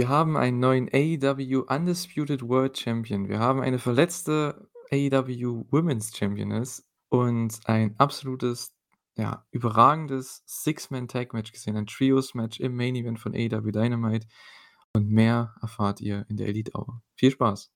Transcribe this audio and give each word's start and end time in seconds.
Wir 0.00 0.08
haben 0.08 0.38
einen 0.38 0.60
neuen 0.60 0.88
AEW 0.90 1.66
Undisputed 1.68 2.40
World 2.48 2.78
Champion. 2.78 3.28
Wir 3.28 3.38
haben 3.38 3.60
eine 3.60 3.78
verletzte 3.78 4.70
AEW 4.90 5.66
Women's 5.70 6.16
Championess 6.16 6.88
und 7.10 7.60
ein 7.66 7.96
absolutes, 7.98 8.74
ja, 9.18 9.44
überragendes 9.50 10.42
Six-Man-Tag-Match 10.46 11.52
gesehen, 11.52 11.76
ein 11.76 11.84
Trios-Match 11.84 12.60
im 12.60 12.76
Main 12.76 12.96
Event 12.96 13.20
von 13.20 13.34
AEW 13.34 13.72
Dynamite. 13.72 14.26
Und 14.94 15.10
mehr 15.10 15.54
erfahrt 15.60 16.00
ihr 16.00 16.24
in 16.30 16.38
der 16.38 16.48
Elite 16.48 16.72
Hour. 16.74 17.02
Viel 17.16 17.32
Spaß! 17.32 17.70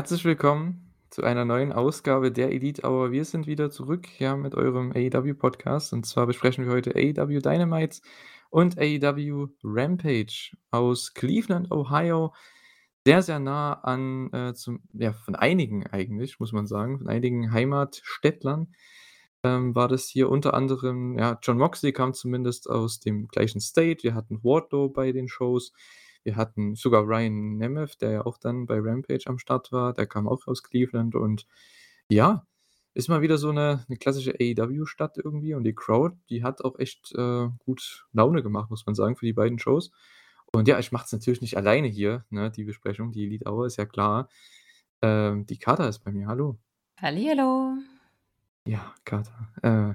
Herzlich 0.00 0.24
willkommen 0.24 0.94
zu 1.10 1.24
einer 1.24 1.44
neuen 1.44 1.74
Ausgabe 1.74 2.32
der 2.32 2.52
Elite 2.52 2.88
Hour. 2.88 3.12
Wir 3.12 3.26
sind 3.26 3.46
wieder 3.46 3.70
zurück 3.70 4.08
ja, 4.18 4.34
mit 4.34 4.54
eurem 4.54 4.92
AEW 4.92 5.34
Podcast 5.34 5.92
und 5.92 6.06
zwar 6.06 6.26
besprechen 6.26 6.64
wir 6.64 6.72
heute 6.72 6.94
AEW 6.94 7.40
Dynamite 7.40 8.00
und 8.48 8.78
AEW 8.78 9.48
Rampage 9.62 10.56
aus 10.70 11.12
Cleveland, 11.12 11.70
Ohio. 11.70 12.32
Sehr, 13.04 13.20
sehr 13.20 13.40
nah 13.40 13.74
an, 13.74 14.32
äh, 14.32 14.54
zum, 14.54 14.80
ja, 14.94 15.12
von 15.12 15.34
einigen 15.34 15.86
eigentlich, 15.86 16.40
muss 16.40 16.52
man 16.52 16.66
sagen, 16.66 16.96
von 16.96 17.08
einigen 17.08 17.52
Heimatstädtlern 17.52 18.72
ähm, 19.42 19.74
war 19.74 19.88
das 19.88 20.08
hier 20.08 20.30
unter 20.30 20.54
anderem, 20.54 21.18
ja, 21.18 21.38
John 21.42 21.58
Moxley 21.58 21.92
kam 21.92 22.14
zumindest 22.14 22.70
aus 22.70 23.00
dem 23.00 23.28
gleichen 23.28 23.60
State. 23.60 24.02
Wir 24.02 24.14
hatten 24.14 24.42
Wardlow 24.42 24.88
bei 24.88 25.12
den 25.12 25.28
Shows. 25.28 25.74
Wir 26.24 26.36
hatten 26.36 26.74
sogar 26.74 27.04
Ryan 27.06 27.56
Nemeth, 27.56 28.00
der 28.02 28.10
ja 28.10 28.26
auch 28.26 28.38
dann 28.38 28.66
bei 28.66 28.78
Rampage 28.78 29.24
am 29.26 29.38
Start 29.38 29.72
war. 29.72 29.92
Der 29.94 30.06
kam 30.06 30.28
auch 30.28 30.46
aus 30.46 30.62
Cleveland 30.62 31.14
und 31.14 31.46
ja, 32.08 32.46
ist 32.94 33.08
mal 33.08 33.22
wieder 33.22 33.38
so 33.38 33.50
eine 33.50 33.84
'ne 33.88 33.96
klassische 33.96 34.34
AEW-Stadt 34.40 35.16
irgendwie 35.18 35.54
und 35.54 35.64
die 35.64 35.74
Crowd, 35.74 36.16
die 36.28 36.42
hat 36.42 36.62
auch 36.64 36.78
echt, 36.78 37.12
äh, 37.16 37.48
gut 37.64 38.06
Laune 38.12 38.42
gemacht, 38.42 38.70
muss 38.70 38.84
man 38.86 38.94
sagen, 38.94 39.16
für 39.16 39.26
die 39.26 39.32
beiden 39.32 39.58
Shows. 39.58 39.90
Und 40.52 40.68
ja, 40.68 40.78
ich 40.78 40.92
mache 40.92 41.04
es 41.06 41.12
natürlich 41.12 41.40
nicht 41.40 41.56
alleine 41.56 41.88
hier, 41.88 42.24
ne, 42.30 42.50
die 42.50 42.64
Besprechung, 42.64 43.12
die 43.12 43.24
Elite 43.24 43.48
Hour, 43.48 43.66
ist 43.66 43.76
ja 43.76 43.86
klar. 43.86 44.28
Ähm, 45.02 45.46
die 45.46 45.58
Kater 45.58 45.88
ist 45.88 46.00
bei 46.00 46.12
mir. 46.12 46.26
Hallo. 46.26 46.58
Hallihallo. 46.98 47.76
Ja, 48.66 48.94
Kater. 49.04 49.52
Äh, 49.62 49.94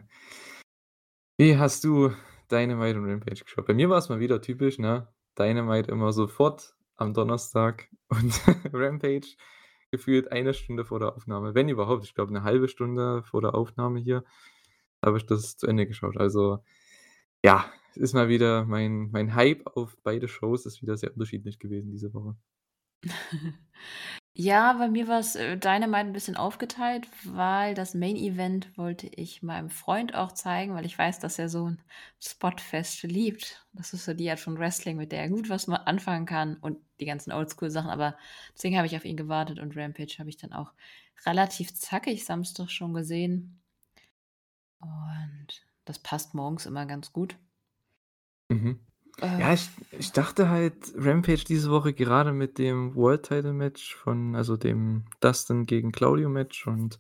wie 1.38 1.58
hast 1.58 1.84
du 1.84 2.12
Dynamite 2.52 3.00
und 3.00 3.10
Rampage 3.10 3.44
geschaut? 3.44 3.66
Bei 3.68 3.74
mir 3.74 3.90
war 3.90 3.98
es 3.98 4.10
mal 4.10 4.20
wieder 4.20 4.42
typisch, 4.42 4.80
ne? 4.80 5.08
Dynamite 5.38 5.92
immer 5.92 6.14
sofort 6.14 6.76
am 6.96 7.14
Donnerstag 7.14 7.90
und 8.10 8.34
Rampage 8.74 9.36
gefühlt 9.92 10.32
eine 10.32 10.54
Stunde 10.54 10.86
vor 10.86 11.00
der 11.00 11.16
Aufnahme, 11.16 11.56
wenn 11.56 11.70
überhaupt. 11.70 12.04
Ich 12.06 12.16
glaube, 12.16 12.32
eine 12.32 12.44
halbe 12.44 12.68
Stunde 12.68 13.24
vor 13.24 13.42
der 13.42 13.56
Aufnahme 13.56 14.00
hier 14.00 14.24
habe 15.04 15.18
ich 15.18 15.26
das 15.26 15.58
zu 15.58 15.68
Ende 15.68 15.88
geschaut. 15.88 16.18
Also, 16.18 16.60
ja, 17.44 17.66
es 17.92 17.98
ist 17.98 18.14
mal 18.14 18.30
wieder 18.30 18.66
mein 18.66 19.10
mein 19.12 19.36
Hype 19.36 19.68
auf 19.68 19.98
beide 20.04 20.28
Shows 20.28 20.66
ist 20.66 20.82
wieder 20.82 20.98
sehr 20.98 21.14
unterschiedlich 21.14 21.60
gewesen 21.60 21.92
diese 21.92 22.14
Woche. 22.14 22.36
Ja, 24.38 24.74
bei 24.74 24.90
mir 24.90 25.08
war's, 25.08 25.36
äh, 25.38 25.56
Dynamite 25.58 26.08
'n 26.10 26.12
bisschen 26.12 26.36
aufgeteilt, 26.36 27.08
weil 27.24 27.74
das 27.74 27.94
Main 27.94 28.18
Event 28.18 28.78
wollte 28.78 29.08
ich 29.08 29.42
meinem 29.42 29.70
Freund 29.70 30.14
auch 30.14 30.34
zeigen, 30.34 30.74
weil 30.76 30.86
ich 30.86 30.98
weiß, 31.00 31.20
dass 31.20 31.40
er 31.40 31.48
so 31.48 31.68
'n 31.68 31.82
Spotfest 32.20 33.04
liebt. 33.04 33.66
Das 33.72 33.94
ist 33.94 34.04
so 34.04 34.14
die 34.14 34.30
Art 34.30 34.42
von 34.42 34.58
Wrestling, 34.60 34.98
mit 34.98 35.14
der 35.14 35.22
er 35.22 35.30
gut 35.30 35.48
was 35.48 35.68
ma 35.68 35.78
anfangen 35.78 36.26
kann 36.26 36.58
und 36.58 36.80
die 37.00 37.06
ganzen 37.06 37.32
Oldschool-Sachen, 37.32 37.90
aber 37.90 38.18
deswegen 38.54 38.76
habe 38.76 38.88
ich 38.88 38.98
auf 38.98 39.06
ihn 39.06 39.16
gewartet 39.16 39.58
und 39.60 39.78
Rampage 39.78 40.16
habe 40.20 40.28
ich 40.30 40.36
dann 40.36 40.52
auch 40.52 40.74
relativ 41.26 41.74
zackig 41.74 42.26
Samstag 42.26 42.70
schon 42.70 42.94
gesehen. 42.94 43.62
Und 44.82 45.66
das 45.86 46.00
passt 46.00 46.34
morgens 46.34 46.66
immer 46.66 46.86
ganz 46.86 47.12
gut. 47.14 47.38
Mhm. 48.52 48.86
Äh, 49.22 49.28
Ja, 49.38 49.54
ich 49.54 49.70
ich 49.92 50.12
dachte 50.14 50.50
halt, 50.50 50.76
Rampage 50.96 51.44
diese 51.46 51.70
Woche 51.72 51.94
gerade 51.94 52.32
mit 52.34 52.58
dem 52.58 52.96
World 52.96 53.24
Title 53.24 53.54
Match 53.54 53.96
von 53.96 54.36
also 54.36 54.58
dem 54.58 55.06
Dustin 55.20 55.66
gegen 55.66 55.92
Claudio 55.92 56.30
Match 56.30 56.68
und, 56.68 57.00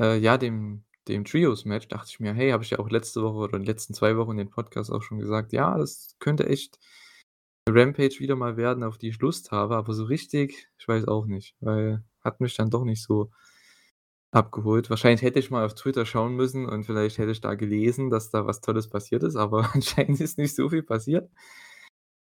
äh, 0.00 0.18
ja, 0.18 0.38
dem 0.38 0.84
dem 1.08 1.24
Trios 1.24 1.64
Match, 1.64 1.88
dachte 1.88 2.08
ich 2.10 2.20
mir: 2.20 2.34
„Hey“ 2.34 2.50
habe 2.52 2.62
ich 2.64 2.70
ja 2.70 2.78
auch 2.80 2.90
letzte 2.90 3.22
Woche 3.22 3.36
oder 3.38 3.54
in 3.56 3.62
den 3.62 3.66
letzten 3.66 3.94
2 3.94 4.16
Wochen 4.16 4.32
in 4.32 4.36
den 4.38 4.50
Podcast 4.50 4.92
auch 4.92 5.02
schon 5.02 5.18
gesagt: 5.18 5.52
„Ja, 5.52 5.78
das 5.78 6.16
könnte 6.20 6.46
echt 6.48 6.78
Rampage 7.68 8.20
wieder 8.20 8.36
mal 8.36 8.56
werden, 8.56 8.82
auf 8.84 8.98
die 8.98 9.08
ich 9.10 9.20
Lust 9.20 9.50
habe“, 9.52 9.76
aber 9.76 9.94
so 9.94 10.04
richtig, 10.04 10.68
ich 10.78 10.88
weiß 10.88 11.06
auch 11.08 11.26
nicht, 11.26 11.56
weil 11.60 12.04
hat 12.22 12.40
mich 12.40 12.56
dann 12.56 12.70
doch 12.70 12.84
nicht 12.84 13.02
so 13.02 13.30
abgeholt. 14.32 14.90
Wahrscheinlich 14.90 15.22
hätte 15.22 15.38
ich 15.38 15.50
mal 15.50 15.64
auf 15.64 15.74
Twitter 15.74 16.06
schauen 16.06 16.34
müssen 16.36 16.66
und 16.66 16.84
vielleicht 16.84 17.18
hätte 17.18 17.32
ich 17.32 17.40
da 17.40 17.54
gelesen, 17.54 18.10
dass 18.10 18.30
da 18.30 18.46
was 18.46 18.60
Tolles 18.60 18.88
passiert 18.88 19.22
ist, 19.22 19.36
aber 19.36 19.70
anscheinend 19.74 20.20
ist 20.20 20.38
nicht 20.38 20.54
so 20.56 20.68
viel 20.70 20.82
passiert. 20.82 21.30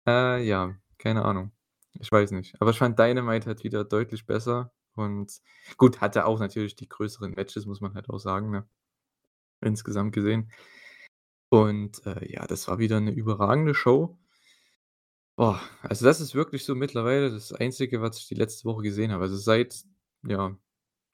Äh, 0.07 0.43
ja, 0.47 0.75
keine 0.97 1.25
Ahnung. 1.25 1.51
Ich 1.99 2.11
weiß 2.11 2.31
nicht. 2.31 2.55
Aber 2.61 2.71
ich 2.71 2.77
fand 2.77 2.97
Dynamite 2.99 3.47
halt 3.47 3.63
wieder 3.63 3.83
deutlich 3.83 4.25
besser 4.25 4.71
und 4.95 5.31
gut, 5.77 6.01
hatte 6.01 6.25
auch 6.25 6.39
natürlich 6.39 6.75
die 6.75 6.87
größeren 6.89 7.31
Matches, 7.33 7.65
muss 7.65 7.81
man 7.81 7.93
halt 7.95 8.09
auch 8.09 8.19
sagen, 8.19 8.49
ne? 8.51 8.67
Insgesamt 9.61 10.13
gesehen. 10.13 10.51
Und, 11.51 12.05
äh, 12.05 12.31
ja, 12.31 12.45
das 12.47 12.67
war 12.67 12.79
wieder 12.79 12.99
'ne 13.01 13.11
überragende 13.11 13.73
Show. 13.75 14.17
Boah, 15.39 15.61
also 15.83 16.03
das 16.03 16.19
ist 16.19 16.33
wirklich 16.33 16.65
so 16.65 16.73
mittlerweile 16.73 17.29
das 17.29 17.53
Einzige, 17.53 18.01
was 18.01 18.17
ich 18.17 18.27
die 18.27 18.33
letzte 18.33 18.65
Woche 18.65 18.81
gesehen 18.81 19.11
habe. 19.11 19.23
Also 19.25 19.35
seit, 19.37 19.83
ja, 20.23 20.57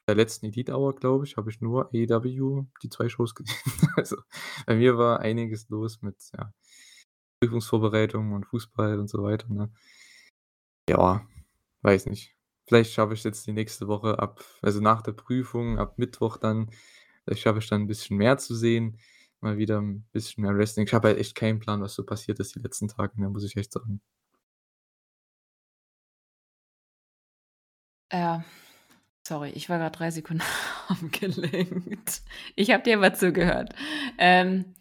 der 0.07 0.15
letzten 0.15 0.47
Elite 0.47 0.73
Hour, 0.75 0.95
glaube 0.95 1.25
ich, 1.25 1.37
habe 1.37 1.49
ich 1.51 1.61
nur 1.61 1.87
AEW 1.93 2.65
die 2.83 2.89
2 2.89 3.09
Shows 3.09 3.35
gesehen. 3.35 3.57
Also, 3.97 4.17
bei 4.67 4.75
mir 4.75 4.97
war 4.97 5.19
einiges 5.21 5.69
los 5.69 6.01
mit, 6.01 6.17
ja, 6.37 6.53
Prüfungsvorbereitung 7.41 8.33
und 8.33 8.45
Fußball 8.47 8.99
und 8.99 9.09
so 9.09 9.23
weiter, 9.23 9.47
ne? 9.53 9.71
Ja, 10.89 11.25
weiß 11.81 12.07
nicht. 12.07 12.35
Vielleicht 12.67 12.91
schaffe 12.93 13.13
ich's 13.13 13.23
jetzt 13.23 13.47
die 13.47 13.53
nächste 13.53 13.87
Woche 13.87 14.19
ab 14.19 14.43
also 14.61 14.79
nach 14.81 15.01
der 15.01 15.13
Prüfung, 15.13 15.79
ab 15.79 15.97
Mittwoch 15.97 16.37
dann 16.37 16.69
vielleicht 17.25 17.41
schaffe 17.43 17.59
ich 17.59 17.69
dann 17.69 17.83
'n 17.83 17.87
bisschen 17.87 18.17
mehr 18.17 18.37
zu 18.37 18.55
sehen, 18.55 18.99
mal 19.41 19.57
wieder 19.57 19.77
'n 19.79 20.05
bisschen 20.11 20.43
mehr 20.43 20.55
Wrestling. 20.57 20.85
Ich 20.87 20.93
habe 20.93 21.09
halt 21.09 21.17
echt 21.19 21.35
keinen 21.35 21.59
Plan, 21.59 21.81
was 21.81 21.93
so 21.95 22.03
passiert 22.05 22.39
ist 22.39 22.55
die 22.55 22.59
letzten 22.59 22.87
Tage, 22.89 23.19
ne, 23.21 23.29
muss 23.29 23.43
ich 23.45 23.55
echt 23.57 23.71
sagen. 23.73 24.01
Ja. 28.11 28.43
Sorry, 29.25 29.51
ich 29.51 29.69
war 29.69 29.77
grad 29.79 29.97
3 29.99 30.11
Sekunden 30.11 30.43
abgelenkt. 30.89 32.21
Ich 32.55 32.71
habe 32.71 32.83
dir 32.83 32.97
aber 32.97 33.13
zugehört. 33.13 33.73
Ähm 34.17 34.73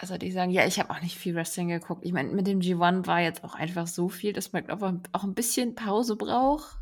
was 0.00 0.08
sollte 0.08 0.26
ich 0.26 0.34
sagen? 0.34 0.50
Ja, 0.50 0.66
ich 0.66 0.78
habe 0.80 0.90
auch 0.90 1.00
nicht 1.02 1.16
viel 1.16 1.34
Wrestling 1.36 1.68
geguckt. 1.68 2.04
Ich 2.04 2.12
meine, 2.12 2.30
mit 2.32 2.46
dem 2.48 2.60
G1 2.60 3.06
war 3.06 3.20
jetzt 3.20 3.42
auch 3.44 3.54
einfach 3.54 3.86
so 3.86 4.08
viel, 4.08 4.32
dass 4.32 4.52
man, 4.52 4.64
glaube 4.64 5.00
ich, 5.04 5.14
auch 5.14 5.22
'n 5.24 5.34
bisschen 5.34 5.74
Pause 5.76 6.16
braucht. 6.16 6.78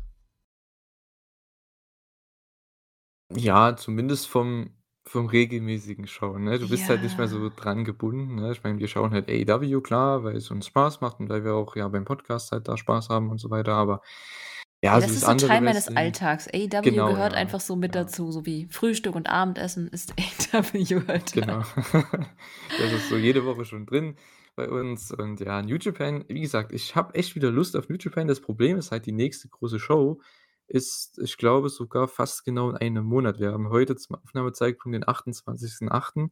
Ja, 3.35 3.75
zumindest 3.75 4.27
vom 4.27 4.71
vom 5.05 5.27
regelmäßigen 5.27 6.05
Schauen, 6.05 6.43
ne? 6.43 6.59
Du 6.59 6.67
bist 6.67 6.89
halt 6.89 7.01
nicht 7.01 7.17
mehr 7.17 7.29
so 7.29 7.41
Ja. 7.45 7.49
dran 7.49 7.85
gebunden, 7.85 8.35
ne? 8.35 8.51
Ich 8.51 8.61
meine, 8.63 8.77
wir 8.79 8.89
schauen 8.89 9.11
halt 9.11 9.29
AEW, 9.29 9.79
klar, 9.81 10.23
weil 10.25 10.35
es 10.35 10.51
uns 10.51 10.65
Spaß 10.67 10.99
macht 10.99 11.19
und 11.21 11.29
weil 11.29 11.45
wir 11.45 11.53
auch, 11.55 11.77
ja, 11.77 11.87
beim 11.87 12.03
Podcast 12.03 12.51
halt 12.51 12.67
da 12.67 12.75
Spaß 12.77 13.07
haben 13.09 13.29
und 13.29 13.37
so 13.37 13.49
weiter, 13.49 13.73
aber 13.73 14.01
Ja, 14.83 14.93
ja, 14.93 15.01
so 15.01 15.07
das 15.07 15.15
ist 15.15 15.21
so 15.21 15.27
andere 15.27 15.47
Teil 15.47 15.61
meines 15.61 15.87
Wrestling 15.87 15.97
Alltags. 15.97 16.47
AEW 16.53 16.81
genau, 16.81 17.07
gehört 17.09 17.33
ja, 17.33 17.39
einfach 17.39 17.59
so 17.59 17.75
mit 17.75 17.95
ja. 17.95 18.03
dazu, 18.03 18.31
so 18.31 18.45
wie 18.45 18.67
Frühstück 18.69 19.15
und 19.15 19.27
Abendessen 19.27 19.87
ist 19.87 20.13
AEW 20.53 21.07
halt. 21.07 21.33
Genau. 21.33 21.63
Das 22.79 22.91
ist 22.91 23.09
so 23.09 23.15
jede 23.15 23.45
Woche 23.45 23.65
schon 23.65 23.85
drin 23.85 24.15
bei 24.55 24.69
uns 24.69 25.11
und 25.11 25.39
ja, 25.39 25.61
New 25.61 25.77
Japan 25.77 26.25
wie 26.27 26.41
gesagt, 26.41 26.73
ich 26.73 26.95
habe 26.95 27.15
echt 27.15 27.35
wieder 27.35 27.49
Lust 27.49 27.75
auf 27.75 27.89
New 27.89 27.97
Japan. 27.99 28.27
Das 28.27 28.39
Problem 28.39 28.77
ist 28.77 28.91
halt, 28.91 29.05
die 29.05 29.11
nächste 29.11 29.47
große 29.47 29.79
Show 29.79 30.21
ist, 30.67 31.17
ich 31.19 31.37
glaube, 31.37 31.69
sogar 31.69 32.07
fast 32.07 32.43
genau 32.45 32.69
in 32.69 32.77
einem 32.77 33.05
Monat. 33.05 33.39
Wir 33.39 33.53
haben 33.53 33.69
heute 33.69 33.95
zum 33.95 34.17
Aufnahmezeitpunkt 34.17 34.95
den 34.95 35.05
28.8. 35.05 36.29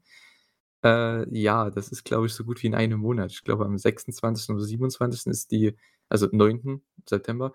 Äh, 0.84 1.38
ja, 1.38 1.72
das 1.72 1.90
ist, 1.90 2.04
glaube 2.04 2.28
ich, 2.28 2.34
so 2.34 2.44
gut 2.44 2.62
wie 2.62 2.68
in 2.68 2.76
einem 2.76 3.00
Monat. 3.00 3.32
Ich 3.32 3.44
glaube, 3.44 3.66
am 3.66 3.78
26. 3.78 4.50
oder 4.50 4.64
27. 4.64 5.28
ist 5.28 5.52
die 5.52 5.76
also 6.10 6.28
9. 6.32 6.82
September 7.08 7.54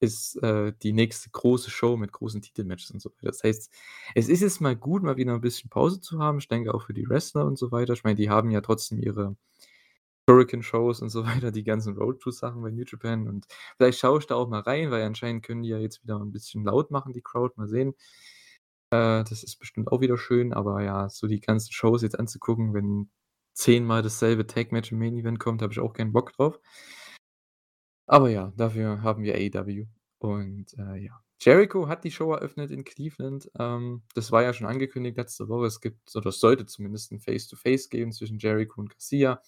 ist, 0.00 0.36
äh, 0.42 0.72
die 0.82 0.92
nächste 0.92 1.30
große 1.30 1.70
Show 1.70 1.96
mit 1.96 2.12
großen 2.12 2.42
Titelmatches 2.42 2.90
und 2.92 3.00
so 3.02 3.10
weiter. 3.10 3.28
Das 3.28 3.42
heißt, 3.44 3.70
es 4.14 4.28
ist 4.28 4.40
jetzt 4.42 4.60
mal 4.60 4.76
gut, 4.76 5.02
mal 5.02 5.16
wieder 5.16 5.34
'n 5.34 5.40
bisschen 5.42 5.70
Pause 5.70 6.00
zu 6.00 6.18
haben. 6.20 6.38
Ich 6.38 6.48
denke 6.48 6.74
auch 6.74 6.82
für 6.84 6.94
die 6.94 7.08
Wrestler 7.08 7.46
und 7.46 7.58
so 7.58 7.70
weiter. 7.72 7.92
Ich 7.94 8.04
meine, 8.04 8.16
die 8.16 8.30
haben 8.30 8.50
ja 8.50 8.60
trotzdem 8.62 8.98
ihre 9.00 9.36
Hurricane-Shows 10.28 11.02
und 11.02 11.10
so 11.10 11.24
weiter, 11.26 11.52
die 11.52 11.64
ganzen 11.64 11.96
Road-Tour-Sachen 11.96 12.62
bei 12.62 12.70
New 12.70 12.84
Japan 12.86 13.28
und 13.28 13.46
vielleicht 13.76 13.98
schaue 14.00 14.20
ich 14.20 14.26
da 14.26 14.36
auch 14.36 14.48
mal 14.48 14.60
rein, 14.60 14.90
weil 14.90 15.02
anscheinend 15.04 15.44
können 15.44 15.62
die 15.62 15.70
ja 15.70 15.78
jetzt 15.78 16.02
wieder 16.04 16.16
'n 16.20 16.32
bisschen 16.32 16.64
laut 16.64 16.90
machen, 16.90 17.12
die 17.12 17.22
Crowd, 17.22 17.54
mal 17.56 17.68
sehen. 17.68 17.94
Äh, 18.92 19.24
das 19.24 19.42
ist 19.44 19.56
bestimmt 19.58 19.90
auch 19.92 20.00
wieder 20.00 20.18
schön, 20.18 20.52
aber 20.52 20.82
ja, 20.82 21.08
so 21.08 21.26
die 21.28 21.40
ganzen 21.40 21.72
Shows 21.72 22.02
jetzt 22.02 22.18
anzugucken, 22.18 22.74
wenn 22.74 23.10
zehnmal 23.54 24.02
dasselbe 24.02 24.46
Tag-Match 24.46 24.92
im 24.92 24.98
Main 24.98 25.14
Event 25.16 25.38
kommt, 25.40 25.62
habe 25.62 25.72
ich 25.72 25.80
auch 25.80 25.92
keinen 25.92 26.12
Bock 26.12 26.32
drauf. 26.32 26.58
Aber 28.10 28.28
ja, 28.28 28.52
dafür 28.56 29.02
haben 29.04 29.22
wir 29.22 29.36
AEW 29.36 29.86
und, 30.18 30.66
äh, 30.76 30.96
ja. 30.96 31.22
Jericho 31.40 31.86
hat 31.88 32.02
die 32.02 32.10
Show 32.10 32.32
eröffnet 32.32 32.72
in 32.72 32.82
Cleveland. 32.82 33.48
Ähm, 33.56 34.02
das 34.14 34.32
war 34.32 34.42
ja 34.42 34.52
schon 34.52 34.66
angekündigt 34.66 35.16
letzte 35.16 35.48
Woche. 35.48 35.66
Es 35.66 35.80
gibt 35.80 36.14
oder 36.16 36.30
es 36.30 36.40
sollte 36.40 36.66
zumindest 36.66 37.12
'n 37.12 37.20
Face-to-Face 37.20 37.88
geben 37.88 38.10
zwischen 38.12 38.38
Jericho 38.40 38.80
und 38.80 38.90
Garcia. 38.90 39.40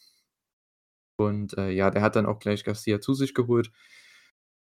Und, 1.19 1.57
äh, 1.59 1.71
ja, 1.71 1.91
der 1.91 2.03
hat 2.03 2.17
dann 2.17 2.27
auch 2.27 2.39
gleich 2.39 2.65
Garcia 2.65 3.01
zu 3.01 3.15
sich 3.15 3.35
geholt. 3.35 3.71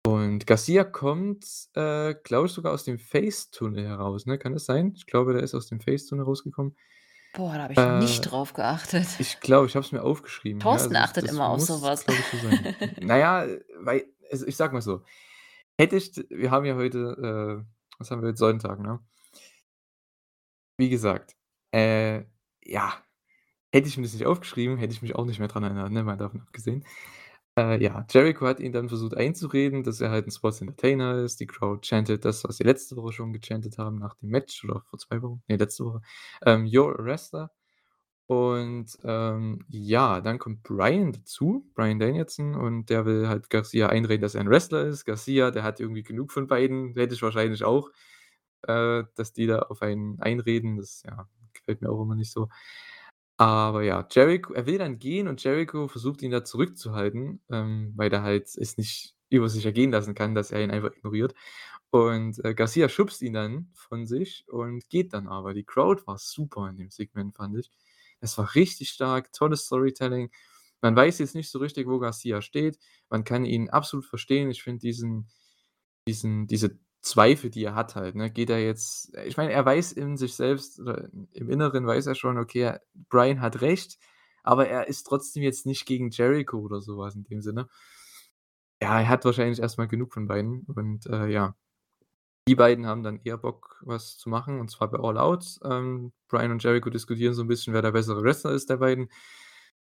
Und 0.07 0.47
Garcia 0.47 0.85
kommt, 0.85 1.45
äh, 1.75 2.15
glaube 2.25 2.47
ich, 2.47 2.53
sogar 2.53 2.73
aus 2.73 2.85
dem 2.85 2.99
Face-Tunnel 2.99 3.85
heraus, 3.87 4.27
ne? 4.27 4.39
Kann 4.39 4.53
das 4.53 4.65
sein? 4.65 4.93
Ich 4.97 5.07
glaube, 5.07 5.33
der 5.35 5.43
ist 5.43 5.55
aus 5.55 5.67
dem 5.67 5.81
Face-Tunnel 5.81 6.25
rausgekommen. 6.25 6.77
Boah, 7.35 7.55
da 7.55 7.63
habe 7.65 7.73
ich 7.75 8.09
nicht 8.09 8.25
Äh, 8.27 8.29
drauf 8.29 8.53
geachtet. 8.55 9.07
ich 9.19 9.39
glaube, 9.41 9.67
ich 9.67 9.77
habe 9.77 9.85
es 9.85 9.93
mir 9.93 10.03
aufgeschrieben, 10.03 10.61
ja, 10.61 10.65
Thorsten 10.65 10.97
also 10.97 11.01
das 11.01 11.11
achtet 11.11 11.25
das 11.25 11.33
immer 11.33 11.49
auf 11.49 11.59
muss, 11.69 11.83
was. 11.83 12.05
glaube 12.05 12.21
ich, 12.21 12.41
so 12.41 12.49
sein. 12.49 12.75
Na 13.03 13.17
ja, 13.19 13.47
weil 13.81 14.07
also, 14.31 14.47
ich 14.47 14.57
sage 14.57 14.73
mal 14.75 14.83
so, 14.83 15.03
hätte 15.79 15.97
ich 15.97 16.13
wir 16.31 16.51
haben 16.51 16.65
ja 16.67 16.75
heute, 16.75 17.65
äh 17.65 17.75
was 17.99 18.11
haben 18.11 18.23
wir 18.23 18.29
jetzt? 18.29 18.39
Sonntag, 18.39 18.79
ne? 18.81 19.01
Wie 20.77 20.89
gesagt, 20.89 21.37
äh, 21.73 22.23
ja, 22.65 22.95
hätte 23.73 23.89
ich 23.89 23.97
mir 23.97 24.05
das 24.05 24.13
nicht 24.13 24.27
aufgeschrieben, 24.27 24.79
hätte 24.79 24.93
ich 24.95 25.03
mich 25.03 25.15
auch 25.17 25.25
nicht 25.25 25.39
mehr 25.41 25.49
dran 25.49 25.65
erinnert, 25.65 25.91
ne, 25.91 26.05
mal 26.05 26.17
davon 26.17 26.41
abgesehen. 26.43 26.85
Äh, 27.59 27.83
ja, 27.83 28.07
Jericho 28.09 28.47
hat 28.47 28.61
ihn 28.61 28.73
dann 28.73 28.89
versucht 28.89 29.17
einzureden, 29.17 29.83
dass 29.83 30.01
er 30.01 30.11
halt 30.11 30.27
'n 30.27 30.31
Sports 30.31 30.61
Entertainer 30.61 31.17
ist. 31.25 31.41
Die 31.41 31.47
Crowd 31.47 31.81
chantet 31.87 32.25
das, 32.25 32.45
was 32.45 32.59
sie 32.59 32.65
letzte 32.65 32.95
Woche 32.97 33.13
schon 33.13 33.33
gechantet 33.33 33.79
haben 33.79 33.99
nach 33.99 34.15
dem 34.17 34.29
Match 34.31 34.65
oder 34.65 34.83
vor 34.89 34.99
2 35.01 35.21
Wochen, 35.23 35.43
ne, 35.49 35.57
letzte 35.57 35.85
Woche, 35.85 36.03
ähm: 36.47 36.67
„You're 36.67 36.95
a 37.01 37.05
wrestler.“ 37.05 37.51
Und, 38.29 38.99
ähm, 39.05 39.65
ja, 39.69 40.21
dann 40.23 40.39
kommt 40.39 40.63
Bryan 40.65 41.13
dazu, 41.13 41.67
Bryan 41.75 41.99
Danielson, 42.01 42.55
und 42.57 42.91
der 42.91 43.07
will 43.07 43.29
halt 43.29 43.51
Garcia 43.51 43.89
einreden, 43.89 44.23
dass 44.23 44.35
er 44.37 44.43
'n 44.43 44.51
Wrestler 44.51 44.85
ist. 44.87 45.05
Garcia, 45.07 45.51
der 45.53 45.65
hat 45.65 45.81
irgendwie 45.81 46.03
genug 46.05 46.33
von 46.33 46.47
beiden, 46.49 46.95
hätte 46.95 47.15
ich 47.15 47.23
wahrscheinlich 47.23 47.65
auch, 47.65 47.91
äh, 48.65 49.05
dass 49.17 49.33
die 49.35 49.47
da 49.49 49.61
auf 49.61 49.83
einen 49.83 50.21
einreden. 50.21 50.77
Das, 50.79 51.03
ja, 51.05 51.29
gefällt 51.55 51.83
mir 51.83 51.91
auch 51.91 52.03
immer 52.03 52.17
nicht 52.17 52.33
so. 52.33 52.49
Aber 53.41 53.83
ja, 53.85 54.05
Jericho 54.11 54.53
er 54.53 54.67
will 54.67 54.79
dann 54.79 54.99
gehen 54.99 55.29
und 55.29 55.43
Jericho 55.45 55.87
versucht 55.87 56.23
ihn 56.23 56.33
da 56.33 56.43
zurückzuhalten, 56.45 57.41
ähm, 57.51 57.93
weil 57.97 58.11
der 58.11 58.23
halt 58.23 58.49
es 58.57 58.77
nicht 58.77 59.15
über 59.31 59.49
sich 59.49 59.65
ergehen 59.65 59.93
lassen 59.93 60.15
kann, 60.17 60.35
dass 60.35 60.51
er 60.51 60.63
ihn 60.65 60.73
einfach 60.73 60.91
ignoriert. 60.93 61.35
Und, 61.91 62.45
äh, 62.45 62.55
Garcia 62.55 62.89
schubst 62.89 63.23
ihn 63.23 63.35
dann 63.35 63.71
von 63.75 64.07
sich 64.07 64.45
und 64.49 64.89
geht 64.91 65.13
dann 65.15 65.29
aber. 65.29 65.55
Die 65.55 65.65
Crowd 65.65 66.03
war 66.07 66.19
super 66.19 66.69
in 66.69 66.77
dem 66.77 66.91
Segment, 66.91 67.37
fand 67.37 67.57
ich. 67.59 67.71
Es 68.21 68.37
war 68.39 68.55
richtig 68.57 68.91
stark, 68.91 69.33
tolles 69.33 69.67
Storytelling. 69.67 70.31
Man 70.81 70.97
weiß 70.97 71.19
jetzt 71.21 71.35
nicht 71.37 71.51
so 71.51 71.59
richtig, 71.61 71.87
wo 71.89 71.99
Garcia 72.01 72.43
steht. 72.43 72.79
Man 73.09 73.23
kann 73.25 73.45
ihn 73.45 73.71
absolut 73.71 74.05
verstehen. 74.07 74.51
Ich 74.51 74.63
finde 74.65 74.81
diesen 74.81 75.29
diesen 76.09 76.47
diese 76.49 76.79
Zweifel, 77.05 77.51
die 77.51 77.65
er 77.65 77.75
hat 77.77 77.95
halt, 77.95 78.17
ne? 78.17 78.31
Geht 78.31 78.51
er 78.51 78.59
jetzt 78.61 79.15
ich 79.25 79.37
meine, 79.37 79.53
er 79.53 79.65
weiß 79.65 79.93
in 79.93 80.17
sich 80.17 80.35
selbst 80.35 80.81
oder 80.81 81.09
im 81.33 81.49
Inneren 81.49 81.87
weiß 81.87 82.07
er 82.07 82.15
schon, 82.17 82.39
okay, 82.39 82.77
Bryan 83.09 83.41
hat 83.41 83.61
recht, 83.61 83.99
aber 84.43 84.69
er 84.69 84.89
ist 84.89 85.05
trotzdem 85.05 85.43
jetzt 85.45 85.65
nicht 85.67 85.87
gegen 85.87 86.11
Jericho 86.11 86.59
oder 86.59 86.81
so 86.81 86.99
was 86.99 87.15
in 87.15 87.25
dem 87.25 87.41
Sinne. 87.41 87.69
Ja, 88.83 89.01
er 89.01 89.09
hat 89.09 89.25
wahrscheinlich 89.25 89.59
erst 89.59 89.77
mal 89.79 89.89
genug 89.89 90.13
von 90.15 90.29
beiden 90.29 90.65
und, 90.75 91.07
äh, 91.07 91.27
ja. 91.27 91.55
Die 92.49 92.57
beiden 92.57 92.87
haben 92.87 93.03
dann 93.05 93.21
eher 93.25 93.39
Bock, 93.39 93.79
was 93.83 94.19
zu 94.19 94.31
machen, 94.31 94.61
und 94.61 94.71
zwar 94.71 94.91
bei 94.91 94.99
All 94.99 95.19
Out. 95.19 95.61
Ähm, 95.65 96.13
Bryan 96.29 96.53
und 96.53 96.65
Jericho 96.65 96.91
diskutieren 96.91 97.35
so 97.35 97.43
'n 97.43 97.49
bisschen, 97.49 97.75
wer 97.75 97.83
der 97.83 97.93
bessere 97.93 98.23
Wrestler 98.23 98.53
ist 98.53 98.71
der 98.71 98.79
beiden 98.79 99.11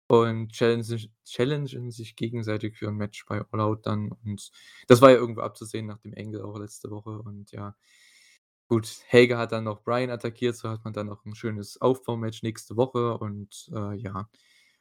und 0.08 0.52
challengen 0.54 0.84
sich 0.84 1.12
challengen 1.26 1.92
sich 1.92 2.16
gegenseitig 2.16 2.78
für 2.78 2.88
'n 2.90 2.96
Match 2.98 3.26
bei 3.28 3.44
All 3.52 3.62
Out 3.62 3.86
dann. 3.88 4.12
Und 4.26 4.52
das 4.88 5.02
war 5.02 5.12
ja 5.12 5.18
irgendwo 5.18 5.42
abzusehen 5.42 5.86
nach 5.88 6.00
dem 6.00 6.14
Angle 6.18 6.44
auch 6.46 6.58
letzte 6.60 6.92
Woche 6.92 7.20
und 7.22 7.52
ja. 7.52 7.76
Gut, 8.70 8.88
Hager 9.14 9.38
hat 9.40 9.52
dann 9.54 9.66
noch 9.66 9.84
Bryan 9.84 10.10
attackiert, 10.12 10.56
so 10.58 10.70
hat 10.70 10.84
man 10.86 10.94
dann 10.94 11.08
noch 11.08 11.26
'n 11.26 11.36
schönes 11.36 11.82
Aufbaumatch 11.82 12.44
nächste 12.44 12.78
Woche 12.78 13.18
und, 13.20 13.70
äh, 13.74 13.96
ja, 13.98 14.30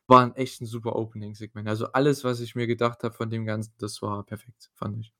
war 0.08 0.24
'n 0.24 0.34
echt 0.36 0.60
'n 0.62 0.66
super 0.66 0.96
Opening-Segment. 0.96 1.68
Also, 1.68 1.86
alles, 1.92 2.24
was 2.24 2.40
ich 2.40 2.54
mir 2.56 2.66
gedacht 2.68 3.04
habe 3.04 3.14
von 3.14 3.30
dem 3.30 3.46
Ganzen, 3.46 3.74
das 3.78 4.02
war 4.02 4.24
perfekt, 4.24 4.70
fand 4.76 4.98
ich. 5.00 5.12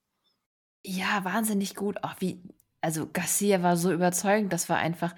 Ja, 0.86 1.24
wahnsinnig 1.24 1.74
gut. 1.74 1.96
Ach, 2.02 2.20
wie 2.20 2.42
also, 2.84 3.08
Garcia 3.12 3.62
war 3.62 3.76
so 3.76 3.92
überzeugend. 3.92 4.52
Das 4.52 4.68
war 4.68 4.76
einfach 4.78 5.14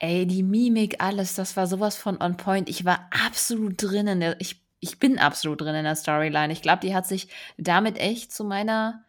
ey, 0.00 0.26
die 0.26 0.42
Mimik, 0.42 0.96
alles, 1.02 1.34
das 1.34 1.56
war 1.56 1.66
so 1.66 1.80
was 1.80 1.96
von 1.96 2.20
on 2.20 2.36
point. 2.36 2.68
Ich 2.68 2.84
war 2.84 3.08
absolut 3.26 3.74
drin 3.82 4.06
in 4.08 4.20
der 4.20 4.40
ich 4.40 4.62
ich 4.80 4.98
bin 4.98 5.18
absolut 5.18 5.62
drin 5.62 5.74
in 5.76 5.84
der 5.84 5.96
Storyline. 5.96 6.52
Ich 6.52 6.60
glaube, 6.60 6.80
die 6.80 6.94
hat 6.94 7.06
sich 7.06 7.28
damit 7.56 7.98
echt 7.98 8.32
zu 8.32 8.44
meiner 8.44 9.04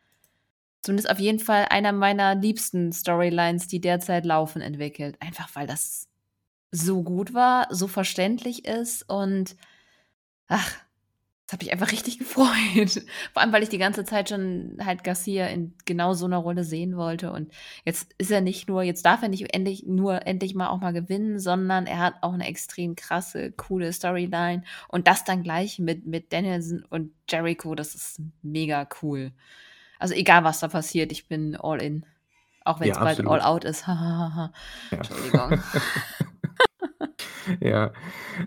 zumindest 0.81 1.09
auf 1.09 1.19
jeden 1.19 1.39
Fall 1.39 1.65
einer 1.69 1.91
meiner 1.91 2.35
liebsten 2.35 2.93
Storylines, 2.93 3.67
die 3.67 3.81
derzeit 3.81 4.25
laufen, 4.25 4.61
entwickelt. 4.61 5.17
Einfach, 5.21 5.49
weil 5.55 5.67
das 5.67 6.07
so 6.71 7.03
gut 7.03 7.33
war, 7.33 7.67
so 7.71 7.87
verständlich 7.87 8.65
ist 8.65 9.09
und 9.09 9.55
ach, 10.47 10.84
das 11.47 11.53
hat 11.53 11.61
mich 11.61 11.71
einfach 11.71 11.91
richtig 11.91 12.17
gefreut. 12.19 13.03
Vor 13.33 13.41
allem, 13.41 13.53
weil 13.53 13.63
ich 13.63 13.69
die 13.69 13.77
ganze 13.77 14.03
Zeit 14.03 14.29
schon 14.29 14.77
halt 14.83 15.03
Garcia 15.03 15.47
in 15.47 15.75
genau 15.85 16.13
so 16.13 16.27
'ner 16.27 16.37
Rolle 16.37 16.63
sehen 16.63 16.97
wollte 16.97 17.31
und 17.31 17.51
jetzt 17.85 18.13
ist 18.17 18.31
er 18.31 18.41
nicht 18.41 18.67
nur 18.67 18.81
jetzt 18.83 19.05
darf 19.05 19.21
er 19.21 19.29
nicht 19.29 19.53
endlich 19.53 19.83
nur 19.85 20.25
endlich 20.27 20.55
mal 20.55 20.69
auch 20.69 20.79
mal 20.81 20.93
gewinnen, 20.93 21.39
sondern 21.39 21.85
er 21.85 21.99
hat 21.99 22.15
auch 22.21 22.35
'ne 22.35 22.47
extrem 22.47 22.95
krasse, 22.95 23.51
coole 23.51 23.93
Storyline 23.93 24.63
und 24.89 25.07
das 25.07 25.23
dann 25.23 25.43
gleich 25.43 25.77
mit 25.79 26.05
mit 26.07 26.33
Danielson 26.33 26.83
und 26.89 27.11
Jericho, 27.29 27.75
das 27.75 27.93
ist 27.95 28.21
mega 28.41 28.87
cool. 29.03 29.31
Also, 29.99 30.13
egal, 30.15 30.43
was 30.43 30.59
da 30.59 30.67
passiert, 30.69 31.11
ich 31.11 31.27
bin 31.29 31.55
all 31.57 31.81
in, 31.81 32.05
auch 32.65 32.79
Ja, 32.81 32.81
wenn's 32.81 32.99
bald 32.99 33.19
All. 33.27 33.41
Out 33.41 33.65
ist. 33.65 33.85
Ja. 33.87 34.51
Entschuldigung. 34.91 35.59
Ja, 37.61 37.93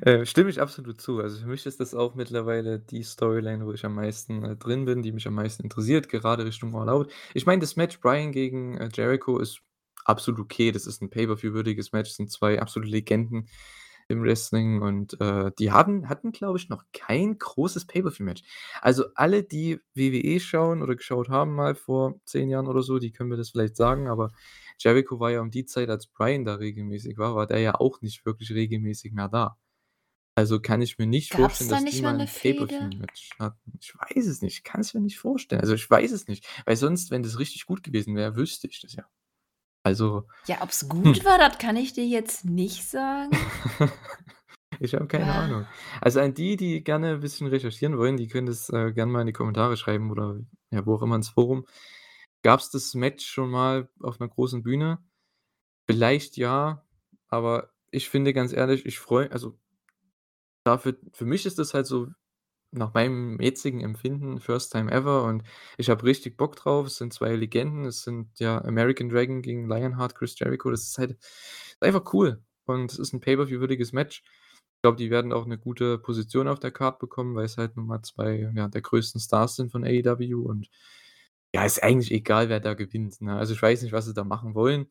äh, 0.03 0.25
stimme 0.27 0.51
ich 0.51 0.61
absolut 0.61 1.01
zu. 1.01 1.21
Also, 1.21 1.41
für 1.41 1.47
mich 1.49 1.67
ist 1.67 1.81
das 1.81 1.95
auch 1.95 2.15
mittlerweile 2.15 2.79
die 2.79 3.03
Storyline, 3.03 3.65
wo 3.67 3.73
ich 3.73 3.85
am 3.85 3.95
meisten, 3.95 4.45
äh, 4.45 4.57
drin 4.57 4.85
bin, 4.85 5.03
die 5.03 5.13
mich 5.13 5.27
am 5.27 5.35
meisten 5.35 5.63
interessiert, 5.65 6.09
gerade 6.09 6.45
Richtung 6.45 6.75
All 6.77 6.89
Out. 6.89 7.11
Ich 7.35 7.47
meine, 7.47 7.61
das 7.61 7.77
Match 7.77 8.01
Bryan 8.01 8.33
gegen, 8.33 8.77
äh, 8.79 8.89
Jericho 8.93 9.39
ist 9.39 9.61
absolut 10.05 10.41
okay. 10.41 10.73
Das 10.73 10.87
ist 10.87 11.03
'n 11.03 11.11
Pay-per-view-würdiges 11.11 11.93
Match, 11.93 12.11
sind 12.11 12.31
2 12.31 12.61
absolute 12.61 12.91
Legenden 12.91 13.49
im 14.11 14.23
Wrestling 14.23 14.81
und, 14.83 15.21
äh, 15.21 15.51
die 15.59 15.71
haben 15.71 16.09
hatten, 16.09 16.33
glaube 16.33 16.59
ich, 16.59 16.71
noch 16.71 16.85
kein 16.95 17.37
großes 17.39 17.87
Pay-per-view-Match. 17.87 18.43
Also, 18.81 19.05
alle, 19.15 19.43
die 19.45 19.81
WWE 19.95 20.41
schauen 20.41 20.83
oder 20.83 20.97
geschaut 20.97 21.29
haben 21.29 21.55
mal 21.55 21.75
vor 21.75 22.19
10 22.25 22.49
Jahren 22.49 22.67
oder 22.69 22.83
so, 22.83 22.99
die 22.99 23.13
können 23.13 23.29
mir 23.31 23.37
das 23.37 23.51
vielleicht 23.51 23.77
sagen, 23.77 24.09
aber 24.09 24.31
Jericho 24.79 25.21
war 25.21 25.31
ja 25.33 25.41
um 25.43 25.51
die 25.51 25.65
Zeit, 25.67 25.91
als 25.91 26.07
Bryan 26.09 26.45
da 26.45 26.55
regelmäßig 26.57 27.19
war, 27.19 27.35
war 27.35 27.47
der 27.47 27.61
ja 27.61 27.75
auch 27.77 28.01
nicht 28.03 28.25
wirklich 28.27 28.53
regelmäßig 28.53 29.13
mehr 29.13 29.29
da. 29.29 29.59
Also, 30.37 30.61
kann 30.61 30.83
ich 30.83 30.99
mir 30.99 31.07
nicht 31.07 31.31
Gab's 31.31 31.31
vorstellen, 31.33 31.69
da 31.69 31.79
dass 31.79 31.87
die 31.87 32.01
nicht 32.01 32.03
mal 32.03 32.13
mal 32.13 32.17
'ne 32.17 32.27
'n 32.27 32.27
Fehde? 32.27 32.91
Pay-per-view-Match 32.99 33.37
hatten. 33.41 33.73
Ich 33.81 33.95
weiß 33.97 34.27
es 34.29 34.43
nicht. 34.43 34.59
Ich 34.59 34.65
kann's 34.65 34.95
mir 34.95 35.01
nicht 35.01 35.19
vorstellen. 35.19 35.61
Also, 35.63 35.75
ich 35.75 35.91
weiß 35.91 36.13
es 36.13 36.29
nicht, 36.29 36.47
weil 36.67 36.77
sonst, 36.77 37.11
wenn 37.13 37.23
das 37.25 37.39
richtig 37.41 37.67
gut 37.67 37.83
gewesen 37.85 38.17
wäre, 38.17 38.37
wüsste 38.37 38.69
ich 38.69 38.81
das 38.83 38.95
ja. 38.95 39.07
Also, 39.85 40.27
Ja, 40.47 40.63
ob's 40.63 40.89
hm. 41.05 41.13
gut 41.13 41.25
war, 41.25 41.39
das 41.39 41.59
kann 41.59 41.77
ich 41.77 41.93
dir 41.93 42.07
jetzt 42.07 42.45
nicht 42.45 42.89
sagen. 42.89 43.33
Ich 44.81 44.95
habe 44.95 45.07
keine 45.09 45.35
Ah. 45.35 45.37
Ahnung. 45.37 45.69
Also, 46.01 46.21
an 46.21 46.35
die, 46.35 46.57
die 46.57 46.85
gerne 46.85 47.15
'n 47.17 47.21
bisschen 47.21 47.47
recherchieren 47.49 47.99
wollen, 47.99 48.17
die 48.17 48.29
können 48.29 48.47
das, 48.49 48.71
äh, 48.71 48.93
gern 48.93 49.11
mal 49.11 49.23
in 49.23 49.29
die 49.29 49.33
Kommentare 49.35 49.77
schreiben 49.77 50.11
oder 50.11 50.41
ja, 50.73 50.87
wo 50.87 50.95
auch 50.97 51.03
immer 51.03 51.17
ins 51.17 51.31
Forum. 51.31 51.67
Gab's 52.45 52.71
das 52.71 52.95
Match 52.95 53.27
schon 53.27 53.51
mal 53.51 53.89
auf 54.01 54.21
'ner 54.21 54.29
großen 54.29 54.63
Bühne? 54.63 54.99
Vielleicht 55.87 56.37
ja, 56.39 56.85
aber 57.29 57.71
ich 57.93 58.09
finde 58.11 58.35
ganz 58.35 58.53
ehrlich, 58.53 58.87
ich 58.87 58.99
freue 59.01 59.33
also 59.33 59.59
dafür 60.67 60.97
für 61.13 61.25
mich 61.25 61.47
ist 61.47 61.59
das 61.59 61.75
halt 61.75 61.87
so 61.87 62.09
nach 62.73 62.95
meinem 62.95 63.41
jetzigen 63.41 63.81
Empfinden 63.83 64.41
First 64.41 64.73
Time 64.73 64.91
Ever 64.93 65.25
und 65.25 65.43
ich 65.79 65.91
habe 65.91 66.05
richtig 66.05 66.37
Bock 66.39 66.57
drauf. 66.57 66.87
Es 66.89 66.97
sind 66.99 67.13
2 67.15 67.35
Legenden. 67.37 67.87
Es 67.87 68.03
sind 68.05 68.39
ja 68.41 68.63
American 68.65 69.09
Dragon 69.11 69.43
gegen 69.43 69.69
Lionheart, 69.69 70.15
Chris 70.17 70.39
Jericho. 70.39 70.71
Das 70.71 70.83
ist 70.85 70.99
halt 70.99 71.19
einfach 71.81 72.13
cool 72.15 72.43
und 72.67 72.93
es 72.93 72.99
ist 72.99 73.15
'n 73.15 73.21
Pay-per-view-würdiges 73.21 73.93
Match. 73.93 74.23
Ich 74.77 74.83
glaube, 74.83 74.99
die 74.99 75.11
werden 75.11 75.33
auch 75.35 75.47
'ne 75.47 75.59
gute 75.59 75.99
Position 75.99 76.49
auf 76.49 76.61
der 76.61 76.73
Card 76.73 76.99
bekommen, 77.01 77.37
weil's 77.37 77.59
halt 77.59 77.77
nun 77.77 77.87
mal 77.89 78.03
2, 78.03 78.51
ja, 78.57 78.69
der 78.69 78.83
größten 78.83 79.21
Stars 79.21 79.57
sind 79.57 79.73
von 79.73 79.85
AEW 79.85 80.43
und 80.47 80.69
ja, 81.55 81.65
ist 81.65 81.83
eigentlich 81.83 82.13
egal, 82.13 82.49
wer 82.49 82.61
da 82.61 82.75
gewinnt, 82.75 83.21
ne? 83.21 83.37
Also, 83.37 83.55
ich 83.55 83.63
weiß 83.63 83.83
nicht, 83.83 83.93
was 83.93 84.07
sie 84.07 84.15
da 84.15 84.25
machen 84.25 84.55
wollen. 84.55 84.89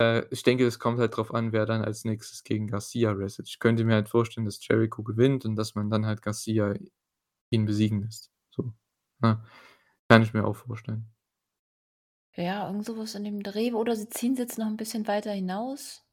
Äh, 0.00 0.24
ich 0.30 0.42
denke, 0.42 0.66
es 0.66 0.78
kommt 0.78 0.98
halt 0.98 1.16
drauf 1.16 1.32
an, 1.34 1.52
wer 1.52 1.66
dann 1.66 1.82
als 1.82 2.04
Nächstes 2.04 2.42
gegen 2.44 2.66
Garcia 2.68 3.16
wrestelt. 3.16 3.48
Ich 3.48 3.58
könnte 3.58 3.84
mir 3.84 3.94
halt 3.94 4.08
vorstellen, 4.08 4.44
dass 4.46 4.66
Jericho 4.66 5.02
gewinnt 5.02 5.44
und 5.44 5.56
dass 5.56 5.74
man 5.74 5.90
dann 5.90 6.06
halt 6.06 6.22
Garcia 6.22 6.74
ihn 7.50 7.66
besiegen 7.66 8.02
lässt, 8.02 8.32
so, 8.50 8.74
ne? 9.20 9.44
Kann 10.08 10.22
ich 10.22 10.34
mir 10.34 10.46
auch 10.46 10.56
vorstellen. 10.56 11.08
Ja, 12.36 12.66
irgend 12.68 12.84
so 12.84 12.96
was 12.96 13.14
in 13.16 13.24
dem 13.24 13.42
Dreh 13.42 13.72
oder 13.72 13.96
sie 13.96 14.08
ziehen's 14.08 14.38
jetzt 14.38 14.56
noch 14.58 14.66
'n 14.68 14.76
bisschen 14.76 15.06
weiter 15.08 15.32
hinaus. 15.32 16.03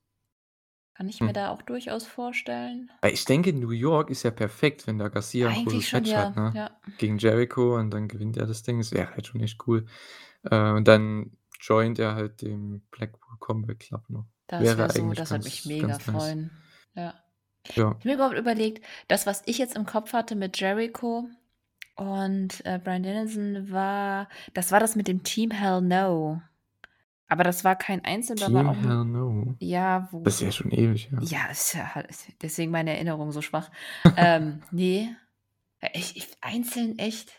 Kann 1.02 1.10
ich 1.10 1.20
mir 1.20 1.30
Hm. 1.30 1.34
da 1.34 1.50
auch 1.50 1.64
durchaus 1.64 2.06
vorstellen. 2.06 2.92
Weil 3.02 3.14
ich 3.14 3.26
denke, 3.26 3.54
New 3.54 3.72
York 3.72 4.12
ist 4.12 4.22
ja 4.22 4.30
perfekt, 4.30 4.86
wenn 4.86 5.00
da 5.00 5.08
Garcia 5.08 5.48
'n 5.48 5.54
Eigentlich 5.56 5.64
großes 5.74 5.90
schon, 5.90 6.02
Match 6.02 6.16
hat, 6.16 6.36
ja, 6.36 6.44
ne, 6.44 6.54
ja. 6.56 6.72
gegen 7.00 7.18
Jericho 7.18 7.76
und 7.76 7.90
dann 7.90 8.08
gewinnt 8.08 8.38
er 8.38 8.46
das 8.46 8.62
Ding. 8.62 8.78
Das 8.78 8.92
wäre 8.92 9.10
halt 9.10 9.26
schon 9.26 9.42
echt 9.42 9.58
cool. 9.66 9.88
Äh, 10.44 10.70
und 10.74 10.88
dann 10.88 11.32
joint 11.60 11.98
er 11.98 12.14
halt 12.14 12.44
dem 12.44 12.82
Blackpool 12.92 13.36
Combat 13.40 13.80
Club 13.80 14.04
noch. 14.10 14.28
Das 14.48 14.62
Wäre 14.62 14.78
wäre 14.78 14.90
so 14.92 15.02
eigentlich 15.02 15.18
das 15.18 15.32
würde 15.32 15.44
mich 15.46 15.56
ganz 15.56 15.66
mega 15.66 15.88
ganz 15.88 16.06
nice. 16.06 16.14
freuen. 16.14 16.52
Ja. 16.94 17.16
Ja. 17.76 17.96
Ich 18.00 18.06
habe 18.06 18.10
mir 18.10 18.16
überhaupt 18.16 18.38
überlegt, 18.38 18.86
das, 19.08 19.26
was 19.26 19.42
ich 19.48 19.58
jetzt 19.58 19.76
im 19.76 19.88
Kopf 19.88 20.14
hatte 20.14 20.36
mit 20.36 20.60
Jericho 20.60 21.28
und, 21.96 22.66
äh, 22.66 22.80
Bryan 22.80 23.04
Danielson 23.04 23.72
war 23.72 24.30
das 24.54 24.72
war 24.72 24.80
das 24.80 24.96
mit 24.96 25.08
dem 25.08 25.24
Team 25.24 25.52
Hell 25.52 25.82
No. 25.82 26.42
Aber 27.32 27.46
das 27.46 27.64
war 27.64 27.78
kein 27.78 28.04
Einzel, 28.04 28.36
da 28.36 28.52
war 28.52 28.62
Team 28.62 28.70
auch 28.70 28.76
Hell 28.76 29.06
No? 29.06 29.56
ja, 29.60 30.10
wo 30.12 30.20
Das 30.20 30.36
ist 30.36 30.42
ja 30.42 30.52
schon 30.52 30.70
ewig 30.72 31.10
her. 31.12 31.20
ja, 31.22 31.46
ist 31.48 31.74
ja 31.74 31.90
deswegen 32.42 32.72
meine 32.72 32.92
Erinnerung 32.92 33.32
so 33.32 33.42
schwach. 33.42 33.72
Ähm, 34.18 34.62
ne, 34.72 35.16
ich 35.94 36.18
ich 36.18 36.28
einzeln 36.42 37.00
echt 37.00 37.32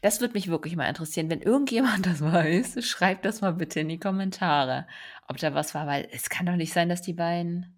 das 0.00 0.20
würde 0.20 0.34
mich 0.34 0.48
wirklich 0.48 0.74
mal 0.74 0.88
interessieren. 0.88 1.30
Wenn 1.30 1.40
irgendjemand 1.40 2.04
das 2.06 2.20
weiß, 2.20 2.84
schreibt 2.84 3.24
das 3.24 3.42
mal 3.42 3.52
bitte 3.52 3.78
in 3.78 3.88
die 3.88 4.00
Kommentare, 4.00 4.88
ob 5.28 5.36
da 5.36 5.54
was 5.54 5.72
war, 5.76 5.86
weil 5.86 6.08
es 6.10 6.28
kann 6.28 6.46
doch 6.46 6.56
nicht 6.56 6.72
sein, 6.72 6.88
dass 6.88 7.00
die 7.00 7.12
beiden 7.12 7.76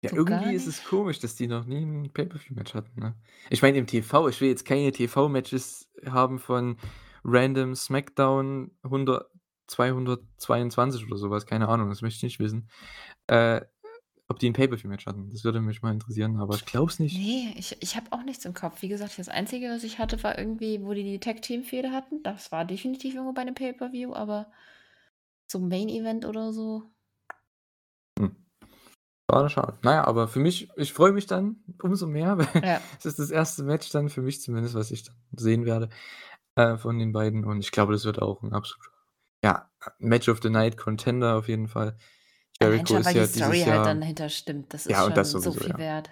Ja, 0.00 0.08
so 0.08 0.16
irgendwie 0.16 0.54
ist 0.54 0.66
es 0.66 0.82
komisch, 0.82 1.18
dass 1.18 1.36
die 1.36 1.46
noch 1.46 1.66
nie 1.66 1.82
'n 1.82 2.10
Pay-per-View-Match 2.10 2.72
hatten, 2.72 2.98
ne? 2.98 3.14
Ich 3.50 3.60
meine, 3.60 3.76
im 3.76 3.86
TV 3.86 4.28
ich 4.28 4.40
will 4.40 4.48
jetzt 4.48 4.64
keine 4.64 4.92
TV-Matches 4.92 5.90
haben 6.06 6.38
von 6.38 6.78
random 7.22 7.74
SmackDown 7.74 8.70
100 8.82 9.30
222 9.68 11.06
oder 11.06 11.18
so 11.18 11.30
was, 11.30 11.46
keine 11.46 11.68
Ahnung, 11.68 11.90
das 11.90 12.02
möchte 12.02 12.18
ich 12.18 12.22
nicht 12.24 12.40
wissen. 12.40 12.70
Äh, 13.28 13.62
ob 14.28 14.38
die 14.40 14.48
'n 14.48 14.54
Pay-per-View-Match 14.54 15.06
hatten, 15.06 15.30
das 15.30 15.44
würde 15.44 15.60
mich 15.62 15.82
mal 15.82 15.92
interessieren, 15.92 16.38
aber 16.38 16.56
ich 16.56 16.66
glaube 16.66 16.90
es 16.92 17.00
nicht. 17.00 17.22
Ne, 17.22 17.54
ich 17.56 17.74
ich 17.80 17.96
habe 17.96 18.12
auch 18.12 18.22
nichts 18.22 18.44
im 18.44 18.52
Kopf. 18.52 18.82
Wie 18.82 18.88
gesagt, 18.88 19.18
das 19.18 19.30
Einzige, 19.30 19.70
was 19.70 19.82
ich 19.82 19.98
hatte, 19.98 20.22
war 20.22 20.36
irgendwie, 20.38 20.82
wo 20.84 20.92
die 20.92 21.02
die 21.04 21.20
Tag-Team-Fehde 21.20 21.90
hatten. 21.90 22.22
Das 22.22 22.52
war 22.52 22.66
definitiv 22.66 23.14
irgendwo 23.14 23.32
bei 23.32 23.44
'nem 23.44 23.54
Pay-per-View, 23.54 24.12
aber 24.14 24.52
so 25.50 25.58
Main-Event 25.60 26.26
oder 26.26 26.52
so 26.52 26.90
Hm. 28.18 28.36
Schade, 29.30 29.50
schade. 29.50 29.78
Na 29.82 29.94
ja, 29.94 30.04
aber 30.06 30.28
für 30.28 30.40
mich 30.40 30.70
ich 30.76 30.92
freue 30.94 31.12
mich 31.12 31.26
dann 31.26 31.64
umso 31.82 32.06
mehr, 32.08 32.38
weil 32.38 32.48
Ja. 32.62 32.88
es 32.98 33.06
ist 33.06 33.18
das 33.20 33.30
1. 33.30 33.64
Match 33.64 33.90
dann 33.92 34.10
für 34.10 34.22
mich 34.22 34.42
zumindest, 34.42 34.74
was 34.76 34.90
ich 34.92 35.04
dann 35.04 35.16
sehen 35.36 35.66
werde, 35.66 35.90
äh, 36.56 36.78
von 36.78 36.98
den 36.98 37.12
beiden 37.12 37.44
und 37.46 37.60
ich 37.60 37.72
glaube, 37.72 37.92
das 37.94 38.04
wird 38.06 38.22
auch 38.22 38.42
'n 38.44 38.54
absoluter, 38.54 38.90
ja, 39.42 39.70
Match 39.98 40.28
of 40.28 40.40
the 40.42 40.50
Night 40.50 40.76
Contender 40.76 41.36
auf 41.36 41.48
jeden 41.48 41.68
Fall. 41.68 41.96
Allein 42.60 42.86
Jericho 42.86 42.86
schon, 42.86 43.00
ist 43.00 43.06
weil 43.06 43.14
die 43.14 43.18
ja 43.20 43.26
Story 43.26 43.52
dieses 43.52 43.66
halt 43.66 43.76
Jahr 43.76 43.84
dann 43.84 44.00
dahinter 44.00 44.28
stimmt. 44.28 44.74
Das 44.74 44.86
ist 44.86 44.92
ja, 44.92 45.04
und 45.04 45.16
das 45.16 45.32
schon 45.32 45.40
so 45.40 45.52
sowieso, 45.52 45.60
viel 45.60 45.70
ja. 45.70 45.78
wert. 45.78 46.10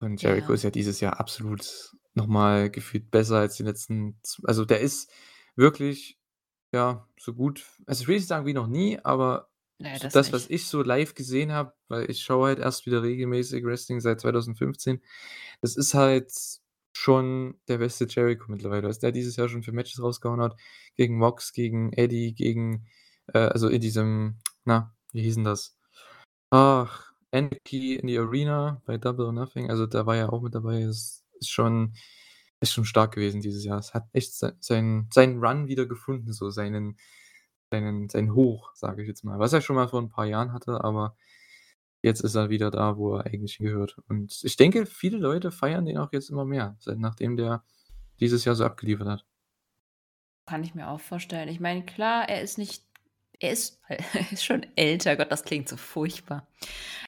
Und 0.00 0.22
Jericho 0.22 0.48
Ja. 0.48 0.54
ist 0.54 0.62
ja 0.64 0.70
dieses 0.70 1.00
Jahr 1.00 1.18
absolut 1.20 1.96
noch 2.14 2.26
mal 2.26 2.70
gefühlt 2.70 3.10
besser 3.10 3.38
als 3.38 3.56
die 3.56 3.62
letzten 3.62 4.18
z 4.22 4.40
also, 4.44 4.64
der 4.64 4.80
ist 4.80 5.10
wirklich, 5.56 6.18
ja, 6.72 7.08
so 7.18 7.34
gut 7.34 7.64
also, 7.86 8.02
ich 8.02 8.08
will 8.08 8.16
nicht 8.16 8.28
sagen 8.28 8.46
wie 8.46 8.54
noch 8.54 8.66
nie, 8.68 8.98
aber 9.02 9.48
so 9.78 9.98
das 9.98 10.12
das, 10.12 10.32
was 10.32 10.42
nicht. 10.48 10.62
ich 10.62 10.66
so 10.68 10.82
live 10.82 11.14
gesehen 11.14 11.52
habe, 11.52 11.74
weil 11.88 12.08
ich 12.10 12.22
schaue 12.22 12.48
halt 12.48 12.58
erst 12.60 12.86
wieder 12.86 13.02
regelmäßig 13.02 13.64
Wrestling 13.64 14.00
seit 14.00 14.20
2015. 14.20 15.02
Das 15.60 15.76
ist 15.76 15.94
halt 15.94 16.32
schon 16.92 17.56
der 17.68 17.78
beste 17.78 18.06
Jericho 18.08 18.46
mittlerweile, 18.50 18.88
was 18.88 18.98
der 19.00 19.12
dieses 19.12 19.36
Jahr 19.36 19.48
schon 19.48 19.62
für 19.64 19.72
Matches 19.72 20.02
rausgehauen 20.02 20.40
hat, 20.42 20.56
gegen 20.96 21.18
Mox, 21.18 21.52
gegen 21.52 21.92
Eddie, 21.94 22.34
gegen 22.34 22.86
äh, 23.34 23.38
also, 23.40 23.68
in 23.68 23.80
diesem 23.80 24.38
na, 24.64 24.94
wie 25.12 25.22
hieß 25.22 25.38
'n 25.38 25.44
das? 25.44 25.76
Ach, 26.50 27.12
Anarchy 27.32 27.96
in 27.96 28.08
the 28.08 28.18
Arena 28.18 28.82
bei 28.86 28.98
Double 28.98 29.26
or 29.26 29.32
Nothing. 29.34 29.70
Also, 29.70 29.86
da 29.86 30.06
war 30.06 30.16
er 30.16 30.32
auch 30.34 30.42
mit 30.42 30.54
dabei. 30.56 30.84
Das 30.84 31.24
ist 31.40 31.50
schon 31.50 31.94
ist 32.60 32.72
schon 32.74 32.84
stark 32.86 33.14
gewesen 33.14 33.40
dieses 33.42 33.64
Jahr. 33.64 33.78
Es 33.80 33.94
hat 33.94 34.06
echt 34.14 34.34
sei 34.34 34.52
seinen 34.60 35.08
seinen 35.12 35.44
Run 35.44 35.68
wieder 35.68 35.86
gefunden, 35.86 36.32
so 36.34 36.50
seinen 36.50 36.98
seinen 37.72 38.08
sein 38.10 38.34
Hoch, 38.34 38.72
sage 38.76 39.02
ich 39.02 39.08
jetzt 39.08 39.24
mal, 39.24 39.38
was 39.40 39.52
er 39.54 39.62
schon 39.62 39.76
mal 39.76 39.88
vor 39.88 40.00
'n 40.02 40.10
paar 40.10 40.26
Jahren 40.26 40.52
hatte, 40.54 40.84
aber 40.84 41.16
jetzt 42.02 42.20
ist 42.20 42.34
er 42.34 42.50
wieder 42.50 42.70
da, 42.70 42.96
wo 42.96 43.16
er 43.16 43.26
eigentlich 43.26 43.54
hingehört. 43.54 43.96
Und 44.08 44.40
ich 44.42 44.56
denke, 44.56 44.86
viele 44.86 45.18
Leute 45.18 45.50
feiern 45.50 45.86
den 45.86 45.98
auch 45.98 46.12
jetzt 46.12 46.30
immer 46.30 46.44
mehr, 46.44 46.76
seit 46.78 46.98
nachdem 46.98 47.36
der 47.36 47.64
dieses 48.20 48.44
Jahr 48.44 48.54
so 48.54 48.64
abgeliefert 48.64 49.08
hat. 49.08 49.24
Kann 50.46 50.64
ich 50.64 50.74
mir 50.74 50.88
auch 50.88 51.00
vorstellen. 51.00 51.48
Ich 51.48 51.60
meine, 51.60 51.84
klar, 51.84 52.28
er 52.28 52.42
ist 52.42 52.58
nicht 52.58 52.84
er 53.38 53.52
ist 53.52 53.80
er 53.88 54.32
ist 54.32 54.44
schon 54.44 54.66
älter. 54.76 55.16
Gott, 55.16 55.32
das 55.32 55.44
klingt 55.44 55.68
so 55.68 55.76
furchtbar. 55.76 56.46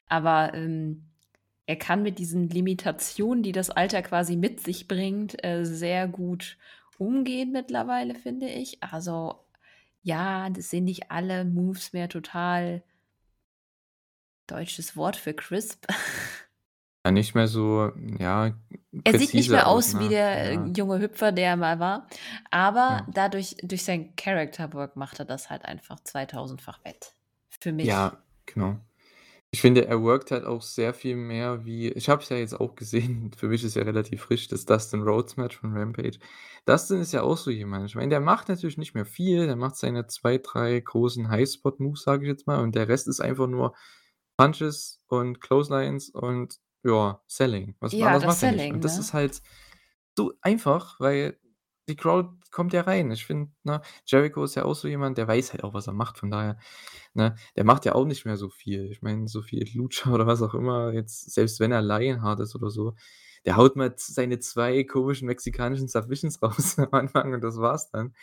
Aber, 0.07 0.53
ähm, 0.53 1.05
er 1.67 1.77
kann 1.77 2.03
mit 2.03 2.19
diesen 2.19 2.49
Limitationen, 2.49 3.41
die 3.41 3.51
das 3.51 3.71
Alter 3.71 4.03
quasi 4.03 4.35
mit 4.35 4.61
sich 4.61 4.87
bringt, 4.87 5.43
äh, 5.43 5.65
sehr 5.65 6.07
gut 6.07 6.57
umgehen 6.99 7.51
mittlerweile, 7.51 8.13
finde 8.15 8.47
ich. 8.47 8.83
Also, 8.83 9.39
ja, 10.03 10.49
das 10.51 10.69
sind 10.69 10.85
nicht 10.85 11.11
alle 11.11 11.43
Moves 11.43 11.91
mehr 11.93 12.07
total 12.07 12.83
deutsches 14.47 14.95
Wort 14.97 15.15
für 15.15 15.33
crisp. 15.33 15.85
Ja, 17.05 17.11
nicht 17.11 17.35
mehr 17.35 17.47
so, 17.47 17.91
ja, 18.17 18.57
Er 19.03 19.19
sieht 19.19 19.35
nicht 19.35 19.51
mehr 19.51 19.67
aus, 19.67 19.93
aus 19.93 19.99
wie 19.99 20.05
ne? 20.05 20.09
der, 20.09 20.43
äh, 20.43 20.53
Ja. 20.55 20.65
junge 20.75 20.99
Hüpfer, 20.99 21.31
der 21.31 21.49
er 21.49 21.55
mal 21.55 21.79
war, 21.79 22.07
aber 22.49 23.03
Ja. 23.05 23.07
dadurch 23.13 23.57
durch 23.61 23.83
sein 23.83 24.15
Character 24.15 24.73
Work 24.73 24.95
macht 24.95 25.19
er 25.19 25.25
das 25.25 25.51
halt 25.51 25.65
einfach 25.65 25.99
zweitausendfach 25.99 26.83
wett. 26.83 27.13
Für 27.61 27.71
mich. 27.71 27.85
Ja, 27.85 28.17
genau. 28.47 28.79
Ich 29.51 29.61
finde, 29.61 29.87
er 29.87 30.01
workt 30.01 30.31
halt 30.31 30.45
auch 30.45 30.63
sehr 30.63 30.93
viel 30.95 31.15
mehr 31.15 31.63
wie 31.63 31.89
ich 31.89 32.09
habe 32.09 32.23
es 32.23 32.29
ja 32.29 32.37
jetzt 32.37 32.59
auch 32.59 32.75
gesehen, 32.75 33.31
für 33.37 33.49
mich 33.49 33.63
ist 33.63 33.75
ja 33.75 33.83
relativ 33.83 34.23
frisch 34.23 34.47
das 34.47 34.65
Dustin 34.65 35.03
Rhodes 35.03 35.37
Match 35.37 35.57
von 35.57 35.77
Rampage. 35.77 36.17
Dustin 36.65 37.01
ist 37.01 37.13
ja 37.13 37.21
auch 37.21 37.37
so 37.37 37.51
jemand. 37.51 37.85
Ich 37.87 37.95
meine, 37.95 38.09
der 38.09 38.19
macht 38.19 38.49
natürlich 38.49 38.79
nicht 38.79 38.95
mehr 38.95 39.05
viel, 39.05 39.45
der 39.45 39.55
macht 39.55 39.75
seine 39.77 40.07
2, 40.07 40.39
3 40.39 40.79
großen 40.79 41.29
High-Spot-Moves, 41.29 42.01
sage 42.01 42.23
ich 42.25 42.29
jetzt 42.29 42.47
mal, 42.47 42.61
und 42.63 42.73
der 42.73 42.87
Rest 42.87 43.07
ist 43.07 43.21
einfach 43.21 43.47
nur 43.47 43.75
Punches 44.37 45.01
und 45.07 45.41
Clotheslines 45.41 46.09
und, 46.09 46.57
ja, 46.83 47.21
Selling. 47.27 47.75
Was 47.79 47.93
Ja, 47.93 48.07
anderes 48.07 48.23
das 48.23 48.35
macht 48.35 48.43
er 48.43 48.51
nicht. 48.51 48.59
Selling, 48.61 48.73
Und 48.75 48.83
das 48.83 48.95
ne? 48.95 48.99
ist 49.01 49.13
halt 49.13 49.41
so 50.17 50.33
einfach, 50.41 50.99
weil 50.99 51.39
die 51.87 51.95
Crowd 51.95 52.29
kommt 52.51 52.73
ja 52.73 52.81
rein. 52.81 53.11
Ich 53.11 53.25
finde, 53.25 53.51
ne, 53.63 53.81
Jericho 54.05 54.43
ist 54.43 54.55
ja 54.55 54.65
auch 54.65 54.73
so 54.75 54.87
jemand, 54.87 55.17
der 55.17 55.27
weiß 55.27 55.53
halt 55.53 55.63
auch, 55.63 55.73
was 55.73 55.87
er 55.87 55.93
macht, 55.93 56.17
von 56.17 56.31
daher, 56.31 56.57
ne? 57.13 57.35
Der 57.55 57.63
macht 57.63 57.85
ja 57.85 57.93
auch 57.95 58.05
nicht 58.05 58.25
mehr 58.25 58.37
so 58.37 58.49
viel. 58.49 58.89
Ich 58.91 59.01
meine, 59.03 59.27
so 59.27 59.41
viel 59.41 59.65
Lucha 59.75 60.11
oder 60.13 60.25
was 60.27 60.41
auch 60.41 60.53
immer 60.55 60.93
jetzt, 60.93 61.31
selbst 61.33 61.59
wenn 61.59 61.71
er 61.71 61.81
Lionheart 61.81 62.39
ist 62.39 62.55
oder 62.55 62.69
so, 62.71 62.95
der 63.45 63.55
haut 63.57 63.75
mal 63.75 63.93
seine 63.97 64.39
2 64.39 64.83
komischen 64.83 65.27
mexikanischen 65.27 65.87
Submissions 65.87 66.41
raus 66.43 66.79
am 66.79 66.89
Anfang 66.91 67.33
und 67.33 67.41
das 67.43 67.57
war's 67.57 67.89
dann. 67.91 68.15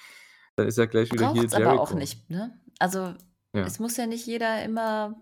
Dann 0.57 0.67
ist 0.67 0.79
er 0.79 0.87
gleich 0.89 1.13
wieder 1.13 1.33
Braucht's 1.33 1.55
aber 1.55 1.81
auch 1.81 1.91
Jericho. 1.91 1.99
nicht, 1.99 2.31
ne? 2.31 2.59
Also, 2.79 3.15
Ja. 3.55 3.65
es 3.65 3.79
muss 3.79 3.97
ja 3.97 4.07
nicht 4.07 4.27
jeder 4.27 4.63
immer 4.65 5.15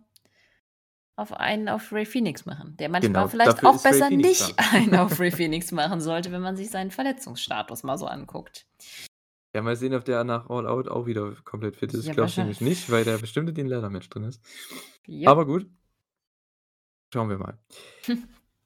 auf 1.20 1.32
einen 1.32 1.68
auf 1.68 1.92
Rey 1.92 2.04
Fénix 2.04 2.46
machen, 2.46 2.76
der 2.78 2.88
manchmal 2.88 3.12
Genau, 3.12 3.28
vielleicht 3.28 3.64
auch 3.64 3.82
besser 3.82 4.10
nicht 4.10 4.58
da. 4.58 4.64
einen 4.72 4.94
auf 4.96 5.18
Rey 5.20 5.30
Fénix 5.30 5.74
machen 5.74 6.00
sollte, 6.00 6.32
wenn 6.32 6.40
man 6.40 6.56
sich 6.56 6.70
seinen 6.70 6.90
Verletzungsstatus 6.90 7.82
mal 7.82 7.98
so 7.98 8.06
anguckt. 8.06 8.66
Ja, 9.54 9.62
mal 9.62 9.76
sehen, 9.76 9.94
ob 9.94 10.04
der 10.04 10.22
nach 10.24 10.48
All 10.48 10.66
Out 10.66 10.88
auch 10.88 11.06
wieder 11.06 11.32
komplett 11.44 11.76
fit 11.76 11.92
ist. 11.92 12.00
Ich 12.00 12.06
Ja, 12.06 12.12
glaube 12.14 12.28
es 12.28 12.36
wahrschei 12.36 12.42
nämlich 12.42 12.60
nicht, 12.60 12.90
weil 12.90 13.04
der 13.04 13.18
bestimmt 13.18 13.48
in 13.48 13.54
dem 13.54 13.66
Leather-Match 13.66 14.08
drin 14.08 14.24
ist. 14.24 14.40
Jep. 15.06 15.28
Aber 15.28 15.44
gut. 15.44 15.68
Schauen 17.12 17.28
wir 17.28 17.38
mal. 17.38 17.58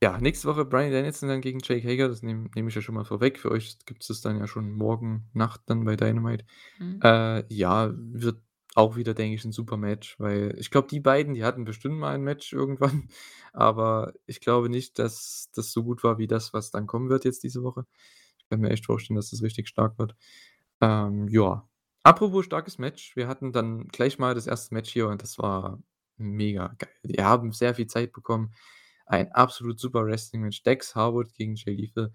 Ja, 0.02 0.18
nächste 0.18 0.46
Woche 0.49 0.66
Bryan 0.66 0.92
Danielson 0.92 1.30
dann 1.30 1.40
gegen 1.40 1.61
Jake 1.62 1.88
Hager, 1.88 2.08
das 2.08 2.23
nehme 2.23 2.50
nehme 2.54 2.68
ich 2.68 2.75
ja 2.75 2.82
schon 2.82 2.94
mal 2.94 3.06
vorweg. 3.06 3.38
Für 3.38 3.50
euch 3.50 3.78
gibt's 3.87 4.08
das 4.08 4.20
dann 4.20 4.38
ja 4.38 4.46
schon 4.46 4.70
morgen 4.73 5.30
Nacht 5.32 5.62
dann 5.66 5.84
bei 5.84 5.96
Dynamite. 5.96 6.44
Mhm. 6.78 7.00
Äh, 7.02 7.44
ja, 7.52 7.90
wird 7.94 8.42
auch 8.75 8.97
wieder, 8.97 9.14
denke 9.14 9.37
ich, 9.37 9.45
'n 9.45 9.52
super 9.52 9.76
Match, 9.76 10.19
weil 10.21 10.54
ich 10.59 10.71
glaube, 10.71 10.88
die 10.88 11.00
beiden, 11.00 11.35
die 11.35 11.45
hatten 11.45 11.64
bestimmt 11.64 11.97
mal 11.99 12.14
ein 12.14 12.23
Match 12.25 12.52
irgendwann, 12.52 13.09
aber 13.52 14.12
ich 14.26 14.40
glaube 14.40 14.69
nicht, 14.71 14.99
dass 14.99 15.50
das 15.54 15.73
so 15.73 15.85
gut 15.85 16.04
war 16.04 16.19
wie 16.19 16.26
das, 16.28 16.52
was 16.54 16.71
dann 16.71 16.87
kommen 16.87 17.09
wird 17.11 17.25
jetzt 17.25 17.43
diese 17.45 17.62
Woche. 17.62 17.87
Ich 18.38 18.49
kann 18.50 18.61
mir 18.61 18.71
echt 18.71 18.87
vorstellen, 18.87 19.16
dass 19.16 19.31
das 19.31 19.43
richtig 19.43 19.69
stark 19.69 19.99
wird. 19.99 20.14
Ähm, 20.81 21.28
ja. 21.28 21.69
Apropos 22.04 22.45
starkes 22.47 22.78
Match, 22.78 23.16
wir 23.16 23.28
hatten 23.28 23.52
dann 23.52 23.88
gleich 23.88 24.19
mal 24.19 24.35
das 24.35 24.47
1. 24.47 24.75
Match 24.75 24.93
hier 24.93 25.09
und 25.09 25.23
das 25.23 25.38
war 25.38 25.81
mega 26.19 26.69
geil. 26.78 26.90
Wir 27.02 27.25
haben 27.26 27.52
sehr 27.52 27.75
viel 27.75 27.87
Zeit 27.87 28.12
bekommen. 28.12 28.52
Ein 29.07 29.33
absolut 29.33 29.78
super 29.81 30.04
Wrestling-Match. 30.07 30.62
Dax 30.64 30.95
Harwood 30.95 31.35
gegen 31.35 31.54
Jay 31.57 31.75
Lethal. 31.75 32.12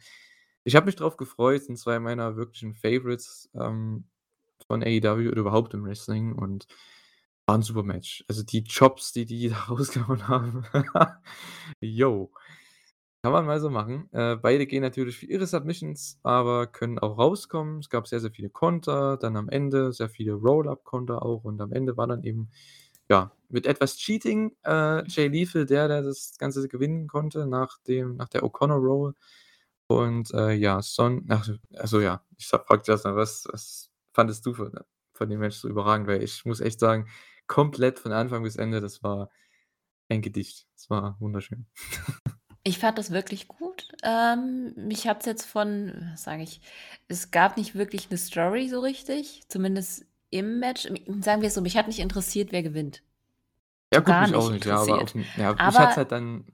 Ich 0.63 0.75
habe 0.75 0.85
mich 0.87 0.95
drauf 0.97 1.17
gefreut, 1.17 1.63
sind 1.63 1.77
2 1.79 1.99
meiner 1.99 2.35
wirklichen 2.37 2.75
Favorites, 2.75 3.49
ähm, 3.55 4.05
von 4.69 4.83
AEW 4.83 5.29
oder 5.31 5.41
überhaupt 5.41 5.75
im 5.75 5.85
Wrestling 5.85 6.33
und 6.35 6.67
War 7.47 7.57
'n 7.57 7.63
super 7.63 7.83
Match. 7.83 8.23
Also, 8.29 8.43
die 8.43 8.63
Chops, 8.65 9.13
die 9.13 9.25
die 9.25 9.49
da 9.51 9.57
rausgehauen 9.69 10.27
haben. 10.29 10.65
Jo. 11.81 12.31
Kann 13.23 13.33
man 13.33 13.45
mal 13.45 13.59
so 13.59 13.69
machen. 13.69 14.09
Äh, 14.13 14.37
beide 14.37 14.65
gehen 14.67 14.81
natürlich 14.81 15.17
für 15.17 15.25
ihre 15.25 15.45
Submissions, 15.47 16.19
aber 16.23 16.67
können 16.67 16.99
auch 16.99 17.17
rauskommen. 17.17 17.79
Es 17.79 17.89
gab 17.89 18.07
sehr, 18.07 18.21
sehr 18.21 18.31
viele 18.31 18.49
Konter, 18.49 19.17
dann 19.17 19.35
am 19.37 19.49
Ende 19.49 19.91
sehr 19.93 20.09
viele 20.09 20.33
Roll-Up-Konter 20.33 21.21
auch 21.23 21.43
und 21.43 21.59
am 21.61 21.73
Ende 21.73 21.97
war 21.97 22.07
dann 22.07 22.23
eben, 22.23 22.49
ja, 23.09 23.31
mit 23.49 23.65
etwas 23.67 23.97
Cheating, 23.97 24.55
äh, 24.65 25.03
Jay 25.07 25.27
Lethal 25.27 25.65
der, 25.65 25.87
der 25.89 26.01
das 26.03 26.35
Ganze 26.37 26.67
gewinnen 26.69 27.07
konnte 27.07 27.45
nach 27.47 27.79
dem 27.87 28.15
nach 28.17 28.29
der 28.29 28.43
O'Connor 28.43 28.77
Roll. 28.79 29.15
Und, 29.87 30.33
äh, 30.33 30.53
ja, 30.53 30.81
Son 30.81 31.25
ach 31.29 31.43
so 31.45 31.53
also, 31.77 31.99
ja, 32.01 32.23
ich 32.37 32.47
sa 32.47 32.59
frage 32.59 32.83
dich 32.83 32.89
erst 32.89 33.05
mal, 33.05 33.15
was 33.15 33.47
was 33.51 33.89
fandest 34.13 34.45
du 34.45 34.53
von 34.53 34.71
von 35.13 35.29
dem 35.29 35.39
Match 35.41 35.57
so 35.57 35.69
überragend? 35.69 36.07
Weil 36.07 36.23
ich 36.23 36.45
muss 36.45 36.61
echt 36.61 36.79
sagen, 36.79 37.09
komplett 37.47 37.99
von 37.99 38.11
Anfang 38.13 38.43
bis 38.43 38.55
Ende, 38.57 38.81
das 38.81 39.03
war 39.03 39.29
ein 40.09 40.21
Gedicht. 40.23 40.67
Es 40.75 40.89
war 40.89 41.17
wunderschön. 41.21 41.67
Ich 42.65 42.77
fand 42.79 42.97
das 42.97 43.11
wirklich 43.11 43.47
gut. 43.47 43.87
Ähm, 44.03 44.73
mich 44.75 45.07
hat's 45.07 45.25
jetzt 45.25 45.45
von 45.45 46.09
was 46.11 46.23
sage 46.23 46.43
ich 46.43 46.61
es 47.07 47.31
gab 47.31 47.55
nicht 47.57 47.75
wirklich 47.75 48.09
'ne 48.09 48.17
Story 48.17 48.67
so 48.67 48.79
richtig, 48.81 49.43
zumindest 49.47 50.05
im 50.29 50.59
Match. 50.59 50.83
Sagen 51.21 51.41
wir's 51.41 51.53
so, 51.55 51.61
mich 51.61 51.77
hat 51.77 51.87
nicht 51.87 51.99
interessiert, 51.99 52.51
wer 52.51 52.61
gewinnt. 52.63 53.01
Ja 53.93 54.01
gut, 54.01 54.19
gar 54.19 54.19
mich 54.19 54.35
auch 54.35 54.49
nicht 54.51 54.65
ja, 54.67 54.79
aber 54.79 55.01
aufm 55.01 55.31
ja, 55.35 55.59
mich 55.63 55.79
hat's 55.79 55.97
Aber 55.97 55.97
halt 55.97 56.11
dann 56.11 56.45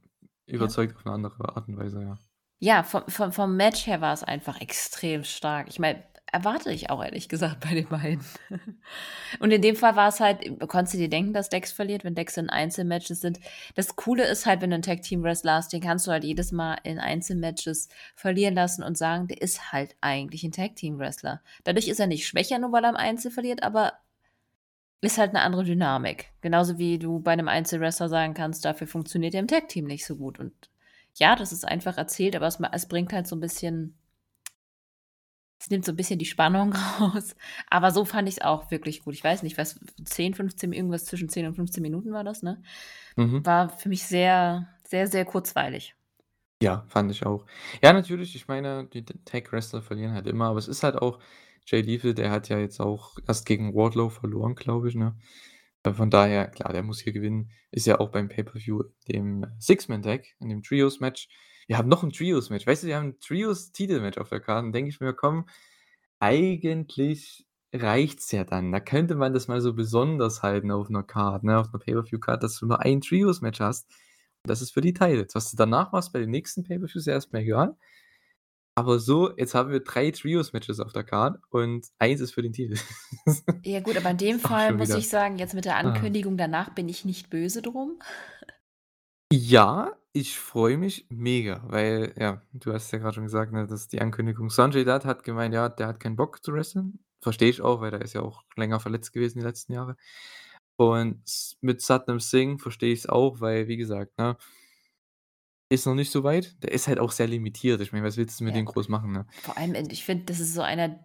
Ja? 0.59 0.69
überzeugt 0.69 0.95
auf 0.95 1.03
'ne 1.05 1.11
andere 1.11 1.55
Art 1.55 1.67
und 1.67 1.77
Weise, 1.77 2.01
ja. 2.01 2.17
Ja, 2.61 2.83
vom 2.83 3.03
vom 3.09 3.31
vom 3.33 3.57
Match 3.57 3.85
her 3.85 3.99
war's 4.01 4.23
einfach 4.23 4.61
extrem 4.61 5.23
stark. 5.25 5.67
Ich 5.67 5.77
meine, 5.79 6.03
erwarte 6.31 6.71
ich 6.71 6.89
auch 6.89 7.03
ehrlich 7.03 7.29
gesagt 7.29 7.59
bei 7.61 7.73
den 7.75 7.87
beiden. 7.87 8.23
Und 9.39 9.51
in 9.51 9.61
dem 9.61 9.75
Fall 9.75 9.95
war's 9.95 10.19
halt 10.19 10.59
konntest 10.69 10.95
du 10.95 10.97
dir 10.99 11.09
denken, 11.09 11.33
dass 11.33 11.49
Dex 11.49 11.71
verliert, 11.71 12.03
wenn 12.03 12.15
Dex 12.15 12.37
in 12.37 12.49
Einzelmatches 12.49 13.21
sind. 13.21 13.39
Das 13.75 13.95
Coole 13.95 14.25
ist 14.25 14.45
halt, 14.45 14.61
wenn 14.61 14.71
du 14.71 14.77
'n 14.77 14.81
Tag-Team-Wrestler 14.83 15.53
hast, 15.55 15.73
den 15.73 15.81
kannst 15.81 16.07
du 16.07 16.11
halt 16.11 16.23
jedes 16.23 16.51
Mal 16.51 16.77
in 16.83 16.99
Einzelmatches 16.99 17.89
verlieren 18.15 18.55
lassen 18.55 18.83
und 18.83 18.97
sagen, 18.97 19.27
der 19.27 19.41
ist 19.41 19.71
halt 19.73 19.95
eigentlich 20.01 20.43
'n 20.43 20.51
Tag-Team-Wrestler. 20.51 21.41
Dadurch 21.65 21.87
ist 21.87 21.99
er 21.99 22.07
nicht 22.07 22.27
schwächer, 22.27 22.59
nur 22.59 22.71
weil 22.71 22.83
er 22.85 22.91
im 22.91 22.95
Einzel 22.97 23.31
verliert, 23.31 23.63
aber 23.63 23.93
ist 25.03 25.17
halt 25.17 25.33
'ne 25.33 25.41
andere 25.41 25.63
Dynamik. 25.63 26.31
Genauso 26.41 26.77
wie 26.77 26.97
du 26.99 27.19
bei 27.19 27.35
'nem 27.35 27.47
Einzelwrestler 27.47 28.09
sagen 28.09 28.33
kannst, 28.33 28.65
dafür 28.65 28.87
funktioniert 28.87 29.33
er 29.33 29.41
im 29.41 29.47
Tag-Team 29.47 29.85
nicht 29.85 30.05
so 30.05 30.15
gut. 30.15 30.39
Und 30.39 30.53
ja, 31.15 31.35
das 31.35 31.51
ist 31.51 31.65
einfach 31.67 31.97
erzählt, 31.97 32.35
aber 32.35 32.47
es 32.47 32.59
es 32.71 32.87
bringt 32.87 33.13
halt 33.13 33.27
so 33.27 33.35
'n 33.35 33.39
bisschen 33.41 33.97
es 35.65 35.69
nimmt 35.71 35.85
so 35.85 35.91
'n 35.91 35.95
bisschen 35.95 36.19
die 36.19 36.25
Spannung 36.25 36.73
raus. 36.99 37.35
Aber 37.69 37.91
so 37.91 38.05
fand 38.05 38.29
ich's 38.29 38.41
auch 38.41 38.71
wirklich 38.71 39.03
gut. 39.03 39.13
Ich 39.15 39.23
weiß 39.23 39.43
nicht, 39.43 39.57
was 39.57 39.79
10, 40.05 40.33
15 40.33 40.73
irgendwas 40.73 41.05
zwischen 41.05 41.29
10 41.29 41.45
und 41.47 41.55
15 41.55 41.81
Minuten 41.81 42.11
war 42.13 42.23
das, 42.23 42.43
ne? 42.43 42.61
Mhm. 43.17 43.45
War 43.45 43.69
für 43.69 43.89
mich 43.89 44.03
sehr, 44.05 44.67
sehr, 44.87 45.07
sehr 45.07 45.25
kurzweilig. 45.25 45.95
Ja, 46.61 46.85
fand 46.87 47.11
ich 47.11 47.25
auch. 47.25 47.45
Ja, 47.83 47.91
natürlich, 47.93 48.35
ich 48.35 48.47
meine, 48.47 48.87
die 48.87 49.03
T 49.05 49.13
Tag-Wrestler 49.25 49.81
verlieren 49.81 50.13
halt 50.13 50.27
immer, 50.27 50.45
aber 50.47 50.59
es 50.59 50.67
ist 50.69 50.83
halt 50.83 50.95
auch 50.95 51.19
Jay 51.65 51.81
Lethal, 51.81 52.13
der 52.13 52.31
hat 52.31 52.47
ja 52.49 52.59
jetzt 52.59 52.79
auch 52.79 53.17
erst 53.27 53.45
gegen 53.45 53.73
Wardlow 53.75 54.09
verloren, 54.09 54.55
glaube 54.55 54.87
ich, 54.89 54.95
ne? 54.95 55.17
Äh, 55.83 55.93
von 55.93 56.09
daher, 56.09 56.47
klar, 56.47 56.73
der 56.73 56.83
muss 56.83 56.99
hier 57.01 57.13
gewinnen. 57.13 57.51
Ist 57.71 57.87
ja 57.87 57.99
auch 57.99 58.09
beim 58.09 58.29
Pay-Per-View 58.29 58.83
dem 59.09 59.45
Six-Man-Tag, 59.59 60.25
in 60.39 60.49
dem 60.49 60.63
Trios-Match. 60.63 61.27
Wir 61.69 61.77
haben 61.77 61.89
noch 61.89 62.03
'n 62.03 62.11
Trios-Match. 62.11 62.67
Weißt 62.67 62.83
du, 62.83 62.87
wir 62.87 62.95
haben 62.97 63.09
'n 63.13 63.19
Trios-Titelmatch 63.19 64.17
auf 64.19 64.29
der 64.29 64.39
Karte. 64.39 64.63
Dann 64.65 64.71
denke 64.73 64.89
ich 64.89 64.99
mir: 64.99 65.13
„Komm, 65.13 65.47
eigentlich 66.19 67.47
reicht's 67.73 68.31
ja 68.31 68.43
dann. 68.45 68.71
Da 68.71 68.79
könnte 68.79 69.15
man 69.15 69.33
das 69.33 69.47
mal 69.47 69.61
so 69.61 69.73
besonders 69.73 70.43
halten 70.43 70.71
auf 70.71 70.89
'ner 70.89 71.03
Card, 71.03 71.43
ne, 71.43 71.59
auf 71.59 71.71
'ner 71.73 71.79
Pay-Per-View-Card, 71.79 72.43
dass 72.43 72.59
du 72.59 72.67
nur 72.67 72.81
ein 72.81 73.01
Trios-Match 73.01 73.59
hast. 73.61 73.89
Und 74.43 74.49
das 74.51 74.61
ist 74.61 74.71
für 74.73 74.81
die 74.81 74.93
Titles. 74.93 75.33
Was 75.35 75.51
du 75.51 75.57
danach 75.57 75.91
machst 75.91 76.13
bei 76.13 76.19
den 76.19 76.29
nächsten 76.31 76.63
Pay-Per-Views, 76.63 76.95
ist 76.97 77.07
ja 77.07 77.13
erst 77.13 77.33
mal 77.33 77.39
egal. 77.41 77.75
Aber 78.77 78.99
so, 78.99 79.35
jetzt 79.37 79.55
haben 79.55 79.71
wir 79.71 79.79
3 79.81 80.11
Trios-Matches 80.11 80.79
auf 80.81 80.93
der 80.93 81.03
Card 81.05 81.39
und 81.49 81.87
1 81.99 82.19
ist 82.21 82.33
für 82.33 82.41
den 82.43 82.53
Titel. 82.53 82.77
Ja 83.67 83.79
gut, 83.79 83.97
aber 83.97 84.11
in 84.11 84.17
dem 84.17 84.39
Fall 84.39 84.73
muss 84.73 84.93
wieder 84.93 84.93
ich 84.93 85.09
sagen, 85.09 85.37
jetzt 85.39 85.55
mit 85.55 85.65
der 85.65 85.77
ah. 85.83 86.11
Ankündigung 86.17 86.37
danach 86.37 86.69
bin 86.69 86.87
ich 86.87 87.03
nicht 87.03 87.31
böse 87.31 87.61
drum. 87.63 87.97
Ja, 89.31 89.97
ich 90.15 90.39
freue 90.39 90.77
mich 90.77 91.05
mega, 91.09 91.61
weil 91.67 92.13
ja, 92.17 92.41
du 92.53 92.71
hast 92.71 92.89
ja 92.91 92.99
grad 92.99 93.15
schon 93.15 93.25
gesagt, 93.25 93.51
ne, 93.51 93.67
dass 93.67 93.89
die 93.89 93.99
Ankündigung 93.99 94.49
Sanjay 94.49 94.85
Dutt 94.85 95.03
hat 95.03 95.23
gemeint, 95.25 95.53
ja, 95.53 95.67
der 95.67 95.87
hat 95.87 95.99
keinen 95.99 96.15
Bock 96.15 96.41
zu 96.41 96.53
wresteln. 96.53 96.99
Verstehe 97.21 97.49
ich 97.49 97.61
auch, 97.61 97.81
weil 97.81 97.91
der 97.91 98.01
ist 98.01 98.13
ja 98.13 98.21
auch 98.21 98.43
länger 98.55 98.79
verletzt 98.79 99.11
gewesen 99.11 99.39
die 99.39 99.45
letzten 99.45 99.73
Jahre. 99.73 99.97
Und 100.77 101.21
mit 101.59 101.81
Satnam 101.81 102.21
Singh 102.21 102.61
verstehe 102.61 102.93
ich's 102.93 103.07
auch, 103.07 103.41
weil, 103.41 103.67
wie 103.67 103.75
gesagt, 103.77 104.17
ne 104.17 104.37
ist 105.69 105.85
noch 105.85 105.95
nicht 105.95 106.11
so 106.11 106.23
weit. 106.23 106.61
Der 106.63 106.71
ist 106.71 106.87
halt 106.87 106.99
auch 106.99 107.11
sehr 107.11 107.27
limitiert. 107.27 107.81
Ich 107.81 107.91
meine, 107.91 108.05
was 108.05 108.17
willst 108.17 108.39
du 108.39 108.43
mit 108.43 108.55
Ja. 108.55 108.61
dem 108.61 108.65
groß 108.65 108.87
machen, 108.87 109.11
ne? 109.11 109.25
Vor 109.41 109.57
allem, 109.57 109.73
äh, 109.73 109.83
ich 109.91 110.05
finde, 110.05 110.25
das 110.25 110.39
ist 110.39 110.53
so 110.53 110.61
einer 110.61 110.99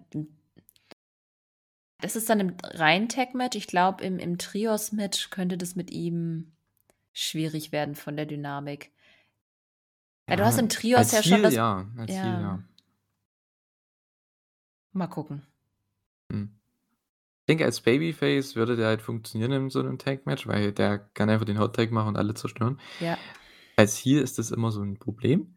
Das 2.00 2.16
ist 2.16 2.28
dann 2.30 2.40
im 2.40 2.56
reinen 2.62 3.08
Tag-Match. 3.08 3.56
Ich 3.56 3.66
glaube, 3.66 4.04
im 4.04 4.18
im 4.18 4.38
Trios-Match 4.38 5.30
könnte 5.30 5.58
das 5.58 5.76
mit 5.76 5.90
ihm 5.90 6.52
schwierig 7.12 7.72
werden 7.72 7.94
von 7.94 8.16
der 8.16 8.26
Dynamik. 8.26 8.92
Ja, 10.30 10.36
du 10.36 10.44
hast 10.44 10.58
im 10.58 10.68
Trios 10.68 11.10
ja 11.10 11.22
schon 11.24 11.38
Heel 11.38 11.42
das 11.42 11.54
ja, 11.54 11.86
als 11.98 12.10
ja. 12.12 12.40
ja. 12.40 12.62
Mal 14.94 15.06
gucken. 15.08 15.42
Mhm. 16.30 16.56
Ich 17.42 17.46
denke, 17.52 17.64
als 17.66 17.80
Babyface 17.82 18.56
würde 18.56 18.76
der 18.76 18.88
halt 18.88 19.02
funktionieren 19.02 19.52
in 19.52 19.70
so 19.70 19.82
'nem 19.82 19.98
Tag-Match, 19.98 20.46
weil 20.48 20.72
der 20.72 20.98
kann 21.14 21.30
einfach 21.30 21.46
den 21.46 21.58
Hot 21.60 21.76
Tag 21.76 21.90
machen 21.92 22.08
und 22.10 22.16
alle 22.18 22.34
zerstören. 22.34 22.80
Ja. 23.00 23.18
Als 23.78 23.96
Heel 23.98 24.20
ist 24.22 24.38
das 24.38 24.50
immer 24.50 24.70
so 24.72 24.82
'n 24.82 24.98
Problem. 24.98 25.56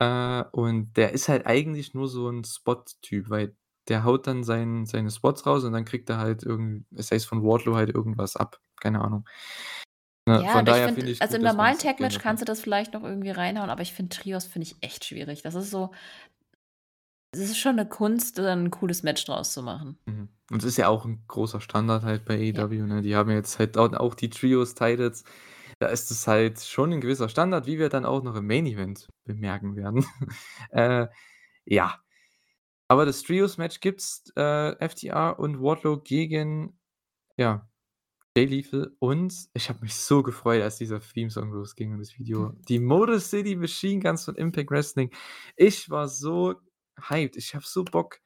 Äh, 0.00 0.44
und 0.52 0.96
der 0.96 1.12
ist 1.12 1.28
halt 1.28 1.46
eigentlich 1.46 1.94
nur 1.94 2.08
so 2.08 2.28
'n 2.30 2.44
Spot-Typ, 2.44 3.30
weil 3.30 3.56
der 3.88 4.04
haut 4.04 4.26
dann 4.26 4.44
sein 4.44 4.86
seine 4.86 5.10
Spots 5.10 5.46
raus 5.46 5.64
und 5.64 5.72
dann 5.74 5.84
kriegt 5.86 6.10
er 6.10 6.18
halt 6.18 6.42
irgend 6.44 6.86
sei 6.92 7.16
es 7.16 7.24
von 7.26 7.42
Wardlow 7.44 7.76
halt 7.76 7.90
irgendwas 7.94 8.36
ab. 8.36 8.60
Keine 8.80 9.02
Ahnung. 9.02 9.26
Ne, 10.28 10.44
Ja, 10.44 10.48
von 10.48 10.66
ich 10.66 10.82
daher 10.82 10.88
finde 10.90 11.12
ich 11.12 11.22
also, 11.22 11.36
gut, 11.36 11.38
im 11.38 11.42
dass 11.42 11.56
normalen 11.56 11.78
man's 11.78 11.78
Tag-Match 11.78 12.18
geändert 12.18 12.18
kannst 12.18 12.42
du 12.42 12.44
das 12.44 12.60
vielleicht 12.60 12.92
noch 12.92 13.02
irgendwie 13.04 13.30
reinhauen, 13.30 13.70
aber 13.70 13.82
ich 13.82 13.92
finde 13.94 14.14
Trios 14.16 14.44
finde 14.46 14.66
ich 14.68 14.76
echt 14.82 15.04
schwierig. 15.04 15.42
Das 15.42 15.54
ist 15.54 15.70
so 15.70 15.90
es 17.34 17.40
ist 17.40 17.58
schon 17.58 17.76
'ne 17.76 17.88
Kunst, 17.88 18.38
da 18.38 18.52
'n 18.52 18.70
cooles 18.70 19.02
Match 19.02 19.24
draus 19.24 19.52
zu 19.52 19.62
machen. 19.62 19.98
Mhm. 20.08 20.28
Und 20.50 20.58
es 20.62 20.64
ist 20.64 20.76
ja 20.78 20.88
auch 20.88 21.04
'n 21.04 21.24
großer 21.26 21.60
Standard 21.60 22.04
halt 22.04 22.24
bei 22.24 22.34
Ja. 22.52 22.62
AEW, 22.64 22.86
ne? 22.86 23.02
Die 23.02 23.16
haben 23.16 23.28
ja 23.30 23.36
jetzt 23.36 23.58
halt 23.58 23.76
auch 23.76 24.14
die 24.14 24.30
Trios-Titles. 24.30 25.24
Da 25.80 25.88
ist 25.88 26.10
es 26.10 26.26
halt 26.28 26.60
schon 26.60 26.92
'n 26.92 27.00
gewisser 27.00 27.28
Standard, 27.28 27.66
wie 27.66 27.78
wir 27.78 27.88
dann 27.88 28.04
auch 28.06 28.22
noch 28.22 28.36
im 28.36 28.46
Main 28.46 28.66
Event 28.66 29.08
bemerken 29.24 29.76
werden. 29.76 30.04
Äh, 30.70 31.08
ja. 31.66 32.00
Aber 32.88 33.06
das 33.06 33.22
Trios-Match 33.24 33.80
gibt's, 33.80 34.32
äh, 34.36 34.72
FTR 34.88 35.38
und 35.40 35.60
Wardlow 35.62 36.00
gegen, 36.02 36.78
ja, 37.38 37.68
Jay 38.36 38.44
Lethal 38.44 38.94
und 38.98 39.34
ich 39.54 39.70
habe 39.70 39.80
mich 39.80 39.94
so 39.94 40.22
gefreut, 40.22 40.62
als 40.62 40.76
dieser 40.76 41.00
Theme-Song 41.00 41.50
losging 41.52 41.92
und 41.92 42.00
das 42.00 42.18
Video. 42.18 42.52
Die 42.68 42.78
Motor 42.78 43.18
City 43.18 43.56
Machine 43.56 44.02
Guns 44.02 44.26
von 44.26 44.36
Impact 44.36 44.70
Wrestling. 44.70 45.10
Ich 45.56 45.88
war 45.88 46.06
so 46.06 46.54
hyped. 47.08 47.36
Ich 47.36 47.54
habe 47.54 47.64
so 47.66 47.82
Bock. 47.82 48.20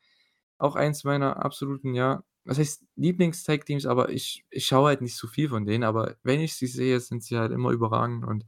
Auch 0.58 0.74
eins 0.74 1.04
meiner 1.04 1.44
absoluten, 1.44 1.94
ja 1.94 2.24
was 2.44 2.58
heißt 2.58 2.84
Lieblings-Tag-Teams, 2.96 3.86
aber 3.86 4.08
ich 4.08 4.44
ich 4.50 4.66
schaue 4.66 4.88
halt 4.88 5.02
nicht 5.02 5.16
so 5.16 5.28
viel 5.28 5.48
von 5.48 5.66
denen, 5.66 5.84
aber 5.84 6.16
wenn 6.22 6.40
ich 6.40 6.54
sie 6.56 6.66
sehe, 6.66 6.98
sind 7.00 7.22
sie 7.22 7.38
halt 7.38 7.52
immer 7.52 7.70
überragend 7.70 8.24
und, 8.24 8.44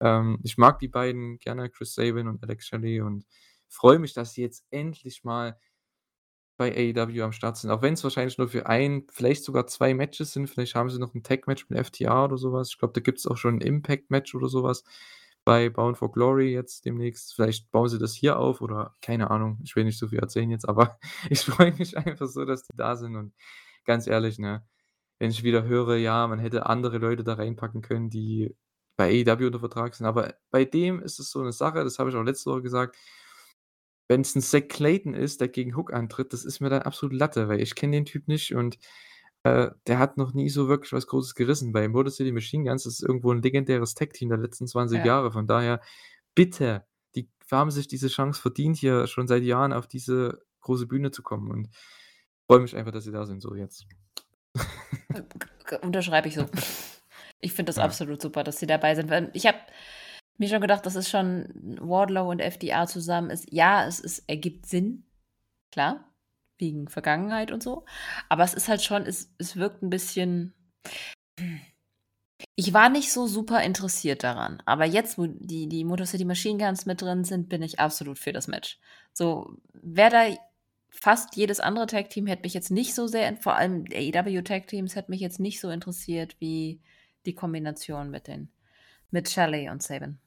ähm, 0.00 0.38
ich 0.44 0.58
mag 0.58 0.78
die 0.78 0.88
beiden 0.88 1.38
gerne, 1.38 1.70
Chris 1.70 1.94
Sabin 1.94 2.28
und 2.28 2.42
Alex 2.42 2.66
Shelley 2.66 3.00
und 3.00 3.24
freue 3.68 3.98
mich, 3.98 4.12
dass 4.14 4.34
sie 4.34 4.42
jetzt 4.42 4.64
endlich 4.70 5.24
mal 5.24 5.58
bei 6.56 6.72
AEW 6.76 7.22
am 7.24 7.32
Start 7.32 7.56
sind. 7.56 7.70
Auch 7.70 7.82
wenn's 7.82 8.04
wahrscheinlich 8.04 8.38
nur 8.38 8.48
für 8.48 8.66
1, 8.66 9.06
vielleicht 9.12 9.44
sogar 9.44 9.66
2 9.66 9.94
Matches 9.94 10.32
sind. 10.32 10.48
Vielleicht 10.48 10.74
haben 10.76 10.90
sie 10.90 10.98
noch 11.00 11.14
'n 11.14 11.22
Tag-Match 11.24 11.68
mit 11.70 11.78
FTR 11.78 12.24
oder 12.24 12.38
so 12.38 12.52
was. 12.52 12.70
Ich 12.70 12.78
glaube, 12.78 12.94
da 12.94 13.00
gibt's 13.00 13.26
auch 13.26 13.36
schon 13.36 13.56
'n 13.58 13.60
Impact-Match 13.60 14.34
oder 14.34 14.48
so 14.48 14.62
was 14.62 14.84
bei 15.44 15.68
Bound 15.70 15.98
for 15.98 16.12
Glory 16.12 16.52
jetzt 16.52 16.84
demnächst. 16.86 17.34
Vielleicht 17.34 17.70
bauen 17.72 17.88
sie 17.88 17.98
das 17.98 18.14
hier 18.14 18.38
auf 18.38 18.60
oder 18.62 18.94
keine 19.02 19.30
Ahnung. 19.30 19.58
Ich 19.64 19.76
will 19.76 19.84
nicht 19.84 19.98
so 19.98 20.08
viel 20.08 20.20
erzählen 20.20 20.50
jetzt, 20.50 20.68
aber 20.68 20.98
ich 21.30 21.40
freue 21.42 21.72
mich 21.74 21.96
einfach 21.98 22.28
so, 22.28 22.44
dass 22.44 22.64
die 22.64 22.76
da 22.76 22.96
sind 22.96 23.16
und 23.16 23.34
ganz 23.84 24.06
ehrlich, 24.06 24.38
ne, 24.38 24.64
wenn 25.20 25.30
ich 25.30 25.44
wieder 25.44 25.64
höre, 25.64 25.96
ja, 25.96 26.26
man 26.28 26.38
hätte 26.40 26.66
andere 26.66 26.98
Leute 26.98 27.24
da 27.24 27.34
reinpacken 27.34 27.82
können, 27.82 28.10
die 28.10 28.56
bei 28.96 29.10
AEW 29.24 29.46
unter 29.48 29.60
Vertrag 29.60 29.94
sind, 29.96 30.06
aber 30.06 30.34
bei 30.50 30.64
dem 30.66 31.00
ist 31.02 31.18
es 31.20 31.30
so 31.30 31.42
'ne 31.42 31.52
Sache, 31.52 31.84
das 31.84 31.98
habe 31.98 32.10
ich 32.10 32.16
auch 32.16 32.22
letzte 32.24 32.50
Woche 32.52 32.62
gesagt 32.62 32.96
wenn's 34.14 34.36
'n 34.36 34.42
Zack 34.42 34.68
Clayton 34.70 35.14
ist, 35.14 35.40
der 35.42 35.48
gegen 35.48 35.76
Hook 35.76 35.92
antritt, 35.92 36.32
das 36.32 36.44
ist 36.44 36.60
mir 36.60 36.70
dann 36.70 36.82
absolut 36.82 37.14
Latte, 37.14 37.48
weil 37.48 37.60
ich 37.60 37.74
kenne 37.74 37.96
den 37.96 38.04
Typ 38.06 38.28
nicht 38.28 38.54
und, 38.54 38.78
äh, 39.44 39.70
der 39.88 39.98
hat 39.98 40.16
noch 40.18 40.34
nie 40.34 40.50
so 40.50 40.68
wirklich 40.68 40.92
was 40.92 41.06
Großes 41.08 41.34
gerissen. 41.34 41.72
Bei 41.72 41.88
Motor 41.88 42.12
City 42.12 42.32
Machine 42.32 42.64
Guns 42.68 42.84
das 42.84 42.94
ist 42.94 43.02
irgendwo 43.02 43.32
'n 43.32 43.42
legendäres 43.42 43.94
Tag-Team 43.94 44.30
der 44.30 44.38
letzten 44.38 44.66
20 44.68 44.98
Ja. 45.00 45.06
Jahre. 45.06 45.32
Von 45.32 45.46
daher, 45.48 45.80
bitte, 46.36 46.86
die 47.16 47.28
haben 47.52 47.70
sich 47.72 47.88
diese 47.88 48.08
Chance 48.08 48.40
verdient, 48.42 48.76
hier 48.78 49.06
schon 49.08 49.28
seit 49.28 49.42
Jahren 49.44 49.72
auf 49.74 49.86
diese 49.88 50.42
große 50.62 50.86
Bühne 50.88 51.10
zu 51.12 51.22
kommen 51.24 51.50
und 51.52 51.70
freue 52.48 52.60
mich 52.60 52.76
einfach, 52.76 52.92
dass 52.92 53.04
sie 53.04 53.12
da 53.12 53.26
sind, 53.26 53.42
so 53.42 53.54
jetzt. 53.56 53.86
Äh, 55.12 55.22
unterschreibe 55.82 56.28
ich 56.28 56.34
so. 56.34 56.46
Ich 57.40 57.52
finde 57.52 57.70
das 57.70 57.76
Ja. 57.76 57.84
absolut 57.84 58.22
super, 58.22 58.42
dass 58.42 58.58
sie 58.58 58.66
dabei 58.66 58.94
sind, 58.94 59.10
ich 59.34 59.46
habe 59.46 59.58
mir 60.38 60.48
schon 60.48 60.60
gedacht, 60.60 60.86
das 60.86 60.96
ist 60.96 61.10
schon 61.10 61.48
Wardlow 61.80 62.30
und 62.30 62.40
FDR 62.40 62.86
zusammen 62.86 63.30
ist 63.30 63.52
ja, 63.52 63.86
es 63.86 64.00
ist 64.00 64.24
ergibt 64.28 64.66
Sinn, 64.66 65.04
klar, 65.72 66.04
wegen 66.58 66.88
Vergangenheit 66.88 67.52
und 67.52 67.62
so, 67.62 67.84
aber 68.28 68.44
es 68.44 68.54
ist 68.54 68.68
halt 68.68 68.82
schon 68.82 69.04
es 69.06 69.34
es 69.38 69.56
wirkt 69.56 69.82
'n 69.82 69.90
bisschen 69.90 70.54
ich 72.56 72.72
war 72.72 72.88
nicht 72.88 73.12
so 73.12 73.26
super 73.26 73.62
interessiert 73.64 74.22
daran, 74.24 74.62
aber 74.66 74.84
jetzt, 74.84 75.18
wo 75.18 75.26
die 75.26 75.68
die 75.68 75.84
Motor 75.84 76.06
City 76.06 76.24
Machine 76.24 76.58
Guns 76.64 76.86
mit 76.86 77.02
drin 77.02 77.24
sind, 77.24 77.48
bin 77.48 77.62
ich 77.62 77.80
absolut 77.80 78.18
für 78.18 78.32
das 78.32 78.48
Match. 78.48 78.78
So, 79.12 79.56
wäre 79.72 80.10
da 80.10 80.26
fast 80.90 81.36
jedes 81.36 81.60
andere 81.60 81.86
Tag 81.86 82.10
Team 82.10 82.26
hätte 82.28 82.42
mich 82.44 82.54
jetzt 82.54 82.70
nicht 82.70 82.94
so 82.94 83.06
sehr 83.08 83.36
vor 83.38 83.56
allem 83.56 83.84
AEW 83.92 84.42
Tag 84.42 84.68
Teams 84.68 84.94
hätte 84.96 85.10
mich 85.10 85.20
jetzt 85.20 85.40
nicht 85.40 85.60
so 85.60 85.70
interessiert 85.70 86.36
wie 86.40 86.80
die 87.26 87.34
Kombination 87.34 88.10
mit 88.10 88.28
den 88.28 88.50
mit 89.10 89.28
Shelley 89.30 89.70
und 89.70 89.82
Sabin. 89.82 90.18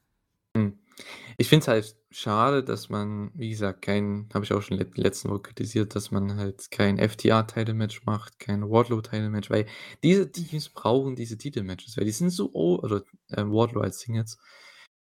Ich 1.38 1.49
finde 1.49 1.62
es 1.62 1.67
halt 1.67 1.95
schade, 2.10 2.63
dass 2.63 2.89
man, 2.89 3.31
wie 3.36 3.49
gesagt, 3.49 3.81
kein 3.83 4.27
habe 4.33 4.43
ich 4.45 4.53
auch 4.53 4.62
schon 4.62 4.77
let 4.77 4.97
letzte 4.97 5.29
Woche 5.29 5.41
kritisiert, 5.43 5.95
dass 5.95 6.12
man 6.12 6.38
halt 6.38 6.71
kein 6.71 6.97
FTR 6.97 7.45
Title 7.45 7.73
Match 7.75 8.03
macht, 8.05 8.39
kein 8.39 8.67
Wardlow 8.69 9.01
Title 9.01 9.29
Match, 9.29 9.49
weil 9.49 9.67
diese 10.03 10.31
Teams 10.31 10.69
brauchen 10.69 11.15
diese 11.15 11.38
Titelmatches, 11.38 11.97
weil 11.97 12.05
die 12.05 12.12
sind 12.12 12.31
so 12.31 12.51
oder, 12.53 13.03
äh, 13.29 13.43
Wardlow 13.43 13.81
als 13.81 13.99
Singles. 13.99 14.38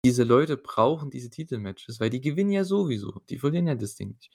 Diese 0.05 0.23
Leute 0.23 0.57
brauchen 0.57 1.09
diese 1.11 1.29
Titelmatches, 1.29 1.99
weil 1.99 2.09
die 2.09 2.21
gewinnen 2.21 2.51
ja 2.51 2.63
sowieso. 2.63 3.21
Die 3.29 3.37
verlieren 3.39 3.67
ja 3.67 3.75
das 3.75 3.95
Ding 3.95 4.09
nicht. 4.09 4.29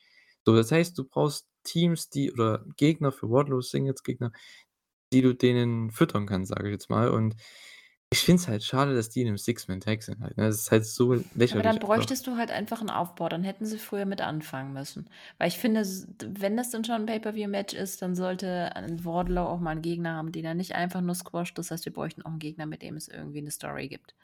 So, 0.46 0.54
das 0.56 0.72
heißt, 0.72 0.96
du 0.98 1.04
brauchst 1.04 1.46
Teams, 1.64 2.10
die 2.10 2.32
oder 2.32 2.64
Gegner 2.76 3.12
für 3.12 3.30
Wardlows 3.30 3.70
Singles-Gegner, 3.70 4.32
die 5.12 5.22
du 5.22 5.34
denen 5.34 5.90
füttern 5.90 6.26
kannst, 6.26 6.50
sage 6.50 6.68
ich 6.68 6.72
jetzt 6.72 6.90
mal. 6.90 7.10
Und 7.10 7.36
ich 8.12 8.20
finde 8.20 8.42
es 8.42 8.48
halt 8.48 8.64
schade, 8.64 8.94
dass 8.94 9.10
die 9.10 9.22
in 9.22 9.28
'nem 9.28 9.38
Six-Man-Tag 9.38 10.02
sind 10.02 10.20
halt, 10.20 10.36
ne? 10.36 10.46
Das 10.46 10.56
ist 10.56 10.70
halt 10.70 10.86
so 10.86 11.14
Aber 11.50 11.62
dann 11.62 11.78
lächerlich 11.78 11.80
einfach. 11.82 12.12
bräuchtest 12.18 12.26
du 12.26 12.36
halt 12.36 12.50
einfach 12.50 12.82
'n 12.82 12.90
Aufbau, 12.90 13.28
dann 13.30 13.42
hätten 13.42 13.64
sie 13.64 13.78
früher 13.78 14.04
mit 14.04 14.20
anfangen 14.20 14.72
müssen. 14.74 15.08
Weil 15.38 15.48
ich 15.48 15.58
finde, 15.58 15.82
wenn 16.26 16.56
das 16.58 16.70
dann 16.70 16.84
schon 16.84 16.96
'n 17.02 17.06
Pay-per-View-Match 17.06 17.72
ist, 17.74 18.02
dann 18.02 18.14
sollte 18.14 18.76
ein 18.76 19.02
Wardlow 19.04 19.44
auch 19.46 19.58
mal 19.60 19.72
'n 19.76 19.80
Gegner 19.82 20.14
haben, 20.14 20.30
den 20.32 20.44
er 20.44 20.54
nicht 20.54 20.74
einfach 20.74 21.00
nur 21.00 21.14
squasht. 21.14 21.56
Das 21.56 21.70
heißt, 21.70 21.86
wir 21.86 21.92
bräuchten 21.92 22.22
auch 22.22 22.32
'n 22.32 22.38
Gegner, 22.38 22.66
mit 22.66 22.82
dem 22.82 22.96
es 22.96 23.08
irgendwie 23.08 23.40
'ne 23.40 23.50
Story 23.50 23.88
gibt. 23.88 24.14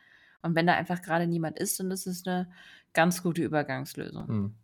Und 0.42 0.55
wenn 0.55 0.66
da 0.66 0.75
einfach 0.75 1.01
grade 1.01 1.27
niemand 1.27 1.59
ist, 1.59 1.81
dann 1.81 1.90
ist 1.90 2.07
es 2.07 2.25
'ne 2.27 2.51
ganz 2.92 3.23
gute 3.23 3.42
Übergangslösung. 3.42 4.29
Mhm. 4.29 4.55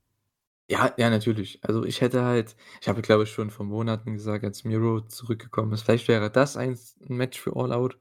Ja, 0.71 0.95
ja, 0.99 1.11
natürlich. 1.11 1.61
Also, 1.65 1.85
ich 1.85 2.01
hätte 2.03 2.25
halt 2.25 2.57
ich 2.81 2.89
habe, 2.89 3.03
glaube 3.03 3.25
ich, 3.25 3.31
schon 3.33 3.51
vor 3.51 3.67
Monaten 3.67 4.15
gesagt, 4.15 4.45
als 4.45 4.65
Miro 4.65 5.01
zurückgekommen 5.03 5.73
ist, 5.75 5.83
vielleicht 5.83 6.09
wäre 6.09 6.31
das 6.31 6.57
eins 6.57 6.97
'n 7.03 7.17
Match 7.17 7.41
für 7.41 7.57
All 7.57 7.73
Out, 7.73 7.99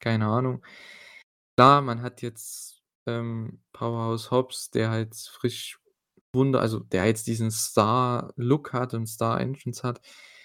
keine 0.00 0.26
Ahnung. 0.26 0.64
Klar, 1.56 1.82
man 1.82 2.02
hat 2.02 2.22
jetzt, 2.22 2.82
ähm, 3.06 3.62
Powerhouse 3.72 4.30
Hobbs, 4.30 4.70
der 4.70 4.90
halt 4.90 5.14
frisch 5.16 5.80
Wunder 6.34 6.60
also, 6.60 6.80
der 6.80 7.06
jetzt 7.06 7.26
diesen 7.26 7.50
Star-Look 7.50 8.72
hat 8.72 8.94
und 8.94 9.06
Star-Entrance 9.06 9.82
hat. 9.82 10.00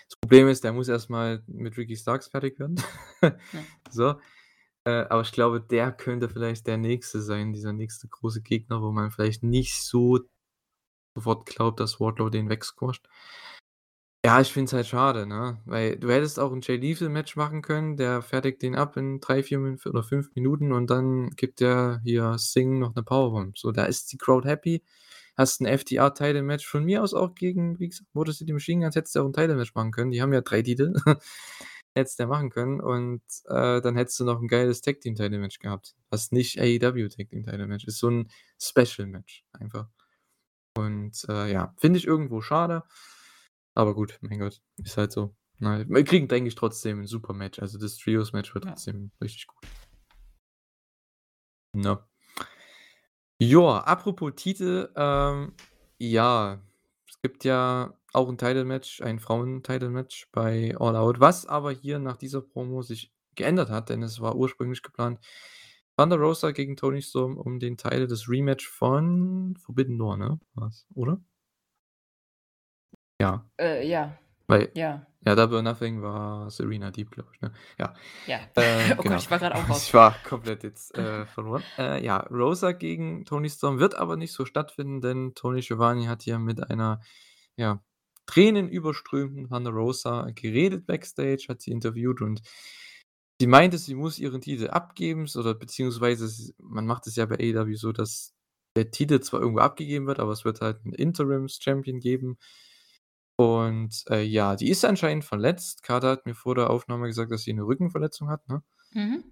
Das 0.10 0.18
Problem 0.22 0.48
ist, 0.48 0.64
der 0.64 0.74
muss 0.74 0.88
erst 0.88 1.10
mal 1.10 1.44
mit 1.48 1.78
Ricky 1.78 1.98
Starks 1.98 2.28
fertig 2.28 2.60
werden. 2.60 2.82
Ja. 3.22 3.38
So, 3.92 4.16
äh, 4.86 5.06
aber 5.10 5.22
ich 5.22 5.32
glaube, 5.32 5.62
der 5.62 5.92
könnte 5.92 6.30
vielleicht 6.30 6.68
der 6.68 6.78
Nächste 6.78 7.22
sein, 7.22 7.54
dieser 7.54 7.74
nächste 7.74 8.08
große 8.08 8.42
Gegner, 8.42 8.82
wo 8.82 8.92
man 8.92 9.12
vielleicht 9.12 9.44
nicht 9.44 9.76
so 9.76 10.20
sofort 11.16 11.46
glaubt, 11.46 11.80
dass 11.80 12.00
Wardlow 12.00 12.30
den 12.30 12.50
wegsquasht. 12.50 13.08
Ja, 14.26 14.40
ich 14.40 14.54
finde 14.54 14.68
es 14.68 14.74
halt 14.74 14.88
schade, 14.88 15.26
ne? 15.28 15.60
Weil 15.66 15.98
du 15.98 16.10
hättest 16.10 16.40
auch 16.40 16.54
'n 16.54 16.62
Jay 16.62 16.78
Lethal-Match 16.78 17.36
machen 17.36 17.62
können, 17.62 17.98
der 17.98 18.22
fertigt 18.22 18.62
den 18.62 18.74
ab 18.74 18.96
in 18.96 19.20
3, 19.20 19.44
4 19.44 19.60
Min 19.60 19.78
oder 19.86 20.02
5 20.02 20.34
Minuten 20.34 20.72
und 20.72 20.90
dann 20.90 21.32
gibt 21.32 21.60
der 21.60 22.00
hier 22.06 22.38
Singh 22.38 22.80
noch 22.80 22.96
'ne 22.96 23.04
Powerbomb. 23.04 23.58
So, 23.58 23.74
da 23.74 23.84
ist 23.84 24.14
die 24.14 24.18
Crowd 24.18 24.48
happy. 24.48 24.82
Hast 25.36 25.60
'n 25.60 25.66
FTR-Title-Match 25.66 26.66
von 26.66 26.86
mir 26.86 27.04
aus 27.04 27.14
auch 27.14 27.36
gegen, 27.36 27.78
wie 27.80 27.90
gesagt, 27.90 28.08
Motor 28.14 28.34
City 28.34 28.54
Machine 28.54 28.86
Guns 28.86 28.96
hättest 28.96 29.14
du 29.16 29.20
auch 29.24 29.26
'n 29.26 29.34
Title-Match 29.34 29.76
machen 29.76 29.92
können. 29.92 30.12
Die 30.12 30.22
haben 30.22 30.32
ja 30.32 30.40
3 30.40 30.62
Titel. 30.62 30.94
Hättest 31.96 32.18
du 32.20 32.24
ja 32.24 32.28
machen 32.30 32.50
können 32.50 32.80
und, 32.82 33.22
äh, 33.48 33.82
dann 33.82 33.96
hättest 33.98 34.20
du 34.22 34.26
noch 34.26 34.42
'n 34.42 34.48
geiles 34.48 34.82
Tag-Team-Title-Match 34.82 35.60
gehabt, 35.60 35.96
was 36.10 36.32
nicht 36.32 36.60
AEW 36.62 37.10
Tag-Team-Title-Match 37.10 37.86
ist, 37.86 38.00
so 38.00 38.08
'n 38.10 38.30
Special-Match 38.62 39.46
einfach. 39.54 39.88
Und, 40.78 41.26
äh, 41.30 41.52
ja, 41.54 41.74
finde 41.80 42.00
ich 42.00 42.08
irgendwo 42.08 42.42
schade, 42.42 42.84
aber 43.76 43.94
gut, 43.96 44.20
mein 44.22 44.40
Gott, 44.40 44.62
ist 44.78 44.98
halt 44.98 45.12
so, 45.12 45.36
ne? 45.60 45.86
Wir 45.90 46.04
kriegen, 46.04 46.28
denke 46.28 46.48
ich, 46.50 46.56
trotzdem 46.56 47.02
'n 47.02 47.08
super 47.08 47.34
Match. 47.34 47.60
Also, 47.60 47.78
das 47.80 47.98
Trios-Match 47.98 48.54
wird 48.54 48.66
Ja. 48.66 48.72
trotzdem 48.72 49.12
richtig 49.22 49.48
gut. 49.48 49.68
Ne? 51.76 52.04
Joa, 53.42 53.80
apropos 53.80 54.32
Titel, 54.36 54.90
ähm, 54.96 55.54
ja, 55.98 56.62
es 57.10 57.20
gibt 57.22 57.44
ja 57.46 57.94
auch 58.14 58.30
'n 58.30 58.38
Title-Match, 58.38 59.02
ein 59.02 59.20
Frauen-Title-Match 59.20 60.30
bei 60.32 60.76
All 60.80 60.96
Out, 60.96 61.20
was 61.20 61.46
aber 61.48 61.72
hier 61.72 61.98
nach 62.00 62.18
dieser 62.18 62.42
Promo 62.42 62.84
sich 62.84 63.12
geändert 63.36 63.70
hat, 63.70 63.90
denn 63.90 64.04
es 64.04 64.22
war 64.22 64.36
ursprünglich 64.36 64.84
geplant, 64.84 65.20
Thunder 65.98 66.18
Rosa 66.18 66.52
gegen 66.52 66.76
Toni 66.76 67.02
Storm 67.02 67.38
um 67.38 67.60
den 67.60 67.78
Title 67.78 68.08
das 68.08 68.30
Rematch 68.30 68.68
von 68.70 69.56
Forbidden 69.58 69.98
Door, 69.98 70.18
ne, 70.18 70.40
war's, 70.54 70.86
oder? 70.94 71.20
Ja. 73.24 73.46
Äh, 73.60 73.88
ja. 73.88 74.18
Weil 74.48 74.70
Ja. 74.76 75.08
ja, 75.26 75.36
Double 75.36 75.64
Nothing 75.64 76.02
war 76.02 76.50
Serena 76.52 76.92
Deeb, 76.92 77.12
glaube 77.12 77.30
ich, 77.34 77.42
ne? 77.42 77.54
Ja. 77.80 77.94
Ja. 78.28 78.40
Äh, 78.56 78.92
Oh 78.92 78.96
Gott, 78.98 79.04
genau. 79.06 79.16
ich 79.18 79.32
war 79.32 79.40
grad 79.40 79.54
auch 79.54 79.70
raus. 79.70 79.88
Ich 79.88 79.94
war 79.94 80.16
komplett 80.28 80.64
jetzt, 80.64 80.98
äh, 80.98 81.26
verloren. 81.26 81.64
Äh, 81.78 82.04
ja, 82.04 82.18
Rosa 82.30 82.74
gegen 82.74 83.24
Toni 83.26 83.50
Storm 83.50 83.80
wird 83.80 83.96
aber 83.96 84.18
nicht 84.18 84.34
so 84.34 84.46
stattfinden, 84.46 85.00
denn 85.02 85.34
Tony 85.36 85.62
Schiavone 85.62 86.10
hat 86.10 86.26
ja 86.26 86.38
mit 86.40 86.70
einer, 86.70 87.00
ja, 87.56 87.82
tränenüberströmten 88.26 89.50
Thunder 89.50 89.72
Rosa 89.72 90.30
geredet 90.36 90.86
backstage, 90.86 91.46
hat 91.50 91.62
sie 91.62 91.72
interviewt 91.72 92.22
und 92.22 92.42
sie 93.40 93.48
meinte, 93.48 93.78
sie 93.78 93.96
muss 93.96 94.20
ihren 94.20 94.42
Titel 94.42 94.68
abgeben, 94.68 95.28
oder 95.36 95.54
beziehungsweise 95.54 96.54
man 96.60 96.86
macht 96.86 97.08
es 97.08 97.16
ja 97.16 97.26
bei 97.26 97.36
AEW 97.36 97.76
so, 97.76 97.92
dass 97.92 98.34
der 98.78 98.92
Titel 98.92 99.20
zwar 99.22 99.42
irgendwo 99.42 99.60
abgegeben 99.62 100.08
wird, 100.08 100.20
aber 100.20 100.32
es 100.34 100.46
wird 100.46 100.62
halt 100.62 100.86
'n 100.86 100.94
Interims-Champion 100.94 102.00
geben. 102.00 102.38
Und, 103.40 104.04
äh, 104.10 104.22
ja, 104.24 104.56
die 104.56 104.70
ist 104.70 104.86
anscheinend 104.86 105.26
verletzt. 105.26 105.82
Carter 105.84 106.10
hat 106.12 106.26
mir 106.26 106.36
vor 106.36 106.56
der 106.56 106.70
Aufnahme 106.70 107.08
gesagt, 107.08 107.32
dass 107.32 107.44
sie 107.44 107.54
'ne 107.54 107.64
Rückenverletzung 107.66 108.30
hat, 108.30 108.48
ne? 108.48 108.64
Mhm. 108.96 109.24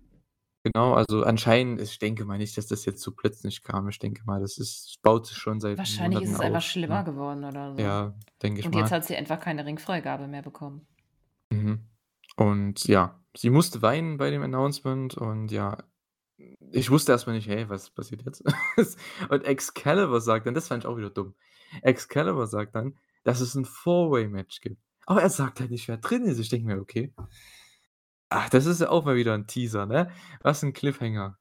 Genau, 0.66 0.94
also 0.94 1.24
anscheinend 1.24 1.82
ich 1.82 1.98
denke 1.98 2.24
mal 2.24 2.38
nicht, 2.38 2.56
dass 2.56 2.68
das 2.68 2.86
jetzt 2.86 3.02
so 3.02 3.12
plötzlich 3.14 3.64
kam. 3.64 3.90
Ich 3.90 3.98
denke 3.98 4.24
mal, 4.26 4.40
das 4.42 4.60
ist 4.60 5.00
baut 5.02 5.26
sich 5.26 5.38
schon 5.38 5.60
seit 5.60 5.88
Wahrscheinlich 5.88 6.22
ist 6.22 6.30
Monaten 6.30 6.36
es 6.36 6.40
einfach 6.40 6.62
auf, 6.62 6.62
schlimmer 6.62 7.04
ne? 7.04 7.04
geworden 7.04 7.44
oder 7.44 7.74
so. 7.74 7.84
Ja, 7.84 8.18
denke 8.44 8.62
ich 8.62 8.70
Und 8.70 8.76
jetzt 8.76 8.92
mal. 8.92 8.94
hat 8.94 9.06
sie 9.06 9.18
einfach 9.18 9.40
keine 9.42 9.66
Ringfreigabe 9.66 10.28
mehr 10.28 10.42
bekommen. 10.44 10.88
Mhm. 11.52 11.88
Und 12.38 12.86
ja, 12.88 13.24
sie 13.36 13.50
musste 13.50 13.82
weinen 13.82 14.18
bei 14.18 14.30
dem 14.32 14.42
Announcement 14.44 15.16
und 15.16 15.52
ja, 15.52 15.78
ich 16.72 16.90
wusste 16.92 17.12
erst 17.14 17.28
mal 17.28 17.34
nicht: 17.34 17.48
„Hey, 17.50 17.70
was 17.70 17.90
passiert 17.92 18.24
jetzt?“ 18.24 18.44
Und 19.30 19.46
Excalibur 19.46 20.22
sagt 20.22 20.48
dann 20.48 20.54
das 20.56 20.68
fand 20.70 20.84
ich 20.84 20.88
auch 20.90 20.98
wieder 20.98 21.10
dumm. 21.12 21.36
Excalibur 21.84 22.48
sagt 22.48 22.76
dann, 22.76 22.98
dass 23.24 23.42
es 23.42 23.56
'n 23.56 23.66
Four-Way-Match 23.66 24.62
gibt. 24.62 24.82
Aber 25.08 25.22
er 25.22 25.30
sagt 25.30 25.60
halt 25.60 25.72
nicht, 25.72 25.88
wer 25.88 25.98
drin 25.98 26.26
ist. 26.26 26.40
Ich 26.40 26.50
denke 26.50 26.68
mir: 26.68 26.82
„Okay.“ 26.82 27.14
Ach, 28.34 28.48
das 28.50 28.66
ist 28.66 28.80
ja 28.80 28.90
auch 28.90 29.04
mal 29.04 29.18
wieder 29.18 29.34
'n 29.36 29.46
Teaser, 29.46 29.86
ne? 29.86 30.10
Was 30.42 30.64
'n 30.64 30.72
Cliffhanger. 30.72 31.38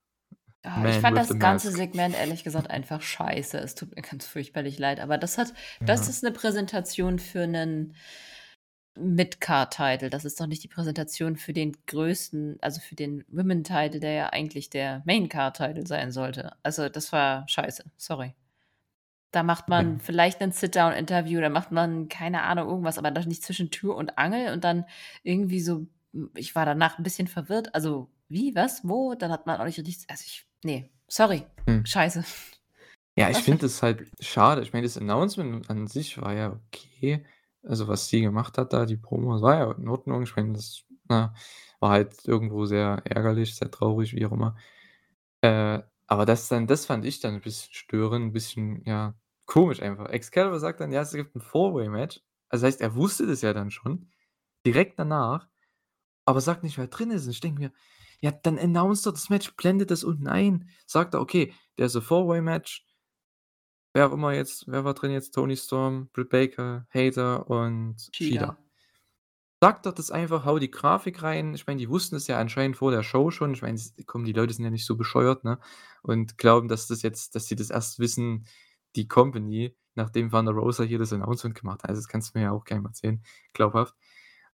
Ah, 0.64 0.87
ich 0.87 0.99
fand 1.01 1.16
das 1.16 1.38
ganze 1.38 1.71
mask. 1.71 1.73
Segment 1.73 2.14
ehrlich 2.14 2.45
gesagt 2.45 2.69
einfach 2.69 3.01
scheiße. 3.01 3.57
Es 3.59 3.75
tut 3.75 3.97
mir 3.97 4.03
ganz 4.03 4.27
fürchterlich 4.27 4.79
leid, 4.79 5.01
aber 5.01 5.16
das 5.16 5.38
hat 5.38 5.55
das 5.87 6.07
Ja. 6.07 6.11
ist 6.11 6.23
'ne 6.23 6.33
Präsentation 6.33 7.19
für 7.19 7.47
'nen 7.47 7.95
Mid-Card-Title. 8.97 10.11
Das 10.11 10.25
ist 10.25 10.40
doch 10.40 10.47
nicht 10.49 10.64
die 10.64 10.69
Präsentation 10.69 11.37
für 11.37 11.53
den 11.53 11.77
größten 11.87 12.59
also, 12.61 12.81
für 12.81 12.97
den 12.97 13.25
Women-Title, 13.29 14.01
der 14.01 14.12
ja 14.12 14.27
eigentlich 14.31 14.69
der 14.71 15.03
Main-Card-Title 15.07 15.87
sein 15.87 16.11
sollte. 16.11 16.53
Also, 16.64 16.88
das 16.88 17.12
war 17.12 17.47
scheiße, 17.49 17.85
sorry. 17.97 18.35
Da 19.35 19.43
macht 19.45 19.69
man 19.69 20.01
Ja. 20.01 20.01
vielleicht 20.01 20.40
'nen 20.40 20.51
Sit-Down-Interview, 20.53 21.40
da 21.40 21.49
macht 21.51 21.71
man, 21.71 22.09
keine 22.09 22.43
Ahnung, 22.43 22.69
irgendwas, 22.69 22.99
aber 22.99 23.11
doch 23.12 23.27
nicht 23.27 23.45
zwischen 23.45 23.71
Tür 23.71 23.95
und 23.97 24.19
Angel 24.19 24.53
und 24.53 24.64
dann 24.64 24.85
irgendwie 25.23 25.61
so 25.61 25.87
ich 26.37 26.57
war 26.57 26.66
danach 26.66 26.99
'n 26.99 27.05
bisschen 27.05 27.29
verwirrt. 27.29 27.73
Also, 27.75 28.11
wie, 28.29 28.55
was, 28.57 28.81
wo? 28.88 29.14
Dann 29.14 29.31
hat 29.31 29.47
man 29.47 29.61
auch 29.61 29.64
nicht 29.64 29.79
richtig 29.79 30.07
also, 30.11 30.25
ich 30.27 30.47
ne, 30.64 30.90
sorry, 31.09 31.45
Hm. 31.69 31.81
scheiße. 31.85 32.25
Ja, 33.19 33.29
ich 33.31 33.43
finde 33.43 33.66
es 33.66 33.83
halt 33.83 34.07
schade. 34.21 34.62
Ich 34.62 34.73
meine, 34.73 34.85
das 34.87 34.97
Announcement 34.97 35.69
an 35.69 35.87
sich 35.88 36.21
war 36.21 36.33
ja 36.33 36.53
okay. 36.53 37.25
Also, 37.62 37.88
was 37.88 38.09
sie 38.09 38.21
gemacht 38.23 38.57
hat 38.57 38.73
da, 38.73 38.87
die 38.87 38.97
Promo, 38.97 39.40
war 39.43 39.59
ja 39.59 39.73
in 39.73 39.88
Ordnung. 39.88 40.23
Ich 40.23 40.37
meine, 40.37 40.53
das, 40.55 40.85
ne, 41.09 41.35
war 41.81 41.90
halt 41.90 42.25
irgendwo 42.27 42.64
sehr 42.66 43.03
ärgerlich, 43.05 43.57
sehr 43.57 43.71
traurig, 43.71 44.14
wie 44.14 44.25
auch 44.27 44.33
immer. 44.33 44.57
Äh, 45.43 45.81
aber 46.11 46.27
das 46.27 46.49
dann 46.49 46.68
das 46.68 46.87
fand 46.87 47.07
ich 47.07 47.20
dann 47.20 47.37
'n 47.37 47.42
bisschen 47.42 47.73
störend, 47.75 48.27
'n 48.27 48.33
bisschen, 48.35 48.85
ja, 48.87 49.14
komisch 49.46 49.83
einfach. 49.83 50.09
Excalibur 50.11 50.61
sagt 50.61 50.81
dann: 50.83 50.92
„Ja, 50.92 51.03
es 51.03 51.12
gibt 51.12 51.37
'n 51.37 51.40
Four-Way-Match.“ 51.42 52.23
Also, 52.51 52.66
heißt, 52.66 52.83
er 52.83 52.96
wusste 52.96 53.27
das 53.29 53.42
ja 53.42 53.55
dann 53.55 53.70
schon 53.73 54.11
direkt 54.66 54.99
danach. 55.01 55.49
aber 56.27 56.40
sagt 56.42 56.62
nicht, 56.64 56.79
wer 56.79 56.88
drin 56.88 57.11
ist. 57.12 57.27
Und 57.27 57.33
ich 57.33 57.40
denke 57.40 57.61
mir: 57.62 57.73
„Ja, 58.20 58.33
dann 58.33 58.59
announce 58.59 59.05
doch 59.05 59.12
das 59.12 59.31
Match, 59.31 59.57
blendet 59.57 59.90
das 59.92 60.05
unten 60.05 60.29
ein. 60.29 60.70
Sagt 60.87 61.14
doch: 61.14 61.20
„Okay, 61.23 61.55
there's 61.79 61.96
a 61.96 62.01
Four-Way-Match.“ 62.03 62.83
Wer 63.96 64.07
auch 64.09 64.12
immer 64.12 64.33
jetzt 64.33 64.64
wer 64.68 64.85
war 64.85 64.94
drin 64.94 65.11
jetzt? 65.11 65.33
Toni 65.35 65.57
Storm, 65.57 66.11
Britt 66.12 66.29
Baker, 66.31 66.87
Hayter 66.90 67.51
und 67.51 68.12
Shida. 68.14 68.55
Shida. 68.55 68.57
Sag 69.62 69.83
doch 69.83 69.92
das 69.92 70.11
einfach, 70.11 70.46
hau 70.46 70.59
die 70.59 70.70
Grafik 70.70 71.23
rein. 71.23 71.53
Ich 71.55 71.66
meine, 71.66 71.79
die 71.79 71.90
wussten 71.90 72.16
es 72.16 72.27
ja 72.27 72.38
anscheinend 72.38 72.79
vor 72.79 72.90
der 72.90 73.03
Show 73.03 73.31
schon. 73.31 73.53
Ich 73.53 73.61
meine, 73.61 73.75
s 73.75 73.94
komm, 74.07 74.25
die 74.25 74.33
Leute 74.33 74.55
sind 74.55 74.64
ja 74.64 74.70
nicht 74.70 74.87
so 74.87 74.96
bescheuert, 74.96 75.44
ne, 75.44 75.59
und 76.03 76.38
glauben, 76.38 76.66
dass 76.68 76.87
das 76.87 77.03
jetzt 77.03 77.35
dass 77.35 77.46
sie 77.46 77.57
das 77.57 77.68
erst 77.68 77.99
wissen, 77.99 78.46
die 78.96 79.07
Company, 79.07 79.77
nachdem 79.94 80.31
Thunder 80.31 80.53
Rosa 80.53 80.83
hier 80.85 80.99
das 80.99 81.12
Announcement 81.12 81.55
gemacht 81.55 81.83
hat. 81.83 81.90
Also, 81.90 82.01
das 82.01 82.09
kannst 82.09 82.35
du 82.35 82.38
mir 82.38 82.44
ja 82.46 82.53
auch 82.53 82.64
keinem 82.64 82.87
erzählen, 82.87 83.23
glaubhaft. 83.53 83.94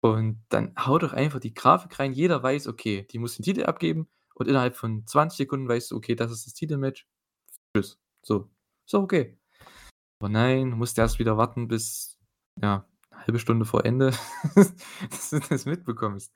Und 0.01 0.43
dann 0.49 0.73
hau 0.77 0.99
doch 0.99 1.13
einfach 1.13 1.39
die 1.39 1.53
Grafik 1.53 1.97
rein. 1.99 2.13
Jeder 2.13 2.41
weiß, 2.43 2.67
okay, 2.67 3.07
die 3.11 3.17
muss 3.19 3.35
den 3.37 3.43
Titel 3.43 3.63
abgeben 3.63 4.07
und 4.35 4.47
innerhalb 4.47 4.75
von 4.75 5.05
20 5.07 5.37
Sekunden 5.37 5.67
weißt 5.67 5.89
du: 5.91 5.95
„Okay, 5.97 6.15
das 6.15 6.31
ist 6.31 6.45
das 6.45 6.53
Titelmatch. 6.53 7.07
Tschüss.“ 7.75 7.99
So. 8.23 8.49
Doch 8.91 9.03
okay. 9.03 9.37
Aber 10.19 10.29
nein, 10.29 10.71
musst 10.71 10.97
erst 10.99 11.19
wieder 11.19 11.37
warten 11.37 11.67
bis, 11.69 12.17
ja, 12.61 12.87
1/2 13.27 13.39
Stunde 13.39 13.65
vor 13.65 13.85
Ende, 13.85 14.11
dass 14.55 15.29
du 15.31 15.39
das 15.39 15.65
mitbekommst. 15.65 16.33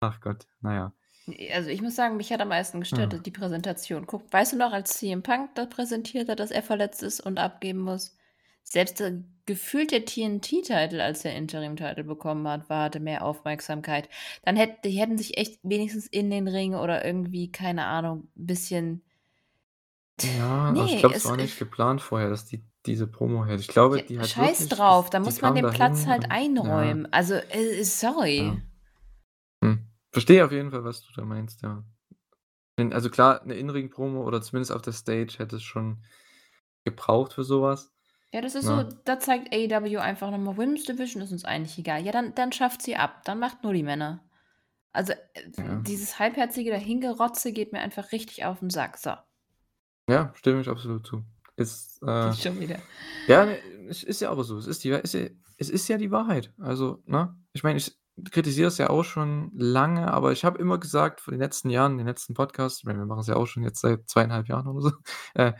Ach 0.00 0.20
Gott, 0.20 0.46
na 0.60 0.74
ja. 0.74 0.92
Äh, 1.26 1.52
also, 1.52 1.70
ich 1.70 1.82
muss 1.82 1.96
sagen, 1.96 2.16
mich 2.16 2.32
hat 2.32 2.40
am 2.40 2.48
meisten 2.48 2.80
gestört, 2.80 3.12
Ja. 3.12 3.26
die 3.26 3.30
Präsentation. 3.30 4.06
Guck, 4.06 4.32
weißt 4.32 4.52
du 4.54 4.56
noch, 4.56 4.72
als 4.72 4.98
CM 4.98 5.22
Punk 5.22 5.54
da 5.54 5.66
präsentiert 5.66 6.28
hat, 6.28 6.40
dass 6.40 6.50
er 6.50 6.62
verletzt 6.62 7.02
ist 7.02 7.20
und 7.20 7.38
abgeben 7.38 7.80
muss? 7.80 8.16
Selbst, 8.62 8.98
der 9.92 10.04
TNT-Title, 10.06 11.02
als 11.02 11.24
er 11.24 11.34
Interim-Title 11.36 12.04
bekommen 12.04 12.48
hat, 12.48 12.70
war 12.70 12.84
hatte 12.84 13.00
mehr 13.00 13.24
Aufmerksamkeit. 13.24 14.08
Dann 14.42 14.56
hätt 14.56 14.84
die 14.84 14.90
hätten 14.92 15.18
sich 15.18 15.36
echt 15.36 15.60
wenigstens 15.62 16.06
in 16.06 16.30
den 16.30 16.48
Ring 16.48 16.74
oder 16.74 17.04
irgendwie, 17.04 17.52
keine 17.52 17.84
Ahnung, 17.86 18.28
bisschen 18.34 19.02
Ja, 20.22 20.70
aber 20.70 20.84
ich 20.84 20.96
Ne, 20.96 20.96
glaube, 20.96 21.16
es 21.16 21.24
war 21.24 21.36
nicht 21.36 21.56
ich 21.56 21.58
geplant 21.58 22.00
vorher, 22.00 22.28
dass 22.30 22.46
die 22.46 22.64
diese 22.86 23.06
Promo 23.06 23.44
hält. 23.46 23.60
Ich 23.60 23.68
glaube, 23.68 24.00
die 24.00 24.18
hat 24.20 24.30
scheiß 24.30 24.38
wirklich 24.38 24.68
drauf, 24.68 25.10
da 25.10 25.20
muss 25.20 25.40
man 25.42 25.54
den 25.54 25.70
Platz 25.70 26.06
halt 26.06 26.24
und 26.24 26.30
ja. 26.30 26.30
einräumen. 26.30 27.06
Also, 27.12 27.34
äh, 27.34 27.82
sorry. 27.84 28.38
Ja. 28.38 28.62
Hm. 29.62 29.88
Verstehe 30.12 30.44
auf 30.44 30.52
jeden 30.52 30.70
Fall, 30.70 30.84
was 30.84 31.02
du 31.02 31.12
da 31.14 31.24
meinst, 31.24 31.62
ja. 31.62 31.84
Also 32.92 33.10
klar, 33.10 33.42
'ne 33.46 33.54
In-Ring-Promo 33.56 34.24
oder 34.24 34.42
zumindest 34.42 34.72
auf 34.72 34.82
der 34.82 34.92
Stage 34.94 35.36
hätte 35.38 35.56
es 35.56 35.64
schon 35.64 36.04
gebraucht 36.84 37.34
für 37.34 37.44
so 37.44 37.62
was, 37.62 37.92
Ja, 38.32 38.40
das 38.40 38.54
ist 38.56 38.66
so 38.66 38.82
ne? 38.82 38.88
da 39.04 39.18
zeigt 39.20 39.52
AEW 39.54 39.98
einfach 40.00 40.30
noch 40.30 40.38
mal: 40.38 40.56
„Women's 40.56 40.84
Division 40.84 41.22
ist 41.22 41.32
uns 41.32 41.44
eigentlich 41.44 41.78
egal.“ 41.78 42.04
Ja, 42.04 42.12
dann 42.12 42.34
dann 42.34 42.52
schafft 42.52 42.82
sie 42.82 42.96
ab, 42.96 43.22
dann 43.24 43.38
macht 43.38 43.62
nur 43.62 43.72
die 43.72 43.82
Männer. 43.82 44.20
Also, 44.92 45.12
äh, 45.14 45.18
Ja. 45.56 45.84
dieses 45.86 46.18
halbherzige 46.18 46.70
Dahingerotze 46.72 47.52
geht 47.52 47.72
mir 47.72 47.80
einfach 47.80 48.12
richtig 48.12 48.44
auf 48.46 48.62
'n 48.62 48.70
Sack, 48.70 48.98
so. 48.98 49.12
Ja, 50.08 50.32
stimme 50.34 50.60
ich 50.60 50.68
absolut 50.68 51.06
zu. 51.06 51.24
Ist, 51.56 52.02
äh 52.02 52.32
schon 52.42 52.58
wieder. 52.60 52.82
ja, 53.26 53.46
es 53.88 54.02
ist 54.02 54.20
ja 54.20 54.30
aber 54.30 54.44
so. 54.44 54.58
Es 54.58 54.66
ist 54.66 54.84
die 54.84 54.90
ist 54.90 55.14
ja 55.14 55.28
es 55.58 55.70
ist 55.70 55.88
ja 55.88 55.98
die 55.98 56.10
Wahrheit. 56.10 56.52
Also, 56.58 57.02
ne? 57.06 57.36
Ich 57.52 57.62
meine, 57.62 57.78
ich 57.78 57.96
kritisiere 58.32 58.68
es 58.68 58.78
ja 58.78 58.90
auch 58.90 59.04
schon 59.04 59.50
lange, 59.54 60.12
aber 60.12 60.32
ich 60.32 60.44
habe 60.44 60.58
immer 60.58 60.78
gesagt 60.78 61.20
vor 61.20 61.32
den 61.32 61.40
letzten 61.40 61.70
Jahren, 61.70 61.98
den 61.98 62.06
letzten 62.06 62.34
Podcasts 62.34 62.78
ich 62.80 62.84
meine, 62.84 62.98
wir 63.00 63.06
machen's 63.06 63.28
ja 63.28 63.36
auch 63.36 63.46
schon 63.46 63.62
jetzt 63.64 63.80
seit 63.80 64.08
2,5 64.08 64.48
Jahren 64.48 64.66
oder 64.68 64.82
so. 64.82 64.92
Äh, 65.34 65.52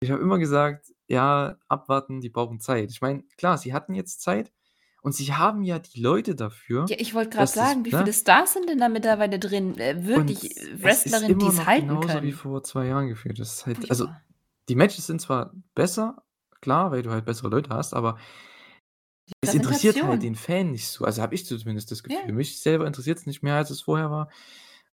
ich 0.00 0.10
habe 0.10 0.22
immer 0.22 0.38
gesagt: 0.38 0.86
„Ja, 1.08 1.56
abwarten, 1.68 2.20
die 2.20 2.30
brauchen 2.30 2.60
Zeit.“ 2.60 2.90
Ich 2.90 3.00
meine, 3.00 3.24
klar, 3.38 3.58
sie 3.58 3.72
hatten 3.74 3.94
jetzt 3.94 4.22
Zeit 4.22 4.52
und 5.02 5.14
sie 5.14 5.32
haben 5.34 5.62
ja 5.64 5.78
die 5.80 6.00
Leute 6.00 6.34
dafür, 6.36 6.86
Ja, 6.88 6.96
ich 6.98 7.14
wollte 7.14 7.30
grad 7.36 7.50
dass 7.50 7.56
das 7.58 7.76
sagen, 7.76 7.84
wie 7.84 7.92
viele 7.92 8.12
ne? 8.12 8.14
Stars 8.14 8.52
sind 8.54 8.68
denn 8.70 8.78
da 8.78 8.88
mittlerweile 8.88 9.38
drin? 9.38 9.76
Äh, 9.78 10.04
wirklich 10.06 10.50
es 10.82 10.82
Wrestlerinnen, 10.82 11.28
immer 11.28 11.52
die's 11.52 11.52
noch 11.52 11.66
halten 11.66 11.86
genauso 11.88 12.22
wie 12.22 12.32
können. 12.32 12.32
vor 12.32 12.62
2 12.62 12.86
Jahren 12.86 13.08
gefühlt. 13.08 13.38
Das 13.38 13.52
ist 13.54 13.66
halt 13.66 13.90
also, 13.90 14.06
Furchtbar. 14.06 14.22
Die 14.68 14.74
Matches 14.76 15.06
sind 15.06 15.20
zwar 15.20 15.52
besser, 15.74 16.24
klar, 16.60 16.90
weil 16.90 17.02
du 17.02 17.10
halt 17.10 17.24
bessere 17.24 17.48
Leute 17.48 17.70
hast, 17.70 17.94
aber 17.94 18.18
es 19.40 19.54
interessiert 19.54 20.02
halt 20.02 20.22
den 20.22 20.34
Fan 20.34 20.70
nicht 20.72 20.88
so. 20.88 21.04
Also, 21.04 21.22
habe 21.22 21.34
ich 21.34 21.46
zumindest 21.46 21.90
das 21.90 22.02
Ja. 22.06 22.20
Gefühl. 22.20 22.34
Mich 22.34 22.60
selber 22.60 22.86
interessiert's 22.86 23.26
nicht 23.26 23.42
mehr, 23.42 23.56
als 23.56 23.70
es 23.70 23.80
vorher 23.82 24.10
war. 24.10 24.30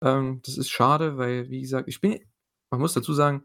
Ähm, 0.02 0.42
das 0.46 0.58
ist 0.58 0.70
schade, 0.70 1.18
weil, 1.18 1.50
wie 1.50 1.62
gesagt, 1.62 1.88
ich 1.88 2.02
bin 2.02 2.20
man 2.72 2.82
muss 2.82 2.94
dazu 2.94 3.14
sagen, 3.14 3.44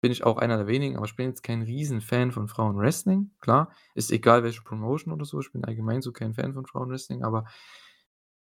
bin 0.00 0.12
ich 0.12 0.24
auch 0.24 0.36
einer 0.38 0.56
der 0.58 0.66
wenigen, 0.68 0.96
aber 0.96 1.06
ich 1.06 1.16
bin 1.16 1.28
jetzt 1.28 1.42
kein 1.42 1.62
Riesenfan 1.62 2.30
von 2.30 2.46
Frauenwrestling. 2.46 3.32
Klar, 3.40 3.72
ist 3.94 4.12
egal 4.12 4.44
welche 4.44 4.62
Promotion 4.62 5.12
oder 5.12 5.24
so. 5.24 5.40
Ich 5.40 5.50
bin 5.50 5.64
allgemein 5.64 6.02
so 6.02 6.12
kein 6.12 6.34
Fan 6.34 6.54
von 6.54 6.66
Frauenwrestling, 6.66 7.24
aber 7.24 7.46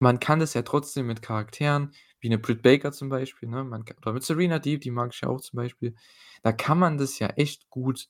man 0.00 0.20
kann 0.20 0.40
das 0.40 0.54
ja 0.54 0.62
trotzdem 0.62 1.06
mit 1.06 1.22
Charakteren 1.22 1.92
wie 2.26 2.30
'ne 2.30 2.38
Britt 2.38 2.62
Baker 2.62 2.92
zum 2.92 3.08
Beispiel, 3.10 3.48
ne? 3.48 3.64
Man 3.64 3.84
oder 4.02 4.12
mit 4.12 4.24
Serena 4.24 4.58
Deeb, 4.58 4.82
die 4.82 4.90
mag 4.90 5.12
ich 5.14 5.20
ja 5.22 5.28
auch 5.30 5.40
zum 5.40 5.58
Beispiel. 5.58 5.94
Da 6.42 6.52
kann 6.52 6.78
man 6.78 6.98
das 6.98 7.18
ja 7.20 7.28
echt 7.28 7.70
gut 7.70 8.08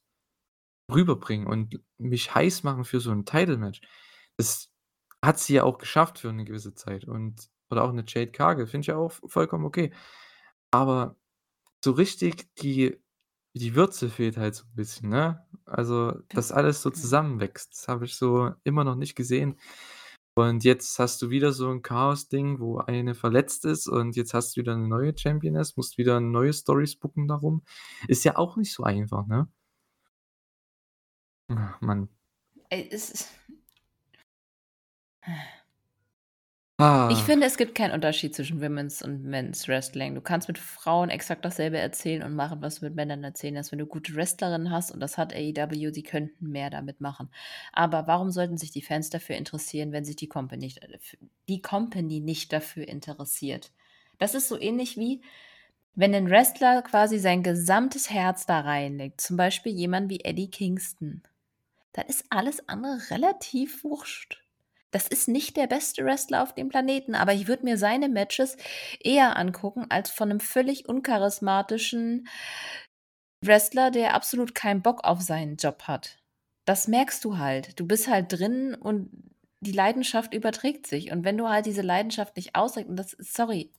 rüberbringen 0.92 1.46
und 1.48 1.80
mich 1.98 2.34
heiß 2.34 2.64
machen 2.64 2.84
für 2.84 3.00
so 3.00 3.10
'n 3.12 3.24
Title-Match. 3.26 3.80
Das 4.38 4.70
hat 5.24 5.38
sie 5.40 5.54
ja 5.56 5.64
auch 5.64 5.78
geschafft 5.78 6.20
für 6.20 6.32
'ne 6.32 6.44
gewisse 6.46 6.74
Zeit 6.74 7.06
und 7.06 7.48
oder 7.70 7.84
auch 7.84 7.92
'ne 7.92 8.04
Jade 8.08 8.32
Cargill, 8.32 8.66
finde 8.68 8.82
ich 8.82 8.88
ja 8.88 8.96
auch 8.98 9.12
vollkommen 9.28 9.66
okay. 9.66 9.92
Aber 10.72 11.16
so 11.84 11.92
richtig 11.92 12.48
die 12.62 12.98
die 13.54 13.74
Würze 13.76 14.10
fehlt 14.10 14.36
halt 14.38 14.54
so 14.56 14.64
'n 14.66 14.74
bisschen, 14.76 15.10
ne? 15.10 15.46
Also, 15.66 16.14
dass 16.34 16.52
alles 16.52 16.82
so 16.82 16.90
zusammenwächst, 16.90 17.72
das 17.74 17.88
habe 17.88 18.06
ich 18.06 18.16
so 18.16 18.52
immer 18.64 18.84
noch 18.84 18.96
nicht 18.96 19.16
gesehen. 19.16 19.58
Und 20.38 20.64
jetzt 20.64 20.98
hast 20.98 21.22
du 21.22 21.30
wieder 21.30 21.50
so 21.54 21.70
'n 21.70 21.80
Chaos-Ding, 21.80 22.60
wo 22.60 22.76
eine 22.76 23.14
verletzt 23.14 23.64
ist 23.64 23.88
und 23.88 24.16
jetzt 24.16 24.34
hast 24.34 24.54
du 24.54 24.60
wieder 24.60 24.76
'ne 24.76 24.86
neue 24.86 25.16
Championess, 25.16 25.78
musst 25.78 25.96
wieder 25.96 26.20
neue 26.20 26.52
Storys 26.52 26.94
booken 26.94 27.26
darum. 27.26 27.62
Ist 28.06 28.22
ja 28.24 28.36
auch 28.36 28.58
nicht 28.58 28.74
so 28.74 28.82
einfach, 28.82 29.26
ne? 29.26 29.48
Ach, 31.50 31.80
Mann. 31.80 32.08
Es 32.70 33.10
ist 33.10 33.28
Ich 37.08 37.22
Ah. 37.22 37.24
finde, 37.24 37.46
es 37.46 37.56
gibt 37.56 37.76
keinen 37.76 37.92
Unterschied 37.92 38.34
zwischen 38.34 38.60
Women's 38.60 39.00
und 39.00 39.22
Men's 39.22 39.68
Wrestling. 39.68 40.16
Du 40.16 40.20
kannst 40.20 40.48
mit 40.48 40.58
Frauen 40.58 41.08
exakt 41.08 41.44
dasselbe 41.44 41.78
erzählen 41.78 42.22
und 42.24 42.34
machen, 42.34 42.60
was 42.62 42.80
du 42.80 42.84
mit 42.86 42.96
Männern 42.96 43.22
erzählen 43.22 43.54
kannst. 43.54 43.70
Wenn 43.70 43.78
du 43.78 43.86
gute 43.86 44.14
Wrestlerinnen 44.16 44.70
hast 44.72 44.90
und 44.90 44.98
das 44.98 45.16
hat 45.16 45.32
AEW, 45.32 45.92
die 45.92 46.02
könnten 46.02 46.50
mehr 46.50 46.68
damit 46.68 47.00
machen. 47.00 47.30
Aber 47.72 48.08
warum 48.08 48.30
sollten 48.32 48.56
sich 48.58 48.72
die 48.72 48.82
Fans 48.82 49.08
dafür 49.08 49.36
interessieren, 49.36 49.92
wenn 49.92 50.04
sich 50.04 50.16
die 50.16 50.28
Company 50.28 50.64
nicht 50.66 50.82
äh, 50.82 50.98
die 51.48 51.62
Company 51.62 52.18
nicht 52.20 52.52
dafür 52.52 52.88
interessiert? 52.88 53.72
Das 54.18 54.34
ist 54.34 54.48
so 54.48 54.58
ähnlich 54.60 54.96
wie, 54.96 55.22
wenn 55.94 56.12
'nen 56.12 56.30
Wrestler 56.30 56.82
quasi 56.82 57.18
sein 57.18 57.42
gesamtes 57.44 58.10
Herz 58.10 58.46
da 58.46 58.60
reinlegt, 58.60 59.20
zum 59.20 59.36
Beispiel 59.38 59.72
jemand 59.72 60.10
wie 60.10 60.20
Eddie 60.24 60.50
Kingston, 60.50 61.22
dann 61.94 62.06
ist 62.06 62.26
alles 62.30 62.68
andere 62.68 63.00
relativ 63.10 63.84
wurscht. 63.84 64.45
Das 64.94 65.08
ist 65.08 65.28
nicht 65.28 65.56
der 65.56 65.66
beste 65.66 66.04
Wrestler 66.04 66.42
auf 66.42 66.54
dem 66.54 66.68
Planeten, 66.68 67.14
aber 67.14 67.32
ich 67.34 67.48
würde 67.48 67.64
mir 67.64 67.76
seine 67.76 68.08
Matches 68.08 68.56
eher 69.00 69.36
angucken 69.36 69.86
als 69.88 70.10
von 70.10 70.28
'nem 70.28 70.40
völlig 70.40 70.88
uncharismatischen 70.88 72.26
Wrestler, 73.44 73.90
der 73.90 74.14
absolut 74.14 74.54
keinen 74.54 74.82
Bock 74.82 75.04
auf 75.04 75.20
seinen 75.20 75.56
Job 75.56 75.82
hat. 75.84 76.18
Das 76.64 76.88
merkst 76.88 77.24
du 77.24 77.38
halt. 77.38 77.78
Du 77.78 77.86
bist 77.86 78.08
halt 78.08 78.32
drin 78.32 78.74
und 78.74 79.10
die 79.60 79.72
Leidenschaft 79.72 80.34
überträgt 80.34 80.86
sich. 80.86 81.12
Und 81.12 81.24
wenn 81.24 81.36
du 81.38 81.48
halt 81.48 81.66
diese 81.66 81.82
Leidenschaft 81.82 82.36
nicht 82.36 82.54
ausdrückst 82.54 82.88
und 82.90 82.96
das 82.96 83.10
sorry 83.18 83.72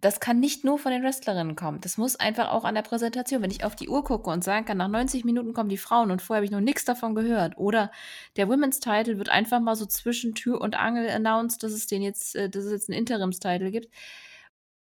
das 0.00 0.20
kann 0.20 0.40
nicht 0.40 0.62
nur 0.64 0.78
von 0.78 0.92
den 0.92 1.02
Wrestlerinnen 1.02 1.56
kommen. 1.56 1.80
Das 1.80 1.96
muss 1.96 2.16
einfach 2.16 2.50
auch 2.52 2.64
an 2.64 2.74
der 2.74 2.82
Präsentation 2.82 3.40
wenn 3.42 3.50
ich 3.50 3.64
auf 3.64 3.74
die 3.76 3.88
Uhr 3.88 4.04
gucke 4.04 4.28
und 4.30 4.44
sagen 4.44 4.66
kann, 4.66 4.76
nach 4.76 4.88
90 4.88 5.24
Minuten 5.24 5.54
kommen 5.54 5.70
die 5.70 5.78
Frauen 5.78 6.10
und 6.10 6.20
vorher 6.20 6.38
habe 6.40 6.44
ich 6.44 6.50
noch 6.50 6.60
nix 6.60 6.84
davon 6.84 7.14
gehört 7.14 7.56
oder 7.56 7.90
der 8.36 8.48
Women's 8.48 8.78
Title 8.80 9.16
wird 9.18 9.30
einfach 9.30 9.60
mal 9.60 9.74
so 9.74 9.86
zwischen 9.86 10.34
Tür 10.34 10.60
und 10.60 10.76
Angel 10.78 11.08
announced, 11.08 11.62
dass 11.62 11.72
es 11.72 11.86
den 11.86 12.02
jetzt 12.02 12.36
äh, 12.36 12.50
dass 12.50 12.64
es 12.64 12.72
jetzt 12.72 12.88
'n 12.90 12.92
Interims-Title 12.92 13.70
gibt. 13.70 13.86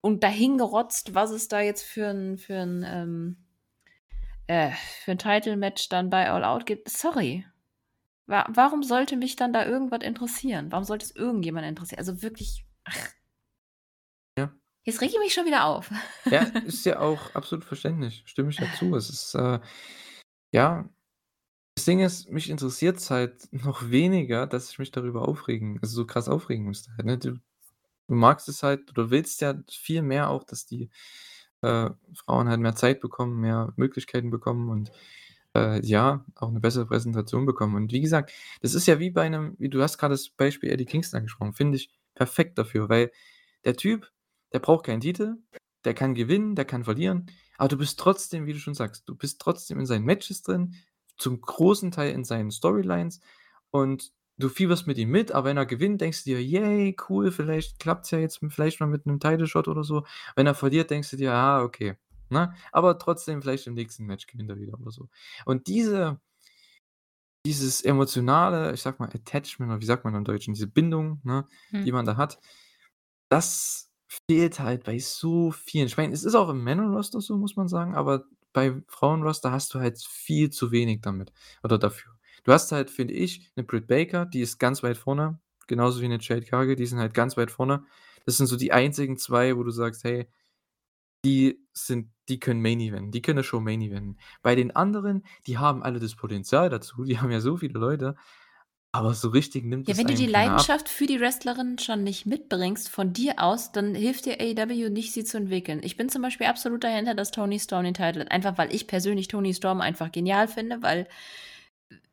Und 0.03 0.23
dahingerotzt, 0.23 1.15
was 1.15 1.31
es 1.31 1.47
da 1.47 1.61
jetzt 1.61 1.83
für 1.83 2.05
'n 2.11 2.37
für 2.37 2.53
'n, 2.61 2.83
ähm 2.87 3.37
äh, 4.49 4.71
für 5.03 5.11
'n 5.11 5.17
Title-Match 5.17 5.89
dann 5.89 6.09
bei 6.09 6.29
All 6.29 6.43
Out 6.43 6.65
gibt. 6.65 6.89
Sorry. 6.89 7.45
Wa 8.27 8.45
warum 8.49 8.83
sollte 8.83 9.17
mich 9.17 9.35
dann 9.37 9.53
da 9.53 9.65
irgendwas 9.65 10.01
interessieren? 10.03 10.71
Warum 10.71 10.85
sollte 10.85 11.05
es 11.05 11.15
irgendjemanden 11.15 11.69
interessieren? 11.69 11.99
Also 11.99 12.21
wirklich, 12.23 12.65
ach. 12.85 13.09
Jetzt 14.87 15.01
rege 15.01 15.13
ich 15.13 15.19
mich 15.19 15.33
schon 15.33 15.45
wieder 15.47 15.65
auf. 15.65 15.89
Ja, 16.31 16.43
ist 16.63 16.85
ja 16.85 16.99
auch 16.99 17.35
absolut 17.35 17.63
verständlich. 17.65 18.23
Stimme 18.25 18.49
ich 18.49 18.59
ja 18.59 18.71
zu. 18.71 18.95
Es 18.95 19.09
ist, 19.09 19.35
äh 19.35 19.59
ja, 20.51 20.89
das 21.75 21.85
Ding 21.85 22.01
ist, 22.01 22.29
mich 22.31 22.49
interessiert's 22.49 23.11
halt 23.11 23.47
noch 23.65 23.89
weniger, 23.91 24.47
dass 24.47 24.71
ich 24.71 24.79
mich 24.79 24.91
darüber 24.91 25.27
aufregen 25.27 25.79
also, 25.81 25.95
so 25.95 26.05
krass 26.07 26.29
aufregen 26.29 26.65
müsste 26.65 26.91
halt, 26.97 27.05
ne? 27.07 27.17
Du 27.19 27.33
du 28.09 28.15
magst 28.15 28.49
es 28.49 28.63
halt 28.63 28.89
oder 28.91 29.11
willst 29.11 29.41
ja 29.41 29.55
viel 29.71 30.01
mehr 30.03 30.29
auch, 30.31 30.43
dass 30.45 30.65
die, 30.67 30.89
äh, 31.63 31.89
Frauen 32.15 32.49
halt 32.49 32.59
mehr 32.61 32.75
Zeit 32.75 33.01
bekommen, 33.01 33.39
mehr 33.41 33.73
Möglichkeiten 33.77 34.31
bekommen 34.31 34.69
und, 34.69 34.91
äh, 35.55 35.81
ja, 35.85 36.25
auch 36.35 36.51
'ne 36.51 36.59
bessere 36.61 36.85
Präsentation 36.87 37.45
bekommen. 37.47 37.75
Und 37.75 37.91
wie 37.93 38.01
gesagt, 38.01 38.31
das 38.61 38.75
ist 38.75 38.87
ja 38.87 38.99
wie 38.99 39.11
bei 39.11 39.29
'nem 39.29 39.55
wie 39.59 39.69
du 39.69 39.81
hast 39.83 39.97
grad 39.99 40.11
das 40.13 40.29
Beispiel 40.29 40.71
Eddie 40.71 40.85
Kingston 40.85 41.19
angesprochen, 41.19 41.53
finde 41.55 41.77
ich 41.77 41.91
perfekt 42.15 42.57
dafür, 42.59 42.89
weil 42.89 43.11
der 43.65 43.75
Typ, 43.77 44.11
der 44.55 44.61
braucht 44.61 44.85
keinen 44.87 45.01
Titel, 45.01 45.37
der 45.85 45.95
kann 45.95 46.15
gewinnen, 46.15 46.55
der 46.55 46.65
kann 46.65 46.85
verlieren, 46.85 47.27
aber 47.57 47.69
du 47.69 47.77
bist 47.77 47.99
trotzdem, 47.99 48.47
wie 48.47 48.53
du 48.53 48.59
schon 48.59 48.75
sagst, 48.75 49.09
du 49.09 49.15
bist 49.15 49.41
trotzdem 49.41 49.79
in 49.79 49.85
seinen 49.85 50.05
Matches 50.05 50.43
drin, 50.43 50.75
zum 51.17 51.41
großen 51.41 51.91
Teil 51.91 52.13
in 52.13 52.25
seinen 52.25 52.51
Storylines 52.51 53.21
und 53.71 54.11
du 54.37 54.49
fieberst 54.49 54.87
mit 54.87 54.97
ihm 54.97 55.09
mit, 55.11 55.31
aber 55.31 55.49
wenn 55.49 55.57
er 55.57 55.65
gewinnt, 55.67 56.01
denkst 56.01 56.23
du 56.25 56.31
dir: 56.31 56.43
„Yay, 56.43 56.95
cool, 57.09 57.31
vielleicht 57.31 57.79
klappt's 57.79 58.11
ja 58.11 58.19
jetzt 58.19 58.39
vielleicht 58.49 58.79
mal 58.81 58.87
mit 58.87 59.05
'nem 59.05 59.19
Title 59.19 59.47
Shot 59.47 59.67
oder 59.67 59.83
so.“ 59.83 60.05
Wenn 60.35 60.47
er 60.47 60.55
verliert, 60.55 60.89
denkst 60.91 61.11
du 61.11 61.17
dir: 61.17 61.33
„Ah, 61.33 61.63
okay“, 61.63 61.95
ne? 62.29 62.53
Aber 62.73 62.97
trotzdem 62.99 63.41
vielleicht 63.41 63.67
im 63.67 63.75
nächsten 63.75 64.05
Match 64.05 64.27
gewinnt 64.27 64.49
er 64.49 64.59
wieder 64.59 64.79
oder 64.79 64.91
so. 64.91 65.09
Und 65.45 65.67
diese 65.67 66.19
dieses 67.45 67.81
emotionale, 67.83 68.73
ich 68.73 68.81
sage 68.81 68.97
mal, 68.99 69.09
Attachment 69.13 69.71
oder 69.71 69.81
wie 69.81 69.85
sagt 69.85 70.03
man 70.03 70.15
im 70.15 70.23
Deutschen, 70.23 70.53
diese 70.53 70.67
Bindung, 70.67 71.21
ne, 71.23 71.47
die 71.83 71.91
Mhm. 71.91 71.91
man 71.91 72.05
da 72.05 72.17
hat, 72.17 72.39
das 73.29 73.84
fehlt 74.30 74.60
halt 74.60 74.84
bei 74.84 74.99
so 74.99 75.51
vielen. 75.51 75.88
Ich 75.88 75.97
meine, 75.97 76.13
es 76.13 76.23
ist 76.23 76.36
auch 76.36 76.49
im 76.49 76.63
Männerroster 76.63 77.21
so, 77.21 77.38
muss 77.38 77.56
man 77.56 77.67
sagen, 77.67 77.95
aber 77.95 78.25
bei 78.54 78.73
Frauenroster 78.88 79.51
hast 79.51 79.73
du 79.73 79.80
halt 79.80 79.99
viel 80.01 80.49
zu 80.49 80.71
wenig 80.71 81.01
damit 81.01 81.32
oder 81.63 81.78
dafür. 81.78 82.13
Du 82.43 82.54
hast 82.54 82.71
halt, 82.71 82.89
finde 82.89 83.13
ich, 83.13 83.51
'ne 83.56 83.63
Britt 83.63 83.88
Baker, 83.88 84.25
die 84.25 84.41
ist 84.41 84.60
ganz 84.60 84.84
weit 84.84 84.97
vorne, 84.97 85.39
genauso 85.67 86.01
wie 86.01 86.08
'ne 86.08 86.19
Jade 86.21 86.45
Cargill, 86.45 86.75
die 86.75 86.86
sind 86.86 86.99
halt 86.99 87.13
ganz 87.13 87.38
weit 87.38 87.51
vorne. 87.51 87.84
Das 88.25 88.38
sind 88.38 88.47
so 88.47 88.56
die 88.58 88.71
einzigen 88.71 89.17
2, 89.17 89.56
wo 89.58 89.63
du 89.63 89.71
sagst: 89.71 90.04
„Hey, 90.04 90.28
die 91.25 91.60
sind 91.73 92.12
die 92.30 92.39
können 92.39 92.62
Main 92.62 92.80
eventen, 92.82 93.12
die 93.12 93.21
können 93.23 93.38
'ne 93.39 93.43
Show 93.45 93.60
Main 93.62 93.82
eventen.“ 93.82 94.17
Bei 94.43 94.56
den 94.56 94.75
anderen, 94.75 95.25
die 95.47 95.58
haben 95.60 95.84
alle 95.84 95.99
das 95.99 96.15
Potenzial 96.15 96.69
dazu, 96.69 97.04
die 97.06 97.19
haben 97.19 97.32
ja 97.32 97.41
so 97.41 97.58
viele 97.58 97.80
Leute, 97.80 98.15
aber 98.95 99.13
so 99.13 99.29
richtig 99.29 99.65
nimmt 99.65 99.88
Ja, 99.88 99.93
es 99.93 99.97
wenn 99.97 100.08
du 100.08 100.13
die 100.15 100.25
keiner 100.25 100.38
ab. 100.38 100.47
Leidenschaft 100.47 100.89
für 100.89 101.05
die 101.05 101.19
Wrestlerin 101.19 101.77
schon 101.77 102.03
nicht 102.03 102.25
mitbringst 102.25 102.89
von 102.89 103.13
dir 103.13 103.36
aus, 103.38 103.71
dann 103.71 103.95
hilft 103.95 104.25
dir 104.25 104.39
AEW 104.39 104.89
nicht, 104.89 105.13
sie 105.13 105.23
zu 105.23 105.38
entwickeln. 105.38 105.81
Ich 105.84 105.97
bin 105.97 106.10
zum 106.10 106.21
Beispiel 106.21 106.47
absolut 106.47 106.84
dahinter, 106.84 107.13
dass 107.13 107.31
Toni 107.31 107.60
Storm 107.60 107.84
den 107.84 107.93
Titel 107.93 108.21
hat, 108.21 108.31
einfach 108.31 108.58
weil 108.58 108.73
ich 108.73 108.88
persönlich 108.88 109.27
Toni 109.27 109.53
Storm 109.53 109.81
einfach 109.81 110.12
genial 110.12 110.47
finde, 110.47 110.81
weil 110.81 111.08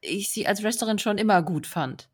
ich 0.00 0.30
sie 0.30 0.46
als 0.46 0.62
Wrestlerin 0.62 0.98
schon 0.98 1.18
immer 1.18 1.42
gut 1.42 1.66
fand. 1.66 2.08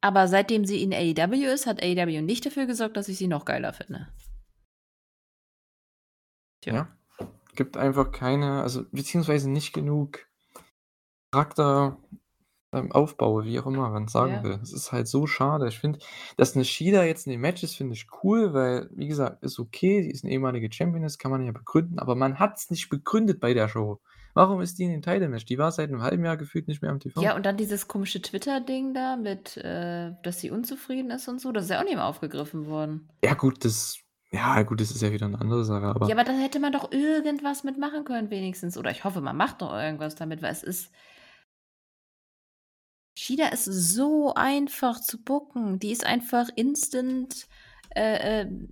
Aber 0.00 0.28
seitdem 0.28 0.64
sie 0.64 0.82
in 0.82 0.94
AEW 0.94 1.44
ist, 1.52 1.66
hat 1.66 1.82
AEW 1.82 2.22
nicht 2.22 2.46
dafür 2.46 2.66
gesorgt, 2.66 2.96
dass 2.96 3.08
ich 3.08 3.18
sie 3.18 3.26
noch 3.26 3.44
geiler 3.44 3.72
finde. 3.72 4.08
Tja. 6.60 6.74
Ja, 6.74 7.26
gibt 7.54 7.76
einfach 7.76 8.12
keine 8.12 8.62
also, 8.62 8.84
beziehungsweise 8.92 9.50
nicht 9.50 9.72
genug 9.72 10.26
Charakter 11.32 11.98
ähm, 12.72 12.92
Aufbau, 12.92 13.44
wie 13.44 13.58
auch 13.60 13.66
immer 13.66 13.90
man 13.90 14.08
sagen 14.08 14.42
Ja. 14.42 14.44
will. 14.44 14.58
Es 14.62 14.72
ist 14.72 14.92
halt 14.92 15.08
so 15.08 15.26
schade. 15.26 15.68
Ich 15.68 15.78
finde, 15.78 15.98
dass 16.36 16.54
'ne 16.56 16.64
Shida 16.64 17.04
jetzt 17.04 17.26
in 17.26 17.32
dem 17.32 17.40
Match 17.40 17.62
ist, 17.62 17.76
finde 17.76 17.94
ich 17.94 18.06
cool, 18.22 18.52
weil, 18.54 18.90
wie 18.94 19.08
gesagt, 19.08 19.42
ist 19.42 19.58
okay, 19.58 20.02
sie 20.02 20.10
ist 20.10 20.24
'ne 20.24 20.30
ehemalige 20.32 20.72
Championess, 20.72 21.18
kann 21.18 21.30
man 21.30 21.44
ja 21.44 21.52
begründen, 21.52 21.98
aber 21.98 22.14
man 22.14 22.38
hat's 22.38 22.70
nicht 22.70 22.88
begründet 22.90 23.40
bei 23.40 23.54
der 23.54 23.68
Show. 23.68 24.00
Warum 24.34 24.60
ist 24.60 24.78
die 24.78 24.84
in 24.84 24.90
dem 24.92 25.02
Title 25.02 25.28
Match? 25.28 25.46
Die 25.46 25.58
war 25.58 25.72
seit 25.72 25.90
'nem 25.90 26.02
halben 26.02 26.24
Jahr 26.24 26.36
gefühlt 26.36 26.68
nicht 26.68 26.82
mehr 26.82 26.90
am 26.90 27.00
TV. 27.00 27.20
Ja, 27.20 27.34
und 27.34 27.44
dann 27.46 27.56
dieses 27.56 27.88
komische 27.88 28.20
Twitter-Ding 28.22 28.94
da 28.94 29.16
mit, 29.16 29.56
äh, 29.56 30.12
dass 30.22 30.40
sie 30.40 30.50
unzufrieden 30.50 31.10
ist 31.10 31.26
und 31.28 31.40
so, 31.40 31.52
das 31.52 31.64
ist 31.64 31.70
ja 31.70 31.80
auch 31.80 31.84
nicht 31.84 31.94
mehr 31.96 32.04
aufgegriffen 32.06 32.66
worden. 32.66 33.08
Ja 33.22 33.34
gut, 33.34 33.64
das 33.64 33.98
ja 34.30 34.62
gut, 34.62 34.80
das 34.80 34.90
ist 34.92 35.02
ja 35.02 35.10
wieder 35.10 35.26
'ne 35.28 35.40
andere 35.40 35.64
Sache, 35.64 35.86
aber 35.86 36.08
Ja, 36.08 36.14
aber 36.14 36.24
da 36.24 36.32
hätte 36.32 36.60
man 36.60 36.72
doch 36.72 36.92
irgendwas 36.92 37.64
mit 37.64 37.76
machen 37.78 38.04
können 38.04 38.30
wenigstens 38.30 38.78
oder 38.78 38.90
ich 38.90 39.04
hoffe, 39.04 39.20
man 39.20 39.36
macht 39.36 39.60
noch 39.60 39.72
irgendwas 39.74 40.14
damit, 40.14 40.42
weil 40.42 40.52
es 40.52 40.62
ist 40.62 40.92
Shida 43.28 43.48
ist 43.48 43.66
so 43.66 44.32
einfach 44.32 45.02
zu 45.02 45.22
booken. 45.22 45.78
Die 45.78 45.92
ist 45.92 46.06
einfach 46.06 46.48
instant, 46.56 47.46
äh, 47.94 48.40
ähm, 48.40 48.70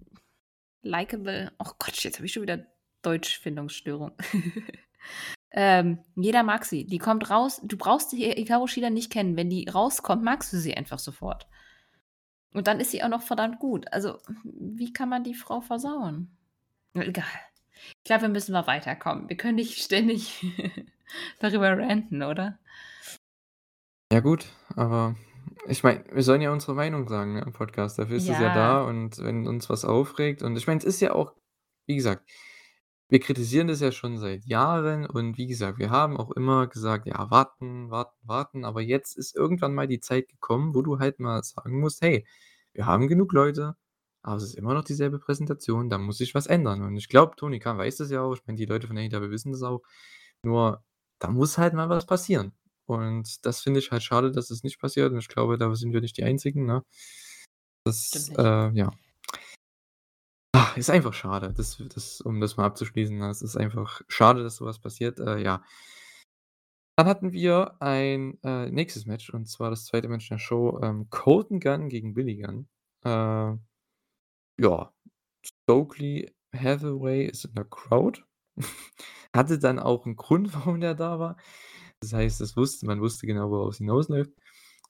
likable. 0.81 1.53
Oh 1.59 1.73
Gott, 1.79 1.97
jetzt 1.99 2.17
habe 2.17 2.25
ich 2.25 2.33
schon 2.33 2.43
wieder 2.43 2.67
Deutschfindungsstörung. 3.03 4.13
Ähm, 5.53 6.01
jeder 6.17 6.43
mag 6.43 6.67
sie. 6.67 6.85
Die 6.85 6.99
kommt 6.99 7.31
raus 7.31 7.63
du 7.63 7.79
brauchst 7.79 8.11
Hikaru 8.11 8.67
Shida 8.67 8.91
nicht 8.91 9.11
kennen. 9.11 9.37
Wenn 9.37 9.49
die 9.49 9.67
rauskommt, 9.69 10.23
magst 10.23 10.53
du 10.53 10.59
sie 10.59 10.77
einfach 10.77 10.99
sofort. 10.99 11.47
Und 12.53 12.67
dann 12.67 12.79
ist 12.79 12.91
sie 12.91 13.03
auch 13.03 13.09
noch 13.09 13.23
verdammt 13.23 13.59
gut. 13.59 13.91
Also, 13.91 14.19
wie 14.45 14.93
kann 14.93 15.09
man 15.09 15.25
die 15.25 15.33
Frau 15.33 15.63
versauen? 15.63 16.37
Egal. 16.93 17.25
Ich 17.73 18.05
glaube, 18.05 18.23
wir 18.23 18.29
müssen 18.29 18.53
mal 18.53 18.67
weiterkommen. 18.67 19.31
Wir 19.31 19.37
können 19.39 19.55
nicht 19.55 19.83
ständig 19.83 20.45
darüber 21.39 21.79
ranten, 21.79 22.23
oder? 22.23 22.59
Ja 24.13 24.21
gut, 24.21 24.47
aber 24.77 25.17
ich 25.67 25.83
meine, 25.83 26.05
wir 26.13 26.23
sollen 26.23 26.41
ja 26.41 26.53
unsere 26.53 26.75
Meinung 26.75 27.09
sagen, 27.09 27.35
ne, 27.35 27.43
im 27.43 27.53
Podcast. 27.53 27.99
Dafür 27.99 28.17
ist 28.17 28.29
es 28.29 28.39
ja 28.39 28.51
da 28.51 28.83
und 28.83 29.19
wenn 29.19 29.49
uns 29.49 29.69
was 29.69 29.85
aufregt 29.85 30.43
und 30.43 30.57
ich 30.57 30.67
meine, 30.69 30.79
es 30.79 30.85
ist 30.85 31.01
ja 31.01 31.13
auch 31.13 31.35
wie 31.87 31.97
gesagt, 31.97 32.29
wir 33.09 33.21
kritisieren 33.21 33.69
das 33.69 33.81
ja 33.81 33.93
schon 33.93 34.19
seit 34.19 34.45
Jahren 34.47 35.07
und 35.07 35.39
wie 35.39 35.47
gesagt, 35.49 35.79
wir 35.79 35.91
haben 35.91 36.17
auch 36.17 36.31
immer 36.33 36.67
gesagt: 36.69 37.07
„Ja, 37.07 37.31
warten, 37.31 37.91
warten, 37.91 38.17
warten.“ 38.29 38.65
Aber 38.65 38.81
jetzt 38.81 39.17
ist 39.17 39.35
irgendwann 39.37 39.75
mal 39.75 39.89
die 39.89 40.01
Zeit 40.01 40.29
gekommen, 40.29 40.75
wo 40.75 40.83
du 40.83 40.99
halt 41.01 41.19
mal 41.21 41.43
sagen 41.45 41.81
musst: 41.81 42.01
„Hey, 42.03 42.27
wir 42.75 42.87
haben 42.87 43.09
genug 43.09 43.33
Leute, 43.33 43.77
aber 44.23 44.37
es 44.37 44.45
ist 44.45 44.55
immer 44.57 44.75
noch 44.75 44.85
dieselbe 44.85 45.19
Präsentation, 45.21 45.89
da 45.91 45.99
muss 45.99 46.19
sich 46.19 46.35
was 46.35 46.47
ändern.“ 46.47 46.83
Und 46.83 46.97
ich 46.97 47.09
glaube, 47.09 47.37
Tony 47.37 47.59
Khan 47.61 47.79
weiß 47.79 47.97
das 47.99 48.11
ja 48.11 48.23
auch. 48.23 48.35
Ich 48.35 48.47
meine, 48.47 48.57
die 48.59 48.67
Leute 48.67 48.87
von 48.89 48.99
AEW 48.99 49.31
wissen 49.31 49.53
das 49.53 49.63
auch. 49.63 49.83
Nur, 50.43 50.85
da 51.21 51.29
muss 51.31 51.59
halt 51.59 51.75
mal 51.75 51.89
was 51.89 52.07
passieren. 52.07 52.53
Und 52.87 53.45
das 53.47 53.61
finde 53.63 53.81
ich 53.81 53.91
halt 53.91 54.03
schade, 54.03 54.31
dass 54.33 54.51
es 54.51 54.63
nicht 54.65 54.81
passiert 54.81 55.13
und 55.13 55.19
ich 55.19 55.29
glaube, 55.29 55.59
da 55.59 55.75
sind 55.75 55.93
wir 55.93 56.01
nicht 56.01 56.17
die 56.17 56.25
Einzigen, 56.25 56.67
ne? 56.67 56.83
Das, 57.85 58.31
äh, 58.37 58.71
ja. 58.75 58.91
Ah, 60.55 60.73
ist 60.77 60.91
einfach 60.91 61.13
schade, 61.13 61.53
das 61.53 61.83
das 61.95 62.21
um 62.21 62.41
das 62.41 62.57
mal 62.57 62.65
abzuschließen, 62.67 63.17
ne? 63.19 63.29
Es 63.31 63.43
ist 63.43 63.57
einfach 63.57 64.01
schade, 64.09 64.43
dass 64.43 64.57
so 64.57 64.65
was 64.65 64.79
passiert, 64.79 65.19
äh, 65.21 65.39
ja. 65.43 65.63
Dann 66.99 67.07
hatten 67.09 67.33
wir 67.33 67.77
ein, 67.83 68.39
äh, 68.43 68.71
nächstes 68.71 69.05
Match 69.05 69.29
und 69.29 69.47
zwar 69.49 69.69
das 69.69 69.85
2. 69.85 70.09
Match 70.09 70.29
der 70.31 70.39
Show, 70.39 70.81
ähm, 70.83 71.09
Colten 71.11 71.61
Gunn 71.61 71.91
gegen 71.91 72.15
Billy 72.15 72.37
Gunn. 72.39 72.69
Äh, 73.05 73.59
ja, 74.63 74.93
Stokely 75.45 76.35
Hathaway 76.55 77.27
ist 77.27 77.45
in 77.47 77.55
der 77.55 77.65
Crowd. 77.67 78.23
Hatte 79.35 79.59
dann 79.59 79.79
auch 79.79 80.07
'n 80.07 80.17
Grund, 80.17 80.55
warum 80.55 80.81
der 80.81 80.95
da 80.95 81.19
war. 81.21 81.37
Das 82.03 82.13
heißt, 82.13 82.41
das 82.41 82.57
wusste 82.57 82.87
man 82.87 83.01
wusste 83.01 83.27
genau, 83.27 83.51
worauf's 83.51 83.79
hinausläuft. 83.79 84.31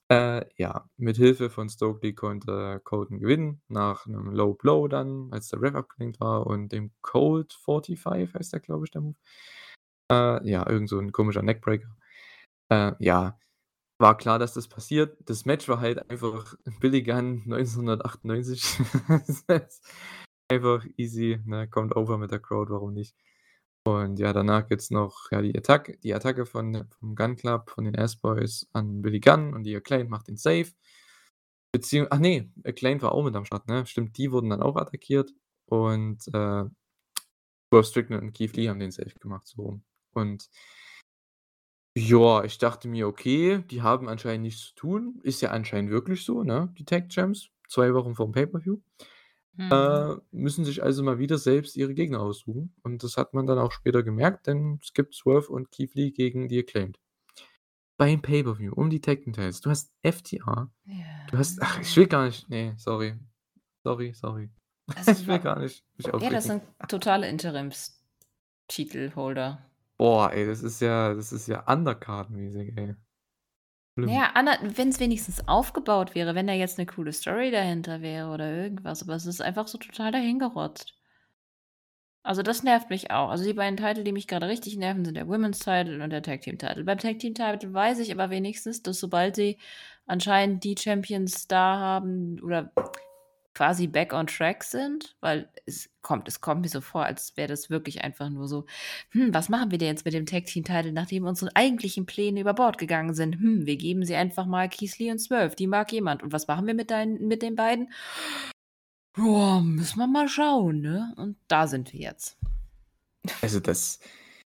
Äh, 0.09 0.45
ja, 0.57 0.89
mit 0.97 1.17
Hilfe 1.17 1.51
von 1.51 1.69
Stokely 1.69 2.15
konnte 2.15 2.81
Colten 2.85 3.19
gewinnen 3.21 3.63
nach 3.69 4.07
'nem 4.07 4.31
Low 4.33 4.55
Blow 4.55 4.89
dann, 4.89 5.29
als 5.33 5.49
der 5.49 5.61
Ref 5.63 5.75
abgelenkt 5.75 6.21
war 6.21 6.47
und 6.47 6.73
dem 6.73 6.93
Colt 7.03 7.53
45 7.55 8.35
heißt 8.35 8.53
der, 8.53 8.61
glaube 8.61 8.85
ich, 8.87 8.91
der 8.93 9.01
Move. 9.03 9.17
Äh, 10.13 10.49
ja, 10.51 10.69
irgend 10.69 10.89
so 10.91 10.99
'n 11.01 11.13
komischer 11.13 11.43
Neckbreaker. 11.43 11.89
Äh, 12.71 12.93
ja, 13.01 13.39
war 13.99 14.17
klar, 14.19 14.39
dass 14.41 14.55
das 14.55 14.69
passiert. 14.69 15.19
Das 15.31 15.47
Match 15.47 15.69
war 15.69 15.81
halt 15.81 16.11
einfach 16.11 16.55
Billy 16.81 17.03
Gunn 17.05 17.45
1998. 17.47 18.65
Einfach 20.51 20.87
easy, 20.99 21.41
ne? 21.47 21.69
Kommt 21.69 21.97
over 21.97 22.19
mit 22.19 22.31
der 22.33 22.41
Crowd, 22.41 22.73
warum 22.73 22.95
nicht? 22.95 23.15
Und 23.87 24.19
ja, 24.19 24.33
danach 24.33 24.67
gibt's 24.69 24.91
noch, 24.91 25.31
ja, 25.31 25.41
die 25.41 25.57
Attack 25.57 25.99
die 26.03 26.13
Attacke 26.13 26.45
von 26.45 26.87
vom 26.99 27.15
Gunn 27.15 27.37
Club, 27.37 27.71
von 27.71 27.85
den 27.85 27.97
Ass 27.97 28.17
Boys 28.17 28.69
an 28.73 29.01
Billy 29.01 29.21
Gunn 29.21 29.55
und 29.55 29.63
die 29.63 29.77
Acclaimed 29.77 30.11
macht 30.11 30.27
den 30.29 30.37
Save. 30.37 30.73
Beziehung 31.73 32.09
ach 32.11 32.19
ne, 32.19 32.51
Acclaimed 32.65 33.03
war 33.03 33.13
auch 33.13 33.23
mit 33.25 33.37
am 33.37 33.45
Start, 33.45 33.69
ne? 33.69 33.87
Stimmt, 33.87 34.17
die 34.19 34.33
wurden 34.33 34.51
dann 34.51 34.63
auch 34.63 34.77
attackiert 34.77 35.33
und, 35.67 36.27
äh, 36.35 36.65
Swerve 37.71 37.85
Strickland 37.87 38.23
und 38.25 38.33
Keith 38.33 38.57
Lee 38.57 38.69
haben 38.69 38.81
den 38.81 38.91
Save 38.91 39.13
gemacht, 39.21 39.47
so 39.47 39.63
rum. 39.63 39.85
Und 40.13 40.49
ja, 41.97 42.45
ich 42.45 42.59
dachte 42.59 42.89
mir: 42.89 43.09
„Okay, 43.09 43.63
die 43.71 43.83
haben 43.83 44.09
anscheinend 44.09 44.43
nichts 44.45 44.69
zu 44.69 44.75
tun.“ 44.75 45.21
Ist 45.23 45.41
ja 45.43 45.51
anscheinend 45.51 45.91
wirklich 45.91 46.25
so, 46.25 46.43
ne, 46.43 46.73
die 46.79 46.85
Tag 46.85 47.09
Champs, 47.11 47.49
2 47.69 47.95
Wochen 47.95 48.15
vorm 48.15 48.33
Pay-per-View. 48.33 48.79
Mhm. 49.57 49.73
Äh, 49.73 50.17
müssen 50.33 50.65
sich 50.67 50.83
also 50.83 51.03
mal 51.03 51.19
wieder 51.19 51.39
selbst 51.39 51.77
ihre 51.77 51.95
Gegner 51.95 52.21
aussuchen 52.21 52.75
und 52.83 53.03
das 53.03 53.17
hat 53.17 53.33
man 53.35 53.47
dann 53.47 53.59
auch 53.59 53.73
später 53.73 54.03
gemerkt, 54.03 54.47
denn 54.47 54.79
es 54.83 54.93
gibt 54.93 55.15
Swerve 55.15 55.49
und 55.51 55.71
Keith 55.73 55.95
Lee 55.95 56.11
gegen 56.11 56.49
die 56.49 56.59
Acclaimed. 56.59 56.99
Beim 57.97 58.21
Pay-per-View 58.21 58.75
um 58.75 58.91
die 58.91 59.01
Tag 59.01 59.23
Titles. 59.25 59.63
Du 59.63 59.71
hast 59.71 59.91
FTR, 60.03 60.71
du 61.31 61.39
hast 61.39 61.63
ach, 61.63 61.81
ich 61.81 61.95
Ja. 61.95 62.03
will 62.03 62.07
gar 62.09 62.27
nicht 62.27 62.51
ne, 62.51 62.75
sorry. 62.77 63.15
Sorry, 63.83 64.13
sorry. 64.13 64.51
Also, 64.95 65.13
Ich 65.23 65.27
will 65.27 65.39
gar 65.39 65.59
nicht 65.61 65.83
ja, 65.99 66.31
das 66.31 66.45
sind 66.45 66.63
totale 66.89 67.27
Interimstitelholder. 67.29 69.63
Boah, 69.97 70.31
ey, 70.33 70.47
das 70.47 70.63
ist 70.63 70.81
ja 70.81 71.15
das 71.15 71.33
ist 71.33 71.49
ja 71.49 71.67
Undercard-mäßig, 71.67 72.77
ey. 72.77 72.95
Schlimm. 73.99 74.11
ja, 74.11 74.31
ander 74.35 74.59
wenn's 74.63 75.01
wenigstens 75.01 75.47
aufgebaut 75.49 76.15
wäre, 76.15 76.35
wenn 76.35 76.47
da 76.47 76.53
jetzt 76.53 76.79
'ne 76.79 76.87
coole 76.87 77.13
Story 77.13 77.51
dahinter 77.51 78.01
wäre 78.03 78.31
oder 78.31 78.51
irgendwas, 78.53 79.03
aber 79.03 79.15
es 79.15 79.27
ist 79.27 79.41
einfach 79.43 79.69
so 79.69 79.79
total 79.79 80.13
dahingerotzt. 80.13 80.97
Also, 82.27 82.43
das 82.43 82.63
nervt 82.65 82.91
mich 82.91 83.11
auch. 83.13 83.31
Also, 83.31 83.45
die 83.45 83.53
beiden 83.53 83.77
Titel, 83.77 84.03
die 84.03 84.11
mich 84.13 84.27
grade 84.27 84.49
richtig 84.49 84.77
nerven, 84.77 85.05
sind 85.05 85.15
der 85.17 85.29
Women's 85.29 85.61
Title 85.61 86.03
und 86.03 86.11
der 86.11 86.23
Tag 86.23 86.41
Team 86.41 86.59
Title. 86.59 86.83
Beim 86.85 86.99
Tag 86.99 87.21
Team 87.21 87.35
Title 87.35 87.73
weiß 87.73 88.01
ich 88.01 88.11
aber 88.13 88.31
wenigstens, 88.31 88.83
dass 88.83 88.99
sobald 88.99 89.37
sie 89.37 89.59
anscheinend 90.07 90.65
die 90.65 90.75
Champions 90.77 91.47
da 91.47 91.79
haben 91.79 92.41
oder 92.43 92.73
quasi 93.57 93.87
back 93.87 94.13
on 94.13 94.27
track 94.27 94.63
sind, 94.63 95.17
weil 95.21 95.49
es 95.65 95.89
kommt 96.03 96.29
es 96.29 96.43
kommt 96.43 96.61
mir 96.61 96.69
so 96.69 96.83
vor, 96.83 97.07
als 97.07 97.37
wäre 97.39 97.49
das 97.49 97.71
wirklich 97.71 98.05
einfach 98.05 98.29
nur 98.29 98.49
so: 98.49 98.67
„Hm, 99.13 99.33
was 99.33 99.49
machen 99.49 99.71
wir 99.71 99.79
denn 99.79 99.89
jetzt 99.89 100.05
mit 100.05 100.13
dem 100.13 100.27
Tag 100.27 100.45
Team 100.45 100.63
Title, 100.63 100.93
nachdem 100.93 101.25
unsere 101.25 101.51
eigentlichen 101.57 102.05
Pläne 102.05 102.41
über 102.41 102.53
Bord 102.53 102.77
gegangen 102.77 103.15
sind? 103.15 103.37
Hm, 103.37 103.65
wir 103.65 103.77
geben 103.77 104.05
sie 104.05 104.15
einfach 104.15 104.45
mal 104.45 104.69
Lee 104.99 105.11
und 105.11 105.19
Swerve, 105.21 105.57
die 105.57 105.67
mag 105.67 105.91
jemand. 105.91 106.23
Und 106.23 106.33
was 106.33 106.47
machen 106.47 106.67
wir 106.67 106.75
mit 106.75 106.91
deinen 106.91 107.27
mit 107.27 107.41
den 107.41 107.57
beiden? 107.57 107.91
Ja, 109.17 109.61
müssen 109.61 109.99
wir 109.99 110.07
mal 110.07 110.29
schauen, 110.29 110.83
ne?“ 110.83 111.15
Und 111.17 111.39
da 111.49 111.67
sind 111.67 111.95
wir 111.95 112.01
jetzt. 112.01 112.37
Also, 113.41 113.59
das 113.59 114.01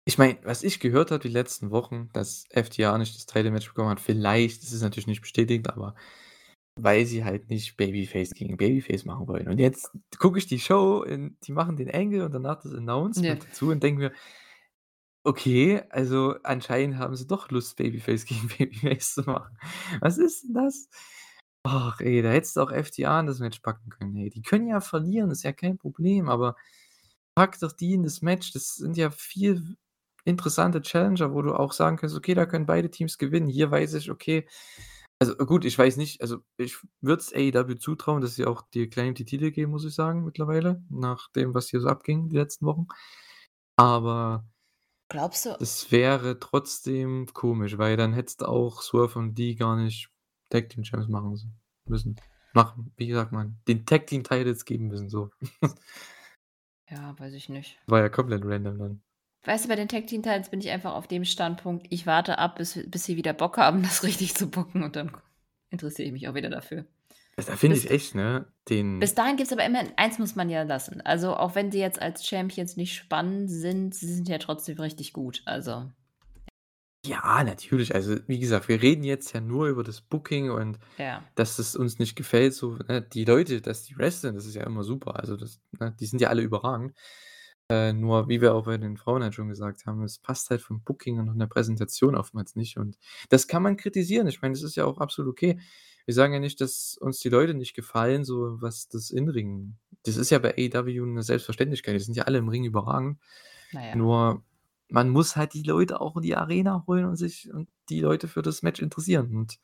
ich 0.04 0.18
meine, 0.18 0.38
was 0.42 0.62
ich 0.64 0.80
gehört 0.80 1.10
habe 1.10 1.22
die 1.22 1.28
letzten 1.28 1.70
Wochen, 1.70 2.08
dass 2.14 2.46
FTR 2.50 2.98
nicht 2.98 3.14
das 3.14 3.26
Title 3.26 3.50
Match 3.50 3.68
bekommen 3.68 3.90
hat, 3.90 4.00
vielleicht, 4.00 4.62
das 4.62 4.72
ist 4.72 4.82
natürlich 4.82 5.06
nicht 5.06 5.20
bestätigt, 5.20 5.68
aber 5.68 5.94
weil 6.82 7.06
sie 7.06 7.24
halt 7.24 7.50
nicht 7.50 7.76
Babyface 7.76 8.30
gegen 8.34 8.56
Babyface 8.56 9.04
machen 9.04 9.28
wollen. 9.28 9.48
Und 9.48 9.58
jetzt 9.58 9.90
gucke 10.18 10.38
ich 10.38 10.46
die 10.46 10.60
Show, 10.60 11.02
in, 11.02 11.36
die 11.42 11.52
machen 11.52 11.76
den 11.76 11.90
Angle 11.90 12.24
und 12.24 12.32
danach 12.32 12.62
das 12.62 12.74
Announcement 12.74 13.42
Ja. 13.42 13.48
dazu 13.48 13.68
und 13.70 13.82
denke 13.82 14.00
mir, 14.00 14.12
okay, 15.24 15.82
also 15.90 16.36
anscheinend 16.42 16.98
haben 16.98 17.14
sie 17.16 17.26
doch 17.26 17.50
Lust, 17.50 17.76
Babyface 17.76 18.24
gegen 18.26 18.48
Babyface 18.48 19.14
zu 19.14 19.22
machen. 19.22 19.58
Was 20.00 20.18
ist 20.18 20.44
denn 20.44 20.54
das? 20.54 20.88
Ach, 21.64 22.00
ey, 22.00 22.22
da 22.22 22.30
hättest 22.30 22.56
du 22.56 22.62
auch 22.62 22.72
FTA 22.72 23.20
in 23.20 23.26
das 23.26 23.40
Match 23.40 23.60
packen 23.60 23.90
können. 23.90 24.16
Ey. 24.16 24.30
Die 24.30 24.42
können 24.42 24.68
ja 24.68 24.80
verlieren, 24.80 25.30
ist 25.30 25.42
ja 25.42 25.52
kein 25.52 25.76
Problem, 25.76 26.28
aber 26.28 26.56
pack 27.34 27.58
doch 27.60 27.72
die 27.72 27.94
in 27.94 28.02
das 28.04 28.22
Match. 28.22 28.52
Das 28.52 28.76
sind 28.76 28.96
ja 28.96 29.10
viel 29.10 29.76
interessante 30.24 30.82
Challenger, 30.82 31.32
wo 31.32 31.42
du 31.42 31.54
auch 31.54 31.72
sagen 31.72 31.96
kannst, 31.96 32.16
okay, 32.16 32.34
da 32.34 32.46
können 32.46 32.66
beide 32.66 32.90
Teams 32.90 33.18
gewinnen. 33.18 33.48
Hier 33.48 33.70
weiß 33.70 33.94
ich, 33.94 34.10
okay, 34.10 34.46
also 35.20 35.34
gut, 35.36 35.64
ich 35.64 35.76
weiß 35.76 35.96
nicht, 35.96 36.20
also 36.22 36.38
ich 36.56 36.76
würde 37.00 37.20
es 37.20 37.32
AEW 37.32 37.74
zutrauen, 37.76 38.20
dass 38.20 38.36
sie 38.36 38.44
auch 38.44 38.62
die 38.74 38.88
die 38.88 39.24
Titel 39.24 39.50
geben, 39.50 39.72
muss 39.72 39.84
ich 39.84 39.94
sagen, 39.94 40.24
mittlerweile, 40.24 40.82
nach 40.88 41.30
dem, 41.32 41.54
was 41.54 41.68
hier 41.68 41.80
so 41.80 41.88
abging 41.88 42.28
die 42.28 42.36
letzten 42.36 42.66
Wochen. 42.66 42.86
Aber 43.76 44.46
Glaubst 45.08 45.46
du? 45.46 45.56
das 45.58 45.90
wäre 45.90 46.38
trotzdem 46.38 47.26
komisch, 47.32 47.78
weil 47.78 47.96
dann 47.96 48.12
hättest 48.12 48.42
du 48.42 48.46
auch 48.46 48.82
Swerve 48.82 49.18
und 49.18 49.34
die 49.34 49.56
gar 49.56 49.76
nicht 49.76 50.10
Tag 50.50 50.68
Team 50.68 50.82
Champs 50.84 51.08
machen 51.08 51.58
müssen. 51.86 52.16
Machen, 52.52 52.92
wie 52.96 53.06
gesagt, 53.06 53.32
man, 53.32 53.60
den 53.66 53.86
Tag 53.86 54.06
Team 54.06 54.24
Titles 54.24 54.64
geben 54.64 54.88
müssen, 54.88 55.08
so. 55.08 55.30
Ja, 56.90 57.18
weiß 57.18 57.34
ich 57.34 57.50
nicht. 57.50 57.78
War 57.86 58.00
ja 58.00 58.08
komplett 58.08 58.46
random 58.46 58.78
dann. 58.78 59.02
Weißt 59.48 59.64
du, 59.64 59.70
bei 59.70 59.76
den 59.76 59.88
Tag 59.88 60.06
Team 60.06 60.22
Titles 60.22 60.50
bin 60.50 60.60
ich 60.60 60.68
einfach 60.68 60.92
auf 60.92 61.06
dem 61.06 61.24
Standpunkt, 61.24 61.86
ich 61.88 62.06
warte 62.06 62.38
ab, 62.38 62.56
bis 62.56 62.78
bis 62.86 63.04
sie 63.04 63.16
wieder 63.16 63.32
Bock 63.32 63.56
haben, 63.56 63.82
das 63.82 64.02
richtig 64.02 64.34
zu 64.34 64.50
booken 64.50 64.82
und 64.82 64.94
dann 64.94 65.10
interessiere 65.70 66.06
ich 66.06 66.12
mich 66.12 66.28
auch 66.28 66.34
wieder 66.34 66.50
dafür. 66.50 66.84
Da 67.36 67.56
finde 67.56 67.76
ich 67.76 67.90
echt, 67.90 68.14
ne, 68.14 68.46
den 68.68 68.98
bis 68.98 69.14
dahin 69.14 69.36
gibt's 69.36 69.52
aber 69.52 69.64
immer 69.64 69.84
eins 69.96 70.18
muss 70.18 70.36
man 70.36 70.50
ja 70.50 70.64
lassen. 70.64 71.00
Also, 71.00 71.34
auch 71.34 71.54
wenn 71.54 71.72
sie 71.72 71.78
jetzt 71.78 72.02
als 72.02 72.26
Champions 72.26 72.76
nicht 72.76 72.94
spannend 72.94 73.48
sind, 73.48 73.94
sie 73.94 74.12
sind 74.12 74.28
ja 74.28 74.36
trotzdem 74.36 74.78
richtig 74.80 75.14
gut. 75.14 75.40
Also, 75.46 75.90
Ja, 77.06 77.42
natürlich. 77.42 77.94
Also, 77.94 78.16
wie 78.26 78.40
gesagt, 78.40 78.68
wir 78.68 78.82
reden 78.82 79.04
jetzt 79.04 79.32
ja 79.32 79.40
nur 79.40 79.68
über 79.68 79.82
das 79.82 80.02
Booking 80.02 80.50
und 80.50 80.78
ja. 80.98 81.24
dass 81.36 81.58
es 81.58 81.74
uns 81.74 81.98
nicht 81.98 82.16
gefällt, 82.16 82.52
so, 82.52 82.76
ne? 82.88 83.00
Die 83.00 83.24
Leute, 83.24 83.62
dass 83.62 83.84
die 83.84 83.96
wresteln, 83.96 84.34
das 84.34 84.44
ist 84.44 84.56
ja 84.56 84.64
immer 84.64 84.82
super. 84.82 85.16
Also, 85.18 85.38
das 85.38 85.62
ne, 85.78 85.96
die 85.98 86.06
sind 86.06 86.20
ja 86.20 86.28
alle 86.28 86.42
überragend. 86.42 86.92
Äh, 87.70 87.92
nur, 87.92 88.28
wie 88.28 88.40
wir 88.40 88.54
auch 88.54 88.64
bei 88.64 88.78
den 88.78 88.96
Frauen 88.96 89.22
halt 89.22 89.34
schon 89.34 89.48
gesagt 89.48 89.84
haben, 89.86 90.02
es 90.02 90.18
passt 90.18 90.48
halt 90.50 90.62
vom 90.62 90.82
Booking 90.82 91.18
und 91.18 91.28
von 91.28 91.38
der 91.38 91.46
Präsentation 91.46 92.14
oftmals 92.14 92.56
nicht. 92.56 92.78
Und 92.78 92.98
das 93.28 93.46
kann 93.46 93.62
man 93.62 93.76
kritisieren. 93.76 94.26
Ich 94.26 94.40
meine, 94.40 94.54
das 94.54 94.62
ist 94.62 94.76
ja 94.76 94.86
auch 94.86 94.98
absolut 94.98 95.30
okay. 95.30 95.58
Wir 96.06 96.14
sagen 96.14 96.32
ja 96.32 96.40
nicht, 96.40 96.60
dass 96.62 96.96
uns 96.98 97.18
die 97.20 97.28
Leute 97.28 97.52
nicht 97.52 97.74
gefallen, 97.74 98.24
so 98.24 98.60
was 98.62 98.88
das 98.88 99.10
Inring 99.10 99.76
das 100.04 100.16
ist 100.16 100.30
ja 100.30 100.38
bei 100.38 100.54
AEW 100.56 101.04
'ne 101.06 101.22
Selbstverständlichkeit. 101.22 101.94
Die 101.94 102.00
sind 102.00 102.16
ja 102.16 102.24
alle 102.24 102.38
im 102.38 102.48
Ring 102.48 102.64
überragend. 102.64 103.18
Na 103.72 103.86
ja. 103.88 103.96
Nur 103.96 104.44
man 104.88 105.10
muss 105.10 105.36
halt 105.36 105.54
die 105.54 105.62
Leute 105.62 106.00
auch 106.00 106.16
in 106.16 106.22
die 106.22 106.36
Arena 106.36 106.84
holen 106.86 107.04
und 107.04 107.16
sich 107.16 107.52
und 107.52 107.68
die 107.90 108.00
Leute 108.00 108.28
für 108.28 108.42
das 108.42 108.62
Match 108.62 108.80
interessieren. 108.80 109.36
Und 109.36 109.58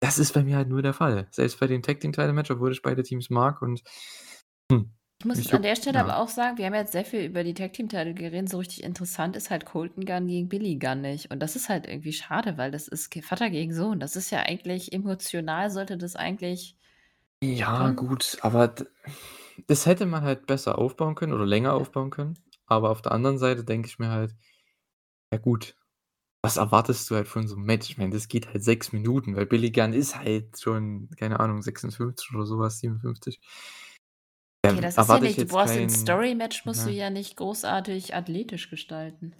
das 0.00 0.18
ist 0.18 0.34
bei 0.34 0.44
mir 0.44 0.56
halt 0.56 0.68
nur 0.68 0.82
der 0.82 0.92
Fall. 0.94 1.28
Selbst 1.30 1.58
bei 1.60 1.66
den 1.66 1.82
Tag 1.82 2.00
Team 2.00 2.12
Title 2.12 2.32
Match, 2.32 2.50
obwohl 2.50 2.72
ich 2.72 2.82
beide 2.82 3.02
Teams 3.02 3.30
mag 3.30 3.62
und 3.62 3.82
hm, 4.70 4.90
Ich 5.20 5.24
muss 5.24 5.40
jetzt 5.40 5.52
an 5.52 5.62
der 5.62 5.74
Stelle 5.74 5.98
ja. 5.98 6.00
aber 6.00 6.18
auch 6.18 6.28
sagen, 6.28 6.58
wir 6.58 6.66
haben 6.66 6.74
jetzt 6.74 6.92
sehr 6.92 7.04
viel 7.04 7.22
über 7.24 7.42
die 7.42 7.52
Tag 7.54 7.72
Team 7.72 7.88
Title 7.88 8.14
geredet. 8.14 8.48
So 8.48 8.58
richtig 8.58 8.84
interessant 8.84 9.34
ist 9.34 9.50
halt 9.50 9.64
Colton 9.66 10.04
Gunn 10.04 10.28
gegen 10.28 10.48
Billy 10.48 10.76
Gunn 10.76 11.00
nicht. 11.00 11.32
Und 11.32 11.40
das 11.40 11.56
ist 11.56 11.68
halt 11.68 11.88
irgendwie 11.88 12.12
schade, 12.12 12.56
weil 12.56 12.70
das 12.70 12.86
ist 12.86 13.12
Vater 13.24 13.50
gegen 13.50 13.74
Sohn. 13.74 13.98
Das 13.98 14.14
ist 14.14 14.30
ja 14.30 14.40
eigentlich 14.42 14.92
emotional 14.92 15.70
sollte 15.70 15.96
das 15.98 16.14
eigentlich 16.14 16.76
Ja, 17.42 17.90
schon 17.90 17.92
gut, 17.92 18.38
aber 18.42 18.74
das 19.68 19.86
hätte 19.86 20.06
man 20.06 20.22
halt 20.22 20.46
besser 20.46 20.78
aufbauen 20.78 21.14
können 21.14 21.32
oder 21.32 21.46
länger 21.46 21.74
Ja. 21.74 21.74
aufbauen 21.74 22.10
können. 22.10 22.38
Aber 22.66 22.90
auf 22.90 23.02
der 23.02 23.12
anderen 23.12 23.38
Seite 23.38 23.64
denke 23.64 23.88
ich 23.88 23.98
mir 23.98 24.10
halt: 24.10 24.34
„Ja 25.32 25.38
gut, 25.38 25.76
was 26.42 26.56
erwartest 26.58 27.10
du 27.10 27.16
halt 27.16 27.28
von 27.28 27.48
so 27.48 27.56
'nem 27.56 27.66
Match?“ 27.66 27.90
Ich 27.90 27.98
meine, 27.98 28.12
das 28.12 28.28
geht 28.28 28.48
halt 28.48 28.64
6 28.64 28.92
Minuten, 28.92 29.36
weil 29.36 29.46
Billy 29.46 29.70
Gunn 29.72 29.92
ist 29.94 30.16
halt 30.18 30.60
schon, 30.60 31.10
keine 31.18 31.40
Ahnung, 31.40 31.62
56 31.62 32.34
oder 32.34 32.46
so 32.46 32.58
was, 32.60 32.80
57. 32.80 33.40
Da 34.68 34.74
Okay, 34.74 34.80
das 34.82 34.98
ist 34.98 35.08
ja 35.10 35.20
nicht 35.20 35.38
du 35.40 35.46
brauchst 35.46 35.74
kein 35.74 35.88
Story-Match 35.88 36.66
musst 36.66 36.84
du 36.86 36.90
ne? 36.90 36.96
ja 36.96 37.10
nicht 37.10 37.36
großartig 37.36 38.14
athletisch 38.14 38.70
gestalten. 38.70 39.34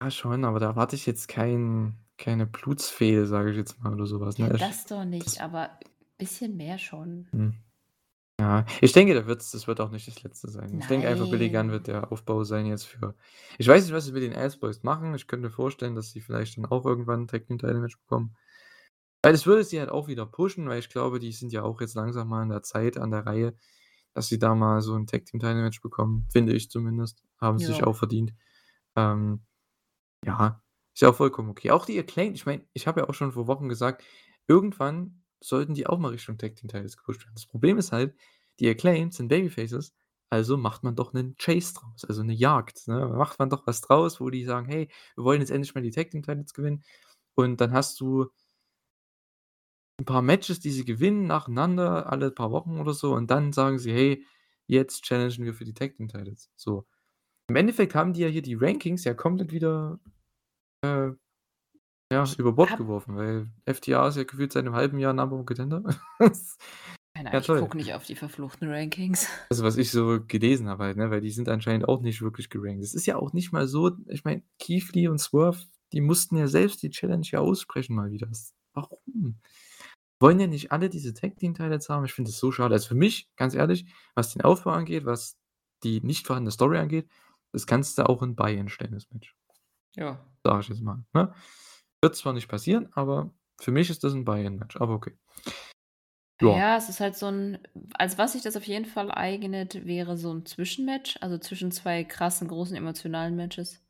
Ja, 0.00 0.10
schon, 0.12 0.44
aber 0.44 0.60
da 0.60 0.66
erwarte 0.66 0.94
ich 0.96 1.06
jetzt 1.06 1.26
kein 1.28 1.98
keine 2.18 2.46
Blutsfehde, 2.46 3.26
sage 3.26 3.50
ich 3.50 3.56
jetzt 3.56 3.80
mal 3.82 3.92
oder 3.94 4.06
so 4.06 4.20
was, 4.20 4.38
Ja, 4.38 4.48
ne? 4.48 4.56
Ich 4.56 4.60
das 4.60 4.86
doch 4.86 5.04
nicht, 5.04 5.26
das 5.26 5.40
aber 5.40 5.78
bisschen 6.18 6.56
mehr 6.56 6.78
schon. 6.78 7.28
Hm. 7.32 7.54
Ja, 8.40 8.66
ich 8.80 8.92
denke, 8.92 9.14
da 9.14 9.26
wird's 9.26 9.50
das 9.52 9.66
wird 9.68 9.80
auch 9.80 9.90
nicht 9.90 10.08
das 10.08 10.22
Letzte 10.22 10.48
sein. 10.50 10.78
Ich 10.80 10.86
denke 10.88 11.08
einfach, 11.08 11.28
Billy 11.28 11.50
Gunn 11.50 11.70
wird 11.72 11.86
Nein. 11.86 11.94
der 11.94 12.12
Aufbau 12.12 12.44
sein 12.44 12.66
jetzt 12.66 12.86
für 12.86 13.14
ich 13.58 13.68
weiß 13.68 13.84
nicht, 13.84 13.94
was 13.94 14.06
sie 14.06 14.12
mit 14.12 14.22
den 14.22 14.34
Ass 14.36 14.58
Boys 14.58 14.82
machen. 14.84 15.14
Ich 15.14 15.26
könnte 15.28 15.46
mir 15.48 15.52
vorstellen, 15.52 15.94
dass 15.96 16.10
sie 16.12 16.20
vielleicht 16.20 16.56
dann 16.58 16.66
auch 16.66 16.86
irgendwann 16.86 17.22
'n 17.24 17.28
Tag 17.28 17.46
Team 17.46 17.58
Title 17.58 17.80
Match 17.80 17.98
bekommen. 18.00 18.36
Weil 19.22 19.32
das 19.32 19.46
würde 19.46 19.64
sie 19.64 19.80
halt 19.80 19.90
auch 19.90 20.08
wieder 20.08 20.26
pushen, 20.26 20.68
weil 20.68 20.80
ich 20.80 20.90
glaube, 20.90 21.18
die 21.20 21.32
sind 21.32 21.52
ja 21.52 21.62
auch 21.62 21.80
jetzt 21.80 21.94
langsam 21.94 22.28
mal 22.28 22.42
an 22.42 22.50
der 22.50 22.62
Zeit, 22.62 22.98
an 22.98 23.10
der 23.12 23.26
Reihe, 23.26 23.54
dass 24.14 24.28
sie 24.28 24.38
da 24.38 24.54
mal 24.54 24.80
so 24.82 24.94
'n 24.96 25.06
Tag 25.06 25.26
Team 25.26 25.40
Title 25.40 25.62
Match 25.62 25.80
bekommen, 25.82 26.26
finde 26.32 26.54
ich 26.54 26.70
zumindest. 26.70 27.22
Haben 27.40 27.58
sie 27.60 27.66
sich 27.66 27.80
Ja. 27.80 27.86
auch 27.86 27.96
verdient. 27.96 28.34
Ähm, 28.96 29.42
ja, 30.26 30.62
ist 30.94 31.02
ja 31.02 31.10
auch 31.10 31.16
vollkommen 31.16 31.50
okay. 31.50 31.70
Auch 31.72 31.86
die 31.86 31.98
Acclaimed, 32.00 32.36
ich 32.36 32.46
meine, 32.46 32.66
ich 32.74 32.86
habe 32.88 33.00
ja 33.02 33.08
auch 33.10 33.14
schon 33.14 33.32
vor 33.32 33.46
Wochen 33.48 33.68
gesagt, 33.70 34.04
irgendwann 34.48 35.22
sollten 35.40 35.74
die 35.74 35.86
auch 35.88 35.98
mal 35.98 36.10
Richtung 36.12 36.38
Tag 36.38 36.56
Team 36.56 36.68
Titles 36.70 36.96
gepusht 36.98 37.22
werden. 37.24 37.34
Das 37.36 37.46
Problem 37.46 37.78
ist 37.78 37.92
halt, 37.92 38.16
die 38.60 38.68
Acclaimed 38.70 39.14
sind 39.14 39.28
Babyfaces, 39.28 39.94
also 40.30 40.56
macht 40.58 40.84
man 40.84 40.96
doch 40.96 41.12
'nen 41.14 41.36
Chase 41.38 41.74
draus, 41.74 42.04
also 42.06 42.22
'ne 42.24 42.34
Jagd, 42.34 42.88
ne? 42.88 43.08
Macht 43.16 43.38
man 43.40 43.50
doch 43.50 43.66
was 43.68 43.80
draus, 43.82 44.20
wo 44.20 44.30
die 44.30 44.44
sagen: 44.46 44.66
„Hey, 44.68 44.88
wir 45.16 45.24
wollen 45.24 45.40
jetzt 45.42 45.50
endlich 45.52 45.74
mal 45.76 45.82
die 45.82 45.90
Tag 45.92 46.10
Team 46.12 46.22
Titles 46.24 46.54
gewinnen.“ 46.54 46.84
Und 47.36 47.60
dann 47.62 47.72
hast 47.72 48.00
du 48.00 48.28
'n 50.00 50.04
paar 50.04 50.22
Matches, 50.22 50.60
die 50.60 50.70
sie 50.70 50.84
gewinnen 50.84 51.26
nacheinander, 51.26 52.10
alle 52.12 52.30
paar 52.30 52.50
Wochen 52.52 52.78
oder 52.80 52.94
so 52.94 53.14
und 53.14 53.30
dann 53.30 53.52
sagen 53.52 53.78
sie: 53.78 53.92
„Hey, 53.92 54.24
jetzt 54.66 55.02
challengen 55.04 55.44
wir 55.44 55.54
für 55.54 55.64
die 55.64 55.74
Tag 55.74 55.96
Team 55.96 56.08
Titles.“ 56.08 56.50
So. 56.56 56.86
Im 57.48 57.56
Endeffekt 57.56 57.94
haben 57.94 58.12
die 58.14 58.22
ja 58.22 58.28
hier 58.28 58.42
die 58.42 58.54
Rankings 58.56 59.04
ja 59.04 59.14
komplett 59.14 59.52
wieder, 59.52 60.00
äh, 60.84 61.10
ja, 62.12 62.34
über 62.38 62.52
Bord 62.52 62.74
habe 62.74 62.76
geworfen, 62.76 63.16
weil 63.16 63.50
FTA 63.66 64.08
ist 64.08 64.16
ja 64.16 64.24
gefühlt 64.24 64.52
seit 64.52 64.64
'nem 64.64 64.74
halben 64.74 64.98
Jahr 64.98 65.12
Number 65.14 65.36
One 65.36 65.44
Contender. 65.46 65.82
Keine 67.14 67.32
Ja, 67.32 67.40
Ahnung, 67.40 67.42
ich 67.42 67.52
gucke 67.54 67.76
nicht 67.76 67.92
auf 67.92 68.06
die 68.06 68.16
verfluchten 68.16 68.70
Rankings. 68.70 69.28
Also, 69.50 69.64
was 69.64 69.78
ich 69.78 69.90
so 69.90 70.20
gelesen 70.26 70.68
habe 70.68 70.84
halt, 70.84 70.96
ne, 70.98 71.10
weil 71.10 71.22
die 71.22 71.30
sind 71.30 71.48
anscheinend 71.48 71.88
auch 71.88 72.02
nicht 72.02 72.20
wirklich 72.20 72.50
gerankt. 72.50 72.82
Es 72.84 72.92
ist 72.94 73.06
ja 73.06 73.16
auch 73.16 73.32
nicht 73.32 73.50
mal 73.50 73.66
so 73.66 73.96
ich 74.08 74.22
meine, 74.24 74.42
Keith 74.58 74.92
Lee 74.94 75.08
und 75.08 75.18
Swerve, 75.18 75.58
die 75.92 76.02
mussten 76.02 76.36
ja 76.36 76.46
selbst 76.48 76.82
die 76.82 76.90
Challenge 76.90 77.26
ja 77.30 77.40
aussprechen 77.40 77.94
mal 77.96 78.10
wieder. 78.10 78.28
Warum? 78.74 79.40
Wollen 80.20 80.40
ja 80.40 80.46
nicht 80.48 80.72
alle 80.72 80.88
diese 80.90 81.14
Tag 81.14 81.36
Team 81.36 81.54
Titles 81.54 81.88
haben? 81.88 82.04
Ich 82.04 82.12
finde 82.12 82.30
das 82.30 82.38
so 82.40 82.50
schade. 82.50 82.74
Also, 82.74 82.88
für 82.88 82.94
mich, 82.96 83.28
ganz 83.36 83.54
ehrlich, 83.54 83.86
was 84.14 84.32
den 84.32 84.42
Aufbau 84.42 84.70
angeht, 84.70 85.04
was 85.04 85.38
die 85.84 86.00
nicht 86.00 86.26
vorhandene 86.26 86.50
Story 86.50 86.78
angeht, 86.78 87.08
das 87.52 87.66
kannst 87.66 87.98
du 87.98 88.08
auch 88.08 88.22
in 88.22 88.34
Buy-in 88.34 88.68
stellen, 88.68 88.92
das 88.94 89.08
Match. 89.10 89.32
Ja. 89.96 90.28
Sage 90.44 90.60
ich 90.60 90.68
jetzt 90.68 90.82
mal, 90.82 91.04
ne? 91.14 91.32
Wird 92.00 92.16
zwar 92.16 92.32
nicht 92.32 92.48
passieren, 92.48 92.88
aber 92.92 93.32
für 93.60 93.72
mich 93.72 93.90
ist 93.90 94.04
das 94.04 94.14
'n 94.14 94.24
Buy-in-Match, 94.24 94.76
aber 94.76 94.94
okay. 94.94 95.18
Ja. 96.40 96.62
Ja, 96.62 96.76
es 96.76 96.88
ist 96.88 97.00
halt 97.00 97.16
so 97.16 97.26
'n 97.26 97.58
als 97.94 98.16
was 98.16 98.32
sich 98.34 98.42
das 98.42 98.56
auf 98.56 98.62
jeden 98.64 98.84
Fall 98.84 99.10
eignet, 99.10 99.84
wäre 99.86 100.16
so 100.16 100.30
'n 100.30 100.46
Zwischenmatch, 100.46 101.18
also 101.20 101.36
zwischen 101.38 101.72
2 101.72 102.04
krassen, 102.04 102.46
großen, 102.46 102.76
emotionalen 102.76 103.34
Matches. 103.34 103.80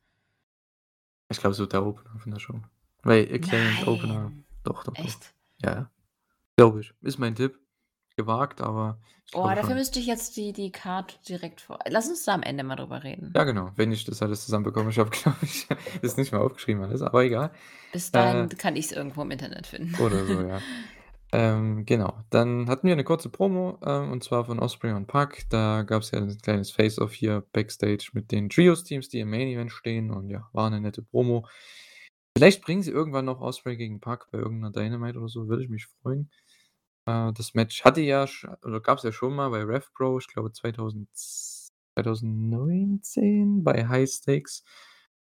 Ich 1.31 1.39
glaube, 1.41 1.53
es 1.53 1.59
wird 1.59 1.73
der 1.75 1.85
Opener 1.85 2.19
von 2.19 2.33
der 2.33 2.41
Show. 2.41 2.61
Weil 3.03 3.33
Acclaimed 3.33 3.87
Opener 3.87 4.33
Nein. 4.33 4.47
doch, 4.65 4.83
doch, 4.85 4.99
doch. 4.99 5.21
Echt? 5.21 5.35
Ja, 5.63 5.73
ja. 5.75 5.91
Glaube 6.59 6.81
ich. 6.81 6.93
Ist 7.03 7.19
mein 7.21 7.37
Tipp. 7.37 7.61
gewagt, 8.17 8.61
aber 8.63 9.01
ich 9.27 9.35
Oh, 9.35 9.43
glaube 9.43 9.55
dafür 9.55 9.75
schon. 9.75 9.75
müsste 9.75 9.99
ich 10.01 10.07
jetzt 10.07 10.37
die 10.39 10.53
die 10.55 10.73
Card 10.73 11.21
direkt 11.29 11.61
vor 11.61 11.79
lass 11.89 12.09
uns 12.09 12.25
da 12.25 12.33
am 12.35 12.43
Ende 12.43 12.65
mal 12.65 12.77
drüber 12.77 13.05
reden. 13.05 13.37
Ja, 13.37 13.45
genau, 13.45 13.71
wenn 13.77 13.93
ich 13.93 14.05
das 14.05 14.23
alles 14.23 14.45
zusammenbekomme. 14.45 14.91
Ich 14.91 14.99
habe, 14.99 15.11
glaube 15.23 15.37
ich, 15.43 15.67
das 16.03 16.17
nicht 16.17 16.33
mal 16.33 16.39
aufgeschrieben 16.41 16.83
alles, 16.83 17.03
aber 17.03 17.25
egal. 17.25 17.53
Bis 17.95 18.13
Äh 18.13 18.47
dahin 18.47 18.49
kann 18.51 18.77
ich's 18.77 18.93
irgendwo 18.93 19.23
im 19.23 19.31
Internet 19.31 19.67
finden. 19.67 19.97
Oder 19.99 20.27
so, 20.27 20.41
ja. 20.43 20.65
Ähm, 21.33 21.85
genau. 21.87 22.25
Dann 22.31 22.69
hatten 22.71 22.87
wir 22.89 22.97
'ne 22.97 23.05
kurze 23.05 23.31
Promo, 23.31 23.79
ähm, 23.85 24.13
und 24.13 24.25
zwar 24.25 24.45
von 24.47 24.61
Osprey 24.61 24.93
und 24.93 25.07
Pac. 25.09 25.45
Da 25.51 25.83
gab's 25.83 26.11
ja 26.13 26.21
'n 26.21 26.39
kleines 26.43 26.71
Face-Off 26.71 27.13
hier 27.15 27.43
Backstage 27.53 28.11
mit 28.15 28.33
den 28.33 28.49
Trios-Teams, 28.51 29.09
die 29.11 29.21
im 29.21 29.31
Main 29.31 29.49
Event 29.49 29.73
stehen 29.73 30.11
und 30.13 30.31
ja, 30.31 30.49
war 30.53 30.71
'ne 30.71 30.81
nette 30.81 31.03
Promo. 31.03 31.47
Vielleicht 32.37 32.63
bringen 32.65 32.83
sie 32.83 32.93
irgendwann 32.93 33.27
noch 33.27 33.41
Osprey 33.41 33.77
gegen 33.77 34.01
Pac 34.01 34.31
bei 34.33 34.39
irgend 34.39 34.61
'ner 34.63 34.73
Dynamite 34.73 35.19
oder 35.19 35.29
so, 35.29 35.49
würde 35.49 35.65
ich 35.65 35.71
mich 35.71 35.87
freuen. 36.03 36.31
Äh, 37.09 37.33
das 37.33 37.55
Match 37.55 37.85
hatte 37.85 38.01
ja 38.03 38.27
sch 38.27 38.47
oder 38.65 38.81
gab's 38.81 39.03
ja 39.03 39.13
schon 39.13 39.35
mal 39.35 39.49
bei 39.51 39.63
Rev 39.65 39.87
Pro, 39.95 40.19
ich 40.19 40.29
glaube 40.29 40.53
2000 40.53 41.09
2019 41.15 43.65
bei 43.65 43.87
High 43.89 44.09
Stakes. 44.11 44.63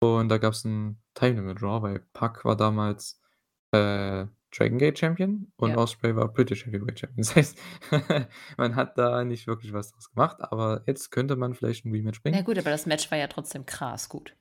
Und 0.01 0.29
da 0.29 0.37
gab's 0.39 0.65
'n 0.65 0.99
Time 1.13 1.35
Limit 1.41 1.61
Draw, 1.61 1.81
weil 1.83 1.99
Pac 2.13 2.43
war 2.45 2.55
damals, 2.57 3.19
äh, 3.71 4.25
Dragon 4.51 4.77
Gate 4.79 4.97
Champion 4.99 5.51
und 5.57 5.71
Ja. 5.71 5.77
Osprey 5.77 6.15
war 6.15 6.27
British 6.33 6.65
Heavyweight 6.65 6.99
Champion. 6.99 7.17
Das 7.23 7.35
heißt, 7.35 7.57
man 8.57 8.75
hat 8.75 8.97
da 8.97 9.23
nicht 9.25 9.45
wirklich 9.47 9.73
was 9.73 9.91
draus 9.91 10.09
gemacht, 10.11 10.37
aber 10.41 10.83
jetzt 10.87 11.11
könnte 11.11 11.35
man 11.35 11.53
vielleicht 11.55 11.85
'n 11.85 11.91
Rematch 11.93 12.21
Na 12.31 12.33
bringen. 12.33 12.41
gut, 12.41 12.57
aber 12.57 12.69
das 12.69 12.85
Match 12.85 13.09
war 13.11 13.17
ja 13.17 13.27
trotzdem 13.27 13.65
krass 13.65 14.09
gut. 14.09 14.35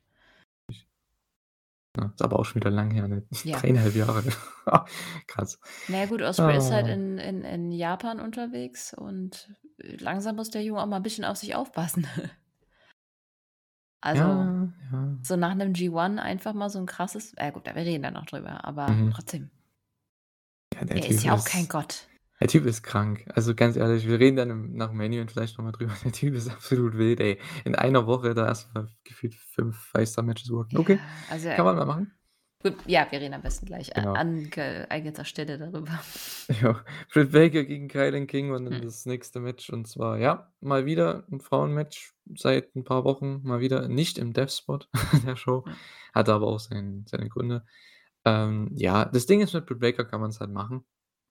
Ja, 1.97 2.07
ist 2.15 2.23
aber 2.23 2.39
auch 2.39 2.45
schon 2.45 2.57
wieder 2.61 2.71
lang 2.71 2.91
her, 2.91 3.09
ne? 3.09 3.27
Ja. 3.45 3.63
3,5 3.63 3.95
Jahre. 3.97 4.25
Krass. 5.27 5.59
Na 5.91 6.01
ja 6.01 6.07
gut, 6.07 6.21
Osprey 6.21 6.55
ist 6.59 6.71
halt 6.71 6.87
Ah. 6.87 6.99
in 6.99 7.17
in 7.17 7.43
in 7.45 7.73
Japan 7.73 8.21
unterwegs 8.21 8.93
und, 8.93 9.55
äh, 9.79 9.97
langsam 9.97 10.37
muss 10.37 10.51
der 10.51 10.63
Junge 10.63 10.83
auch 10.83 10.87
mal 10.87 10.99
'n 10.99 11.03
bisschen 11.03 11.25
auf 11.25 11.39
sich 11.39 11.55
aufpassen. 11.55 12.07
Also, 14.03 14.53
Ja, 14.53 14.73
ja. 14.93 15.19
so 15.23 15.37
nach 15.37 15.55
'nem 15.55 15.73
G1 15.75 16.19
einfach 16.21 16.55
mal 16.55 16.71
so 16.71 16.79
'n 16.81 16.87
krasses 16.87 17.35
äh, 17.37 17.53
gut, 17.53 17.67
wir 17.67 17.77
reden 17.77 18.03
da 18.05 18.11
noch 18.13 18.27
drüber, 18.27 18.65
aber 18.65 19.01
Mhm. 19.01 19.11
trotzdem. 19.11 19.51
Ja, 20.75 20.85
der 20.85 21.01
Er 21.01 21.09
Typ 21.09 21.11
ist 21.11 21.23
ja 21.23 21.35
auch 21.35 21.45
kein 21.45 21.69
ist 21.69 21.69
Gott. 21.69 22.08
Der 22.41 22.49
Typ 22.49 22.65
ist 22.67 22.83
krank. 22.83 23.25
Also, 23.35 23.55
ganz 23.55 23.77
ehrlich, 23.77 24.07
wir 24.07 24.19
reden 24.21 24.37
dann 24.37 24.51
im 24.51 24.77
nach 24.77 24.89
dem 24.89 24.99
Main 24.99 25.13
Event 25.13 25.33
vielleicht 25.33 25.59
noch 25.59 25.65
mal 25.65 25.73
drüber. 25.73 25.93
Der 26.05 26.13
Typ 26.13 26.35
ist 26.35 26.49
absolut 26.51 26.97
wild, 26.97 27.21
ey. 27.21 27.39
In 27.65 27.75
einer 27.75 28.07
Woche 28.07 28.35
da 28.35 28.47
erst 28.47 28.73
mal 28.75 28.89
gefühlt 29.05 29.35
5 29.35 29.77
Five-Star-Matches 29.93 30.51
worken. 30.51 30.77
Okay, 30.79 30.99
also 31.31 31.49
kann 31.51 31.65
man 31.65 31.77
mal 31.77 31.85
machen. 31.87 32.13
Gut, 32.61 32.75
ja, 32.87 33.07
wir 33.11 33.21
reden 33.21 33.35
am 33.35 33.43
besten 33.43 33.67
gleich 33.67 33.97
a 33.97 34.01
Genau. 34.01 34.15
an 34.15 34.51
geeigneter 34.51 35.25
Stelle 35.25 35.59
darüber. 35.59 35.99
Ja, 36.63 36.83
Britt 37.13 37.31
Baker 37.33 37.63
gegen 37.65 37.89
Kilynn 37.89 38.27
King 38.27 38.51
war 38.51 38.59
dann 38.59 38.77
Hm. 38.77 38.83
das 38.83 39.05
nächste 39.07 39.39
Match 39.39 39.69
und 39.71 39.87
zwar, 39.87 40.19
ja, 40.19 40.51
mal 40.61 40.87
wieder 40.87 41.25
'n 41.31 41.41
Frauenmatch 41.41 42.15
seit 42.37 42.75
'n 42.75 42.85
paar 42.85 43.05
Wochen, 43.05 43.43
mal 43.45 43.61
wieder 43.61 43.87
nicht 43.87 44.17
im 44.19 44.33
Death 44.33 44.53
Spot 44.53 44.79
der 45.27 45.37
Show. 45.37 45.65
Hatte 46.15 46.33
aber 46.33 46.47
auch 46.47 46.59
sein 46.59 47.05
seine 47.07 47.29
Gründe. 47.29 47.65
Ähm, 48.25 48.71
ja, 48.75 49.05
das 49.05 49.27
Ding 49.27 49.41
ist, 49.41 49.53
mit 49.55 49.67
Britt 49.67 49.79
Baker 49.81 50.05
kann 50.07 50.21
man's 50.23 50.41
halt 50.41 50.51
machen, 50.51 50.85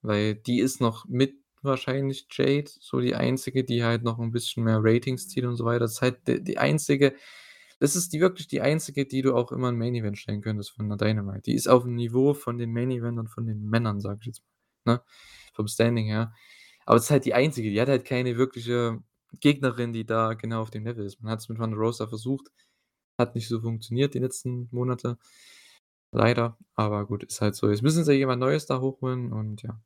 weil 0.08 0.36
die 0.36 0.60
ist 0.62 0.82
noch 0.82 1.06
mit 1.08 1.36
wahrscheinlich 1.64 2.28
Jade 2.32 2.70
so 2.80 3.00
die 3.02 3.16
einzige, 3.16 3.64
die 3.66 3.84
halt 3.84 4.04
noch 4.04 4.20
'n 4.20 4.32
bisschen 4.32 4.64
mehr 4.66 4.80
Ratings 4.82 5.28
zieht 5.30 5.46
und 5.46 5.56
so 5.58 5.66
weiter. 5.66 5.82
Das 5.82 5.94
ist 5.96 6.02
halt 6.04 6.28
d 6.28 6.40
die 6.42 6.58
einzige 6.60 7.16
das 7.80 7.96
ist 7.96 8.14
die 8.14 8.22
wirklich 8.22 8.48
die 8.48 8.62
einzige, 8.62 9.06
die 9.06 9.22
du 9.24 9.36
auch 9.36 9.52
immer 9.54 9.70
in 9.70 9.78
Main 9.78 9.96
Event 9.96 10.18
stellen 10.20 10.42
könntest 10.42 10.72
von 10.72 10.88
'ner 10.88 10.98
Dynamite. 10.98 11.42
Die 11.44 11.56
ist 11.56 11.70
auf'm 11.70 11.90
Niveau 11.96 12.34
von 12.36 12.58
den 12.60 12.74
Main 12.74 12.92
Eventern 12.92 13.28
von 13.28 13.46
den 13.48 13.64
Männern, 13.70 14.02
sage 14.02 14.20
ich 14.22 14.28
jetzt 14.28 14.44
mal, 14.86 14.96
ne, 14.96 15.02
vom 15.56 15.68
Standing 15.68 16.08
her. 16.08 16.34
Aber 16.88 16.98
es 16.98 17.06
ist 17.06 17.12
halt 17.12 17.26
die 17.26 17.34
einzige, 17.36 17.70
die 17.72 17.82
hat 17.82 17.90
halt 17.90 18.06
keine 18.06 18.38
wirkliche 18.38 19.00
Gegnerin, 19.42 19.94
die 19.94 20.06
da 20.06 20.34
genau 20.36 20.62
auf 20.64 20.72
dem 20.72 20.86
Level 20.86 21.06
ist. 21.06 21.22
Man 21.22 21.32
hat's 21.34 21.50
mit 21.50 21.58
Thunder 21.60 21.78
Rosa 21.78 22.08
versucht, 22.08 22.48
hat 23.20 23.36
nicht 23.36 23.48
so 23.50 23.62
funktioniert 23.62 24.14
die 24.16 24.20
letzten 24.20 24.70
Monate. 24.72 25.18
Leider, 26.14 26.58
aber 26.74 27.06
gut, 27.06 27.24
ist 27.24 27.42
halt 27.42 27.56
so. 27.56 27.70
Jetzt 27.70 27.82
müssen 27.84 28.06
sie 28.06 28.14
jemand 28.14 28.40
Neues 28.40 28.66
da 28.66 28.80
hochholen 28.80 29.34
und 29.34 29.62
ja. 29.64 29.82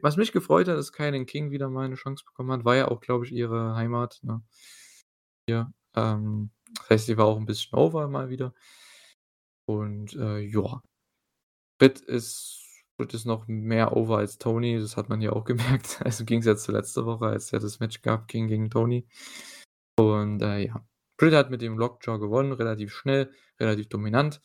Was 0.00 0.16
mich 0.16 0.32
gefreut 0.32 0.68
hat, 0.68 0.76
dass 0.78 0.92
Kilynn 0.92 1.26
King 1.26 1.50
wieder 1.50 1.68
mal 1.68 1.86
'ne 1.88 1.96
Chance 1.96 2.24
bekommen 2.24 2.50
hat. 2.52 2.64
War 2.64 2.76
ja 2.76 2.88
auch, 2.88 3.00
glaube 3.00 3.26
ich, 3.26 3.32
ihre 3.32 3.74
Heimat, 3.74 4.20
ne? 4.22 4.42
Hier, 5.48 5.72
ähm, 5.96 6.50
das 6.78 6.90
heißt, 6.90 7.06
sie 7.06 7.16
war 7.18 7.26
auch 7.26 7.38
'n 7.38 7.46
bisschen 7.46 7.76
over 7.78 8.08
mal 8.08 8.28
wieder. 8.30 8.52
Und, 9.68 10.14
äh, 10.16 10.38
ja. 10.40 10.82
Britt 11.78 12.00
ist 12.00 12.58
Britt 12.98 13.14
ist 13.14 13.26
noch 13.26 13.48
mehr 13.48 13.96
over 13.96 14.18
als 14.18 14.38
Tony, 14.38 14.78
das 14.80 14.96
hat 14.96 15.08
man 15.08 15.20
ja 15.22 15.32
auch 15.32 15.44
gemerkt. 15.80 16.00
Also, 16.04 16.22
im 16.22 16.26
Gegensatz 16.26 16.64
zu 16.64 16.72
letzter 16.72 17.06
Woche, 17.06 17.26
als 17.26 17.50
ja 17.52 17.58
das 17.58 17.80
Match 17.80 18.02
gab, 18.02 18.28
King 18.28 18.48
gegen 18.48 18.70
Tony. 18.70 19.08
Und, 19.98 20.42
äh, 20.42 20.60
ja. 20.66 20.84
Britt 21.18 21.34
hat 21.34 21.50
mit 21.50 21.62
dem 21.62 21.78
Lockjaw 21.78 22.18
gewonnen, 22.18 22.52
relativ 22.52 22.94
schnell, 22.94 23.32
relativ 23.60 23.88
dominant. 23.90 24.40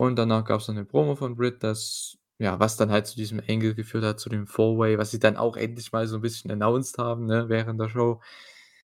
Und 0.00 0.16
danach 0.16 0.44
gab's 0.46 0.66
noch 0.66 0.74
'ne 0.74 0.86
Promo 0.86 1.14
von 1.14 1.36
Britt, 1.36 1.62
das 1.62 2.16
ja, 2.38 2.58
was 2.58 2.78
dann 2.78 2.90
halt 2.90 3.06
zu 3.06 3.16
diesem 3.16 3.38
Angle 3.46 3.74
geführt 3.74 4.02
hat, 4.02 4.18
zu 4.18 4.30
dem 4.30 4.46
Four-Way, 4.46 4.96
was 4.96 5.10
sie 5.10 5.18
dann 5.18 5.36
auch 5.36 5.58
endlich 5.58 5.92
mal 5.92 6.06
so 6.06 6.16
'n 6.16 6.22
bisschen 6.22 6.50
announced 6.50 6.96
haben, 6.96 7.26
ne, 7.26 7.50
während 7.50 7.78
der 7.78 7.90
Show, 7.90 8.22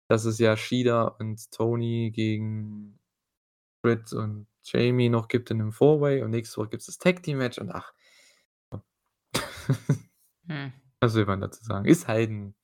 dass 0.09 0.25
es 0.25 0.41
ja 0.41 0.57
Shida 0.57 1.05
und 1.21 1.53
Tony 1.53 2.11
gegen 2.13 2.99
Britt 3.83 4.13
und 4.15 4.49
Jamie 4.65 5.09
noch 5.11 5.29
gibt 5.29 5.51
in 5.53 5.59
'nem 5.59 5.73
Four-Way 5.73 6.23
und 6.25 6.31
nächste 6.33 6.59
Woche 6.63 6.71
gibt's 6.71 6.87
das 6.87 6.99
Tag-Team-Match 6.99 7.59
und 7.59 7.71
ach. 7.73 7.93
Hm. 10.49 10.73
Was 11.03 11.15
will 11.15 11.27
man 11.27 11.41
dazu 11.43 11.65
sagen? 11.65 11.87
Ist 11.87 12.09
halt 12.09 12.31
'n 12.31 12.55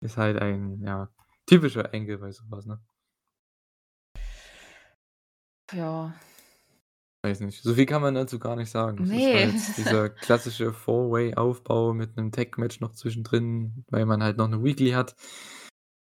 ist 0.00 0.16
halt 0.18 0.38
ein, 0.40 0.82
ja, 0.84 1.10
typischer 1.46 1.94
Angle 1.94 2.18
bei 2.18 2.32
so 2.32 2.44
was, 2.50 2.66
ne? 2.66 2.80
Ja. 5.72 6.12
Weiß 7.24 7.40
nicht. 7.40 7.62
So 7.62 7.74
viel 7.74 7.84
kann 7.84 8.00
man 8.00 8.14
dazu 8.14 8.38
gar 8.38 8.56
nicht 8.56 8.70
sagen. 8.70 9.02
Es 9.02 9.12
ist 9.12 9.30
Ne. 9.30 9.34
halt 9.34 9.76
dieser 9.76 10.08
klassische 10.08 10.72
Four-Way-Aufbau 10.72 11.92
mit 11.92 12.16
'nem 12.16 12.32
Tag-Match 12.32 12.80
noch 12.80 12.92
zwischendrin, 12.92 13.84
weil 13.90 14.06
man 14.06 14.22
halt 14.22 14.38
noch 14.38 14.48
'ne 14.48 14.62
Weekly 14.64 14.92
hat. 14.92 15.16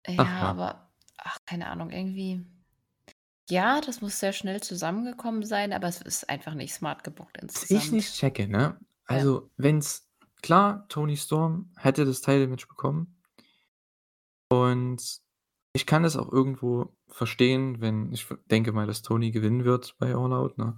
Ja, 0.07 0.15
Ach 0.21 0.33
ja. 0.41 0.59
aber 0.59 0.91
ach, 1.17 1.39
keine 1.47 1.69
Ahnung, 1.69 1.91
irgendwie 1.91 2.45
ja, 3.51 3.81
das 3.83 4.01
muss 4.03 4.21
sehr 4.21 4.33
schnell 4.35 4.63
zusammengekommen 4.63 5.45
sein, 5.45 5.73
aber 5.75 5.89
es 5.89 6.01
ist 6.03 6.29
einfach 6.31 6.55
nicht 6.55 6.75
smart 6.75 7.05
gebookt 7.05 7.39
Was 7.55 7.71
ich 7.71 7.93
insgesamt. 7.93 7.93
nicht 7.93 8.15
checke, 8.15 8.49
ne? 8.49 8.79
Ja. 9.11 9.25
Also, 9.25 9.51
wenn's 9.57 10.09
klar, 10.43 10.87
Toni 10.89 11.17
Storm 11.17 11.73
hätte 11.77 12.05
das 12.05 12.21
Title-Match 12.21 12.69
bekommen. 12.69 13.19
Und 14.51 15.21
ich 15.79 15.87
kann 15.87 16.03
das 16.03 16.17
auch 16.17 16.33
irgendwo 16.33 16.93
verstehen, 17.09 17.81
wenn 17.81 18.13
ich 18.13 18.27
denke 18.51 18.73
mal, 18.73 18.87
dass 18.87 19.03
Toni 19.03 19.31
gewinnen 19.31 19.65
wird 19.65 19.97
bei 19.99 20.15
All 20.15 20.33
Out, 20.33 20.59
ne? 20.59 20.77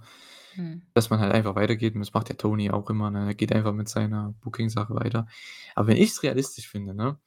Mhm. 0.55 0.83
Dass 0.93 1.09
man 1.09 1.19
halt 1.19 1.33
einfach 1.33 1.55
weitergeht 1.55 1.95
und 1.95 2.01
das 2.01 2.13
macht 2.13 2.29
ja 2.29 2.35
Toni 2.35 2.71
auch 2.71 2.89
immer, 2.89 3.09
ne? 3.11 3.25
Er 3.27 3.35
geht 3.35 3.53
einfach 3.53 3.73
mit 3.73 3.89
seiner 3.89 4.33
Booking-Sache 4.41 4.95
weiter. 4.95 5.27
Aber 5.75 5.87
wenn 5.87 5.97
ich's 5.97 6.23
realistisch 6.23 6.69
finde, 6.69 6.93
ne, 6.95 7.19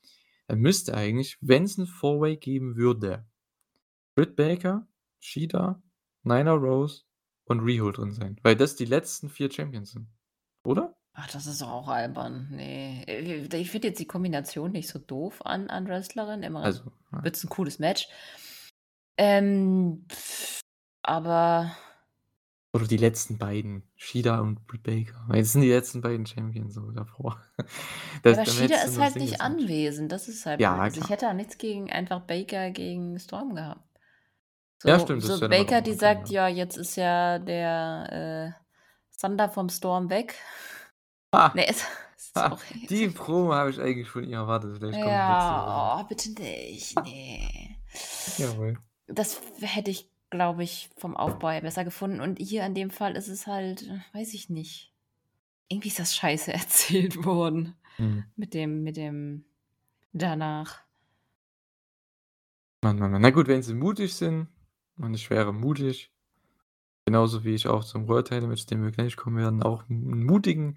dann 0.49 0.61
müsste 0.61 0.95
eigentlich, 0.95 1.39
wenn's 1.41 1.79
'n 1.79 1.87
Four-Way 1.87 2.37
geben 2.39 2.77
würde, 2.77 3.27
Britt 4.17 4.37
Baker, 4.37 4.87
Shida, 5.21 5.83
Nyla 6.25 6.53
Rose 6.55 7.03
und 7.47 7.61
Riho 7.61 7.91
drin 7.93 8.13
sein, 8.13 8.39
weil 8.45 8.57
das 8.57 8.77
die 8.77 8.87
letzten 8.87 9.29
4 9.31 9.51
Champions 9.51 9.93
sind? 9.93 10.09
Ach, 11.25 11.31
das 11.31 11.47
ist 11.47 11.63
doch 11.63 11.71
auch 11.71 11.89
albern. 11.89 12.49
Ne, 12.51 13.03
äh, 13.09 13.47
ich 13.57 13.71
finde 13.71 13.89
jetzt 13.89 13.99
die 13.99 14.07
Kombination 14.07 14.73
nicht 14.73 14.89
so 14.89 14.99
doof 14.99 15.41
an 15.47 15.71
an 15.71 15.89
Wrestlerinnen. 15.89 16.43
Immer 16.43 16.61
Also, 16.65 16.93
ja. 17.13 17.25
wird's 17.25 17.43
'n 17.45 17.49
cooles 17.49 17.79
Match. 17.79 18.09
Ähm, 19.17 20.07
aber 21.03 21.71
Oder 22.75 22.87
die 22.89 22.97
letzten 22.97 23.39
beiden, 23.39 23.85
Shida 23.95 24.41
und 24.41 24.67
Britt 24.67 24.83
Baker, 24.83 25.27
das 25.31 25.53
sind 25.53 25.63
die 25.63 25.71
letzten 25.71 26.01
beiden 26.01 26.27
Champions 26.27 26.75
so 26.75 26.91
davor. 26.91 27.41
Das 28.23 28.39
aber 28.39 28.47
Shida 28.51 28.83
ist 28.83 28.99
halt 28.99 29.17
nicht 29.17 29.41
anwesend, 29.41 30.11
das 30.13 30.29
ist 30.29 30.45
halt 30.47 30.61
Ja. 30.61 30.79
Also, 30.79 31.01
ich 31.01 31.09
hätte 31.11 31.27
da 31.27 31.35
nichts 31.35 31.57
gegen 31.59 31.91
einfach 31.91 32.21
Baker 32.21 32.71
gegen 32.71 33.19
Storm 33.19 33.55
gehabt. 33.55 33.83
Ja, 34.85 34.99
So 34.99 35.05
stimmt, 35.05 35.23
das 35.25 35.39
so 35.39 35.45
auch 35.47 35.49
Baker, 35.49 35.81
die 35.81 35.95
sagt: 35.95 36.31
ja. 36.31 36.49
„Ja, 36.49 36.49
jetzt 36.49 36.77
ist 36.77 36.97
ja 36.97 37.39
der, 37.39 38.55
äh, 38.59 39.19
Thunder 39.21 39.49
vom 39.49 39.69
Storm 39.69 40.11
weg.“ 40.11 40.35
Ha! 41.51 41.53
Ne, 41.55 41.67
es 41.69 41.85
Ha! 42.37 42.49
sorry. 42.51 42.87
Die 42.89 43.09
Promo 43.09 43.55
habe 43.55 43.71
ich 43.71 43.81
eigentlich 43.81 44.09
von 44.09 44.25
ihr 44.25 44.37
erwartet. 44.39 44.77
Vielleicht. 44.79 44.99
Ja, 44.99 46.01
oh, 46.03 46.05
bitte 46.09 46.31
nicht, 46.33 46.97
ne. 47.05 47.77
Jawohl. 48.39 48.79
Das 49.07 49.41
hätte 49.61 49.91
ich, 49.91 50.09
glaube 50.31 50.65
ich, 50.65 50.91
vom 50.97 51.17
Aufbau 51.17 51.51
her 51.51 51.61
besser 51.61 51.85
gefunden 51.85 52.21
und 52.21 52.39
hier 52.39 52.65
in 52.65 52.75
dem 52.75 52.91
Fall 52.91 53.17
ist 53.17 53.29
es 53.29 53.47
halt, 53.47 53.89
weiß 54.13 54.35
ich 54.35 54.49
nicht. 54.51 54.93
Irgendwie 55.69 55.89
ist 55.89 55.99
das 55.99 56.15
scheiße 56.17 56.53
erzählt 56.53 57.25
worden 57.25 57.75
Mhm. 57.99 58.25
mit 58.35 58.55
dem 58.55 58.83
mit 58.83 58.97
dem 58.97 59.45
danach. 60.13 60.81
Mann, 62.83 62.99
Mann, 62.99 63.13
Mann. 63.13 63.23
Na 63.23 63.31
gut, 63.31 63.47
wenn 63.47 63.63
sie 63.63 63.75
mutig 63.75 64.15
sind 64.15 64.49
und 64.99 65.15
ich 65.15 65.31
wäre 65.31 65.55
mutig, 65.55 66.11
genauso 67.07 67.45
wie 67.45 67.55
ich 67.55 67.69
auch 67.69 67.85
zum 67.85 68.07
Match, 68.07 68.63
zu 68.63 68.67
dem 68.67 68.83
wir 68.83 68.91
gleich 68.91 69.17
kommen 69.17 69.37
werden, 69.37 69.63
auch 69.63 69.85
'n 69.89 70.11
'n 70.13 70.25
mutigen, 70.25 70.77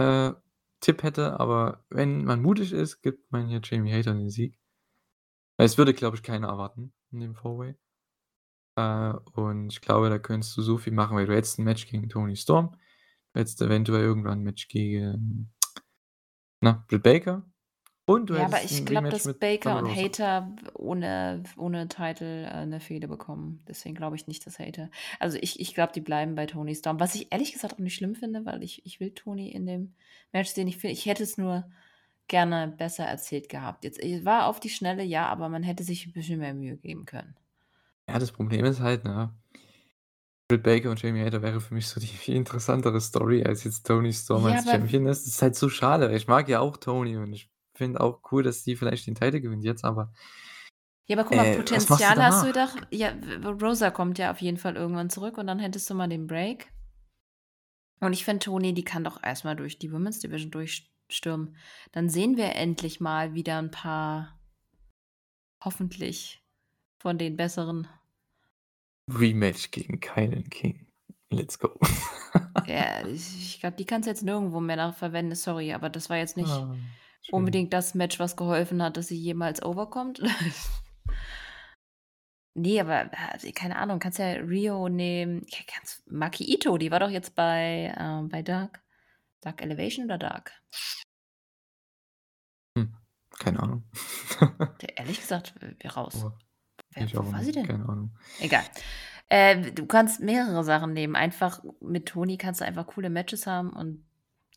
äh, 0.00 0.34
Tipp 0.80 1.02
hätte, 1.02 1.38
aber 1.40 1.84
wenn 1.90 2.24
man 2.24 2.42
mutig 2.42 2.72
ist, 2.72 3.02
gibt 3.02 3.30
man 3.32 3.48
hier 3.48 3.60
Jamie 3.64 3.92
Hayter 3.92 4.14
den 4.14 4.30
Sieg. 4.30 4.56
Es 5.58 5.76
würde, 5.78 5.92
glaube 5.94 6.16
ich, 6.16 6.22
keiner 6.22 6.48
erwarten 6.48 6.92
in 7.12 7.20
dem 7.20 7.34
Four-Way. 7.34 7.74
Äh, 8.76 9.12
und 9.34 9.72
ich 9.72 9.80
glaube, 9.80 10.08
da 10.10 10.18
könntest 10.18 10.56
du 10.56 10.62
so 10.62 10.78
viel 10.78 10.92
machen, 10.92 11.16
weil 11.16 11.26
du 11.26 11.34
hättest 11.34 11.58
'n 11.58 11.64
Match 11.64 11.86
gegen 11.88 12.08
Toni 12.08 12.36
Storm, 12.36 12.76
du 13.34 13.40
hättest 13.40 13.60
eventuell 13.62 14.02
irgendwann 14.02 14.40
'n 14.40 14.44
Match 14.44 14.68
gegen 14.68 15.52
na, 16.62 16.84
Britt 16.88 17.02
Baker 17.02 17.42
und 18.10 18.30
du 18.30 18.34
Ja, 18.34 18.44
aber 18.46 18.62
ich 18.64 18.84
glaube, 18.84 19.08
dass 19.08 19.38
Baker 19.38 19.76
und 19.76 19.86
Rosa. 19.86 19.94
Hayter 19.94 20.54
ohne 20.74 21.42
ohne 21.56 21.88
Title, 21.88 22.46
äh, 22.46 22.64
'ne 22.66 22.80
Fehde 22.80 23.08
bekommen. 23.08 23.64
Deswegen 23.68 23.94
glaube 23.96 24.16
ich 24.16 24.26
nicht, 24.28 24.46
dass 24.46 24.58
Hayter 24.60 24.90
also, 25.18 25.38
ich 25.40 25.58
ich 25.60 25.74
glaube, 25.74 25.92
die 25.92 26.00
bleiben 26.00 26.34
bei 26.36 26.46
Toni 26.46 26.74
Storm, 26.76 27.00
was 27.00 27.14
ich 27.16 27.32
ehrlich 27.32 27.52
gesagt 27.52 27.74
auch 27.74 27.78
nicht 27.78 27.94
schlimm 27.96 28.14
finde, 28.14 28.44
weil 28.46 28.62
ich 28.62 28.86
ich 28.86 29.00
will 29.00 29.12
Toni 29.14 29.50
in 29.50 29.66
dem 29.66 29.94
Match 30.32 30.50
sehen. 30.50 30.68
Ich 30.68 30.78
finde 30.78 30.92
ich 30.94 31.06
hätte 31.06 31.22
es 31.24 31.38
nur 31.38 31.70
gerne 32.28 32.68
besser 32.68 33.04
erzählt 33.06 33.48
gehabt. 33.48 33.84
Jetzt 33.84 34.00
war 34.24 34.46
auf 34.46 34.60
die 34.60 34.70
Schnelle, 34.70 35.02
ja, 35.04 35.26
aber 35.28 35.48
man 35.48 35.62
hätte 35.64 35.84
sich 35.84 36.06
'n 36.06 36.12
bisschen 36.12 36.38
mehr 36.40 36.54
Mühe 36.54 36.76
geben 36.78 37.06
können. 37.06 37.34
Ja, 38.08 38.18
das 38.18 38.32
Problem 38.32 38.64
ist 38.64 38.80
halt, 38.80 39.04
ne 39.04 39.34
Britt 40.50 40.64
Baker 40.64 40.90
und 40.90 41.00
Jamie 41.00 41.20
Hayter 41.22 41.42
wäre 41.42 41.60
für 41.60 41.74
mich 41.74 41.86
so 41.86 42.00
die 42.00 42.08
viel 42.08 42.34
interessantere 42.34 43.00
Story 43.00 43.44
als 43.44 43.62
jetzt 43.62 43.86
Toni 43.86 44.12
Storm 44.12 44.44
Ja, 44.44 44.46
als 44.46 44.68
Champion 44.68 45.06
ist. 45.06 45.24
Das 45.24 45.34
ist 45.34 45.42
halt 45.42 45.54
so 45.54 45.68
schade, 45.68 46.08
weil 46.08 46.16
ich 46.16 46.26
mag 46.26 46.48
ja 46.48 46.58
auch 46.58 46.76
Toni 46.76 47.16
und 47.16 47.32
ich 47.32 47.48
finde 47.80 48.00
auch 48.00 48.20
cool, 48.30 48.42
dass 48.42 48.62
sie 48.62 48.76
vielleicht 48.76 49.06
den 49.06 49.14
Title 49.14 49.40
gewinnt 49.40 49.64
jetzt, 49.64 49.84
aber 49.84 50.12
Ja, 51.06 51.16
aber 51.18 51.26
guck 51.26 51.36
mal, 51.38 51.46
äh, 51.46 51.56
machst 51.56 51.70
du 51.70 51.74
Potenzial 51.74 52.22
hast 52.22 52.44
du 52.44 52.52
doch 52.52 52.76
ja, 52.90 53.12
Rosa 53.44 53.90
kommt 53.90 54.18
ja 54.18 54.30
auf 54.30 54.40
jeden 54.40 54.58
Fall 54.58 54.76
irgendwann 54.76 55.08
zurück 55.10 55.38
und 55.38 55.46
dann 55.46 55.58
hättest 55.58 55.88
du 55.88 55.94
mal 55.94 56.08
den 56.08 56.26
Break. 56.26 56.70
Und 58.00 58.12
ich 58.12 58.24
finde, 58.24 58.44
Toni, 58.44 58.72
die 58.74 58.84
kann 58.84 59.04
doch 59.04 59.22
erst 59.22 59.44
mal 59.44 59.56
durch 59.56 59.78
die 59.78 59.90
Women's 59.92 60.20
Division 60.20 60.50
durchstürmen. 60.50 61.56
Dann 61.92 62.08
sehen 62.08 62.36
wir 62.36 62.54
endlich 62.54 63.00
mal 63.00 63.34
wieder 63.34 63.58
'n 63.58 63.70
paar 63.70 64.38
hoffentlich 65.64 66.44
von 66.98 67.18
den 67.18 67.36
besseren. 67.36 67.88
Rematch 69.10 69.70
gegen 69.70 70.00
Kilynn 70.00 70.48
King. 70.50 70.86
Let's 71.30 71.58
go. 71.58 71.78
Ja, 72.66 73.04
ich 73.06 73.58
glaube, 73.60 73.76
die 73.76 73.84
kannst 73.84 74.06
du 74.06 74.10
jetzt 74.10 74.22
nirgendwo 74.22 74.60
mehr 74.60 74.76
nach 74.76 74.94
verwenden, 74.94 75.34
sorry, 75.34 75.72
aber 75.72 75.88
das 75.88 76.08
war 76.10 76.16
jetzt 76.16 76.36
nicht 76.36 76.48
Ah, 76.50 76.76
schön. 77.22 77.34
unbedingt 77.34 77.72
das 77.72 77.94
Match, 77.94 78.18
was 78.18 78.36
geholfen 78.36 78.82
hat, 78.82 78.96
dass 78.96 79.08
sie 79.08 79.18
jemals 79.18 79.62
over 79.62 79.90
kommt. 79.90 80.22
Ne, 82.56 82.80
aber, 82.80 83.10
äh, 83.12 83.52
keine 83.52 83.76
Ahnung, 83.76 84.00
kannst 84.00 84.18
ja 84.18 84.32
Riho 84.32 84.88
nehmen, 84.88 85.46
ja, 85.48 85.58
kannst 85.68 86.02
Maki 86.10 86.52
Itoh, 86.52 86.78
die 86.78 86.90
war 86.90 86.98
doch 86.98 87.08
jetzt 87.08 87.36
bei, 87.36 87.94
ähm 87.96 88.28
bei 88.28 88.42
Dark 88.42 88.82
Dark 89.40 89.62
Elevation 89.62 90.06
oder 90.06 90.18
Dark? 90.18 90.52
Hm, 92.76 92.94
keine 93.38 93.60
Ahnung. 93.60 93.84
D 94.82 94.88
ehrlich 94.96 95.20
gesagt, 95.20 95.54
äh, 95.60 95.88
raus. 95.88 96.20
Boah, 96.20 96.38
Wer 96.94 97.04
ich 97.04 97.14
war 97.14 97.42
sie 97.42 97.52
denn? 97.52 97.66
keine 97.66 97.88
Ahnung. 97.88 98.18
Egal. 98.40 98.64
Äh, 99.28 99.70
du 99.72 99.86
kannst 99.86 100.20
mehrere 100.20 100.64
Sachen 100.64 100.92
nehmen. 100.92 101.14
Einfach 101.14 101.62
mit 101.80 102.06
Toni 102.06 102.36
kannst 102.36 102.60
du 102.60 102.64
einfach 102.64 102.86
coole 102.88 103.10
Matches 103.10 103.46
haben 103.46 103.70
und 103.70 104.04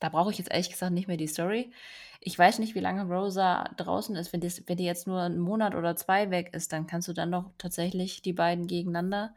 da 0.04 0.10
brauche 0.10 0.32
ich 0.32 0.38
jetzt 0.38 0.51
ehrlich 0.51 0.70
gesagt 0.70 0.91
nicht 0.93 1.08
mehr 1.08 1.16
die 1.18 1.28
Story. 1.28 1.72
Ich 2.20 2.38
weiß 2.38 2.60
nicht, 2.60 2.76
wie 2.76 2.80
lange 2.82 3.06
Rosa 3.06 3.64
draußen 3.78 4.16
ist. 4.18 4.34
Wenn 4.34 4.41
das 4.41 4.62
wenn 4.68 4.76
die 4.78 4.84
jetzt 4.86 5.08
nur 5.08 5.22
'n 5.22 5.39
Monat 5.39 5.76
oder 5.76 5.95
2 5.95 6.30
weg 6.30 6.54
ist, 6.54 6.74
dann 6.74 6.88
kannst 6.88 7.08
du 7.08 7.14
dann 7.14 7.32
doch 7.32 7.51
tatsächlich 7.58 8.22
die 8.22 8.34
beiden 8.34 8.68
gegeneinander 8.68 9.34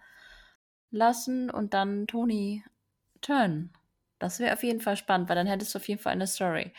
lassen 0.90 1.50
und 1.50 1.74
dann 1.74 2.06
Toni 2.06 2.64
turnen. 3.20 3.72
Das 4.18 4.40
wäre 4.40 4.54
auf 4.54 4.62
jeden 4.64 4.80
Fall 4.80 4.96
spannend, 4.96 5.28
weil 5.28 5.36
dann 5.36 5.46
hättest 5.46 5.74
du 5.74 5.78
auf 5.78 5.88
jeden 5.88 6.00
Fall 6.00 6.12
eine 6.14 6.26
Story. 6.26 6.72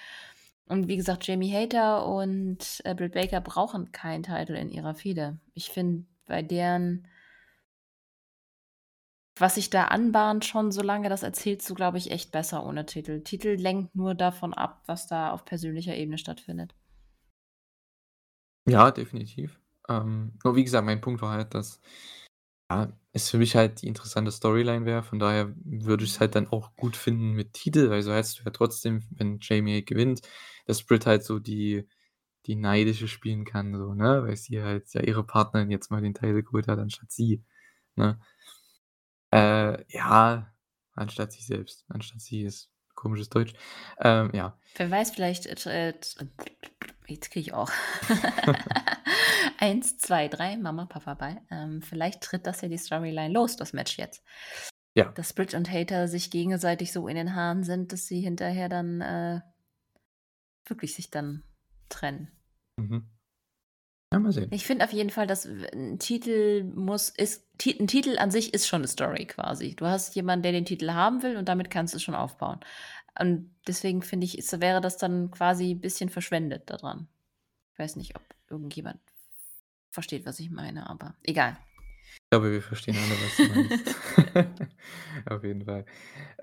Und 0.67 0.87
wie 0.89 0.97
gesagt, 0.97 1.27
Jamie 1.27 1.53
Hayter 1.53 2.05
und, 2.07 2.81
äh, 2.85 2.95
Britt 2.95 3.13
Baker 3.13 3.41
brauchen 3.41 3.91
keinen 3.93 4.23
Title 4.23 4.57
in 4.59 4.69
ihrer 4.69 4.95
Fehde. 4.95 5.39
Ich 5.53 5.69
finde, 5.71 6.05
bei 6.25 6.41
deren 6.43 7.07
was 9.41 9.55
sich 9.55 9.69
da 9.69 9.85
anbahnt 9.85 10.45
schon 10.45 10.71
so 10.71 10.81
lange, 10.81 11.09
das 11.09 11.23
erzählst 11.23 11.69
du, 11.69 11.73
glaube 11.75 11.97
ich, 11.97 12.11
echt 12.11 12.31
besser 12.31 12.65
ohne 12.65 12.85
Titel. 12.85 13.21
Titel 13.23 13.49
lenkt 13.49 13.95
nur 13.95 14.15
davon 14.15 14.53
ab, 14.53 14.83
was 14.85 15.07
da 15.07 15.31
auf 15.31 15.45
persönlicher 15.45 15.95
Ebene 15.95 16.17
stattfindet. 16.17 16.73
Ja, 18.67 18.91
definitiv. 18.91 19.59
Ähm, 19.87 20.33
nur 20.43 20.55
wie 20.55 20.63
gesagt, 20.63 20.85
mein 20.85 20.99
Punkt 21.01 21.21
war 21.21 21.31
halt, 21.31 21.53
dass, 21.53 21.79
ja, 22.71 22.91
es 23.13 23.29
für 23.29 23.37
mich 23.37 23.55
halt 23.55 23.81
die 23.81 23.87
interessante 23.87 24.31
Storyline 24.31 24.85
wäre. 24.85 25.03
Von 25.03 25.19
daher 25.19 25.53
würde 25.65 26.03
ich's 26.05 26.19
halt 26.19 26.35
dann 26.35 26.47
auch 26.47 26.75
gut 26.75 26.95
finden 26.97 27.33
mit 27.33 27.53
Titel, 27.53 27.89
weil 27.89 28.03
so 28.03 28.13
hättest 28.13 28.39
du 28.39 28.43
ja 28.45 28.51
trotzdem, 28.51 29.03
wenn 29.11 29.39
Jamie 29.41 29.85
gewinnt, 29.85 30.21
dass 30.67 30.83
Britt 30.83 31.05
halt 31.05 31.23
so 31.25 31.39
die 31.39 31.87
die 32.47 32.55
Neidische 32.55 33.07
spielen 33.09 33.45
kann 33.45 33.75
so, 33.77 33.93
ne? 33.93 34.23
Weil 34.25 34.37
sie 34.37 34.63
halt 34.63 34.93
ja 34.93 35.01
ihre 35.03 35.23
Partnerin 35.25 35.71
jetzt 35.71 35.91
mal 35.91 36.01
den 36.01 36.13
Titel 36.15 36.43
geholt 36.43 36.67
hat 36.67 36.79
anstatt 36.79 37.11
sie, 37.11 37.43
ne? 37.95 38.19
Äh, 39.31 39.83
ja, 39.91 40.53
anstatt 40.93 41.31
sich 41.31 41.45
selbst. 41.45 41.85
Anstatt 41.89 42.21
sie 42.21 42.43
ist 42.43 42.71
komisches 42.95 43.29
Deutsch. 43.29 43.53
Ähm, 43.99 44.31
ja. 44.33 44.57
Wer 44.75 44.91
weiß, 44.91 45.11
vielleicht, 45.11 45.45
äh, 45.67 45.89
äh, 45.89 45.93
jetzt 47.07 47.31
kriege 47.31 47.41
ich 47.41 47.53
auch 47.53 47.71
1, 49.59 49.97
2, 49.97 50.27
3, 50.27 50.57
Mama, 50.57 50.85
Papa 50.85 51.13
bei. 51.13 51.41
Ähm, 51.51 51.81
vielleicht 51.81 52.21
tritt 52.21 52.47
das 52.47 52.61
ja 52.61 52.67
die 52.67 52.77
Storyline 52.77 53.33
los, 53.33 53.55
das 53.55 53.73
Match 53.73 53.97
jetzt. 53.97 54.23
Ja. 54.95 55.11
Dass 55.11 55.33
Britt 55.33 55.53
und 55.53 55.69
Hayter 55.69 56.07
sich 56.07 56.31
gegenseitig 56.31 56.91
so 56.91 57.07
in 57.07 57.15
den 57.15 57.35
Haaren 57.35 57.63
sind, 57.63 57.93
dass 57.93 58.07
sie 58.07 58.21
hinterher 58.21 58.67
dann, 58.67 59.01
äh 59.01 59.41
wirklich 60.69 60.95
sich 60.95 61.09
dann 61.09 61.43
trennen. 61.89 62.31
Mhm. 62.77 63.09
Ja, 64.13 64.19
mal 64.19 64.31
sehen. 64.31 64.47
Ich 64.53 64.65
finde 64.65 64.85
auf 64.85 64.93
jeden 64.93 65.09
Fall, 65.09 65.27
dass 65.27 65.47
w 65.49 65.65
'n 65.73 65.99
Titel 65.99 66.63
muss 66.63 67.09
ist 67.09 67.45
Ti 67.57 67.77
'n 67.77 67.87
Titel 67.87 68.17
an 68.19 68.31
sich 68.31 68.53
ist 68.53 68.67
schon 68.67 68.81
'ne 68.81 68.87
Story 68.87 69.25
quasi. 69.25 69.75
Du 69.75 69.85
hast 69.85 70.15
jemanden, 70.15 70.43
der 70.43 70.53
den 70.53 70.63
Titel 70.65 70.91
haben 70.91 71.23
will 71.23 71.35
und 71.35 71.49
damit 71.49 71.69
kannst 71.69 71.93
du 71.93 71.99
schon 71.99 72.15
aufbauen. 72.15 72.59
Und 73.19 73.51
deswegen 73.67 74.01
finde 74.01 74.25
ich, 74.25 74.37
ist 74.37 74.59
wäre 74.61 74.79
das 74.81 74.97
dann 74.97 75.31
quasi 75.31 75.73
bisschen 75.75 76.09
verschwendet 76.09 76.63
da 76.69 76.77
dran. 76.77 77.07
Ich 77.73 77.79
weiß 77.79 77.95
nicht, 77.97 78.15
ob 78.15 78.23
irgendjemand 78.49 78.99
versteht, 79.91 80.25
was 80.25 80.39
ich 80.39 80.51
meine, 80.51 80.89
aber 80.89 81.15
egal. 81.23 81.57
Ich 82.23 82.29
glaube, 82.31 82.51
wir 82.51 82.61
verstehen 82.61 82.97
alle, 82.97 83.19
was 83.21 83.37
du 83.37 83.47
meinst. 83.47 83.95
Auf 85.29 85.43
jeden 85.43 85.65
Fall. 85.65 85.85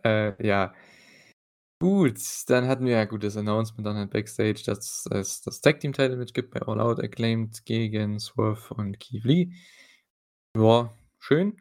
Äh, 0.04 0.46
ja. 0.46 0.74
Gut, 1.84 2.18
dann 2.46 2.66
hatten 2.66 2.86
wir 2.86 2.94
ja 2.94 3.04
gut 3.04 3.24
das 3.24 3.36
Announcement 3.36 3.86
dann 3.86 3.96
halt 3.96 4.10
Backstage, 4.10 4.62
dass 4.64 5.06
es 5.10 5.42
das 5.42 5.60
Tag-Team-Title-Match 5.60 6.32
gibt 6.32 6.52
bei 6.52 6.62
All 6.62 6.80
Out 6.80 6.98
Acclaimed 6.98 7.66
gegen 7.66 8.18
Swerve 8.18 8.72
und 8.72 8.98
Keith 8.98 9.22
Lee. 9.22 9.52
Ja, 10.56 10.94
schön. 11.18 11.58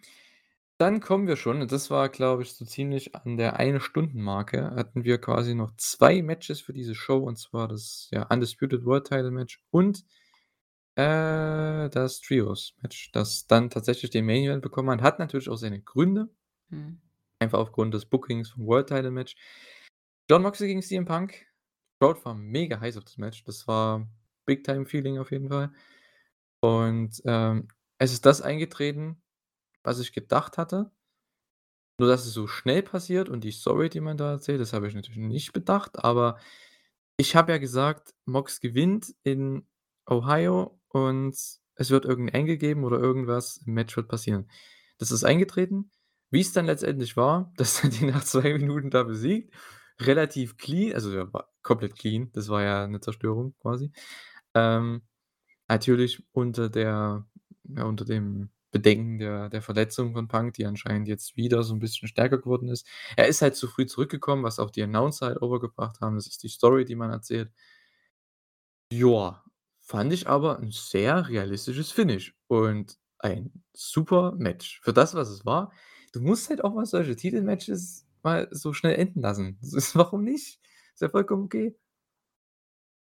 Dann 0.78 1.02
kommen 1.02 1.28
wir 1.28 1.36
schon 1.36 1.60
und 1.60 1.74
das 1.74 1.90
war, 1.90 2.08
glaube 2.08 2.44
ich, 2.44 2.54
so 2.54 2.64
ziemlich 2.64 3.16
an 3.16 3.36
der 3.36 3.58
Eine-Stunden-Marke 3.58 4.72
hatten 4.72 5.04
wir 5.04 5.18
quasi 5.18 5.56
noch 5.56 5.76
2 5.76 6.22
Matches 6.22 6.62
für 6.62 6.72
diese 6.72 6.96
Show, 6.96 7.18
und 7.18 7.38
zwar 7.38 7.68
das, 7.68 8.08
ja, 8.14 8.24
Undisputed 8.28 8.86
World 8.86 9.08
Title 9.08 9.32
Match 9.32 9.62
und, 9.72 10.06
äh, 10.96 11.90
das 11.90 12.22
Trios-Match, 12.22 13.12
das 13.12 13.46
dann 13.48 13.70
tatsächlich 13.70 14.10
den 14.10 14.26
Main 14.26 14.46
Event 14.46 14.62
bekommen 14.62 14.90
hat. 14.90 15.02
Hat 15.02 15.20
natürlich 15.20 15.50
auch 15.50 15.58
seine 15.58 15.82
Gründe. 15.82 16.30
Mhm. 16.70 17.02
Einfach 17.40 17.60
aufgrund 17.60 17.94
des 17.94 18.06
Bookings 18.06 18.52
vom 18.52 18.66
World 18.68 18.88
Title 18.88 19.12
Match. 19.12 19.36
Jon 20.30 20.42
Moxley 20.42 20.68
gegen 20.68 20.82
CM 20.82 21.06
Punk. 21.06 21.46
Crowd 22.00 22.24
war 22.26 22.34
mega 22.36 22.80
heiß 22.80 22.98
auf 22.98 23.04
das 23.04 23.18
Match. 23.18 23.44
Das 23.44 23.68
war 23.68 24.08
Big 24.46 24.64
Time 24.64 24.86
Feeling 24.86 25.18
auf 25.20 25.32
jeden 25.32 25.50
Fall. 25.50 25.72
Und, 26.62 27.22
ähm, 27.26 27.68
es 28.00 28.14
ist 28.14 28.26
das 28.26 28.42
eingetreten, 28.42 29.22
was 29.84 30.00
ich 30.00 30.14
gedacht 30.14 30.58
hatte. 30.58 30.92
Nur, 32.00 32.10
dass 32.10 32.26
es 32.26 32.34
so 32.34 32.48
schnell 32.48 32.82
passiert 32.82 33.30
und 33.30 33.44
die 33.44 33.52
Story, 33.52 33.90
die 33.90 34.02
man 34.02 34.18
da 34.18 34.32
erzählt, 34.32 34.60
das 34.60 34.74
habe 34.74 34.88
ich 34.88 34.96
natürlich 34.96 35.20
nicht 35.20 35.54
bedacht, 35.54 36.04
aber 36.04 36.38
ich 37.18 37.36
habe 37.36 37.52
ja 37.52 37.58
gesagt, 37.60 38.14
Mox 38.26 38.60
gewinnt 38.62 39.16
in 39.24 39.68
Ohio 40.10 40.80
und 40.90 41.36
es 41.76 41.90
wird 41.92 42.06
irgend 42.06 42.32
'n 42.32 42.36
Angle 42.36 42.58
geben 42.58 42.84
oder 42.86 43.00
irgendwas 43.00 43.58
im 43.66 43.74
Match 43.76 43.96
wird 43.98 44.08
passieren. 44.10 44.50
Das 45.00 45.12
ist 45.12 45.24
eingetreten. 45.24 45.92
Wie's 46.32 46.54
dann 46.54 46.66
letztendlich 46.68 47.18
war, 47.18 47.54
dass 47.58 47.84
er 47.84 47.90
die 47.92 48.06
nach 48.06 48.24
2 48.24 48.54
Minuten 48.54 48.90
da 48.92 49.04
besiegt, 49.04 49.54
relativ 50.02 50.58
clean, 50.58 50.94
also 50.96 51.12
der 51.12 51.32
war 51.34 51.50
komplett 51.64 51.96
clean, 51.98 52.32
das 52.34 52.50
war 52.50 52.64
ja 52.64 52.88
'ne 52.88 53.00
Zerstörung 53.02 53.56
quasi. 53.62 53.92
Ähm, 54.56 55.04
natürlich 55.70 56.24
unter 56.34 56.70
der 56.70 57.26
ja, 57.66 57.84
unter 57.86 58.06
dem 58.06 58.50
Bedenken 58.72 59.20
der 59.20 59.50
der 59.50 59.62
Verletzung 59.64 60.14
von 60.14 60.28
Punk, 60.30 60.56
die 60.56 60.66
anscheinend 60.68 61.08
jetzt 61.10 61.38
wieder 61.38 61.64
so 61.64 61.74
'n 61.76 61.80
bisschen 61.80 62.08
stärker 62.10 62.40
geworden 62.40 62.70
ist. 62.70 62.88
Er 63.18 63.28
ist 63.30 63.42
halt 63.44 63.56
zu 63.58 63.68
früh 63.68 63.86
zurückgekommen, 63.88 64.44
was 64.44 64.60
auch 64.60 64.72
die 64.72 64.84
Announcer 64.84 65.28
halt 65.28 65.42
overgebracht 65.44 66.02
haben. 66.02 66.16
Das 66.18 66.28
ist 66.28 66.44
die 66.44 66.50
Story, 66.50 66.86
die 66.86 66.96
man 66.96 67.12
erzählt. 67.12 67.52
Ja, 68.92 69.44
fand 69.82 70.14
ich 70.14 70.28
aber 70.28 70.60
'n 70.60 70.72
sehr 70.72 71.28
realistisches 71.28 71.92
Finish 71.92 72.36
und 72.48 72.98
ein 73.20 73.64
super 73.74 74.34
Match. 74.38 74.82
Für 74.84 74.94
das, 74.94 75.16
was 75.16 75.30
es 75.30 75.46
war. 75.46 75.72
Du 76.14 76.22
musst 76.22 76.50
halt 76.50 76.64
auch 76.64 76.74
mal 76.74 76.86
solche 76.86 77.16
Titelmatches 77.16 78.03
mal 78.24 78.48
so 78.52 78.74
schnell 78.74 78.96
enden 78.96 79.22
lassen. 79.22 79.60
S 79.62 79.96
warum 79.96 80.24
nicht? 80.24 80.60
Ist 80.94 81.02
ja 81.02 81.10
vollkommen 81.10 81.46
okay. 81.46 81.76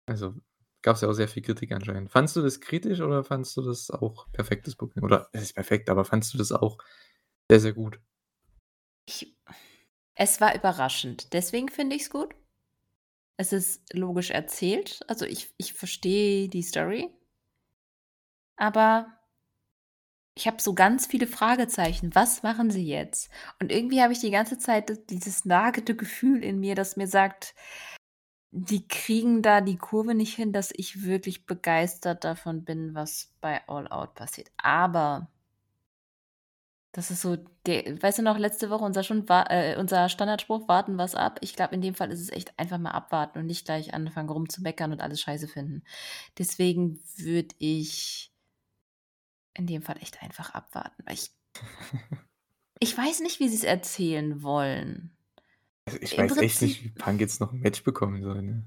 Also, 0.06 0.34
gab's 0.82 1.00
ja 1.00 1.08
auch 1.08 1.12
sehr 1.12 1.28
viel 1.28 1.42
Kritik 1.42 1.72
anscheinend. 1.72 2.10
Fandest 2.10 2.36
du 2.36 2.42
das 2.42 2.60
kritisch 2.60 3.00
oder 3.00 3.24
fandest 3.24 3.56
du 3.56 3.62
das 3.62 3.90
auch 3.90 4.30
perfektes 4.32 4.76
Booking? 4.76 5.02
Oder 5.02 5.28
es 5.32 5.42
ist 5.42 5.54
perfekt, 5.54 5.88
aber 5.88 6.04
fandest 6.04 6.34
du 6.34 6.38
das 6.38 6.52
auch 6.52 6.78
sehr, 7.48 7.60
sehr 7.60 7.72
gut? 7.72 8.00
Ich 9.06 9.36
es 10.14 10.40
war 10.40 10.54
überraschend, 10.54 11.32
deswegen 11.32 11.68
finde 11.68 11.96
ich's 11.96 12.10
gut. 12.10 12.34
Es 13.38 13.52
ist 13.52 13.92
logisch 13.94 14.30
erzählt, 14.30 15.00
also 15.08 15.24
ich 15.24 15.52
ich 15.56 15.72
verstehe 15.72 16.48
die 16.48 16.62
Story. 16.62 17.10
Aber 18.56 19.06
ich 20.34 20.46
habe 20.46 20.60
so 20.62 20.74
ganz 20.74 21.06
viele 21.06 21.26
Fragezeichen. 21.26 22.14
Was 22.14 22.42
machen 22.42 22.70
sie 22.70 22.86
jetzt? 22.86 23.30
Und 23.60 23.70
irgendwie 23.70 24.02
habe 24.02 24.12
ich 24.12 24.20
die 24.20 24.30
ganze 24.30 24.58
Zeit 24.58 25.10
dieses 25.10 25.44
nagende 25.44 25.94
Gefühl 25.96 26.42
in 26.42 26.58
mir, 26.60 26.74
das 26.74 26.96
mir 26.96 27.06
sagt: 27.06 27.54
„Die 28.52 28.86
kriegen 28.88 29.42
da 29.42 29.60
die 29.60 29.76
Kurve 29.78 30.14
nicht 30.14 30.34
hin“, 30.36 30.52
dass 30.52 30.72
ich 30.74 31.02
wirklich 31.04 31.46
begeistert 31.46 32.24
davon 32.24 32.64
bin, 32.64 32.94
was 32.94 33.32
bei 33.42 33.60
All 33.68 33.88
Out 33.88 34.14
passiert. 34.14 34.50
Aber 34.58 35.28
das 36.92 37.10
ist 37.10 37.22
so 37.22 37.36
de 37.66 38.02
weißt 38.02 38.18
du 38.18 38.22
noch, 38.22 38.38
letzte 38.38 38.68
Woche 38.70 38.84
unser 38.84 39.02
schon 39.02 39.26
äh, 39.28 39.76
unser 39.78 40.08
Standardspruch: 40.08 40.68
„Warten 40.68 40.96
wir's 40.96 41.14
ab.“ 41.14 41.38
Ich 41.40 41.54
glaube, 41.56 41.74
in 41.74 41.80
dem 41.80 41.94
Fall 41.94 42.10
ist 42.12 42.20
es 42.20 42.30
echt 42.30 42.58
einfach 42.58 42.78
mal 42.78 42.90
abwarten 42.90 43.38
und 43.38 43.46
nicht 43.46 43.64
gleich 43.64 43.94
anfangen 43.94 44.28
rumzumeckern 44.28 44.92
und 44.92 45.00
alles 45.00 45.20
scheiße 45.22 45.48
finden. 45.48 45.82
Deswegen 46.38 47.00
würde 47.16 47.54
ich 47.58 48.31
in 49.55 49.66
dem 49.66 49.82
Fall 49.82 49.96
echt 50.00 50.22
einfach 50.22 50.50
abwarten, 50.55 51.03
weil 51.07 51.14
ich 51.14 51.32
ich 52.80 52.96
weiß 52.96 53.20
nicht, 53.20 53.40
wie 53.40 53.48
sie's 53.48 53.64
erzählen 53.64 54.42
wollen. 54.42 55.16
Also, 55.86 55.98
ich 56.00 56.12
Im 56.12 56.18
weiß 56.18 56.36
echt 56.38 56.62
nicht, 56.62 56.76
Prinzip 56.78 56.84
wie 56.84 56.90
Punk 56.90 57.20
jetzt 57.20 57.40
noch 57.40 57.53
'n 57.53 57.61
Match 57.61 57.82
bekommen 57.84 58.22
soll, 58.22 58.42
ne? 58.42 58.64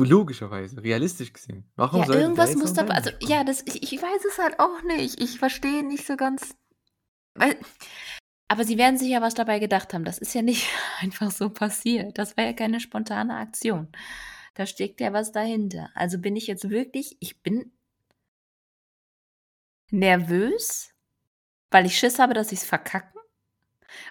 Logischerweise, 0.00 0.82
realistisch 0.82 1.32
gesehen. 1.32 1.70
Warum 1.76 2.00
Ja, 2.00 2.06
der 2.06 2.20
irgendwas 2.20 2.54
muss 2.54 2.70
noch 2.70 2.76
da 2.76 2.82
'n 2.82 2.86
b 2.88 2.92
also, 2.92 3.10
ja, 3.20 3.44
das 3.44 3.62
ich 3.66 3.82
ich 3.92 4.02
weiß 4.02 4.24
es 4.28 4.38
halt 4.38 4.58
auch 4.60 4.82
nicht. 4.82 5.20
Ich 5.20 5.38
verstehe 5.38 5.82
nicht 5.86 6.06
so 6.06 6.16
ganz 6.16 6.54
weil 7.34 7.58
aber 8.48 8.64
sie 8.64 8.78
werden 8.78 8.98
sich 8.98 9.08
ja 9.10 9.22
was 9.22 9.34
dabei 9.34 9.58
gedacht 9.60 9.94
haben. 9.94 10.04
Das 10.04 10.18
ist 10.18 10.34
ja 10.34 10.42
nicht 10.42 10.68
einfach 11.00 11.30
so 11.32 11.50
passiert. 11.50 12.18
Das 12.18 12.36
war 12.36 12.44
ja 12.44 12.52
keine 12.54 12.80
spontane 12.80 13.36
Aktion. 13.36 13.88
Da 14.54 14.66
steckt 14.66 15.00
ja 15.00 15.12
was 15.12 15.32
dahinter. 15.32 15.90
Also, 15.94 16.18
bin 16.20 16.36
ich 16.36 16.46
jetzt 16.48 16.70
wirklich 16.70 17.16
ich 17.20 17.42
bin 17.42 17.72
nervös, 19.90 20.90
weil 21.70 21.86
ich 21.86 21.98
Schiss 21.98 22.18
habe, 22.18 22.34
dass 22.34 22.48
sie's 22.48 22.64
verkacken. 22.64 23.20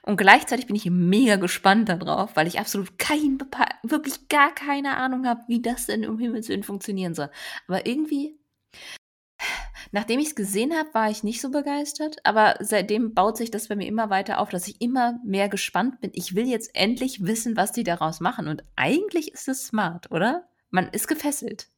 Und 0.02 0.18
gleichzeitig 0.18 0.68
bin 0.68 0.76
ich 0.76 0.86
mega 0.90 1.36
gespannt 1.36 1.90
da 1.90 1.96
drauf, 1.96 2.36
weil 2.36 2.48
ich 2.48 2.60
absolut 2.60 2.98
kein 2.98 3.38
wirklich 3.84 4.30
gar 4.30 4.54
keine 4.54 4.98
Ahnung 4.98 5.28
habe, 5.28 5.42
wie 5.48 5.62
das 5.62 5.86
denn 5.86 6.08
um 6.08 6.18
Himmels 6.18 6.50
Willen 6.50 6.64
funktionieren 6.64 7.14
soll. 7.14 7.30
Aber 7.68 7.86
irgendwie 7.86 8.40
nachdem 9.92 10.20
ich's 10.20 10.36
gesehen 10.36 10.74
habe, 10.74 10.94
war 10.94 11.10
ich 11.10 11.24
nicht 11.24 11.42
so 11.42 11.50
begeistert, 11.50 12.18
aber 12.24 12.56
seitdem 12.60 13.14
baut 13.14 13.38
sich 13.38 13.52
das 13.52 13.68
bei 13.68 13.76
mir 13.76 13.88
immer 13.88 14.10
weiter 14.10 14.40
auf, 14.40 14.50
dass 14.50 14.68
ich 14.68 14.82
immer 14.82 15.20
mehr 15.24 15.50
gespannt 15.50 16.02
bin. 16.02 16.12
Ich 16.14 16.36
will 16.36 16.48
jetzt 16.48 16.72
endlich 16.74 17.24
wissen, 17.26 17.56
was 17.56 17.72
die 17.72 17.84
daraus 17.84 18.20
machen 18.20 18.48
und 18.48 18.64
eigentlich 18.76 19.32
ist 19.34 19.48
es 19.48 19.68
smart, 19.68 20.12
oder? 20.12 20.48
Man 20.70 20.90
ist 20.90 21.08
gefesselt. 21.08 21.70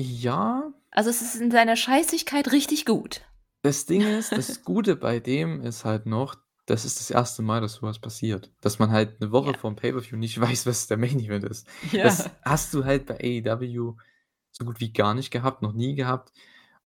Ja. 0.00 0.72
Also, 0.92 1.10
es 1.10 1.22
ist 1.22 1.36
in 1.40 1.50
seiner 1.50 1.76
Scheißigkeit 1.76 2.52
richtig 2.52 2.84
gut. 2.84 3.22
Das 3.64 3.86
Ding 3.86 4.04
ist, 4.04 4.36
das 4.36 4.62
Gute 4.62 4.94
bei 4.94 5.20
dem 5.20 5.62
ist 5.62 5.86
halt 5.86 6.04
noch, 6.04 6.34
das 6.66 6.84
ist 6.84 7.00
das 7.00 7.10
1. 7.10 7.40
Mal, 7.40 7.62
dass 7.62 7.74
so 7.76 7.82
was 7.86 7.98
passiert. 7.98 8.52
Dass 8.60 8.78
man 8.78 8.90
halt 8.90 9.20
'ne 9.22 9.32
Woche 9.32 9.54
Ja. 9.54 9.58
vorm 9.58 9.74
Pay-per-View 9.74 10.18
nicht 10.18 10.38
weiß, 10.40 10.66
was 10.66 10.86
der 10.86 10.98
Main 10.98 11.18
Event 11.18 11.44
ist. 11.44 11.66
Das 12.02 12.28
Ja. 12.28 12.36
hast 12.44 12.74
du 12.74 12.84
halt 12.84 13.06
bei 13.06 13.14
AEW 13.18 13.96
so 14.52 14.64
gut 14.66 14.80
wie 14.80 14.92
gar 14.92 15.14
nicht 15.14 15.30
gehabt, 15.30 15.62
noch 15.62 15.72
nie 15.72 15.94
gehabt. 15.94 16.32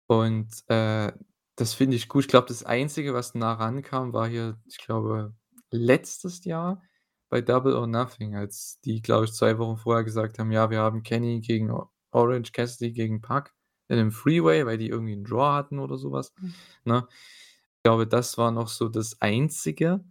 Und, 0.07 0.49
äh, 0.69 1.13
das 1.55 1.73
finde 1.73 1.95
ich 1.95 2.09
gut. 2.09 2.25
Ich 2.25 2.27
glaube, 2.29 2.47
das 2.49 2.63
Einzige, 2.63 3.13
was 3.13 3.35
nah 3.35 3.53
rankam, 3.53 4.11
war 4.11 4.27
hier, 4.27 4.59
ich 4.65 4.77
glaube, 4.79 5.33
letztes 5.71 6.43
Jahr 6.43 6.83
bei 7.29 7.39
Double 7.41 7.73
or 7.75 7.87
Nothing, 7.87 8.35
als 8.35 8.81
die, 8.81 9.01
glaube 9.01 9.23
ich, 9.25 9.31
2 9.33 9.57
Wochen 9.59 9.77
vorher 9.77 10.03
gesagt 10.03 10.39
haben: 10.39 10.51
„Ja, 10.51 10.69
wir 10.69 10.79
haben 10.79 11.03
Kenny 11.03 11.39
gegen 11.41 11.71
Orange 12.15 12.53
Cassidy 12.53 12.93
gegen 12.93 13.21
Pac 13.21 13.53
in 13.89 13.97
'nem 13.97 14.11
Three-Way“, 14.11 14.65
weil 14.67 14.79
die 14.79 14.89
irgendwie 14.89 15.13
'n 15.15 15.25
Draw 15.25 15.53
hatten 15.55 15.79
oder 15.79 15.97
so 15.97 16.11
was, 16.13 16.33
Hm. 16.41 16.55
ne? 16.85 17.07
Ich 17.79 17.83
glaube, 17.85 18.07
das 18.07 18.37
war 18.39 18.51
noch 18.51 18.69
so 18.69 18.89
das 18.89 19.21
Einzige, 19.21 20.03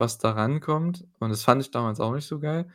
was 0.00 0.18
da 0.18 0.32
rankommt 0.32 1.06
und 1.20 1.30
das 1.30 1.44
fand 1.44 1.62
ich 1.62 1.70
damals 1.72 2.00
auch 2.00 2.14
nicht 2.14 2.26
so 2.26 2.40
geil. 2.40 2.70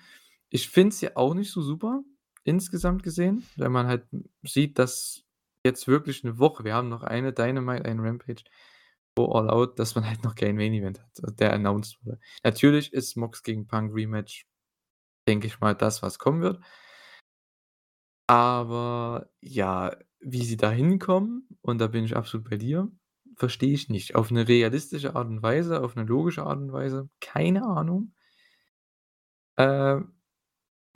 Ich 0.51 0.70
finde 0.70 0.89
es 0.91 1.01
ja 1.01 1.12
auch 1.16 1.34
nicht 1.36 1.51
so 1.51 1.62
super 1.64 2.03
insgesamt 2.45 3.03
gesehen, 3.03 3.51
wenn 3.58 3.72
man 3.74 3.88
halt 3.88 4.05
sieht, 4.43 4.80
dass 4.80 5.24
jetzt 5.66 5.88
wirklich 5.89 6.24
'ne 6.26 6.39
Woche 6.39 6.64
wir 6.66 6.76
haben 6.76 6.89
noch 6.89 7.03
eine 7.03 7.34
Dynamite, 7.34 7.86
eine 7.86 8.03
Rampage 8.03 8.43
vor 9.18 9.36
All 9.38 9.49
Out, 9.51 9.80
dass 9.80 9.95
man 9.95 10.08
halt 10.10 10.24
noch 10.26 10.36
kein 10.36 10.55
Main 10.58 10.74
Event 10.74 11.01
hat, 11.01 11.39
der 11.41 11.53
announced 11.53 11.99
wurde. 12.05 12.20
Natürlich 12.45 12.93
ist 12.93 13.18
Mox 13.18 13.43
gegen 13.43 13.68
Punk 13.68 13.93
Rematch, 13.95 14.47
denke 15.30 15.47
ich 15.47 15.60
mal, 15.62 15.76
das, 15.76 16.03
was 16.03 16.20
kommen 16.20 16.41
wird. 16.43 16.62
Aber 18.30 19.30
ja, 19.39 19.95
wie 20.19 20.43
sie 20.43 20.57
da 20.57 20.69
hinkommen, 20.69 21.47
und 21.61 21.80
da 21.80 21.88
bin 21.88 22.03
ich 22.03 22.15
absolut 22.17 22.49
bei 22.49 22.57
dir, 22.57 22.91
verstehe 23.38 23.73
ich 23.73 23.88
nicht. 23.88 24.15
Auf 24.15 24.32
'ne 24.32 24.47
realistische 24.47 25.15
Art 25.15 25.28
und 25.30 25.41
Weise, 25.41 25.82
auf 25.82 25.95
'ne 25.95 26.03
logische 26.03 26.43
Art 26.43 26.57
und 26.59 26.73
Weise, 26.73 27.09
keine 27.21 27.63
Ahnung. 27.65 28.11
Ähm, 29.57 30.13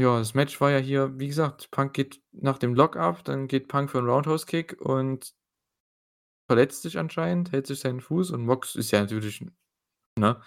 ja, 0.01 0.19
das 0.19 0.33
Match 0.35 0.61
war 0.61 0.71
ja 0.71 0.79
hier, 0.79 1.19
wie 1.19 1.27
gesagt, 1.27 1.71
Punk 1.71 1.93
geht 1.93 2.21
nach 2.33 2.59
dem 2.59 2.75
Lock-Up, 2.75 3.23
dann 3.25 3.47
geht 3.47 3.67
Punk 3.69 3.91
für 3.91 3.99
'n 3.99 4.07
Roundhouse-Kick 4.09 4.81
und 4.81 5.31
verletzt 6.49 6.81
sich 6.81 6.97
anscheinend, 6.97 7.51
hält 7.51 7.67
sich 7.67 7.79
seinen 7.79 8.01
Fuß 8.01 8.31
und 8.31 8.45
Mox 8.45 8.75
ist 8.75 8.91
ja 8.91 9.01
natürlich 9.01 9.41
'n 9.41 9.51
ne, 10.19 10.41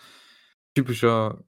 typischer, 0.74 1.44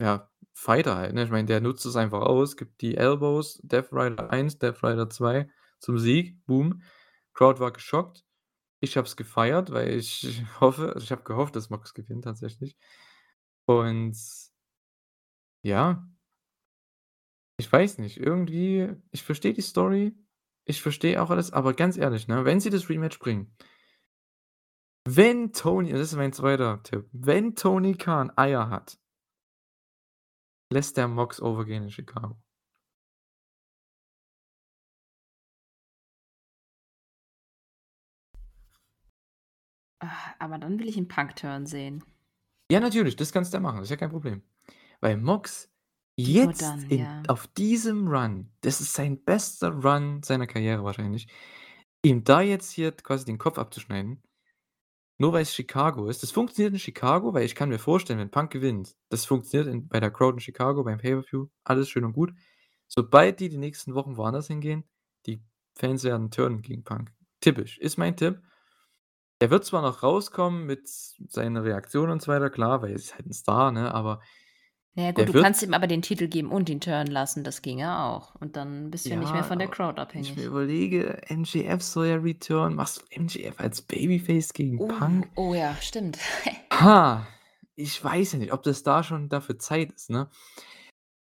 ja, 0.00 0.30
Fighter 0.58 0.96
halt, 0.96 1.14
ne? 1.14 1.24
Ich 1.24 1.30
meine, 1.30 1.46
der 1.46 1.60
nutzt 1.60 1.84
es 1.84 1.96
einfach 1.96 2.22
aus, 2.22 2.56
gibt 2.56 2.80
die 2.80 2.96
Elbows, 2.96 3.60
Death 3.62 3.92
Rider 3.92 4.30
1, 4.30 4.58
Death 4.58 4.82
Rider 4.82 5.10
2 5.10 5.50
zum 5.80 5.98
Sieg, 5.98 6.44
boom. 6.46 6.82
Crowd 7.34 7.60
war 7.60 7.72
geschockt. 7.72 8.24
Ich 8.80 8.96
habe 8.96 9.06
es 9.06 9.16
gefeiert, 9.16 9.70
weil 9.72 9.90
ich 9.90 10.42
hoffe 10.60 10.94
also, 10.94 11.04
ich 11.04 11.12
habe 11.12 11.24
gehofft, 11.24 11.56
dass 11.56 11.70
Mox 11.70 11.94
gewinnt 11.94 12.24
tatsächlich. 12.24 12.76
Und 13.66 14.16
ja 15.64 16.06
ich 17.58 17.70
weiß 17.72 17.98
nicht, 17.98 18.18
irgendwie 18.18 18.88
ich 19.10 19.22
verstehe 19.22 19.54
die 19.54 19.62
Story, 19.62 20.14
ich 20.64 20.82
verstehe 20.82 21.22
auch 21.22 21.30
alles, 21.30 21.52
aber 21.52 21.74
ganz 21.74 21.96
ehrlich, 21.96 22.28
ne, 22.28 22.44
wenn 22.44 22.60
sie 22.60 22.70
das 22.70 22.88
Rematch 22.88 23.18
bringen 23.18 23.56
wenn 25.08 25.52
Tony 25.52 25.92
das 25.92 26.00
ist 26.00 26.16
mein 26.16 26.32
2. 26.32 26.78
Tipp, 26.82 27.08
wenn 27.12 27.54
Tony 27.54 27.94
Khan 27.94 28.32
Eier 28.36 28.68
hat 28.68 28.98
lässt 30.70 30.96
der 30.96 31.08
Mox 31.08 31.40
over 31.40 31.64
gehen 31.64 31.84
in 31.84 31.90
Chicago. 31.90 32.36
Ah, 40.00 40.34
aber 40.38 40.58
dann 40.58 40.78
will 40.78 40.88
ich 40.88 40.96
'n 40.98 41.08
Punk-Turn 41.08 41.66
sehen. 41.66 42.04
Ja, 42.70 42.80
natürlich, 42.80 43.16
das 43.16 43.32
kannst 43.32 43.52
du 43.52 43.56
ja 43.58 43.60
machen, 43.60 43.82
ist 43.82 43.90
ja 43.90 43.96
kein 43.96 44.10
Problem. 44.10 44.42
Weil 45.00 45.16
Mox 45.16 45.70
jetzt 46.18 46.62
dann, 46.62 46.90
in 46.90 47.00
ja. 47.00 47.22
auf 47.28 47.46
diesem 47.48 48.08
Run 48.08 48.50
das 48.62 48.80
ist 48.80 48.94
sein 48.94 49.22
bester 49.24 49.70
Run 49.70 50.22
seiner 50.22 50.46
Karriere 50.46 50.82
wahrscheinlich, 50.84 51.28
ihm 52.04 52.24
da 52.24 52.40
jetzt 52.40 52.72
hier 52.72 52.92
quasi 52.92 53.24
den 53.26 53.38
Kopf 53.38 53.58
abzuschneiden, 53.58 54.22
nur 55.18 55.32
weil's 55.32 55.54
Chicago 55.54 56.08
ist. 56.08 56.22
Das 56.22 56.30
funktioniert 56.32 56.74
in 56.74 56.80
Chicago, 56.80 57.34
weil 57.34 57.44
ich 57.44 57.54
kann 57.54 57.68
mir 57.70 57.78
vorstellen, 57.78 58.18
wenn 58.18 58.30
Punk 58.30 58.50
gewinnt, 58.52 58.96
das 59.10 59.24
funktioniert 59.26 59.68
in 59.72 59.88
bei 59.88 60.00
der 60.00 60.10
Crowd 60.10 60.34
in 60.36 60.40
Chicago 60.40 60.84
beim 60.84 60.98
Pay-per-View, 60.98 61.48
alles 61.64 61.88
schön 61.90 62.04
und 62.04 62.12
gut. 62.14 62.32
Sobald 62.88 63.40
die 63.40 63.48
die 63.48 63.58
nächsten 63.58 63.94
Wochen 63.94 64.16
woanders 64.16 64.48
hingehen, 64.48 64.84
die 65.26 65.42
Fans 65.74 66.04
werden 66.04 66.30
turnen 66.30 66.62
gegen 66.62 66.84
Punk. 66.84 67.12
Tippe 67.40 67.62
ich, 67.62 67.80
ist 67.80 67.98
mein 67.98 68.16
Tipp. 68.16 68.40
Er 69.40 69.50
wird 69.50 69.64
zwar 69.66 69.82
noch 69.82 70.02
rauskommen 70.02 70.64
mit 70.66 70.88
seiner 70.88 71.62
Reaktion 71.64 72.10
und 72.10 72.22
so 72.22 72.32
weiter, 72.32 72.48
klar, 72.50 72.82
weil 72.82 72.90
er 72.90 72.96
ist 72.96 73.14
halt 73.14 73.26
'n 73.26 73.32
Star, 73.34 73.70
ne, 73.72 73.92
aber 73.94 74.20
Na 74.96 75.04
ja 75.04 75.12
gut, 75.12 75.18
der 75.18 75.26
du 75.26 75.34
wird 75.34 75.44
kannst 75.44 75.62
ihm 75.62 75.74
aber 75.74 75.86
den 75.86 76.02
Titel 76.02 76.26
geben 76.26 76.50
und 76.50 76.68
ihn 76.70 76.80
turnen 76.80 77.08
lassen, 77.08 77.44
das 77.44 77.62
ginge 77.62 77.98
auch. 78.00 78.34
Und 78.36 78.56
dann 78.56 78.90
bist 78.90 79.10
du 79.10 79.10
ja 79.10 79.16
nicht 79.16 79.32
mehr 79.32 79.42
Ja, 79.42 79.42
von 79.42 79.58
der 79.58 79.68
Crowd 79.68 80.00
wenn 80.12 80.22
ich 80.22 80.34
mir 80.34 80.42
abhängig. 80.42 80.46
überlege, 80.46 81.20
MJF 81.28 81.82
soll 81.82 82.06
ja 82.06 82.16
returnen. 82.16 82.74
Machst 82.76 83.02
du 83.12 83.20
MJF 83.22 83.60
als 83.60 83.82
Babyface 83.82 84.52
gegen 84.54 84.80
Uh, 84.80 84.88
Punk? 84.88 85.28
oh 85.36 85.54
ja, 85.54 85.76
stimmt. 85.80 86.18
Ha, 86.72 87.26
ich 87.74 88.02
weiß 88.02 88.32
ja 88.32 88.38
nicht, 88.38 88.52
ob 88.52 88.62
das 88.62 88.82
da 88.82 89.02
schon 89.02 89.28
dafür 89.28 89.58
Zeit 89.58 89.92
ist, 89.92 90.10
ne? 90.10 90.28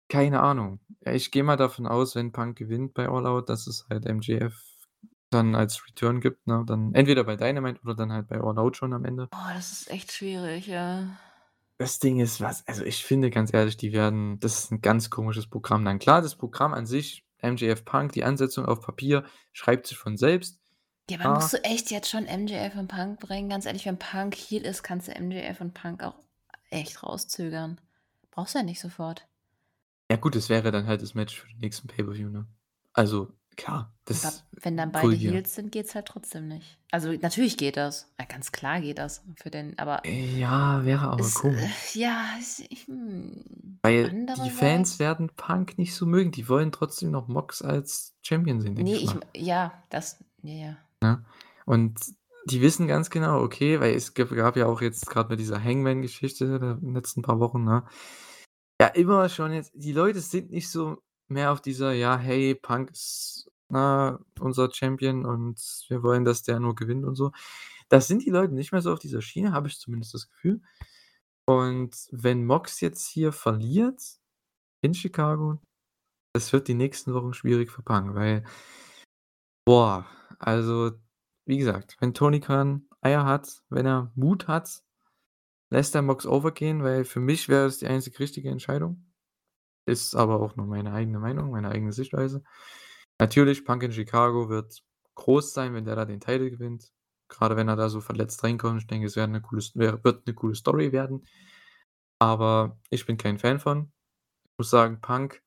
Keine 0.09 0.41
Ahnung. 0.41 0.79
Ja, 1.05 1.13
ich 1.13 1.31
gehe 1.31 1.43
mal 1.43 1.55
davon 1.57 1.87
aus, 1.87 2.15
wenn 2.15 2.31
Punk 2.33 2.57
gewinnt 2.57 2.93
bei 2.93 3.07
All 3.07 3.25
Out, 3.25 3.49
dass 3.49 3.67
es 3.67 3.85
halt 3.89 4.05
MJF 4.05 4.53
dann 5.29 5.55
als 5.55 5.85
Return 5.87 6.19
gibt, 6.19 6.45
ne? 6.47 6.63
Dann 6.67 6.93
entweder 6.93 7.23
bei 7.23 7.37
Dynamite 7.37 7.79
oder 7.83 7.95
dann 7.95 8.11
halt 8.11 8.27
bei 8.27 8.39
All 8.41 8.57
Out 8.59 8.75
schon 8.77 8.93
am 8.93 9.05
Ende. 9.05 9.29
Oh, 9.33 9.49
das 9.53 9.71
ist 9.71 9.89
echt 9.91 10.11
schwierig, 10.11 10.67
ja. 10.67 11.17
Das 11.81 11.97
Ding 11.97 12.19
ist 12.19 12.39
was 12.41 12.67
also, 12.67 12.85
ich 12.85 13.03
finde 13.03 13.31
ganz 13.31 13.51
ehrlich, 13.51 13.75
die 13.75 13.91
werden 13.91 14.39
das 14.39 14.65
ist 14.65 14.71
'n 14.71 14.81
ganz 14.81 15.09
komisches 15.09 15.47
Programm 15.47 15.83
dann. 15.83 15.97
Klar, 15.97 16.21
das 16.21 16.35
Programm 16.35 16.75
an 16.75 16.85
sich 16.85 17.25
MJF 17.41 17.85
Punk, 17.85 18.11
die 18.11 18.23
Ansetzung 18.23 18.67
auf 18.67 18.81
Papier 18.81 19.25
schreibt 19.51 19.87
sich 19.87 19.97
von 19.97 20.15
selbst. 20.15 20.59
Ja, 21.09 21.19
aber 21.19 21.33
musst 21.33 21.53
du 21.53 21.63
echt 21.63 21.89
jetzt 21.89 22.07
schon 22.07 22.25
MJF 22.27 22.75
und 22.75 22.87
Punk 22.87 23.19
bringen? 23.19 23.49
Ganz 23.49 23.65
ehrlich, 23.65 23.87
wenn 23.87 23.97
Punk 23.97 24.35
Heel 24.35 24.61
ist, 24.61 24.83
kannst 24.83 25.07
du 25.07 25.13
MJF 25.19 25.59
und 25.59 25.73
Punk 25.73 26.03
auch 26.03 26.19
echt 26.69 27.01
rauszögern. 27.01 27.81
Brauchst 28.29 28.53
du 28.53 28.59
ja 28.59 28.63
nicht 28.63 28.79
sofort. 28.79 29.27
Ja 30.11 30.17
gut, 30.17 30.35
das 30.35 30.49
wäre 30.49 30.71
dann 30.71 30.85
halt 30.85 31.01
das 31.01 31.15
Match 31.15 31.41
für 31.41 31.47
den 31.47 31.61
nächsten 31.61 31.87
Pay-Per-View, 31.87 32.29
ne? 32.29 32.45
Also, 32.93 33.33
klar, 33.57 33.79
Aber 33.79 33.91
das 34.05 34.43
wenn 34.51 34.77
dann 34.77 34.91
beide 34.91 35.07
korrigiere. 35.07 35.33
Heels 35.33 35.55
sind, 35.55 35.71
geht's 35.71 35.95
halt 35.95 36.07
trotzdem 36.07 36.47
nicht. 36.47 36.77
Also, 36.91 37.11
natürlich 37.13 37.57
geht 37.57 37.77
das. 37.77 38.11
Ja, 38.19 38.25
ganz 38.25 38.51
klar 38.51 38.81
geht 38.81 38.97
das 38.97 39.23
für 39.35 39.49
den, 39.49 39.77
aber 39.79 40.05
Ja, 40.07 40.83
wäre 40.85 41.07
aber 41.09 41.21
es, 41.21 41.35
äh, 41.35 41.39
komisch. 41.39 41.95
ja, 41.95 42.25
es, 42.39 42.63
hm, 42.85 43.79
Weil 43.83 44.27
die 44.43 44.49
Fans 44.49 44.99
werden 44.99 45.29
Punk 45.35 45.77
nicht 45.77 45.95
so 45.95 46.05
mögen. 46.05 46.31
Die 46.31 46.49
wollen 46.49 46.71
trotzdem 46.71 47.11
noch 47.11 47.27
Mox 47.27 47.61
als 47.61 48.13
Champion 48.21 48.61
sehen, 48.61 48.73
nee, 48.73 48.95
ich 48.95 49.15
ich, 49.33 49.41
ja, 49.41 49.83
das, 49.89 50.23
ja, 50.43 50.53
ja. 50.53 50.77
Ne? 51.01 51.25
Und 51.65 51.99
die 52.45 52.61
wissen 52.61 52.87
ganz 52.87 53.09
genau, 53.09 53.41
okay, 53.41 53.79
weil 53.79 53.95
es 53.95 54.13
gab, 54.13 54.29
gab 54.29 54.55
ja 54.57 54.65
auch 54.65 54.81
jetzt 54.81 55.07
gerade 55.07 55.29
mit 55.29 55.39
dieser 55.39 55.63
Hangman-Geschichte 55.63 56.59
der 56.59 56.77
letzten 56.81 57.21
paar 57.21 57.39
Wochen, 57.39 57.63
ne? 57.63 57.85
Ja, 58.81 58.87
immer 58.87 59.29
schon 59.29 59.53
jetzt, 59.53 59.71
die 59.75 59.93
Leute 59.93 60.19
sind 60.21 60.49
nicht 60.49 60.69
so 60.69 61.03
mehr 61.31 61.51
auf 61.51 61.61
dieser, 61.61 61.93
ja, 61.93 62.17
hey, 62.17 62.55
Punk 62.55 62.91
ist 62.91 63.51
na, 63.69 64.19
unser 64.39 64.71
Champion 64.71 65.25
und 65.25 65.85
wir 65.87 66.03
wollen, 66.03 66.25
dass 66.25 66.43
der 66.43 66.59
nur 66.59 66.75
gewinnt 66.75 67.05
und 67.05 67.15
so. 67.15 67.31
Das 67.89 68.07
sind 68.07 68.25
die 68.25 68.29
Leute 68.29 68.53
nicht 68.53 68.71
mehr 68.71 68.81
so 68.81 68.93
auf 68.93 68.99
dieser 68.99 69.21
Schiene, 69.21 69.53
habe 69.53 69.67
ich 69.67 69.79
zumindest 69.79 70.13
das 70.13 70.29
Gefühl. 70.29 70.61
Und 71.45 71.95
wenn 72.11 72.45
Mox 72.45 72.81
jetzt 72.81 73.07
hier 73.07 73.31
verliert 73.31 74.01
in 74.81 74.93
Chicago, 74.93 75.59
das 76.33 76.53
wird 76.53 76.67
die 76.67 76.73
nächsten 76.75 77.13
Wochen 77.13 77.33
schwierig 77.33 77.71
für 77.71 77.83
Punk, 77.83 78.15
weil, 78.15 78.45
boah, 79.65 80.05
also, 80.39 80.91
wie 81.45 81.57
gesagt, 81.57 81.97
wenn 81.99 82.13
Tony 82.13 82.39
Khan 82.39 82.87
Eier 83.01 83.25
hat, 83.25 83.63
wenn 83.69 83.85
er 83.85 84.11
Mut 84.15 84.47
hat, 84.47 84.83
lässt 85.71 85.95
er 85.95 86.01
Mox 86.01 86.25
overgehen, 86.25 86.83
weil 86.83 87.05
für 87.05 87.19
mich 87.19 87.49
wäre 87.49 87.65
das 87.65 87.79
die 87.79 87.87
einzig 87.87 88.19
richtige 88.19 88.49
Entscheidung. 88.49 89.10
Ist 89.87 90.15
aber 90.15 90.39
auch 90.41 90.55
nur 90.55 90.67
meine 90.67 90.93
eigene 90.93 91.19
Meinung, 91.19 91.51
meine 91.51 91.69
eigene 91.69 91.91
Sichtweise. 91.93 92.43
Natürlich, 93.19 93.65
Punk 93.65 93.83
in 93.83 93.91
Chicago 93.91 94.49
wird 94.49 94.83
groß 95.15 95.53
sein, 95.53 95.73
wenn 95.73 95.85
der 95.85 95.95
da 95.95 96.05
den 96.05 96.19
Titel 96.19 96.49
gewinnt. 96.51 96.91
Gerade 97.29 97.55
wenn 97.55 97.67
er 97.69 97.75
da 97.75 97.89
so 97.89 98.01
verletzt 98.01 98.43
reinkommt. 98.43 98.81
Ich 98.81 98.87
denke, 98.87 99.07
es 99.07 99.15
werden 99.15 99.31
'ne 99.31 99.41
coole 99.41 99.61
wird 100.03 100.27
eine 100.27 100.35
coole 100.35 100.55
Story 100.55 100.91
werden. 100.91 101.25
Aber 102.19 102.79
ich 102.91 103.05
bin 103.07 103.17
kein 103.17 103.39
Fan 103.39 103.59
von. 103.59 103.91
Ich 104.45 104.59
muss 104.59 104.69
sagen, 104.71 105.01
Punk 105.01 105.41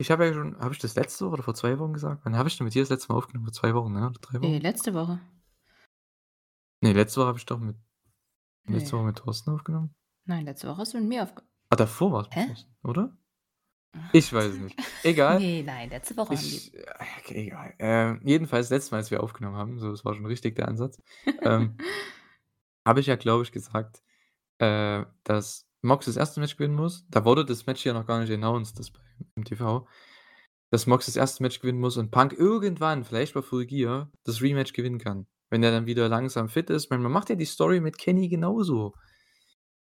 ich 0.00 0.10
habe 0.10 0.26
ja 0.26 0.32
schon 0.34 0.58
habe 0.58 0.74
ich 0.74 0.80
das 0.80 0.96
letzte 0.96 1.24
Woche 1.26 1.34
oder 1.34 1.42
vor 1.44 1.54
2 1.54 1.78
Wochen 1.78 1.92
gesagt? 1.92 2.24
Wann 2.24 2.36
habe 2.36 2.48
ich 2.48 2.56
denn 2.56 2.64
mit 2.64 2.74
dir 2.74 2.82
das 2.82 2.90
letzte 2.90 3.12
Mal 3.12 3.18
aufgenommen? 3.18 3.46
Vor 3.46 3.52
2 3.52 3.74
Wochen, 3.74 3.92
ne, 3.92 4.06
oder 4.08 4.18
3 4.20 4.40
Nee, 4.42 4.58
Wochen? 4.58 4.60
letzte 4.60 4.94
Woche. 4.94 5.20
Ne, 6.82 6.92
letzte 6.92 7.20
Woche 7.20 7.28
habe 7.28 7.38
ich 7.38 7.46
doch 7.46 7.58
mit 7.60 7.76
letzte 8.68 8.92
Nee. 8.92 8.98
Woche 8.98 9.04
mit 9.06 9.18
Thorsten 9.18 9.50
aufgenommen. 9.52 9.94
Nein, 10.26 10.46
letzte 10.46 10.68
Woche 10.68 10.78
hast 10.78 10.94
du 10.94 10.98
mit 10.98 11.08
mir 11.08 11.22
aufge 11.22 11.42
Ah, 11.72 11.76
davor 11.76 12.12
war's 12.12 12.30
mit 12.30 12.36
Hä? 12.36 12.46
Thorsten, 12.46 12.74
oder? 12.82 13.16
Ich 14.12 14.32
weiß 14.32 14.46
es 14.46 14.58
nicht. 14.58 14.78
Egal. 15.02 15.38
Nee, 15.38 15.62
nein, 15.62 15.90
letzte 15.90 16.16
Woche 16.16 16.30
haben 16.30 16.34
Ich 16.34 16.72
die. 16.72 16.76
äh, 16.76 16.84
okay, 17.20 17.46
egal. 17.46 17.74
Ähm, 17.78 18.20
jedenfalls 18.24 18.70
letztes 18.70 18.90
Mal, 18.90 18.98
als 18.98 19.10
wir 19.10 19.22
aufgenommen 19.22 19.56
haben, 19.56 19.78
so, 19.78 19.90
das 19.90 20.04
war 20.04 20.14
schon 20.14 20.26
richtig 20.26 20.56
der 20.56 20.68
Ansatz, 20.68 21.00
ähm, 21.42 21.76
habe 22.86 23.00
ich 23.00 23.06
ja, 23.06 23.16
glaube 23.16 23.42
ich, 23.44 23.52
gesagt, 23.52 24.02
äh, 24.58 25.04
dass 25.24 25.66
Mox 25.82 26.06
das 26.06 26.16
erste 26.16 26.40
Match 26.40 26.56
gewinnen 26.56 26.74
muss. 26.74 27.06
Da 27.08 27.24
wurde 27.24 27.44
das 27.44 27.66
Match 27.66 27.84
ja 27.84 27.92
noch 27.92 28.06
gar 28.06 28.20
nicht 28.20 28.32
announced, 28.32 28.78
das 28.78 28.90
bei 28.90 29.00
im 29.36 29.44
TV, 29.44 29.86
dass 30.70 30.86
Mox 30.86 31.06
das 31.06 31.16
erste 31.16 31.42
Match 31.42 31.60
gewinnen 31.60 31.80
muss 31.80 31.96
und 31.96 32.10
Punk 32.10 32.32
irgendwann, 32.32 33.04
vielleicht 33.04 33.34
bei 33.34 33.42
Full 33.42 33.66
Gear, 33.66 34.10
das 34.24 34.42
Rematch 34.42 34.72
gewinnen 34.72 34.98
kann, 34.98 35.26
wenn 35.50 35.62
er 35.62 35.70
dann 35.70 35.86
wieder 35.86 36.08
langsam 36.08 36.48
fit 36.48 36.70
ist. 36.70 36.90
Meine, 36.90 37.02
man 37.02 37.12
macht 37.12 37.30
ja 37.30 37.36
die 37.36 37.44
Story 37.44 37.80
mit 37.80 37.98
Kenny 37.98 38.28
genauso, 38.28 38.94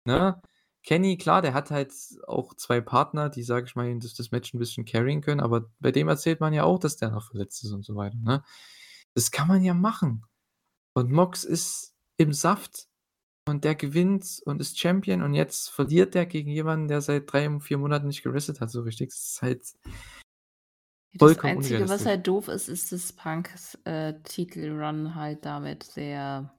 ne? 0.04 0.40
Kenny, 0.84 1.16
klar, 1.16 1.42
der 1.42 1.54
hat 1.54 1.70
halt 1.70 1.92
auch 2.26 2.54
2 2.54 2.80
Partner, 2.80 3.28
die, 3.30 3.42
sage 3.44 3.66
ich 3.66 3.76
mal, 3.76 3.96
das 4.00 4.14
das 4.14 4.30
Match 4.32 4.52
'n 4.54 4.58
bisschen 4.58 4.84
carryen 4.84 5.20
können, 5.20 5.40
aber 5.40 5.70
bei 5.80 5.92
dem 5.92 6.08
erzählt 6.08 6.40
man 6.40 6.52
ja 6.52 6.64
auch, 6.64 6.78
dass 6.78 6.96
der 6.96 7.10
noch 7.10 7.28
verletzt 7.30 7.64
ist 7.64 7.72
und 7.72 7.84
so 7.84 7.94
weiter, 7.96 8.16
ne? 8.18 8.42
Das 9.14 9.30
kann 9.30 9.48
man 9.48 9.62
ja 9.62 9.74
machen. 9.74 10.24
Und 10.94 11.10
Mox 11.12 11.44
ist 11.44 11.94
im 12.18 12.32
Saft 12.32 12.88
und 13.48 13.64
der 13.64 13.74
gewinnt 13.76 14.40
und 14.46 14.60
ist 14.60 14.78
Champion 14.78 15.22
und 15.22 15.34
jetzt 15.34 15.70
verliert 15.70 16.14
der 16.14 16.26
gegen 16.26 16.50
jemanden, 16.50 16.88
der 16.88 17.02
seit 17.02 17.32
3, 17.32 17.60
4 17.60 17.78
Monaten 17.78 18.08
nicht 18.08 18.22
gewrestelt 18.22 18.60
hat 18.60 18.70
so 18.70 18.82
richtig. 18.82 19.10
Das 19.10 19.18
ist 19.20 19.42
halt 19.42 19.64
Das 21.14 21.38
Einzige, 21.40 21.88
was 21.88 22.06
halt 22.06 22.26
doof 22.26 22.48
ist, 22.48 22.68
ist, 22.68 22.92
dass 22.92 23.12
Punks 23.12 23.78
äh, 23.84 24.14
Titelrun 24.24 25.14
halt 25.14 25.44
damit 25.44 25.82
sehr 25.84 26.52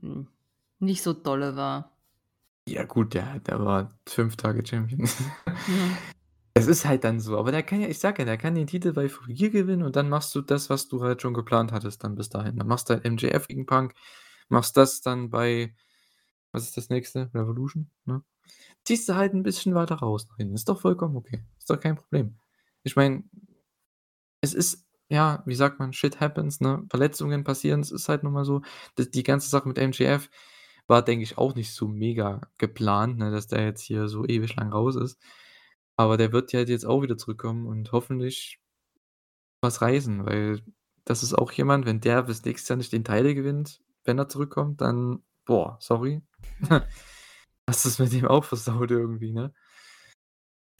hm, 0.00 0.28
nicht 0.78 1.02
so 1.02 1.12
dolle 1.12 1.56
war. 1.56 1.93
Ja 2.68 2.84
gut, 2.84 3.12
der 3.14 3.40
der 3.40 3.62
war 3.64 3.90
5 4.08 4.36
Tage 4.36 4.64
Champion. 4.66 5.06
Ja. 5.66 5.98
Es 6.56 6.68
ist 6.68 6.84
halt 6.86 7.02
dann 7.04 7.18
so, 7.20 7.36
aber 7.38 7.50
der 7.52 7.64
kann 7.64 7.80
ja 7.80 7.88
ich 7.88 7.98
sage 7.98 8.22
ja, 8.22 8.26
der 8.26 8.38
kann 8.38 8.54
den 8.54 8.68
Titel 8.68 8.92
bei 8.92 9.08
Gear 9.28 9.50
gewinnen 9.50 9.82
und 9.82 9.96
dann 9.96 10.08
machst 10.08 10.34
du 10.36 10.40
das, 10.40 10.70
was 10.70 10.88
du 10.88 11.02
halt 11.02 11.20
schon 11.22 11.34
geplant 11.34 11.72
hattest 11.72 12.04
dann 12.04 12.14
bis 12.14 12.28
dahin. 12.28 12.56
Dann 12.56 12.68
machst 12.68 12.88
du 12.90 12.94
halt 12.94 13.04
MJF 13.04 13.48
gegen 13.48 13.66
Punk, 13.66 13.94
machst 14.48 14.76
das 14.76 15.00
dann 15.00 15.30
bei 15.30 15.74
was 16.52 16.64
ist 16.64 16.76
das 16.76 16.90
nächste? 16.90 17.30
Revolution, 17.34 17.90
ne? 18.06 18.22
Ziehst 18.84 19.08
du 19.08 19.16
halt 19.16 19.34
'n 19.34 19.42
bisschen 19.44 19.74
weiter 19.74 19.96
raus 19.96 20.26
nach 20.30 20.36
hinten. 20.38 20.54
Ist 20.56 20.68
doch 20.68 20.80
vollkommen 20.82 21.16
okay. 21.16 21.44
Ist 21.58 21.70
doch 21.70 21.80
kein 21.80 21.96
Problem. 21.96 22.38
Ich 22.84 22.96
meine 22.96 23.24
es 24.42 24.54
ist 24.54 24.84
ja, 25.10 25.42
wie 25.46 25.54
sagt 25.54 25.78
man, 25.78 25.92
shit 25.92 26.20
happens, 26.20 26.60
ne? 26.60 26.84
Verletzungen 26.90 27.44
passieren, 27.44 27.80
es 27.80 27.90
ist 27.92 28.08
halt 28.08 28.22
nun 28.24 28.32
mal 28.32 28.44
so. 28.44 28.62
Die 28.98 29.22
ganze 29.22 29.48
Sache 29.50 29.68
mit 29.68 29.78
MJF 29.78 30.28
war, 30.86 31.02
denke 31.02 31.22
ich, 31.22 31.38
auch 31.38 31.54
nicht 31.54 31.72
so 31.72 31.88
mega 31.88 32.40
geplant, 32.58 33.18
ne, 33.18 33.30
dass 33.30 33.46
der 33.46 33.64
jetzt 33.64 33.82
hier 33.82 34.08
so 34.08 34.24
ewig 34.26 34.54
lang 34.56 34.72
raus 34.72 34.96
ist. 34.96 35.18
Aber 35.96 36.16
der 36.16 36.32
wird 36.32 36.52
ja 36.52 36.60
jetzt 36.60 36.84
auch 36.86 37.02
wieder 37.02 37.16
zurückkommen 37.16 37.66
und 37.66 37.92
hoffentlich 37.92 38.60
was 39.62 39.80
reißen, 39.80 40.26
weil 40.26 40.60
das 41.04 41.22
ist 41.22 41.34
auch 41.34 41.52
jemand, 41.52 41.86
wenn 41.86 42.00
der 42.00 42.22
bis 42.24 42.44
nächstes 42.44 42.68
Jahr 42.68 42.76
nicht 42.76 42.92
den 42.92 43.04
Title 43.04 43.34
gewinnt, 43.34 43.80
wenn 44.04 44.18
er 44.18 44.28
zurückkommt, 44.28 44.80
dann 44.80 45.22
boah, 45.46 45.76
sorry. 45.80 46.22
Hast 47.68 47.84
du's 47.84 47.98
mit 47.98 48.12
dem 48.12 48.26
auch 48.26 48.44
versaut 48.44 48.90
irgendwie, 48.90 49.32
ne? 49.32 49.54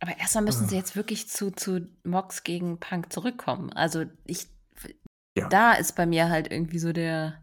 Aber 0.02 0.18
erst 0.18 0.34
mal 0.34 0.42
müssen 0.42 0.68
sie 0.68 0.74
Ah. 0.74 0.78
jetzt 0.78 0.96
wirklich 0.96 1.28
zu 1.28 1.50
zu 1.50 1.86
Mox 2.04 2.42
gegen 2.42 2.78
Punk 2.78 3.10
zurückkommen. 3.12 3.72
Also, 3.72 4.04
ich 4.26 4.48
Ja. 5.36 5.48
da 5.48 5.72
ist 5.74 5.96
bei 5.96 6.04
mir 6.04 6.28
halt 6.28 6.50
irgendwie 6.50 6.78
so 6.78 6.92
der 6.92 7.42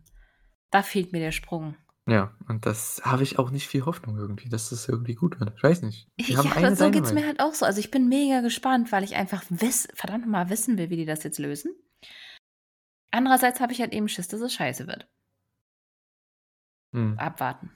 da 0.72 0.84
fehlt 0.84 1.12
mir 1.12 1.20
der 1.20 1.32
Sprung. 1.32 1.76
Ja, 2.08 2.36
und 2.48 2.66
das 2.66 3.02
habe 3.06 3.22
ich 3.24 3.38
auch 3.38 3.52
nicht 3.52 3.68
viel 3.68 3.86
Hoffnung 3.86 4.18
irgendwie, 4.18 4.50
dass 4.50 4.70
das 4.70 4.88
irgendwie 4.90 5.14
gut 5.14 5.40
wird. 5.40 5.54
Ich 5.56 5.62
weiß 5.64 5.84
nicht. 5.84 6.08
Die 6.20 6.36
haben 6.36 6.50
Ja, 6.50 6.56
aber 6.56 6.76
so 6.76 6.90
geht's 6.90 7.14
mir 7.14 7.22
Dynamite. 7.22 7.28
halt 7.28 7.40
auch 7.40 7.54
so. 7.54 7.66
Also, 7.66 7.80
ich 7.80 7.92
bin 7.92 8.10
mega 8.10 8.42
gespannt, 8.42 8.92
weil 8.92 9.04
ich 9.04 9.16
einfach 9.16 9.44
wiss 9.50 9.88
verdammt 9.94 10.28
mal 10.28 10.50
wissen 10.50 10.78
will, 10.78 10.90
wie 10.90 10.98
die 10.98 11.06
das 11.06 11.24
jetzt 11.24 11.38
lösen. 11.40 11.72
Andererseits 13.14 13.60
habe 13.60 13.74
ich 13.74 13.82
halt 13.82 13.94
eben 13.94 14.08
Schiss, 14.08 14.30
dass 14.30 14.40
es 14.42 14.54
scheiße 14.54 14.88
wird. 14.88 15.08
Mhm. 16.94 17.18
Abwarten. 17.20 17.72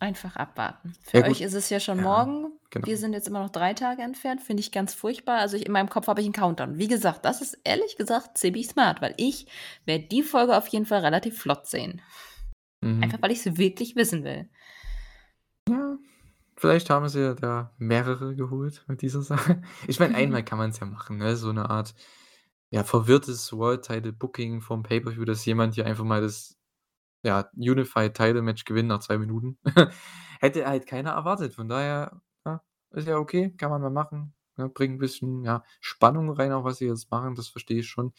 Einfach 0.00 0.36
abwarten. 0.36 0.96
Für 1.02 1.18
Ja 1.18 1.24
euch 1.24 1.40
ist 1.40 1.54
es 1.54 1.70
ja 1.70 1.80
schon 1.80 1.98
Ja, 1.98 2.02
morgen. 2.02 2.52
genau. 2.70 2.86
Wir 2.86 2.96
sind 2.96 3.12
jetzt 3.12 3.26
immer 3.28 3.40
noch 3.42 3.50
3 3.50 3.74
Tage 3.74 4.02
entfernt, 4.02 4.40
finde 4.42 4.60
ich 4.60 4.70
ganz 4.72 4.94
furchtbar. 4.94 5.38
Also, 5.38 5.56
ich 5.56 5.66
in 5.66 5.72
meinem 5.72 5.88
Kopf 5.90 6.06
habe 6.06 6.20
ich 6.20 6.26
'n 6.28 6.32
Countdown. 6.32 6.78
Wie 6.78 6.88
gesagt, 6.88 7.24
das 7.24 7.40
ist 7.42 7.58
ehrlich 7.64 7.96
gesagt 7.96 8.38
ziemlich 8.38 8.68
smart, 8.68 9.02
weil 9.02 9.14
ich 9.16 9.46
werde 9.86 10.04
die 10.06 10.22
Folge 10.22 10.56
auf 10.56 10.68
jeden 10.68 10.86
Fall 10.86 11.00
relativ 11.00 11.38
flott 11.38 11.66
sehen. 11.66 12.00
Mhm. 12.82 13.02
Einfach, 13.02 13.22
weil 13.22 13.30
ich's 13.32 13.44
wirklich 13.58 13.96
wissen 13.96 14.24
will. 14.24 14.48
Ja, 15.68 15.98
vielleicht 16.56 16.90
haben 16.90 17.08
sie 17.08 17.20
ja 17.22 17.34
da 17.34 17.72
mehrere 17.78 18.34
geholt 18.36 18.84
mit 18.88 19.02
dieser 19.02 19.22
Sache. 19.22 19.62
Ich 19.88 20.00
meine, 20.00 20.14
einmal 20.14 20.44
kann 20.44 20.58
man's 20.58 20.80
ja 20.80 20.86
machen, 20.86 21.18
ne? 21.18 21.36
So 21.36 21.52
'ne 21.52 21.68
Art, 21.70 21.94
ja, 22.70 22.84
verwirrtes 22.84 23.52
World 23.52 23.84
Title 23.86 24.12
Booking 24.12 24.60
vom 24.62 24.82
Pay-Per-View, 24.82 25.24
dass 25.24 25.44
jemand 25.46 25.74
hier 25.74 25.86
einfach 25.86 26.04
mal 26.04 26.22
das, 26.22 26.56
ja, 27.24 27.50
Unified 27.56 28.14
Title 28.16 28.42
Match 28.42 28.64
gewinnt 28.64 28.88
nach 28.90 29.00
2 29.00 29.18
Minuten. 29.18 29.58
Hätte 30.40 30.66
halt 30.66 30.86
keiner 30.86 31.12
erwartet. 31.12 31.54
Von 31.54 31.68
daher, 31.68 32.20
ja, 32.46 32.62
ist 32.92 33.08
ja 33.08 33.18
okay, 33.18 33.52
kann 33.58 33.70
man 33.70 33.82
mal 33.82 33.90
machen, 33.90 34.34
ne? 34.58 34.68
Bringt 34.70 34.96
'n 34.96 34.98
bisschen, 35.00 35.44
ja, 35.44 35.64
Spannung 35.80 36.30
rein, 36.32 36.52
auch 36.52 36.64
was 36.64 36.78
sie 36.78 36.86
jetzt 36.88 37.10
machen, 37.10 37.34
das 37.36 37.48
verstehe 37.48 37.80
ich 37.80 37.88
schon. 37.88 38.12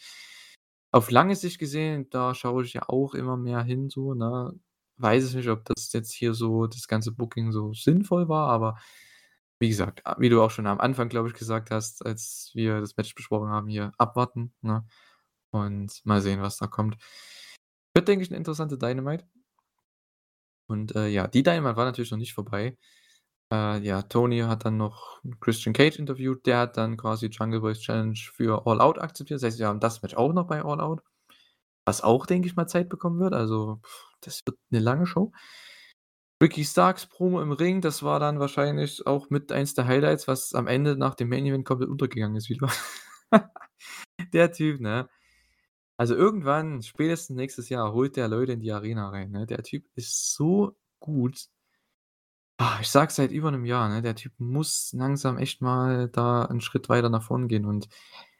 Auf 0.94 1.10
lange 1.12 1.36
Sicht 1.36 1.60
gesehen, 1.60 2.08
da 2.10 2.34
schaue 2.34 2.64
ich 2.64 2.72
ja 2.74 2.82
auch 2.88 3.14
immer 3.14 3.36
mehr 3.36 3.62
hin 3.62 3.88
so, 3.90 4.14
ne? 4.14 4.52
Weiß 4.96 5.24
ich 5.28 5.34
nicht, 5.36 5.48
ob 5.48 5.64
das 5.64 5.92
jetzt 5.92 6.12
hier 6.12 6.34
so 6.34 6.66
das 6.66 6.88
ganze 6.88 7.12
Booking 7.12 7.52
so 7.52 7.72
sinnvoll 7.72 8.28
war, 8.28 8.48
aber 8.50 8.76
wie 9.60 9.68
gesagt, 9.68 10.02
wie 10.18 10.28
du 10.30 10.42
auch 10.42 10.50
schon 10.50 10.66
am 10.66 10.80
Anfang, 10.80 11.08
glaube 11.08 11.28
ich, 11.28 11.34
gesagt 11.34 11.70
hast, 11.70 12.04
als 12.04 12.50
wir 12.54 12.80
das 12.80 12.96
Match 12.96 13.14
besprochen 13.14 13.48
haben, 13.50 13.68
hier 13.68 13.92
abwarten, 13.98 14.52
ne? 14.62 14.84
Und 15.52 16.00
mal 16.06 16.20
sehen, 16.22 16.42
was 16.42 16.58
da 16.58 16.66
kommt. 16.68 16.96
Wird, 17.94 18.08
denke 18.08 18.24
ich, 18.24 18.30
'ne 18.30 18.36
interessante 18.38 18.78
Dynamite. 18.78 19.26
Und, 20.70 20.94
äh, 20.94 21.08
ja, 21.08 21.26
die 21.26 21.42
Dynamite 21.42 21.76
war 21.76 21.84
natürlich 21.84 22.12
noch 22.12 22.18
nicht 22.18 22.32
vorbei. 22.32 22.76
Äh, 23.52 23.78
ja, 23.82 24.02
Tony 24.02 24.40
hat 24.40 24.64
dann 24.64 24.76
noch 24.76 25.20
Christian 25.40 25.72
Cage 25.72 25.98
interviewt. 25.98 26.46
Der 26.46 26.58
hat 26.58 26.76
dann 26.76 26.96
quasi 26.96 27.26
Jungle 27.26 27.60
Boys 27.60 27.80
Challenge 27.80 28.16
für 28.34 28.66
All 28.66 28.80
Out 28.80 28.98
akzeptiert. 29.00 29.38
Das 29.42 29.46
heißt, 29.46 29.58
wir 29.58 29.66
haben 29.68 29.80
das 29.80 30.02
Match 30.02 30.14
auch 30.14 30.32
noch 30.32 30.46
bei 30.46 30.62
All 30.64 30.80
Out, 30.80 31.00
was 31.86 32.02
auch, 32.02 32.26
denke 32.26 32.48
ich 32.48 32.56
mal, 32.56 32.66
Zeit 32.68 32.88
bekommen 32.90 33.20
wird. 33.20 33.34
Also, 33.34 33.80
das 34.22 34.42
wird 34.46 34.58
'ne 34.70 34.80
lange 34.80 35.06
Show. 35.06 35.32
Ricky 36.42 36.64
Starks 36.64 37.06
Promo 37.06 37.42
im 37.42 37.52
Ring, 37.52 37.82
das 37.82 38.02
war 38.02 38.18
dann 38.18 38.40
wahrscheinlich 38.40 39.06
auch 39.06 39.28
mit 39.28 39.52
eins 39.52 39.74
der 39.74 39.86
Highlights, 39.86 40.26
was 40.26 40.54
am 40.54 40.66
Ende 40.68 40.96
nach 40.96 41.14
dem 41.14 41.28
Main 41.28 41.44
Event 41.44 41.66
komplett 41.66 41.90
untergegangen 41.90 42.36
ist 42.36 42.48
wieder. 42.48 42.68
Der 44.34 44.52
Typ, 44.52 44.80
ne? 44.80 45.08
Also, 45.98 46.14
irgendwann, 46.16 46.82
spätestens 46.82 47.36
nächstes 47.36 47.68
Jahr, 47.70 47.92
holt 47.94 48.16
der 48.16 48.28
Leute 48.28 48.52
in 48.52 48.60
die 48.60 48.72
Arena 48.72 49.10
rein, 49.10 49.30
ne? 49.32 49.46
Der 49.46 49.62
Typ 49.64 49.86
ist 49.96 50.34
so 50.34 50.76
gut. 51.00 51.46
Ah, 52.62 52.78
ich 52.82 52.88
sage 52.90 53.10
seit 53.10 53.30
über 53.32 53.50
'nem 53.50 53.64
Jahr, 53.64 53.88
ne, 53.88 54.02
der 54.02 54.14
Typ 54.14 54.32
muss 54.38 54.92
langsam 54.92 55.38
echt 55.38 55.62
mal 55.62 56.08
da 56.10 56.44
'n 56.44 56.60
Schritt 56.60 56.90
weiter 56.90 57.08
nach 57.08 57.22
vorn 57.22 57.48
gehen 57.48 57.64
und 57.64 57.88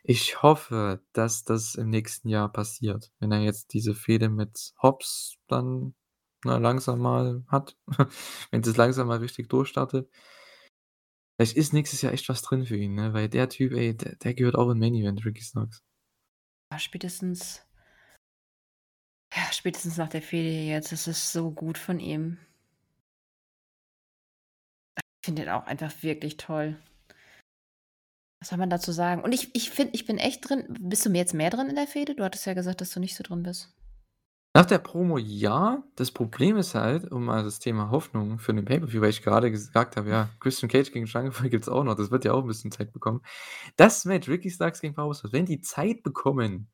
ich 0.03 0.43
hoffe, 0.43 1.03
dass 1.15 1.45
das 1.45 1.75
im 1.75 1.89
nächsten 1.91 2.29
Jahr 2.29 2.51
passiert, 2.53 3.13
wenn 3.19 3.33
er 3.33 3.41
jetzt 3.41 3.73
diese 3.75 3.95
Fehde 3.95 4.29
mit 4.29 4.75
Hobbs 4.83 5.37
dann, 5.49 5.95
ne, 6.45 6.59
langsam 6.59 6.99
mal 7.01 7.45
hat, 7.49 7.77
wenn 8.51 8.63
das 8.63 8.77
langsam 8.77 9.09
mal 9.09 9.19
richtig 9.19 9.49
durchstartet. 9.49 10.11
Vielleicht 11.37 11.57
ist 11.57 11.73
nächstes 11.73 12.03
Jahr 12.03 12.13
echt 12.13 12.29
was 12.29 12.41
drin 12.43 12.67
für 12.67 12.77
ihn, 12.77 12.95
ne, 12.95 13.13
weil 13.13 13.29
der 13.29 13.49
Typ, 13.49 13.73
ey, 13.73 13.97
der 13.97 14.15
der 14.15 14.33
gehört 14.35 14.55
auch 14.55 14.71
in 14.71 14.79
Main 14.79 14.95
Event, 14.95 15.25
Ricky 15.25 15.43
Starks. 15.43 15.83
Ja, 16.73 16.79
spätestens 16.81 17.63
ja, 19.35 19.53
spätestens 19.53 19.97
nach 19.97 20.09
der 20.09 20.23
Fehde 20.23 20.49
jetzt. 20.51 20.93
Das 20.93 21.07
ist 21.09 21.33
so 21.33 21.51
gut 21.51 21.79
von 21.79 21.99
ihm. 22.01 22.39
Ich 25.23 25.27
finde 25.27 25.43
den 25.43 25.51
auch 25.51 25.67
einfach 25.67 25.93
wirklich 26.03 26.39
toll. 26.39 26.77
Was 28.43 28.49
soll 28.49 28.59
man 28.59 28.71
dazu 28.71 28.91
sagen? 28.91 29.23
Und 29.23 29.33
ich 29.33 29.55
ich 29.55 29.71
finde, 29.71 29.93
ich 29.95 30.07
bin 30.07 30.17
echt 30.17 30.49
drin. 30.49 30.65
Bist 30.81 31.05
du 31.05 31.11
jetzt 31.11 31.35
mehr 31.35 31.51
drin 31.51 31.69
in 31.69 31.77
der 31.77 31.87
Fehde? 31.87 32.15
Du 32.15 32.25
hattest 32.25 32.47
ja 32.47 32.55
gesagt, 32.55 32.81
dass 32.81 32.91
du 32.91 32.99
nicht 33.01 33.15
so 33.15 33.23
drin 33.23 33.43
bist. 33.43 33.69
Nach 34.57 34.67
der 34.67 34.79
Promo 34.79 35.19
ja. 35.19 35.85
Das 35.95 36.11
Problem 36.11 36.57
ist 36.57 36.75
halt, 36.75 37.13
um 37.13 37.25
mal 37.25 37.45
das 37.45 37.59
Thema 37.61 37.91
Hoffnung 37.91 38.39
für 38.39 38.53
den 38.53 38.65
Pay-per-View 38.65 39.01
weil 39.01 39.11
ich 39.11 39.23
gerade 39.23 39.51
gesagt 39.51 39.97
habe, 39.97 40.09
ja, 40.11 40.29
Christian 40.41 40.69
Cage 40.71 40.91
gegen 40.91 41.07
Jungle 41.07 41.31
Boy 41.33 41.49
gibt's 41.51 41.69
auch 41.69 41.85
noch. 41.85 41.95
Das 41.95 42.11
wird 42.11 42.25
ja 42.25 42.33
auch 42.33 42.43
'n 42.43 42.49
bisschen 42.49 42.73
Zeit 42.73 42.93
bekommen. 42.93 43.21
Das 43.77 44.05
Match 44.07 44.29
Ricky 44.29 44.51
Starks 44.51 44.81
gegen 44.81 44.95
Powerhouse, 44.95 45.25
wenn 45.33 45.47
die 45.47 45.61
Zeit 45.61 46.03
bekommen, 46.03 46.69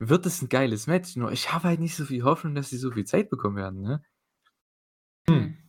wird 0.00 0.26
es 0.26 0.42
'n 0.42 0.48
geiles 0.48 0.86
Match. 0.88 1.16
Nur 1.16 1.32
ich 1.32 1.52
habe 1.52 1.68
halt 1.68 1.80
nicht 1.80 1.96
so 1.96 2.04
viel 2.06 2.24
Hoffnung, 2.24 2.54
dass 2.54 2.70
sie 2.70 2.78
so 2.78 2.90
viel 2.92 3.04
Zeit 3.06 3.30
bekommen 3.30 3.56
werden, 3.56 3.82
ne? 3.82 4.02
Hm. 5.28 5.59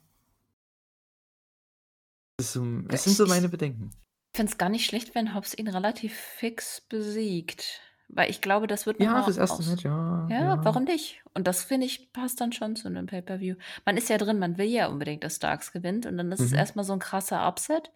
Das 2.42 2.56
Ja, 2.90 3.00
es 3.00 3.04
sind 3.04 3.16
ich 3.16 3.18
so 3.18 3.26
ich 3.26 3.28
meine 3.28 3.50
Bedenken. 3.50 3.92
finde 4.36 4.52
es 4.54 4.58
gar 4.60 4.70
nicht 4.70 4.86
schlecht, 4.88 5.16
wenn 5.16 5.36
Hobbs 5.36 5.56
ihn 5.58 5.68
relativ 5.70 6.16
fix 6.18 6.82
besiegt, 6.82 7.82
weil 8.10 8.30
ich 8.32 8.42
glaube, 8.42 8.68
das 8.68 8.86
wird 8.88 9.00
noch 9.00 9.10
Ja, 9.10 9.24
fürs 9.24 9.38
1. 9.38 9.64
aus 9.64 9.64
Match, 9.64 9.84
ja, 9.86 10.36
ja, 10.40 10.60
ja. 10.64 10.64
warum 10.64 10.86
nicht? 10.86 11.24
Und 11.34 11.48
das, 11.48 11.64
finde 11.64 11.86
ich, 11.88 12.14
passt 12.14 12.42
dann 12.42 12.54
schon 12.54 12.76
zu 12.76 12.90
'nem 12.90 13.08
Pay-per-View. 13.08 13.56
Man 13.86 13.98
ist 13.98 14.10
ja 14.10 14.18
drin, 14.18 14.40
man 14.40 14.58
will 14.58 14.68
ja 14.68 14.88
unbedingt, 14.88 15.24
dass 15.24 15.38
Starks 15.38 15.72
gewinnt 15.74 16.06
und 16.08 16.18
dann 16.18 16.32
ist 16.32 16.46
es 16.46 16.52
Mhm. 16.52 16.54
erst 16.54 16.76
mal 16.78 16.84
so 16.86 16.94
'n 16.94 17.00
krasser 17.00 17.46
Upset. 17.48 17.92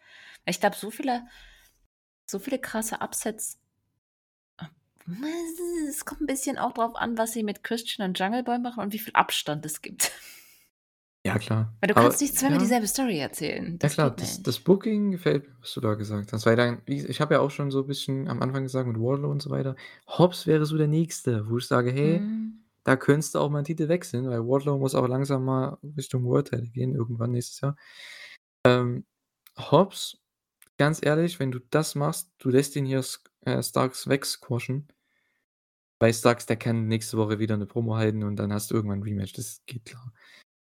Ich 0.45 0.59
glaube, 0.61 0.75
so 0.77 0.91
viele 0.91 1.27
so 2.29 2.39
viele 2.39 2.59
krasse 2.59 3.01
Upsets 3.01 3.59
es 5.89 6.03
kommt 6.05 6.21
'n 6.21 6.25
bisschen 6.27 6.57
auch 6.57 6.73
drauf 6.73 6.95
an, 6.95 7.17
was 7.17 7.33
sie 7.33 7.43
mit 7.43 7.63
Christian 7.63 8.09
und 8.09 8.19
Jungle 8.19 8.43
Boy 8.43 8.57
machen 8.59 8.81
und 8.83 8.93
wie 8.93 8.99
viel 8.99 9.13
Abstand 9.13 9.65
es 9.65 9.81
gibt. 9.81 10.11
Ja 11.25 11.39
klar, 11.39 11.73
Weil 11.81 11.89
du 11.89 11.95
aber 11.95 11.95
kannst 11.95 12.21
nicht 12.21 12.37
zweimal 12.37 12.57
ja. 12.57 12.59
dieselbe 12.59 12.87
Story 12.87 13.19
erzählen. 13.19 13.77
Ja 13.83 13.89
Das 13.89 13.97
klar, 13.97 14.09
geht 14.17 14.21
das 14.21 14.41
das 14.41 14.59
Booking 14.59 15.11
gefällt 15.11 15.47
mir, 15.47 15.55
was 15.61 15.73
du 15.73 15.81
da 15.81 15.95
gesagt 15.95 16.31
hast, 16.31 16.45
weil 16.45 16.55
dann 16.55 16.81
ich 16.85 17.19
habe 17.19 17.33
ja 17.35 17.39
auch 17.41 17.51
schon 17.51 17.71
so 17.71 17.83
bisschen 17.83 18.27
am 18.29 18.41
Anfang 18.41 18.63
gesagt 18.63 18.87
mit 18.87 18.97
Wardlow 18.99 19.29
und 19.29 19.41
so 19.41 19.49
weiter. 19.49 19.75
Hobbs 20.07 20.47
wäre 20.47 20.65
so 20.65 20.77
der 20.77 20.87
Nächste, 20.87 21.49
wo 21.49 21.57
ich 21.57 21.67
sage: 21.67 21.91
„Hey, 21.91 22.25
Mhm. 22.27 22.65
da 22.83 22.95
könntest 22.97 23.35
du 23.35 23.39
auch 23.39 23.49
mal 23.49 23.59
'n 23.59 23.65
Titel 23.65 23.87
wechseln“, 23.89 24.29
weil 24.29 24.41
Wardlow 24.47 24.77
muss 24.79 24.95
aber 24.95 25.09
langsam 25.09 25.45
mal 25.45 25.77
Richtung 25.97 26.25
World 26.25 26.49
Title 26.49 26.69
gehen, 26.71 26.95
irgendwann 26.95 27.31
nächstes 27.31 27.61
Jahr. 27.61 27.77
Ähm, 28.65 29.05
Hobbs, 29.57 30.19
ganz 30.77 31.01
ehrlich, 31.05 31.39
wenn 31.39 31.51
du 31.51 31.59
das 31.71 31.95
machst, 31.95 32.31
du 32.39 32.49
lässt 32.49 32.75
ihn 32.77 32.85
hier 32.85 33.03
äh, 33.45 33.63
Starks 33.63 34.07
wegsquashen 34.09 34.89
weil 36.01 36.13
Starks, 36.13 36.45
der 36.45 36.57
kann 36.57 36.87
nächste 36.87 37.17
Woche 37.17 37.39
wieder 37.39 37.55
'ne 37.57 37.65
Promo 37.65 37.95
halten 37.95 38.23
und 38.23 38.35
dann 38.35 38.51
hast 38.53 38.69
du 38.71 38.75
irgendwann 38.75 38.99
'n 38.99 39.03
Rematch, 39.03 39.33
das 39.33 39.61
geht 39.65 39.85
klar. 39.85 40.11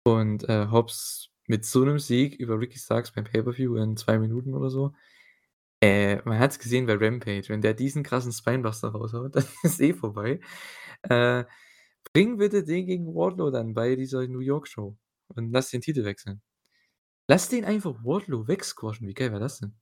Und, 0.06 0.46
äh, 0.50 0.66
Hobbs 0.70 1.30
mit 1.46 1.64
so 1.64 1.82
'nem 1.84 1.98
Sieg 1.98 2.34
über 2.38 2.60
Ricky 2.60 2.78
Starks 2.78 3.12
beim 3.12 3.24
Pay-per-View 3.24 3.76
in 3.76 3.96
2 3.96 4.18
Minuten 4.18 4.54
oder 4.54 4.68
so 4.70 4.92
äh, 5.82 6.16
man 6.24 6.38
hat's 6.40 6.58
gesehen 6.58 6.86
bei 6.86 6.94
Rampage, 6.96 7.48
wenn 7.50 7.62
der 7.62 7.74
diesen 7.74 8.02
krassen 8.04 8.32
Spinebuster 8.32 8.88
raushaut, 8.90 9.36
dann 9.36 9.44
ist 9.64 9.80
eh 9.80 9.94
vorbei. 9.94 10.40
Äh, 11.04 11.44
bring 12.14 12.38
bitte 12.38 12.64
den 12.64 12.86
gegen 12.86 13.14
Wardlow 13.14 13.50
dann 13.50 13.74
bei 13.74 13.96
dieser 13.96 14.26
New 14.28 14.40
York 14.40 14.68
Show 14.68 14.96
und 15.28 15.52
lass 15.52 15.70
den 15.70 15.82
Titel 15.82 16.04
wechseln. 16.04 16.42
Lass 17.28 17.48
den 17.50 17.64
einfach 17.66 18.04
Wardlow 18.04 18.48
wegsquashen. 18.48 19.08
Wie 19.08 19.14
geil 19.14 19.30
wäre 19.32 19.40
das 19.42 19.60
denn? 19.60 19.74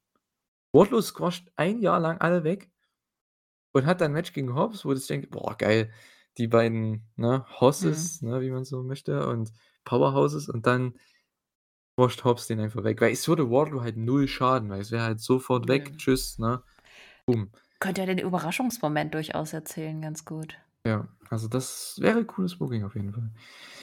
Wardlow 0.72 1.02
squasht 1.02 1.50
1 1.56 1.80
Jahr 1.82 2.00
lang 2.00 2.18
alle 2.20 2.44
weg 2.44 2.70
und 3.74 3.86
hat 3.86 4.00
dann 4.00 4.12
'n 4.12 4.14
Match 4.14 4.32
gegen 4.32 4.54
Hobbs, 4.54 4.84
wo 4.84 4.92
du 4.94 5.00
denkst: 5.00 5.28
„Boah, 5.30 5.56
geil, 5.56 5.90
die 6.38 6.46
beiden, 6.48 7.08
ne, 7.16 7.44
Mhm. 7.48 7.60
Hosses, 7.60 8.22
ne, 8.22 8.40
wie 8.40 8.50
man 8.50 8.64
so 8.64 8.82
möchte 8.82 9.26
und 9.28 9.52
Powerhouses“ 9.84 10.48
und 10.48 10.66
dann 10.66 10.94
squasht 11.94 12.24
Hobbs 12.24 12.46
den 12.46 12.60
einfach 12.60 12.84
weg, 12.84 13.00
weil 13.00 13.12
es 13.12 13.28
würde 13.28 13.50
Wardlow 13.50 13.82
halt 13.82 13.96
null 13.96 14.28
schaden, 14.28 14.70
weil 14.70 14.80
es 14.80 14.90
wäre 14.90 15.04
halt 15.04 15.20
sofort 15.20 15.68
weg, 15.68 15.90
Nö. 15.90 15.96
tschüss, 15.96 16.38
ne? 16.38 16.62
Boom. 17.26 17.50
Könnte 17.80 18.00
ja 18.00 18.06
den 18.06 18.18
Überraschungsmoment 18.18 19.14
durchaus 19.14 19.52
erzählen, 19.52 20.00
ganz 20.00 20.24
gut. 20.24 20.58
Ja, 20.86 21.08
also 21.30 21.48
das 21.48 21.96
wäre 22.00 22.24
cooles 22.24 22.56
Booking 22.58 22.84
auf 22.84 22.94
jeden 22.94 23.12
Fall. 23.12 23.30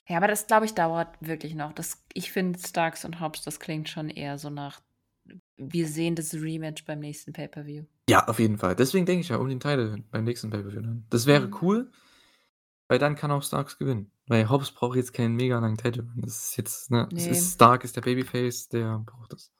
Ja, 0.08 0.18
aber 0.18 0.28
das, 0.28 0.48
glaube 0.48 0.66
ich, 0.66 0.74
dauert 0.74 1.10
wirklich 1.22 1.54
noch. 1.56 1.74
Das 1.74 2.02
ich 2.14 2.32
finde 2.32 2.60
Starks 2.60 3.06
und 3.06 3.20
Hobbs, 3.20 3.44
das 3.44 3.60
klingt 3.60 3.90
schon 3.90 4.10
eher 4.10 4.38
so 4.38 4.50
nach 4.50 4.82
wir 5.58 5.88
sehen 5.88 6.16
das 6.16 6.34
Rematch 6.34 6.86
beim 6.86 7.00
nächsten 7.00 7.34
Pay-per-View. 7.34 7.84
Ja, 8.10 8.28
auf 8.28 8.40
jeden 8.40 8.58
Fall. 8.58 8.76
Deswegen 8.76 9.06
denke 9.06 9.22
ich 9.22 9.30
ja 9.30 9.38
um 9.38 9.50
den 9.50 9.60
Title 9.60 10.02
beim 10.10 10.24
nächsten 10.24 10.50
Pay-per-View 10.50 10.82
dann. 10.82 11.06
Das 11.10 11.26
wäre 11.28 11.48
Mhm. 11.48 11.56
cool 11.62 11.92
weil 12.90 13.00
dann 13.00 13.16
kann 13.16 13.32
auch 13.32 13.44
Starks 13.44 13.78
gewinnen, 13.80 14.12
weil 14.28 14.50
Hobbs 14.50 14.72
braucht 14.74 14.98
jetzt 14.98 15.14
keinen 15.14 15.36
mega 15.38 15.60
langen 15.60 15.78
Title. 15.78 16.10
Das 16.18 16.50
ist 16.50 16.58
jetzt, 16.58 16.92
ne 16.92 17.10
es 17.16 17.28
Ne. 17.28 17.32
ist 17.32 17.54
Stark 17.56 17.86
ist 17.86 17.96
der 17.96 18.02
Babyface, 18.02 18.70
der 18.70 19.00
braucht 19.06 19.34
das. 19.34 19.54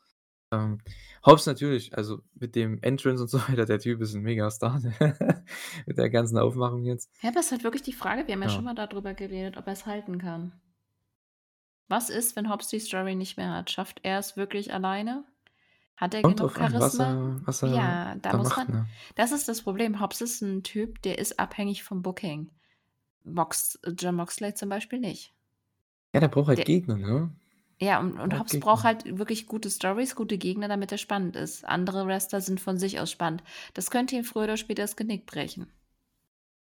Ähm, 0.52 0.80
Hobbs 1.26 1.46
natürlich, 1.46 1.96
also 1.98 2.22
mit 2.36 2.56
dem 2.56 2.80
Entrance 2.84 3.24
und 3.24 3.30
so 3.30 3.40
weiter, 3.50 3.66
der 3.66 3.80
Typ 3.80 4.02
ist 4.02 4.16
'n 4.16 4.22
Megastar, 4.24 4.82
mit 5.88 5.98
der 5.98 6.10
ganzen 6.10 6.38
Aufmachung 6.40 6.86
jetzt. 6.86 7.10
Ja, 7.22 7.30
aber 7.30 7.40
ist 7.42 7.52
halt 7.52 7.64
wirklich 7.64 7.84
die 7.84 7.94
Frage, 7.94 8.28
wir 8.28 8.34
haben 8.34 8.42
ja 8.42 8.50
schon 8.50 8.66
Ja. 8.66 8.72
mal 8.72 8.76
da 8.76 8.88
drüber 8.88 9.14
geredet, 9.14 9.58
ob 9.58 9.68
er's 9.68 9.86
halten 9.86 10.18
kann. 10.20 10.54
Was 11.90 12.10
ist, 12.10 12.36
wenn 12.36 12.50
Hobbs 12.50 12.68
die 12.68 12.80
Story 12.80 13.16
nicht 13.16 13.36
mehr 13.38 13.52
hat? 13.54 13.72
Schafft 13.72 14.02
er's 14.04 14.38
wirklich 14.38 14.74
alleine? 14.74 15.24
Hat 15.98 16.14
er 16.14 16.24
Kommt 16.24 16.38
genug 16.38 16.58
an, 16.60 16.74
was 16.80 16.94
Charisma? 16.94 17.04
er 17.04 17.42
was 17.46 17.64
er 17.64 17.70
Ja, 17.76 18.16
da 18.16 18.32
da 18.32 18.38
muss 18.38 18.50
macht, 18.50 18.58
man 18.58 18.68
ne? 18.70 18.86
das 19.16 19.32
ist 19.32 19.48
das 19.50 19.62
Problem. 19.64 20.00
Hobbs 20.00 20.22
ist 20.22 20.42
'n 20.42 20.64
Typ, 20.64 21.02
der 21.02 21.18
ist 21.20 21.40
abhängig 21.40 21.84
vom 21.84 22.02
Booking. 22.02 22.52
Mox 23.24 23.80
Jon 23.98 24.16
Moxley 24.16 24.54
zum 24.54 24.70
Beispiel 24.70 25.00
nicht. 25.00 25.34
Ja, 26.14 26.20
der 26.20 26.28
braucht 26.28 26.48
halt 26.48 26.58
Der 26.60 26.66
Gegner, 26.66 26.98
ne? 26.98 27.32
Ja, 27.82 28.00
und 28.00 28.20
und 28.20 28.38
Hobbs 28.38 28.60
braucht 28.60 28.84
halt 28.84 29.18
wirklich 29.18 29.48
gute 29.48 29.70
Storys, 29.70 30.16
gute 30.16 30.38
Gegner, 30.38 30.68
damit 30.68 30.92
er 30.92 30.98
spannend 30.98 31.36
ist. 31.38 31.64
Andere 31.66 32.06
Wrestler 32.08 32.42
sind 32.42 32.60
von 32.60 32.78
sich 32.78 33.00
aus 33.00 33.12
spannend. 33.12 33.44
Das 33.74 33.90
könnte 33.90 34.16
ihm 34.16 34.26
früher 34.26 34.44
oder 34.44 34.58
später 34.58 34.84
das 34.84 34.98
Genick 34.98 35.26
brechen. 35.26 35.72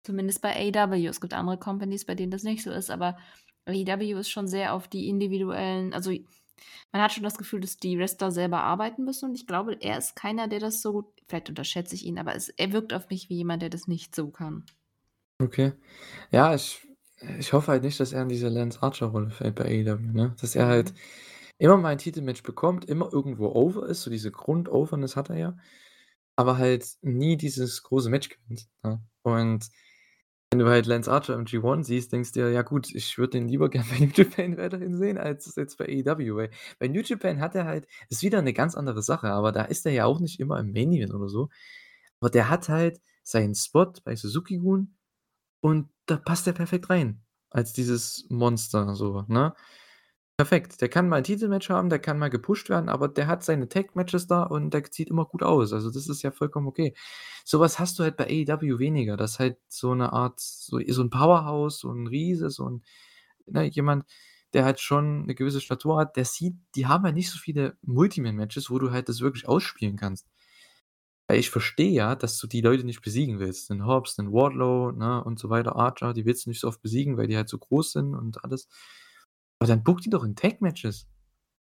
Zumindest 0.03 0.41
bei 0.41 0.55
AEW. 0.73 1.07
Es 1.07 1.21
gibt 1.21 1.33
andere 1.33 1.57
Companies, 1.57 2.05
bei 2.05 2.15
denen 2.15 2.31
das 2.31 2.43
nicht 2.43 2.63
so 2.63 2.71
ist, 2.71 2.89
aber 2.89 3.17
AEW 3.65 4.19
ist 4.19 4.29
schon 4.29 4.47
sehr 4.47 4.73
auf 4.73 4.87
die 4.87 5.09
individuellen 5.09 5.93
also, 5.93 6.11
man 6.91 7.01
hat 7.01 7.13
schon 7.13 7.23
das 7.23 7.37
Gefühl, 7.37 7.61
dass 7.61 7.77
die 7.77 7.97
Wrestler 7.97 8.31
selber 8.31 8.61
arbeiten 8.63 9.03
müssen 9.05 9.29
und 9.29 9.35
ich 9.35 9.47
glaube, 9.47 9.77
er 9.81 9.97
ist 9.97 10.15
keiner, 10.15 10.47
der 10.47 10.59
das 10.59 10.81
so 10.81 10.93
gut 10.93 11.05
vielleicht 11.27 11.49
unterschätze 11.49 11.95
ich 11.95 12.05
ihn, 12.05 12.17
aber 12.19 12.35
es 12.35 12.49
er 12.49 12.71
wirkt 12.73 12.93
auf 12.93 13.09
mich 13.09 13.29
wie 13.29 13.35
jemand, 13.37 13.61
der 13.61 13.69
das 13.69 13.87
nicht 13.87 14.15
so 14.15 14.29
kann. 14.29 14.65
Okay. 15.41 15.71
Ja, 16.31 16.53
ich 16.53 16.85
ich 17.39 17.51
hoffe 17.53 17.71
halt 17.71 17.83
nicht, 17.83 17.99
dass 17.99 18.13
er 18.13 18.21
in 18.23 18.29
diese 18.29 18.47
Lance 18.49 18.81
Archer 18.81 19.07
Rolle 19.07 19.29
fällt 19.29 19.55
bei 19.55 19.65
AEW, 19.65 19.99
ne? 20.13 20.35
Dass 20.41 20.55
er 20.55 20.67
halt 20.67 20.91
Mhm. 20.93 20.97
immer 21.59 21.77
mal 21.77 21.91
'n 21.93 21.97
Titelmatch 21.99 22.43
bekommt, 22.43 22.85
immer 22.85 23.11
irgendwo 23.13 23.47
over 23.49 23.87
ist, 23.87 24.01
so 24.03 24.11
diese 24.11 24.31
Grund-Overness 24.31 25.15
hat 25.17 25.29
er 25.29 25.37
ja, 25.37 25.57
aber 26.37 26.57
halt 26.59 26.87
nie 27.03 27.37
dieses 27.37 27.83
große 27.83 28.09
Match 28.09 28.29
gewinnt, 28.29 28.69
ne? 28.83 29.01
Und 29.23 29.69
wenn 30.51 30.59
du 30.59 30.67
halt 30.69 30.85
Lance 30.87 31.11
Archer 31.11 31.35
im 31.35 31.45
G1 31.45 31.85
siehst, 31.85 32.13
denkst 32.13 32.33
du 32.33 32.41
dir: 32.41 32.51
„Ja 32.51 32.63
gut, 32.63 32.93
ich 32.95 33.17
würde 33.19 33.31
den 33.39 33.47
lieber 33.49 33.69
gern 33.71 33.85
bei 33.89 33.99
New 33.99 34.11
Japan 34.15 34.57
weiterhin 34.57 34.97
sehen 34.97 35.17
als 35.19 35.53
jetzt 35.57 35.77
bei 35.79 35.85
AEW“, 35.87 36.35
weil 36.37 36.51
bei 36.79 36.87
New 36.89 37.01
Japan 37.03 37.41
hat 37.41 37.55
er 37.55 37.65
halt 37.65 37.87
ist 38.09 38.23
wieder 38.23 38.41
'ne 38.43 38.53
ganz 38.53 38.75
andere 38.75 39.03
Sache, 39.03 39.29
aber 39.31 39.51
da 39.53 39.63
ist 39.65 39.85
er 39.87 39.93
ja 39.93 40.05
auch 40.05 40.19
nicht 40.21 40.39
immer 40.41 40.59
im 40.59 40.71
Main 40.73 40.93
Event 40.93 41.13
oder 41.15 41.29
so. 41.29 41.49
Aber 42.21 42.29
der 42.31 42.49
hat 42.49 42.69
halt 42.69 43.01
seinen 43.23 43.55
Spot 43.55 43.93
bei 44.05 44.15
Suzuki-Gun 44.17 44.95
und 45.61 45.89
da 46.07 46.17
passt 46.17 46.47
er 46.47 46.53
perfekt 46.53 46.89
rein 46.89 47.21
als 47.51 47.73
dieses 47.73 48.25
Monster 48.29 48.95
so, 48.95 49.25
ne? 49.27 49.53
Perfekt. 50.37 50.81
Der 50.81 50.89
kann 50.89 51.09
mal 51.09 51.19
'n 51.19 51.23
Titelmatch 51.25 51.69
haben, 51.69 51.89
der 51.89 51.99
kann 51.99 52.19
mal 52.19 52.29
gepusht 52.31 52.69
werden, 52.69 52.89
aber 52.89 53.07
der 53.09 53.27
hat 53.27 53.43
seine 53.43 53.69
Tag-Matches 53.69 54.27
da 54.27 54.43
und 54.43 54.73
der 54.73 54.83
sieht 54.91 55.09
immer 55.09 55.25
gut 55.25 55.43
aus. 55.43 55.73
Also, 55.73 55.91
das 55.91 56.07
ist 56.09 56.23
ja 56.23 56.31
vollkommen 56.31 56.67
okay. 56.67 56.95
So 57.45 57.59
was 57.61 57.79
hast 57.79 57.99
du 57.99 58.03
halt 58.03 58.17
bei 58.17 58.25
AEW 58.27 58.79
weniger. 58.79 59.17
Das 59.17 59.33
ist 59.33 59.39
halt 59.39 59.57
so 59.69 59.93
'ne 59.95 60.13
Art 60.13 60.39
so 60.41 60.79
so 60.89 61.01
'n 61.03 61.09
Powerhouse, 61.11 61.79
so 61.81 61.91
'n 61.91 62.07
Riese, 62.07 62.49
so 62.51 62.65
'n 62.67 62.83
ne, 63.47 63.65
jemand, 63.65 64.05
der 64.53 64.65
halt 64.65 64.79
schon 64.81 65.25
'ne 65.27 65.35
gewisse 65.35 65.61
Statur 65.61 65.99
hat, 65.99 66.17
der 66.17 66.25
sieht 66.25 66.55
die 66.75 66.87
haben 66.87 67.03
halt 67.05 67.15
nicht 67.15 67.31
so 67.31 67.39
viele 67.39 67.77
Multi-Man-Matches, 67.83 68.69
wo 68.71 68.79
du 68.79 68.91
halt 68.91 69.09
das 69.09 69.21
wirklich 69.21 69.47
ausspielen 69.49 69.97
kannst. 69.97 70.27
Weil 71.29 71.37
ich 71.39 71.51
verstehe 71.51 71.91
ja, 71.91 72.15
dass 72.15 72.39
du 72.39 72.47
die 72.47 72.61
Leute 72.61 72.83
nicht 72.83 73.03
besiegen 73.03 73.37
willst. 73.39 73.69
Den 73.69 73.85
Hobbs, 73.85 74.15
den 74.15 74.33
Wardlow, 74.33 74.91
ne, 74.91 75.23
und 75.23 75.37
so 75.37 75.51
weiter, 75.51 75.75
Archer, 75.75 76.13
die 76.13 76.25
willst 76.25 76.47
du 76.47 76.49
nicht 76.49 76.59
so 76.59 76.67
oft 76.67 76.81
besiegen, 76.81 77.17
weil 77.17 77.27
die 77.27 77.37
halt 77.37 77.49
so 77.49 77.59
groß 77.59 77.91
sind 77.91 78.15
und 78.15 78.43
alles. 78.43 78.67
Aber 79.59 79.67
dann 79.67 79.83
booke 79.83 80.01
die 80.01 80.09
doch 80.09 80.23
in 80.23 80.35
Tag-Matches 80.35 81.07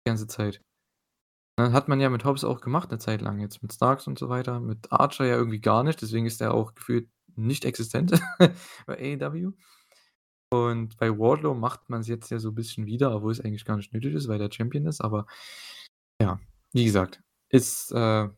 die 0.06 0.10
ganze 0.10 0.26
Zeit. 0.26 0.62
Ne, 1.58 1.72
hat 1.72 1.88
man 1.88 2.00
ja 2.00 2.08
mit 2.10 2.24
Hobbs 2.24 2.44
auch 2.44 2.62
gemacht 2.62 2.90
'ne 2.90 2.98
Zeit 2.98 3.20
lang 3.20 3.38
jetzt 3.40 3.62
mit 3.62 3.72
Starks 3.74 4.06
und 4.06 4.18
so 4.18 4.30
weiter, 4.30 4.60
mit 4.60 4.90
Archer 4.92 5.26
ja 5.26 5.36
irgendwie 5.36 5.60
gar 5.60 5.84
nicht, 5.84 6.00
deswegen 6.00 6.26
ist 6.26 6.40
der 6.40 6.54
auch 6.54 6.74
gefühlt 6.74 7.10
nicht 7.36 7.64
existent 7.66 8.12
bei 8.86 9.18
AEW. 9.20 9.52
Und 10.52 10.96
bei 10.96 11.10
Wardlow 11.10 11.54
macht 11.54 11.90
man's 11.90 12.08
jetzt 12.08 12.30
ja 12.30 12.38
so 12.38 12.52
bisschen 12.52 12.86
wieder, 12.86 13.14
obwohl 13.14 13.32
es 13.32 13.40
eigentlich 13.40 13.64
gar 13.66 13.76
nicht 13.76 13.92
nötig 13.92 14.14
ist, 14.14 14.28
weil 14.28 14.38
der 14.38 14.50
Champion 14.50 14.86
ist, 14.86 15.00
aber 15.02 15.26
ja, 16.20 16.40
wie 16.72 16.84
gesagt, 16.84 17.22
ist, 17.50 17.92
äh, 17.92 18.28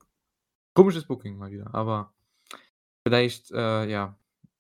komisches 0.75 1.07
Booking 1.07 1.37
mal 1.39 1.51
wieder, 1.51 1.75
aber 1.75 2.13
vielleicht, 3.07 3.51
äh, 3.53 3.87
ja, 3.91 4.17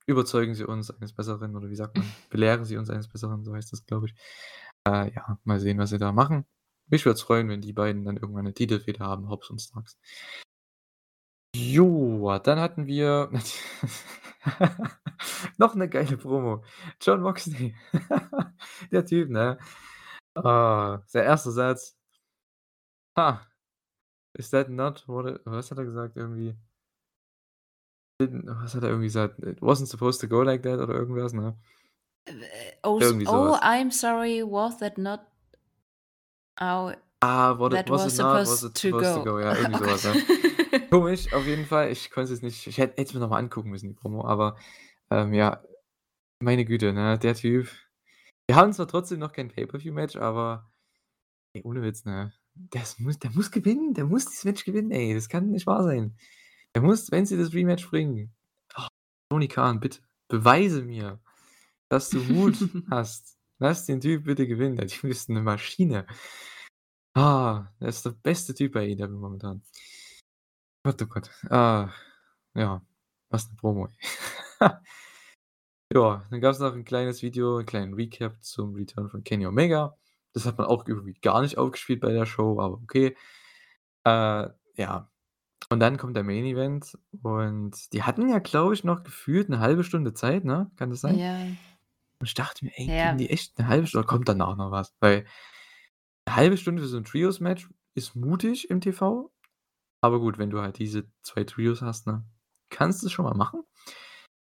überzeugen 0.07 0.55
sie 0.57 0.65
uns 0.65 0.91
eines 0.93 1.13
Besseren 1.15 1.57
oder 1.57 1.71
wie 1.71 1.77
sagt 1.77 1.97
man? 1.97 2.07
Belehren 2.31 2.65
sie 2.67 2.77
uns 2.79 2.91
eines 2.91 3.09
Besseren, 3.09 3.45
so 3.45 3.55
heißt 3.55 3.73
das, 3.73 3.87
glaube 3.87 4.09
ich. 4.09 4.15
Äh, 4.89 5.13
ja, 5.15 5.39
mal 5.45 5.61
sehen, 5.61 5.79
was 5.79 5.91
sie 5.91 5.99
da 5.99 6.13
machen. 6.13 6.47
Mich 6.89 7.07
würde 7.07 7.17
es 7.17 7.23
freuen, 7.23 7.49
wenn 7.51 7.61
die 7.63 7.73
beiden 7.75 8.05
dann 8.05 8.17
irgendwann 8.19 8.45
'ne 8.47 8.55
Titelfehde 8.55 9.01
haben, 9.01 9.29
Hobbs 9.31 9.51
und 9.51 9.61
Starks. 9.63 9.95
Jo, 11.55 12.39
dann 12.43 12.59
hatten 12.61 12.87
wir 12.87 13.31
noch 15.59 15.75
'ne 15.75 15.89
geile 15.89 16.17
Promo. 16.17 16.65
Jon 17.03 17.21
Moxley. 17.21 17.75
Der 18.91 19.05
Typ, 19.05 19.29
ne? 19.31 19.59
Ah, 20.35 21.01
sein 21.07 21.25
1. 21.27 21.53
Satz. 21.53 21.93
Ha. 23.17 23.52
Is 24.35 24.51
that 24.51 24.68
not 24.68 25.07
what 25.07 25.26
it 25.26 25.41
was 25.45 25.70
hat 25.70 25.78
er 25.78 25.85
gesagt 25.85 26.16
irgendwie? 26.16 26.57
Was 28.18 28.74
hat 28.74 28.83
er 28.83 28.91
irgendwie 28.91 29.09
gesagt? 29.09 29.39
It 29.41 29.61
wasn't 29.61 29.89
supposed 29.89 30.20
to 30.20 30.28
go 30.28 30.43
like 30.43 30.62
that 30.62 30.78
oder 30.78 30.95
irgendwas, 30.95 31.33
ne? 31.33 31.59
Äh, 32.24 32.33
oh 32.85 32.99
Irgendwie 33.01 33.26
oh, 33.26 33.51
was. 33.53 33.62
I'm 33.62 33.91
sorry, 33.91 34.43
was 34.43 34.78
that 34.78 34.97
not 34.97 35.20
how 36.59 36.95
Ah, 37.20 37.57
what 37.59 37.72
it 37.72 37.76
that 37.76 37.91
was 37.91 38.05
was 38.05 38.14
it 38.14 38.22
not 38.22 38.35
was 38.35 38.61
supposed 38.61 38.76
it 38.76 38.80
to 38.80 38.89
supposed 38.89 39.14
to 39.14 39.24
go. 39.24 39.33
go? 39.33 39.41
Ja, 39.41 39.57
irgendwie 39.57 39.85
Oh 39.85 39.97
so 39.97 40.09
was, 40.11 40.72
ja. 40.72 40.78
Komisch 40.91 41.33
auf 41.33 41.47
jeden 41.47 41.66
Fall. 41.66 41.91
Ich 41.91 42.11
konnte 42.11 42.33
es 42.33 42.41
jetzt 42.41 42.43
nicht 42.43 42.66
ich 42.66 42.78
hätte 42.78 43.01
es 43.03 43.12
mir 43.14 43.20
noch 43.20 43.30
mal 43.30 43.39
angucken 43.39 43.70
müssen, 43.70 43.89
die 43.89 43.95
Promo, 43.95 44.24
aber, 44.24 44.57
ähm, 45.11 45.33
ja, 45.35 45.62
meine 46.41 46.64
Güte, 46.64 46.93
ne, 46.93 47.18
der 47.18 47.35
Typ. 47.35 47.70
Wir 48.49 48.57
haben 48.57 48.72
zwar 48.72 48.89
trotzdem 48.89 49.20
noch 49.20 49.33
kein 49.33 49.49
Pay-per-View-Match, 49.49 50.16
aber 50.16 50.70
ey, 51.55 51.62
ohne 51.64 51.83
Witz, 51.83 52.05
ne? 52.05 52.33
Das 52.57 52.99
muss 52.99 53.19
der 53.19 53.31
muss 53.31 53.51
gewinnen, 53.51 53.95
der 53.95 54.05
muss 54.05 54.27
dieses 54.27 54.45
Match 54.45 54.65
gewinnen, 54.65 54.91
ey. 54.91 55.15
Das 55.15 55.29
kann 55.29 55.51
nicht 55.51 55.67
wahr 55.67 55.83
sein. 55.85 56.17
Der 56.75 56.83
muss, 56.83 57.11
wenn 57.11 57.27
sie 57.27 57.37
das 57.39 57.53
Rematch 57.55 57.89
bringen 57.91 58.33
oh, 58.79 58.87
Tony 59.31 59.49
Khan, 59.49 59.81
bitte, 59.81 60.01
beweise 60.29 60.83
mir, 60.83 61.21
dass 61.91 62.11
du 62.11 62.19
Mut 62.21 62.57
hast. 62.91 63.39
Lass 63.61 63.87
den 63.87 64.01
Typ 64.01 64.25
bitte 64.25 64.47
gewinnen. 64.49 64.77
Der 64.77 64.89
Typ 64.89 65.05
ist 65.11 65.31
'ne 65.31 65.43
Maschine. 65.43 66.07
Ah, 67.17 67.67
der 67.81 67.89
ist 67.89 68.05
der 68.07 68.11
beste 68.13 68.55
Typ 68.55 68.73
bei 68.73 68.81
AEW 68.97 69.09
momentan. 69.19 69.63
Gott, 70.85 71.01
oh 71.03 71.07
Gott. 71.07 71.31
Ah, 71.51 71.91
ja, 72.55 72.83
was 73.31 73.49
'ne 73.49 73.57
Promo. 73.57 73.89
Ja, 75.95 76.27
dann 76.31 76.41
gab's 76.41 76.59
noch 76.59 76.75
'n 76.75 76.85
kleines 76.85 77.23
Video, 77.23 77.59
'n 77.59 77.67
kleinen 77.67 77.95
Recap 77.95 78.43
zum 78.43 78.75
Return 78.75 79.11
von 79.11 79.25
Kenny 79.25 79.47
Omega. 79.47 79.97
Das 80.37 80.47
hat 80.47 80.57
man 80.59 80.66
auch 80.66 80.87
irgendwie 80.87 81.14
gar 81.20 81.43
nicht 81.43 81.59
aufgespielt 81.59 82.01
bei 82.01 82.12
der 82.12 82.26
Show, 82.26 82.59
aber 82.61 82.74
okay. 82.83 83.16
Äh, 84.05 84.49
ja. 84.76 85.11
Und 85.70 85.80
dann 85.80 85.99
kommt 85.99 86.16
der 86.16 86.24
Main 86.24 86.45
Event 86.47 86.99
und 87.22 87.93
die 87.95 88.03
hatten 88.05 88.28
ja, 88.30 88.41
glaube 88.41 88.74
ich, 88.74 88.85
noch 88.85 89.05
gefühlt 89.05 89.49
'ne 89.51 89.61
1/2 89.61 89.85
Stunde 89.85 90.14
Zeit, 90.14 90.45
ne? 90.45 90.70
Kann 90.76 90.91
das 90.91 91.01
sein? 91.03 91.22
Ja. 91.22 91.57
Und 92.20 92.28
ich 92.28 92.35
dachte 92.35 92.64
mir: 92.64 92.72
„Ey, 92.76 92.97
Ja. 92.97 93.16
die 93.18 93.30
echt 93.30 93.59
'ne 93.59 93.68
1/2 93.68 93.87
Stunde 93.87 94.07
kommt 94.09 94.28
danach 94.28 94.57
noch 94.57 94.70
was?“ 94.72 94.95
Weil 95.01 95.26
'ne 96.28 96.37
1/2 96.37 96.57
Stunde 96.57 96.83
für 96.83 96.89
so 96.89 96.99
'n 96.99 97.05
Trios-Match 97.05 97.68
ist 97.95 98.16
mutig 98.16 98.70
im 98.70 98.80
TV. 98.80 99.33
Aber 100.03 100.20
gut, 100.20 100.39
wenn 100.39 100.51
du 100.51 100.61
halt 100.62 100.78
diese 100.78 101.07
2 101.22 101.45
Trios 101.45 101.83
hast, 101.83 102.07
ne, 102.09 102.24
kannst 102.70 103.03
du's 103.05 103.12
schon 103.12 103.24
mal 103.26 103.35
machen. 103.37 103.62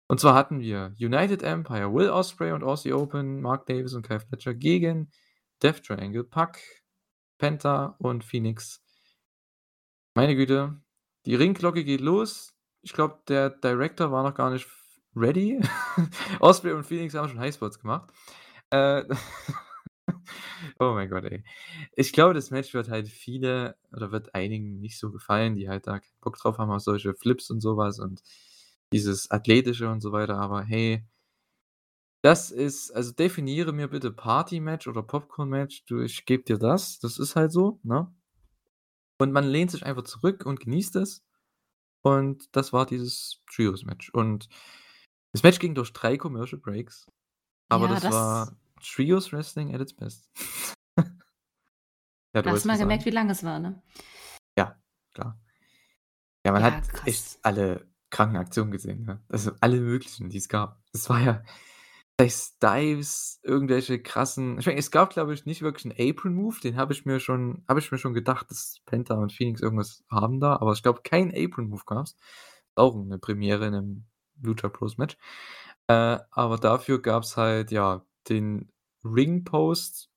Und 0.10 0.20
zwar 0.20 0.36
hatten 0.36 0.60
wir 0.60 0.94
United 1.00 1.42
Empire, 1.42 1.92
Will 1.94 2.10
Ospreay 2.10 2.52
und 2.54 2.64
Aussie 2.64 2.94
Open, 2.94 3.42
Mark 3.42 3.66
Davis 3.66 3.94
und 3.96 4.08
Kyle 4.08 4.20
Fletcher 4.20 4.54
gegen 4.54 5.10
Death 5.62 5.84
Triangle, 5.84 6.24
Pac, 6.24 6.60
Penta 7.38 7.96
und 8.00 8.24
Phoenix. 8.24 8.84
Meine 10.16 10.36
Güte, 10.36 10.82
die 11.26 11.36
Ringglocke 11.36 11.84
geht 11.84 12.02
los. 12.02 12.56
Ich 12.82 12.94
glaube, 12.94 13.20
der 13.28 13.50
Director 13.50 14.12
war 14.12 14.24
noch 14.24 14.36
gar 14.36 14.52
nicht 14.52 14.68
ready. 15.16 15.60
Ospreay 16.40 16.74
und 16.74 16.86
Phoenix 16.86 17.14
haben 17.14 17.30
schon 17.30 17.40
Highspots 17.40 17.80
gemacht. 17.80 18.12
Äh, 18.70 19.04
oh 20.80 20.94
mein 20.94 21.10
Gott, 21.10 21.26
ey. 21.26 21.44
Ich 21.96 22.14
glaube, 22.14 22.34
das 22.34 22.52
Match 22.52 22.74
wird 22.74 22.90
halt 22.90 23.08
viele 23.08 23.78
oder 23.92 24.12
wird 24.12 24.36
einigen 24.36 24.80
nicht 24.80 25.00
so 25.00 25.12
gefallen, 25.12 25.56
die 25.56 25.70
halt 25.70 25.88
da 25.88 26.00
keinen 26.00 26.20
Bock 26.22 26.38
drauf 26.38 26.58
haben 26.58 26.72
auf 26.72 26.82
solche 26.82 27.14
Flips 27.14 27.50
und 27.50 27.62
so 27.62 27.78
was 27.78 28.00
und 28.00 28.22
dieses 28.94 29.32
Athletische 29.32 29.90
und 29.90 30.02
so 30.02 30.12
weiter, 30.12 30.38
aber 30.38 30.64
hey 30.64 31.04
das 32.26 32.50
ist 32.50 32.90
also 32.90 33.12
definiere 33.12 33.72
mir 33.72 33.88
bitte 33.88 34.12
Party-Match 34.12 34.88
oder 34.88 35.04
Popcorn-Match. 35.04 35.86
Du, 35.86 36.02
ich 36.02 36.26
gebe 36.26 36.42
dir 36.44 36.58
das. 36.58 36.98
Das 36.98 37.20
ist 37.20 37.36
halt 37.36 37.52
so, 37.52 37.80
ne? 37.84 38.12
Und 39.20 39.32
man 39.32 39.44
lehnt 39.44 39.70
sich 39.70 39.86
einfach 39.86 40.06
zurück 40.06 40.44
und 40.44 40.60
genießt 40.60 40.96
es. 40.96 41.24
Und 42.02 42.56
das 42.56 42.74
war 42.74 42.88
dieses 42.88 43.44
Trios-Match. 43.54 44.10
Und 44.10 44.50
das 45.34 45.44
Match 45.44 45.60
ging 45.60 45.76
durch 45.76 45.94
3 45.94 46.18
Commercial 46.18 46.60
Breaks, 46.60 47.06
aber 47.70 47.86
Ja, 47.88 47.94
das 47.94 48.02
das 48.04 48.12
war 48.12 48.58
Trios-Wrestling 48.82 49.76
at 49.76 49.82
its 49.82 49.94
best. 49.94 50.28
Ja, 52.34 52.42
du 52.42 52.50
hast 52.50 52.66
mal 52.66 52.74
was 52.74 52.80
gemerkt, 52.80 53.06
wie 53.06 53.12
lang 53.12 53.30
es 53.30 53.44
war, 53.46 53.60
ne? 53.60 53.82
Ja, 54.58 54.78
klar. 55.14 55.40
Ja, 56.46 56.52
man 56.52 56.62
Ja, 56.64 56.72
hat 56.72 56.84
echt 57.06 57.24
krass. 57.24 57.40
alle 57.44 57.88
kranken 58.10 58.36
Aktionen 58.36 58.72
gesehen, 58.72 59.06
ne? 59.06 59.24
Also, 59.30 59.52
alle 59.62 59.80
möglichen, 59.80 60.30
die 60.30 60.38
es 60.38 60.50
gab. 60.50 60.82
Es 60.92 61.10
war 61.10 61.22
ja 61.22 61.44
sei 62.20 62.26
es 62.28 62.58
Dives, 62.60 63.40
irgendwelche 63.44 64.02
krassen 64.02 64.58
ich 64.60 64.66
meine, 64.68 64.80
es 64.80 64.92
gab, 64.92 65.12
glaube 65.12 65.34
ich, 65.34 65.46
nicht 65.46 65.62
wirklich 65.62 65.86
'n 65.86 65.94
Apron-Move, 66.12 66.60
den 66.64 66.78
habe 66.78 66.94
ich 66.94 67.06
mir 67.06 67.20
schon 67.20 67.64
habe 67.68 67.80
ich 67.82 67.92
mir 67.92 67.98
schon 68.00 68.14
gedacht, 68.14 68.50
dass 68.52 68.82
Penta 68.86 69.16
und 69.16 69.34
Phoenix 69.34 69.62
irgendwas 69.62 70.04
haben 70.12 70.40
da, 70.40 70.56
aber 70.58 70.74
ich 70.74 70.84
glaube, 70.84 71.02
keinen 71.04 71.32
Apron-Move 71.36 71.84
gab's. 71.86 72.16
Auch 72.76 72.96
'ne 72.96 73.20
Premiere 73.20 73.68
in 73.68 73.74
'nem 73.74 74.06
Lucha 74.42 74.70
Bros 74.70 74.98
Match. 74.98 75.18
Äh, 75.88 76.20
aber 76.32 76.58
dafür 76.58 77.02
gab's 77.02 77.38
halt, 77.38 77.72
ja, 77.72 78.06
den 78.30 78.72
Ring-Post 79.06 80.10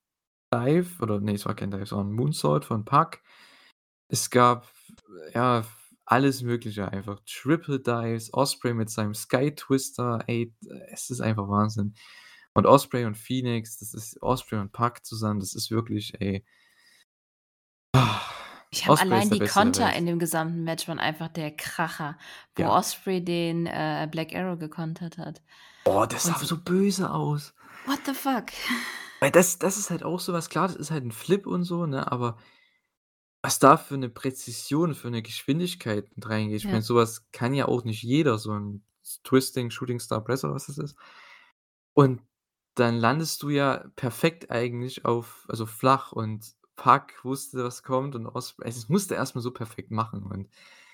Dive 0.55 1.03
oder 1.03 1.21
ne, 1.21 1.35
es 1.35 1.47
war 1.47 1.55
kein 1.57 1.71
Dive, 1.73 1.83
es 1.85 1.93
war 1.93 2.01
'n 2.03 2.13
Moonsault 2.13 2.65
von 2.67 2.85
Pac. 2.87 3.23
Es 4.09 4.31
gab, 4.31 4.69
ja, 5.35 5.65
alles 6.11 6.43
Mögliche 6.43 6.91
einfach. 6.93 7.21
Triple 7.27 7.81
Dives, 7.81 8.33
Ospreay 8.35 8.75
mit 8.75 8.91
seinem 8.91 9.15
Sky 9.15 9.55
Twister, 9.55 10.25
ey, 10.27 10.55
es 10.93 11.11
ist 11.11 11.21
einfach 11.21 11.49
Wahnsinn. 11.49 11.95
Und 12.55 12.67
Ospreay 12.67 13.05
und 13.07 13.17
Phoenix, 13.17 13.79
das 13.79 13.95
ist 13.95 14.23
Ospreay 14.23 14.61
und 14.61 14.73
Pac 14.73 15.05
zusammen, 15.07 15.41
das 15.41 15.55
ist 15.55 15.71
wirklich, 15.71 16.21
ey 16.21 16.45
Ich 18.71 18.87
habe 18.87 19.01
allein 19.01 19.31
die 19.31 19.41
Konter 19.41 19.93
in 19.95 20.05
dem 20.07 20.19
gesamten 20.19 20.63
Match 20.65 20.89
waren 20.89 20.99
einfach 20.99 21.29
der 21.29 21.51
Kracher, 21.57 22.19
wo 22.55 22.63
Ja. 22.63 22.77
Ospreay 22.77 23.21
den, 23.25 23.67
äh, 23.67 24.07
Black 24.11 24.35
Arrow 24.35 24.59
gekontert 24.59 25.17
hat. 25.19 25.41
Oh, 25.87 26.05
das 26.07 26.25
sah 26.25 26.37
Und 26.39 26.47
so 26.47 26.59
böse 26.59 27.11
aus. 27.11 27.55
What 27.87 28.01
the 28.05 28.13
fuck? 28.13 28.47
Weil 29.21 29.31
das 29.33 29.59
das 29.59 29.79
ist 29.79 29.91
halt 29.91 30.03
auch 30.05 30.21
so 30.21 30.33
was 30.33 30.49
klar, 30.49 30.69
das 30.69 30.77
ist 30.77 30.91
halt 30.91 31.05
'n 31.05 31.13
Flip 31.13 31.47
und 31.47 31.65
so, 31.65 31.87
ne, 31.87 32.11
aber 32.13 32.37
was 33.43 33.59
da 33.61 33.77
für 33.77 33.97
'ne 33.99 34.09
Präzision, 34.11 34.95
für 34.95 35.11
'ne 35.11 35.23
Geschwindigkeit 35.23 36.11
mit 36.17 36.29
reingeht. 36.29 36.59
Ich 36.59 36.71
meine, 36.73 36.83
Ja. 36.83 36.85
so 36.85 36.97
was 36.97 37.31
kann 37.33 37.55
ja 37.55 37.67
auch 37.69 37.85
nicht 37.85 38.03
jeder, 38.03 38.39
so 38.39 38.53
'n 38.53 38.85
S 39.05 39.21
Twisting 39.25 39.71
Shooting 39.71 40.01
Star 40.01 40.23
Press 40.25 40.45
oder 40.45 40.55
was 40.55 40.67
das 40.67 40.79
ist. 40.79 40.95
Und 41.97 42.23
dann 42.75 42.97
landest 42.97 43.43
du 43.43 43.51
ja 43.51 43.85
perfekt 43.97 44.51
eigentlich 44.51 45.05
auf 45.05 45.45
also 45.49 45.67
flach 45.67 46.13
und 46.13 46.55
Pac 46.77 47.25
wusste, 47.25 47.65
was 47.65 47.83
kommt 47.83 48.15
und 48.15 48.27
Osp 48.27 48.61
also, 48.63 48.79
es 48.79 48.89
musste 48.89 49.15
erst 49.17 49.35
mal 49.35 49.41
so 49.41 49.51
perfekt 49.53 49.91
machen 49.91 50.23
und 50.25 50.49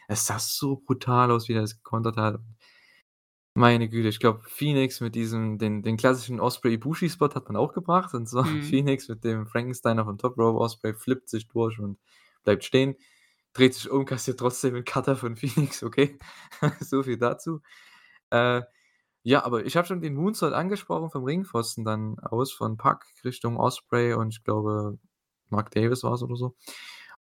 es 0.09 0.27
sah 0.27 0.39
so 0.39 0.77
brutal 0.77 1.31
aus, 1.31 1.49
wie 1.49 1.55
er 1.55 1.63
das 1.63 1.77
gekontert 1.77 2.17
hat. 2.17 2.41
Meine 3.57 3.89
Güte, 3.89 4.09
ich 4.09 4.19
glaube, 4.19 4.41
Phoenix 4.49 5.01
mit 5.01 5.15
diesem 5.15 5.59
den 5.59 5.83
den 5.85 5.97
klassischen 5.97 6.41
Osprey-Ibushi-Spot 6.41 7.29
hat 7.37 7.47
man 7.47 7.55
auch 7.57 7.73
gebracht 7.73 8.13
und 8.13 8.29
so 8.29 8.43
Mhm. 8.43 8.85
Phoenix 8.85 9.07
mit 9.09 9.23
dem 9.23 9.47
Frankensteiner 9.47 10.05
vom 10.05 10.19
Top 10.19 10.37
Rope, 10.37 10.59
Osprey 10.59 10.93
flippt 10.93 11.29
sich 11.29 11.47
durch 11.47 11.79
und 11.79 11.97
bleibt 12.45 12.65
stehen, 12.65 12.97
dreht 13.55 13.75
sich 13.75 13.91
um, 13.91 14.05
kassiert 14.07 14.39
trotzdem 14.41 14.77
'n 14.77 14.85
Cutter 14.85 15.17
von 15.17 15.37
Phoenix, 15.39 15.83
okay. 15.83 16.19
So 16.81 17.03
viel 17.03 17.19
dazu. 17.19 17.61
Äh, 18.31 18.63
ja, 19.25 19.45
aber 19.45 19.67
ich 19.67 19.77
habe 19.77 19.87
schon 19.89 20.01
den 20.03 20.15
Moonsault 20.17 20.55
angesprochen 20.55 21.11
vom 21.11 21.25
Ringpfosten 21.25 21.85
dann 21.85 22.19
aus 22.21 22.53
von 22.53 22.77
Pac 22.79 23.05
Richtung 23.25 23.57
Osprey 23.59 24.15
und 24.15 24.31
ich 24.35 24.45
glaube, 24.45 24.99
Mark 25.51 25.71
Davis 25.73 26.05
war's 26.05 26.23
oder 26.23 26.37
so. 26.37 26.57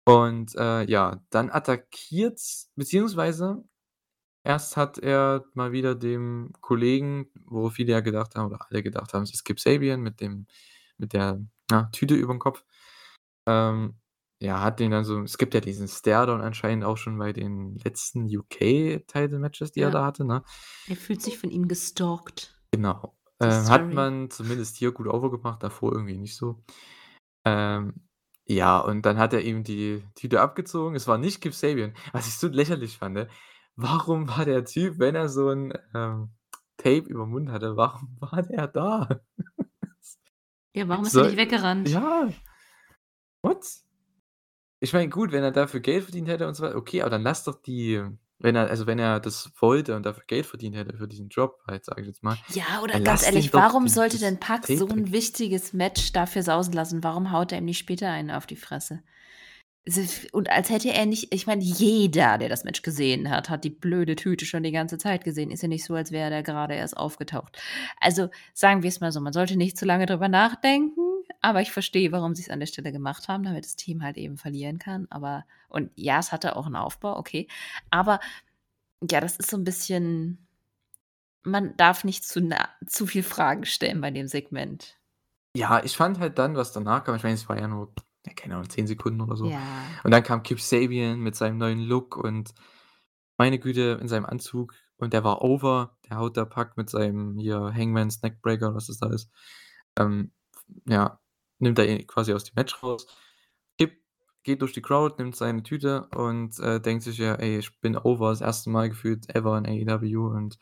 Und, 0.06 0.54
äh, 0.56 0.84
ja, 0.90 1.22
dann 1.30 1.50
attackiert's 1.50 2.70
beziehungsweise 2.76 3.64
erst 4.44 4.76
hat 4.76 4.98
er 4.98 5.44
mal 5.54 5.72
wieder 5.72 5.94
dem 5.96 6.52
Kollegen, 6.60 7.28
wo 7.46 7.70
viele 7.70 7.92
ja 7.92 8.00
gedacht 8.00 8.34
haben 8.36 8.46
oder 8.48 8.66
alle 8.70 8.82
gedacht 8.82 9.14
haben, 9.14 9.22
es 9.24 9.32
ist 9.34 9.44
Kip 9.44 9.60
Sabian 9.60 10.00
mit 10.02 10.20
dem 10.20 10.46
mit 10.98 11.12
der, 11.14 11.40
na, 11.70 11.90
Tüte 11.92 12.14
überm 12.16 12.38
Kopf. 12.40 12.64
Ähm, 13.46 13.96
ja, 14.42 14.60
hat 14.60 14.80
den 14.80 14.90
dann 14.90 15.04
so 15.04 15.22
es 15.22 15.38
gibt 15.38 15.54
ja 15.54 15.60
diesen 15.60 15.88
Stare-Down 15.88 16.40
anscheinend 16.40 16.84
auch 16.84 16.96
schon 16.96 17.16
bei 17.18 17.32
den 17.32 17.76
letzten 17.84 18.24
UK-Title-Matches, 18.26 19.72
die 19.72 19.80
er 19.80 19.86
Ja. 19.86 19.90
da 19.90 20.04
hatte, 20.04 20.24
ne? 20.24 20.42
Er 20.88 20.96
fühlt 20.96 21.22
sich 21.22 21.38
von 21.38 21.50
ihm 21.50 21.68
gestalkt. 21.68 22.58
Genau. 22.72 23.16
Die 23.40 23.46
Äh, 23.46 23.64
hat 23.64 23.92
man 23.92 24.30
zumindest 24.30 24.76
hier 24.76 24.92
gut 24.92 25.06
overgebracht, 25.06 25.62
davor 25.62 25.92
irgendwie 25.92 26.18
nicht 26.18 26.36
so. 26.36 26.62
Ähm, 27.44 27.94
ja, 28.46 28.78
und 28.80 29.02
dann 29.06 29.18
hat 29.18 29.32
er 29.32 29.42
ihm 29.42 29.64
die 29.64 30.02
Tüte 30.14 30.40
abgezogen. 30.40 30.96
Es 30.96 31.06
war 31.08 31.18
nicht 31.18 31.40
Kip 31.40 31.54
Sabian, 31.54 31.94
was 32.12 32.26
ich 32.28 32.36
so 32.36 32.48
lächerlich 32.48 32.98
fand, 32.98 33.14
ne? 33.14 33.28
Warum 33.76 34.28
war 34.28 34.44
der 34.44 34.64
Typ, 34.64 34.98
wenn 34.98 35.14
er 35.14 35.28
so 35.28 35.48
'n, 35.50 35.72
ähm, 35.94 36.30
Tape 36.76 37.06
überm 37.08 37.30
Mund 37.30 37.50
hatte, 37.50 37.76
warum 37.76 38.16
war 38.20 38.42
der 38.42 38.66
da? 38.68 39.08
Ja, 40.74 40.88
warum 40.88 41.04
ist 41.04 41.14
er 41.14 41.20
Soll 41.20 41.28
nicht 41.28 41.36
weggerannt? 41.38 41.88
ja. 41.88 42.28
What? 43.42 43.64
Ich 44.82 44.92
meine, 44.92 45.08
gut, 45.08 45.30
wenn 45.30 45.44
er 45.44 45.52
dafür 45.52 45.78
Geld 45.78 46.02
verdient 46.02 46.26
hätte 46.28 46.48
und 46.48 46.54
so 46.54 46.64
wei 46.64 46.74
okay, 46.74 47.02
aber 47.02 47.10
dann 47.10 47.22
lass 47.22 47.44
doch 47.44 47.62
die 47.62 48.02
wenn 48.42 48.56
er 48.56 48.68
also, 48.68 48.88
wenn 48.88 48.98
er 48.98 49.20
das 49.20 49.52
wollte 49.60 49.94
und 49.94 50.04
dafür 50.04 50.24
Geld 50.26 50.46
verdient 50.46 50.74
hätte 50.74 50.96
für 50.96 51.06
diesen 51.06 51.28
Job 51.28 51.60
halt, 51.68 51.84
sage 51.84 52.00
ich 52.00 52.08
jetzt 52.08 52.24
mal, 52.24 52.36
Ja, 52.52 52.82
oder 52.82 52.98
ganz 52.98 53.24
ehrlich, 53.24 53.54
warum 53.54 53.86
sollte 53.86 54.18
denn 54.18 54.40
Pac 54.40 54.62
Tape 54.62 54.76
so 54.76 54.88
weg. 54.88 54.96
'n 54.96 55.12
wichtiges 55.12 55.72
Match 55.72 56.12
dafür 56.12 56.42
sausen 56.42 56.72
lassen? 56.74 57.04
Warum 57.04 57.30
haut 57.30 57.52
er 57.52 57.58
ihm 57.58 57.66
nicht 57.66 57.78
später 57.78 58.10
einen 58.10 58.32
auf 58.32 58.46
die 58.46 58.56
Fresse? 58.56 59.04
Also, 59.86 60.00
und 60.32 60.50
als 60.50 60.70
hätte 60.70 60.92
er 60.92 61.06
nicht 61.06 61.32
ich 61.32 61.46
meine, 61.46 61.62
jeder, 61.62 62.38
der 62.38 62.48
das 62.48 62.64
Match 62.64 62.82
gesehen 62.82 63.30
hat, 63.30 63.48
hat 63.48 63.62
die 63.62 63.70
blöde 63.70 64.16
Tüte 64.16 64.44
schon 64.44 64.64
die 64.64 64.72
ganze 64.72 64.98
Zeit 64.98 65.22
gesehen. 65.22 65.52
Ist 65.52 65.62
ja 65.62 65.68
nicht 65.68 65.84
so, 65.84 65.94
als 65.94 66.10
wäre 66.10 66.30
der 66.30 66.42
grade 66.42 66.74
erst 66.74 66.96
aufgetaucht. 66.96 67.56
Also, 68.00 68.28
sagen 68.54 68.82
wir's 68.82 69.00
mal 69.00 69.12
so, 69.12 69.20
man 69.20 69.32
sollte 69.32 69.56
nicht 69.56 69.76
zu 69.78 69.84
lange 69.84 70.06
drüber 70.06 70.28
nachdenken, 70.28 71.11
aber 71.42 71.60
ich 71.62 71.72
verstehe, 71.72 72.12
warum 72.12 72.34
sie's 72.34 72.50
an 72.50 72.60
der 72.60 72.66
Stelle 72.68 72.92
gemacht 72.92 73.28
haben, 73.28 73.44
damit 73.44 73.64
das 73.66 73.76
Team 73.76 74.02
halt 74.02 74.16
eben 74.18 74.38
verlieren 74.38 74.78
kann, 74.78 75.06
aber 75.10 75.44
und 75.68 75.90
ja, 75.96 76.18
es 76.20 76.32
hatte 76.32 76.56
auch 76.56 76.66
'n 76.68 76.76
Aufbau, 76.76 77.18
okay. 77.18 77.48
Aber 77.90 78.20
ja, 79.10 79.20
das 79.20 79.36
ist 79.38 79.50
so 79.50 79.56
'n 79.58 79.64
bisschen 79.64 80.46
man 81.44 81.76
darf 81.76 82.04
nicht 82.04 82.24
zu 82.24 82.40
na 82.40 82.68
zu 82.86 83.06
viel 83.06 83.22
Fragen 83.24 83.64
stellen 83.66 84.00
bei 84.00 84.10
dem 84.10 84.28
Segment. 84.28 84.96
Ja, 85.56 85.82
ich 85.84 85.96
fand 85.96 86.18
halt 86.18 86.38
dann, 86.38 86.56
was 86.56 86.72
danach 86.72 87.04
kam 87.04 87.14
ich 87.16 87.22
meine, 87.22 87.34
es 87.34 87.48
war 87.48 87.58
ja 87.58 87.68
nur, 87.68 87.92
ja, 88.26 88.32
keine 88.34 88.54
Ahnung, 88.54 88.70
10 88.70 88.86
Sekunden 88.86 89.20
oder 89.20 89.36
so. 89.36 89.46
Ja. 89.46 89.58
Und 90.04 90.10
dann 90.10 90.22
kam 90.22 90.42
Kip 90.42 90.60
Sabian 90.60 91.20
mit 91.20 91.36
seinem 91.36 91.58
neuen 91.58 91.80
Look 91.80 92.16
und 92.16 92.54
meine 93.38 93.58
Güte, 93.58 93.98
in 94.00 94.08
seinem 94.08 94.26
Anzug 94.26 94.74
und 94.96 95.12
der 95.12 95.24
war 95.24 95.42
over. 95.42 95.96
Der 96.08 96.18
haut 96.18 96.36
da 96.36 96.44
Pac 96.46 96.76
mit 96.76 96.88
seinem 96.90 97.36
hier 97.38 97.72
Hangman's 97.74 98.22
Neckbreaker, 98.22 98.74
was 98.74 98.86
das 98.86 98.98
da 98.98 99.10
ist. 99.12 99.30
Ähm, 99.98 100.32
ja, 100.86 101.18
nimmt 101.62 101.78
er 101.78 101.88
ihn 101.88 102.06
quasi 102.06 102.32
aus 102.34 102.44
dem 102.44 102.54
Match 102.56 102.82
raus. 102.82 103.06
Kip 103.78 103.98
geht 104.44 104.62
durch 104.62 104.72
die 104.72 104.82
Crowd, 104.82 105.16
nimmt 105.18 105.36
seine 105.36 105.62
Tüte 105.62 106.08
und, 106.16 106.58
äh, 106.60 106.80
denkt 106.80 107.04
sich 107.04 107.18
ja: 107.18 107.34
„Ey, 107.36 107.58
ich 107.58 107.80
bin 107.80 107.96
over“, 107.96 108.30
das 108.30 108.42
1. 108.42 108.70
Mal 108.70 108.90
gefühlt 108.90 109.34
ever 109.34 109.58
in 109.58 109.66
AEW 109.66 110.28
und 110.28 110.58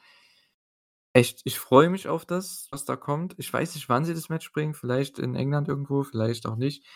echt, 1.14 1.40
ich 1.44 1.58
freue 1.58 1.90
mich 1.90 2.08
auf 2.08 2.24
das, 2.24 2.68
was 2.70 2.84
da 2.84 2.96
kommt. 2.96 3.34
Ich 3.38 3.52
weiß 3.52 3.74
nicht, 3.74 3.88
wann 3.88 4.04
sie 4.04 4.14
das 4.14 4.28
Match 4.28 4.52
bringen, 4.52 4.74
vielleicht 4.74 5.18
in 5.18 5.34
England 5.34 5.68
irgendwo, 5.68 6.04
vielleicht 6.04 6.46
auch 6.46 6.56
nicht. 6.56 6.86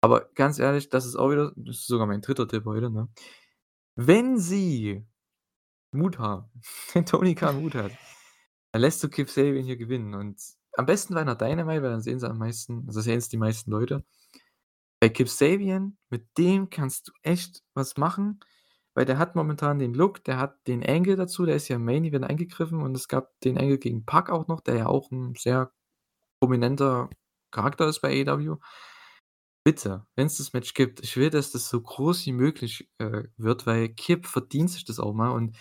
Aber 0.00 0.26
ganz 0.34 0.58
ehrlich, 0.58 0.90
das 0.90 1.06
ist 1.06 1.16
auch 1.16 1.30
wieder 1.30 1.52
das 1.56 1.76
ist 1.78 1.86
sogar 1.86 2.06
mein 2.06 2.20
3. 2.22 2.46
Tipp 2.46 2.64
heute, 2.66 2.90
ne? 2.90 3.08
Wenn 3.96 4.38
sie 4.38 5.06
Mut 5.92 6.18
haben, 6.18 6.50
wenn 6.94 7.06
Tony 7.06 7.34
Khan 7.36 7.60
Mut 7.62 7.74
hat, 7.76 7.92
dann 8.72 8.82
lässt 8.82 9.02
du 9.04 9.08
Kip 9.10 9.30
Sabian 9.30 9.64
hier 9.64 9.76
gewinnen 9.78 10.14
und 10.14 10.40
am 10.76 10.86
besten 10.86 11.14
bei 11.14 11.24
'ner 11.24 11.36
Dynamite, 11.36 11.82
weil 11.82 11.90
dann 11.92 12.00
sehen 12.02 12.20
sie 12.20 12.28
am 12.30 12.38
meisten 12.38 12.84
also, 12.88 13.00
sehen's 13.00 13.28
die 13.28 13.36
meisten 13.38 13.70
Leute. 13.70 14.04
Bei 15.02 15.10
Kip 15.10 15.28
Sabian, 15.28 15.98
mit 16.10 16.26
dem 16.38 16.70
kannst 16.70 17.08
du 17.08 17.12
echt 17.22 17.62
was 17.74 17.96
machen, 17.98 18.40
weil 18.94 19.04
der 19.04 19.18
hat 19.18 19.36
momentan 19.36 19.78
den 19.78 19.94
Look, 19.94 20.24
der 20.24 20.38
hat 20.38 20.56
den 20.66 20.84
Angle 20.86 21.16
dazu, 21.16 21.44
der 21.46 21.56
ist 21.56 21.68
ja 21.68 21.76
im 21.76 21.84
Main 21.84 22.04
Event 22.04 22.24
eingegriffen 22.24 22.80
und 22.82 22.96
es 22.96 23.08
gab 23.08 23.38
den 23.42 23.58
Angle 23.58 23.78
gegen 23.78 24.06
Pac 24.06 24.30
auch 24.30 24.48
noch, 24.48 24.60
der 24.60 24.76
ja 24.76 24.86
auch 24.86 25.10
'n 25.12 25.34
sehr 25.38 25.72
prominenter 26.40 27.10
Charakter 27.52 27.88
ist 27.88 28.00
bei 28.02 28.10
AEW. 28.24 28.58
Bitte, 29.66 30.06
wenn's 30.14 30.36
das 30.38 30.52
Match 30.52 30.74
gibt, 30.74 31.00
ich 31.02 31.16
will, 31.16 31.28
dass 31.28 31.50
das 31.50 31.68
so 31.68 31.80
groß 31.80 32.24
wie 32.26 32.32
möglich, 32.32 32.88
äh, 32.98 33.24
wird, 33.36 33.66
weil 33.66 33.88
Kip 33.88 34.24
verdient 34.26 34.70
sich 34.70 34.84
das 34.84 35.00
auch 35.00 35.12
mal 35.12 35.30
und 35.30 35.56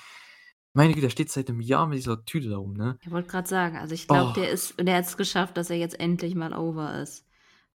meine 0.76 0.93
Güte, 0.93 1.02
der 1.07 1.10
steht 1.10 1.31
seit 1.31 1.49
'nem 1.49 1.61
Jahr 1.61 1.88
mit 1.88 1.97
dieser 1.97 2.23
Tüte 2.26 2.49
da 2.49 2.57
rum, 2.57 2.73
ne? 2.73 2.97
Ich 3.02 3.11
wollte 3.11 3.30
grad 3.30 3.47
sagen, 3.47 3.77
also, 3.77 3.93
ich 3.93 4.07
glaube, 4.07 4.31
Oh. 4.31 4.34
der 4.34 4.49
ist 4.52 4.76
der 4.80 4.95
hat's 4.97 5.18
geschafft, 5.18 5.57
dass 5.57 5.69
er 5.69 5.77
jetzt 5.77 5.99
endlich 5.99 6.35
mal 6.35 6.53
over 6.53 7.02
ist. 7.02 7.26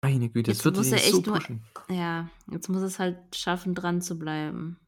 Meine 0.02 0.30
Güte, 0.30 0.52
das 0.52 0.60
Jetzt 0.60 0.66
würde 0.66 0.78
muss 0.80 0.92
er 0.92 1.00
so 1.00 1.18
echt 1.18 1.26
nur 1.28 1.36
pushen. 1.36 1.64
ja, 1.90 2.30
jetzt 2.52 2.70
muss 2.70 2.82
er's 2.84 3.00
halt 3.00 3.36
schaffen, 3.36 3.76
dran 3.76 4.02
zu 4.02 4.18
bleiben. 4.20 4.80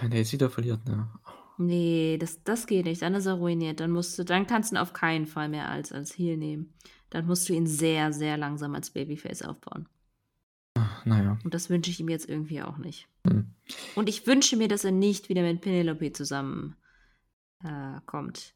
Wenn 0.00 0.10
der 0.10 0.20
jetzt 0.20 0.32
wieder 0.32 0.50
verliert, 0.50 0.84
ne? 0.86 1.08
Ne, 1.58 2.18
das 2.18 2.42
das 2.44 2.66
geht 2.66 2.84
nicht, 2.84 3.00
dann 3.02 3.14
ist 3.14 3.26
er 3.26 3.34
ruiniert. 3.34 3.80
Dann 3.80 3.90
musst 3.90 4.18
du 4.18 4.24
dann 4.24 4.46
kannst 4.46 4.70
du 4.72 4.76
ihn 4.76 4.78
auf 4.78 4.92
keinen 4.92 5.26
Fall 5.26 5.48
mehr 5.48 5.70
als 5.70 5.92
als 5.92 6.16
Heel 6.18 6.36
nehmen. 6.36 6.74
Dann 7.10 7.26
musst 7.26 7.48
du 7.48 7.54
ihn 7.54 7.66
sehr, 7.66 8.12
sehr 8.12 8.36
langsam 8.36 8.74
als 8.74 8.90
Babyface 8.90 9.42
aufbauen. 9.42 9.88
Na 11.04 11.22
ja. 11.22 11.38
Und 11.44 11.54
das 11.54 11.70
wünsche 11.70 11.90
ich 11.90 12.00
ihm 12.00 12.08
jetzt 12.08 12.28
irgendwie 12.28 12.62
auch 12.62 12.78
nicht. 12.78 13.08
Mhm. 13.24 13.54
Und 13.94 14.08
ich 14.08 14.26
wünsche 14.26 14.56
mir, 14.56 14.68
dass 14.68 14.84
er 14.84 14.92
nicht 14.92 15.28
wieder 15.28 15.42
mit 15.42 15.60
Penelope 15.60 16.12
zusammen, 16.12 16.76
äh, 17.64 18.00
kommt. 18.06 18.54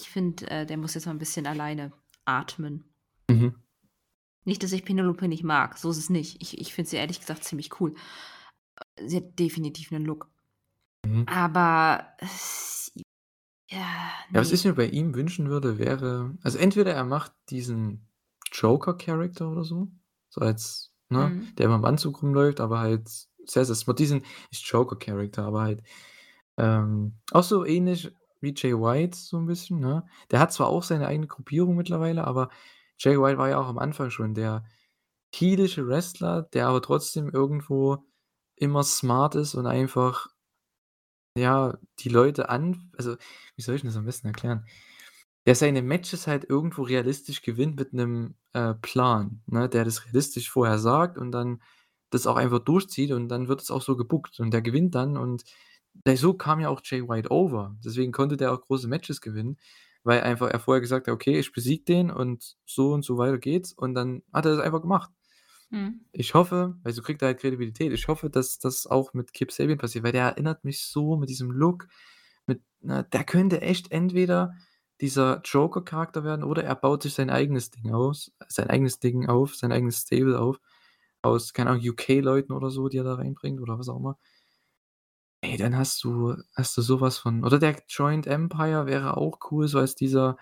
Ich 0.00 0.08
finde, 0.10 0.48
äh, 0.50 0.66
der 0.66 0.76
muss 0.78 0.94
jetzt 0.94 1.06
mal 1.06 1.12
'n 1.12 1.18
bisschen 1.18 1.46
alleine 1.46 1.92
atmen. 2.24 2.84
Mhm. 3.30 3.54
Nicht, 4.44 4.62
dass 4.62 4.72
ich 4.72 4.84
Penelope 4.84 5.28
nicht 5.28 5.44
mag, 5.44 5.78
so 5.78 5.90
ist 5.90 5.98
es 5.98 6.10
nicht. 6.10 6.40
Ich 6.42 6.58
ich 6.60 6.74
finde 6.74 6.90
sie 6.90 6.96
ehrlich 6.96 7.20
gesagt 7.20 7.44
ziemlich 7.44 7.80
cool. 7.80 7.94
Sie 9.04 9.18
hat 9.18 9.38
definitiv 9.38 9.90
'nen 9.90 10.04
Look. 10.06 10.30
Mhm. 11.06 11.26
Aber 11.28 12.08
es 12.20 12.92
ja, 13.70 13.78
Ja, 14.32 14.40
was 14.40 14.52
ich 14.52 14.64
mir 14.64 14.74
bei 14.74 14.86
ihm 14.88 15.14
wünschen 15.14 15.48
würde, 15.50 15.78
wäre 15.78 16.36
also, 16.42 16.58
entweder 16.58 16.94
er 16.94 17.04
macht 17.04 17.32
diesen 17.50 18.08
Joker-Character 18.52 19.50
oder 19.50 19.64
so, 19.64 19.88
so 20.30 20.40
als 20.42 20.92
ne, 21.10 21.34
Mhm. 21.34 21.54
der 21.58 21.66
immer 21.66 21.76
im 21.76 21.84
Anzug 21.84 22.22
rumläuft, 22.22 22.60
aber 22.60 22.80
halt 22.80 23.08
sehr, 23.46 23.64
sehr 23.64 23.74
smart 23.76 23.98
diesen 24.00 24.22
nicht 24.52 24.66
Joker-Character, 24.66 25.44
aber 25.44 25.62
halt, 25.62 25.82
ähm, 26.58 27.14
auch 27.32 27.44
so 27.44 27.64
ähnlich 27.64 28.12
wie 28.40 28.54
Jay 28.56 28.74
White 28.74 29.16
so 29.18 29.38
'n 29.38 29.46
bisschen, 29.46 29.80
ne? 29.80 30.06
Der 30.30 30.40
hat 30.40 30.52
zwar 30.52 30.68
auch 30.68 30.82
seine 30.84 31.06
eigene 31.08 31.26
Gruppierung 31.28 31.76
mittlerweile, 31.76 32.26
aber 32.26 32.50
Jay 32.98 33.18
White 33.20 33.38
war 33.38 33.48
ja 33.50 33.58
auch 33.60 33.68
am 33.68 33.78
Anfang 33.78 34.10
schon 34.10 34.34
der 34.34 34.64
heelische 35.34 35.86
Wrestler, 35.88 36.42
der 36.54 36.68
aber 36.68 36.82
trotzdem 36.82 37.30
irgendwo 37.30 38.04
immer 38.56 38.82
smart 38.84 39.34
ist 39.36 39.54
und 39.56 39.66
einfach 39.66 40.28
ja, 41.36 41.78
die 42.00 42.08
Leute 42.08 42.48
an 42.48 42.90
also, 42.96 43.16
wie 43.56 43.62
soll 43.62 43.76
ich 43.76 43.82
das 43.82 43.96
am 43.96 44.04
besten 44.06 44.26
erklären? 44.28 44.66
Der 45.48 45.54
seine 45.54 45.80
Matches 45.80 46.26
halt 46.26 46.44
irgendwo 46.50 46.82
realistisch 46.82 47.40
gewinnt 47.40 47.76
mit 47.76 47.94
'nem, 47.94 48.34
äh, 48.52 48.74
Plan, 48.74 49.40
ne, 49.46 49.66
der 49.70 49.86
das 49.86 50.04
realistisch 50.04 50.50
vorher 50.50 50.78
sagt 50.78 51.16
und 51.16 51.32
dann 51.32 51.62
das 52.10 52.26
auch 52.26 52.36
einfach 52.36 52.58
durchzieht 52.58 53.12
und 53.12 53.28
dann 53.30 53.48
wird 53.48 53.62
es 53.62 53.70
auch 53.70 53.80
so 53.80 53.96
gebookt 53.96 54.40
und 54.40 54.52
der 54.52 54.60
gewinnt 54.60 54.94
dann 54.94 55.16
und 55.16 55.44
so 56.16 56.34
kam 56.34 56.60
ja 56.60 56.68
auch 56.68 56.82
Jay 56.84 57.02
White 57.08 57.30
over. 57.30 57.74
Deswegen 57.82 58.12
konnte 58.12 58.36
der 58.36 58.52
auch 58.52 58.60
große 58.60 58.88
Matches 58.88 59.22
gewinnen, 59.22 59.56
weil 60.04 60.20
einfach 60.22 60.50
er 60.50 60.60
vorher 60.60 60.82
gesagt 60.82 61.06
hat: 61.08 61.14
„Okay, 61.14 61.38
ich 61.38 61.50
besiege 61.52 61.82
den 61.84 62.10
und 62.10 62.56
so 62.66 62.92
und 62.92 63.02
so 63.04 63.16
weiter 63.18 63.38
geht's“, 63.38 63.72
und 63.72 63.94
dann 63.94 64.22
hat 64.34 64.44
er 64.46 64.52
das 64.56 64.60
einfach 64.64 64.82
gemacht. 64.82 65.10
Mhm. 65.70 66.00
Ich 66.12 66.34
hoffe 66.34 66.76
weil 66.84 66.92
so 66.94 67.02
kriegt 67.02 67.22
er 67.22 67.28
halt 67.28 67.40
Kredibilität. 67.40 67.92
Ich 67.92 68.08
hoffe, 68.08 68.30
dass 68.30 68.58
das 68.60 68.86
auch 68.86 69.14
mit 69.14 69.32
Kip 69.34 69.52
Sabian 69.52 69.78
passiert, 69.78 70.04
weil 70.04 70.12
der 70.12 70.24
erinnert 70.26 70.64
mich 70.64 70.82
so 70.86 71.16
mit 71.16 71.30
diesem 71.30 71.50
Look, 71.52 71.88
mit 72.46 72.62
ne, 72.82 73.04
der 73.12 73.24
könnte 73.24 73.62
echt 73.62 73.92
entweder 73.92 74.54
dieser 75.00 75.40
Joker-Charakter 75.44 76.24
werden 76.24 76.44
oder 76.44 76.64
er 76.64 76.74
baut 76.74 77.02
sich 77.02 77.14
sein 77.14 77.30
eigenes 77.30 77.70
Ding 77.70 77.92
aus 77.94 78.32
sein 78.48 78.70
eigenes 78.70 78.98
Ding 79.00 79.28
auf, 79.28 79.54
sein 79.56 79.72
eigenes 79.72 79.98
Stable 79.98 80.38
auf, 80.40 80.60
aus, 81.22 81.52
keine 81.52 81.70
Ahnung, 81.70 81.84
UK-Leuten 81.88 82.52
oder 82.52 82.70
so, 82.70 82.88
die 82.88 82.98
er 82.98 83.04
da 83.04 83.14
reinbringt 83.14 83.60
oder 83.60 83.78
was 83.78 83.88
auch 83.88 83.98
immer. 83.98 84.18
ey, 85.42 85.56
dann 85.56 85.76
hast 85.76 86.02
du 86.04 86.36
hast 86.56 86.76
du 86.76 86.82
so 86.82 87.00
was 87.00 87.18
von 87.18 87.44
oder 87.44 87.58
der 87.58 87.76
Joint 87.88 88.26
Empire 88.26 88.86
wäre 88.86 89.16
auch 89.16 89.38
cool, 89.50 89.68
so 89.68 89.78
als 89.78 89.94
dieser 89.94 90.36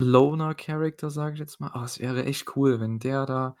Loner-Character, 0.00 1.10
sage 1.10 1.34
ich 1.34 1.40
jetzt 1.40 1.60
mal. 1.60 1.72
Oh, 1.74 1.84
es 1.84 1.98
wäre 2.00 2.24
echt 2.26 2.56
cool, 2.56 2.80
wenn 2.80 2.98
der 3.00 3.26
da 3.26 3.56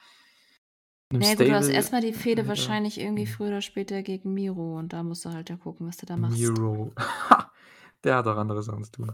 'nem 1.10 1.20
Na 1.20 1.28
ja, 1.28 1.34
gut, 1.36 1.48
du 1.48 1.54
hast 1.54 1.68
erst 1.68 1.92
Stable 1.92 1.92
mal 1.92 2.00
die 2.00 2.12
Fehde 2.12 2.48
wahrscheinlich 2.48 2.98
irgendwie 2.98 3.24
Mhm. 3.24 3.26
früher 3.26 3.48
oder 3.48 3.60
später 3.60 4.02
gegen 4.02 4.34
Miro 4.34 4.76
und 4.78 4.92
da 4.92 5.04
musst 5.04 5.24
du 5.24 5.30
halt 5.30 5.48
ja 5.48 5.56
gucken, 5.56 5.86
was 5.86 5.96
du 5.96 6.06
da 6.06 6.16
machst. 6.16 6.60
Miro. 6.60 6.92
Der 8.04 8.16
hat 8.16 8.26
auch 8.26 8.36
andere 8.36 8.62
Sachen 8.62 8.84
zu 8.84 8.92
tun. 8.92 9.12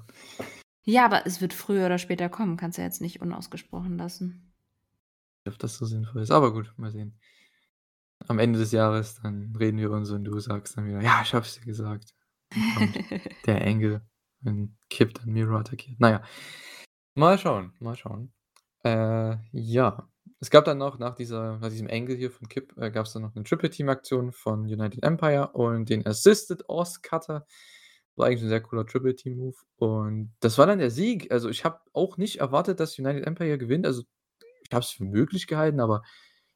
Ja, 0.87 1.05
aber 1.07 1.27
es 1.27 1.41
wird 1.41 1.53
früher 1.55 1.87
oder 1.87 1.99
später 1.99 2.29
kommen, 2.31 2.57
kannst 2.59 2.77
du 2.79 2.83
ja 2.83 2.87
jetzt 2.89 3.01
nicht 3.01 3.21
unausgesprochen 3.23 3.97
lassen. 3.99 4.53
Ob 5.47 5.59
das 5.59 5.77
so 5.79 5.87
sinnvoll 5.87 6.21
ist, 6.23 6.31
aber 6.31 6.53
gut, 6.53 6.73
mal 6.77 6.91
sehen. 6.91 7.19
Am 8.29 8.39
Ende 8.39 8.59
des 8.59 8.73
Jahres, 8.73 9.17
dann 9.23 9.55
reden 9.59 9.79
wir 9.79 9.91
uns 9.91 10.11
und 10.11 10.25
du 10.25 10.39
sagst 10.41 10.77
dann 10.77 10.87
wieder: 10.87 11.01
„Ja, 11.03 11.21
ich 11.23 11.35
habe 11.35 11.45
es 11.45 11.55
dir 11.59 11.65
gesagt.“ 11.67 12.15
Dann 12.55 12.65
kommt 12.65 13.01
der 13.47 13.61
Engel 13.63 14.03
und 14.45 14.77
kippt 14.91 15.19
dann 15.21 15.31
Miro 15.33 15.57
attackiert. 15.59 15.97
Na 16.01 16.11
ja, 16.11 16.23
mal 17.15 17.39
schauen, 17.39 17.73
mal 17.81 17.97
schauen. 17.97 18.33
Äh, 18.85 19.37
ja, 19.53 20.09
es 20.41 20.51
gab 20.51 20.65
dann 20.67 20.79
noch 20.79 20.99
nach 20.99 21.15
dieser 21.17 21.59
nach 21.59 21.71
diesem 21.71 21.89
Angle 21.91 22.17
hier 22.17 22.31
von 22.31 22.49
Kip, 22.49 22.77
äh, 22.79 22.91
gab's 22.91 23.13
dann 23.15 23.23
noch 23.23 23.35
'ne 23.35 23.45
Triple-Team-Aktion 23.45 24.33
von 24.33 24.63
United 24.65 25.03
Empire 25.05 25.51
und 25.53 25.91
den 25.91 26.07
Assisted 26.07 26.65
Oz 26.69 27.03
Cutter. 27.03 27.47
War 28.19 28.27
eigentlich 28.29 28.43
'n 28.45 28.49
sehr 28.49 28.61
cooler 28.61 28.87
Triple-Team-Move 28.87 29.57
und 29.77 30.33
das 30.41 30.57
war 30.59 30.67
dann 30.67 30.79
der 30.79 30.91
Sieg. 30.91 31.33
Also, 31.33 31.49
ich 31.49 31.65
habe 31.65 31.81
auch 31.93 32.17
nicht 32.17 32.39
erwartet, 32.41 32.79
dass 32.81 32.99
United 32.99 33.27
Empire 33.27 33.59
gewinnt. 33.59 33.87
Also, 33.87 34.03
ich 34.63 34.73
habe 34.73 34.83
es 34.85 34.91
für 34.91 35.05
möglich 35.05 35.47
gehalten, 35.49 35.81
aber 35.81 36.03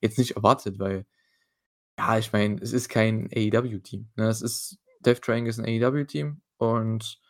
jetzt 0.00 0.18
nicht 0.18 0.32
erwartet, 0.36 0.78
weil 0.78 1.06
ja, 1.98 2.18
ich 2.18 2.32
meine, 2.32 2.60
es 2.62 2.72
ist 2.74 2.88
kein 2.90 3.28
AEW-Team, 3.32 4.10
ne? 4.16 4.28
Es 4.28 4.42
ist 4.42 4.78
Death 5.00 5.22
Triangle 5.22 5.50
ist 5.50 5.58
'n 5.60 5.66
AEW-Team 5.66 6.42
und 6.58 7.20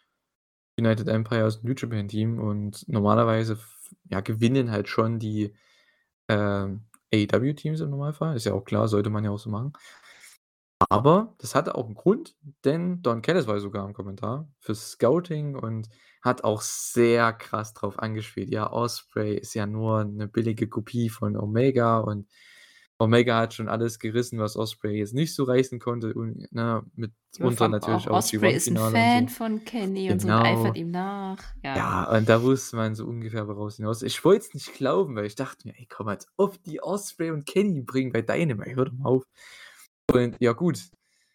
United 0.78 1.09
Empire 1.09 1.46
ist 1.48 1.64
'n 1.64 1.68
New 1.68 1.74
Japan-Team 1.76 2.40
und 2.40 2.88
normalerweise 2.88 3.59
ja, 4.10 4.20
gewinnen 4.22 4.70
halt 4.72 4.88
schon 4.88 5.18
die, 5.20 5.55
ähm, 6.28 6.86
AEW-Teams 7.14 7.80
im 7.82 7.90
Normalfall. 7.90 8.36
Ist 8.36 8.46
ja 8.46 8.55
auch 8.55 8.64
klar, 8.66 8.88
sollte 8.88 9.10
man 9.10 9.24
ja 9.24 9.30
auch 9.32 9.38
so 9.40 9.50
machen. 9.50 9.72
Aber 10.82 11.34
das 11.38 11.55
hatte 11.56 11.74
auch 11.74 11.88
'n 11.88 11.94
Grund, 11.94 12.36
denn 12.64 13.02
Don 13.02 13.20
Callis 13.22 13.46
war 13.48 13.59
sogar 13.59 13.84
im 13.86 13.94
Kommentar 13.94 14.48
fürs 14.60 14.92
Scouting 14.92 15.56
und 15.56 15.88
hat 16.22 16.44
auch 16.44 16.60
sehr 16.62 17.32
krass 17.32 17.74
drauf 17.74 17.98
angespielt. 17.98 18.50
Ja, 18.50 18.72
Ospreay 18.72 19.34
ist 19.38 19.55
ja 19.55 19.66
nur 19.66 20.05
'ne 20.05 20.28
billige 20.28 20.68
Kopie 20.68 21.09
von 21.10 21.36
Omega 21.36 21.98
und 21.98 22.28
Omega 22.98 23.38
hat 23.38 23.55
schon 23.55 23.68
alles 23.68 23.98
gerissen, 23.98 24.38
was 24.38 24.56
Ospreay 24.56 24.98
jetzt 24.98 25.14
nicht 25.14 25.34
so 25.34 25.44
reißen 25.44 25.80
konnte 25.80 26.14
und, 26.14 26.50
ne, 26.52 26.82
Ja, 27.40 27.50
mitunter 27.50 27.52
vor 27.52 27.66
allem 27.66 27.76
auch 27.80 28.06
natürlich 28.06 28.09
auch 28.09 28.26
Ospreay 28.26 28.52
ist 28.56 28.70
'n 28.70 28.76
G1-Finale 28.78 28.98
und 28.98 29.09
Fan 29.09 29.28
so. 29.28 29.28
von 29.28 29.62
Kenny 29.64 30.10
und 30.10 30.20
so 30.20 30.28
und 30.28 30.44
eifert 30.44 30.74
Genau. 30.74 30.76
ihm 30.76 30.90
nach. 30.90 31.55
Ja. 31.62 31.86
Ja, 31.86 32.10
und 32.16 32.28
da 32.28 32.42
wusste 32.42 32.76
man 32.76 32.94
so 32.96 33.06
ungefähr, 33.06 33.48
woraus 33.48 33.76
hinaus 33.76 34.02
ich 34.02 34.24
wollte 34.24 34.46
es 34.46 34.55
nicht 34.55 34.74
glauben, 34.74 35.16
weil 35.16 35.26
ich 35.26 35.36
dachte 35.36 35.68
mir: 35.68 35.74
„Ey, 35.78 35.86
komm, 35.90 36.09
als 36.09 36.26
ob 36.38 36.62
die 36.64 36.82
Ospreay 36.82 37.30
und 37.32 37.46
Kenny 37.46 37.82
bringen 37.82 38.12
bei 38.12 38.22
Dynamite, 38.22 38.76
hör 38.76 38.86
doch 38.86 38.92
mal 38.94 39.09
auf.“ 39.10 39.24
Und 40.14 40.36
ja 40.40 40.52
gut, 40.52 40.90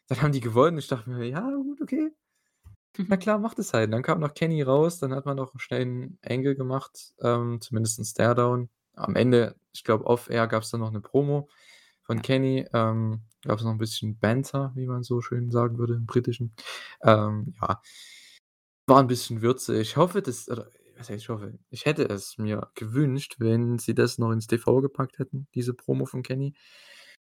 dann 0.08 0.22
haben 0.22 0.32
die 0.32 0.40
gewonnen. 0.42 0.78
Ich 0.78 0.88
dachte 0.88 1.10
mir: 1.10 1.26
„Ja, 1.28 1.42
gut, 1.52 1.82
okay. 1.82 2.12
Na 3.10 3.18
klar, 3.18 3.40
macht 3.40 3.60
es 3.60 3.74
halt.“ 3.74 3.94
Dann 3.94 4.04
kam 4.04 4.20
noch 4.22 4.34
Kenny 4.36 4.62
raus, 4.64 5.00
dann 5.00 5.14
hat 5.16 5.26
man 5.26 5.38
noch 5.38 5.54
schnell 5.60 5.84
'n 5.84 6.20
Angle 6.24 6.56
gemacht, 6.56 7.14
ähm, 7.22 7.62
zumindest 7.62 8.00
'n 8.00 8.06
Staredown. 8.06 8.70
Am 8.96 9.16
Ende, 9.16 9.56
ich 9.74 9.84
glaube, 9.84 10.06
off-air 10.08 10.48
gab's 10.48 10.72
dann 10.72 10.82
noch 10.82 10.92
'ne 10.92 11.02
Promo 11.02 11.50
von. 12.04 12.22
Kenny, 12.24 12.68
ähm, 12.74 13.22
gab's 13.46 13.64
noch 13.64 13.72
'n 13.74 13.78
bisschen 13.80 14.20
Banter, 14.20 14.74
wie 14.76 14.88
man 14.88 15.04
so 15.04 15.22
schön 15.22 15.52
sagen 15.52 15.78
würde 15.80 15.96
im 15.96 16.06
Britischen. 16.08 16.56
Ähm, 17.04 17.56
ja. 17.62 17.82
War 18.90 19.00
'n 19.00 19.08
bisschen 19.08 19.42
Würze. 19.42 19.80
Ich 19.80 19.96
hoffe, 19.96 20.22
dass 20.22 20.50
oder 20.50 20.70
was 20.98 21.10
heißt 21.10 21.22
ich 21.24 21.30
hoffe? 21.30 21.58
Ich 21.70 21.86
hätte 21.86 22.04
es 22.10 22.38
mir 22.38 22.70
gewünscht, 22.76 23.36
wenn 23.40 23.80
sie 23.80 23.96
das 23.96 24.18
noch 24.18 24.32
ins 24.32 24.48
TV 24.48 24.82
gepackt 24.82 25.20
hätten, 25.20 25.48
diese 25.56 25.74
Promo 25.74 26.06
von 26.06 26.22
Kenny, 26.22 26.54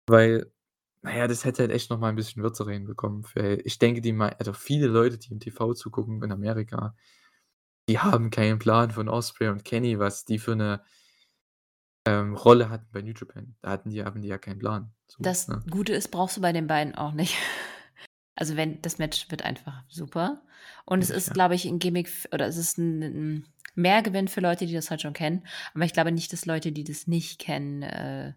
weil, 0.07 0.51
na 1.03 1.15
ja, 1.17 1.27
das 1.27 1.45
hätte 1.45 1.63
halt 1.63 1.71
echt 1.71 1.89
noch 1.89 1.99
mal 1.99 2.09
'n 2.11 2.15
bisschen 2.15 2.43
Würze 2.43 2.67
reinbekommen, 2.67 3.25
weil 3.35 3.61
ich 3.65 3.79
denke, 3.79 4.01
die 4.01 4.13
mei 4.13 4.37
also, 4.39 4.53
viele 4.53 4.87
Leute, 4.87 5.17
die 5.17 5.31
im 5.31 5.39
TV 5.39 5.73
zugucken 5.73 6.23
in 6.23 6.31
Amerika, 6.31 6.95
die 7.89 7.99
haben 7.99 8.31
keinen 8.31 8.59
Plan 8.59 8.91
von 8.91 9.09
Ospreay 9.09 9.49
und 9.49 9.65
Kenny, 9.65 9.99
was 9.99 10.25
die 10.25 10.39
für 10.39 10.55
'ne 10.55 10.83
ähm, 12.05 12.35
Rolle 12.35 12.69
hatten 12.69 12.87
bei 12.91 13.01
New 13.01 13.13
Japan. 13.13 13.55
Da 13.61 13.69
hatten 13.71 13.89
die 13.91 14.03
haben 14.03 14.21
die 14.21 14.27
ja 14.27 14.37
keinen 14.39 14.59
Plan, 14.59 14.91
so, 15.07 15.23
Das 15.23 15.47
ne? 15.47 15.65
Gute 15.69 15.93
ist, 15.93 16.09
brauchst 16.09 16.37
du 16.37 16.41
bei 16.41 16.51
den 16.53 16.67
beiden 16.67 16.95
auch 16.95 17.13
nicht. 17.13 17.35
Also, 18.37 18.55
wenn 18.55 18.81
das 18.81 18.97
Match 18.97 19.29
wird 19.29 19.43
einfach 19.43 19.83
super 19.89 20.41
und 20.85 21.03
es 21.03 21.09
ich, 21.09 21.11
ist, 21.11 21.33
ja. 21.33 21.33
glaube 21.33 21.53
ich, 21.53 21.65
'n 21.67 21.79
Gimmick 21.79 22.09
oder 22.33 22.47
es 22.47 22.55
ist 22.57 22.77
'n 22.79 23.01
'n 23.03 23.45
Mehrgewinn 23.75 24.29
für 24.29 24.39
Leute, 24.39 24.65
die 24.65 24.73
das 24.73 24.89
halt 24.89 25.01
schon 25.01 25.13
kennen. 25.13 25.45
Aber 25.75 25.83
ich 25.83 25.93
glaube 25.93 26.13
nicht, 26.13 26.31
dass 26.33 26.45
Leute, 26.45 26.71
die 26.71 26.85
das 26.85 27.07
nicht 27.07 27.39
kennen, 27.39 27.83
äh, 27.83 28.33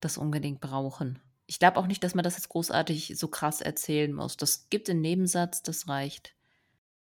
das 0.00 0.18
unbedingt 0.18 0.60
brauchen. 0.60 1.20
Ich 1.48 1.58
glaube 1.58 1.76
auch 1.78 1.86
nicht, 1.86 2.02
dass 2.02 2.14
man 2.14 2.22
das 2.24 2.36
jetzt 2.36 2.48
großartig 2.48 3.14
so 3.18 3.28
krass 3.28 3.60
erzählen 3.60 4.12
muss. 4.12 4.36
Das 4.36 4.68
gibt 4.70 4.88
'n 4.88 5.00
Nebensatz, 5.00 5.62
das 5.62 5.88
reicht. 5.88 6.34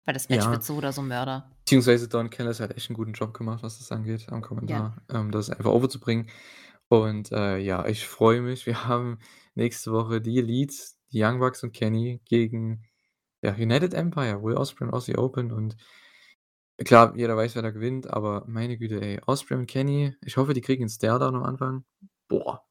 Weil 0.05 0.13
das 0.15 0.29
Match 0.29 0.49
Ja. 0.49 0.51
wird 0.51 0.63
so 0.63 0.75
oder 0.77 0.93
so 0.93 1.01
Mörder. 1.03 1.51
Beziehungsweise 1.67 2.07
Don 2.07 2.29
Callis 2.29 2.61
hat 2.61 2.77
echt 2.77 2.89
'n 2.89 2.93
guten 2.93 3.11
Job 3.11 3.33
gemacht, 3.33 3.61
was 3.61 3.79
das 3.79 3.91
angeht 3.91 4.27
am 4.31 4.41
Ja. 4.67 4.81
Kommentar, 4.81 5.01
ähm, 5.09 5.31
das 5.31 5.49
einfach 5.49 5.71
overzubringen. 5.71 6.29
Und, 6.89 7.31
äh, 7.33 7.57
ja, 7.57 7.85
ich 7.87 8.07
freue 8.07 8.41
mich. 8.41 8.65
Wir 8.65 8.87
haben 8.87 9.19
nächste 9.55 9.91
Woche 9.91 10.21
die 10.21 10.39
Elite, 10.39 10.75
die 11.11 11.21
Young 11.23 11.39
Bucks 11.39 11.63
und 11.63 11.73
Kenny 11.73 12.21
gegen, 12.25 12.83
ja, 13.43 13.53
United 13.55 13.93
Empire, 13.95 14.43
Will 14.43 14.55
Ospreay 14.57 14.87
und 14.89 14.93
Aussie 14.95 15.17
Open 15.17 15.51
und 15.51 15.77
klar, 16.85 17.15
jeder 17.15 17.35
weiß, 17.35 17.55
wer 17.55 17.63
da 17.63 17.71
gewinnt, 17.71 18.07
aber 18.07 18.43
meine 18.47 18.77
Güte, 18.77 19.01
ey, 19.01 19.19
Ospreay 19.25 19.57
und 19.57 19.65
Kenny, 19.67 20.15
ich 20.23 20.37
hoffe, 20.37 20.53
die 20.53 20.61
kriegen 20.61 20.83
'n 20.83 20.89
Staredown 20.89 21.35
am 21.35 21.43
Anfang. 21.43 21.83
Boah. 22.29 22.66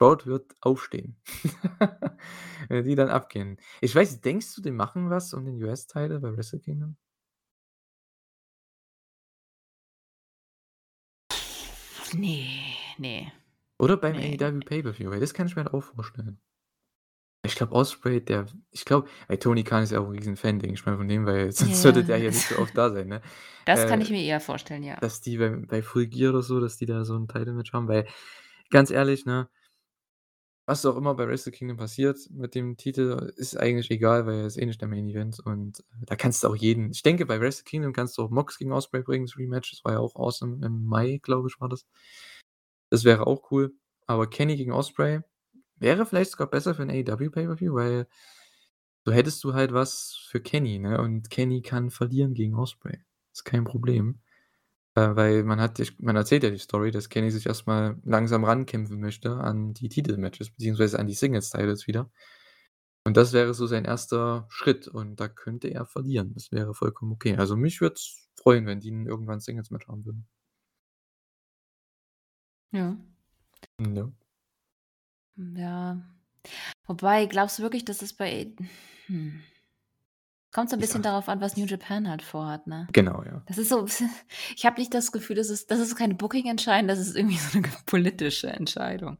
Crowd 0.00 0.26
wird 0.26 0.54
aufstehen, 0.62 1.16
wenn 2.70 2.84
die 2.86 2.94
dann 2.96 3.10
abgehen. 3.10 3.58
Ich 3.82 3.94
weiß 3.94 4.20
denkst 4.22 4.54
du, 4.56 4.62
die 4.62 4.70
machen 4.72 5.10
was 5.10 5.34
um 5.34 5.44
den 5.44 5.62
US-Title 5.62 6.20
bei 6.20 6.36
Wrestle 6.36 6.60
Kingdom? 6.60 6.96
Ne, 12.14 12.76
ne. 12.98 13.32
Oder 13.80 13.96
beim 13.96 14.14
Ne, 14.14 14.20
ne, 14.20 14.36
AEW. 14.36 14.60
Pay-Per-View, 14.62 15.10
weil 15.10 15.18
das 15.18 15.34
kann 15.34 15.48
ich 15.48 15.56
mir 15.56 15.64
halt 15.64 15.74
auch 15.74 15.82
vorstellen. 15.82 16.40
Ich 17.42 17.54
glaube, 17.56 17.72
Ospreay, 17.74 18.20
der 18.20 18.46
ich 18.70 18.84
glaube 18.84 19.08
weil 19.28 19.38
Tony 19.38 19.64
Khan 19.64 19.82
ist 19.82 19.92
ja 19.92 20.00
auch 20.00 20.08
'n 20.08 20.12
Riesen-Fan, 20.16 20.58
denke 20.58 20.74
ich 20.74 20.84
mal 20.84 20.96
von 20.96 21.08
dem, 21.08 21.24
weil 21.26 21.50
sonst 21.52 21.82
würde 21.84 22.00
ja. 22.00 22.04
der 22.04 22.18
hier 22.18 22.32
nicht 22.32 22.48
so 22.48 22.58
oft 22.58 22.76
da 22.76 22.90
sein, 22.90 23.08
ne? 23.08 23.22
Das 23.64 23.86
kann 23.86 24.00
ich 24.00 24.10
Äh, 24.10 24.10
mir 24.10 24.22
eher 24.22 24.40
vorstellen, 24.40 24.82
ja. 24.82 24.98
dass 25.00 25.20
die 25.22 25.38
beim 25.38 25.66
bei 25.66 25.82
Full 25.82 26.08
Gear 26.08 26.30
oder 26.32 26.42
so 26.42 26.60
dass 26.60 26.76
die 26.78 26.86
da 26.86 27.04
so 27.04 27.16
'n 27.16 27.28
Title-Match 27.28 27.72
haben, 27.72 27.88
weil 27.88 28.06
ganz 28.70 28.90
ehrlich, 28.90 29.26
ne 29.26 29.48
was 30.70 30.86
auch 30.86 30.96
immer 30.96 31.14
bei 31.14 31.26
Wrestle 31.28 31.52
Kingdom 31.52 31.76
passiert 31.78 32.18
mit 32.30 32.54
dem 32.54 32.76
Titel, 32.76 33.32
ist 33.36 33.56
eigentlich 33.58 33.90
egal, 33.90 34.26
weil 34.26 34.40
er 34.40 34.46
ist 34.46 34.56
eh 34.58 34.66
nicht 34.66 34.80
der 34.80 34.88
Main 34.88 35.08
Event 35.08 35.40
und 35.40 35.84
da 36.06 36.16
kannst 36.16 36.44
du 36.44 36.48
auch 36.48 36.56
jeden 36.56 36.90
ich 36.92 37.02
denke, 37.02 37.26
bei 37.26 37.40
Wrestle 37.40 37.64
Kingdom 37.64 37.92
kannst 37.92 38.18
du 38.18 38.22
auch 38.22 38.30
Mox 38.30 38.58
gegen 38.58 38.72
Ospreay 38.72 39.02
bringen, 39.02 39.26
das 39.26 39.36
Rematch. 39.38 39.72
Das 39.72 39.84
war 39.84 39.92
ja 39.94 39.98
auch 40.00 40.16
awesome 40.16 40.64
im 40.66 40.86
Mai, 40.86 41.20
glaube 41.22 41.48
ich, 41.48 41.60
war 41.60 41.68
das. 41.68 41.82
Das 42.92 43.04
wäre 43.04 43.26
auch 43.26 43.50
cool, 43.52 43.72
aber 44.06 44.28
Kenny 44.28 44.56
gegen 44.56 44.72
Ospreay 44.72 45.20
wäre 45.76 46.06
vielleicht 46.06 46.32
sogar 46.32 46.48
besser 46.50 46.74
für 46.74 46.82
'n 46.82 46.90
AEW 46.90 47.30
Pay-Per-View, 47.30 47.74
weil 47.74 48.06
so 49.06 49.12
hättest 49.12 49.42
du 49.44 49.54
halt 49.54 49.72
was 49.72 50.16
für 50.30 50.40
Kenny, 50.40 50.78
ne, 50.78 51.00
und 51.00 51.30
Kenny 51.30 51.62
kann 51.62 51.90
verlieren 51.90 52.34
gegen 52.34 52.54
Ospreay. 52.56 52.98
Ist 53.32 53.44
kein 53.44 53.64
Problem, 53.64 54.20
äh, 55.00 55.16
weil 55.16 55.44
man 55.44 55.60
hat 55.60 55.80
man 55.98 56.16
erzählt 56.16 56.42
ja 56.42 56.50
die 56.50 56.58
Story, 56.58 56.90
dass 56.90 57.08
Kenny 57.08 57.30
sich 57.30 57.46
erst 57.46 57.66
mal 57.66 57.98
langsam 58.04 58.44
rankämpfen 58.44 59.00
möchte 59.00 59.36
an 59.36 59.72
die 59.74 59.88
Titel-Matches 59.88 60.50
beziehungsweise 60.50 60.98
an 60.98 61.06
die 61.06 61.14
Singles-Titles 61.14 61.86
wieder. 61.86 62.10
Und 63.04 63.16
das 63.16 63.32
wäre 63.32 63.54
so 63.54 63.66
sein 63.66 63.86
1. 63.86 64.10
Schritt 64.48 64.88
und 64.88 65.16
da 65.20 65.28
könnte 65.28 65.68
er 65.68 65.86
verlieren. 65.86 66.34
Das 66.34 66.52
wäre 66.52 66.74
vollkommen 66.74 67.12
okay. 67.12 67.36
Also, 67.36 67.56
mich 67.56 67.80
würde 67.80 67.94
es 67.96 68.28
freuen, 68.36 68.66
wenn 68.66 68.80
die 68.80 68.90
irgendwann 68.90 69.40
Singles-Match 69.40 69.88
haben 69.88 70.04
würden. 70.04 70.26
Ja. 72.72 72.96
Ja. 73.80 74.12
Ja. 75.36 76.00
Wobei, 76.86 77.26
glaubst 77.26 77.58
du 77.58 77.62
wirklich, 77.62 77.84
dass 77.84 78.02
es 78.02 78.12
bei 78.14 78.52
hm. 79.06 79.42
Kommt 80.54 80.68
so 80.70 80.76
'n 80.76 80.80
Ich 80.80 80.88
bisschen 80.88 81.02
darauf 81.02 81.28
an, 81.28 81.40
was 81.40 81.56
New 81.56 81.64
Japan 81.66 82.08
halt 82.08 82.22
vorhat, 82.22 82.66
ne? 82.66 82.88
Genau, 82.92 83.22
ja. 83.24 83.42
Das 83.46 83.58
ist 83.58 83.68
so 83.70 83.86
ich 84.56 84.66
habe 84.66 84.80
nicht 84.80 84.94
das 84.94 85.12
Gefühl, 85.12 85.36
das 85.36 85.50
ist 85.50 85.70
das 85.70 85.80
ist 85.80 85.96
keine 85.96 86.14
Booking-Entscheidung, 86.14 86.88
das 86.88 86.98
ist 86.98 87.16
irgendwie 87.16 87.36
so 87.38 87.58
'ne 87.58 87.62
g 87.68 87.70
politische 87.86 88.48
Entscheidung. 88.48 89.18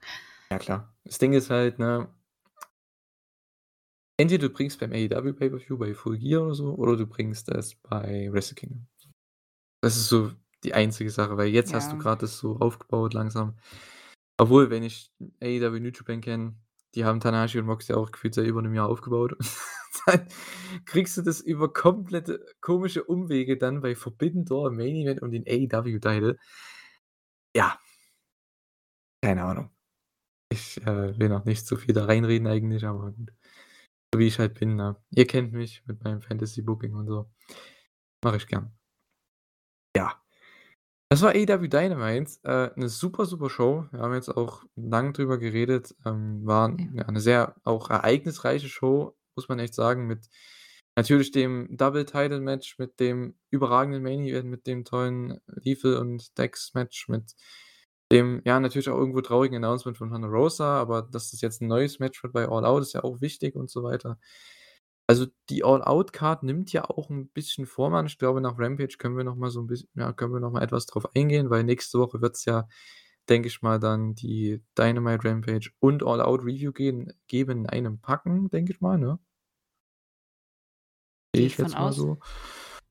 Ja 0.53 0.59
klar. 0.59 0.93
Das 1.05 1.19
Ding 1.19 1.33
ist 1.33 1.49
halt, 1.51 1.79
ne 1.79 2.09
entweder 4.19 4.49
du 4.49 4.55
bringst 4.55 4.79
beim 4.81 4.93
AEW 4.93 5.33
Pay-Per-View 5.33 5.79
bei 5.79 5.95
Full 5.95 6.19
Gear 6.19 6.43
oder 6.43 6.55
so 6.55 6.75
oder 6.75 6.97
du 6.97 7.07
bringst 7.07 7.49
es 7.49 7.75
bei 7.77 8.29
Wrestle 8.31 8.55
Kingdom. 8.55 8.87
Das 9.83 9.97
ist 9.97 10.09
so 10.09 10.33
die 10.65 10.75
einzige 10.75 11.11
Sache, 11.11 11.37
weil 11.39 11.49
jetzt 11.49 11.75
hast 11.75 11.93
du 11.93 11.97
Ja. 11.97 11.99
grad 11.99 12.23
das 12.23 12.39
so 12.39 12.59
aufgebaut 12.59 13.15
langsam. 13.15 13.57
Obwohl, 14.39 14.71
wenn 14.71 14.83
ich 14.85 15.13
AEW 15.43 15.81
New 15.81 15.91
Japan 15.91 16.21
kenne 16.23 16.57
die 16.97 17.05
haben 17.05 17.21
Tanahashi 17.21 17.59
und 17.61 17.67
Moxley 17.67 17.97
auch 17.97 18.13
gefühlt 18.13 18.35
seit 18.35 18.47
über 18.47 18.63
'nem 18.63 18.75
Jahr 18.75 18.89
aufgebaut. 18.89 19.37
Dann 20.07 20.27
kriegst 20.87 21.17
du 21.17 21.23
das 21.23 21.41
über 21.41 21.73
komplette 21.73 22.45
komische 22.61 23.05
Umwege 23.05 23.57
dann 23.59 23.81
bei 23.81 23.95
Forbidden 23.97 24.45
Door 24.45 24.71
Main 24.73 24.97
Event 24.97 25.23
um 25.23 25.31
den 25.31 25.45
AEW-Title. 25.47 26.39
Ja. 27.57 27.81
Keine 29.23 29.43
Ahnung. 29.45 29.71
Ich, 30.51 30.79
äh, 30.87 31.19
will 31.19 31.29
noch 31.31 31.45
nicht 31.47 31.67
zu 31.67 31.77
viel 31.77 31.95
da 31.95 32.07
reinreden 32.07 32.49
eigentlich, 32.49 32.87
aber 32.87 33.13
gut. 33.13 33.33
So 34.15 34.21
wie 34.21 34.27
ich 34.29 34.39
halt 34.41 34.55
bin, 34.61 34.77
ne? 34.77 34.97
Ihr 35.11 35.27
kennt 35.27 35.53
mich 35.53 35.85
mit 35.87 36.05
meinem 36.05 36.23
Fantasy 36.23 36.63
Booking 36.63 36.95
und 36.95 37.09
so. 37.09 37.31
Mache 38.25 38.39
ich 38.39 38.47
gern. 38.49 38.73
Ja. 39.97 40.15
Das 41.11 41.23
war 41.23 41.31
AEW 41.35 41.69
Dynamite, 41.69 42.33
äh, 42.45 42.71
'ne 42.81 42.89
super, 42.89 43.27
super 43.27 43.51
Show. 43.51 43.87
Wir 43.93 44.01
haben 44.01 44.15
jetzt 44.15 44.31
auch 44.31 44.65
lang 44.77 45.13
drüber 45.15 45.39
geredet. 45.39 45.95
Ähm, 46.07 46.47
war 46.47 46.71
Ja. 46.79 46.87
ja 46.95 47.11
'ne 47.13 47.21
sehr 47.21 47.57
auch 47.65 47.91
ereignisreiche 47.91 48.69
Show, 48.69 49.17
muss 49.37 49.49
man 49.49 49.59
echt 49.61 49.75
sagen, 49.75 50.07
mit 50.07 50.29
natürlich 50.97 51.33
dem 51.33 51.77
Double 51.77 52.05
Title 52.07 52.41
Match, 52.41 52.79
mit 52.79 53.01
dem 53.01 53.37
überragenden 53.51 54.03
Main 54.03 54.25
Event, 54.25 54.49
mit 54.51 54.67
dem 54.67 54.85
tollen 54.85 55.41
Lethal 55.47 55.97
und 55.99 56.37
Dex 56.39 56.75
Match, 56.75 57.09
mit 57.09 57.35
dem, 58.13 58.43
ja, 58.45 58.61
natürlich 58.61 58.89
auch 58.91 58.99
irgendwo 58.99 59.21
traurigen 59.23 59.57
Announcement 59.65 59.97
von 59.99 60.11
Thunder 60.11 60.29
Rosa, 60.29 60.81
aber 60.81 61.03
dass 61.03 61.31
das 61.33 61.41
jetzt 61.43 61.63
'n 61.63 61.69
neues 61.69 61.99
Match 62.01 62.23
wird 62.25 62.33
bei 62.35 62.49
All 62.49 62.65
Out, 62.67 62.83
ist 62.83 62.95
ja 62.95 63.05
auch 63.05 63.21
wichtig 63.21 63.57
und 63.57 63.71
so 63.71 63.83
weiter. 63.85 64.19
Also, 65.09 65.27
die 65.51 65.65
All 65.65 65.83
Out 65.85 66.13
Card 66.15 66.43
nimmt 66.45 66.73
ja 66.73 66.85
auch 66.91 67.11
'n 67.11 67.29
bisschen 67.31 67.67
Vormann. 67.67 68.07
Ich 68.07 68.19
glaube, 68.19 68.41
nach 68.43 68.59
Rampage 68.59 68.97
können 68.99 69.17
wir 69.19 69.25
noch 69.25 69.37
mal 69.37 69.51
so 69.51 69.61
'n 69.61 69.67
bisschen 69.69 69.91
ja, 69.97 70.13
können 70.15 70.33
wir 70.35 70.41
noch 70.41 70.53
mal 70.53 70.63
etwas 70.65 70.87
drauf 70.87 71.07
eingehen, 71.17 71.51
weil 71.51 71.65
nächste 71.65 71.99
Woche 72.01 72.23
wird's 72.23 72.45
ja, 72.47 72.69
denke 73.31 73.49
ich 73.49 73.63
mal, 73.63 73.79
dann 73.79 74.15
die 74.15 74.63
Dynamite, 74.77 75.25
Rampage 75.25 75.71
und 75.79 76.03
All 76.05 76.21
Out 76.21 76.43
Review 76.43 76.73
gehen 76.73 77.13
geben 77.29 77.61
in 77.61 77.67
einem 77.69 78.01
Packen, 78.01 78.51
denke 78.51 78.73
ich 78.73 78.81
mal, 78.81 78.99
ne? 78.99 79.19
Gehe 81.33 81.47
ich 81.47 81.57
jetzt 81.57 81.75
mal 81.75 81.89
aus. 81.89 81.97
so. 81.97 82.19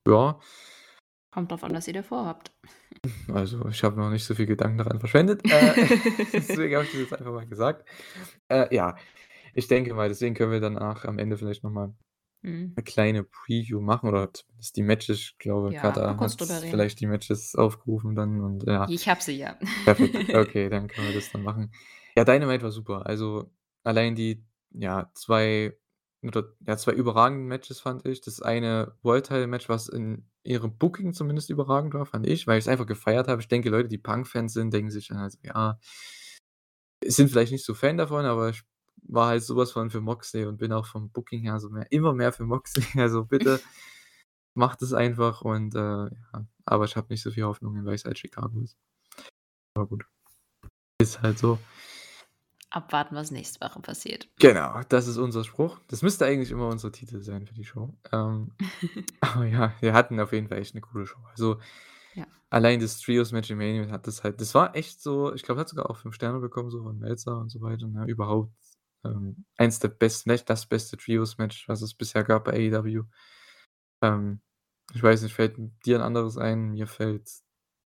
Ja. 0.08 0.40
Kommt 1.32 1.50
drauf 1.50 1.62
an, 1.62 1.74
was 1.74 1.86
ihr 1.86 1.94
da 1.94 2.02
vorhabt. 2.02 2.50
Also, 3.32 3.66
ich 3.68 3.82
habe 3.84 3.98
noch 3.98 4.10
nicht 4.10 4.24
so 4.24 4.34
viel 4.34 4.44
Gedanken 4.46 4.76
daran 4.76 4.98
verschwendet. 4.98 5.40
Äh, 5.44 5.74
deswegen 6.32 6.74
habe 6.74 6.84
ich 6.84 6.90
das 6.90 7.00
jetzt 7.00 7.14
einfach 7.14 7.32
mal 7.32 7.46
gesagt. 7.46 7.88
Äh, 8.48 8.74
ja, 8.74 8.96
ich 9.54 9.68
denke 9.68 9.94
mal, 9.94 10.08
deswegen 10.08 10.34
können 10.34 10.52
wir 10.52 10.60
danach 10.60 11.04
am 11.06 11.18
Ende 11.18 11.38
vielleicht 11.38 11.62
noch 11.62 11.70
mal 11.70 11.94
Mhm. 12.42 12.74
'ne 12.76 12.82
kleine 12.84 13.24
Preview 13.24 13.80
machen 13.80 14.08
oder 14.08 14.32
zumindest 14.32 14.76
die 14.76 14.82
Matches. 14.82 15.18
Ich 15.18 15.38
glaube, 15.38 15.72
Ja, 15.72 15.90
kurz 16.14 16.40
hat 16.40 16.62
vielleicht 16.64 17.00
die 17.00 17.06
Matches 17.06 17.54
aufgerufen 17.54 18.14
dann 18.14 18.40
und 18.40 18.64
ja. 18.66 18.88
Ich 18.88 19.08
habe 19.08 19.22
sie, 19.22 19.36
ja. 19.38 19.58
Perfekt. 19.84 20.14
Okay, 20.34 20.68
dann 20.68 20.88
können 20.88 21.08
wir 21.08 21.14
das 21.14 21.30
dann 21.30 21.42
machen. 21.42 21.72
Ja, 22.16 22.24
Dynamite 22.24 22.62
war 22.62 22.70
super. 22.72 23.06
Also, 23.06 23.50
allein 23.84 24.14
die, 24.14 24.44
ja, 24.72 25.10
2 25.14 25.76
oder 26.22 26.44
ja, 26.66 26.76
2 26.76 26.92
überragenden 26.92 27.46
Matches 27.48 27.80
fand 27.80 28.06
ich. 28.06 28.20
Das 28.20 28.42
eine 28.42 28.94
World 29.02 29.26
Title 29.26 29.46
Match, 29.46 29.68
was 29.68 29.88
in 29.88 30.26
ihrem 30.42 30.76
Booking 30.76 31.12
zumindest 31.14 31.50
überragend 31.50 31.94
war, 31.94 32.04
fand 32.06 32.26
ich, 32.26 32.46
weil 32.46 32.58
ich's 32.58 32.68
einfach 32.68 32.86
gefeiert 32.86 33.28
habe. 33.28 33.40
Ich 33.42 33.48
denke, 33.48 33.70
Leute, 33.70 33.88
die 33.88 33.98
Punk-Fans 33.98 34.52
sind, 34.52 34.72
denken 34.74 34.90
sich 34.90 35.08
dann 35.08 35.18
halt 35.18 35.32
so: 35.32 35.38
„Ja“ 35.42 35.78
sind 37.06 37.30
vielleicht 37.30 37.52
nicht 37.52 37.64
so 37.64 37.74
Fan 37.74 37.96
davon, 37.96 38.24
aber 38.24 38.50
ich 38.50 38.62
war 39.04 39.28
halt 39.28 39.42
so 39.44 39.56
was 39.56 39.72
von 39.72 39.90
für 39.90 40.00
Moxley 40.00 40.46
und 40.46 40.58
bin 40.58 40.72
auch 40.72 40.86
vom 40.86 41.10
Booking 41.10 41.42
her 41.42 41.60
so 41.60 41.70
mehr 41.70 41.90
immer 41.92 42.12
mehr 42.14 42.32
für 42.32 42.44
Moxley. 42.44 42.84
Also, 43.00 43.24
bitte 43.24 43.60
macht 44.54 44.82
es 44.82 44.92
einfach 44.92 45.42
und, 45.42 45.74
äh, 45.74 45.78
ja 45.78 46.46
aber 46.66 46.84
ich 46.84 46.96
habe 46.96 47.08
nicht 47.10 47.22
so 47.22 47.30
viel 47.32 47.44
Hoffnungen, 47.44 47.84
weil's 47.84 48.04
halt 48.04 48.18
Chicago 48.18 48.60
ist. 48.60 48.76
Aber 49.76 49.86
gut. 49.86 50.04
Ist 51.00 51.22
halt 51.22 51.38
so. 51.38 51.58
Abwarten, 52.70 53.16
was 53.16 53.32
nächste 53.32 53.60
Woche 53.64 53.80
passiert. 53.80 54.28
Genau, 54.38 54.80
das 54.88 55.08
ist 55.08 55.16
unser 55.16 55.42
Spruch. 55.42 55.78
Das 55.88 56.02
müsste 56.02 56.24
eigentlich 56.26 56.52
immer 56.52 56.68
unser 56.68 56.92
Titel 56.92 57.20
sein 57.20 57.46
für 57.46 57.54
die 57.54 57.64
Show. 57.64 57.92
Ähm, 58.12 58.52
aber 59.20 59.46
ja, 59.46 59.72
wir 59.80 59.92
hatten 59.94 60.20
auf 60.20 60.32
jeden 60.32 60.48
Fall 60.48 60.58
echt 60.58 60.74
'ne 60.74 60.80
coole 60.80 61.06
Show. 61.06 61.18
Also, 61.32 61.58
Ja. 62.14 62.26
allein 62.50 62.80
das 62.80 63.00
Trios-Match 63.00 63.50
im 63.50 63.58
Main 63.58 63.76
Event 63.76 63.92
hat 63.92 64.06
das 64.06 64.22
halt 64.24 64.40
das 64.40 64.54
war 64.54 64.76
echt 64.76 65.02
so 65.02 65.34
ich 65.34 65.42
glaube, 65.42 65.60
hat 65.60 65.68
sogar 65.68 65.90
auch 65.90 65.96
5 65.96 66.14
Sterne 66.14 66.38
bekommen, 66.40 66.70
so 66.70 66.82
von 66.82 66.98
Meltzer 66.98 67.38
und 67.38 67.48
so 67.50 67.60
weiter, 67.60 67.88
ne? 67.88 68.06
Überhaupt, 68.06 68.52
ähm, 69.04 69.44
eins 69.56 69.78
der 69.80 69.88
besten 69.88 70.30
vielleicht 70.30 70.50
das 70.50 70.66
beste 70.66 70.96
Trios-Match, 70.96 71.68
was 71.68 71.82
es 71.82 71.94
bisher 71.94 72.24
gab 72.24 72.44
bei 72.44 72.52
AEW. 72.54 73.04
Ähm, 74.02 74.40
ich 74.94 75.02
weiß 75.02 75.22
nicht, 75.22 75.34
fällt 75.34 75.56
dir 75.86 75.96
'n 75.98 76.02
anderes 76.02 76.38
ein? 76.38 76.72
Mir 76.72 76.86
fällt 76.88 77.30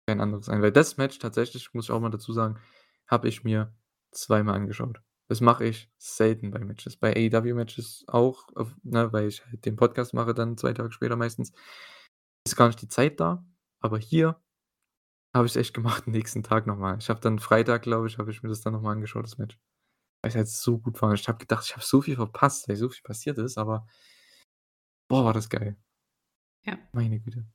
kein 0.09 0.21
anderes 0.21 0.49
ein, 0.49 0.63
weil 0.63 0.73
das 0.73 0.97
Match 0.99 1.19
tatsächlich, 1.21 1.75
muss 1.75 1.87
ich 1.87 1.91
auch 1.93 2.01
mal 2.01 2.11
dazu 2.11 2.33
sagen, 2.33 2.59
habe 3.09 3.29
ich 3.29 3.45
mir 3.45 3.75
zweimal 4.13 4.57
angeschaut. 4.57 5.01
Das 5.29 5.41
mache 5.41 5.65
ich 5.67 5.91
selten 5.99 6.51
bei 6.53 6.61
Matches. 6.61 6.97
Bei 6.99 7.15
AEW-Matches 7.17 8.05
auch, 8.09 8.49
auf 8.57 8.75
ne, 8.85 9.13
weil 9.13 9.29
ich 9.29 9.45
halt 9.47 9.65
den 9.67 9.77
Podcast 9.77 10.15
mache 10.15 10.35
dann 10.35 10.57
2 10.59 10.75
Tage 10.75 10.93
später 10.93 11.17
meistens. 11.17 11.53
Ist 12.47 12.57
gar 12.57 12.69
nicht 12.69 12.83
die 12.83 12.89
Zeit 12.89 13.21
da, 13.21 13.45
aber 13.81 13.99
hier 13.99 14.41
habe 15.35 15.47
ich's 15.47 15.57
echt 15.57 15.75
gemacht, 15.75 16.07
nächsten 16.09 16.43
Tag 16.43 16.67
noch 16.67 16.79
mal. 16.79 16.97
Ich 16.99 17.11
habe 17.11 17.21
dann 17.21 17.39
Freitag, 17.41 17.83
glaube 17.83 18.07
ich 18.09 18.19
habe 18.19 18.31
ich 18.31 18.43
mir 18.43 18.49
das 18.49 18.63
dann 18.63 18.73
noch 18.75 18.83
mal 18.83 18.93
angeschaut, 18.93 19.25
das 19.25 19.39
Match. 19.39 19.59
Weil's 20.25 20.35
halt 20.37 20.49
so 20.49 20.79
gut 20.79 21.01
war. 21.03 21.13
Ich 21.15 21.29
habe 21.29 21.39
gedacht, 21.39 21.65
ich 21.67 21.73
habe 21.75 21.85
so 21.85 22.01
viel 22.01 22.17
verpasst, 22.17 22.69
weil 22.69 22.77
so 22.77 22.89
viel 22.89 23.03
passiert 23.03 23.39
ist, 23.39 23.59
aber 23.59 23.87
boah, 25.09 25.25
war 25.25 25.33
das 25.33 25.49
geil. 25.49 25.77
Ja. 26.65 26.79
Meine 26.93 27.21
Güte. 27.21 27.47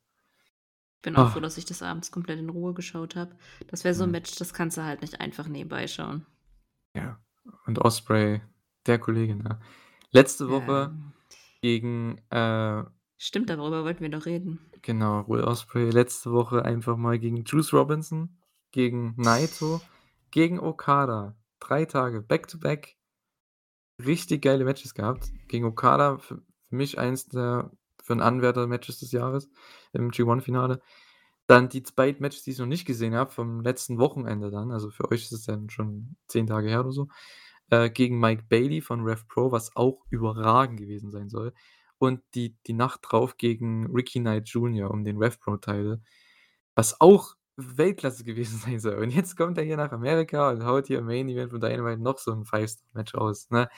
Bin 1.02 1.16
auch 1.16 1.26
Ah. 1.26 1.30
froh, 1.30 1.40
dass 1.40 1.56
ich 1.58 1.64
das 1.64 1.82
abends 1.82 2.12
komplett 2.12 2.38
in 2.38 2.50
Ruhe 2.50 2.74
geschaut 2.74 3.16
habe. 3.16 3.34
Das 3.68 3.84
wäre 3.84 3.94
so 3.94 4.06
Mhm. 4.06 4.12
Match, 4.12 4.36
das 4.36 4.52
kannst 4.52 4.76
du 4.76 4.84
halt 4.84 5.00
nicht 5.02 5.20
einfach 5.20 5.48
nebenbei 5.48 5.86
schauen. 5.88 6.26
Ja. 6.94 7.18
Und 7.66 7.78
Ospreay, 7.78 8.42
der 8.86 8.98
Kollege, 8.98 9.34
ne? 9.34 9.58
Letzte 10.10 10.48
Woche 10.50 10.90
Ähm. 10.92 11.12
gegen, 11.62 12.18
äh 12.30 12.84
Stimmt, 13.16 13.50
darüber 13.50 13.84
wollten 13.84 14.00
wir 14.00 14.08
noch 14.10 14.26
reden. 14.26 14.60
Genau, 14.82 15.26
Will 15.28 15.42
Ospreay 15.44 15.90
letzte 15.90 16.32
Woche 16.32 16.64
einfach 16.64 16.96
mal 16.96 17.18
gegen 17.18 17.44
Juice 17.44 17.72
Robinson, 17.74 18.38
gegen 18.72 19.14
Naito, 19.16 19.80
gegen 20.30 20.58
Okada. 20.60 21.34
3 21.60 21.84
Tage 21.86 22.22
back 22.22 22.48
to 22.48 22.58
back. 22.58 22.94
Richtig 24.04 24.42
geile 24.42 24.64
Matches 24.64 24.94
gehabt. 24.94 25.30
Gegen 25.48 25.64
Okada 25.64 26.18
für 26.18 26.42
für 26.68 26.76
mich 26.76 26.98
eins 27.00 27.26
der 27.26 27.70
für 28.02 28.12
'n 28.14 28.20
Anwärter 28.20 28.66
Matches 28.68 29.00
des 29.00 29.10
Jahres 29.12 29.50
im 29.92 30.10
G1-Finale. 30.12 30.80
Dann 31.48 31.68
die 31.68 31.82
beiden 31.96 32.22
Matches, 32.22 32.44
die 32.44 32.52
ich 32.52 32.58
noch 32.58 32.66
nicht 32.66 32.86
gesehen 32.86 33.14
habe, 33.14 33.32
vom 33.32 33.60
letzten 33.62 33.98
Wochenende 33.98 34.50
dann, 34.52 34.70
also 34.72 34.90
für 34.90 35.10
euch 35.10 35.22
ist 35.24 35.32
es 35.32 35.44
dann 35.44 35.68
schon 35.70 36.16
10 36.28 36.46
Tage 36.46 36.68
her 36.68 36.80
oder 36.80 36.92
so, 36.92 37.08
äh, 37.70 37.90
gegen 37.90 38.20
Mike 38.20 38.44
Bailey 38.48 38.80
von 38.82 39.02
Rev 39.02 39.24
Pro, 39.28 39.50
was 39.52 39.74
auch 39.76 40.04
überragend 40.10 40.78
gewesen 40.80 41.10
sein 41.10 41.28
soll. 41.28 41.52
Und 41.98 42.22
die 42.34 42.56
die 42.66 42.72
Nacht 42.74 43.00
drauf 43.04 43.36
gegen 43.36 43.86
Ricky 43.94 44.20
Knight 44.20 44.48
Jr. 44.48 44.90
um 44.90 45.04
den 45.04 45.18
Rev 45.18 45.38
Pro 45.40 45.56
Title, 45.58 46.02
was 46.76 47.00
auch 47.00 47.34
Weltklasse 47.78 48.24
gewesen 48.24 48.58
sein 48.58 48.80
soll. 48.80 48.94
Und 48.96 49.10
jetzt 49.10 49.36
kommt 49.36 49.58
er 49.58 49.64
hier 49.64 49.76
nach 49.76 49.92
Amerika 49.92 50.50
und 50.50 50.64
haut 50.64 50.86
hier 50.88 50.98
im 51.00 51.06
Main 51.06 51.28
Event 51.28 51.50
von 51.52 51.60
Dynamite 51.60 52.02
noch 52.02 52.18
so 52.18 52.32
'n 52.32 52.44
Five-Star-Match 52.44 53.14
raus, 53.14 53.48
ne? 53.50 53.68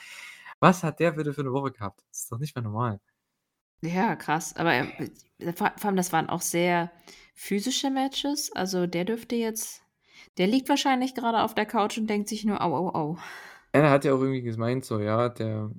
Was 0.59 0.83
hat 0.83 0.99
der 0.99 1.11
bitte 1.13 1.33
für 1.33 1.43
'ne 1.43 1.51
Woche 1.53 1.71
gehabt? 1.73 2.01
Das 2.11 2.21
ist 2.23 2.31
doch 2.31 2.39
nicht 2.39 2.55
mehr 2.55 2.63
normal. 2.63 2.99
Ja, 3.85 4.15
krass. 4.15 4.55
Aber, 4.55 4.73
ähm, 4.73 4.93
vor 5.55 5.73
vor 5.77 5.87
allem, 5.89 5.97
das 5.97 6.13
waren 6.13 6.29
auch 6.29 6.41
sehr 6.41 6.91
physische 7.35 7.89
Matches. 7.89 8.49
Also, 8.55 8.87
der 8.87 9.03
dürfte 9.05 9.35
jetzt 9.35 9.81
der 10.37 10.47
liegt 10.47 10.69
wahrscheinlich 10.69 11.15
grade 11.15 11.43
auf 11.43 11.53
der 11.53 11.65
Couch 11.65 11.97
und 11.97 12.07
denkt 12.09 12.29
sich 12.29 12.45
nur: 12.45 12.61
„Au, 12.61 12.73
au, 12.75 12.89
au.“ 12.95 13.17
Er 13.75 13.89
hat 13.89 14.05
ja 14.05 14.13
auch 14.13 14.19
irgendwie 14.21 14.43
gemeint 14.43 14.85
so, 14.85 14.99
ja, 14.99 15.29
der 15.29 15.71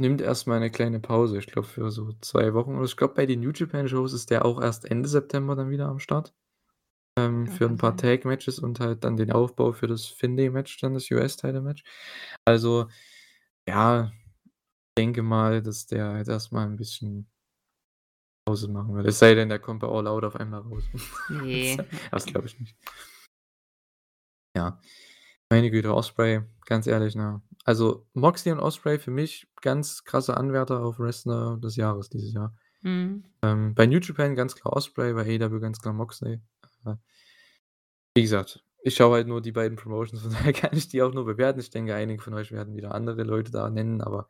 nimmt 0.00 0.22
erst 0.22 0.46
mal 0.46 0.58
'ne 0.58 0.70
kleine 0.70 1.00
Pause. 1.00 1.38
Ich 1.38 1.46
glaube, 1.46 1.68
für 1.68 1.90
so 1.90 2.12
2 2.22 2.54
Wochen 2.54 2.76
oder 2.76 2.84
ich 2.86 2.96
glaube, 2.96 3.12
bei 3.14 3.26
den 3.26 3.40
New 3.40 3.50
Japan 3.54 3.88
Shows 3.88 4.12
ist 4.14 4.30
der 4.30 4.44
auch 4.44 4.60
erst 4.60 4.90
Ende 4.90 5.08
September 5.08 5.54
dann 5.54 5.68
wieder 5.70 5.86
am 5.88 5.98
Start. 5.98 6.32
Ähm, 7.18 7.46
für 7.46 7.64
'n 7.66 7.76
kann 7.76 7.76
paar. 7.76 7.96
Tag-Matches 7.96 8.58
und 8.58 8.80
halt 8.80 9.04
dann 9.04 9.16
den 9.18 9.32
Aufbau 9.32 9.72
für 9.72 9.86
das 9.86 10.06
Finlay-Match, 10.06 10.78
dann 10.80 10.94
das 10.94 11.10
US-Title-Match. 11.10 11.84
Also, 12.46 12.88
ja, 13.68 14.12
denke 14.98 15.22
mal, 15.22 15.62
dass 15.62 15.86
der 15.86 16.18
jetzt 16.18 16.28
erst 16.28 16.52
mal 16.52 16.66
'n 16.66 16.76
bisschen 16.76 17.28
Pause 18.48 18.66
machen 18.68 18.94
wird. 18.96 19.06
Es 19.06 19.20
sei 19.20 19.34
denn, 19.34 19.48
der 19.48 19.60
kommt 19.60 19.80
bei 19.80 19.86
All 19.88 20.06
Out 20.08 20.24
auf 20.24 20.36
einmal 20.36 20.60
raus. 20.60 20.82
Ne. 21.30 21.76
Das 21.76 22.00
das 22.10 22.26
glaube 22.26 22.46
ich 22.48 22.58
nicht. 22.58 22.74
Ja. 24.56 24.78
Meine 25.50 25.70
Güte, 25.70 25.94
Ospreay, 25.94 26.42
ganz 26.66 26.86
ehrlich, 26.86 27.16
ne? 27.16 27.42
Also, 27.64 28.06
Moxley 28.14 28.52
und 28.52 28.60
Ospreay 28.60 28.98
für 28.98 29.10
mich 29.10 29.48
ganz 29.62 30.04
krasse 30.04 30.36
Anwärter 30.36 30.80
auf 30.84 30.98
Wrestler 30.98 31.58
des 31.58 31.76
Jahres 31.76 32.10
dieses 32.10 32.32
Jahr. 32.34 32.56
Mhm. 32.82 33.24
Ähm, 33.42 33.74
bei 33.74 33.86
New 33.86 34.00
Japan 34.00 34.34
ganz 34.36 34.56
klar 34.56 34.74
Ospreay, 34.76 35.14
bei 35.14 35.22
AEW 35.26 35.60
ganz 35.60 35.80
klar 35.80 35.94
Moxley. 35.94 36.40
Äh 36.86 36.96
wie 38.16 38.22
gesagt, 38.22 38.62
ich 38.82 38.94
schaue 38.96 39.14
halt 39.16 39.26
nur 39.28 39.40
die 39.40 39.52
beiden 39.52 39.76
Promotions, 39.76 40.22
von 40.22 40.30
daher 40.32 40.52
kann 40.52 40.76
ich 40.76 40.88
die 40.88 41.02
auch 41.02 41.12
nur 41.14 41.24
bewerten. 41.24 41.60
Ich 41.60 41.70
denke, 41.70 41.94
einige 41.94 42.22
von 42.22 42.34
euch 42.34 42.52
werden 42.52 42.76
wieder 42.76 42.94
andere 42.94 43.22
Leute 43.22 43.50
da 43.52 43.70
nennen, 43.70 44.00
aber 44.02 44.28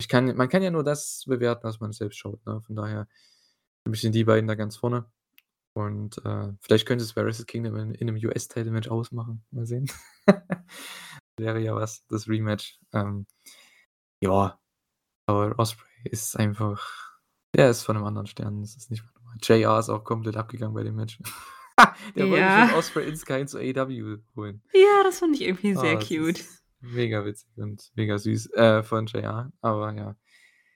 ich 0.00 0.08
kann 0.08 0.36
man 0.36 0.48
kann 0.48 0.62
ja 0.62 0.70
nur 0.70 0.84
das 0.84 1.24
bewerten, 1.26 1.64
was 1.64 1.80
man 1.80 1.92
selbst 1.92 2.18
schaut, 2.18 2.44
ne? 2.46 2.60
Von 2.62 2.76
daher 2.76 3.08
sind 3.94 4.14
die 4.14 4.24
beiden 4.24 4.48
da 4.48 4.54
ganz 4.54 4.76
vorne. 4.76 5.06
Und, 5.74 6.18
äh, 6.26 6.52
vielleicht 6.62 6.86
könnte 6.86 7.04
es 7.04 7.14
bei 7.14 7.24
Kingdom 7.46 7.76
in 7.76 7.94
in 7.94 8.06
'nem 8.08 8.16
US-Title-Match 8.16 8.88
ausmachen. 8.90 9.44
Mal 9.52 9.66
sehen. 9.66 9.90
wäre 11.38 11.60
ja 11.60 11.74
was, 11.76 12.04
das 12.08 12.28
Rematch. 12.28 12.80
Ähm, 12.94 13.26
ja, 14.22 14.60
aber 15.26 15.58
Osprey 15.58 15.88
ist 16.04 16.36
einfach 16.38 17.18
der 17.56 17.70
ist 17.70 17.84
von 17.84 17.96
'nem 17.96 18.04
anderen 18.06 18.26
Stern. 18.28 18.62
Das 18.62 18.76
ist 18.76 18.90
nicht 18.92 19.04
normal. 19.04 19.17
JR 19.42 19.78
ist 19.78 19.88
auch 19.88 20.04
komplett 20.04 20.36
abgegangen 20.36 20.74
bei 20.74 20.82
dem 20.82 20.96
Match. 20.96 21.18
Der 22.16 22.28
wollte 22.28 22.46
Ja. 22.46 22.66
schon 22.68 22.78
Osprey 22.78 23.08
ins 23.08 23.20
Sky 23.20 23.46
zu 23.46 23.58
AEW 23.58 24.18
holen. 24.36 24.62
Ja, 24.72 25.02
das 25.04 25.20
fand 25.20 25.36
ich 25.36 25.42
irgendwie 25.42 25.74
sehr 25.74 25.94
das 25.96 26.08
cute. 26.08 26.44
mega 26.80 27.24
witzig 27.24 27.48
und 27.56 27.90
mega 27.94 28.18
süß, 28.18 28.52
äh, 28.54 28.82
von 28.82 29.06
JR. 29.06 29.50
Aber 29.60 29.92
ja, 29.94 30.16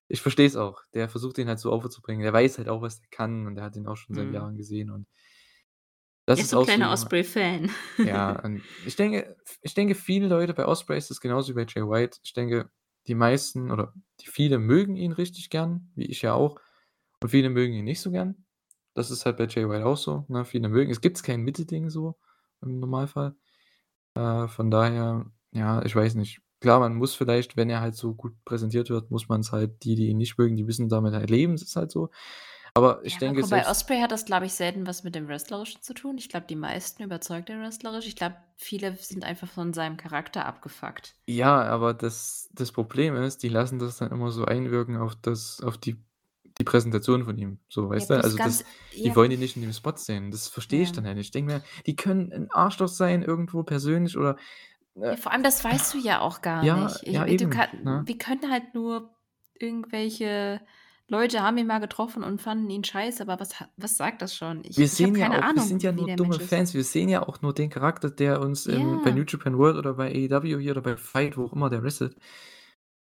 ich 0.08 0.20
verstehe 0.22 0.46
es 0.46 0.56
auch. 0.56 0.80
Der 0.94 1.08
versucht 1.08 1.38
ihn 1.38 1.48
halt 1.48 1.58
so 1.58 1.72
overzubringen. 1.72 2.22
Der 2.22 2.32
weiß 2.32 2.58
halt 2.58 2.68
auch, 2.68 2.82
was 2.82 3.00
der 3.00 3.08
kann 3.10 3.46
und 3.46 3.56
der 3.56 3.64
hat 3.64 3.76
ihn 3.76 3.86
auch 3.86 3.96
schon 3.96 4.14
seit 4.14 4.26
Mhm. 4.28 4.34
Jahren 4.34 4.56
gesehen 4.56 4.90
und 4.90 5.06
das 6.26 6.38
Er 6.38 6.42
ist 6.42 6.46
ist 6.46 6.50
so 6.50 6.56
'n 6.58 6.60
auch 6.62 6.66
so 6.66 6.74
kleiner 6.74 6.92
Osprey-Fan. 6.92 7.70
Ja, 7.98 8.38
und 8.44 8.62
ich 8.86 8.96
denke 8.96 9.36
ich 9.62 9.74
denke, 9.74 9.94
viele 9.94 10.28
Leute 10.28 10.54
bei 10.54 10.66
Osprey 10.66 10.96
ist 10.98 11.10
es 11.10 11.20
genauso 11.20 11.50
wie 11.50 11.64
bei 11.64 11.66
Jay 11.68 11.82
White. 11.82 12.18
Ich 12.22 12.32
denke, 12.32 12.70
die 13.08 13.14
meisten 13.16 13.70
oder 13.72 13.92
die 14.20 14.28
viele 14.28 14.58
mögen 14.58 14.94
ihn 14.96 15.12
richtig 15.12 15.50
gern, 15.50 15.90
wie 15.96 16.06
ich 16.06 16.22
ja 16.22 16.34
auch, 16.34 16.60
und 17.22 17.28
viele 17.30 17.50
mögen 17.50 17.74
ihn 17.74 17.84
nicht 17.84 18.00
so 18.00 18.10
gern. 18.10 18.44
Das 18.94 19.10
ist 19.10 19.24
halt 19.26 19.38
bei 19.38 19.46
Jay 19.46 19.68
White 19.68 19.86
auch 19.86 19.96
so, 19.96 20.24
ne? 20.28 20.44
Viele 20.44 20.68
mögen 20.68 20.90
es 20.90 21.00
gibt 21.00 21.22
kein 21.22 21.42
Mittelding 21.42 21.90
so 21.90 22.16
im 22.62 22.80
Normalfall. 22.80 23.34
Äh, 24.14 24.48
von 24.48 24.70
daher, 24.70 25.26
ja, 25.52 25.82
ich 25.84 25.96
weiß 25.96 26.14
nicht. 26.16 26.40
Klar, 26.60 26.80
man 26.80 26.94
muss 26.96 27.14
vielleicht, 27.14 27.56
wenn 27.56 27.70
er 27.70 27.80
halt 27.80 27.96
so 27.96 28.14
gut 28.14 28.34
präsentiert 28.44 28.90
wird, 28.90 29.10
muss 29.10 29.28
man's 29.28 29.52
halt 29.52 29.84
die, 29.84 29.96
die 29.96 30.08
ihn 30.08 30.18
nicht 30.18 30.38
mögen, 30.38 30.56
die 30.56 30.64
müssen 30.64 30.88
damit 30.88 31.14
halt 31.14 31.30
leben. 31.30 31.54
Es 31.54 31.62
ist 31.62 31.76
halt 31.76 31.90
so. 31.90 32.10
Aber 32.74 33.04
ich 33.04 33.14
Ja, 33.14 33.20
aber 33.20 33.34
denke 33.34 33.40
guck, 33.40 33.50
bei 33.50 33.68
Osprey 33.68 34.00
hat 34.00 34.10
das, 34.12 34.24
glaube 34.24 34.46
ich, 34.46 34.54
selten 34.54 34.86
was 34.88 35.04
mit 35.04 35.14
dem 35.14 35.28
Wrestlerischen 35.28 35.82
zu 35.82 35.94
tun. 35.94 36.18
Ich 36.18 36.28
glaube, 36.28 36.46
die 36.46 36.56
meisten 36.56 37.02
überzeugt 37.02 37.48
er 37.50 37.60
wrestlerisch. 37.60 38.06
Ich 38.06 38.16
glaube, 38.16 38.36
viele 38.56 38.94
sind 38.96 39.24
einfach 39.24 39.48
von 39.48 39.72
seinem 39.72 39.96
Charakter 39.96 40.46
abgefuckt. 40.46 41.14
Ja, 41.28 41.62
aber 41.64 41.94
das 41.94 42.48
das 42.52 42.72
Problem 42.72 43.14
ist, 43.16 43.42
die 43.42 43.48
lassen 43.48 43.78
das 43.78 43.98
dann 43.98 44.10
immer 44.10 44.30
so 44.32 44.44
einwirken 44.44 44.96
auf 44.96 45.14
das 45.16 45.60
auf 45.60 45.78
die 45.78 45.96
die 46.62 46.64
Präsentation 46.64 47.24
von 47.24 47.38
ihm, 47.38 47.60
so, 47.68 47.90
Ja, 47.94 48.04
weißt 48.04 48.10
du? 48.10 48.14
bloß 48.14 48.24
Also, 48.24 48.38
das 48.38 48.64
die 49.04 49.14
ja. 49.14 49.16
wollen 49.16 49.30
ihn 49.32 49.40
nicht 49.40 49.56
in 49.56 49.62
dem 49.62 49.72
Spot 49.72 49.96
sehen. 49.96 50.30
Das 50.30 50.48
verstehe 50.48 50.82
ich 50.82 50.92
Ja. 50.92 50.94
dann 50.94 51.06
halt 51.06 51.16
nicht. 51.16 51.26
Ich 51.28 51.32
denke 51.32 51.52
mir, 51.52 51.62
die 51.86 51.96
können 51.96 52.32
'n 52.32 52.48
Arschloch 52.52 52.88
sein 52.88 53.22
irgendwo 53.22 53.62
persönlich 53.64 54.16
oder, 54.18 54.36
äh 54.96 55.12
Ja, 55.12 55.16
vor 55.16 55.32
allem, 55.32 55.42
das 55.42 55.62
weißt 55.64 55.92
du 55.94 55.98
ja 55.98 56.20
auch 56.20 56.40
gar 56.42 56.64
Ja, 56.64 56.68
nicht. 56.68 57.02
Ich 57.06 57.18
ja, 57.18 57.26
wir 57.26 57.36
du 57.36 57.46
eben, 57.46 57.48
kann 57.48 57.68
ne? 57.82 58.06
wir 58.06 58.16
können 58.18 58.50
halt 58.50 58.74
nur 58.74 59.16
irgendwelche 59.54 60.60
Leute 61.08 61.42
haben 61.42 61.58
ihn 61.58 61.66
mal 61.66 61.80
getroffen 61.80 62.22
und 62.24 62.40
fanden 62.40 62.70
ihn 62.70 62.84
scheiße, 62.84 63.22
aber 63.22 63.38
was 63.40 63.54
was 63.76 63.96
sagt 63.96 64.22
das 64.22 64.34
schon? 64.34 64.64
Ich 64.64 64.78
Wir 64.78 64.88
ich 64.88 64.88
sehen 64.88 65.14
ja 65.16 65.28
keine 65.28 65.42
auch 65.42 65.52
wir 65.54 65.60
Ahnung, 65.60 65.62
sind 65.62 65.82
ja 65.82 65.92
nur 65.92 66.08
dumme 66.08 66.38
Mensch 66.38 66.40
ist. 66.40 66.56
Fans. 66.56 66.72
Wir 66.72 66.82
sehen 66.84 67.10
ja 67.10 67.22
auch 67.28 67.42
nur 67.42 67.52
den 67.52 67.68
Charakter, 67.68 68.10
der 68.10 68.40
uns 68.40 68.66
im 68.66 69.00
bei 69.02 69.10
Ja. 69.10 69.12
New 69.12 69.24
Japan 69.28 69.58
World 69.58 69.76
oder 69.76 69.94
bei 69.94 70.10
AEW 70.10 70.58
hier 70.60 70.70
oder 70.72 70.80
bei 70.80 70.96
Fight, 70.96 71.36
wo 71.36 71.44
auch 71.44 71.52
immer 71.52 71.68
der 71.68 71.82
wrestelt, 71.82 72.16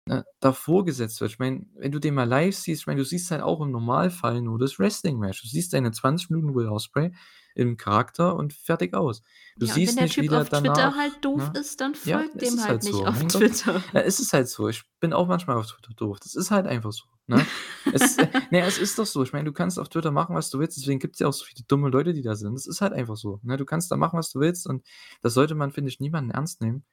ne, 0.07 0.26
da 0.40 0.53
vorgesetzt 0.53 1.22
wird. 1.22 1.32
Ich 1.32 1.40
meine, 1.40 1.65
wenn 1.76 1.91
du 1.91 1.99
den 1.99 2.14
mal 2.14 2.23
live 2.27 2.56
siehst 2.56 2.82
ich 2.82 2.88
meine, 2.88 2.99
du 2.99 3.06
siehst 3.06 3.32
halt 3.32 3.41
auch 3.41 3.61
im 3.61 3.72
Normalfall 3.72 4.41
nur 4.41 4.60
das 4.60 4.80
Wrestling-Match. 4.80 5.41
Du 5.41 5.48
siehst 5.48 5.73
deine 5.73 5.91
20 5.91 6.30
Minuten 6.30 6.56
Will 6.56 6.68
Ospreay 6.69 7.11
im 7.56 7.77
Charakter 7.77 8.36
und 8.36 8.53
fertig 8.53 8.94
aus. 8.94 9.22
Du 9.57 9.65
Ja, 9.65 9.76
und 9.76 9.86
wenn 9.86 9.86
siehst 9.86 9.98
der 9.98 10.03
nicht, 10.03 10.15
Typ 10.15 10.30
der 10.30 10.41
auf 10.41 10.49
Twitter 10.49 10.73
danach 10.73 10.95
halt 10.98 11.23
doof 11.23 11.52
ne? 11.53 11.60
ist, 11.60 11.80
dann 11.82 11.94
Ja, 12.03 12.18
folgt 12.18 12.36
es 12.36 12.56
dem 12.56 12.60
halt 12.60 12.69
halt 12.69 12.84
nicht 12.84 12.91
so, 12.91 13.06
auf 13.06 13.15
mein 13.15 13.27
Gott. 13.32 13.40
Twitter. 13.40 13.84
Ja, 13.94 14.02
es 14.02 14.19
ist 14.19 14.34
halt 14.34 14.48
so. 14.49 14.68
Ich 14.68 14.84
bin 14.99 15.14
auch 15.14 15.27
manchmal 15.27 15.57
auf 15.57 15.68
Twitter 15.68 15.94
doof. 15.95 16.19
Das 16.22 16.36
ist 16.36 16.52
halt 16.52 16.68
einfach 16.68 16.91
so, 16.91 17.06
ne? 17.27 17.53
Es 17.91 18.18
äh, 18.18 18.27
ne, 18.52 18.61
es 18.65 18.77
ist 18.77 18.99
doch 18.99 19.06
so. 19.06 19.23
Ich 19.23 19.32
meine, 19.34 19.45
du 19.45 19.53
kannst 19.53 19.80
auf 19.80 19.90
Twitter 19.90 20.11
machen, 20.11 20.36
was 20.36 20.49
du 20.49 20.60
willst, 20.60 20.77
deswegen 20.77 20.99
gibt's 20.99 21.19
ja 21.19 21.27
auch 21.27 21.34
so 21.34 21.45
viele 21.45 21.64
dumme 21.68 21.90
Leute, 21.90 22.14
die 22.14 22.22
da 22.22 22.36
sind. 22.36 22.56
Das 22.56 22.68
ist 22.68 22.82
halt 22.82 22.94
einfach 22.94 23.15
so, 23.15 23.40
ne? 23.44 23.57
Du 23.57 23.65
kannst 23.65 23.91
da 23.91 23.95
machen, 23.98 24.19
was 24.19 24.32
du 24.32 24.40
willst 24.41 24.68
und 24.68 24.86
das 25.22 25.34
sollte 25.34 25.56
man, 25.56 25.72
finde 25.72 25.90
ich, 25.90 25.99
niemanden 25.99 26.32
ernst 26.32 26.61
nehmen. 26.61 26.84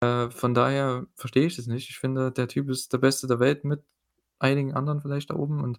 Äh, 0.00 0.30
von 0.30 0.54
daher 0.54 1.06
verstehe 1.14 1.46
ich 1.46 1.56
das 1.56 1.66
nicht. 1.66 1.90
Ich 1.90 1.98
finde, 1.98 2.32
der 2.32 2.48
Typ 2.48 2.68
ist 2.70 2.92
der 2.92 2.98
Beste 2.98 3.26
der 3.26 3.40
Welt 3.40 3.64
mit 3.64 3.82
einigen 4.38 4.74
anderen 4.74 5.00
vielleicht 5.00 5.30
da 5.30 5.34
oben 5.34 5.62
und, 5.62 5.78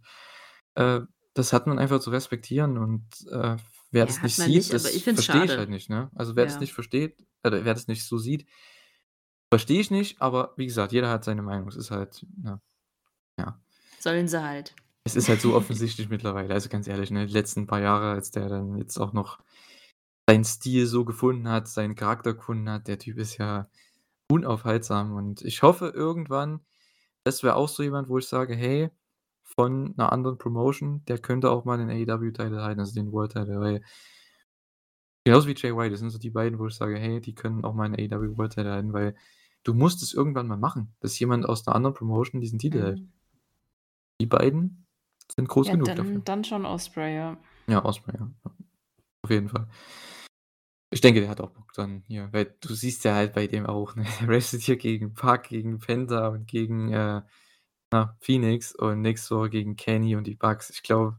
äh, 0.76 1.02
das 1.34 1.54
hat 1.54 1.66
man 1.66 1.80
einfach 1.80 2.00
zu 2.00 2.10
respektieren 2.12 2.78
und, 2.78 3.06
äh, 3.32 3.56
wer 3.92 4.06
Ja, 4.06 4.06
das 4.06 4.22
nicht 4.22 4.36
sieht, 4.36 4.56
nicht, 4.58 4.74
das 4.74 4.86
ich 4.94 5.04
verstehe 5.04 5.44
ich 5.44 5.48
schade. 5.48 5.58
halt 5.60 5.70
nicht, 5.70 5.90
ne? 5.90 6.12
Also, 6.16 6.36
wer 6.36 6.46
das 6.46 6.56
Ja. 6.56 6.60
nicht 6.62 6.74
versteht 6.74 7.26
oder 7.44 7.66
wer 7.66 7.74
das 7.74 7.88
nicht 7.88 8.06
so 8.06 8.18
sieht, 8.18 8.48
verstehe 9.52 9.80
ich 9.82 9.92
nicht, 9.92 10.22
aber 10.22 10.54
wie 10.58 10.66
gesagt, 10.66 10.92
jeder 10.94 11.10
hat 11.10 11.24
seine 11.24 11.42
Meinung. 11.42 11.68
Es 11.68 11.76
ist 11.76 11.92
halt, 11.92 12.26
ne 12.38 12.62
ja. 13.40 13.60
Sollen 14.00 14.28
sie 14.28 14.42
halt. 14.44 14.76
Es 15.04 15.16
ist 15.16 15.30
halt 15.30 15.42
so 15.42 15.56
offensichtlich 15.56 16.10
mittlerweile. 16.10 16.54
Also, 16.54 16.70
ganz 16.70 16.88
ehrlich, 16.88 17.12
ne, 17.12 17.26
die 17.26 17.34
letzten 17.34 17.68
paar 17.68 17.82
Jahre, 17.82 18.12
als 18.12 18.32
der 18.32 18.50
dann 18.50 18.78
jetzt 18.78 18.98
auch 19.00 19.14
noch 19.14 19.40
seinen 20.30 20.44
Stil 20.46 20.86
so 20.88 21.06
gefunden 21.06 21.48
hat, 21.50 21.68
seinen 21.68 21.96
Charakter 21.96 22.34
gefunden 22.34 22.70
hat, 22.70 22.88
der 22.88 23.00
Typ 23.00 23.18
ist 23.18 23.38
ja 23.38 23.70
unaufhaltsam 24.32 25.14
und 25.16 25.42
ich 25.44 25.64
hoffe 25.64 25.90
irgendwann, 25.90 26.62
das 27.26 27.44
wäre 27.44 27.56
auch 27.56 27.70
so 27.70 27.84
jemand, 27.84 28.10
wo 28.10 28.18
ich 28.20 28.28
sage: 28.28 28.56
„Hey, 28.56 28.90
von 29.44 29.96
'ner 29.98 30.12
anderen 30.14 30.38
Promotion, 30.40 31.06
der 31.08 31.20
könnte 31.20 31.52
auch 31.52 31.66
mal 31.66 31.78
den 31.80 31.90
AEW-Title 31.92 32.62
halten, 32.64 32.80
also 32.82 32.94
den 32.96 33.12
World 33.14 33.34
Title“, 33.34 33.60
weil 33.62 33.82
genauso 35.26 35.48
wie 35.48 35.54
Jay 35.56 35.76
White, 35.76 35.92
das 35.92 36.00
sind 36.00 36.10
so 36.10 36.18
die 36.18 36.32
beiden, 36.32 36.58
wo 36.58 36.66
ich 36.68 36.74
sage: 36.76 36.98
„Hey, 36.98 37.22
die 37.22 37.36
können 37.36 37.64
auch 37.64 37.74
mal 37.76 37.86
'n 37.88 37.94
AEW 37.96 38.38
World 38.38 38.54
Title 38.54 38.72
halten“, 38.72 38.92
weil 38.94 39.16
du 39.64 39.74
musst 39.76 40.02
es 40.02 40.14
irgendwann 40.16 40.48
mal 40.48 40.58
machen, 40.58 40.96
dass 41.00 41.20
jemand 41.20 41.48
aus 41.48 41.66
'ner 41.66 41.76
anderen 41.76 41.94
Promotion 41.96 42.42
diesen 42.42 42.58
Titel 42.60 42.82
hält. 42.82 43.00
Mhm. 43.00 43.12
Die 44.20 44.28
beiden 44.28 44.86
sind 45.36 45.48
groß 45.50 45.68
Ja, 45.68 45.74
genug 45.74 45.96
dafür. 45.96 46.22
dann 46.22 46.24
dann 46.26 46.44
schon 46.44 46.66
Osprey, 46.66 47.16
ja. 47.16 47.38
Ja, 47.70 47.84
Osprey. 47.86 48.16
Ja. 48.20 48.32
Auf 49.24 49.30
jeden 49.32 49.50
Fall. 49.50 49.68
Ich 50.94 51.02
denke, 51.02 51.22
der 51.22 51.30
hat 51.30 51.40
auch 51.42 51.52
Bock 51.52 51.72
dann 51.74 52.04
hier, 52.08 52.30
weil 52.34 52.54
du 52.62 52.74
siehst 52.74 53.04
ja 53.06 53.16
halt 53.16 53.34
bei 53.34 53.48
dem 53.48 53.66
auch, 53.66 53.96
ne, 53.96 54.04
der 54.22 54.28
wrestelt 54.28 54.64
hier 54.64 54.78
gegen 54.78 55.14
Pac, 55.14 55.50
gegen 55.50 55.80
Penta 55.80 56.28
und 56.30 56.48
gegen, 56.48 56.92
äh, 56.92 57.22
na, 57.92 58.18
Phoenix 58.22 58.76
und 58.76 59.02
nächste 59.02 59.36
Woche 59.38 59.50
gegen 59.52 59.76
Kenny 59.78 60.16
und 60.16 60.26
die 60.28 60.36
Bucks. 60.36 60.70
Ich 60.72 60.84
glaube 60.84 61.18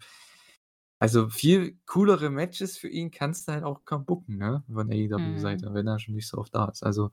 also, 0.98 1.28
viel 1.30 1.78
coolere 1.86 2.30
Matches 2.30 2.78
für 2.78 2.88
ihn 2.88 3.10
kannst 3.10 3.48
du 3.48 3.52
halt 3.52 3.64
auch 3.64 3.84
kaum 3.84 4.04
booken, 4.04 4.38
ne, 4.38 4.62
von 4.72 4.86
Mhm. 4.86 4.92
AEW-Seite, 4.92 5.74
wenn 5.74 5.86
er 5.88 5.98
schon 5.98 6.14
nicht 6.14 6.28
so 6.28 6.38
oft 6.38 6.54
da 6.54 6.66
ist. 6.66 6.84
Also, 6.84 7.10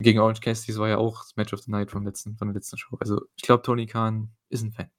gegen 0.00 0.20
Orange 0.20 0.40
Cassidy, 0.40 0.72
das 0.72 0.80
war 0.80 0.88
ja 0.88 0.98
auch 0.98 1.22
das 1.22 1.36
Match 1.36 1.52
of 1.54 1.60
the 1.62 1.70
Night 1.70 1.90
vom 1.90 2.04
letzten 2.06 2.36
von 2.36 2.48
der 2.48 2.54
letzten 2.54 2.78
Show. 2.78 2.96
Also, 3.00 3.22
ich 3.36 3.42
glaube, 3.42 3.62
Tony 3.62 3.86
Khan 3.86 4.30
ist 4.50 4.62
'n 4.64 4.72
Fan. 4.72 4.90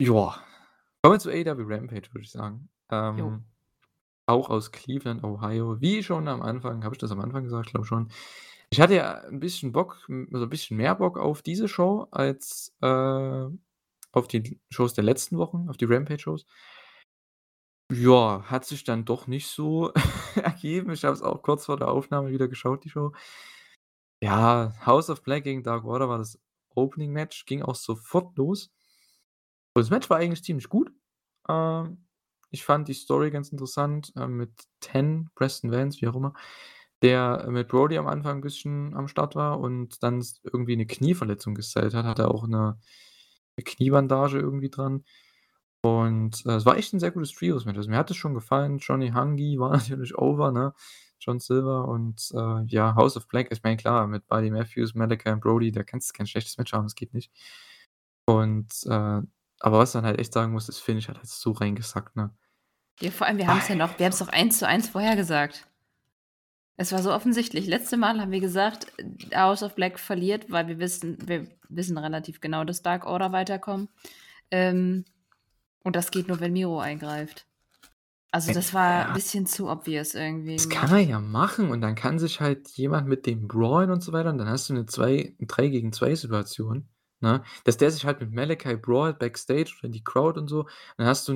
Joa. 0.00 0.42
Kommen 1.02 1.14
wir 1.14 1.20
zu 1.20 1.30
AEW 1.30 1.64
Rampage, 1.66 2.08
würde 2.12 2.22
ich 2.24 2.30
sagen. 2.30 2.68
Ähm, 2.90 3.44
auch 4.30 4.50
aus 4.50 4.72
Cleveland, 4.72 5.24
Ohio. 5.24 5.80
Wie 5.80 6.02
schon 6.02 6.28
am 6.28 6.42
Anfang 6.42 6.84
habe 6.84 6.94
ich 6.94 6.98
das 7.00 7.12
am 7.12 7.20
Anfang 7.20 7.44
gesagt? 7.44 7.70
Glaube 7.70 7.86
schon. 7.86 8.10
Ich 8.70 8.80
hatte 8.80 8.94
ja 8.96 9.22
'n 9.28 9.40
bisschen 9.40 9.72
Bock 9.72 10.06
also 10.32 10.44
'n 10.46 10.50
bisschen 10.50 10.76
mehr 10.78 10.94
Bock 10.96 11.18
auf 11.18 11.42
diese 11.42 11.68
Show 11.68 12.08
als, 12.12 12.74
äh, 12.82 12.86
auf 14.12 14.28
die 14.28 14.60
Shows 14.70 14.94
der 14.94 15.04
letzten 15.04 15.38
Wochen, 15.38 15.68
auf 15.70 15.76
die 15.76 15.86
Rampage-Shows. 15.86 16.44
Ja, 17.92 18.42
hat 18.44 18.64
sich 18.66 18.84
dann 18.84 19.04
doch 19.04 19.26
nicht 19.26 19.48
so 19.48 19.92
ergeben. 20.36 20.90
Ich 20.92 21.04
habe 21.04 21.14
es 21.14 21.22
auch 21.22 21.42
kurz 21.42 21.64
vor 21.66 21.76
der 21.76 21.88
Aufnahme 21.88 22.30
wieder 22.30 22.46
geschaut, 22.46 22.84
die 22.84 22.88
Show. 22.90 23.12
Ja, 24.22 24.72
House 24.86 25.10
of 25.10 25.22
Black 25.22 25.44
gegen 25.44 25.62
Dark 25.62 25.84
Order 25.84 26.08
war 26.08 26.18
das 26.18 26.38
Opening-Match, 26.74 27.44
ging 27.46 27.62
auch 27.62 27.74
sofort 27.74 28.36
los. 28.36 28.70
Und 29.74 29.82
das 29.82 29.90
Match 29.90 30.10
war 30.10 30.18
eigentlich 30.18 30.42
ziemlich 30.44 30.68
gut. 30.68 30.90
Ähm, 31.48 32.06
ich 32.50 32.64
fand 32.64 32.88
die 32.88 32.94
Story 32.94 33.30
ganz 33.30 33.50
interessant, 33.50 34.12
äh, 34.16 34.26
mit 34.28 34.50
Ten, 34.80 35.30
Preston 35.36 35.70
Vance, 35.72 36.00
wie 36.00 36.08
auch 36.08 36.16
immer, 36.16 36.34
der 37.02 37.46
mit 37.50 37.68
Brody 37.68 37.98
am 37.98 38.06
Anfang 38.08 38.38
'n 38.38 38.40
bisschen 38.42 38.94
am 38.96 39.08
Start 39.08 39.34
war 39.36 39.60
und 39.60 40.02
dann 40.02 40.24
irgendwie 40.44 40.76
'ne 40.76 40.86
Knieverletzung 40.86 41.54
gesellt 41.54 41.94
hat, 41.94 42.04
hatte 42.06 42.28
auch 42.30 42.46
'ne 42.48 42.78
'ne 43.58 43.64
Kniebandage 43.64 44.38
irgendwie 44.40 44.70
dran. 44.70 45.04
Und, 45.82 46.44
äh, 46.46 46.52
es 46.56 46.66
war 46.66 46.76
echt 46.78 46.92
'n 46.94 47.00
sehr 47.00 47.12
gutes 47.12 47.32
Trios-Match. 47.34 47.78
Also, 47.78 47.90
mir 47.90 47.98
hat 47.98 48.10
es 48.10 48.16
schon 48.18 48.34
gefallen. 48.34 48.78
Johnny 48.80 49.10
Hungee 49.12 49.58
war 49.60 49.72
natürlich 49.72 50.16
over, 50.18 50.52
ne? 50.52 50.74
John 51.20 51.40
Silver 51.40 51.86
und, 51.88 52.30
äh, 52.34 52.64
ja, 52.68 52.94
House 52.96 53.16
of 53.18 53.28
Black. 53.28 53.48
Ich 53.52 53.62
meine, 53.64 53.76
klar, 53.78 54.06
mit 54.08 54.26
Buddy 54.28 54.50
Matthews, 54.50 54.94
Malakai 54.94 55.32
und 55.34 55.40
Brody, 55.42 55.72
da 55.72 55.82
kannst 55.84 56.10
du 56.10 56.14
kein 56.18 56.26
schlechtes 56.28 56.58
Match 56.58 56.72
haben, 56.74 56.84
das 56.86 56.94
geht 56.96 57.14
nicht. 57.14 57.28
Und, 58.28 58.68
äh 58.86 59.22
aber 59.62 59.78
was 59.78 59.92
man 59.94 60.04
halt 60.06 60.18
echt 60.18 60.32
sagen 60.32 60.52
muss, 60.52 60.66
das 60.66 60.78
Finish 60.78 61.08
hat 61.08 61.18
halt 61.18 61.26
so 61.28 61.52
reingesackt, 61.52 62.16
ne? 62.16 62.30
Ja, 63.02 63.10
vor 63.10 63.26
allem, 63.26 63.38
wir 63.38 63.46
haben's 63.46 63.68
ja 63.68 63.74
noch 63.76 63.98
wir 63.98 64.06
haben's 64.06 64.18
doch 64.18 64.28
1:1 64.28 64.88
vorhergesagt. 64.90 65.66
Es 66.78 66.92
war 66.92 67.02
so 67.02 67.12
offensichtlich. 67.12 67.66
Letzte 67.66 67.96
Mal 67.96 68.20
haben 68.20 68.30
wir 68.30 68.40
gesagt, 68.40 68.86
House 69.34 69.62
of 69.62 69.74
Black 69.74 69.98
verliert, 69.98 70.50
weil 70.50 70.66
wir 70.68 70.78
wissen 70.78 71.18
wir 71.26 71.46
wissen 71.68 71.98
relativ 71.98 72.40
genau, 72.40 72.64
dass 72.64 72.82
Dark 72.82 73.06
Order 73.06 73.32
weiterkommen. 73.32 73.88
Ähm, 74.50 75.04
und 75.84 75.96
das 75.96 76.10
geht 76.10 76.28
nur, 76.28 76.40
wenn 76.40 76.52
Miro 76.52 76.80
eingreift. 76.80 77.46
Also, 78.32 78.52
das 78.52 78.74
war 78.74 79.08
ja. 79.08 79.12
bisschen 79.14 79.46
zu 79.46 79.68
obvious 79.68 80.14
irgendwie 80.14 80.56
Das 80.56 80.68
kann 80.68 80.90
man 80.90 81.08
ja 81.08 81.20
machen 81.20 81.70
und 81.70 81.80
dann 81.80 81.94
kann 81.96 82.18
sich 82.18 82.40
halt 82.40 82.68
jemand 82.70 83.08
mit 83.08 83.26
dem 83.26 83.48
brawlen 83.48 83.90
und 83.90 84.02
so 84.02 84.12
weiter 84.12 84.30
und 84.30 84.38
dann 84.38 84.48
hast 84.48 84.68
du 84.70 84.74
'ne 84.74 84.86
2 84.86 85.34
3-gegen-2-Situation, 85.40 86.88
ne? 87.20 87.42
Dass 87.64 87.76
der 87.76 87.90
sich 87.90 88.04
halt 88.06 88.20
mit 88.20 88.32
Malakai 88.32 88.76
brawlt 88.76 89.18
backstage 89.18 89.74
oder 89.78 89.86
in 89.86 89.92
die 89.92 90.04
Crowd 90.04 90.38
und 90.38 90.48
so. 90.48 90.66
Dann 90.96 91.06
hast 91.08 91.28
du 91.28 91.34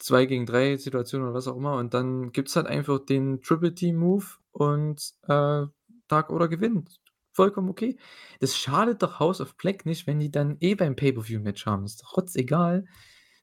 'ne 0.00 0.16
'ne 0.16 0.26
2-gegen-3-Situation 0.26 1.22
oder 1.22 1.34
was 1.34 1.48
auch 1.48 1.56
immer 1.56 1.76
und 1.76 1.94
dann 1.94 2.32
gibt's 2.32 2.56
halt 2.56 2.66
einfach 2.66 3.00
den 3.04 3.42
Triple 3.42 3.74
Team 3.74 3.96
Move 3.96 4.24
und, 4.52 5.12
äh, 5.28 5.66
Dark 6.08 6.30
Order 6.30 6.48
gewinnt. 6.48 7.00
Vollkommen 7.32 7.68
okay. 7.70 7.96
Das 8.40 8.56
schadet 8.56 9.02
doch 9.02 9.20
House 9.20 9.40
of 9.40 9.56
Black 9.56 9.86
nicht, 9.86 10.06
wenn 10.06 10.18
die 10.20 10.30
dann 10.30 10.56
eh 10.60 10.74
beim 10.74 10.96
Pay-per-View-Match 10.96 11.66
haben. 11.66 11.84
Ist 11.84 12.02
doch 12.02 12.16
rotzegal. 12.16 12.84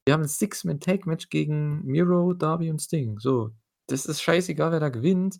Wir 0.06 0.14
haben 0.16 0.24
'n 0.24 0.28
Six-Man-Tag-Match 0.30 1.30
gegen 1.30 1.84
Miro, 1.86 2.34
Darby 2.34 2.70
und 2.72 2.82
Sting. 2.82 3.20
So, 3.20 3.52
das 3.88 4.06
ist 4.08 4.22
scheißegal, 4.22 4.72
wer 4.74 4.80
da 4.82 4.90
gewinnt. 4.90 5.40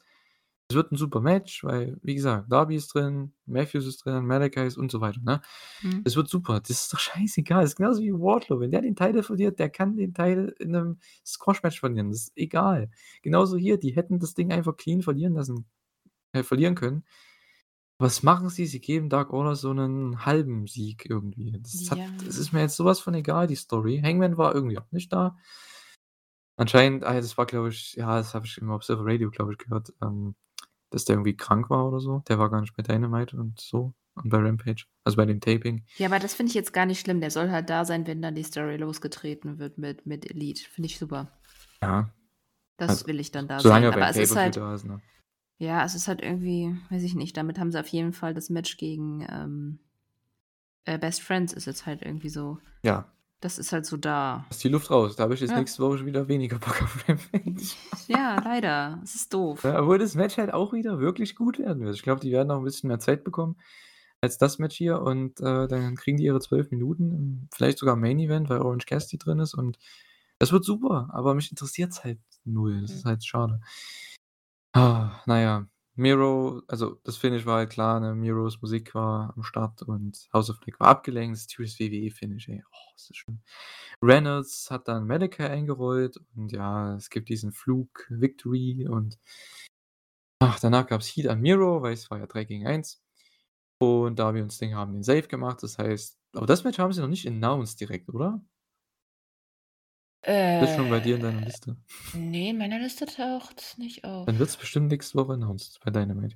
Es 0.70 0.76
wird 0.76 0.92
'n 0.92 0.98
super 0.98 1.22
Match, 1.22 1.64
weil, 1.64 1.98
wie 2.04 2.14
gesagt, 2.16 2.52
Darby 2.52 2.76
ist 2.76 2.94
drin, 2.94 3.32
Matthews 3.46 3.86
ist 3.88 4.04
drin, 4.04 4.26
Malakai 4.26 4.68
ist 4.68 4.78
und 4.78 4.92
so 4.92 5.00
weiter, 5.00 5.22
ne? 5.24 5.42
Mhm. 5.84 6.06
Es 6.06 6.16
wird 6.18 6.28
super. 6.30 6.60
Das 6.60 6.72
ist 6.72 6.94
doch 6.94 7.00
scheißegal. 7.00 7.62
Das 7.62 7.72
ist 7.72 7.76
genauso 7.78 8.02
wie 8.04 8.12
Wardlow. 8.14 8.60
Wenn 8.60 8.72
der 8.72 8.82
den 8.82 8.96
Title 8.96 9.24
verliert, 9.24 9.60
der 9.60 9.70
kann 9.70 9.96
den 9.96 10.14
Title 10.14 10.54
in 10.60 10.72
'nem 10.72 11.00
Squash-Match 11.26 11.80
verlieren. 11.80 12.10
Das 12.12 12.24
ist 12.24 12.34
egal. 12.38 12.90
Genauso 13.22 13.56
hier, 13.58 13.78
die 13.78 13.96
hätten 13.96 14.20
das 14.20 14.34
Ding 14.34 14.52
einfach 14.52 14.76
clean 14.78 15.02
verlieren 15.02 15.36
lassen 15.36 15.66
äh, 16.34 16.44
verlieren 16.44 16.76
können. 16.76 17.06
Was 18.00 18.24
machen 18.24 18.50
sie? 18.50 18.66
Sie 18.68 18.82
geben 18.82 19.10
Dark 19.10 19.34
Order 19.34 19.56
so 19.56 19.74
'nen 19.74 20.26
halben 20.26 20.68
Sieg 20.68 21.06
irgendwie. 21.10 21.60
Das 21.62 21.90
hat 21.92 22.00
Ja. 22.00 22.08
das 22.26 22.38
ist 22.38 22.54
mir 22.54 22.62
jetzt 22.62 22.78
so 22.78 22.86
was 22.86 23.00
von 23.02 23.14
egal, 23.16 23.48
die 23.48 23.56
Story. 23.56 24.02
Hangman 24.04 24.38
war 24.38 24.56
irgendwie 24.56 24.80
auch 24.80 24.92
nicht 24.92 25.14
da. 25.14 25.38
Anscheinend 26.60 27.04
ah 27.06 27.14
das 27.14 27.38
war, 27.38 27.46
glaube 27.46 27.70
ich 27.70 27.94
ja, 27.94 28.18
das 28.18 28.34
habe 28.34 28.48
ich 28.48 28.58
im 28.58 28.72
Observer 28.72 29.06
Radio, 29.06 29.30
glaube 29.30 29.52
ich, 29.54 29.60
gehört, 29.60 29.94
ähm, 30.02 30.34
dass 30.90 31.06
der 31.06 31.16
irgendwie 31.16 31.36
krank 31.36 31.70
war 31.70 31.88
oder 31.88 32.00
so. 32.00 32.24
Der 32.28 32.40
war 32.40 32.50
gar 32.50 32.62
nicht 32.62 32.76
bei 32.76 32.84
Dynamite 32.84 33.38
und 33.38 33.60
so 33.60 33.94
und 34.16 34.30
bei 34.30 34.38
Rampage, 34.38 34.86
also 35.04 35.18
bei 35.18 35.26
dem 35.26 35.40
Taping. 35.40 35.86
Ja, 35.98 36.08
aber 36.08 36.20
das 36.20 36.34
finde 36.34 36.50
ich 36.50 36.56
jetzt 36.56 36.74
gar 36.74 36.86
nicht 36.86 37.00
schlimm. 37.00 37.20
Der 37.22 37.32
soll 37.32 37.52
halt 37.52 37.70
da 37.70 37.86
sein, 37.86 38.08
wenn 38.08 38.22
dann 38.22 38.36
die 38.36 38.44
Story 38.44 38.78
losgetreten 38.78 39.60
wird 39.60 39.78
mit 39.78 40.06
mit 40.06 40.30
Elite. 40.30 40.64
Finde 40.70 40.88
ich 40.88 40.98
super. 40.98 41.32
Ja. 41.82 42.10
Das 42.78 42.90
Also, 42.90 43.08
will 43.08 43.20
ich 43.20 43.32
dann 43.32 43.48
da 43.48 43.60
solange 43.60 43.88
er 43.88 43.92
beim 43.92 44.02
Aber 44.04 44.12
es 44.12 44.18
ist 44.18 44.36
halt 44.36 44.56
da 44.58 44.74
ist, 44.74 44.86
ne? 44.86 45.02
ja, 45.58 45.84
es 45.84 45.96
ist 45.96 46.08
halt 46.08 46.22
irgendwie 46.22 46.76
weiß 46.90 47.04
ich 47.04 47.16
nicht, 47.16 47.36
damit 47.38 47.58
haben 47.60 47.72
sie 47.72 47.80
auf 47.80 47.88
jeden 47.88 48.14
Fall 48.14 48.34
das 48.34 48.50
Match 48.50 48.78
gegen, 48.78 49.26
ähm, 49.30 49.80
äh, 50.86 50.98
Best 51.00 51.22
Friends 51.24 51.54
ist 51.54 51.66
jetzt 51.66 51.86
halt 51.86 52.02
irgendwie 52.04 52.30
so 52.30 52.60
Ja. 52.84 53.12
Das 53.42 53.58
ist 53.60 53.72
halt 53.72 53.86
so 53.86 53.98
da. 53.98 54.46
Ist 54.50 54.64
die 54.64 54.70
Luft 54.70 54.90
raus. 54.92 55.16
Da 55.16 55.24
habe 55.24 55.34
ich 55.36 55.42
jetzt 55.42 55.52
Ja. 55.52 55.60
nächste 55.60 55.82
Woche 55.84 55.98
schon 56.00 56.08
wieder 56.08 56.28
weniger 56.28 56.58
Bock 56.60 56.82
auf 56.82 57.08
Rampage. 57.08 57.62
Ja, 58.08 58.40
leider. 58.44 59.00
Es 59.04 59.16
ist 59.16 59.34
doof. 59.34 59.64
Ja, 59.64 59.82
obwohl 59.82 59.98
das 60.00 60.16
Match 60.16 60.38
halt 60.38 60.54
auch 60.54 60.74
wieder 60.74 61.00
wirklich 61.00 61.36
gut 61.36 61.60
werden 61.60 61.84
wird. 61.84 61.96
Ich 61.96 62.04
glaube, 62.04 62.22
die 62.22 62.32
werden 62.32 62.48
noch 62.48 62.58
'n 62.60 62.64
bisschen 62.64 62.88
mehr 62.88 63.00
Zeit 63.00 63.24
bekommen 63.24 63.58
als 64.22 64.38
das 64.40 64.58
Match 64.60 64.76
hier 64.76 65.02
und, 65.02 65.40
äh, 65.42 65.68
dann 65.68 65.96
kriegen 65.96 66.18
die 66.18 66.24
ihre 66.26 66.40
12 66.40 66.72
Minuten, 66.72 67.48
vielleicht 67.54 67.78
sogar 67.78 67.94
im 67.96 68.02
Main 68.02 68.18
Event, 68.20 68.50
weil 68.50 68.62
Orange 68.62 68.86
Cassidy 68.88 69.18
drin 69.20 69.40
ist 69.40 69.54
und 69.54 69.78
das 70.40 70.52
wird 70.52 70.64
super, 70.66 71.10
aber 71.14 71.36
mich 71.36 71.52
interessiert's 71.52 72.04
halt 72.04 72.20
null. 72.46 72.82
Das 72.82 72.92
Mhm. 72.92 72.98
ist 72.98 73.06
halt 73.06 73.26
schade. 73.26 73.62
Ah, 74.76 75.22
na 75.28 75.40
ja, 75.42 75.68
Miro 75.98 76.62
also, 76.68 77.00
das 77.04 77.18
Finish 77.18 77.46
war 77.46 77.58
halt 77.58 77.72
klar, 77.72 78.00
ne? 78.00 78.16
Miros 78.16 78.62
Musik 78.62 78.94
war 78.96 79.34
am 79.36 79.44
Start 79.44 79.82
und 79.82 80.30
House 80.34 80.50
of 80.50 80.60
Black 80.60 80.80
war 80.80 80.88
abgelenkt. 80.88 81.38
Das 81.38 81.48
typisches 81.48 81.80
WWE-Finish, 81.80 82.50
ey. 82.50 82.64
Oh, 82.72 82.94
ist 82.96 83.10
das 83.10 83.18
schlimm. 83.18 83.42
Reynolds 84.02 84.70
hat 84.72 84.88
dann 84.88 85.08
Malakai 85.08 85.50
eingerollt 85.50 86.18
und 86.36 86.52
ja, 86.52 86.96
es 86.96 87.10
gibt 87.10 87.30
diesen 87.30 87.52
Flug 87.52 88.06
Victory 88.10 88.88
und 88.88 89.20
ach, 90.40 90.60
danach 90.60 90.88
gab's 90.88 91.08
Heat 91.08 91.28
an 91.28 91.42
Miro, 91.42 91.82
weil 91.82 91.94
es 91.94 92.10
war 92.12 92.20
ja 92.20 92.28
3 92.28 92.46
gegen 92.46 92.68
1. 92.68 93.02
Und 93.80 94.18
Darby 94.20 94.42
und 94.42 94.52
Sting 94.54 94.76
haben 94.76 94.94
den 94.94 95.04
Save 95.04 95.28
gemacht. 95.28 95.62
Das 95.64 95.78
heißt 95.78 96.18
aber 96.34 96.46
das 96.46 96.64
Match 96.64 96.78
haben 96.78 96.94
sie 96.94 97.02
noch 97.02 97.08
nicht 97.08 97.28
announced 97.28 97.80
direkt, 97.80 98.10
oder? 98.10 98.42
Ist 100.26 100.74
schon 100.76 100.90
bei 100.90 101.00
dir 101.00 101.16
in 101.16 101.22
deiner 101.22 101.42
Äh, 101.42 101.46
Liste. 101.46 101.78
ne, 102.14 102.50
in 102.50 102.58
meiner 102.58 102.80
Liste 102.80 103.06
taucht's 103.06 103.78
nicht 103.78 104.04
auf. 104.04 104.26
Dann 104.26 104.40
wird's 104.40 104.58
bestimmt 104.58 104.88
nächste 104.90 105.18
Woche 105.18 105.34
announced 105.34 105.80
bei 105.84 105.92
Dynamite. 105.92 106.36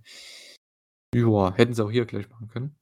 Joa, 1.13 1.53
hätten 1.55 1.73
sie 1.73 1.83
auch 1.83 1.91
hier 1.91 2.05
gleich 2.05 2.29
machen 2.29 2.47
können. 2.47 2.75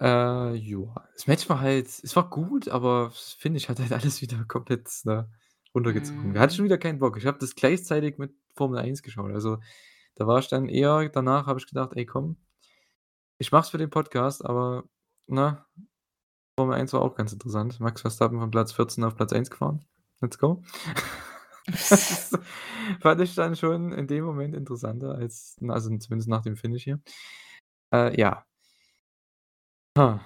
Äh, 0.00 0.54
joa. 0.54 1.08
Das 1.14 1.26
Match 1.26 1.48
war 1.48 1.60
halt 1.60 1.86
es 1.88 2.16
war 2.16 2.28
gut, 2.30 2.68
aber 2.68 3.08
das 3.12 3.32
Finish 3.34 3.68
hat 3.68 3.78
halt 3.80 3.92
alles 3.92 4.20
wieder 4.22 4.44
komplett, 4.44 4.88
ne, 5.04 5.30
runtergezogen. 5.74 6.34
Da 6.34 6.40
hatte 6.40 6.52
ich 6.52 6.56
schon 6.56 6.64
Mhm. 6.64 6.68
wieder 6.68 6.78
keinen 6.78 6.98
Bock. 6.98 7.16
Ich 7.18 7.26
habe 7.26 7.38
das 7.38 7.54
gleichzeitig 7.54 8.18
mit 8.18 8.34
Formel 8.54 8.78
1 8.78 9.02
geschaut. 9.02 9.32
Also, 9.32 9.58
da 10.16 10.26
war 10.26 10.38
ich 10.40 10.48
dann 10.48 10.68
eher 10.68 11.08
danach 11.10 11.46
habe 11.46 11.58
ich 11.60 11.66
gedacht: 11.66 11.92
„Ey, 11.94 12.06
komm, 12.06 12.36
ich 13.38 13.52
mache 13.52 13.62
es 13.64 13.70
für 13.70 13.78
den 13.78 13.90
Podcast, 13.90 14.44
aber, 14.44 14.84
ne, 15.26 15.64
Formel 16.58 16.76
1 16.76 16.92
war 16.92 17.02
auch 17.02 17.16
ganz 17.16 17.32
interessant. 17.32 17.80
Max 17.80 18.02
Verstappen 18.02 18.38
von 18.40 18.50
Platz 18.50 18.72
14 18.72 19.04
auf 19.04 19.16
Platz 19.16 19.32
1 19.32 19.50
gefahren. 19.50 19.84
Let's 20.22 20.38
go.“ 20.38 20.62
Das 21.66 22.30
fand 23.00 23.20
ich 23.20 23.34
dann 23.34 23.56
schon 23.56 23.92
in 23.92 24.06
dem 24.06 24.24
Moment 24.24 24.54
interessanter 24.54 25.14
als 25.14 25.56
also, 25.68 25.96
zumindest 25.98 26.28
nach 26.28 26.42
dem 26.42 26.56
Finish 26.56 26.84
hier. 26.84 27.00
Äh, 27.92 28.18
ja. 28.18 28.44
Ha. 29.98 30.20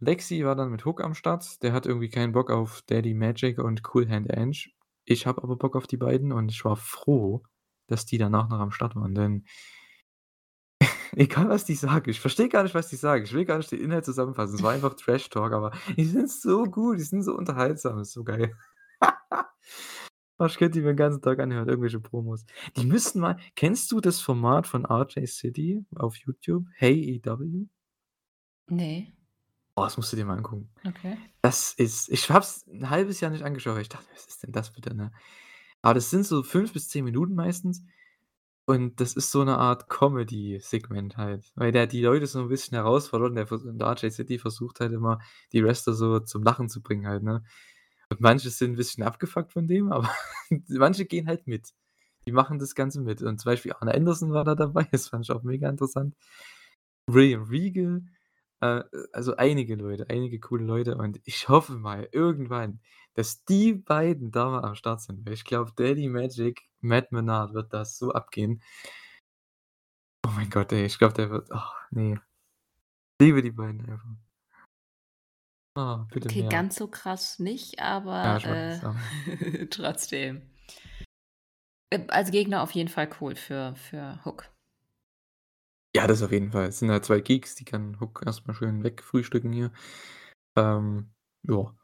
Lexi 0.00 0.44
war 0.44 0.56
dann 0.56 0.70
mit 0.70 0.84
Hook 0.84 1.00
am 1.02 1.14
Start. 1.14 1.62
Der 1.62 1.72
hat 1.72 1.86
irgendwie 1.86 2.10
keinen 2.10 2.32
Bock 2.32 2.50
auf 2.50 2.82
Daddy 2.82 3.14
Magic 3.14 3.58
und 3.58 3.82
Cool 3.94 4.08
Hand 4.08 4.36
Ange. 4.36 4.70
Ich 5.04 5.26
habe 5.26 5.42
aber 5.42 5.56
Bock 5.56 5.76
auf 5.76 5.86
die 5.86 5.96
beiden 5.96 6.32
und 6.32 6.50
ich 6.50 6.64
war 6.64 6.76
froh, 6.76 7.42
dass 7.86 8.04
die 8.06 8.18
danach 8.18 8.48
noch 8.48 8.58
am 8.58 8.72
Start 8.72 8.96
waren, 8.96 9.14
denn 9.14 9.44
egal 11.12 11.48
was 11.48 11.64
die 11.64 11.74
sagen, 11.74 12.10
ich 12.10 12.20
verstehe 12.20 12.48
gar 12.48 12.62
nicht, 12.62 12.74
was 12.74 12.88
die 12.88 12.96
sagen. 12.96 13.24
Ich 13.24 13.32
will 13.32 13.44
gar 13.44 13.58
nicht 13.58 13.70
den 13.70 13.80
Inhalt 13.80 14.04
zusammenfassen. 14.04 14.56
Es 14.56 14.62
war 14.62 14.72
einfach 14.72 14.94
Trash 14.94 15.28
Talk, 15.30 15.52
aber 15.52 15.72
die 15.96 16.04
sind 16.04 16.30
so 16.30 16.64
gut, 16.64 16.98
die 16.98 17.04
sind 17.04 17.22
so 17.22 17.34
unterhaltsam, 17.36 18.00
ist 18.00 18.12
so 18.12 18.24
geil. 18.24 18.56
Ich 20.46 20.56
könnte 20.58 20.78
die 20.78 20.80
mir 20.82 20.88
den 20.92 20.96
ganzen 20.96 21.22
Tag 21.22 21.38
anhören, 21.40 21.68
irgendwelche 21.68 22.00
Promos. 22.00 22.44
Die 22.76 22.86
müssten 22.86 23.20
mal 23.20 23.38
kennst 23.54 23.92
du 23.92 24.00
das 24.00 24.20
Format 24.20 24.66
von 24.66 24.84
RJ 24.86 25.26
City 25.26 25.84
auf 25.94 26.16
YouTube? 26.16 26.66
Hey 26.74 27.20
EW? 27.24 27.66
Ne. 28.70 29.12
Oh, 29.78 29.84
das 29.84 29.96
musst 29.96 30.12
du 30.12 30.16
dir 30.16 30.24
mal 30.26 30.36
angucken. 30.36 30.70
Okay. 30.86 31.32
Das 31.42 31.74
ist 31.74 32.08
ich 32.10 32.30
habe 32.30 32.40
es 32.44 32.66
'n 32.68 32.90
halbes 32.90 33.20
Jahr 33.20 33.30
nicht 33.30 33.44
angeschaut, 33.44 33.74
weil 33.76 33.82
ich 33.82 33.88
dachte: 33.90 34.06
„Was 34.12 34.26
ist 34.26 34.42
denn 34.44 34.52
das 34.52 34.72
bitte“, 34.72 34.94
ne? 34.94 35.12
Aber 35.82 35.94
das 35.94 36.10
sind 36.10 36.26
so 36.26 36.42
5 36.42 36.72
bis 36.74 36.88
10 36.88 37.04
Minuten 37.04 37.34
meistens 37.34 37.84
und 38.66 39.00
das 39.00 39.14
ist 39.14 39.30
so 39.32 39.44
'ne 39.44 39.58
Art 39.58 39.88
Comedy-Segment 39.90 41.16
halt, 41.18 41.52
weil 41.56 41.72
der 41.72 41.86
die 41.88 42.02
Leute 42.02 42.26
so 42.28 42.40
'n 42.42 42.48
bisschen 42.48 42.76
herausfordert 42.76 43.30
und 43.30 43.36
der 43.36 43.52
und 43.52 43.82
RJ 43.82 44.10
City 44.10 44.38
versucht 44.38 44.80
halt 44.80 44.92
immer, 44.92 45.20
die 45.52 45.64
Wrestler 45.64 45.94
so 45.94 46.20
zum 46.20 46.42
Lachen 46.44 46.68
zu 46.70 46.82
bringen 46.82 47.06
halt, 47.08 47.22
ne? 47.24 47.44
Manche 48.20 48.50
sind 48.50 48.72
'n 48.72 48.76
bisschen 48.76 49.04
abgefuckt 49.04 49.52
von 49.52 49.66
dem, 49.68 49.92
aber 49.92 50.10
manche 50.68 51.04
gehen 51.06 51.26
halt 51.28 51.46
mit. 51.46 51.68
Die 52.26 52.32
machen 52.32 52.58
das 52.58 52.74
Ganze 52.74 53.00
mit 53.00 53.22
und 53.22 53.40
zum 53.40 53.50
Beispiel 53.50 53.72
Arn 53.74 53.88
Anderson 53.88 54.32
war 54.32 54.44
da 54.44 54.54
dabei, 54.54 54.84
das 54.92 55.08
fand 55.08 55.24
ich 55.26 55.32
auch 55.32 55.42
mega 55.42 55.68
interessant. 55.68 56.14
William 57.08 57.42
Regal, 57.44 58.02
äh, 58.60 58.82
also 59.12 59.36
einige 59.36 59.76
Leute, 59.76 60.06
einige 60.10 60.40
coole 60.40 60.64
Leute 60.64 60.96
und 60.96 61.20
ich 61.24 61.48
hoffe 61.48 61.74
mal 61.74 62.08
irgendwann, 62.12 62.80
dass 63.14 63.44
die 63.44 63.74
beiden 63.74 64.30
da 64.32 64.50
mal 64.50 64.64
am 64.64 64.74
Start 64.76 65.02
sind, 65.02 65.26
weil 65.26 65.34
ich 65.34 65.44
glaube, 65.44 65.72
Daddy 65.76 66.08
Magic, 66.08 66.62
Matt 66.80 67.12
Menard 67.12 67.54
wird 67.54 67.72
das 67.74 67.98
so 67.98 68.12
abgehen. 68.12 68.62
Oh 70.26 70.30
mein 70.30 70.50
Gott, 70.50 70.72
ey, 70.72 70.84
ich 70.86 70.98
glaube, 70.98 71.14
der 71.14 71.30
wird 71.30 71.50
ach, 71.52 71.74
ne. 71.92 72.20
Liebe 73.20 73.42
die 73.42 73.50
beiden 73.52 73.80
einfach. 73.88 74.10
Ah, 75.74 76.06
bitte 76.12 76.28
Okay, 76.28 76.40
mehr. 76.42 76.50
ganz 76.50 76.76
so 76.76 76.86
krass 76.88 77.38
nicht, 77.38 77.78
Ja, 77.78 77.84
aber, 77.96 78.44
weiß, 78.44 78.82
äh, 78.82 79.66
trotzdem. 79.70 80.42
Äh, 81.90 82.06
als 82.08 82.30
Gegner 82.30 82.62
auf 82.62 82.72
jeden 82.72 82.88
Fall 82.88 83.08
cool 83.20 83.34
für 83.36 83.74
für 83.76 84.18
Hook. 84.24 84.50
Ja, 85.94 86.06
das 86.06 86.22
auf 86.22 86.32
jeden 86.32 86.52
Fall. 86.52 86.68
Es 86.68 86.78
sind 86.78 86.90
halt 86.90 87.04
2 87.04 87.20
Geeks, 87.20 87.54
die 87.54 87.64
kann 87.64 88.00
Hook 88.00 88.22
erst 88.24 88.46
mal 88.46 88.54
schön 88.54 88.82
wegfrühstücken 88.82 89.52
hier. 89.52 89.70
Ähm, 90.56 91.12
ja, 91.44 91.74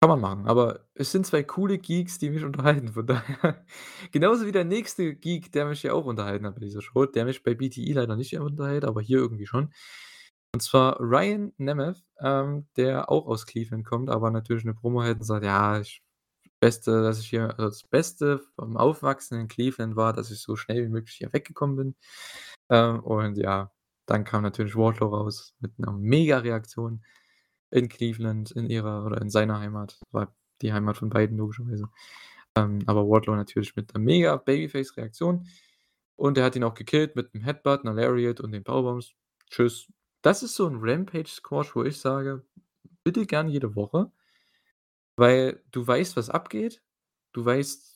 kann 0.00 0.10
man 0.10 0.20
machen. 0.20 0.48
Aber 0.48 0.88
es 0.94 1.12
sind 1.12 1.26
2 1.26 1.42
coole 1.44 1.78
Geeks, 1.78 2.18
die 2.18 2.30
mich 2.30 2.44
unterhalten, 2.44 2.88
von 2.94 3.06
daher 3.08 3.64
genauso 4.12 4.46
wie 4.46 4.52
der 4.52 4.64
nächste 4.64 5.14
Geek, 5.16 5.52
der 5.52 5.66
mich 5.66 5.82
hier 5.82 5.94
auch 5.94 6.06
unterhalten 6.06 6.46
hat 6.46 6.56
bei 6.56 6.60
dieser 6.62 6.82
Show, 6.82 7.06
der 7.06 7.24
mich 7.26 7.42
bei 7.44 7.54
BTE 7.54 7.92
leider 7.94 8.16
nicht 8.16 8.36
unterhält, 8.38 8.84
aber 8.84 9.02
hier 9.02 9.18
irgendwie 9.18 9.46
schon. 9.46 9.72
Und 10.54 10.60
zwar 10.62 11.00
Ryan 11.00 11.52
Nemeth, 11.58 12.04
ähm, 12.20 12.68
der 12.76 13.10
auch 13.10 13.26
aus 13.26 13.44
Cleveland 13.44 13.84
kommt, 13.84 14.08
aber 14.08 14.30
natürlich 14.30 14.64
'ne 14.64 14.72
Promo 14.72 15.02
hält 15.02 15.18
und 15.18 15.24
sagt: 15.24 15.44
„Ja, 15.44 15.80
ich 15.80 16.00
Beste, 16.60 17.02
dass 17.04 17.20
ich 17.20 17.28
hier 17.30 17.50
also, 17.50 17.64
das 17.68 17.82
Beste 17.84 18.40
vom 18.56 18.76
Aufwachsen 18.76 19.40
in 19.40 19.48
Cleveland 19.48 19.96
war, 19.96 20.12
dass 20.14 20.30
ich 20.32 20.40
so 20.42 20.56
schnell 20.56 20.84
wie 20.84 20.88
möglich 20.90 21.16
hier 21.16 21.32
weggekommen 21.32 21.76
bin.“ 21.76 21.96
Ähm, 22.70 23.00
und 23.02 23.36
ja, 23.38 23.72
dann 24.06 24.24
kam 24.24 24.42
natürlich 24.44 24.76
Wardlow 24.76 25.08
raus 25.08 25.54
mit 25.60 25.78
'ner 25.80 25.92
Mega-Reaktion 25.92 27.04
in 27.72 27.88
Cleveland, 27.90 28.52
in 28.52 28.68
ihrer 28.70 29.06
oder 29.06 29.20
in 29.22 29.30
seiner 29.30 29.60
Heimat. 29.60 30.00
War 30.12 30.34
die 30.62 30.72
Heimat 30.74 30.98
von 30.98 31.10
beiden 31.10 31.38
logischerweise. 31.38 31.88
Ähm, 32.56 32.80
aber 32.86 33.08
Wardlow 33.08 33.36
natürlich 33.36 33.76
mit 33.76 33.94
'ner 33.94 34.00
Mega-Babyface-Reaktion 34.00 35.48
und 36.16 36.38
er 36.38 36.44
hat 36.46 36.56
ihn 36.56 36.64
auch 36.64 36.74
gekillt 36.74 37.16
mit 37.16 37.34
'nem 37.34 37.44
Headbutt, 37.44 37.84
'ner 37.84 37.94
Lariat 37.94 38.40
und 38.42 38.52
den 38.52 38.64
Powerbombs. 38.64 39.14
Tschüss. 39.50 39.88
Das 40.24 40.42
ist 40.42 40.54
so 40.54 40.66
'n 40.66 40.78
Rampage-Squash, 40.80 41.76
wo 41.76 41.84
ich 41.84 42.00
sage: 42.00 42.46
„Bitte 43.04 43.26
gern 43.26 43.48
jede 43.48 43.76
Woche.“ 43.76 44.10
Weil 45.18 45.62
du 45.70 45.86
weißt, 45.86 46.16
was 46.16 46.30
abgeht. 46.30 46.82
Du 47.32 47.44
weißt 47.44 47.92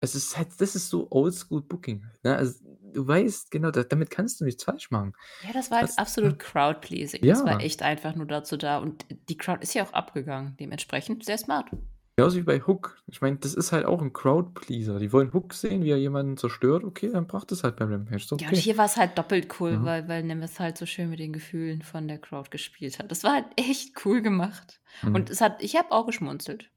es 0.00 0.14
ist 0.14 0.36
halt 0.38 0.48
das 0.60 0.76
ist 0.76 0.90
so 0.90 1.08
Oldschool 1.10 1.62
Booking, 1.62 2.06
ne? 2.22 2.36
Also, 2.36 2.60
du 2.92 3.06
weißt 3.06 3.50
genau, 3.50 3.70
da 3.72 3.82
damit 3.84 4.10
kannst 4.10 4.40
du 4.40 4.44
nichts 4.44 4.62
falsch 4.64 4.90
machen. 4.92 5.14
Ja, 5.40 5.52
das 5.52 5.70
war 5.70 5.78
halt 5.78 5.90
Das 5.90 5.98
absolut 5.98 6.38
Crowd-pleasing. 6.40 7.26
Das 7.26 7.44
war 7.44 7.60
ja, 7.60 7.60
echt 7.60 7.82
einfach 7.82 8.14
nur 8.16 8.26
dazu 8.26 8.56
da 8.56 8.78
und 8.78 9.04
die 9.28 9.36
Crowd 9.36 9.62
ist 9.62 9.72
ja 9.74 9.84
auch 9.84 9.92
abgegangen, 9.92 10.56
dementsprechend 10.58 11.24
sehr 11.24 11.38
smart. 11.38 11.70
Genauso 12.18 12.36
wie 12.38 12.42
bei 12.42 12.60
Hook. 12.60 13.02
Ich 13.06 13.20
meine, 13.20 13.38
das 13.38 13.54
ist 13.54 13.72
halt 13.72 13.86
auch 13.86 14.02
'n 14.02 14.12
Crowd-Pleaser. 14.12 14.98
Die 14.98 15.12
wollen 15.12 15.32
Hook 15.32 15.54
sehen, 15.54 15.84
wie 15.84 15.90
er 15.90 15.98
jemanden 15.98 16.36
zerstört. 16.36 16.84
Okay, 16.84 17.10
dann 17.12 17.26
braucht 17.26 17.52
es 17.52 17.64
halt 17.64 17.76
bei 17.76 17.84
Rampage. 17.86 18.16
Ist 18.16 18.32
Ja, 18.40 18.48
und 18.48 18.56
okay. 18.56 18.56
hier 18.56 18.76
war's 18.78 18.96
halt 18.96 19.18
doppelt 19.18 19.58
cool, 19.60 19.78
Ja. 19.78 19.84
weil 19.84 20.06
weil 20.08 20.22
Nemeth 20.22 20.58
halt 20.60 20.78
so 20.78 20.86
schön 20.86 21.10
mit 21.10 21.18
den 21.18 21.32
Gefühlen 21.32 21.82
von 21.82 22.06
der 22.08 22.18
Crowd 22.18 22.50
gespielt 22.50 22.98
hat. 23.00 23.10
Das 23.10 23.24
war 23.24 23.32
halt 23.34 23.46
echt 23.56 24.04
cool 24.04 24.22
gemacht. 24.22 24.80
Mhm. 25.02 25.14
Und 25.14 25.30
es 25.30 25.40
hat 25.40 25.62
ich 25.62 25.76
habe 25.76 25.90
auch 25.92 26.06
geschmunzelt. 26.06 26.70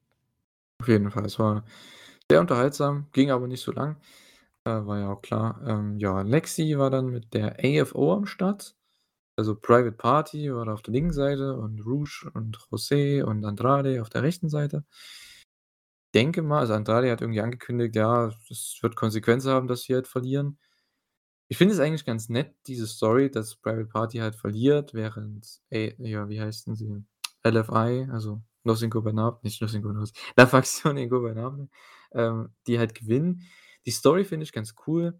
Auf 0.80 0.88
jeden 0.88 1.12
Fall. 1.12 1.26
Es 1.26 1.38
war 1.40 1.64
sehr 2.30 2.42
unterhaltsam, 2.42 3.08
ging 3.12 3.32
aber 3.32 3.48
nicht 3.48 3.62
so 3.64 3.72
lang. 3.72 3.98
Äh, 4.66 4.72
war 4.86 5.00
ja 5.00 5.10
auch 5.14 5.22
klar. 5.22 5.62
Ähm, 5.68 6.00
ja, 6.00 6.22
Lexi 6.22 6.78
war 6.78 6.90
dann 6.92 7.08
mit 7.08 7.34
der 7.34 7.58
AFO 7.64 8.14
am 8.14 8.26
Start. 8.26 8.76
Also 9.38 9.56
Private 9.56 9.94
Party 9.94 10.54
war 10.54 10.66
da 10.66 10.74
auf 10.74 10.82
der 10.84 10.94
linken 10.94 11.14
Seite 11.14 11.56
und 11.58 11.86
Rouge 11.86 12.30
und 12.34 12.58
José 12.72 13.24
und 13.24 13.46
Andrade 13.46 14.02
auf 14.02 14.10
der 14.10 14.24
rechten 14.24 14.50
Seite. 14.50 14.86
Denke 16.14 16.42
mal, 16.42 16.60
also 16.60 16.74
Andrade 16.74 17.10
hat 17.10 17.22
irgendwie 17.22 17.40
angekündigt, 17.42 17.96
ja, 17.96 18.28
es 18.50 18.78
wird 18.82 18.96
Konsequenzen 18.98 19.52
haben, 19.52 19.68
dass 19.68 19.84
sie 19.84 19.94
halt 19.94 20.08
verlieren. 20.08 20.60
Ich 21.50 21.58
finde 21.58 21.74
es 21.74 21.80
eigentlich 21.80 22.06
ganz 22.06 22.30
nett, 22.30 22.56
diese 22.68 22.88
Story, 22.88 23.32
dass 23.32 23.56
Private 23.58 23.88
Party 23.88 24.18
halt 24.20 24.36
verliert, 24.36 24.94
während, 24.94 25.62
ey, 25.70 25.96
ja, 26.00 26.30
wie 26.30 26.42
heißen 26.42 26.76
sie? 26.76 27.04
LFI, 27.44 28.08
also 28.12 28.42
Los 28.64 28.82
Ingobernables, 28.84 29.44
nicht 29.44 29.62
Los 29.62 29.74
Ingobernables, 29.74 30.14
La 30.38 30.46
Facción 30.48 30.98
Ingobernable, 30.98 31.70
ähm, 32.14 32.50
die 32.68 32.80
halt 32.80 32.96
gewinnen. 32.96 33.42
Die 33.86 33.92
Story 33.92 34.26
finde 34.26 34.44
ich 34.46 34.54
ganz 34.54 34.76
cool, 34.88 35.20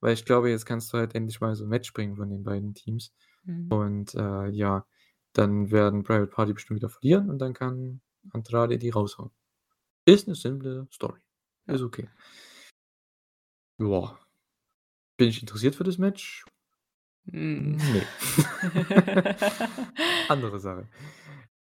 weil 0.00 0.14
ich 0.14 0.24
glaube, 0.24 0.50
jetzt 0.50 0.66
kannst 0.66 0.92
du 0.92 0.98
halt 0.98 1.14
endlich 1.14 1.40
mal 1.40 1.54
so 1.56 1.64
'n 1.64 1.70
Match 1.70 1.92
bringen 1.92 2.16
von 2.16 2.30
den 2.30 2.44
beiden 2.44 2.74
Teams. 2.74 3.14
Mhm. 3.44 3.72
Und, 3.72 4.14
äh, 4.14 4.48
ja, 4.50 4.86
dann 5.34 5.70
werden 5.70 6.04
Private 6.04 6.28
Party 6.30 6.52
bestimmt 6.54 6.78
wieder 6.80 6.90
verlieren 6.90 7.30
und 7.30 7.38
dann 7.40 7.54
kann 7.54 8.00
Andrade 8.32 8.78
die 8.78 8.90
raushauen. 8.90 9.30
Ist 10.08 10.26
'ne 10.26 10.34
simple 10.34 10.86
Story. 10.90 11.20
Ist 11.66 11.82
okay. 11.82 12.08
Ja. 13.80 14.18
Bin 15.20 15.28
ich 15.28 15.40
interessiert 15.42 15.74
für 15.76 15.84
das 15.84 15.98
Match? 15.98 16.44
Hm. 17.32 17.76
Ne. 17.78 18.12
Andere 20.28 20.60
Sache. 20.60 20.88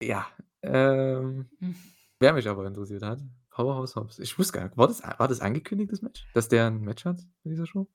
Ja, 0.03 0.27
ähm, 0.63 1.51
Hm. 1.61 1.93
wer 2.21 2.33
mich 2.35 2.49
aber 2.49 2.67
interessiert 2.67 3.03
hat, 3.03 3.21
Powerhouse 3.51 3.97
Hobbs. 3.97 4.19
Ich 4.21 4.39
wusste 4.39 4.55
gar 4.59 4.65
nicht, 4.65 4.77
war 4.79 4.89
das 4.89 5.03
war 5.03 5.29
das 5.29 5.41
angekündigt, 5.41 5.93
das 5.93 6.03
Match? 6.03 6.29
Dass 6.35 6.49
der 6.49 6.67
'n 6.69 6.83
Match 6.83 7.05
hat 7.07 7.21
in 7.45 7.51
dieser 7.53 7.67
Show? 7.67 7.89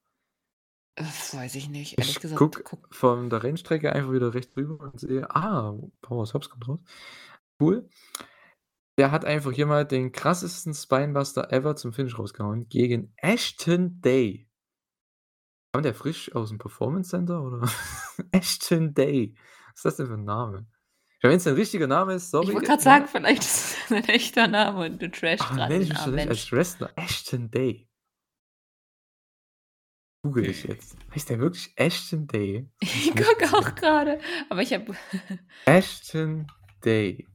Das 0.98 1.36
weiß 1.36 1.54
ich 1.56 1.70
nicht, 1.70 2.00
ehrlich 2.00 2.20
Ich 2.20 2.20
gesagt. 2.20 2.36
gucke 2.36 2.62
Guck 2.64 2.94
von 2.94 3.30
der 3.32 3.42
Rennstrecke 3.44 3.92
einfach 3.92 4.12
wieder 4.12 4.34
rechts 4.36 4.56
rüber 4.56 4.80
und 4.94 5.00
sehe, 5.00 5.30
ah, 5.36 5.74
Powerhouse 6.02 6.34
Hobbs 6.36 6.50
kommt 6.50 6.68
raus. 6.68 6.80
Cool. 7.60 7.90
Der 8.98 9.12
hat 9.12 9.26
einfach 9.26 9.52
hier 9.52 9.68
mal 9.68 9.86
den 9.86 10.12
krassesten 10.12 10.74
Spinebuster 10.74 11.52
ever 11.54 11.76
zum 11.76 11.94
Finish 11.94 12.18
rausgehauen 12.18 12.68
gegen 12.68 13.14
Ashton 13.18 14.02
Day. 14.02 14.48
Kam 15.74 15.84
der 15.84 15.94
frisch 15.94 16.34
aus'm 16.34 16.58
Performance 16.58 17.12
Center 17.12 17.44
oder? 17.44 17.70
Ashton 18.32 18.94
Day. 18.96 19.36
Was 19.70 19.76
ist 19.76 19.86
das 19.86 19.96
denn 19.98 20.08
für 20.08 20.14
'n 20.14 20.24
Name? 20.24 20.66
Ich 21.20 21.24
meine, 21.24 21.34
wenn's 21.34 21.46
'n 21.46 21.54
richtiger 21.56 21.86
Name 21.88 22.14
ist, 22.16 22.26
Ich 22.26 22.30
sorry, 22.32 22.54
wollte 22.56 22.68
grad 22.68 22.78
ne? 22.78 22.84
sagen, 22.84 23.08
vielleicht 23.08 23.44
ist 23.44 23.78
es 23.86 23.92
'n 23.92 24.04
echter 24.10 24.48
Name 24.48 24.86
und 24.86 25.02
du 25.02 25.12
trashst 25.12 25.46
Aber 25.46 25.58
grad 25.58 25.70
nenn 25.70 25.82
ich 25.84 25.90
mich 25.90 25.98
doch 26.00 26.08
nicht 26.08 26.28
als. 26.30 26.52
Wrestler. 26.52 26.92
Ashton 26.96 27.52
Day. 27.52 27.88
Google 30.24 30.50
ich 30.50 30.64
jetzt. 30.64 30.98
Heißt 31.14 31.30
der 31.30 31.40
wirklich 31.40 31.72
Ashton 31.76 32.26
Day? 32.28 32.68
Ich 32.82 33.16
gucke 33.16 33.46
auch 33.56 33.76
grade, 33.76 34.20
aber 34.50 34.62
ich 34.62 34.74
habe 34.74 34.96
Ashton 35.66 36.48
Day. 36.84 37.28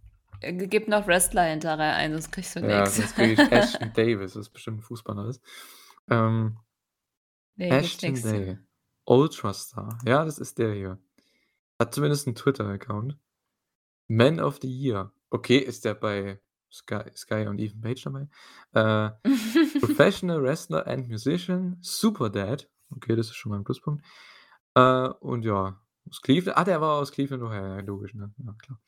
Äh, 0.42 0.52
gib 0.66 0.88
noch 0.88 1.06
Wrestler 1.06 1.44
hinterher 1.44 1.94
ein, 1.96 2.12
sonst 2.12 2.32
kriegst 2.32 2.56
du 2.56 2.60
Ja, 2.60 2.84
nix. 2.84 2.96
sonst 2.96 3.14
kriege 3.16 3.32
ich 3.34 3.38
Ashton 3.52 3.92
Davis, 3.92 4.36
was 4.36 4.48
bestimmt 4.48 4.78
'n 4.78 4.82
Fußballer 4.82 5.28
ist. 5.28 5.40
Ähm, 6.10 6.58
Ne, 7.56 7.68
gibt's 7.80 7.98
Ashton. 8.04 8.22
Day. 8.22 8.58
Ultrastar. 9.04 9.98
Ja, 10.06 10.24
das 10.24 10.38
ist 10.38 10.58
der 10.58 10.72
hier. 10.74 10.98
Hat 11.78 11.94
zumindest 11.94 12.26
'n 12.26 12.34
Twitter-Account. 12.34 13.18
Man 14.08 14.40
of 14.40 14.58
the 14.62 14.68
Year. 14.68 15.12
Okay, 15.30 15.58
ist 15.58 15.84
der 15.84 15.94
bei 15.94 16.40
Sky 16.72 17.02
Sky 17.16 17.46
und 17.48 17.58
Ethan 17.60 17.80
Page 17.80 18.02
dabei? 18.04 18.28
Äh, 18.74 19.10
Professional 19.80 20.42
Wrestler 20.42 20.86
and 20.86 21.08
Musician, 21.08 21.78
Superdad. 21.82 22.68
Okay, 22.90 23.16
das 23.16 23.28
ist 23.28 23.36
schon 23.36 23.50
mal 23.50 23.58
'n 23.58 23.64
Pluspunkt. 23.64 24.04
Äh, 24.74 25.08
und 25.20 25.44
ja, 25.44 25.80
aus 26.08 26.20
Cleveland 26.22 26.58
ah, 26.58 26.64
der 26.64 26.80
war 26.80 26.96
aus 27.00 27.12
Cleveland, 27.12 27.42
oh 27.44 27.52
ja, 27.52 27.76
ja, 27.76 27.80
logisch, 27.80 28.14
ne? 28.14 28.32
Ja, 28.38 28.54
klar. 28.58 28.80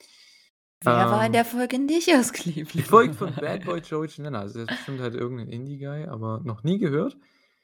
Wer 0.86 1.10
war 1.10 1.24
in 1.26 1.32
Ähm 1.32 1.34
der 1.34 1.44
Folge 1.44 1.78
nicht 1.78 2.08
aus 2.14 2.32
Cleveland? 2.32 2.76
Gefolgt 2.76 3.14
von 3.16 3.38
Bad 3.38 3.64
Boy 3.64 3.80
Joey 3.80 4.08
Janela. 4.08 4.40
Also, 4.40 4.54
der 4.54 4.64
ist 4.64 4.72
bestimmt 4.72 5.00
halt 5.00 5.14
irgend 5.14 5.38
'nen 5.38 5.48
Indie-Guy, 5.48 6.06
aber 6.06 6.40
noch 6.44 6.62
nie 6.64 6.78
gehört. 6.78 7.16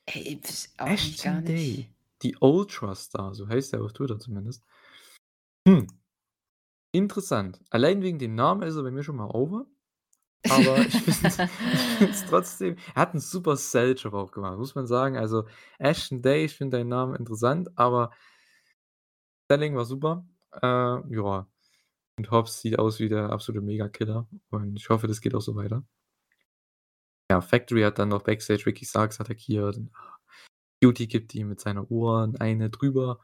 Ey, 0.08 0.40
auch 0.78 1.00
nicht, 1.00 1.20
gar 1.20 1.40
Ashton 1.40 1.42
nicht. 1.42 1.82
Day. 1.82 1.94
Die 2.22 2.36
Ultrastar, 2.40 3.34
so 3.34 3.48
heißt 3.48 3.72
er 3.74 3.82
auf 3.82 3.92
Twitter 3.92 4.18
zumindest. 4.18 4.60
Hm. 5.66 5.86
Interessant. 6.94 7.60
Allein 7.70 8.02
wegen 8.02 8.18
dem 8.18 8.34
Namen 8.34 8.62
ist 8.62 8.74
er 8.76 8.82
bei 8.82 8.90
mir 8.90 9.04
schon 9.04 9.16
mal 9.16 9.30
over. 9.30 9.66
Aber 10.48 10.86
ich 10.88 11.02
finde 11.02 12.10
es 12.10 12.24
trotzdem 12.26 12.76
er 12.94 13.02
hat 13.02 13.14
'n 13.14 13.20
super 13.20 13.56
Sell-Job 13.56 14.14
auch 14.14 14.32
gemacht, 14.32 14.58
muss 14.58 14.74
man 14.76 14.86
sagen. 14.86 15.16
Also, 15.18 15.46
Ashton 15.78 16.22
Day, 16.22 16.46
ich 16.46 16.56
finde 16.56 16.78
deinen 16.78 16.88
Namen 16.90 17.16
interessant, 17.16 17.70
aber 17.78 18.10
Selling 19.50 19.74
war 19.76 19.84
super. 19.84 20.24
Äh, 20.62 20.66
ja. 21.14 21.46
Und 22.20 22.30
Hobbs 22.30 22.60
sieht 22.60 22.78
aus 22.78 23.00
wie 23.00 23.08
der 23.08 23.30
absolute 23.30 23.64
Megakiller 23.64 24.28
und 24.50 24.76
ich 24.76 24.90
hoffe, 24.90 25.06
das 25.06 25.22
geht 25.22 25.34
auch 25.34 25.40
so 25.40 25.56
weiter. 25.56 25.82
Ja, 27.30 27.40
Factory 27.40 27.80
hat 27.80 27.98
dann 27.98 28.10
noch 28.10 28.24
Backstage 28.24 28.66
Ricky 28.66 28.84
Starks 28.84 29.22
attackiert 29.22 29.80
Cutie 30.82 31.08
gibt 31.08 31.34
ihm 31.34 31.48
mit 31.48 31.60
seiner 31.60 31.90
Uhr 31.90 32.30
eine 32.38 32.68
drüber. 32.68 33.20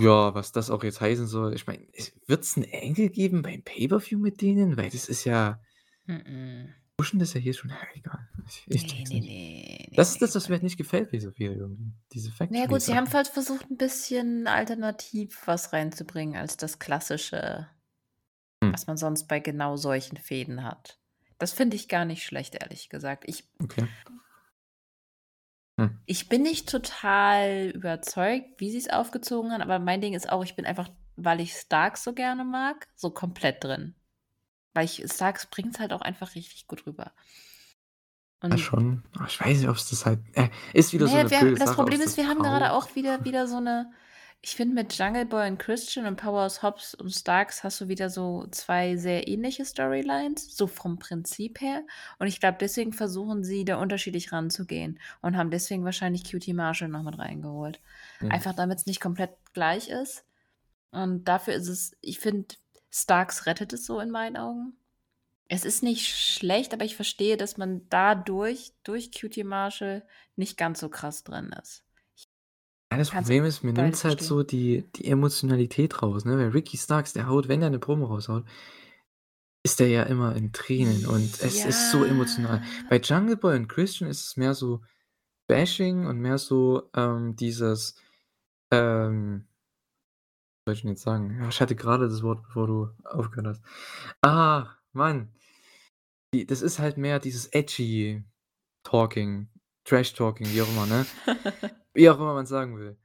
Ja, 0.00 0.34
was 0.34 0.50
das 0.50 0.70
auch 0.70 0.82
jetzt 0.82 1.00
heißen 1.00 1.28
soll. 1.28 1.54
Ich 1.54 1.68
meine, 1.68 1.86
es 1.92 2.12
wird's 2.26 2.56
'n 2.56 2.66
Angle 2.72 3.10
geben 3.10 3.42
beim 3.42 3.62
Pay-per-View 3.62 4.18
mit 4.18 4.40
denen? 4.40 4.76
Weil 4.76 4.90
das 4.90 5.08
ist 5.08 5.22
ja 5.24 5.62
Mm-mm. 6.08 6.74
Pushen 6.98 7.20
das 7.20 7.34
ja 7.34 7.40
hier 7.40 7.54
schon 7.54 7.70
ja, 7.72 7.78
egal. 7.94 8.28
Ich 8.46 8.66
ich 8.70 8.86
Ne, 8.86 8.88
check's 8.88 9.12
ne, 9.12 9.20
nicht. 9.20 9.28
ne, 9.28 9.86
ne, 9.92 9.96
Das 9.96 10.10
ist 10.12 10.22
das, 10.22 10.34
was 10.36 10.48
mir 10.48 10.54
halt 10.56 10.64
nicht 10.64 10.78
gefällt 10.78 11.10
bei 11.12 11.20
so 11.20 11.32
viel 11.32 11.52
irgendwie. 11.52 11.92
Diese 12.12 12.32
Na 12.50 12.58
ja 12.60 12.66
gut, 12.66 12.82
sie 12.82 12.94
haben 12.96 13.10
halt 13.12 13.28
versucht, 13.28 13.70
'n 13.70 13.76
bisschen 13.78 14.46
alternativ 14.46 15.46
was 15.46 15.72
reinzubringen 15.72 16.36
als 16.36 16.56
das 16.58 16.78
Klassische, 16.78 17.68
Hm. 18.62 18.70
was 18.70 18.86
man 18.86 18.96
sonst 18.96 19.26
bei 19.28 19.40
genau 19.40 19.76
solchen 19.76 20.16
Fäden 20.16 20.62
hat. 20.64 20.98
Das 21.38 21.52
finde 21.52 21.76
ich 21.76 21.88
gar 21.88 22.04
nicht 22.04 22.24
schlecht, 22.24 22.54
ehrlich 22.54 22.88
gesagt. 22.88 23.24
Ich 23.26 23.44
Okay. 23.62 23.88
Hm. 25.78 25.98
ich 26.06 26.28
bin 26.28 26.42
nicht 26.42 26.68
total 26.68 27.70
überzeugt, 27.74 28.60
wie 28.60 28.70
sie's 28.70 28.88
aufgezogen 28.90 29.52
haben, 29.52 29.60
aber 29.60 29.78
mein 29.78 30.00
Ding 30.00 30.14
ist 30.14 30.30
auch, 30.32 30.42
ich 30.42 30.56
bin 30.56 30.64
einfach, 30.64 30.88
weil 31.16 31.40
ich 31.40 31.52
Starks 31.52 32.02
so 32.02 32.14
gerne 32.14 32.44
mag, 32.44 32.88
so 32.96 33.10
komplett 33.10 33.62
drin. 33.62 33.94
Weil 34.78 34.84
ich 34.84 35.02
Starks 35.12 35.46
bringt's 35.46 35.80
halt 35.80 35.92
auch 35.92 36.02
einfach 36.02 36.36
richtig 36.36 36.68
gut 36.68 36.86
rüber. 36.86 37.12
Ja, 38.50 38.56
Und 38.56 38.58
schon. 38.58 39.02
Aber 39.14 39.26
ich 39.26 39.40
weiß 39.40 39.58
nicht, 39.58 39.68
ob's 39.68 39.90
das 39.90 40.06
halt 40.06 40.20
äh, 40.34 40.48
ist 40.72 40.92
wieder 40.92 41.06
Na 41.06 41.10
so 41.10 41.18
ja, 41.18 41.24
'ne 41.24 41.30
wir 41.30 41.54
das 41.54 41.64
Sache, 41.64 41.74
Problem 41.74 42.00
ist, 42.00 42.16
das 42.16 42.16
wir 42.16 42.26
haben 42.28 42.42
gerade 42.42 42.72
auch 42.72 42.94
wieder 42.94 43.24
wieder 43.24 43.46
so 43.46 43.60
'ne 43.60 43.90
ich 44.40 44.54
finde, 44.54 44.74
mit 44.76 44.96
Jungle 44.96 45.26
Boy 45.26 45.48
und 45.48 45.58
Christian 45.58 46.06
und 46.06 46.14
Powerhouse 46.16 46.62
Hobbs 46.62 46.94
und 46.94 47.10
Starks 47.10 47.64
hast 47.64 47.80
du 47.80 47.88
wieder 47.88 48.08
so 48.08 48.46
2 48.52 48.96
sehr 48.96 49.26
ähnliche 49.26 49.64
Storylines, 49.64 50.56
so 50.56 50.68
vom 50.68 51.00
Prinzip 51.00 51.60
her. 51.60 51.82
Und 52.20 52.28
ich 52.28 52.38
glaube, 52.38 52.56
deswegen 52.60 52.92
versuchen 52.92 53.42
sie, 53.42 53.64
da 53.64 53.78
unterschiedlich 53.78 54.30
ranzugehen 54.32 55.00
und 55.22 55.36
haben 55.36 55.50
deswegen 55.50 55.84
wahrscheinlich 55.84 56.22
QT 56.22 56.52
Marshall 56.54 56.88
noch 56.88 57.02
mit 57.02 57.18
reingeholt. 57.18 57.80
Mhm. 58.20 58.30
Einfach 58.30 58.54
damit's 58.54 58.86
nicht 58.86 59.00
komplett 59.00 59.32
gleich 59.54 59.88
ist. 59.88 60.24
Und 60.92 61.24
dafür 61.26 61.54
ist 61.54 61.68
es 61.68 61.96
ich 62.00 62.20
finde, 62.20 62.54
Starks 62.92 63.46
rettet 63.46 63.72
es 63.72 63.86
so 63.86 64.00
in 64.00 64.10
meinen 64.10 64.36
Augen. 64.36 64.74
Es 65.48 65.64
ist 65.64 65.82
nicht 65.82 66.08
schlecht, 66.08 66.74
aber 66.74 66.84
ich 66.84 66.96
verstehe, 66.96 67.36
dass 67.36 67.56
man 67.56 67.88
dadurch 67.90 68.72
durch 68.84 69.12
QT 69.12 69.44
Marshall 69.44 70.06
nicht 70.36 70.56
ganz 70.58 70.80
so 70.80 70.88
krass 70.90 71.24
drin 71.24 71.54
ist. 71.62 71.84
Ja, 72.92 72.96
das 72.98 73.10
Problem 73.10 73.44
ist, 73.44 73.62
mir 73.62 73.74
beides 73.74 74.02
nimmt's 74.02 74.04
halt 74.04 74.22
so 74.22 74.42
die 74.42 74.84
die 74.96 75.04
Emotionalität 75.06 76.02
raus, 76.02 76.24
ne? 76.24 76.38
Weil 76.38 76.48
Ricky 76.48 76.78
Starks, 76.78 77.12
der 77.12 77.26
haut 77.28 77.48
wenn 77.48 77.60
der 77.60 77.70
'ne 77.70 77.78
Promo 77.78 78.06
raushaut, 78.06 78.44
ist 79.62 79.80
der 79.80 79.88
ja 79.88 80.04
immer 80.04 80.34
in 80.36 80.52
Tränen 80.52 81.06
und 81.06 81.40
es 81.42 81.64
ist 81.64 81.90
so 81.90 82.04
emotional. 82.04 82.62
Ja. 82.64 82.86
Bei 82.88 82.98
Jungle 83.00 83.36
Boy 83.36 83.56
und 83.56 83.68
Christian 83.68 84.08
ist 84.10 84.24
es 84.24 84.36
mehr 84.36 84.54
so 84.54 84.80
Bashing 85.48 86.06
und 86.06 86.20
mehr 86.20 86.38
so, 86.38 86.90
ähm, 86.94 87.36
dieses, 87.36 87.96
ähm 88.72 89.47
soll 90.68 90.74
ich 90.74 90.82
denn 90.82 90.90
jetzt 90.90 91.02
sagen? 91.02 91.38
Ja, 91.40 91.48
ich 91.48 91.60
hatte 91.62 91.74
grade 91.74 92.08
das 92.10 92.22
Wort, 92.22 92.42
bevor 92.42 92.66
du 92.66 92.90
aufgehört 93.04 93.46
hast. 93.46 93.62
Ah, 94.20 94.66
Mann. 94.92 95.32
Die 96.34 96.44
das 96.46 96.60
ist 96.60 96.78
halt 96.78 96.98
mehr 96.98 97.18
dieses 97.20 97.46
edgy 97.54 98.22
Talking. 98.82 99.48
Trash-Talking, 99.84 100.46
wie 100.52 100.60
auch 100.60 100.68
immer, 100.68 100.84
ne? 100.84 101.06
Wie 101.94 102.10
auch 102.10 102.18
immer 102.18 102.34
man 102.34 102.44
sagen 102.44 102.78
will. 102.78 102.98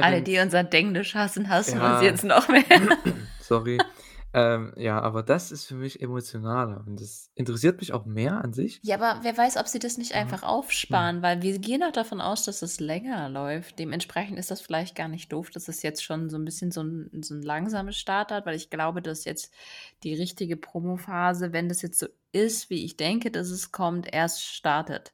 Alle, 0.00 0.22
die 0.22 0.34
Während 0.34 0.46
unser 0.46 0.62
Denglisch 0.62 1.16
hassen, 1.16 1.48
hassen 1.48 1.80
uns 1.80 1.82
Ja. 1.82 2.02
jetzt 2.02 2.22
noch 2.22 2.48
mehr. 2.48 2.62
Sorry. 3.40 3.78
Ähm, 4.34 4.72
ja, 4.76 4.98
aber 5.00 5.22
das 5.22 5.52
ist 5.52 5.66
für 5.66 5.74
mich 5.74 6.00
emotionaler 6.00 6.82
und 6.86 6.98
das 7.00 7.30
interessiert 7.34 7.80
mich 7.80 7.92
auch 7.92 8.06
mehr 8.06 8.42
an 8.42 8.54
sich. 8.54 8.80
Ja, 8.82 8.96
aber 8.96 9.22
wer 9.22 9.36
weiß, 9.36 9.58
ob 9.58 9.68
sie 9.68 9.78
das 9.78 9.98
nicht 9.98 10.12
Mhm. 10.12 10.20
einfach 10.20 10.42
aufsparen, 10.42 11.20
weil 11.20 11.42
wir 11.42 11.58
gehen 11.58 11.82
auch 11.82 11.92
davon 11.92 12.20
aus, 12.22 12.44
dass 12.44 12.62
es 12.62 12.80
länger 12.80 13.28
läuft. 13.28 13.78
Dementsprechend 13.78 14.38
ist 14.38 14.50
das 14.50 14.62
vielleicht 14.62 14.96
gar 14.96 15.08
nicht 15.08 15.30
doof, 15.32 15.50
dass 15.50 15.68
es 15.68 15.82
jetzt 15.82 16.02
schon 16.02 16.30
so 16.30 16.38
ein 16.38 16.46
bisschen 16.46 16.70
so 16.72 16.82
ein, 16.82 17.22
so 17.22 17.34
ein 17.34 17.42
langsames 17.42 17.98
Start 17.98 18.32
hat, 18.32 18.46
weil 18.46 18.56
ich 18.56 18.70
glaube, 18.70 19.02
dass 19.02 19.26
jetzt 19.26 19.52
die 20.02 20.14
richtige 20.14 20.56
Promophase, 20.56 21.52
wenn 21.52 21.68
das 21.68 21.82
jetzt 21.82 21.98
so 21.98 22.06
ist, 22.32 22.70
wie 22.70 22.84
ich 22.84 22.96
denke, 22.96 23.30
dass 23.30 23.50
es 23.50 23.70
kommt, 23.70 24.12
erst 24.12 24.42
startet. 24.42 25.12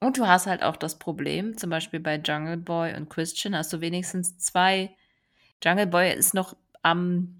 Und 0.00 0.16
du 0.16 0.26
hast 0.26 0.46
halt 0.46 0.62
auch 0.62 0.76
das 0.76 0.98
Problem, 0.98 1.58
zum 1.58 1.68
Beispiel 1.68 2.00
bei 2.00 2.16
Jungle 2.16 2.56
Boy 2.56 2.94
und 2.94 3.10
Christian 3.10 3.54
hast 3.54 3.72
du 3.72 3.82
wenigstens 3.82 4.38
zwei. 4.38 4.96
Jungle 5.62 5.86
Boy 5.86 6.14
ist 6.14 6.32
noch 6.32 6.56
am, 6.82 7.39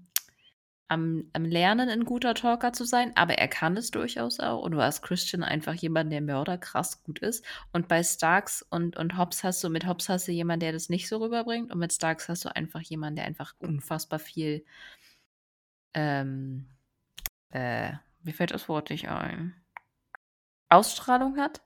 am, 0.91 1.23
am 1.31 1.45
Lernen, 1.45 1.87
ein 1.87 2.03
guter 2.03 2.33
Talker 2.33 2.73
zu 2.73 2.83
sein, 2.83 3.13
aber 3.15 3.35
er 3.35 3.47
kann 3.47 3.77
es 3.77 3.91
durchaus 3.91 4.41
auch. 4.41 4.61
Und 4.61 4.73
du 4.73 4.81
hast 4.81 5.01
Christian 5.01 5.41
einfach 5.41 5.73
jemanden, 5.73 6.11
der 6.11 6.21
Mörder 6.21 6.57
krass 6.57 7.01
gut 7.03 7.19
ist. 7.19 7.45
Und 7.71 7.87
bei 7.87 8.03
Starks 8.03 8.61
und, 8.61 8.97
und 8.97 9.17
Hobbs 9.17 9.41
hast 9.45 9.63
du, 9.63 9.69
mit 9.69 9.87
Hobbs 9.87 10.09
hast 10.09 10.27
du 10.27 10.33
jemanden, 10.33 10.59
der 10.59 10.73
das 10.73 10.89
nicht 10.89 11.07
so 11.07 11.19
rüberbringt. 11.19 11.71
Und 11.71 11.79
mit 11.79 11.93
Starks 11.93 12.27
hast 12.27 12.43
du 12.43 12.53
einfach 12.53 12.81
jemanden, 12.81 13.15
der 13.15 13.25
einfach 13.25 13.53
unfassbar 13.59 14.19
viel, 14.19 14.65
ähm, 15.93 16.67
äh, 17.51 17.93
mir 18.23 18.33
fällt 18.33 18.51
das 18.51 18.67
Wort 18.67 18.89
nicht 18.89 19.07
ein, 19.07 19.55
Ausstrahlung 20.67 21.37
hat. 21.37 21.61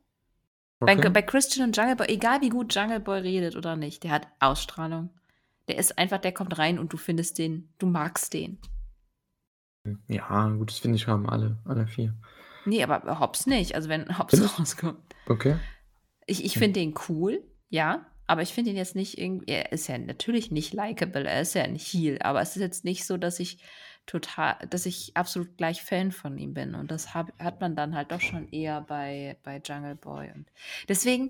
Bei, 0.79 0.93
Okay. 0.93 1.09
bei 1.09 1.23
Christian 1.23 1.69
und 1.69 1.75
Jungle 1.75 1.95
Boy, 1.95 2.07
egal 2.09 2.41
wie 2.41 2.49
gut 2.49 2.75
Jungle 2.75 2.99
Boy 2.99 3.21
redet 3.21 3.55
oder 3.55 3.75
nicht, 3.75 4.03
der 4.03 4.11
hat 4.11 4.27
Ausstrahlung. 4.39 5.09
Der 5.67 5.79
ist 5.79 5.97
einfach, 5.97 6.19
der 6.19 6.31
kommt 6.31 6.59
rein 6.59 6.77
und 6.77 6.93
du 6.93 6.97
findest 6.97 7.39
den, 7.39 7.69
du 7.79 7.87
magst 7.87 8.31
den. 8.33 8.59
Ja, 10.07 10.47
gut, 10.49 10.71
das 10.71 10.79
finde 10.79 10.97
ich 10.97 11.07
haben 11.07 11.29
alle, 11.29 11.57
alle 11.65 11.87
vier. 11.87 12.13
Nee, 12.65 12.83
aber 12.83 13.19
Hobbs 13.19 13.45
nicht. 13.45 13.75
Also 13.75 13.89
wenn 13.89 14.17
Hobbs 14.17 14.31
Findest 14.33 14.59
rauskommt. 14.59 14.99
Okay. 15.27 15.57
Ich, 16.25 16.43
ich 16.43 16.55
Hm. 16.55 16.59
finde 16.59 16.79
den 16.79 16.93
cool, 17.09 17.43
ja, 17.69 18.05
aber 18.27 18.41
ich 18.41 18.53
finde 18.53 18.71
ihn 18.71 18.77
jetzt 18.77 18.95
nicht 18.95 19.19
irgendwie, 19.19 19.51
er 19.51 19.71
ist 19.71 19.87
ja 19.87 19.97
natürlich 19.97 20.49
nicht 20.49 20.73
likable, 20.73 21.25
er 21.25 21.41
ist 21.41 21.53
ja 21.53 21.63
ein 21.63 21.75
Heel, 21.75 22.17
aber 22.21 22.41
es 22.41 22.55
ist 22.55 22.61
jetzt 22.61 22.83
nicht 22.83 23.05
so, 23.05 23.17
dass 23.17 23.39
ich 23.39 23.59
total, 24.07 24.55
dass 24.69 24.85
ich 24.85 25.11
absolut 25.15 25.57
gleich 25.57 25.83
Fan 25.83 26.11
von 26.11 26.37
ihm 26.37 26.53
bin. 26.53 26.73
Und 26.75 26.89
das 26.91 27.13
hab, 27.13 27.31
hat 27.39 27.61
man 27.61 27.75
dann 27.75 27.95
halt 27.95 28.11
doch 28.11 28.21
schon 28.21 28.49
eher 28.49 28.81
bei, 28.81 29.37
bei 29.43 29.61
Jungle 29.63 29.95
Boy. 29.95 30.31
Und 30.33 30.47
deswegen 30.89 31.29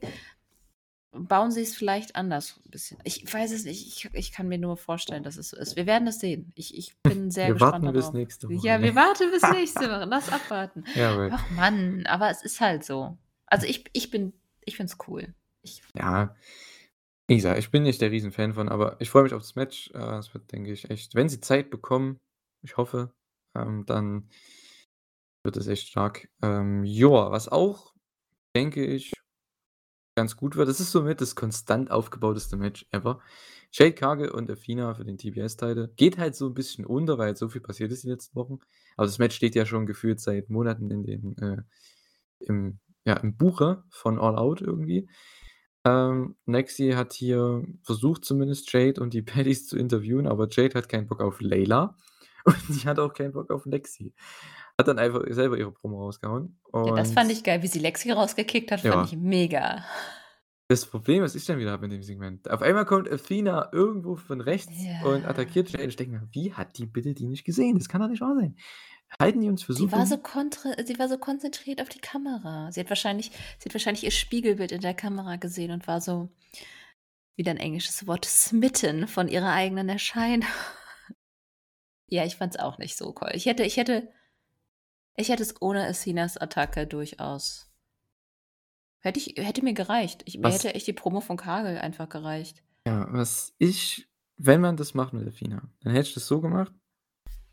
bauen 1.18 1.52
sie 1.52 1.62
es 1.62 1.76
vielleicht 1.76 2.16
anders 2.16 2.60
ein 2.66 2.70
bisschen. 2.72 2.98
Ich 3.04 3.32
weiß 3.32 3.52
es 3.52 3.66
nicht, 3.66 3.88
ich, 3.88 4.10
ich 4.14 4.32
kann 4.32 4.48
mir 4.48 4.58
nur 4.58 4.78
vorstellen, 4.78 5.24
dass 5.24 5.38
es 5.38 5.50
so 5.50 5.58
ist. 5.58 5.76
Wir 5.76 5.86
werden 5.86 6.08
es 6.08 6.20
sehen. 6.20 6.52
Ich, 6.56 6.78
ich 6.78 6.96
bin 7.02 7.32
sehr 7.32 7.48
Wir 7.48 7.54
gespannt 7.54 7.84
warten 7.84 7.94
bis 7.94 8.04
darauf. 8.06 8.14
nächste 8.16 8.50
Woche. 8.50 8.68
Ja, 8.68 8.82
wir 8.82 8.96
warten 8.96 9.32
bis 9.32 9.42
nächste 9.52 9.82
Woche. 9.90 10.06
Lass 10.06 10.30
abwarten. 10.30 10.84
Jawohl. 10.96 11.30
Ach 11.32 11.50
Mann, 11.52 12.06
aber 12.06 12.30
es 12.30 12.44
ist 12.44 12.60
halt 12.62 12.84
so. 12.84 13.18
Also 13.48 13.66
ich, 13.68 13.86
ich 13.94 14.12
bin, 14.12 14.34
ich 14.66 14.76
finde 14.78 14.92
es 14.92 15.08
cool. 15.08 15.34
Ich, 15.62 15.82
Ja, 15.96 16.36
wie 17.28 17.36
gesagt, 17.38 17.58
ich 17.60 17.72
bin 17.72 17.84
nicht 17.84 18.02
der 18.02 18.12
Riesenfan 18.12 18.54
von, 18.54 18.70
aber 18.70 18.98
ich 19.00 19.10
freue 19.10 19.24
mich 19.24 19.34
auf 19.34 19.42
das 19.42 19.56
Match. 19.56 19.90
Äh, 19.94 20.18
Es 20.18 20.34
wird, 20.34 20.52
denke 20.52 20.72
ich, 20.72 20.90
echt, 20.90 21.16
wenn 21.16 21.30
sie 21.30 21.40
Zeit 21.40 21.70
bekommen, 21.72 22.18
ich 22.64 22.78
hoffe, 22.78 23.14
ähm, 23.58 23.86
dann 23.86 24.30
wird 25.44 25.58
es 25.58 25.68
echt 25.68 25.88
stark. 25.88 26.28
Ähm, 26.44 26.84
joa, 26.84 27.32
was 27.32 27.48
auch, 27.48 27.94
denke 28.56 28.86
ich, 28.86 29.14
ganz 30.16 30.38
gut 30.38 30.56
wird, 30.56 30.70
das 30.70 30.80
ist 30.80 30.92
somit 30.92 31.22
das 31.22 31.36
konstant 31.36 31.92
aufgebauteste 31.92 32.58
Match 32.58 32.86
ever. 32.92 33.20
Jade 33.72 33.94
Cargill 33.94 34.30
und 34.30 34.50
Athena 34.50 34.94
für 34.94 35.04
den 35.04 35.18
TBS-Title. 35.18 35.92
Geht 35.98 36.18
halt 36.18 36.36
so 36.36 36.48
ein 36.48 36.54
bisschen 36.54 36.86
unter, 36.86 37.18
weil 37.18 37.36
so 37.36 37.50
viel 37.50 37.62
passiert 37.62 37.92
ist 37.92 38.06
in 38.06 38.10
den 38.10 38.16
letzten 38.16 38.36
Wochen. 38.36 38.60
Aber 38.96 39.06
das 39.06 39.20
Match 39.20 39.36
steht 39.36 39.54
ja 39.54 39.66
schon 39.66 39.86
gefühlt 39.86 40.22
seit 40.22 40.50
Monaten 40.50 40.90
in 40.90 41.04
den, 41.04 41.38
äh, 41.38 41.62
im, 42.40 42.80
ja, 43.04 43.18
im 43.18 43.36
Buche 43.36 43.84
von 43.90 44.18
All 44.18 44.38
Out 44.38 44.62
irgendwie. 44.62 45.10
Ähm, 45.84 46.36
Nexi 46.46 46.92
hat 46.92 47.14
hier 47.14 47.64
versucht 47.84 48.24
zumindest 48.24 48.72
Jade 48.72 49.02
und 49.02 49.14
die 49.14 49.22
Paddies 49.24 49.68
zu 49.68 49.78
interviewen, 49.78 50.26
aber 50.26 50.48
Jade 50.50 50.76
hat 50.76 50.90
keinen 50.90 51.08
Bock 51.08 51.22
auf 51.22 51.42
Layla 51.42 51.98
und 52.46 52.58
die 52.70 52.88
hat 52.88 53.00
auch 53.00 53.14
keinen 53.14 53.34
Bock 53.34 53.52
auf 53.52 53.66
Lexi. 53.66 54.14
Hat 54.78 54.88
dann 54.88 55.00
einfach 55.00 55.22
selber 55.30 55.58
ihre 55.58 55.72
Promo 55.72 56.00
rausgehauen. 56.04 56.60
ja, 56.74 56.96
das 56.96 57.14
fand 57.14 57.30
Und 57.30 57.38
ich 57.38 57.44
geil, 57.44 57.62
wie 57.64 57.68
sie 57.68 57.80
Lexi 57.80 58.12
rausgekickt 58.12 58.72
hat, 58.72 58.84
Ja. 58.84 58.94
fand 58.94 59.12
ich 59.12 59.18
mega. 59.18 59.86
das 60.68 60.86
Problem, 60.86 61.22
was 61.24 61.36
ich 61.36 61.46
dann 61.46 61.60
wieder 61.60 61.72
habe 61.72 61.86
in 61.86 61.92
dem 61.92 62.04
Segment, 62.04 62.50
auf 62.50 62.62
einmal 62.62 62.86
kommt 62.86 63.10
Athena 63.10 63.70
irgendwo 63.72 64.16
von 64.16 64.42
rechts 64.42 64.74
und 65.04 65.22
Ja. 65.22 65.30
attackiert 65.30 65.70
Jade. 65.70 65.86
Ich 65.86 65.96
denke 65.96 66.14
mir, 66.14 66.28
wie 66.32 66.54
hat 66.54 66.78
die 66.78 66.88
bitte 66.88 67.14
die 67.14 67.28
nicht 67.28 67.46
gesehen? 67.46 67.78
Das 67.78 67.88
kann 67.88 68.02
doch 68.02 68.08
nicht 68.10 68.22
wahr 68.22 68.36
sein. 68.36 68.58
Halten 69.20 69.40
die 69.42 69.48
uns 69.50 69.62
für 69.64 69.74
so 69.74 69.86
Sie 69.86 69.92
war 69.92 70.06
so, 70.08 70.18
sie 70.86 71.00
war 71.00 71.08
so 71.08 71.18
konzentriert 71.20 71.80
auf 71.82 71.88
die 71.90 72.00
Kamera. 72.00 72.72
Sie 72.72 72.80
hat 72.80 72.90
wahrscheinlich, 72.90 73.32
sie 73.60 73.70
hat 73.70 73.74
wahrscheinlich 73.76 74.04
ihr 74.04 74.12
Spiegelbild 74.12 74.72
in 74.72 74.82
der 74.82 74.96
Kamera 74.96 75.36
gesehen 75.38 75.72
und 75.72 75.88
war 75.88 76.02
so, 76.02 76.30
wieder 77.38 77.52
ein 77.52 77.58
englisches 77.58 78.08
Wort, 78.08 78.26
smitten 78.26 79.08
von 79.08 79.28
ihrer 79.28 79.54
eigenen 79.54 79.88
Erscheinung. 79.88 80.48
ja, 82.10 82.26
ich 82.26 82.36
fand's 82.38 82.58
auch 82.58 82.78
nicht 82.78 82.98
so 82.98 83.14
cool. 83.22 83.30
Ich 83.34 83.46
hätte, 83.46 83.64
ich 83.64 83.78
hätte, 83.78 84.10
ich 85.16 85.30
hätte 85.30 85.44
es 85.44 85.62
ohne 85.62 85.88
Athenas 85.88 86.38
Attacke 86.38 86.88
durchaus. 86.88 87.70
Hätte 89.00 89.20
ich, 89.20 89.36
hätte 89.38 89.64
mir 89.64 89.74
gereicht. 89.74 90.24
Ich, 90.26 90.38
mir 90.38 90.46
Was- 90.46 90.56
hätte 90.56 90.74
echt 90.74 90.88
die 90.88 90.94
Promo 90.94 91.22
von 91.22 91.38
Kagel 91.38 91.78
einfach 91.78 92.10
gereicht. 92.10 92.64
Ja, 92.88 93.08
was 93.12 93.54
ich, 93.58 94.08
wenn 94.38 94.62
man 94.62 94.78
das 94.78 94.94
macht 94.94 95.14
mit 95.14 95.28
Athena, 95.28 95.70
dann 95.82 95.94
hätte 95.94 96.08
ich 96.10 96.14
das 96.14 96.28
so 96.28 96.42
gemacht. 96.42 96.74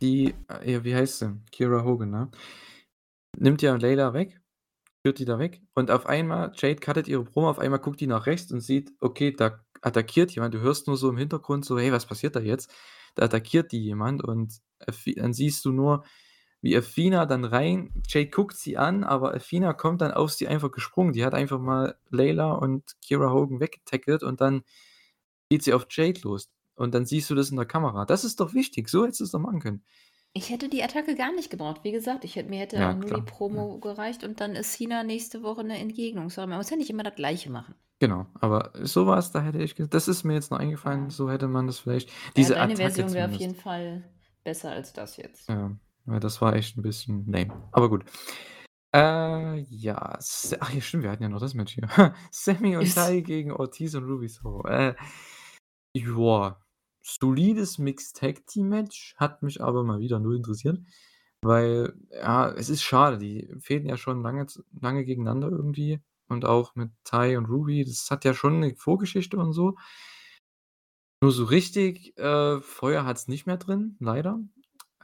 Die, 0.01 0.35
äh, 0.49 0.73
ja, 0.73 0.85
wie 0.85 0.95
heißt 0.95 1.19
sie? 1.21 1.41
Kira 1.51 1.85
Hogan, 1.85 2.11
ne? 2.11 2.31
Nimmt 3.39 3.63
ja 3.63 3.75
Layla 3.77 4.13
weg, 4.13 4.41
führt 5.05 5.19
die 5.19 5.25
da 5.25 5.39
weg 5.39 5.63
und 5.75 5.91
auf 5.91 6.07
einmal, 6.07 6.53
Jade 6.57 6.81
cuttet 6.81 7.09
ihre 7.09 7.25
Promo, 7.25 7.49
auf 7.49 7.59
einmal 7.59 7.79
guckt 7.81 8.01
die 8.01 8.07
nach 8.07 8.27
rechts 8.27 8.53
und 8.53 8.61
sieht, 8.61 8.93
okay, 9.01 9.33
da 9.33 9.61
attackiert 9.81 10.33
jemand. 10.33 10.55
Du 10.55 10.61
hörst 10.61 10.87
nur 10.87 10.97
so 10.97 11.09
im 11.09 11.17
Hintergrund 11.17 11.65
so, 11.65 11.79
hey, 11.79 11.93
was 11.93 12.07
passiert 12.07 12.37
da 12.37 12.41
jetzt? 12.41 12.71
Da 13.15 13.25
attackiert 13.25 13.73
die 13.73 13.83
jemand 13.83 14.23
und 14.25 14.55
Athi- 14.81 15.15
dann 15.17 15.33
siehst 15.33 15.65
du 15.65 15.73
nur, 15.73 16.05
wie 16.63 16.77
Athena 16.77 17.27
dann 17.27 17.45
rein, 17.45 17.91
Jade 18.09 18.31
guckt 18.31 18.57
sie 18.57 18.79
an, 18.79 19.05
aber 19.05 19.35
Athena 19.35 19.73
kommt 19.75 20.01
dann 20.01 20.13
auf 20.13 20.31
sie 20.33 20.49
einfach 20.49 20.71
gesprungen. 20.71 21.13
Die 21.13 21.25
hat 21.25 21.35
einfach 21.35 21.59
mal 21.59 21.97
Layla 22.11 22.53
und 22.53 22.85
Kira 23.03 23.31
Hogan 23.33 23.61
weggetackelt 23.61 24.23
und 24.23 24.41
dann 24.41 24.63
geht 25.51 25.63
sie 25.65 25.75
auf 25.75 25.87
Jade 25.91 26.21
los. 26.23 26.51
Und 26.75 26.95
dann 26.95 27.05
siehst 27.05 27.29
du 27.29 27.35
das 27.35 27.51
in 27.51 27.57
der 27.57 27.67
Kamera. 27.67 28.07
Das 28.07 28.25
ist 28.25 28.41
doch 28.41 28.55
wichtig. 28.55 28.89
So 28.89 29.05
hättest 29.05 29.21
du 29.21 29.25
es 29.25 29.31
doch 29.33 29.39
machen 29.41 29.61
können. 29.61 29.85
Ich 30.33 30.49
hätte 30.49 30.71
die 30.71 30.83
Attacke 30.83 31.15
gar 31.15 31.31
nicht 31.35 31.51
gebraucht. 31.51 31.83
Wie 31.85 31.93
gesagt, 31.93 32.25
ich 32.25 32.37
hätte, 32.37 32.49
mir 32.49 32.61
hätte 32.61 32.77
Ja, 32.77 32.95
nur 32.95 33.05
klar. 33.05 33.21
die 33.21 33.31
Promo 33.31 33.79
gereicht 33.79 34.25
und 34.25 34.41
dann 34.41 34.55
ist 34.55 34.75
China 34.75 35.03
nächste 35.03 35.43
Woche 35.43 35.61
eine 35.61 35.77
Entgegnung. 35.79 36.31
Sorry, 36.31 36.47
man 36.47 36.57
muss 36.57 36.71
ja 36.71 36.77
nicht 36.79 36.89
immer 36.89 37.03
das 37.03 37.17
Gleiche 37.17 37.51
machen. 37.51 37.75
Genau. 37.99 38.27
Aber 38.41 38.73
sowas, 38.83 39.31
da 39.33 39.43
hätte 39.43 39.63
ich, 39.63 39.75
das 39.75 40.09
ist 40.09 40.25
mir 40.25 40.33
jetzt 40.35 40.51
noch 40.51 40.59
eingefallen. 40.59 41.05
Ja. 41.05 41.11
So 41.11 41.29
hätte 41.31 41.49
man 41.49 41.67
das 41.67 41.81
vielleicht. 41.81 42.09
Ja, 42.09 42.15
Diese 42.37 42.55
deine 42.55 42.73
Attacke 42.73 42.83
Version 42.95 43.13
wäre 43.13 43.29
auf 43.29 43.35
jeden 43.37 43.55
Fall 43.55 44.05
besser 44.43 44.71
als 44.71 44.93
das 44.95 45.19
jetzt. 45.19 45.49
Ja, 45.51 45.71
weil 46.05 46.21
das 46.21 46.41
war 46.41 46.55
echt 46.55 46.77
ein 46.77 46.83
bisschen 46.83 47.27
lame. 47.27 47.69
Aber 47.73 47.89
gut. 47.89 48.05
Äh, 48.95 49.61
ja. 49.61 50.19
Ach 50.61 50.73
ja, 50.73 50.81
stimmt, 50.81 51.03
wir 51.03 51.11
hatten 51.11 51.23
ja 51.23 51.29
noch 51.29 51.41
das 51.41 51.55
Match 51.55 51.75
hier. 51.75 51.89
Sammy 52.31 52.77
und 52.77 52.95
Tai 52.95 53.21
gegen 53.21 53.53
Ortiz 53.53 53.95
und 53.95 54.05
Ruby 54.05 54.29
Soho. 54.29 54.67
Äh, 54.67 54.95
joa. 55.95 56.61
Solides 57.03 57.79
Mixed 57.79 58.17
Tag 58.17 58.47
Team 58.47 58.69
Match. 58.69 59.15
Hat 59.17 59.43
mich 59.43 59.63
aber 59.63 59.83
mal 59.83 60.01
wieder 60.01 60.19
null 60.19 60.37
interessiert. 60.37 60.79
Weil, 61.43 61.95
ja, 62.11 62.51
es 62.51 62.69
ist 62.69 62.83
schade. 62.83 63.19
Die 63.19 63.49
fehlen 63.61 63.87
ja 63.87 63.97
schon 63.97 64.23
lange, 64.23 64.47
lange 64.81 65.05
gegeneinander 65.05 65.49
irgendwie. 65.49 66.01
Und 66.29 66.45
auch 66.45 66.75
mit 66.75 66.91
Tai 67.05 67.39
und 67.39 67.47
Ruby. 67.47 67.85
Das 67.85 68.11
hat 68.11 68.25
ja 68.25 68.35
schon 68.35 68.57
eine 68.57 68.77
Vorgeschichte 68.77 69.39
und 69.39 69.53
so. 69.53 69.77
Nur 71.23 71.33
so 71.33 71.45
richtig 71.45 72.19
äh, 72.19 72.61
Feuer 72.61 73.05
hat 73.05 73.17
es 73.17 73.29
nicht 73.29 73.47
mehr 73.47 73.57
drin, 73.57 73.97
leider. 74.01 74.41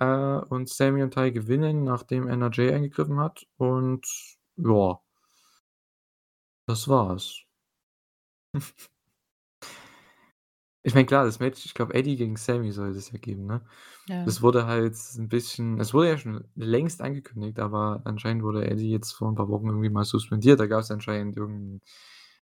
Äh, 0.00 0.38
und 0.48 0.68
Sammy 0.68 1.02
und 1.02 1.14
Ty 1.14 1.32
gewinnen, 1.32 1.84
nachdem 1.84 2.28
NRJ 2.28 2.72
eingegriffen 2.72 3.18
hat. 3.18 3.46
Und 3.56 4.06
ja, 4.56 5.00
das 6.66 6.88
war's. 6.88 7.44
ich 10.82 10.94
meine, 10.94 11.06
klar, 11.06 11.24
das 11.24 11.40
Match, 11.40 11.64
ich 11.64 11.74
glaube, 11.74 11.94
Eddie 11.94 12.16
gegen 12.16 12.36
Sammy 12.36 12.72
soll 12.72 12.90
es 12.90 13.10
ja 13.10 13.18
geben, 13.18 13.46
ne? 13.46 13.62
Ja. 14.08 14.24
Das 14.24 14.42
wurde 14.42 14.66
halt 14.66 14.96
ein 15.16 15.28
bisschen, 15.28 15.80
es 15.80 15.92
wurde 15.92 16.08
ja 16.08 16.18
schon 16.18 16.44
längst 16.54 17.02
angekündigt, 17.02 17.58
aber 17.58 18.02
anscheinend 18.04 18.42
wurde 18.42 18.70
Eddie 18.70 18.90
jetzt 18.90 19.12
vor 19.12 19.28
ein 19.28 19.34
paar 19.34 19.48
Wochen 19.48 19.66
irgendwie 19.68 19.90
mal 19.90 20.04
suspendiert. 20.04 20.60
Da 20.60 20.66
gab 20.66 20.80
es 20.80 20.90
anscheinend 20.90 21.36
irgendein 21.36 21.82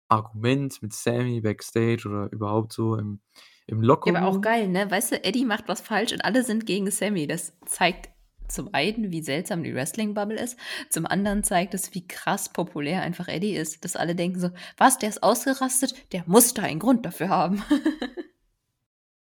Argument 0.08 0.82
mit 0.82 0.94
Sammy 0.94 1.42
backstage 1.42 2.08
oder 2.08 2.32
überhaupt 2.32 2.74
so 2.74 2.96
im, 2.98 3.22
im 3.68 3.82
Ja, 3.82 3.88
Lockerroom. 3.88 4.16
aber 4.18 4.28
auch 4.28 4.42
geil, 4.42 4.68
ne? 4.68 4.90
Weißt 4.90 5.12
du, 5.12 5.24
Eddie 5.24 5.46
macht 5.46 5.68
was 5.68 5.82
falsch 5.82 6.12
und 6.14 6.24
alle 6.24 6.44
sind 6.44 6.66
gegen 6.66 6.90
Sammy. 6.92 7.28
Das 7.28 7.54
zeigt 7.66 8.10
zum 8.48 8.74
einen, 8.74 9.12
wie 9.12 9.24
seltsam 9.24 9.64
die 9.64 9.74
Wrestling-Bubble 9.74 10.40
ist, 10.40 10.58
zum 10.90 11.08
anderen 11.08 11.44
zeigt 11.44 11.74
es, 11.74 11.96
wie 11.96 12.08
krass 12.08 12.50
populär 12.54 13.02
einfach 13.02 13.28
Eddie 13.28 13.56
ist, 13.56 13.84
dass 13.84 13.96
alle 13.96 14.14
denken 14.16 14.40
so: 14.40 14.52
„Was, 14.78 15.00
der 15.00 15.10
ist 15.10 15.24
ausgerastet? 15.24 15.96
Der 16.14 16.24
muss 16.28 16.54
da 16.54 16.62
einen 16.64 16.80
Grund 16.80 17.06
dafür 17.06 17.30
haben.“ 17.30 17.64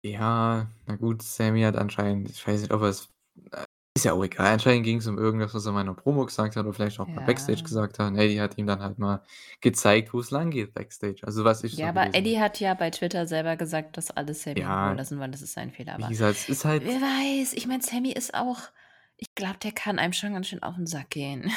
Ja, 0.04 0.68
na 0.86 0.96
gut, 0.96 1.22
Sammy 1.22 1.62
hat 1.62 1.76
anscheinend 1.76 2.28
ich 2.30 2.44
weiß 2.46 2.60
nicht, 2.62 2.72
ob 2.72 2.82
er's 2.82 3.08
äh, 3.52 3.64
ist 3.96 4.04
ja 4.04 4.12
auch 4.14 4.24
egal. 4.24 4.46
Anscheinend 4.54 4.84
ging's 4.84 5.06
um 5.06 5.18
irgendwas, 5.18 5.52
was 5.54 5.66
er 5.66 5.72
mal 5.72 5.82
in 5.82 5.86
'ner 5.88 5.94
Promo 5.94 6.24
gesagt 6.26 6.56
hat 6.56 6.64
oder 6.64 6.72
vielleicht 6.74 6.98
auch 7.00 7.14
mal 7.14 7.20
Backstage 7.22 7.62
Ja. 7.62 7.68
gesagt 7.68 7.98
hat 7.98 8.08
und 8.08 8.16
Eddie 8.16 8.40
hat 8.40 8.56
ihm 8.58 8.66
dann 8.66 8.80
halt 8.82 8.98
mal 8.98 9.22
gezeigt, 9.60 10.14
wo's 10.14 10.30
langgeht 10.30 10.72
Backstage, 10.74 11.20
also 11.24 11.44
was 11.44 11.62
ich 11.64 11.76
so 11.78 11.78
Ja, 11.78 11.88
aber 11.88 12.08
gelesen. 12.08 12.14
Eddie 12.14 12.38
hat 12.38 12.60
ja 12.60 12.74
bei 12.74 12.90
Twitter 12.90 13.26
selber 13.26 13.56
gesagt, 13.56 13.96
dass 13.96 14.10
alle 14.10 14.34
Sammy 14.34 14.66
in 14.66 14.74
Ruhe 14.74 14.92
Ja. 14.92 14.96
lassen 14.96 15.18
wollen, 15.18 15.32
dass 15.32 15.40
es 15.40 15.54
sein 15.54 15.70
Fehler 15.70 15.98
Wie 15.98 16.08
gesagt, 16.08 16.38
es 16.38 16.48
ist 16.48 16.64
halt 16.64 16.84
Wer 16.84 17.00
weiß, 17.00 17.54
ich 17.54 17.66
meine, 17.66 17.82
Sammy 17.82 18.12
ist 18.12 18.34
auch 18.34 18.60
ich 19.18 19.34
glaube, 19.36 19.58
der 19.60 19.72
kann 19.72 19.98
einem 20.00 20.12
schon 20.12 20.32
ganz 20.34 20.48
schön 20.48 20.62
auf 20.64 20.76
'n 20.76 20.86
Sack 20.86 21.10
gehen. 21.10 21.52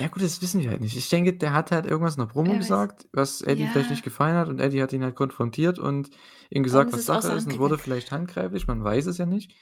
Ja 0.00 0.08
gut, 0.08 0.22
das 0.22 0.40
wissen 0.40 0.62
wir 0.62 0.70
halt 0.70 0.80
nicht. 0.80 0.96
Ich 0.96 1.10
denke, 1.10 1.34
der 1.36 1.52
hat 1.52 1.70
halt 1.72 1.84
irgendwas 1.84 2.16
in 2.16 2.22
'ner 2.22 2.26
Promo 2.28 2.56
Wer 2.56 2.60
weiß. 2.60 2.80
gesagt, 2.80 3.06
was 3.12 3.42
Eddie 3.42 3.68
vielleicht 3.68 3.90
Ja. 3.90 3.90
nicht 3.90 4.02
gefallen 4.02 4.34
hat 4.36 4.48
und 4.48 4.58
Eddie 4.58 4.80
hat 4.82 4.94
ihn 4.94 5.02
halt 5.04 5.14
konfrontiert 5.14 5.78
und 5.78 6.08
ihm 6.48 6.62
Und 6.68 6.78
gesagt, 6.78 6.90
es 6.90 6.94
was 6.94 7.04
ist 7.04 7.08
Sache 7.08 7.28
der 7.28 7.36
ist 7.36 7.46
und 7.46 7.58
wurde 7.58 7.76
vielleicht 7.76 8.10
handgreiflich, 8.10 8.66
man 8.66 8.82
weiß 8.82 9.04
es 9.06 9.18
ja 9.18 9.26
nicht. 9.26 9.54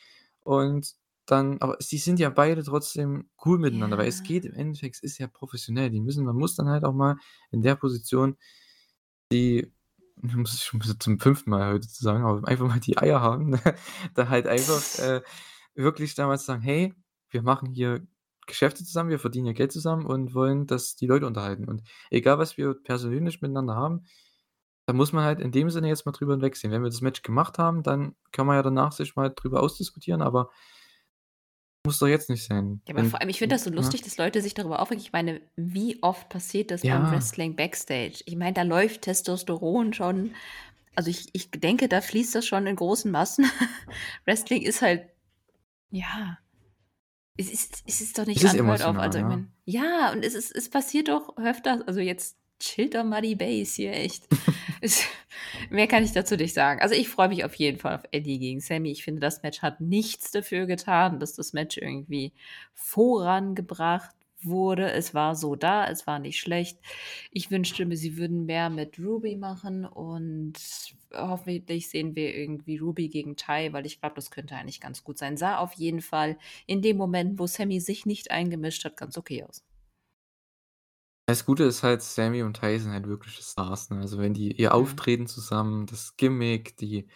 Und 0.45 0.93
dann 1.31 1.59
aber 1.61 1.77
sie 1.81 1.99
sind 1.99 2.19
ja 2.21 2.31
beide 2.31 2.65
trotzdem 2.65 3.31
cool 3.45 3.59
miteinander, 3.59 3.99
weil 3.99 4.09
es 4.09 4.23
Ja. 4.23 4.25
geht 4.25 4.45
im 4.47 4.55
Endeffekt 4.55 4.97
es 4.97 5.03
ist 5.03 5.19
ja 5.19 5.29
professionell. 5.29 5.91
Die 5.91 6.01
müssen 6.01 6.25
man 6.25 6.37
muss 6.37 6.57
dann 6.57 6.69
halt 6.69 6.85
auch 6.85 6.95
mal 6.95 7.17
in 7.51 7.63
der 7.63 7.77
Position 7.77 8.37
die 9.33 9.73
muss 10.23 10.55
ich 10.55 10.63
schon 10.65 10.81
zum 11.01 11.21
5. 11.21 11.51
Mal 11.51 11.75
heute 11.75 11.89
zu 11.89 12.03
sagen, 12.03 12.25
aber 12.25 12.47
einfach 12.49 12.67
mal 12.69 12.81
die 12.81 12.99
Eier 12.99 13.21
haben, 13.21 13.59
da 14.15 14.29
halt 14.29 14.47
einfach, 14.49 14.93
äh, 14.95 15.23
wirklich 15.75 16.15
da 16.15 16.27
mal 16.27 16.39
zu 16.39 16.47
sagen: 16.47 16.63
„Hey, 16.63 16.95
wir 17.31 17.43
machen 17.43 17.73
hier 17.73 18.07
Geschäfte 18.47 18.85
zusammen, 18.85 19.11
wir 19.11 19.19
verdienen 19.21 19.47
hier 19.47 19.55
Geld 19.55 19.73
zusammen 19.73 20.07
und 20.07 20.35
wollen, 20.35 20.67
dass 20.67 20.97
die 20.97 21.07
Leute 21.07 21.27
unterhalten. 21.27 21.67
Und 21.69 21.83
egal, 22.11 22.39
was 22.39 22.57
wir 22.57 22.75
persönlich 22.75 23.43
miteinander 23.43 23.75
haben, 23.77 24.05
da 24.87 24.95
muss 24.95 25.13
man 25.13 25.25
halt 25.25 25.41
in 25.41 25.53
dem 25.53 25.71
Sinne 25.71 25.89
jetzt 25.89 26.07
mal 26.07 26.13
drüber 26.13 26.33
hinwegsehen. 26.35 26.73
Wenn 26.73 26.83
wir 26.83 26.91
das 26.91 27.03
Match 27.03 27.23
gemacht 27.23 27.59
haben, 27.59 27.83
dann 27.83 28.17
kann 28.33 28.47
man 28.47 28.57
ja 28.57 28.63
danach 28.63 28.93
sich 28.93 29.17
mal 29.17 29.31
drüber 29.35 29.63
ausdiskutieren, 29.63 30.23
aber 30.23 30.51
muss 31.89 31.99
doch 31.99 32.07
jetzt 32.07 32.31
nicht 32.31 32.45
sein.“ 32.45 32.81
Ja, 32.87 32.95
aber 32.95 33.03
Wenn 33.03 33.11
vor 33.11 33.21
allem, 33.21 33.29
ich 33.31 33.39
finde 33.39 33.55
das 33.57 33.65
so 33.65 33.71
lustig, 33.71 34.03
dass 34.03 34.17
Leute 34.17 34.41
sich 34.43 34.55
darüber 34.55 34.81
aufregen. 34.81 35.03
Ich 35.03 35.13
meine, 35.13 35.41
wie 35.57 36.03
oft 36.03 36.29
passiert 36.29 36.71
das 36.71 36.83
beim 36.83 36.91
Ja. 37.05 37.13
Wrestling 37.13 37.57
Backstage? 37.57 38.23
Ich 38.27 38.37
meine, 38.37 38.53
da 38.53 38.63
läuft 38.63 39.03
Testosteron 39.03 39.93
schon 39.93 40.35
also, 40.95 41.11
ich 41.11 41.29
ich 41.33 41.53
denke, 41.53 41.89
da 41.89 42.01
fließt 42.01 42.35
das 42.35 42.45
schon 42.45 42.67
in 42.67 42.75
großen 42.75 43.09
Massen. 43.13 43.45
Wrestling 44.25 44.63
ist 44.63 44.83
halt 44.83 45.05
ja. 45.91 46.39
Es 47.37 47.51
ist 47.53 47.85
es 47.87 48.01
ist 48.01 48.19
doch 48.19 48.23
Es 48.25 48.29
nicht 48.29 48.43
ist 48.43 48.55
unheard 48.55 48.81
of. 48.81 48.97
emotional, 48.97 49.01
Also, 49.07 49.19
ich 49.19 49.23
ja. 49.23 49.29
meine 49.29 49.49
ja, 49.65 50.13
und 50.13 50.25
es 50.25 50.35
ist 50.35 50.51
es 50.57 50.69
passiert 50.69 51.07
doch 51.09 51.37
öfter 51.37 51.85
also, 51.87 52.01
jetzt 52.01 52.37
chillt 52.59 52.95
doch 52.95 53.05
mal 53.05 53.23
die 53.23 53.37
Base 53.37 53.77
hier, 53.77 53.93
echt. 53.93 54.25
Mehr 55.71 55.87
kann 55.87 56.05
ich 56.05 56.13
dazu 56.13 56.37
nicht 56.37 56.55
sagen. 56.55 56.81
Also, 56.81 56.95
ich 56.95 57.09
freue 57.09 57.29
mich 57.29 57.45
auf 57.45 57.55
jeden 57.55 57.79
Fall 57.79 57.97
auf 57.97 58.05
Eddie 58.11 58.39
gegen 58.39 58.61
Sammy. 58.61 58.91
Ich 58.91 59.05
finde, 59.05 59.21
das 59.21 59.43
Match 59.43 59.63
hat 59.63 59.81
nichts 59.81 60.31
dafür 60.31 60.67
getan, 60.67 61.21
dass 61.21 61.35
das 61.35 61.53
Match 61.53 61.77
irgendwie 61.77 62.33
vorangebracht 62.75 64.15
wurde. 64.43 64.91
Es 64.93 65.15
war 65.15 65.35
so 65.35 65.57
da, 65.57 65.87
es 65.89 66.07
war 66.07 66.19
nicht 66.19 66.39
schlecht. 66.39 66.79
Ich 67.31 67.51
wünschte 67.51 67.85
mir, 67.87 67.97
sie 67.97 68.17
würden 68.17 68.47
mehr 68.47 68.71
mit 68.71 68.99
Ruby 68.99 69.37
machen 69.37 69.85
und 69.85 70.55
hoffentlich 71.13 71.89
sehen 71.89 72.15
wir 72.15 72.35
irgendwie 72.35 72.79
Ruby 72.79 73.09
gegen 73.09 73.37
Tay, 73.37 73.73
weil 73.73 73.87
ich 73.87 74.01
glaube, 74.01 74.17
das 74.17 74.31
könnte 74.31 74.55
eigentlich 74.55 74.81
ganz 74.81 75.05
gut 75.05 75.19
sein. 75.19 75.37
Sah 75.37 75.59
auf 75.59 75.73
jeden 75.75 76.01
Fall 76.01 76.39
in 76.67 76.83
dem 76.83 76.97
Moment, 76.97 77.39
wo 77.39 77.47
Sammy 77.47 77.81
sich 77.81 78.07
nicht 78.07 78.31
eingemischt 78.31 78.85
hat, 78.85 78.97
ganz 78.97 79.17
okay 79.19 79.45
aus. 79.45 79.65
Das 81.29 81.45
Gute 81.45 81.65
ist 81.65 81.83
halt, 81.83 82.01
Sammy 82.01 82.43
und 82.43 82.57
Tay 82.57 82.79
sind 82.79 82.91
halt 82.93 83.07
wirkliche 83.07 83.43
Stars, 83.43 83.91
ne? 83.91 84.01
Also, 84.01 84.17
wenn 84.17 84.33
die 84.33 84.59
ihr. 84.59 84.73
Auftreten 84.73 85.27
zusammen, 85.27 85.85
das 85.85 86.17
Gimmick, 86.17 86.79
die 86.79 87.07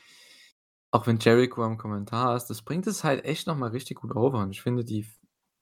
auch 0.94 1.06
wenn 1.06 1.18
Jericho 1.18 1.62
am 1.64 1.78
Kommentar 1.78 2.36
ist, 2.36 2.46
das 2.48 2.60
bringt 2.60 2.86
es 2.86 3.02
halt 3.02 3.24
echt 3.24 3.46
noch 3.46 3.56
mal 3.56 3.70
richtig 3.70 3.96
gut 4.00 4.14
over 4.14 4.40
und 4.40 4.50
ich 4.50 4.60
finde, 4.60 4.84
die 4.84 5.06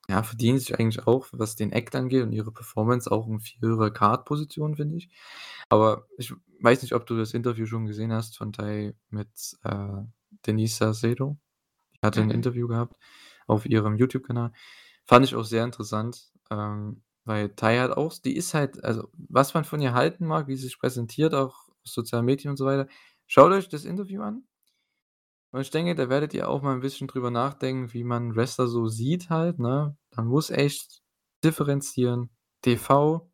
ja, 0.09 0.24
verdienen 0.24 0.59
sich 0.59 0.77
eigentlich 0.78 1.06
auch, 1.06 1.28
was 1.31 1.55
den 1.55 1.70
Act 1.70 1.94
angeht 1.94 2.24
und 2.24 2.32
ihre 2.32 2.51
Performance 2.51 3.09
auch 3.12 3.28
'n 3.28 3.39
viel 3.39 3.60
höhere 3.60 3.93
Card-Position, 3.93 4.74
finde 4.74 4.97
ich. 4.97 5.09
Aber 5.68 6.09
ich 6.18 6.35
weiß 6.60 6.82
nicht, 6.82 6.94
ob 6.94 7.06
du 7.06 7.16
das 7.16 7.32
Interview 7.32 7.64
schon 7.66 7.86
gesehen 7.86 8.12
hast 8.12 8.36
von 8.36 8.52
Tay 8.52 8.94
mit, 9.10 9.28
äh, 9.62 10.02
Denise 10.47 10.77
Salcedo. 10.78 11.36
Die 11.97 12.01
hatte 12.06 12.22
'n 12.22 12.31
Mhm. 12.31 12.32
Interview 12.32 12.68
gehabt 12.68 12.97
auf 13.48 13.66
ihrem 13.66 13.97
YouTube-Kanal. 13.97 14.52
Fand 15.06 15.27
ich 15.27 15.36
auch 15.36 15.44
sehr 15.44 15.64
interessant, 15.64 16.32
ähm, 16.51 17.02
weil 17.24 17.51
Tay 17.51 17.78
halt 17.78 17.92
auch 17.97 18.12
die 18.18 18.36
ist 18.36 18.55
halt 18.55 18.82
also, 18.84 19.09
was 19.28 19.55
man 19.55 19.64
von 19.64 19.80
ihr 19.80 19.94
halten 19.94 20.26
mag, 20.26 20.48
wie 20.48 20.56
sie 20.56 20.64
sich 20.64 20.78
präsentiert, 20.78 21.34
auch 21.34 21.68
sozialen 21.84 22.24
Medien 22.26 22.51
und 22.51 22.56
so 22.59 22.66
weiter. 22.66 22.88
Schaut 23.26 23.52
euch 23.52 23.68
das 23.68 23.84
Interview 23.84 24.22
an. 24.22 24.44
Und 25.55 25.60
ich 25.62 25.70
denke, 25.70 25.94
da 25.97 26.09
werdet 26.09 26.32
ihr 26.32 26.48
auch 26.48 26.62
mal 26.62 26.74
'n 26.74 26.80
bisschen 26.80 27.09
drüber 27.09 27.30
nachdenken, 27.30 27.92
wie 27.92 28.05
man 28.05 28.36
Wrestler 28.36 28.68
so 28.68 28.86
sieht 28.86 29.30
halt, 29.30 29.59
ne? 29.59 29.97
Man 30.14 30.26
muss 30.26 30.51
echt 30.51 31.02
differenzieren. 31.42 32.30
TV 32.62 33.30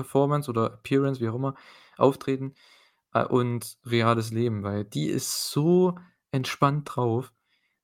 Performance 0.00 0.48
oder 0.50 0.72
Appearance, 0.74 1.20
wie 1.20 1.28
auch 1.28 1.34
immer, 1.34 1.54
Auftreten, 1.98 2.54
äh, 3.14 3.24
und 3.24 3.78
reales 3.86 4.30
Leben, 4.32 4.62
weil 4.62 4.84
die 4.84 5.06
ist 5.08 5.50
so 5.50 5.96
entspannt 6.32 6.90
drauf, 6.94 7.32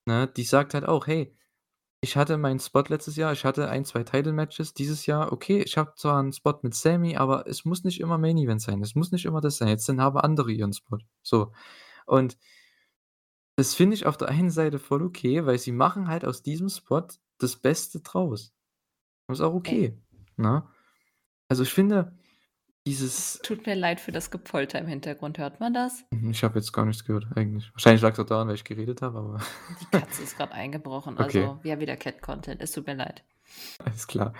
ne? 0.06 0.28
Die 0.28 0.44
sagt 0.44 0.74
halt 0.74 0.86
auch: 0.86 1.06
„Hey, 1.06 1.36
ich 2.02 2.16
hatte 2.16 2.36
meinen 2.38 2.60
Spot 2.60 2.82
letztes 2.88 3.16
Jahr, 3.16 3.32
ich 3.32 3.44
hatte 3.44 3.68
1, 3.68 3.84
2 3.84 4.04
Title 4.04 4.32
Matches 4.32 4.74
dieses 4.74 5.06
Jahr. 5.06 5.32
Okay, 5.32 5.62
ich 5.62 5.76
habe 5.78 5.94
zwar 5.96 6.20
'n 6.22 6.32
Spot 6.32 6.58
mit 6.62 6.74
Sammy, 6.74 7.16
aber 7.16 7.46
es 7.48 7.64
muss 7.64 7.84
nicht 7.84 8.00
immer 8.00 8.18
Main 8.18 8.38
Event 8.38 8.62
sein. 8.62 8.82
Es 8.82 8.94
muss 8.94 9.12
nicht 9.12 9.24
immer 9.26 9.40
das 9.40 9.58
sein. 9.58 9.68
Jetzt 9.68 9.88
dann 9.88 10.00
haben 10.00 10.18
andere 10.18 10.52
ihren 10.52 10.72
Spot.“ 10.72 10.98
So. 11.22 11.52
Und 12.06 12.36
das 13.58 13.74
finde 13.74 13.94
ich 13.94 14.04
auf 14.04 14.18
der 14.18 14.28
einen 14.28 14.50
Seite 14.50 14.78
voll 14.78 15.02
okay, 15.02 15.46
weil 15.46 15.58
sie 15.58 15.72
machen 15.72 16.08
halt 16.08 16.24
aus 16.26 16.42
diesem 16.42 16.68
Spot 16.68 17.06
das 17.38 17.56
Beste 17.56 18.00
draus. 18.00 18.52
Und 19.28 19.34
ist 19.34 19.40
auch 19.42 19.54
Ey. 19.64 19.86
okay, 19.86 19.98
ne? 20.36 20.66
Also, 21.48 21.64
ich 21.64 21.72
finde, 21.74 22.18
dieses 22.86 23.40
tut 23.42 23.66
mir 23.66 23.74
leid 23.74 24.00
für 24.00 24.12
das 24.12 24.30
Gepolter 24.30 24.78
im 24.78 24.86
Hintergrund. 24.86 25.38
Hört 25.38 25.60
man 25.60 25.74
das? 25.74 26.04
Mhm, 26.10 26.30
ich 26.30 26.44
habe 26.44 26.58
jetzt 26.58 26.72
gar 26.72 26.84
nichts 26.86 27.04
gehört 27.04 27.26
eigentlich. 27.34 27.70
Wahrscheinlich 27.74 28.00
lag's 28.02 28.18
auch 28.18 28.26
daran, 28.26 28.48
weil 28.48 28.54
ich 28.54 28.64
geredet 28.64 29.02
habe, 29.02 29.18
aber 29.18 29.40
Die 29.80 29.98
Katze 29.98 30.22
ist 30.22 30.36
grad 30.36 30.52
eingebrochen, 30.52 31.14
Okay. 31.18 31.42
also, 31.42 31.58
wir 31.62 31.72
haben 31.72 31.80
wieder 31.80 31.96
Cat 31.96 32.22
Content. 32.22 32.62
Es 32.62 32.72
tut 32.72 32.86
mir 32.86 32.94
leid. 32.94 33.24
Alles 33.84 34.06
klar. 34.06 34.32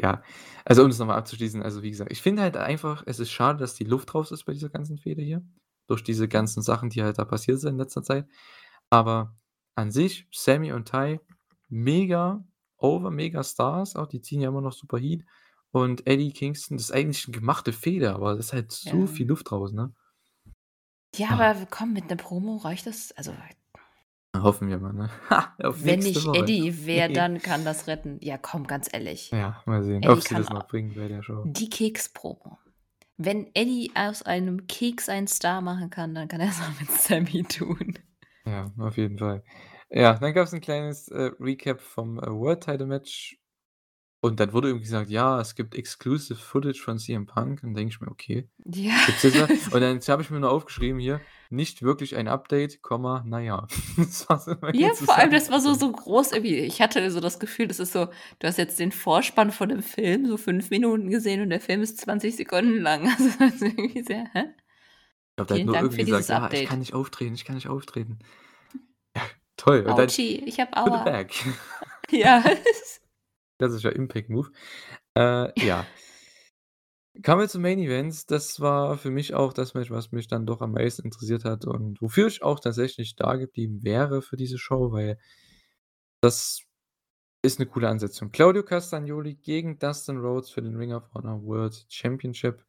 Ja, 0.00 0.22
also, 0.64 0.82
um 0.82 0.88
das 0.88 0.98
noch 0.98 1.06
mal 1.06 1.16
abzuschließen, 1.16 1.62
also, 1.62 1.82
wie 1.82 1.90
gesagt, 1.90 2.12
ich 2.12 2.22
finde 2.22 2.42
halt 2.42 2.56
einfach, 2.56 3.02
es 3.06 3.18
ist 3.18 3.30
schade, 3.32 3.58
dass 3.58 3.74
die 3.74 3.84
Luft 3.84 4.14
raus 4.14 4.30
ist 4.30 4.44
bei 4.44 4.52
dieser 4.52 4.68
ganzen 4.70 4.98
Fehde 4.98 5.22
hier, 5.22 5.42
durch 5.86 6.02
diese 6.04 6.28
ganzen 6.28 6.62
Sachen, 6.62 6.90
die 6.90 7.02
halt 7.02 7.18
da 7.18 7.24
passiert 7.24 7.60
sind 7.60 7.70
in 7.72 7.78
letzter 7.78 8.02
Zeit. 8.02 8.26
Aber 8.88 9.36
an 9.74 9.90
sich, 9.90 10.28
Sammy 10.32 10.72
und 10.72 10.88
Tay, 10.88 11.20
mega 11.68 12.44
over, 12.76 13.10
mega 13.10 13.42
Stars 13.42 13.96
auch, 13.96 14.06
die 14.06 14.20
ziehen 14.20 14.40
ja 14.40 14.48
immer 14.48 14.60
noch 14.60 14.72
super 14.72 14.98
Heat. 14.98 15.24
Und 15.74 16.06
Eddie 16.06 16.32
Kingston, 16.32 16.76
das 16.76 16.86
ist 16.86 16.92
eigentlich 16.92 17.26
'ne 17.28 17.32
gemachte 17.32 17.72
Fehde, 17.72 18.14
aber 18.14 18.32
es 18.32 18.46
ist 18.46 18.52
halt 18.52 18.72
so 18.72 19.06
Ja. 19.06 19.06
viel 19.06 19.28
Luft 19.28 19.52
raus, 19.52 19.72
ne? 19.72 19.94
Ja, 21.16 21.30
Ah. 21.30 21.34
aber 21.34 21.66
komm, 21.66 21.92
mit 21.92 22.08
'ner 22.08 22.16
Promo 22.16 22.56
reicht 22.56 22.86
das 22.86 23.10
also 23.12 23.32
Hoffen 24.36 24.68
wir 24.68 24.78
mal, 24.78 24.92
ne? 24.92 25.10
Ha, 25.30 25.56
Wenn 25.72 26.02
nicht 26.02 26.24
Woche. 26.26 26.34
Eddie, 26.34 26.86
wer 26.86 27.08
dann 27.08 27.42
kann 27.42 27.64
das 27.64 27.86
retten? 27.86 28.18
Ja, 28.22 28.38
komm, 28.38 28.66
ganz 28.66 28.88
ehrlich. 28.92 29.32
Ja, 29.32 29.62
mal 29.64 29.82
sehen, 29.84 30.06
Eddie 30.06 30.08
ob 30.08 30.22
sie 30.22 30.34
das 30.34 30.50
noch 30.50 30.66
bringen 30.66 30.94
bei 30.94 31.06
der 31.08 31.22
Show. 31.22 31.50
die 31.56 31.70
Keks-Promo. 31.70 32.58
Wenn 33.18 33.50
Eddie 33.54 33.92
aus 33.96 34.22
einem 34.24 34.66
Keks 34.68 35.08
einen 35.08 35.28
Star 35.28 35.60
machen 35.62 35.90
kann, 35.90 36.14
dann 36.14 36.28
kann 36.28 36.40
er's 36.40 36.60
auch 36.62 36.80
mit 36.80 36.90
Sammy 36.92 37.44
tun. 37.44 37.94
Ja, 38.46 38.72
auf 38.78 38.96
jeden 38.96 39.18
Fall. 39.18 39.44
Ja, 39.90 40.14
dann 40.18 40.32
gab's 40.34 40.52
'n 40.52 40.60
kleines, 40.60 41.08
äh, 41.08 41.30
Recap 41.40 41.80
vom, 41.80 42.18
äh, 42.18 42.26
World 42.30 42.62
Title 42.64 42.86
Match. 42.86 43.39
Und 44.20 44.38
dann 44.40 44.52
wurde 44.52 44.68
irgendwie 44.68 44.84
gesagt: 44.84 45.10
„Ja, 45.10 45.40
es 45.40 45.54
gibt 45.54 45.74
exclusive 45.74 46.38
Footage 46.38 46.80
von 46.82 46.98
CM 46.98 47.26
Punk.“ 47.26 47.62
Und 47.62 47.74
denke 47.74 47.92
ich 47.94 48.00
mir: 48.00 48.08
„Okay, 48.10 48.48
Ja. 48.64 48.92
gibt's 49.06 49.22
das 49.22 49.34
da?“ 49.34 49.50
Und 49.70 49.80
dann 49.80 50.00
habe 50.00 50.22
ich 50.22 50.30
mir 50.30 50.40
nur 50.40 50.50
aufgeschrieben 50.50 51.00
hier: 51.00 51.24
„Nicht 51.50 51.82
wirklich 51.82 52.16
ein 52.16 52.28
Update, 52.28 52.82
Komma, 52.82 53.22
na 53.26 53.40
ja.“ 53.40 53.66
Das 53.96 54.28
war 54.28 54.38
so 54.40 54.54
Ja, 54.72 54.88
meine 54.88 54.94
vor 54.94 55.16
allem, 55.16 55.30
das 55.32 55.50
war 55.50 55.60
so 55.60 55.74
so 55.74 55.90
groß 55.90 56.32
irgendwie. 56.32 56.56
Ich 56.60 56.80
hatte 56.80 57.10
so 57.10 57.18
das 57.20 57.40
Gefühl, 57.40 57.66
das 57.66 57.80
ist 57.80 57.92
so 57.92 58.06
du 58.38 58.46
hast 58.46 58.56
jetzt 58.58 58.78
den 58.78 58.92
Vorspann 58.92 59.50
von 59.50 59.68
dem 59.68 59.82
Film 59.82 60.26
so 60.26 60.36
5 60.36 60.70
Minuten 60.70 61.10
gesehen 61.10 61.40
und 61.42 61.50
der 61.50 61.60
Film 61.60 61.82
ist 61.82 61.98
20 62.00 62.36
Sekunden 62.36 62.80
lang. 62.80 63.04
Also, 63.18 63.30
das 63.38 63.54
ist 63.54 63.62
irgendwie 63.62 64.02
sehr 64.02 64.26
hä? 64.32 64.44
Ich 65.30 65.36
glaube, 65.36 65.48
der 65.48 65.56
hat 65.58 65.64
nur 65.64 65.74
Dank 65.74 65.86
irgendwie 65.86 66.04
gesagt: 66.04 66.28
„Ja, 66.28 66.50
ich 66.52 66.64
kann 66.64 66.78
Update. 66.78 66.78
nicht 66.80 66.94
auftreten, 66.94 67.34
ich 67.34 67.44
kann 67.44 67.56
nicht 67.56 67.68
auftreten.“ 67.68 68.18
Ja, 69.16 69.22
toll. 69.56 69.86
Und 69.86 69.98
dann 69.98 70.08
Ouchie, 70.08 70.36
ich 70.46 70.60
habe 70.60 70.76
Aua. 70.76 71.04
bag. 71.04 71.30
Ja. 72.10 72.42
Klassischer 73.60 73.96
Impact 73.96 74.30
Move. 74.30 74.50
Äh, 75.16 75.52
ja. 75.66 75.86
Kommen 77.24 77.40
wir 77.42 77.48
zum 77.48 77.62
Main 77.62 77.78
Event. 77.78 78.30
Das 78.30 78.60
war 78.60 78.96
für 78.96 79.10
mich 79.10 79.34
auch 79.34 79.52
das 79.52 79.74
Match, 79.74 79.90
was 79.90 80.12
mich 80.12 80.28
dann 80.28 80.46
doch 80.46 80.60
am 80.60 80.72
meisten 80.72 81.02
interessiert 81.04 81.44
hat 81.44 81.64
und 81.66 82.00
wofür 82.00 82.28
ich 82.28 82.42
auch 82.42 82.60
tatsächlich 82.60 83.16
da 83.16 83.36
geblieben 83.36 83.82
wäre 83.82 84.22
für 84.22 84.36
diese 84.36 84.58
Show, 84.58 84.92
weil 84.92 85.18
das 86.20 86.60
Ist 87.44 87.60
'ne 87.60 87.66
coole 87.66 87.88
Ansetzung. 87.88 88.32
Claudio 88.32 88.64
Castagnoli 88.64 89.34
gegen 89.36 89.78
Dustin 89.78 90.18
Rhodes 90.18 90.50
für 90.50 90.62
den 90.62 90.76
Ring 90.76 90.92
of 90.94 91.04
Honor 91.14 91.42
World 91.44 91.86
Championship. 91.90 92.64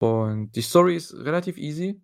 Und 0.00 0.52
die 0.56 0.62
Story 0.62 0.96
ist 0.96 1.14
relativ 1.14 1.58
easy, 1.58 2.02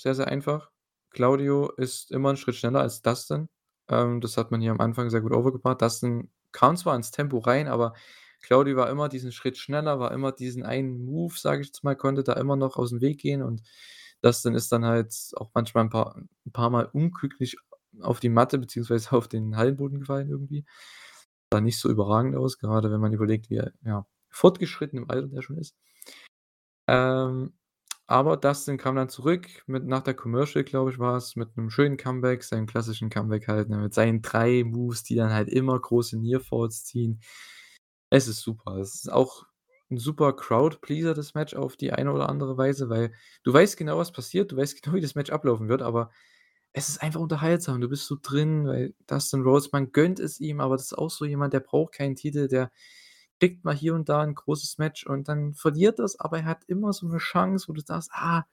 sehr, 0.00 0.14
sehr 0.16 0.28
einfach. 0.28 0.70
Claudio 1.10 1.70
ist 1.78 2.12
immer 2.12 2.30
'n 2.30 2.36
Schritt 2.38 2.56
schneller 2.56 2.80
als 2.82 3.02
Dustin. 3.02 3.48
Ähm, 3.90 4.20
das 4.22 4.36
hat 4.38 4.50
man 4.52 4.60
hier 4.62 4.72
am 4.72 4.80
Anfang 4.80 5.10
sehr 5.10 5.22
gut 5.22 5.32
overgebracht. 5.34 5.82
Dustin 5.82 6.30
kam 6.56 6.76
zwar 6.78 6.96
ins 6.96 7.10
Tempo 7.12 7.38
rein, 7.38 7.68
aber 7.68 7.94
Claudio 8.42 8.76
war 8.76 8.90
immer 8.90 9.08
diesen 9.10 9.32
Schritt 9.32 9.58
schneller, 9.58 10.00
war 10.00 10.12
immer 10.12 10.32
diesen 10.32 10.64
einen 10.64 11.04
Move, 11.04 11.34
sage 11.38 11.62
ich 11.62 11.68
jetzt 11.68 11.84
mal 11.84 11.96
konnte 11.96 12.24
da 12.24 12.34
immer 12.34 12.56
noch 12.56 12.76
aus'm 12.78 13.00
Weg 13.02 13.20
gehen 13.20 13.42
und 13.42 13.62
Dustin 14.22 14.54
ist 14.54 14.72
dann 14.72 14.84
halt 14.86 15.14
auch 15.36 15.50
manchmal 15.54 15.84
'n 15.86 15.90
paar 15.90 16.16
'n 16.16 16.52
paarmal 16.52 16.86
unglücklich 16.92 17.56
auf 18.02 18.20
die 18.20 18.28
Matte 18.30 18.58
beziehungsweise 18.58 19.12
auf 19.16 19.28
den 19.28 19.56
Hallenboden 19.56 20.00
gefallen 20.00 20.30
irgendwie. 20.30 20.64
Sah 21.52 21.60
nicht 21.60 21.78
so 21.80 21.90
überragend 21.90 22.36
aus, 22.36 22.58
gerade 22.58 22.90
wenn 22.92 23.00
man 23.00 23.12
überlegt, 23.14 23.50
wie 23.50 23.62
ja, 23.84 24.06
fortgeschritten 24.30 24.98
im 25.00 25.10
Alter 25.10 25.28
der 25.28 25.42
schon 25.42 25.58
ist. 25.58 25.72
Ähm, 26.88 27.52
aber 28.06 28.36
Dustin 28.36 28.78
kam 28.78 28.96
dann 28.96 29.08
zurück 29.08 29.46
mit 29.66 29.86
nach 29.86 30.02
der 30.02 30.14
Commercial, 30.14 30.64
glaube 30.64 30.90
ich, 30.92 30.98
war's, 30.98 31.36
mit 31.36 31.56
'nem 31.56 31.70
schönen 31.70 31.96
Comeback, 31.96 32.44
seinem 32.44 32.66
klassischen 32.66 33.10
Comeback 33.10 33.48
halt, 33.48 33.68
ne, 33.68 33.78
mit 33.78 33.94
seinen 33.94 34.22
3 34.22 34.64
Moves, 34.64 35.02
die 35.04 35.14
dann 35.16 35.32
halt 35.32 35.48
immer 35.48 35.78
große 35.80 36.18
Near 36.18 36.40
Falls 36.40 36.84
ziehen. 36.84 37.20
Es 38.10 38.28
ist 38.28 38.40
super. 38.42 38.76
Es 38.78 38.94
ist 38.96 39.12
auch 39.12 39.46
'n 39.90 39.98
super 39.98 40.34
Crowd-Pleaser, 40.34 41.14
das 41.14 41.34
Match 41.34 41.54
auf 41.54 41.76
die 41.76 41.92
eine 41.92 42.12
oder 42.12 42.28
andere 42.30 42.58
Weise, 42.58 42.88
weil 42.90 43.12
du 43.44 43.52
weißt 43.52 43.76
genau, 43.78 43.98
was 43.98 44.12
passiert, 44.12 44.52
du 44.52 44.56
weißt 44.58 44.82
genau, 44.82 44.96
wie 44.96 45.00
das 45.02 45.14
Match 45.16 45.30
ablaufen 45.32 45.68
wird, 45.68 45.82
aber 45.82 46.10
es 46.74 46.88
ist 46.90 47.02
einfach 47.02 47.20
unterhaltsam. 47.20 47.80
Du 47.80 47.88
bist 47.88 48.06
so 48.06 48.16
drin, 48.22 48.66
weil 48.68 48.94
Dustin 49.08 49.42
Rhodes 49.42 49.72
man 49.72 49.92
gönnt 49.92 50.20
es 50.20 50.40
ihm, 50.40 50.60
aber 50.60 50.76
das 50.76 50.86
ist 50.86 50.98
auch 50.98 51.10
so 51.10 51.24
jemand, 51.26 51.54
der 51.54 51.60
braucht 51.60 51.94
keinen 51.94 52.16
Titel, 52.16 52.48
der 52.48 52.70
kriegt 53.40 53.64
mal 53.64 53.74
hier 53.76 53.94
und 53.94 54.08
da 54.08 54.22
'n 54.22 54.34
großes 54.34 54.78
Match 54.78 55.06
und 55.06 55.28
dann 55.28 55.54
verliert 55.54 55.98
er's, 56.00 56.18
aber 56.20 56.38
er 56.40 56.44
hat 56.46 56.64
immer 56.68 56.92
so 56.92 57.06
'ne 57.08 57.18
Chance, 57.18 57.68
wo 57.68 57.72
du 57.74 57.80
sagst: 57.82 58.10
„Ah“ 58.12 58.46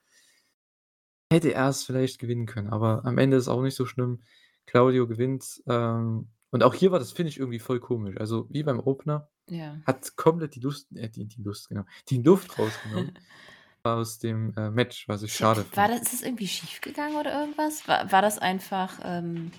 „hätte 1.32 1.54
er's 1.54 1.84
vielleicht 1.84 2.20
gewinnen 2.20 2.46
können“, 2.46 2.70
aber 2.70 3.06
am 3.06 3.18
Ende 3.18 3.38
ist 3.38 3.48
auch 3.48 3.62
nicht 3.62 3.76
so 3.76 3.86
schlimm. 3.86 4.22
Claudio 4.66 5.08
gewinnt, 5.08 5.62
ähm, 5.68 6.30
und 6.52 6.64
auch 6.64 6.74
hier 6.76 6.92
war 6.92 7.00
das 7.00 7.12
Finish 7.12 7.38
irgendwie 7.38 7.60
voll 7.60 7.80
komisch. 7.80 8.16
Also, 8.20 8.48
wie 8.50 8.64
beim 8.64 8.80
Opener, 8.80 9.30
Ja. 9.50 9.84
hat 9.86 10.16
komplett 10.18 10.56
die 10.56 10.62
Lust 10.62 10.92
äh, 10.96 11.10
die 11.10 11.26
die 11.28 11.42
Lust, 11.44 11.70
genau, 11.70 11.86
die 12.10 12.22
Luft 12.22 12.58
rausgenommen 12.60 13.14
aus 13.84 14.20
dem, 14.20 14.54
äh, 14.58 14.72
Match, 14.72 15.08
was 15.10 15.24
ich 15.24 15.34
schade 15.36 15.66
war 15.76 15.88
fand. 15.88 15.90
das 15.90 16.02
ist 16.02 16.14
das 16.14 16.22
irgendwie 16.22 16.48
schiefgegangen 16.48 17.16
oder 17.18 17.40
irgendwas? 17.40 17.88
War 17.88 18.12
war 18.12 18.22
das 18.22 18.40
einfach, 18.40 19.00
ähm 19.04 19.52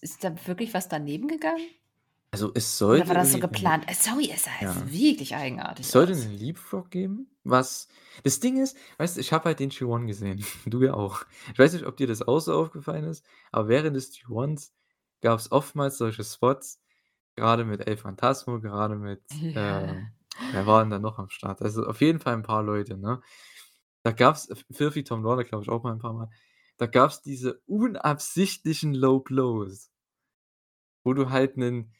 ist 0.00 0.22
da 0.24 0.46
wirklich 0.46 0.74
was 0.74 0.88
daneben 0.88 1.28
gegangen? 1.28 1.66
Also, 2.32 2.52
es 2.54 2.76
Oder 2.90 3.06
sollte 3.06 3.08
war 3.08 3.14
das 3.14 3.32
so 3.32 3.38
geplant? 3.38 3.84
Äh, 3.88 3.94
sorry, 3.94 4.30
es 4.32 4.44
sah 4.44 4.50
ja. 4.60 4.92
wirklich 4.92 5.34
Es 5.82 5.90
eigenartig 5.90 5.92
sollte 5.92 6.14
aus. 6.14 6.16
'nen 6.16 6.32
Leapfrog 6.32 6.90
geben, 6.90 7.36
was 7.44 7.88
das 8.24 8.40
Ding 8.40 8.62
ist, 8.62 8.76
weißt 8.98 9.16
du, 9.16 9.20
ich 9.22 9.32
habe 9.32 9.46
halt 9.46 9.60
den 9.60 9.70
G1 9.70 10.06
gesehen, 10.08 10.44
du 10.66 10.82
ja 10.84 10.94
auch. 10.94 11.24
Ich 11.52 11.58
weiß 11.58 11.74
nicht, 11.74 11.86
ob 11.86 11.96
dir 11.98 12.06
das 12.08 12.22
auch 12.22 12.40
so 12.40 12.54
aufgefallen 12.54 13.04
ist, 13.04 13.24
aber 13.52 13.68
während 13.68 13.96
des 13.96 14.12
G1s 14.12 14.74
gab's 15.22 15.52
oftmals 15.52 15.98
solche 15.98 16.24
Spots, 16.24 16.82
grade 17.36 17.64
mit 17.64 17.86
El 17.88 17.96
Phantasmo, 17.98 18.60
gerade 18.60 18.96
mit, 18.96 19.22
Ja. 19.54 19.54
ähm 19.54 20.12
wer 20.50 20.66
war 20.66 20.82
denn 20.82 20.90
da 20.90 20.98
noch 21.00 21.18
am 21.18 21.30
Start? 21.30 21.62
Also, 21.62 21.86
auf 21.86 22.00
jeden 22.02 22.20
Fall 22.20 22.34
'n 22.36 22.42
paar 22.44 22.62
Leute, 22.64 22.98
ne? 22.98 23.22
Da 24.04 24.12
gab's 24.12 24.48
F 24.50 24.64
Filthy 24.72 25.04
Tom 25.04 25.24
Lawlor, 25.24 25.44
glaube 25.44 25.64
ich, 25.64 25.70
auch 25.70 25.82
mal 25.84 25.92
'n 25.94 25.98
paarmal. 26.00 26.30
Da 26.78 26.86
gab's 26.88 27.22
diese 27.22 27.62
unabsichtlichen 27.66 28.94
Low 28.94 29.20
Blows 29.20 29.86
wo 31.06 31.14
du 31.14 31.30
halt 31.30 31.56
'nen 31.56 31.92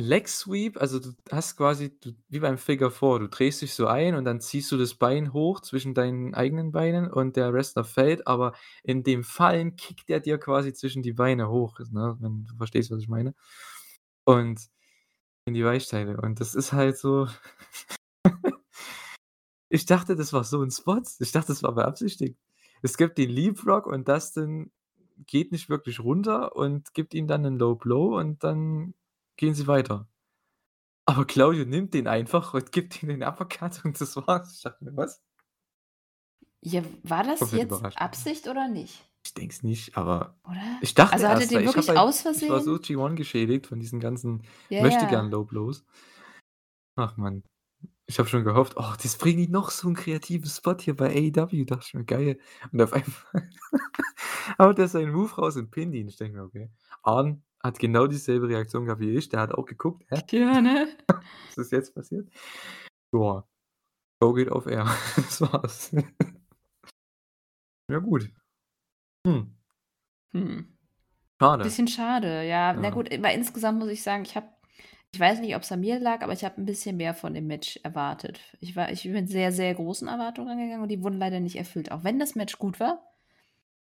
Leg 0.00 0.26
Sweep 0.28 0.76
also, 0.80 0.98
du 0.98 1.12
hast 1.30 1.56
quasi 1.56 1.96
du 2.00 2.10
wie 2.28 2.40
beim 2.40 2.58
Figure 2.58 2.90
Four, 2.90 3.20
du 3.20 3.28
drehst 3.28 3.62
dich 3.62 3.74
so 3.74 3.86
ein 3.86 4.16
und 4.16 4.24
dann 4.24 4.40
ziehst 4.40 4.72
du 4.72 4.76
das 4.76 4.94
Bein 4.94 5.32
hoch 5.32 5.60
zwischen 5.60 5.94
deinen 5.94 6.34
eigenen 6.34 6.72
Beinen 6.72 7.08
und 7.08 7.36
der 7.36 7.52
Wrestler 7.52 7.84
fällt, 7.84 8.26
aber 8.26 8.54
in 8.82 9.04
dem 9.04 9.22
Fallen 9.22 9.76
kickt 9.76 10.10
er 10.10 10.18
dir 10.18 10.38
quasi 10.38 10.72
zwischen 10.72 11.02
die 11.04 11.12
Beine 11.12 11.48
hoch, 11.48 11.78
ne, 11.92 12.16
wenn 12.18 12.44
du 12.44 12.56
verstehst, 12.56 12.90
was 12.90 12.98
ich 13.02 13.08
meine. 13.08 13.34
Und 14.24 14.60
in 15.46 15.54
die 15.54 15.64
Weichteile 15.64 16.20
und 16.20 16.40
das 16.40 16.54
ist 16.54 16.72
halt 16.72 16.98
so 16.98 17.28
Ich 19.72 19.86
dachte, 19.86 20.14
das 20.16 20.32
war 20.32 20.44
so 20.44 20.62
'n 20.62 20.70
Spot. 20.70 21.00
Ich 21.20 21.32
dachte, 21.32 21.48
das 21.48 21.62
war 21.62 21.74
beabsichtigt. 21.74 22.38
Es 22.82 22.96
gibt 22.96 23.16
den 23.18 23.30
Leapfrog 23.30 23.86
und 23.86 24.08
Dustin 24.08 24.70
geht 25.26 25.52
nicht 25.52 25.68
wirklich 25.70 26.00
runter 26.00 26.54
und 26.56 26.92
gibt 26.94 27.14
ihm 27.14 27.26
dann 27.26 27.42
'nen 27.42 27.58
Low 27.58 27.74
Blow 27.76 28.18
und 28.18 28.44
dann 28.44 28.94
gehen 29.36 29.54
sie 29.54 29.66
weiter. 29.66 30.08
Aber 31.06 31.26
Claudio 31.26 31.64
nimmt 31.66 31.94
den 31.94 32.06
einfach 32.08 32.54
und 32.54 32.72
gibt 32.72 33.02
ihm 33.02 33.08
den 33.10 33.22
Uppercut 33.22 33.84
und 33.84 34.00
das 34.00 34.16
war's. 34.16 34.56
Ich 34.56 34.62
dachte 34.62 34.84
mir: 34.84 34.96
„Was?“ 34.96 35.18
Ja, 36.62 36.82
war 37.02 37.22
das 37.24 37.52
jetzt. 37.52 37.84
Absicht 37.94 38.48
oder 38.48 38.68
nicht? 38.68 39.04
Ich 39.26 39.34
denke 39.34 39.54
es 39.54 39.62
nicht, 39.62 39.96
aber 39.96 40.38
Oder? 40.44 40.60
ich 40.80 40.94
dachte 40.94 41.14
Also, 41.14 41.26
er 41.26 41.30
erst, 41.34 41.50
den 41.50 41.64
ich 41.64 41.76
habe 41.76 41.88
wirklich 41.88 41.88
halt 41.88 41.98
aus 41.98 42.20
ich 42.34 42.48
war 42.48 42.60
so 42.60 42.74
Versehen 42.74 42.78
G1 42.78 43.14
geschädigt 43.16 43.66
von 43.66 43.80
diesen 43.80 44.00
ganzen 44.00 44.42
Ja, 44.70 44.80
Möchtegern. 44.80 45.30
Low 45.30 45.44
Blows. 45.44 45.84
Ach 46.98 47.16
Mann. 47.16 47.42
Ich 48.06 48.18
habe 48.18 48.28
schon 48.28 48.44
gehofft: 48.44 48.74
„Oh, 48.76 48.92
jetzt 49.02 49.18
bringen 49.20 49.38
die 49.38 49.48
noch 49.48 49.70
so 49.70 49.88
'n 49.88 49.94
kreativen 49.94 50.48
Spot 50.50 50.76
hier 50.80 50.96
bei 50.96 51.10
AEW“, 51.10 51.64
dachte 51.66 51.84
ich 51.88 51.94
mir: 51.94 52.04
„Geil.“ 52.04 52.38
Und 52.72 52.82
auf 52.82 52.92
einmal 52.94 53.50
haut 54.58 54.78
er 54.78 54.88
seinen 54.88 55.12
Move 55.12 55.34
raus 55.36 55.56
und 55.56 55.70
pinnt 55.70 55.94
ihn. 55.94 56.08
Ich 56.08 56.16
denke 56.18 56.38
mir: 56.38 56.44
„Okay.“ 56.44 56.70
Arn 57.02 57.42
hat 57.64 57.78
genau 57.80 58.06
dieselbe 58.08 58.48
Reaktion 58.48 58.86
gehabt 58.86 59.00
wie 59.02 59.16
ich. 59.16 59.28
Der 59.30 59.40
hat 59.40 59.52
auch 59.54 59.66
geguckt: 59.66 60.04
„Hä? 60.10 60.20
Ja, 60.32 60.60
ne? 60.60 60.88
Was 61.48 61.58
ist 61.58 61.72
jetzt 61.72 61.94
passiert?“ 61.94 62.28
Ja. 63.14 63.44
Show 64.22 64.34
geht 64.34 64.50
off 64.50 64.66
Air. 64.66 64.86
Das 65.16 65.40
war's. 65.42 65.92
Ja 67.90 67.98
gut. 67.98 68.30
Hm. 69.26 69.56
Hm. 70.34 70.68
Schade. 71.40 71.64
Bisschen 71.64 71.88
schade, 71.88 72.44
ja. 72.46 72.74
Na 72.74 72.88
Ja. 72.88 72.90
gut, 72.90 73.12
aber 73.12 73.32
insgesamt 73.32 73.78
muss 73.80 73.88
ich 73.90 74.02
sagen, 74.02 74.24
ich 74.24 74.36
habe 74.36 74.48
ich 75.14 75.20
weiß 75.20 75.40
nicht, 75.40 75.56
ob's 75.56 75.72
an 75.72 75.80
mir 75.80 76.00
lag, 76.00 76.22
aber 76.22 76.32
ich 76.34 76.44
habe 76.44 76.60
'n 76.60 76.66
bisschen 76.66 76.96
mehr 76.98 77.14
von 77.14 77.34
dem 77.34 77.46
Match 77.48 77.78
erwartet. 77.84 78.40
Ich 78.60 78.76
war 78.76 78.90
ich 78.92 79.04
bin 79.04 79.12
mit 79.14 79.30
sehr, 79.30 79.52
sehr 79.52 79.74
großen 79.74 80.08
Erwartungen 80.08 80.48
rangegangen 80.50 80.82
und 80.82 80.88
die 80.90 81.02
wurden 81.02 81.18
leider 81.18 81.40
nicht 81.40 81.56
erfüllt. 81.56 81.92
Auch 81.92 82.04
wenn 82.04 82.18
das 82.20 82.34
Match 82.36 82.58
gut 82.58 82.80
war, 82.80 83.14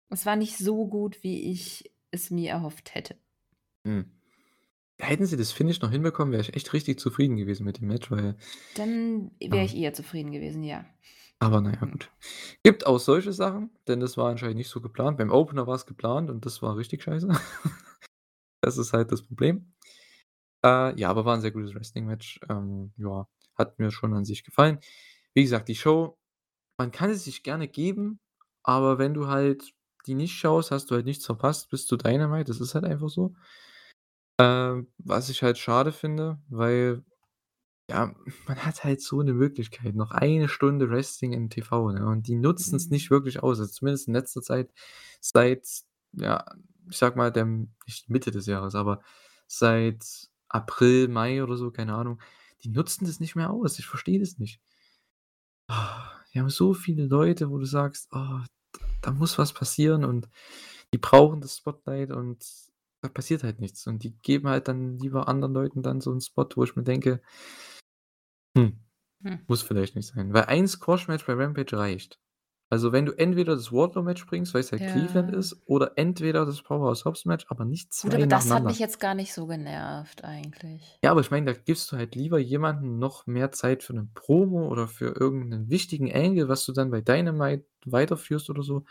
es 0.09 0.25
war 0.27 0.35
nicht 0.37 0.57
so 0.57 0.87
gut, 0.87 1.23
wie 1.23 1.51
ich 1.51 1.91
es 2.11 2.31
mir 2.31 2.51
erhofft 2.51 2.95
hätte. 2.95 3.17
Hm. 3.85 4.11
Hätten 4.99 5.25
sie 5.27 5.37
das 5.37 5.51
Finish 5.53 5.81
noch 5.81 5.91
hinbekommen, 5.91 6.31
wäre 6.33 6.41
ich 6.43 6.55
echt 6.55 6.73
richtig 6.73 6.99
zufrieden 6.99 7.37
gewesen 7.37 7.65
mit 7.65 7.79
dem 7.81 7.87
Match, 7.87 8.11
weil 8.11 8.37
Dann 8.75 9.31
wäre 9.39 9.65
ich 9.65 9.75
eher 9.75 9.93
zufrieden 9.93 10.31
gewesen, 10.31 10.63
ja. 10.63 10.85
Aber 11.41 11.61
na 11.61 11.71
ja, 11.73 11.81
Hm. 11.81 11.91
gut. 11.91 12.11
Gibt 12.63 12.85
auch 12.87 12.99
solche 12.99 13.33
Sachen, 13.33 13.71
denn 13.87 13.99
das 13.99 14.17
war 14.17 14.29
anscheinend 14.29 14.57
nicht 14.57 14.69
so 14.69 14.81
geplant. 14.81 15.17
Beim 15.17 15.31
Opener 15.31 15.67
war's 15.67 15.85
geplant 15.85 16.29
und 16.29 16.45
das 16.45 16.61
war 16.61 16.77
richtig 16.77 17.03
scheiße. 17.03 17.27
Das 18.61 18.77
ist 18.77 18.93
halt 18.93 19.11
das 19.11 19.23
Problem. 19.23 19.73
Äh, 20.65 20.99
ja, 20.99 21.09
aber 21.09 21.25
war 21.25 21.35
'n 21.35 21.41
sehr 21.41 21.51
gutes 21.51 21.75
Wrestling-Match. 21.75 22.41
Ähm, 22.49 22.93
ja, 22.97 23.27
hat 23.55 23.79
mir 23.79 23.91
schon 23.91 24.13
an 24.13 24.25
sich 24.25 24.43
gefallen. 24.43 24.79
Wie 25.33 25.43
gesagt, 25.43 25.69
die 25.69 25.75
Show, 25.75 26.17
man 26.77 26.91
kann 26.91 27.11
es 27.11 27.25
sich 27.25 27.43
gerne 27.43 27.67
geben, 27.67 28.19
aber 28.63 28.99
wenn 28.99 29.13
du 29.15 29.27
halt 29.27 29.73
die 30.07 30.15
nicht 30.15 30.33
schaust, 30.35 30.71
hast 30.71 30.91
du 30.91 30.95
halt 30.95 31.05
nichts 31.05 31.25
verpasst 31.25 31.69
bis 31.71 31.87
zu 31.87 31.97
Dynamite. 31.97 32.45
Das 32.45 32.61
ist 32.61 32.75
halt 32.75 32.85
einfach 32.85 33.09
so. 33.09 33.35
Ähm, 34.39 34.87
was 34.97 35.29
ich 35.29 35.43
halt 35.43 35.57
schade 35.59 35.91
finde, 35.91 36.39
weil, 36.49 37.03
ja, 37.89 38.15
man 38.47 38.57
hat 38.65 38.83
halt 38.83 39.01
so 39.01 39.21
'ne 39.21 39.33
Möglichkeit, 39.33 39.95
noch 39.95 40.11
eine 40.11 40.49
Stunde 40.49 40.89
Wrestling 40.89 41.33
im 41.33 41.49
TV, 41.49 41.91
ne, 41.91 42.05
und 42.07 42.27
die 42.27 42.35
nutzen's 42.37 42.87
Mhm. 42.87 42.91
nicht 42.93 43.11
wirklich 43.11 43.43
aus. 43.43 43.59
Also, 43.59 43.71
zumindest 43.73 44.07
in 44.09 44.15
letzter 44.15 44.41
Zeit 44.43 44.71
seit, 45.21 45.67
ja, 46.13 46.45
ich 46.89 46.97
sage 46.97 47.17
mal, 47.17 47.31
dem 47.31 47.73
nicht 47.87 48.09
Mitte 48.09 48.31
des 48.31 48.47
Jahres, 48.47 48.75
aber 48.75 49.01
seit 49.47 50.05
April, 50.49 51.07
Mai 51.09 51.43
oder 51.43 51.57
so, 51.57 51.71
keine 51.71 51.95
Ahnung. 51.95 52.19
Die 52.63 52.69
nutzen 52.69 53.05
das 53.05 53.19
nicht 53.21 53.35
mehr 53.35 53.51
aus. 53.51 53.79
Ich 53.79 53.87
verstehe 53.87 54.19
das 54.19 54.39
nicht. 54.39 54.57
Die 56.33 56.39
haben 56.39 56.49
so 56.49 56.73
viele 56.73 57.05
Leute, 57.05 57.49
wo 57.49 57.57
du 57.57 57.65
sagst: 57.65 58.09
„Oh, 58.11 58.39
d 58.75 58.79
da 59.01 59.11
muss 59.11 59.37
was 59.37 59.53
passieren“, 59.53 60.03
und 60.05 60.29
die 60.93 60.97
brauchen 60.97 61.41
das 61.41 61.57
Spotlight 61.57 62.11
und 62.11 62.43
da 63.03 63.09
passiert 63.09 63.43
halt 63.43 63.59
nichts. 63.59 63.85
Und 63.87 64.03
die 64.03 64.17
geben 64.21 64.47
halt 64.49 64.67
dann 64.69 64.97
lieber 64.97 65.27
anderen 65.27 65.53
Leuten 65.53 65.83
dann 65.83 66.01
so 66.01 66.11
'n 66.11 66.21
Spot, 66.21 66.47
wo 66.55 66.63
ich 66.63 66.75
mir 66.75 66.83
denke 66.83 67.21
hm, 68.57 68.79
Hm. 69.21 69.43
muss 69.47 69.63
vielleicht 69.63 69.95
nicht 69.95 70.07
sein. 70.07 70.33
Weil 70.33 70.45
ein 70.45 70.67
Squash-Match 70.67 71.25
bei 71.27 71.33
Rampage 71.33 71.77
reicht. 71.77 72.19
Also, 72.71 72.91
wenn 72.93 73.05
du 73.05 73.13
entweder 73.13 73.55
das 73.55 73.71
Wardlow-Match 73.71 74.25
bringst, 74.27 74.53
weil's 74.55 74.71
halt 74.73 74.87
Cleveland 74.87 75.31
Ja. 75.31 75.33
ist, 75.33 75.61
oder 75.65 75.93
entweder 75.97 76.45
das 76.45 76.63
Powerhouse-Hobbs-Match, 76.63 77.45
aber 77.49 77.65
nicht 77.65 77.93
Gut, 78.01 78.13
2 78.13 78.15
aber 78.15 78.25
das 78.27 78.51
hat 78.51 78.65
mich 78.65 78.79
jetzt 78.79 78.99
gar 78.99 79.13
nicht 79.15 79.33
so 79.33 79.45
genervt 79.47 80.23
eigentlich. 80.25 80.99
Ja, 81.03 81.11
aber 81.11 81.19
ich 81.19 81.31
meine, 81.31 81.47
da 81.53 81.59
gibst 81.59 81.91
du 81.91 81.97
halt 81.97 82.15
lieber 82.15 82.39
jemandem 82.39 82.97
noch 82.97 83.27
mehr 83.27 83.51
Zeit 83.51 83.83
für 83.83 83.93
'ne 83.93 84.07
Promo 84.13 84.69
oder 84.69 84.87
für 84.87 85.07
irgend 85.19 85.49
'nen 85.49 85.69
wichtigen 85.69 86.09
Angle, 86.13 86.47
was 86.47 86.65
du 86.65 86.71
dann 86.71 86.91
bei 86.91 87.01
Dynamite 87.01 87.65
weiterführst 87.85 88.49
oder 88.49 88.63
so. 88.63 88.85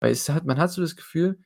Weil 0.00 0.10
es 0.10 0.28
hat 0.28 0.44
man 0.46 0.58
hat 0.58 0.72
so 0.72 0.82
das 0.82 0.96
Gefühl 0.96 1.38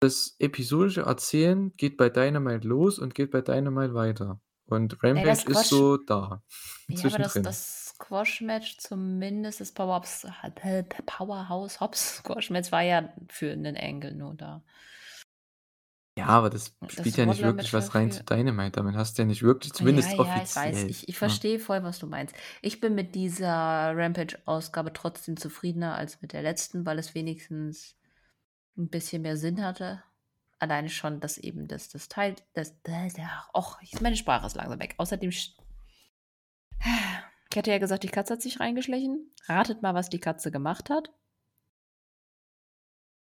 das 0.00 0.36
episodische 0.38 1.02
Erzählen 1.02 1.74
geht 1.76 1.96
bei 1.96 2.08
Dynamite 2.10 2.66
los 2.66 2.98
und 2.98 3.14
geht 3.14 3.30
bei 3.30 3.42
Dynamite 3.42 3.94
weiter. 3.94 4.40
Und 4.66 5.02
Ey, 5.14 5.24
Rampage 5.24 5.44
das 5.44 5.44
ist 5.46 5.68
so 5.68 5.96
da, 5.98 6.42
Ja, 6.92 7.06
aber 7.06 7.18
das 7.18 7.40
das 7.42 7.86
Squash-Match 7.94 8.78
zumindest 8.78 9.60
das 9.60 9.72
Power-Ups 9.72 10.26
Powerhouse 11.06 11.80
Hobbs 11.80 12.16
Squash-Match 12.18 12.72
war 12.72 12.82
ja 12.82 13.12
für 13.28 13.54
'nen 13.56 13.76
Angle 13.76 14.14
nur 14.14 14.34
da. 14.34 14.62
Ja, 16.18 16.26
aber 16.26 16.50
das 16.50 16.76
Das 16.96 16.96
spielt 16.96 17.16
ja 17.16 17.26
nicht 17.26 17.42
wirklich 17.42 17.72
was 17.72 17.94
rein 17.94 18.10
zu 18.10 18.24
Dynamite. 18.24 18.72
Damit 18.72 18.94
hast 18.96 19.16
du 19.18 19.22
ja 19.22 19.26
nicht 19.26 19.42
wirklich 19.42 19.72
zumindest 19.74 20.12
Ja, 20.12 20.24
ja, 20.24 20.42
ich 20.42 20.54
weiß. 20.54 20.84
offiziell, 20.84 20.88
Ich 20.88 21.08
ich 21.08 21.16
ne? 21.22 21.40
verstehe 21.40 21.58
voll, 21.58 21.82
was 21.82 21.98
du 21.98 22.06
meinst. 22.06 22.34
Ich 22.62 22.80
bin 22.80 22.94
mit 22.94 23.14
dieser 23.14 23.46
Rampage-Ausgabe 23.96 24.92
trotzdem 24.92 25.36
zufriedener 25.36 25.94
als 25.94 26.20
mit 26.22 26.32
der 26.32 26.42
letzten, 26.42 26.84
weil 26.86 26.98
es 26.98 27.14
wenigstens 27.14 27.96
'n 28.80 28.88
bisschen 28.88 29.22
mehr 29.22 29.36
Sinn 29.36 29.64
hatte. 29.64 30.02
Alleine 30.58 30.88
schon, 30.90 31.20
dass 31.20 31.38
eben 31.38 31.68
das 31.68 31.88
das 31.88 32.08
Teil 32.08 32.36
das 32.54 32.74
och, 33.54 33.78
meine 34.00 34.16
Sprache 34.16 34.46
ist 34.46 34.56
langsam 34.56 34.78
weg. 34.80 34.94
Außerdem 34.98 35.30
ich 35.30 35.56
hatte 37.56 37.70
ja 37.70 37.78
gesagt, 37.78 38.04
die 38.04 38.08
Katze 38.08 38.34
hat 38.34 38.42
sich 38.42 38.60
reingeschlichen. 38.60 39.32
Ratet 39.46 39.82
mal, 39.82 39.94
was 39.94 40.08
die 40.08 40.20
Katze 40.20 40.50
gemacht 40.50 40.88
hat. 40.90 41.10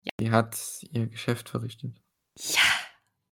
Ja. 0.02 0.12
Die 0.20 0.30
hat 0.30 0.56
ihr 0.90 1.08
Geschäft 1.08 1.48
verrichtet. 1.48 2.00
Ja. 2.36 2.62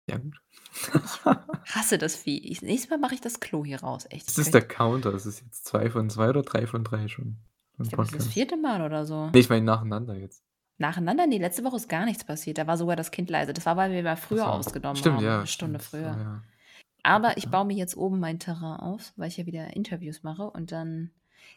Ja 0.08 0.18
gut. 0.18 0.40
Ich 0.72 1.76
hasse 1.76 1.98
das 1.98 2.16
Vieh. 2.16 2.38
Ich 2.38 2.62
nächstes 2.62 2.90
Mal 2.90 3.00
mache 3.00 3.16
ich 3.16 3.22
das 3.22 3.40
Klo 3.40 3.66
hier 3.66 3.82
raus, 3.82 4.06
echt. 4.10 4.28
Das 4.28 4.38
ist 4.38 4.54
der 4.54 4.68
Counter. 4.68 5.12
Das 5.12 5.26
ist 5.26 5.42
jetzt 5.42 5.66
2 5.66 5.90
von 5.90 6.10
2 6.10 6.30
oder 6.30 6.44
3 6.44 6.68
von 6.68 6.84
3 6.84 7.08
schon 7.08 7.40
ich 7.78 7.90
glaube, 7.90 8.04
das 8.04 8.06
ist 8.06 8.14
das 8.14 8.20
Podcast. 8.20 8.34
vierte 8.34 8.58
Mal 8.58 8.82
oder 8.82 9.06
so. 9.06 9.30
Ne, 9.32 9.40
ich 9.40 9.50
meine 9.50 9.66
nacheinander 9.66 10.16
jetzt. 10.16 10.45
Nacheinander? 10.78 11.26
Ne, 11.28 11.38
letzte 11.38 11.64
Woche 11.64 11.78
ist 11.78 11.88
gar 11.90 12.06
nichts 12.06 12.24
passiert. 12.24 12.58
Da 12.58 12.68
war 12.68 12.78
sogar 12.78 12.96
das 12.96 13.12
Kind 13.12 13.30
leise. 13.30 13.54
Das 13.54 13.66
war, 13.66 13.78
weil 13.78 13.92
wir 13.92 14.04
mal 14.04 14.18
früher 14.18 14.40
so. 14.40 14.46
ausgenommen 14.46 14.98
Stimmt, 14.98 15.18
haben, 15.18 15.26
ja, 15.26 15.40
'ne 15.42 15.48
Stunde 15.48 15.80
stimmt. 15.80 16.04
früher. 16.04 16.18
Ja. 16.18 16.44
Aber 17.04 17.38
ich 17.38 17.50
baue 17.50 17.66
mir 17.66 17.76
jetzt 17.78 17.96
oben 17.96 18.20
mein 18.20 18.40
Terrain 18.40 18.80
auf, 18.80 19.14
weil 19.16 19.28
ich 19.28 19.38
ja 19.38 19.46
wieder 19.46 19.76
Interviews 19.76 20.24
mache 20.24 20.50
und 20.50 20.72
dann 20.72 21.12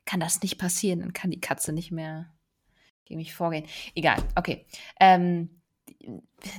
kann 0.05 0.21
das 0.21 0.43
nicht 0.43 0.59
passieren. 0.59 1.01
Dann 1.01 1.13
kann 1.15 1.31
die 1.31 1.41
Katze 1.41 1.73
nicht 1.73 1.91
mehr 1.91 2.33
gegen 3.07 3.19
mich 3.19 3.35
vorgehen. 3.35 3.65
Egal, 3.95 4.23
okay. 4.37 4.67
Ähm, 5.01 5.49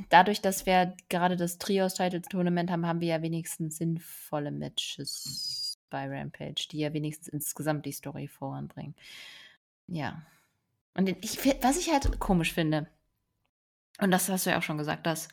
dadurch, 0.09 0.41
dass 0.41 0.65
wir 0.65 0.95
gerade 1.07 1.37
das 1.37 1.59
Trios-Title-Tournament 1.59 2.71
haben, 2.71 2.85
haben 2.87 2.99
wir 2.99 3.09
ja 3.09 3.21
wenigstens 3.21 3.77
sinnvolle 3.77 4.51
Matches 4.51 5.79
bei 5.91 6.07
Rampage, 6.07 6.67
die 6.71 6.79
ja 6.79 6.91
wenigstens 6.93 7.27
insgesamt 7.27 7.85
die 7.85 7.91
Story 7.91 8.27
voranbringen. 8.27 8.95
Ja. 9.87 10.23
Und 10.99 11.07
ich 11.23 11.39
was 11.63 11.77
ich 11.77 11.93
halt 11.93 12.19
komisch 12.19 12.51
finde, 12.53 12.85
und 14.01 14.11
das 14.11 14.27
hast 14.27 14.45
du 14.45 14.49
ja 14.49 14.57
auch 14.59 14.63
schon 14.63 14.77
gesagt, 14.77 15.07
dass 15.07 15.29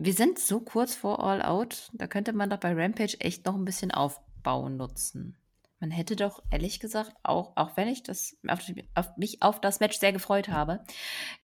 wir 0.00 0.12
sind 0.14 0.38
so 0.38 0.60
kurz 0.60 0.94
vor 0.94 1.22
All 1.24 1.42
Out, 1.42 1.90
da 1.94 2.06
könnte 2.06 2.32
man 2.34 2.50
doch 2.50 2.58
bei 2.58 2.72
Rampage 2.74 3.18
echt 3.20 3.46
noch 3.46 3.54
'n 3.54 3.64
bisschen 3.66 3.90
Aufbau 3.92 4.68
nutzen. 4.70 5.36
Man 5.80 5.90
hätte 5.90 6.16
doch 6.16 6.42
ehrlich 6.50 6.80
gesagt 6.80 7.12
auch 7.22 7.52
auch 7.56 7.76
wenn 7.76 7.88
ich 7.88 8.02
das 8.02 8.36
auf 8.48 8.60
auf 8.94 9.16
mich 9.18 9.42
auf 9.42 9.60
das 9.60 9.80
Match 9.80 9.98
sehr 9.98 10.12
gefreut 10.12 10.48
habe, 10.48 10.82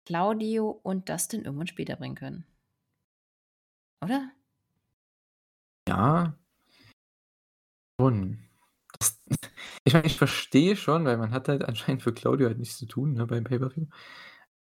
Claudio 0.05 0.69
und 0.83 1.09
Dustin 1.09 1.43
irgendwann 1.45 1.67
später 1.67 1.97
bringen 1.97 2.15
können. 2.15 2.45
Oder? 4.03 4.31
Ja. 5.87 6.33
Schon. 7.99 8.37
Das 9.01 9.19
ich 9.83 9.93
meine, 9.93 10.05
ich 10.05 10.17
verstehe 10.17 10.75
schon, 10.75 11.05
weil 11.05 11.17
man 11.17 11.31
hat 11.31 11.47
halt 11.47 11.63
anscheinend 11.65 12.03
für 12.03 12.13
Claudio 12.13 12.47
halt 12.47 12.59
nichts 12.59 12.77
zu 12.77 12.85
tun, 12.85 13.13
ne, 13.13 13.25
beim 13.25 13.43
Pay-per-View. 13.43 13.87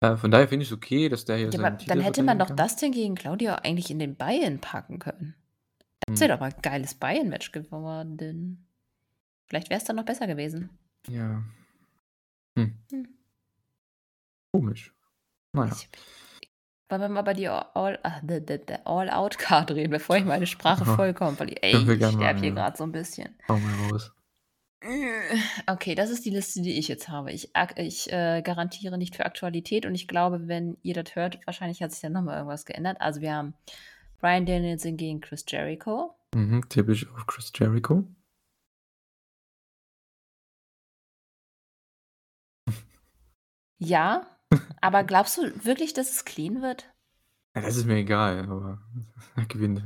Äh, 0.02 0.16
von 0.16 0.30
daher 0.30 0.48
finde 0.48 0.64
ich's 0.64 0.72
okay, 0.74 1.10
dass 1.10 1.26
der 1.26 1.38
hier 1.38 1.48
Ja, 1.52 1.54
aber 1.60 1.64
seinen 1.70 1.78
Titel 1.80 1.90
dann 1.90 2.02
hätte 2.02 2.24
man 2.24 2.40
doch 2.40 2.48
kann. 2.50 2.58
Dustin 2.58 2.92
gegen 2.92 3.16
Claudio 3.16 3.54
eigentlich 3.54 3.90
in 3.90 4.00
den 4.00 4.16
Buy-in 4.16 4.60
packen 4.62 5.00
können. 5.00 5.36
Das 6.06 6.20
Hm. 6.20 6.22
wäre 6.22 6.34
doch 6.34 6.40
mal 6.40 6.52
'n 6.54 6.62
geiles 6.62 6.94
Buy-in-Match 6.96 7.52
geworden. 7.52 8.68
Vielleicht 9.48 9.70
wäre 9.70 9.80
es 9.80 9.86
dann 9.86 9.96
noch 9.96 10.06
besser 10.06 10.28
gewesen. 10.28 10.70
Ja. 11.10 11.44
Hm. 12.58 12.78
Hm. 12.92 13.08
Komisch. 14.54 14.94
Na 15.54 15.66
ja. 15.66 15.72
Ich 15.74 15.90
wollen 16.90 17.02
wir 17.02 17.10
mal 17.10 17.22
über 17.22 17.34
die 17.34 17.50
All 17.50 18.00
All-Out-Card 18.86 19.72
reden, 19.72 19.92
bevor 19.92 20.18
ich 20.18 20.26
meine 20.26 20.48
Sprache 20.48 20.86
vollkommen 20.86 21.36
verliere. 21.38 21.64
Ey, 21.64 21.74
ich 21.76 22.06
sterbe 22.08 22.40
hier 22.40 22.52
grad 22.52 22.78
so 22.78 22.84
'n 22.86 22.92
bisschen. 22.92 23.36
Hau 23.50 23.58
mal 23.58 23.92
raus. 23.92 24.12
Okay, 25.68 25.96
das 25.96 26.10
ist 26.12 26.24
die 26.26 26.30
Liste, 26.30 26.62
die 26.62 26.78
ich 26.78 26.88
jetzt 26.88 27.10
habe. 27.10 27.32
Ich 27.32 27.52
ich, 27.76 28.12
äh, 28.12 28.42
garantiere 28.44 28.98
nicht 28.98 29.16
für 29.16 29.26
Aktualität 29.26 29.86
und 29.86 29.96
ich 29.96 30.08
glaube, 30.08 30.48
wenn 30.48 30.78
ihr 30.84 30.94
das 30.94 31.16
hört, 31.16 31.40
wahrscheinlich 31.46 31.82
hat 31.82 31.92
sich 31.92 32.02
dann 32.02 32.14
noch 32.14 32.22
mal 32.22 32.36
irgendwas 32.38 32.66
geändert. 32.66 32.98
Also, 33.02 33.22
wir 33.22 33.34
haben 33.34 33.54
Bryan 34.20 34.46
Danielson 34.46 34.98
gegen 34.98 35.20
Chris 35.22 35.46
Jericho. 35.48 36.16
Mhm, 36.36 36.70
typisch 36.70 37.08
auf 37.12 37.26
Chris 37.26 37.52
Jericho. 37.56 38.04
Ja, 43.80 44.28
aber 44.82 45.04
glaubst 45.04 45.38
du 45.38 45.66
wirklich, 45.66 45.94
dass 45.94 46.12
es 46.12 46.26
clean 46.26 46.62
wird? 46.62 46.92
Ja, 47.56 47.62
das 47.62 47.78
ist 47.78 47.86
mir 47.86 47.98
egal, 47.98 48.40
aber 48.48 48.82
er 49.36 49.46
gewinnt. 49.46 49.84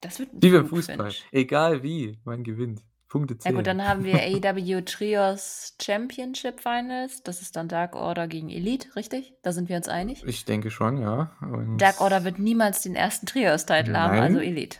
Das 0.00 0.18
wird 0.18 0.32
'n 0.32 0.42
Wie 0.42 0.50
beim 0.50 0.66
Flugfinish. 0.66 1.20
Fußball. 1.20 1.30
Egal 1.32 1.82
wie, 1.82 2.18
man 2.24 2.42
gewinnt. 2.44 2.82
Punkte 3.08 3.34
Ja 3.34 3.50
gut, 3.52 3.64
zählen. 3.64 3.78
dann 3.78 3.88
haben 3.88 4.04
wir 4.04 4.14
AEW 4.22 4.82
Trios 4.82 5.74
Championship 5.80 6.60
Finals. 6.60 7.22
Das 7.22 7.42
ist 7.42 7.56
dann 7.56 7.68
Dark 7.68 7.94
Order 7.94 8.26
gegen 8.28 8.50
Elite, 8.50 8.94
richtig? 8.96 9.34
Da 9.42 9.52
sind 9.52 9.68
wir 9.68 9.76
uns 9.76 9.88
einig? 9.88 10.24
Ich 10.26 10.44
denke 10.44 10.70
schon, 10.70 10.98
ja. 10.98 11.32
Und 11.40 11.78
Dark 11.78 12.00
Order 12.00 12.24
wird 12.24 12.38
niemals 12.38 12.82
den 12.82 12.94
ersten 12.96 13.26
Trios-Title 13.26 13.98
haben, 13.98 14.18
also. 14.18 14.38
Elite. 14.40 14.78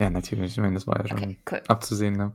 Ja, 0.00 0.08
natürlich. 0.10 0.52
Ich 0.52 0.58
meine, 0.58 0.74
das 0.74 0.86
war 0.86 0.98
ja 1.00 1.08
schon 1.08 1.18
Okay, 1.18 1.38
cool. 1.50 1.62
abzusehen, 1.68 2.14
ne? 2.16 2.32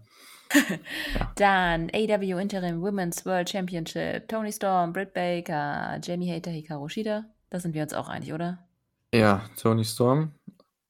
Ja. 1.20 1.32
Dann 1.36 1.90
AEW 1.92 2.38
Interim 2.40 2.82
Women's 2.82 3.26
World 3.26 3.50
Championship. 3.50 4.28
Toni 4.28 4.52
Storm, 4.52 4.94
Britt 4.94 5.14
Baker, 5.14 6.00
Jamie 6.04 6.32
Hater, 6.32 6.52
Hikaru 6.52 6.88
Shida. 6.88 7.26
Da 7.50 7.60
sind 7.60 7.74
wir 7.74 7.82
uns 7.82 7.94
auch 7.96 8.08
einig, 8.10 8.32
oder? 8.32 8.60
Ja, 9.14 9.42
Toni 9.60 9.84
Storm 9.84 10.34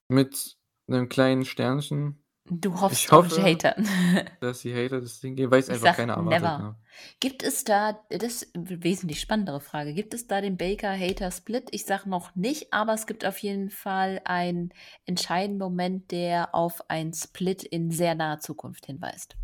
mit 0.08 0.56
'nem 0.88 1.08
kleinen 1.08 1.44
Sternchen. 1.46 2.22
Du 2.48 2.80
hoffst 2.80 3.04
Ich 3.04 3.10
hoffe, 3.10 3.42
Hater. 3.42 3.74
dass 4.40 4.60
die 4.60 4.72
Hater 4.72 5.00
das 5.00 5.20
Ding 5.20 5.34
gehen, 5.34 5.50
weil 5.50 5.58
es 5.60 5.68
Ich 5.68 5.74
einfach 5.74 5.86
sage 5.86 5.96
keiner 5.96 6.14
erwartet, 6.14 6.42
never. 6.42 6.58
ne? 6.58 6.76
Gibt 7.20 7.42
es 7.42 7.64
da 7.64 7.98
das 8.10 8.42
ist 8.42 8.56
'ne 8.56 8.84
wesentlich 8.84 9.20
spannendere 9.20 9.60
Frage. 9.60 9.94
Gibt 9.94 10.14
es 10.14 10.26
da 10.28 10.40
den 10.40 10.56
Baker-Hater-Split? 10.56 11.68
Ich 11.72 11.84
sage 11.84 12.08
noch 12.08 12.34
nicht, 12.36 12.72
aber 12.72 12.94
es 12.94 13.06
gibt 13.06 13.24
auf 13.26 13.38
jeden 13.38 13.70
Fall 13.70 14.20
einen 14.24 14.70
entscheidenden 15.06 15.58
Moment, 15.58 16.10
der 16.12 16.54
auf 16.54 16.88
einen 16.88 17.12
Split 17.14 17.64
in 17.64 17.90
sehr 17.90 18.14
naher 18.14 18.38
Zukunft 18.40 18.86
hinweist. 18.86 19.36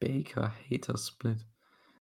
Baker 0.00 0.52
Hater 0.70 0.96
Split. 0.98 1.46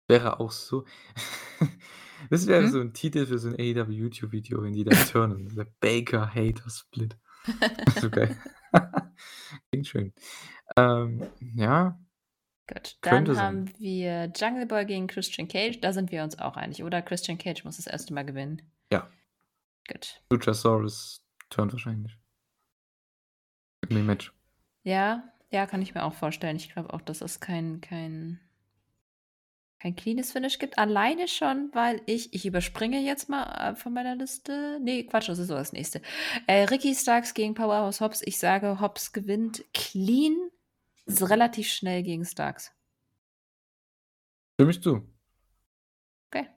Wäre 0.09 0.40
auch 0.40 0.53
so 0.53 0.85
das 2.31 2.47
wäre 2.47 2.66
Mhm. 2.66 2.69
so 2.69 2.81
'n 2.81 2.93
Titel 2.94 3.27
für 3.27 3.39
so 3.39 3.48
'n 3.48 3.55
AEW 3.59 3.90
YouTube-Video, 3.93 4.62
wenn 4.62 4.73
die 4.74 4.85
da 4.85 4.93
turnen. 5.05 5.48
Der 5.57 5.66
Baker 5.81 6.35
Hater 6.35 6.70
Split. 6.70 7.16
So 8.01 8.11
geil. 8.11 8.36
Klingt 9.70 9.86
schön. 9.86 10.12
Ähm, 10.77 11.27
ja. 11.55 11.98
Gut, 12.66 12.98
dann 13.03 13.27
sein. 13.27 13.36
haben 13.36 13.78
wir 13.78 14.32
Jungle 14.35 14.66
Boy 14.66 14.85
gegen 14.86 15.07
Christian 15.07 15.47
Cage. 15.47 15.81
Da 15.81 15.93
sind 15.93 16.11
wir 16.11 16.24
uns 16.24 16.39
auch 16.39 16.57
einig, 16.57 16.82
oder? 16.82 17.01
Christian 17.01 17.39
Cage 17.39 17.65
muss 17.65 17.77
das 17.77 17.86
erste 17.86 18.12
Mal 18.12 18.24
gewinnen. 18.24 18.62
Ja. 18.93 19.09
Gut. 19.89 20.20
Luchasaurus 20.31 21.24
turnt 21.48 21.73
wahrscheinlich. 21.73 22.19
In 23.89 23.97
dem 23.97 24.07
Match. 24.07 24.32
Ja, 24.82 25.32
ja, 25.51 25.66
kann 25.66 25.82
ich 25.82 25.94
mir 25.94 26.03
auch 26.03 26.15
vorstellen. 26.15 26.57
Ich 26.57 26.73
glaube 26.73 26.93
auch, 26.93 27.01
dass 27.01 27.20
es 27.20 27.39
kein 27.39 27.81
kein 27.81 28.40
kein 29.81 29.94
cleanes 29.97 30.32
Finish 30.32 30.59
gibt. 30.59 30.78
Alleine 30.78 31.28
schon, 31.28 31.70
weil 31.74 32.01
ich 32.07 32.32
ich 32.35 32.47
überspringe 32.47 33.01
jetzt 33.01 33.28
mal, 33.28 33.73
äh, 33.73 33.77
von 33.77 33.93
meiner 33.93 34.16
Liste 34.16 34.78
ne, 34.82 35.05
Quatsch, 35.05 35.28
das 35.28 35.39
ist 35.39 35.48
sogar 35.48 35.62
das 35.62 35.73
Nächste. 35.73 36.01
Äh, 36.47 36.65
Ricky 36.65 36.94
Starks 36.94 37.35
gegen 37.35 37.55
Powerhouse 37.55 38.01
Hobbs. 38.01 38.23
Ich 38.24 38.39
sage, 38.39 38.81
Hobbs 38.81 39.12
gewinnt 39.12 39.65
clean, 39.74 40.35
s 41.07 41.28
relativ 41.31 41.69
schnell 41.69 42.03
gegen 42.03 42.24
Starks. 42.24 42.73
Stimme 44.59 44.70
ich 44.70 44.82
zu. 44.82 45.07
Okay. 46.32 46.48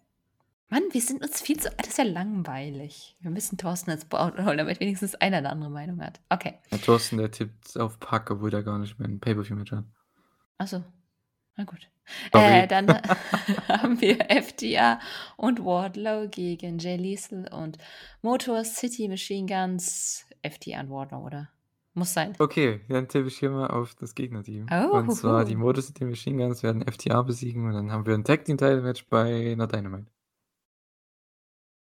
Mann, 0.69 0.83
wir 0.91 1.01
sind 1.01 1.23
uns 1.23 1.41
viel 1.41 1.59
zu 1.59 1.69
das 1.77 1.89
ist 1.89 1.97
ja 1.97 2.05
langweilig. 2.05 3.17
Wir 3.21 3.31
müssen 3.31 3.57
Thorsten 3.57 3.91
ins 3.91 4.05
Board 4.05 4.39
holen, 4.43 4.57
damit 4.57 4.79
wenigstens 4.79 5.15
einer 5.15 5.41
'ne 5.41 5.49
andere 5.51 5.69
Meinung 5.71 6.01
hat. 6.01 6.21
Okay. 6.29 6.59
Der 6.71 6.81
Thorsten, 6.81 7.17
der 7.17 7.31
tippt 7.31 7.77
auf 7.79 7.99
Pack, 7.99 8.31
obwohl 8.31 8.51
der 8.51 8.63
gar 8.63 8.79
nicht 8.79 8.99
mehr 8.99 9.07
'n 9.09 9.19
Pay-per-View-Match 9.19 9.71
hat. 9.73 9.85
Ach 10.59 10.67
so. 10.67 10.83
Na 11.57 11.63
gut. 11.65 11.89
Äh, 12.34 12.68
dann 12.68 12.88
haben 13.68 13.99
wir 14.02 14.18
FTR 14.30 14.99
und 15.38 15.64
Wardlow 15.64 16.27
gegen 16.30 16.80
Jay 16.80 16.95
Lethal 16.98 17.48
und 17.53 17.77
Motor 18.22 18.64
City 18.64 19.07
Machine 19.07 19.48
Guns. 19.48 20.26
FTR 20.41 20.81
und 20.81 20.90
Wardlow, 20.90 21.26
oder? 21.26 21.49
Muss 21.94 22.14
sein. 22.14 22.34
Okay, 22.40 22.81
dann 22.88 23.07
tippe 23.10 23.27
ich 23.27 23.40
hier 23.40 23.49
mal 23.49 23.68
auf 23.68 23.95
das 23.95 24.15
Gegnerteam. 24.15 24.68
Oh, 24.72 24.98
Und 24.98 25.11
zwar 25.11 25.44
die. 25.44 25.56
Motor 25.56 25.84
City 25.84 26.06
Machine 26.06 26.38
Guns 26.41 26.64
werden 26.64 26.81
FTR 26.88 27.23
besiegen 27.23 27.65
und 27.68 27.73
dann 27.73 27.91
haben 27.91 28.06
wir 28.06 28.14
'n 28.14 28.23
Tag 28.23 28.45
Team 28.45 28.57
Title 28.57 28.81
Match 28.81 29.06
bei 29.10 29.53
'ner 29.56 29.68
Dynamite. 29.68 30.07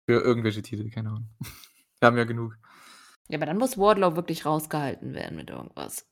Für 0.08 0.22
irgendwelche 0.22 0.62
Titel, 0.62 0.90
keine 0.90 1.10
Ahnung. 1.10 1.30
Wir 2.00 2.08
haben 2.08 2.18
ja 2.18 2.24
genug. 2.24 2.58
Ja, 3.28 3.38
aber 3.38 3.46
dann 3.46 3.58
muss 3.58 3.78
Wardlow 3.78 4.16
wirklich 4.16 4.46
rausgehalten 4.46 5.14
werden 5.14 5.36
mit 5.38 5.50
irgendwas. 5.50 6.08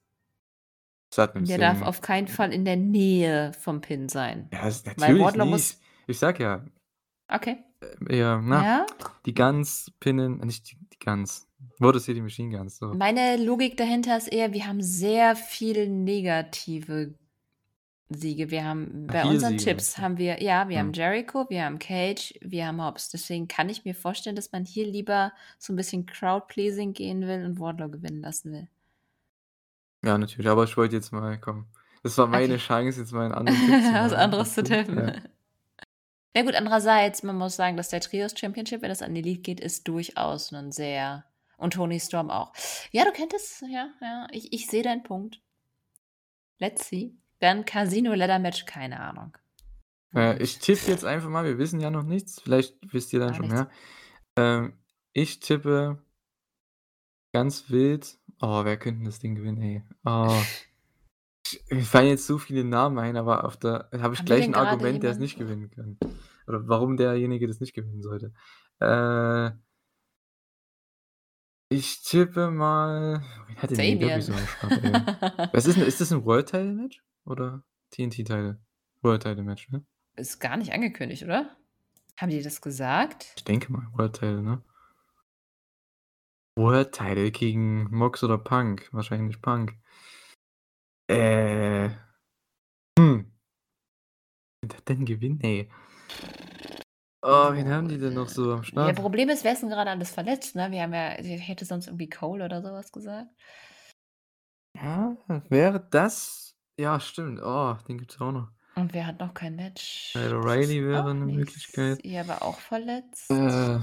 Satnam 1.10 1.46
Der 1.46 1.56
Singh. 1.58 1.62
darf 1.62 1.82
auf 1.82 2.02
keinen 2.02 2.28
Fall 2.28 2.52
in 2.54 2.66
der 2.66 2.76
Nähe 2.76 3.52
vom 3.60 3.82
Pin 3.82 4.10
sein. 4.10 4.50
Ja, 4.52 4.66
das, 4.66 4.86
Weil 4.86 4.94
natürlich 4.98 5.24
Wardlow 5.24 5.46
nicht. 5.46 5.52
muss. 5.54 5.80
Ich 6.08 6.20
sag 6.20 6.40
ja, 6.40 6.66
Okay. 7.30 7.58
äh, 8.10 8.18
eher, 8.18 8.42
na, 8.44 8.64
Ja. 8.64 8.86
die 9.26 9.34
Guns 9.34 9.92
pinnen, 10.00 10.42
äh, 10.42 10.46
nicht 10.46 10.72
die, 10.72 10.78
die 10.94 11.00
Guns. 11.00 11.48
Wurde 11.80 12.00
City 12.00 12.22
Machine 12.22 12.56
Guns. 12.56 12.78
So. 12.78 12.94
Meine 12.94 13.38
Logik 13.38 13.78
dahinter 13.78 14.18
ist 14.18 14.28
eher, 14.28 14.54
wir 14.54 14.68
haben 14.68 14.82
sehr 14.82 15.36
viele 15.36 15.88
negative 15.88 17.16
Siege. 18.10 18.52
Wir 18.52 18.64
haben 18.64 19.08
bei 19.08 19.22
Viel 19.24 19.32
unseren 19.32 19.58
Siege, 19.60 19.72
Tipps 19.72 19.98
haben 19.98 20.18
wir, 20.18 20.42
ja, 20.42 20.70
wir 20.70 20.80
haben 20.80 20.88
Hm. 20.88 20.94
Jericho, 20.94 21.46
wir 21.50 21.66
haben 21.66 21.78
Cage, 21.80 22.34
wir 22.42 22.68
haben 22.68 22.82
Hobbs. 22.82 23.10
Deswegen 23.10 23.48
kann 23.50 23.68
ich 23.70 23.84
mir 23.86 23.96
vorstellen, 23.96 24.36
dass 24.36 24.52
man 24.54 24.64
hier 24.66 24.86
lieber 24.88 25.34
so 25.58 25.74
ein 25.74 25.76
bisschen 25.76 26.06
Crowd-Pleasing 26.06 26.94
gehen 26.94 27.22
will 27.28 27.44
und 27.46 27.60
Wardlow 27.60 27.90
gewinnen 27.90 28.22
lassen 28.22 28.52
will. 28.54 28.68
Ja, 30.04 30.18
natürlich. 30.18 30.48
Aber 30.50 30.64
ich 30.64 30.78
wollte 30.78 30.96
jetzt 30.96 31.12
mal, 31.12 31.40
komm. 31.40 31.68
Das 32.04 32.18
war 32.18 32.28
meine 32.28 32.54
Okay. 32.56 32.64
Chance, 32.64 33.00
jetzt 33.02 33.12
mal 33.12 33.26
einen 33.26 33.34
anderen 33.34 33.58
Tipp 33.60 33.68
zu 33.84 33.94
Was 33.94 34.12
machen. 34.12 34.14
anderes 34.14 34.54
zu 34.54 34.62
weißt 34.62 34.70
du? 34.72 34.76
tippen. 34.86 34.98
Ja. 35.08 35.14
Ja 36.36 36.44
gut, 36.44 36.54
andererseits, 36.54 37.24
man 37.24 37.36
muss 37.36 37.56
sagen, 37.56 37.78
dass 37.78 37.90
der 37.90 38.00
Trios 38.00 38.38
Championship, 38.38 38.84
wenn 38.84 38.92
es 38.92 39.02
an 39.02 39.16
die 39.16 39.22
Elite 39.22 39.42
geht, 39.42 39.60
ist 39.60 39.88
durchaus 39.88 40.54
ein 40.54 40.72
sehr 40.72 41.26
und 41.58 41.74
Tony 41.74 42.00
Storm 42.00 42.30
auch. 42.30 42.54
Ja, 42.92 43.06
du 43.06 43.12
könntest, 43.12 43.64
ja, 43.64 43.90
ja, 44.02 44.28
ich, 44.32 44.54
ich 44.54 44.68
sehe 44.68 44.84
deinen 44.84 45.02
Punkt. 45.02 45.42
Let's 46.60 46.88
see. 46.90 47.16
Dann 47.40 47.66
Casino 47.66 48.14
Ladder 48.14 48.38
Match, 48.38 48.66
keine 48.66 49.00
Ahnung. 49.00 49.36
Äh, 50.14 50.38
ich 50.44 50.60
tippe 50.60 50.92
jetzt 50.92 51.06
einfach 51.06 51.30
mal, 51.30 51.44
wir 51.44 51.58
wissen 51.58 51.80
ja 51.80 51.90
noch 51.90 52.04
nichts. 52.04 52.40
Vielleicht 52.40 52.76
wisst 52.94 53.14
ihr 53.14 53.20
dann 53.20 53.30
Gar 53.30 53.36
schon 53.38 53.46
nichts. 53.48 53.60
mehr. 53.62 53.70
Ähm, 54.36 54.74
ich 55.14 55.40
tippe 55.40 56.04
ganz 57.34 57.72
wild. 57.72 58.16
Oh, 58.42 58.64
wer 58.66 58.78
könnte 58.78 59.04
das 59.06 59.20
Ding 59.20 59.36
gewinnen, 59.36 59.62
ey? 59.62 59.84
Oh. 60.06 60.34
Ich- 61.46 61.64
Mir 61.72 61.82
fallen 61.84 62.10
jetzt 62.10 62.28
so 62.28 62.38
viele 62.38 62.64
Namen 62.64 63.00
ein, 63.00 63.16
aber 63.18 63.46
auf 63.46 63.58
der 63.58 63.90
habe 63.94 64.14
ich 64.14 64.20
Haben 64.20 64.26
gleich 64.26 64.44
ein 64.44 64.56
Argument, 64.56 65.02
der 65.02 65.12
es 65.12 65.18
nicht 65.18 65.38
gewinnen 65.38 65.70
kann. 65.72 65.98
Oder 66.46 66.68
warum 66.68 66.98
derjenige 66.98 67.48
das 67.48 67.60
nicht 67.62 67.74
gewinnen 67.74 68.02
sollte. 68.02 68.34
Äh, 68.80 69.52
ich 71.70 72.02
tippe 72.04 72.50
mal. 72.52 73.22
Wen 73.48 73.56
hat 73.58 73.72
denn 73.72 73.78
hier 73.80 74.00
Damien. 74.00 74.10
wirklich 74.10 74.26
so 74.26 74.34
ey? 74.34 75.50
Was 75.54 75.66
ist 75.66 75.78
ist 75.78 76.00
das 76.02 76.12
ein 76.14 76.24
World 76.26 76.48
Title 76.50 76.74
Match? 76.74 77.02
Oder 77.26 77.64
TNT-Teile? 77.92 78.60
World 79.02 79.24
Title 79.24 79.44
Match, 79.44 79.70
ne? 79.70 79.86
ist 80.16 80.40
gar 80.40 80.58
nicht 80.58 80.74
angekündigt, 80.74 81.24
oder? 81.24 81.56
Haben 82.18 82.32
die 82.32 82.42
das 82.42 82.62
gesagt? 82.62 83.34
Ich 83.38 83.44
denke 83.44 83.72
mal, 83.72 83.88
World 83.94 84.14
Title, 84.14 84.42
ne? 84.42 84.62
Title 86.58 87.32
gegen 87.32 87.84
Mox 87.96 88.24
oder 88.24 88.38
Punk? 88.38 88.90
Wahrscheinlich 88.92 89.42
Punk. 89.42 89.74
Äh. 91.10 91.90
Hm. 93.00 93.32
Wer 94.66 94.78
hat 94.78 94.90
denn 94.90 95.06
gewinnen, 95.06 95.40
ey? 95.42 95.70
Oh, 97.24 97.52
wen 97.54 97.70
haben 97.70 97.88
die 97.88 97.98
denn 97.98 98.14
noch 98.14 98.28
so 98.30 98.52
am 98.54 98.58
Ja, 98.60 98.64
Start? 98.64 98.96
Problem 98.96 99.30
ist, 99.30 99.44
wer 99.44 99.54
ist 99.54 99.62
denn 99.62 99.70
gerade 99.70 99.92
alles 99.92 100.12
verletzt, 100.12 100.56
ne? 100.56 100.72
Wir 100.72 100.82
haben 100.84 100.94
ja, 100.94 101.20
ich 101.20 101.48
hätte 101.48 101.66
sonst 101.66 101.88
irgendwie 101.88 102.10
Cole 102.10 102.44
oder 102.46 102.62
sowas 102.62 102.92
gesagt. 102.92 103.30
Ja, 104.76 105.16
wäre 105.50 105.86
das. 105.92 106.56
Ja, 106.80 107.00
stimmt. 107.00 107.40
Oh, 107.42 107.76
den 107.88 107.98
gibt's 107.98 108.20
auch 108.22 108.32
noch. 108.32 108.50
Und 108.76 108.94
wer 108.94 109.08
hat 109.08 109.20
noch 109.20 109.34
kein 109.34 109.56
Match? 109.56 110.14
Kyle 110.14 110.30
Das 110.30 110.34
O'Reilly 110.34 110.80
ist 110.80 110.88
wäre 110.88 111.10
eine 111.10 111.26
nicht- 111.26 111.36
Möglichkeit. 111.38 112.04
Ja, 112.06 112.22
aber 112.22 112.44
auch 112.44 112.60
verletzt. 112.60 113.32
Äh, 113.32 113.80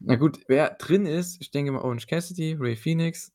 na 0.00 0.16
gut, 0.16 0.40
wer 0.48 0.70
drin 0.70 1.06
ist, 1.06 1.40
ich 1.40 1.50
denke 1.50 1.72
mal 1.72 1.82
Orange 1.82 2.06
Cassidy, 2.06 2.56
Ray 2.58 2.76
Phoenix. 2.76 3.32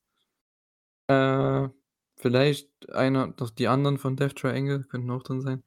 Äh, 1.08 1.70
vielleicht 2.18 2.90
einer, 2.92 3.28
doch 3.30 3.50
die 3.50 3.68
anderen 3.68 3.98
von 3.98 4.16
Death 4.16 4.36
Triangle 4.36 4.84
könnten 4.86 5.12
auch 5.12 5.24
drin 5.24 5.42
sein. 5.42 5.64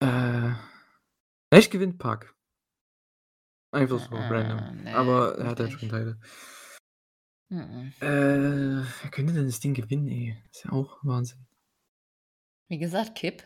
Äh, 0.00 0.54
vielleicht 1.52 1.70
gewinnt 1.70 1.98
Pack. 1.98 2.34
Einfach 3.72 3.98
so, 3.98 4.14
Äh, 4.14 4.28
random. 4.28 4.84
nee, 4.84 4.92
Aber 4.92 5.36
er 5.36 5.46
hat 5.48 5.60
ich. 5.60 5.72
schon 5.78 5.88
Teile. 5.88 6.20
Mhm. 7.50 7.92
Äh, 8.00 8.84
wer 9.02 9.10
könnte 9.10 9.32
denn 9.34 9.46
das 9.46 9.60
Ding 9.60 9.74
gewinnen, 9.74 10.08
ey? 10.08 10.36
Ist 10.50 10.64
ja 10.64 10.72
auch 10.72 10.98
Wahnsinn. 11.02 11.46
Wie 12.68 12.78
gesagt, 12.78 13.16
Kipp. 13.16 13.42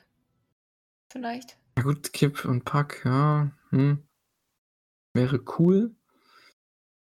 Vielleicht. 1.10 1.58
Na 1.76 1.82
gut, 1.82 2.12
Kip 2.12 2.44
und 2.44 2.64
Pack, 2.64 3.02
ja. 3.04 3.50
Hm. 3.70 4.06
Wäre 5.14 5.42
cool. 5.58 5.96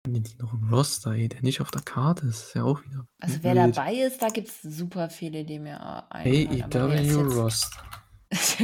Haben 0.06 0.22
die 0.22 0.36
noch 0.38 0.52
im 0.52 0.72
Roster, 0.72 1.10
ey, 1.14 1.28
der 1.28 1.42
nicht 1.42 1.60
auf 1.60 1.72
der 1.72 1.82
Karte 1.82 2.26
ist. 2.28 2.44
Ist 2.44 2.54
ja 2.54 2.62
auch 2.62 2.80
wieder. 2.84 3.08
Also 3.18 3.38
wer 3.42 3.56
wild. 3.56 3.76
dabei 3.76 3.92
ist, 3.94 4.22
da 4.22 4.28
gibt 4.28 4.46
es 4.46 4.62
super 4.62 5.10
viele, 5.10 5.44
die 5.44 5.58
mir 5.58 5.80
einfallen. 6.12 6.72
AEW 6.72 7.40
Roster. 7.40 7.82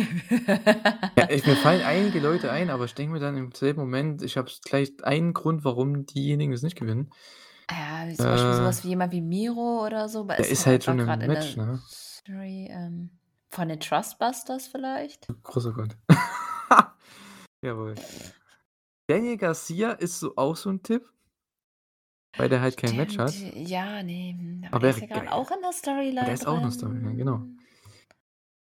Ja, 1.16 1.28
ich, 1.30 1.44
mir 1.44 1.56
fallen 1.56 1.82
einige 1.82 2.20
Leute 2.20 2.50
ein, 2.52 2.70
aber 2.70 2.84
ich 2.84 2.94
denke 2.94 3.14
mir 3.14 3.18
dann 3.20 3.36
im 3.36 3.50
selben 3.52 3.80
Moment, 3.80 4.22
ich 4.22 4.36
habe 4.36 4.50
gleich 4.64 4.92
einen 5.02 5.32
Grund, 5.32 5.64
warum 5.64 6.06
diejenigen 6.06 6.52
es 6.52 6.62
nicht 6.62 6.76
gewinnen. 6.76 7.10
ja, 7.70 8.06
wie 8.06 8.14
zum 8.14 8.26
Beispiel 8.26 8.50
Äh, 8.50 8.56
sowas 8.56 8.84
wie 8.84 8.88
jemand 8.88 9.12
wie 9.12 9.20
Miro 9.20 9.84
oder 9.84 10.08
so. 10.08 10.22
der 10.24 10.38
ist 10.48 10.66
halt 10.66 10.84
schon 10.84 11.00
im 11.00 11.06
Match, 11.06 11.56
ne? 11.56 11.80
Story, 11.88 12.68
ähm, 12.70 13.10
von 13.48 13.68
den 13.68 13.80
Trustbusters 13.80 14.68
vielleicht? 14.68 15.26
Großer 15.42 15.72
Gott. 15.72 15.96
Jawohl. 17.62 17.96
Daniel 19.08 19.36
Garcia 19.36 19.92
ist 19.92 20.20
so 20.20 20.36
auch 20.36 20.56
so 20.56 20.70
ein 20.70 20.82
Tipp, 20.82 21.11
weil 22.36 22.48
der 22.48 22.60
halt 22.60 22.76
kein 22.76 22.96
Match 22.96 23.18
hat. 23.18 23.34
Ja, 23.54 24.02
nee. 24.02 24.36
Aber, 24.66 24.76
Aber 24.76 24.80
der 24.80 24.90
ist 24.90 25.00
ja 25.00 25.06
gerade 25.06 25.32
auch 25.32 25.50
in 25.50 25.60
der 25.60 25.72
Storyline. 25.72 26.24
Der 26.24 26.34
ist 26.34 26.46
auch 26.46 26.56
in 26.56 26.62
der. 26.62 26.70
Storyline, 26.70 27.16
genau. 27.16 27.46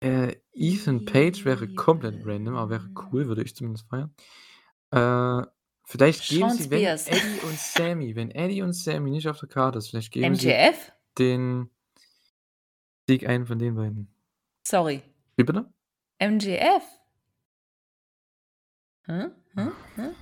Äh, 0.01 0.35
Ethan 0.53 1.05
Page 1.05 1.43
wäre 1.43 1.67
komplett 1.73 2.25
random, 2.25 2.55
aber 2.55 2.69
wäre 2.71 2.89
cool, 3.11 3.27
würde 3.27 3.43
ich 3.43 3.55
zumindest 3.55 3.87
feiern. 3.89 4.13
Äh, 4.91 5.45
vielleicht 5.83 6.27
geben 6.29 6.49
Sean 6.49 6.57
sie, 6.57 6.71
wenn 6.71 6.79
Spears. 6.79 7.07
Eddie 7.07 7.39
und 7.43 7.57
Sammy, 7.57 8.15
wenn 8.15 8.31
Eddie 8.31 8.61
und 8.61 8.73
Sammy 8.73 9.11
nicht 9.11 9.27
auf 9.27 9.39
der 9.39 9.49
Karte 9.49 9.77
ist, 9.77 9.89
vielleicht 9.89 10.11
geben 10.11 10.35
sie 10.35 10.47
MJF? 10.47 10.91
den 11.17 11.69
Sieg 13.07 13.27
einen 13.27 13.45
von 13.45 13.59
den 13.59 13.75
beiden. 13.75 14.13
Sorry. 14.63 15.01
Wie 15.35 15.43
bitte? 15.43 15.71
MJF? 16.21 16.83
Hm? 19.03 19.31
Hm? 19.55 19.71
Hm? 19.95 20.15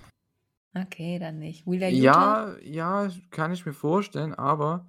Okay, 0.85 1.19
dann 1.19 1.39
nicht. 1.39 1.65
Wheeler 1.65 1.89
Utah? 1.89 2.57
Ja, 2.61 3.05
ja, 3.07 3.11
kann 3.31 3.51
ich 3.51 3.65
mir 3.65 3.73
vorstellen, 3.73 4.33
aber 4.33 4.85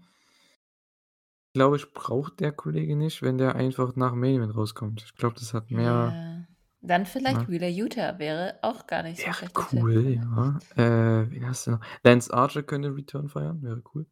ich 1.48 1.52
glaube, 1.55 1.77
ich 1.77 1.93
braucht 1.93 2.40
der 2.40 2.52
Kollege 2.52 2.94
nicht, 2.97 3.23
wenn 3.23 3.39
der 3.39 3.55
einfach 3.55 3.97
nach 3.97 4.10
dem 4.10 4.20
Main 4.20 4.36
Event 4.36 4.55
rauskommt. 4.56 5.02
Ich 5.05 5.15
glaube, 5.16 5.36
das 5.39 5.55
hat 5.55 5.70
mehr. 5.70 5.85
Ja. 5.85 6.44
Dann 6.81 7.06
vielleicht 7.06 7.43
Ja. 7.43 7.48
Wheeler 7.48 7.69
Utah 7.69 8.19
wäre 8.20 8.59
auch 8.62 8.86
gar 8.86 9.02
nicht 9.02 9.19
so 9.20 9.27
Wäre 9.27 9.35
schlecht. 9.35 9.73
cool, 9.73 10.10
ja. 10.15 10.59
Äh, 10.77 11.31
wen 11.31 11.47
hast 11.48 11.66
du 11.66 11.73
noch? 11.73 11.81
Lance 12.05 12.32
Archer 12.32 12.62
könnte 12.62 12.94
Return 12.94 13.28
feiern, 13.28 13.62
wäre 13.62 13.82
cool. 13.94 14.06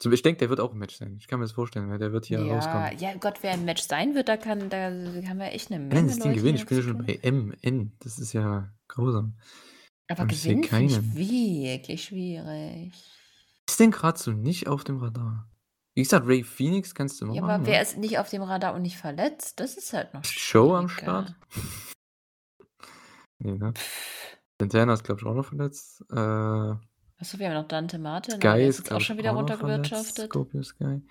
Zum, 0.00 0.12
ich 0.12 0.22
denke, 0.22 0.38
der 0.38 0.48
wird 0.48 0.58
auch 0.60 0.72
im 0.72 0.78
Match 0.78 0.96
sein. 0.96 1.16
Ich 1.18 1.28
kann 1.28 1.38
mir 1.40 1.44
das 1.44 1.52
vorstellen, 1.52 1.88
weil 1.90 1.98
der 1.98 2.12
wird 2.12 2.26
hier 2.26 2.40
Ja, 2.44 2.54
rauskommen. 2.54 2.98
ja, 2.98 3.14
Gott, 3.20 3.38
wer 3.42 3.54
im 3.54 3.64
Match 3.64 3.82
sein 3.82 4.14
wird, 4.16 4.28
da 4.28 4.36
kann, 4.36 4.68
da 4.68 4.86
haben 4.86 5.38
wir 5.38 5.52
echt 5.52 5.70
eine 5.70 5.80
Wenn 5.80 5.88
Menge 5.88 6.08
das 6.08 6.18
Ding 6.18 6.34
gewinnt, 6.34 6.58
ich 6.58 6.66
bin 6.66 6.78
ja 6.78 6.84
schon 6.84 7.04
bei 7.06 7.18
MN. 7.22 7.92
Das 8.00 8.18
ist 8.18 8.32
ja 8.32 8.68
grausam. 8.88 9.34
Aber 10.08 10.26
ich 10.30 10.40
sehe 10.40 10.56
gewinnen 10.56 10.90
finde 10.90 10.94
ich 10.94 11.14
wirklich 11.14 12.04
schwierig. 12.04 12.92
Ist 13.68 13.78
denn 13.78 13.90
gerade 13.90 14.18
so 14.18 14.30
nicht 14.32 14.66
auf 14.66 14.84
dem 14.84 14.98
Radar? 14.98 15.48
Wie 15.94 16.02
gesagt, 16.02 16.26
Ray 16.26 16.42
Phoenix 16.42 16.94
kannst 16.94 17.20
du 17.20 17.26
immer 17.26 17.34
Ja, 17.34 17.42
machen. 17.42 17.54
aber 17.54 17.66
wer 17.66 17.76
ne? 17.78 17.82
ist 17.82 17.98
nicht 17.98 18.18
auf 18.18 18.30
dem 18.30 18.42
Radar 18.42 18.74
und 18.74 18.82
nicht 18.82 18.96
verletzt? 18.96 19.60
Das 19.60 19.76
ist 19.76 19.92
halt 19.92 20.14
noch 20.14 20.24
Show 20.24 20.74
am. 20.74 20.88
Start? 20.88 21.34
nee, 23.38 23.52
ne? 23.52 23.74
Santana 24.60 24.94
ist, 24.94 25.04
glaube 25.04 25.20
ich, 25.20 25.26
auch 25.26 25.34
noch 25.34 25.44
verletzt. 25.44 26.04
Äh, 26.10 26.14
Achso, 27.20 27.38
wir 27.38 27.48
haben 27.48 27.54
noch 27.54 27.68
Dante 27.68 27.98
Martin. 27.98 28.34
aber 28.34 28.40
Sky 28.40 28.62
ist, 28.64 28.78
ist 28.80 28.92
auch 28.92 29.00
schon 29.00 29.18
wieder 29.18 29.32
auch 29.32 29.36
runtergewirtschaftet. 29.36 30.30
Scorpio 30.30 30.62
Sky. 30.62 31.02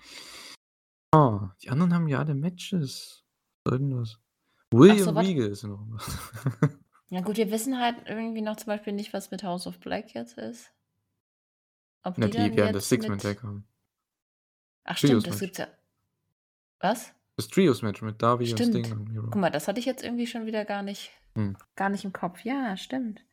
Oh, 1.14 1.40
die 1.62 1.70
anderen 1.70 1.94
haben 1.94 2.08
ja 2.08 2.18
alle 2.18 2.34
Matches. 2.34 3.24
Was 3.64 3.70
soll 3.70 3.78
denn 3.78 3.90
das? 3.90 4.18
William 4.72 5.14
warte. 5.14 5.28
Regal 5.28 5.48
ist 5.48 5.64
noch. 5.64 5.86
Ja 7.10 7.20
gut, 7.22 7.36
wir 7.36 7.50
wissen 7.50 7.78
halt 7.80 7.96
irgendwie 8.06 8.42
noch 8.42 8.56
zum 8.56 8.66
Beispiel 8.66 8.92
nicht, 8.92 9.12
was 9.12 9.30
mit 9.30 9.42
House 9.42 9.66
of 9.66 9.78
Black 9.80 10.14
jetzt 10.14 10.36
ist. 10.36 10.70
Ob 12.02 12.18
Na, 12.18 12.26
die, 12.26 12.36
die 12.50 12.56
werden 12.56 12.72
das 12.74 12.88
Six-Man-Tag 12.88 13.42
haben. 13.42 13.66
Ach 14.84 14.96
stimmt, 14.96 15.26
das 15.26 15.40
gibt's 15.40 15.58
ja. 15.58 15.68
Was? 16.80 17.12
Das 17.36 17.48
Trios-Match 17.48 18.02
mit 18.02 18.20
Darby 18.22 18.46
Stimmt. 18.46 18.74
und 18.74 18.84
Sting 18.84 18.98
und 18.98 19.12
Miro. 19.12 19.26
Guck 19.30 19.36
mal, 19.40 19.50
das 19.50 19.68
hatte 19.68 19.80
ich 19.80 19.86
jetzt 19.86 20.02
irgendwie 20.02 20.26
schon 20.26 20.46
wieder 20.46 20.64
gar 20.64 20.82
nicht, 20.82 21.10
Hm. 21.34 21.56
gar 21.76 21.88
nicht 21.88 22.04
im 22.04 22.12
Kopf. 22.12 22.40
Ja, 22.44 22.76
stimmt. 22.76 23.24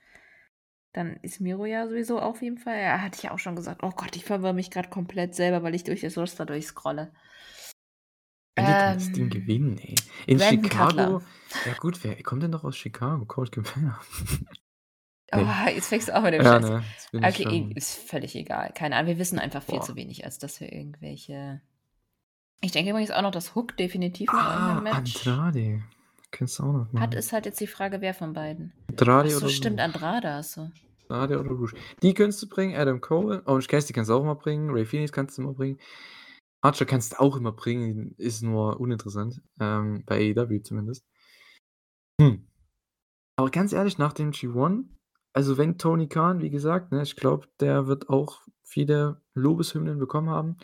Dann 0.94 1.18
ist 1.18 1.42
Miro 1.42 1.66
ja 1.66 1.88
sowieso 1.88 2.20
auf 2.20 2.42
jeden 2.42 2.58
Fall. 2.58 2.80
Ja, 2.80 3.02
hatte 3.02 3.18
ich 3.18 3.24
ja 3.24 3.32
auch 3.32 3.40
schon 3.40 3.56
gesagt. 3.56 3.84
Oh 3.84 3.90
Gott, 3.92 4.16
ich 4.16 4.24
verwirre 4.24 4.54
mich 4.54 4.72
gerade 4.72 4.90
komplett 4.90 5.36
selber, 5.36 5.64
weil 5.64 5.76
ich 5.76 5.84
durch 5.84 6.02
das 6.02 6.18
Roster 6.18 6.46
durchscrolle. 6.46 7.12
Ding 8.58 9.26
Ähm, 9.26 9.30
gewinnen, 9.30 9.78
ey. 9.80 9.96
In 10.28 10.38
Brandon 10.38 10.64
Chicago. 10.64 10.88
Cutler. 10.96 11.22
Ja, 11.66 11.74
gut, 11.80 12.04
wer 12.04 12.22
kommt 12.24 12.44
denn 12.44 12.52
noch 12.52 12.64
aus 12.64 12.76
Chicago? 12.78 13.26
Colt 13.26 13.52
Cabana. 13.52 14.00
Oh, 15.34 15.44
jetzt 15.70 15.88
fängst 15.90 16.08
du 16.08 16.16
auch 16.16 16.22
mit 16.22 16.34
dem 16.36 16.44
Ja, 16.44 16.62
Scheiß 16.62 16.70
ne, 17.12 17.28
Okay, 17.28 17.44
schon 17.44 17.72
ist 17.72 17.96
völlig 18.10 18.36
egal. 18.36 18.72
Keine 18.74 18.96
Ahnung, 18.96 19.08
wir 19.10 19.18
wissen 19.20 19.38
einfach 19.40 19.62
viel 19.62 19.80
Boah. 19.80 19.86
zu 19.86 19.96
wenig, 19.96 20.24
als 20.24 20.38
dass 20.38 20.62
wir 20.62 20.72
irgendwelche 20.72 21.62
ich 22.62 22.72
denke 22.72 22.92
übrigens 22.92 23.12
auch 23.12 23.22
noch, 23.22 23.32
dass 23.32 23.54
Hook 23.54 23.76
definitiv 23.76 24.32
noch 24.32 24.40
Ah, 24.40 24.80
Match 24.82 25.28
Andrade. 25.28 25.84
Könntest 26.32 26.60
du 26.60 26.64
auch 26.64 26.72
noch 26.74 26.86
hat. 26.86 26.94
machen. 26.94 27.12
Ist 27.14 27.34
halt 27.34 27.46
jetzt 27.46 27.60
die 27.60 27.68
Frage, 27.68 28.02
wer 28.02 28.14
von 28.14 28.34
beiden. 28.34 28.72
Andrade 28.90 29.28
Ach 29.30 29.34
so, 29.40 29.46
oder 29.46 29.50
stimmt. 29.50 29.80
Andrade 29.82 30.32
hast 30.34 30.58
du. 30.58 30.72
Andrade 31.10 31.40
oder 31.40 31.50
Rouge. 31.50 31.76
Die 32.02 32.14
könntest 32.14 32.42
du 32.42 32.48
bringen, 32.48 32.76
Adam 32.76 33.02
Cole, 33.02 33.42
Orange 33.46 33.68
Cassidy 33.68 33.94
kannst 33.94 34.10
du 34.10 34.16
auch 34.16 34.24
mal 34.24 34.36
bringen, 34.36 34.70
Ray 34.72 34.86
Phoenix 34.86 35.12
kannst 35.12 35.38
du 35.38 35.42
immer 35.44 35.54
bringen. 35.54 35.80
Archer 36.66 36.86
kannst 36.86 37.14
du 37.14 37.20
auch 37.20 37.38
immer 37.38 37.52
bringen, 37.52 38.16
ist 38.18 38.42
nur 38.42 38.80
uninteressant, 38.80 39.42
ähm, 39.60 40.04
bei 40.06 40.34
AEW 40.36 40.62
zumindest. 40.64 41.06
Hm. 42.20 42.48
Aber 43.38 43.52
ganz 43.52 43.72
ehrlich, 43.72 43.98
nach 43.98 44.14
dem 44.14 44.32
G1, 44.32 44.86
also 45.34 45.58
wenn 45.58 45.78
Tony 45.78 46.08
Khan, 46.08 46.42
wie 46.42 46.50
gesagt, 46.50 46.92
ne, 46.92 47.04
ich 47.04 47.16
glaube, 47.16 47.48
der 47.60 47.88
wird 47.88 48.10
auch 48.10 48.42
viele 48.64 49.22
Lobeshymnen 49.34 50.00
bekommen 50.00 50.30
haben. 50.30 50.58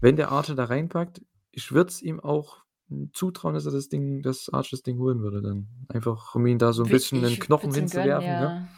Wenn 0.00 0.16
der 0.16 0.30
Archer 0.30 0.54
da 0.54 0.64
reinpackt, 0.64 1.22
ich 1.50 1.72
würde 1.72 1.90
es 1.90 2.00
ihm 2.00 2.20
auch 2.20 2.64
zutrauen, 3.12 3.54
dass 3.54 3.66
er 3.66 3.72
das 3.72 3.88
Ding, 3.88 4.22
dass 4.22 4.48
Archer 4.48 4.76
das 4.76 4.82
Ding 4.82 4.98
holen 4.98 5.20
würde 5.20 5.42
dann. 5.42 5.68
Einfach, 5.88 6.34
um 6.34 6.46
ihn 6.46 6.58
da 6.58 6.72
so 6.72 6.84
ein 6.84 6.90
bisschen 6.90 7.20
den 7.20 7.32
ich 7.32 7.40
Knochen 7.40 7.74
hinzuwerfen, 7.74 8.28
ne? 8.28 8.40
ja. 8.40 8.68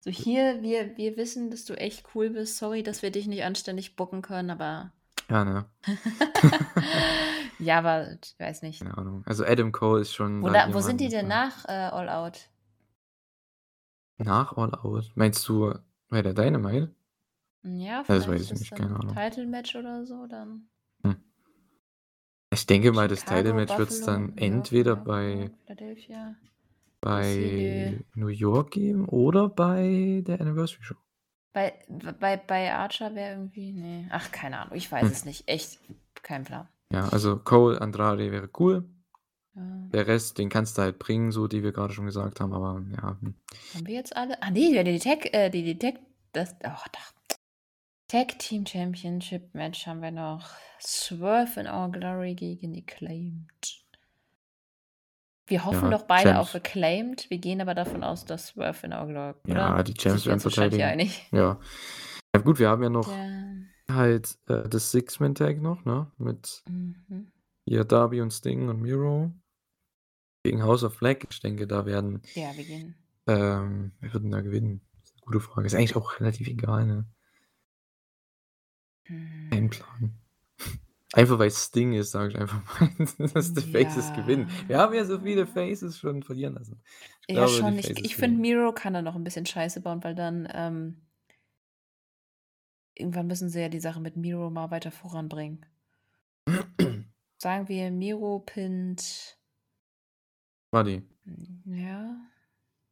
So, 0.00 0.10
hier, 0.10 0.62
wir 0.62 0.96
wir 0.96 1.16
wissen, 1.16 1.50
dass 1.50 1.64
du 1.64 1.74
echt 1.74 2.04
cool 2.14 2.30
bist. 2.30 2.58
Sorry, 2.58 2.82
dass 2.82 3.02
wir 3.02 3.10
dich 3.10 3.26
nicht 3.26 3.42
anständig 3.42 3.96
booken 3.96 4.22
können, 4.22 4.50
aber 4.50 4.92
Ja, 5.30 5.44
ne? 5.44 5.64
Ja, 7.60 7.78
aber 7.78 8.18
ich 8.22 8.34
weiß 8.38 8.62
nicht. 8.62 8.80
Keine 8.80 8.98
Ahnung. 8.98 9.22
Also 9.26 9.44
Adam 9.44 9.70
Cole 9.72 10.02
ist 10.02 10.12
schon 10.12 10.42
Wo 10.42 10.50
da 10.50 10.72
wo 10.74 10.80
sind 10.80 11.00
die 11.00 11.08
denn 11.08 11.28
nach, 11.28 11.64
äh, 11.66 11.72
All 11.72 12.08
Out? 12.08 12.50
Nach 14.18 14.56
All 14.56 14.74
Out? 14.74 15.12
Meinst 15.14 15.48
du 15.48 15.72
bei 16.08 16.20
der 16.22 16.34
Dynamite? 16.34 16.94
Ja, 17.62 17.70
Ja, 17.72 17.98
das 18.06 18.24
vielleicht 18.24 18.28
weiß 18.28 18.40
ist 18.42 18.50
ich 18.52 18.58
nicht, 18.60 18.72
das 18.72 18.78
keine 18.78 18.92
dann 18.92 19.00
Ahnung. 19.02 19.14
Title-Match 19.14 19.76
oder 19.76 20.04
so 20.04 20.26
dann. 20.26 20.68
Hm. 21.04 21.16
Ich 22.52 22.66
denke 22.66 22.92
mal, 22.92 23.08
das 23.08 23.20
Chicago, 23.20 23.36
Title-Match 23.40 23.78
wird's 23.78 24.00
Buffalo, 24.00 24.16
dann 24.18 24.22
New 24.22 24.28
York, 24.32 24.40
entweder 24.42 24.96
bei 24.96 25.50
Philadelphia. 25.64 26.34
bei 27.00 28.04
New 28.14 28.28
York 28.28 28.72
geben 28.72 29.08
oder 29.08 29.48
bei 29.48 30.22
der 30.26 30.40
Anniversary 30.40 30.82
Show. 30.82 30.96
Bei 31.54 31.72
bei 32.20 32.36
bei 32.36 32.74
Archer 32.74 33.14
wäre 33.14 33.30
irgendwie 33.36 33.72
ne, 33.72 34.08
ach, 34.10 34.30
keine 34.32 34.58
Ahnung, 34.58 34.76
ich 34.76 34.92
weiß 34.92 35.02
Hm. 35.04 35.10
es 35.12 35.24
nicht. 35.24 35.48
Echt, 35.48 35.78
kein 36.22 36.44
Plan. 36.44 36.68
Ja, 36.92 37.08
also 37.08 37.38
Cole, 37.38 37.80
Andrade 37.80 38.30
wäre 38.30 38.50
cool. 38.58 38.84
Ja. 39.54 39.62
Der 39.92 40.06
Rest, 40.08 40.36
den 40.38 40.48
kannst 40.50 40.76
du 40.76 40.82
halt 40.82 40.98
bringen, 40.98 41.30
so 41.32 41.46
die 41.46 41.62
wir 41.62 41.72
gerade 41.72 41.94
schon 41.94 42.06
gesagt 42.06 42.40
haben, 42.40 42.52
aber 42.52 42.82
ja, 42.92 43.16
hm. 43.20 43.34
Haben 43.74 43.86
wir 43.86 43.94
jetzt 43.94 44.16
alle? 44.16 44.42
Ah 44.42 44.50
ne, 44.50 44.74
ja, 44.74 44.82
die 44.82 44.98
Tag 44.98 45.32
äh, 45.32 45.48
die 45.48 45.62
die 45.62 45.78
Tag 45.78 45.94
das 46.32 46.54
oh, 46.64 46.84
da. 46.92 47.00
Tag 48.08 48.38
Team 48.38 48.66
Championship 48.66 49.54
Match 49.54 49.86
haben 49.86 50.02
wir 50.02 50.10
noch. 50.10 50.50
Swerve 50.80 51.60
in 51.60 51.66
Our 51.66 51.90
Glory 51.90 52.34
gegen 52.34 52.76
Acclaimed. 52.76 53.83
Wir 55.46 55.64
hoffen 55.66 55.90
Ja, 55.90 55.98
doch 55.98 56.06
beide 56.06 56.30
Champs. 56.30 56.48
auf 56.50 56.54
Acclaimed. 56.54 57.28
Wir 57.28 57.38
gehen 57.38 57.60
aber 57.60 57.74
davon 57.74 58.02
aus, 58.02 58.24
dass 58.24 58.48
Swerve 58.48 58.86
in 58.86 58.92
Glory, 58.92 59.34
Ja, 59.46 59.82
die 59.82 59.92
Champs 59.94 60.24
wir 60.24 60.30
werden 60.30 60.40
verteidigen. 60.40 61.10
Ja. 61.32 61.60
Ja 62.34 62.40
gut, 62.40 62.58
wir 62.58 62.68
haben 62.68 62.82
ja 62.82 62.88
noch 62.88 63.06
Der 63.08 63.94
halt 63.96 64.38
äh, 64.48 64.68
das 64.68 64.90
Six-Man-Tag 64.90 65.60
noch, 65.60 65.84
ne? 65.84 66.10
Mit 66.16 66.62
Mhm. 66.68 67.30
hier 67.68 67.84
Darby 67.84 68.20
und 68.22 68.32
Sting 68.32 68.68
und 68.68 68.80
Miro 68.80 69.30
gegen 70.42 70.62
House 70.62 70.82
of 70.82 70.98
Black. 70.98 71.26
Ich 71.30 71.40
denke, 71.40 71.66
da 71.66 71.84
werden 71.86 72.22
Ja, 72.34 72.56
wir 72.56 72.64
gehen. 72.64 72.94
ähm, 73.26 73.92
wer 74.00 74.12
wird 74.14 74.24
denn 74.24 74.30
da 74.30 74.40
gewinnen? 74.40 74.80
Das 75.00 75.10
ist 75.10 75.14
'ne 75.16 75.20
gute 75.20 75.40
Frage. 75.40 75.66
Ist 75.66 75.74
eigentlich 75.74 75.96
auch 75.96 76.20
relativ 76.20 76.48
egal, 76.48 76.86
ne? 76.86 77.06
Kein 79.50 79.64
Hm. 79.64 79.70
Plan. 79.70 80.23
Einfach 81.14 81.38
weil 81.38 81.46
es 81.48 81.64
Sting 81.66 81.92
ist, 81.92 82.10
sage 82.10 82.30
ich 82.30 82.38
einfach 82.38 82.80
mal, 82.80 82.90
dass 83.34 83.54
die 83.54 83.62
Faces 83.62 84.12
gewinnen. 84.12 84.50
Wir 84.66 84.78
haben 84.78 84.94
ja 84.94 85.04
so 85.04 85.20
viele 85.20 85.46
Ja. 85.46 85.46
Faces 85.46 85.98
schon 85.98 86.22
verlieren 86.24 86.54
lassen. 86.54 86.82
Ich 87.20 87.28
Ja, 87.28 87.34
glaube, 87.34 87.52
schon. 87.58 87.78
Ich 87.78 87.90
ich 88.04 88.16
finde. 88.16 88.40
Miro 88.40 88.72
kann 88.72 88.94
da 88.94 89.02
noch 89.02 89.14
'n 89.16 89.24
bisschen 89.24 89.44
Scheiße 89.46 89.80
bauen, 89.82 90.02
weil 90.04 90.14
dann, 90.14 90.48
ähm 90.52 91.02
irgendwann 92.96 93.28
müssen 93.28 93.48
sie 93.48 93.60
ja 93.60 93.68
die 93.68 93.78
Sache 93.78 94.00
mit 94.00 94.16
Miro 94.16 94.50
mal 94.50 94.72
weiter 94.72 94.90
voranbringen. 94.90 95.64
Sagen 97.38 97.68
wir, 97.68 97.92
Miro 97.92 98.40
pinnt 98.40 99.38
Buddy. 100.72 101.02
hm, 101.26 101.62
ja. 101.66 102.16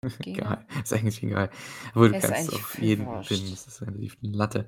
Egal. 0.27 0.67
Ist 0.83 0.93
eigentlich 0.93 1.23
egal. 1.23 1.51
Obwohl, 1.91 2.09
du 2.13 2.19
kannst 2.19 2.53
viel 2.59 2.89
jeden 2.89 3.21
pinnen. 3.21 3.51
Das 3.51 3.67
ist 3.67 3.83
relativ 3.83 4.17
Latte. 4.21 4.67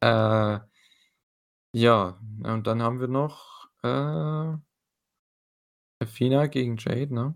Äh, 0.00 0.58
ja, 1.72 2.18
und 2.44 2.66
dann 2.66 2.82
haben 2.82 3.00
wir 3.00 3.08
noch, 3.08 3.68
äh 3.82 4.56
Athena 6.00 6.46
gegen 6.46 6.78
Jade, 6.78 7.12
ne? 7.12 7.34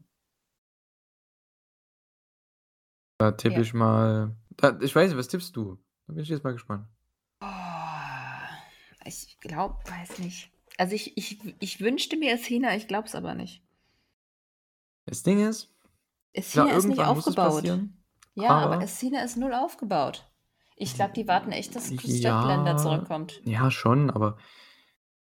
Da 3.19 3.31
tippe 3.33 3.55
Ja. 3.57 3.63
ich 3.63 3.73
mal 3.75 4.37
da 4.57 4.79
ich 4.81 4.95
weiß 4.95 5.11
nicht, 5.11 5.19
was 5.19 5.29
tippst 5.29 5.55
du? 5.57 5.77
Da 6.07 6.13
bin 6.15 6.23
ich 6.23 6.29
jetzt 6.29 6.43
mal 6.45 6.53
gespannt. 6.53 6.87
Oh, 7.43 7.47
ich 9.05 9.39
glaube 9.41 9.77
weiß 9.91 10.19
nicht. 10.21 10.51
Also, 10.79 10.95
ich 10.95 11.17
ich 11.17 11.39
ich 11.61 11.81
wünschte 11.81 12.17
mir 12.17 12.35
Athena, 12.35 12.75
ich 12.77 12.89
glaube 12.89 13.07
es 13.09 13.15
aber 13.15 13.35
nicht. 13.35 13.63
Das 15.07 15.23
Ding 15.23 15.47
ist, 15.47 15.69
Athena 16.37 16.67
klar, 16.67 16.77
ist 16.77 16.89
nicht 16.89 16.99
irgendwann 16.99 17.15
muss 17.15 17.27
es 17.27 17.37
aufgebaut. 17.37 17.37
passieren, 17.39 18.03
Ja, 18.35 18.55
aber 18.63 18.63
aber 18.63 18.81
Athena 18.81 19.23
ist 19.23 19.37
null 19.37 19.55
aufgebaut. 19.55 20.30
Ich 20.83 20.95
glaube, 20.95 21.13
die 21.13 21.29
warten 21.29 21.53
echt, 21.53 21.77
dass 21.77 21.95
Chris 21.95 22.23
Ja. 22.23 22.41
Statlander 22.41 22.77
zurückkommt. 22.79 23.43
ja 23.45 23.71
schon, 23.71 24.11
aber 24.11 24.39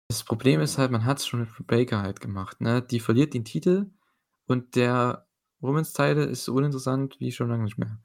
das 0.08 0.24
Problem 0.24 0.62
ist 0.62 0.78
halt, 0.78 0.90
man 0.90 1.04
hat's 1.04 1.28
schon 1.28 1.42
mit 1.42 1.68
Baker 1.68 2.02
halt 2.02 2.22
gemacht, 2.22 2.62
ne? 2.62 2.82
Die 2.82 3.02
verliert 3.02 3.34
den 3.34 3.44
Titel 3.44 3.88
und 4.48 4.78
der 4.78 5.28
Women's 5.60 5.92
Title 5.92 6.24
ist 6.24 6.46
so 6.46 6.54
uninteressant 6.54 7.20
wie 7.20 7.34
schon 7.34 7.50
lange 7.50 7.66
nicht 7.66 7.78
mehr. 7.78 8.00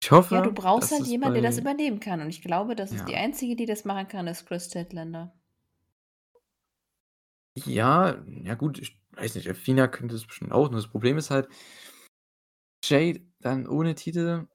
Ich 0.00 0.12
hoffe, 0.12 0.36
Ja, 0.36 0.42
du 0.42 0.52
brauchst 0.52 0.92
halt 0.92 1.02
es 1.02 1.08
jemanden, 1.08 1.34
der 1.34 1.50
das 1.50 1.58
übernehmen 1.58 1.98
kann. 1.98 2.20
Und 2.20 2.28
ich 2.28 2.42
glaube, 2.42 2.76
das 2.76 2.92
ist 2.92 3.08
die 3.08 3.12
Ja. 3.12 3.18
einzige, 3.18 3.56
die 3.56 3.66
das 3.66 3.84
machen 3.84 4.06
kann, 4.06 4.28
ist 4.28 4.46
Chris 4.46 4.66
Statlander. 4.66 5.32
Ja, 7.66 8.22
ja 8.44 8.54
gut, 8.54 8.78
ich 8.78 9.00
weiß 9.12 9.34
nicht, 9.34 9.48
Athena 9.48 9.88
könnte 9.88 10.14
es 10.14 10.26
bestimmt 10.26 10.52
auch, 10.52 10.70
nur 10.70 10.80
das 10.80 10.88
Problem 10.90 11.18
ist 11.18 11.30
halt 11.30 11.48
Jade 12.84 13.20
dann 13.40 13.66
ohne 13.66 13.94
Titel 13.94 14.46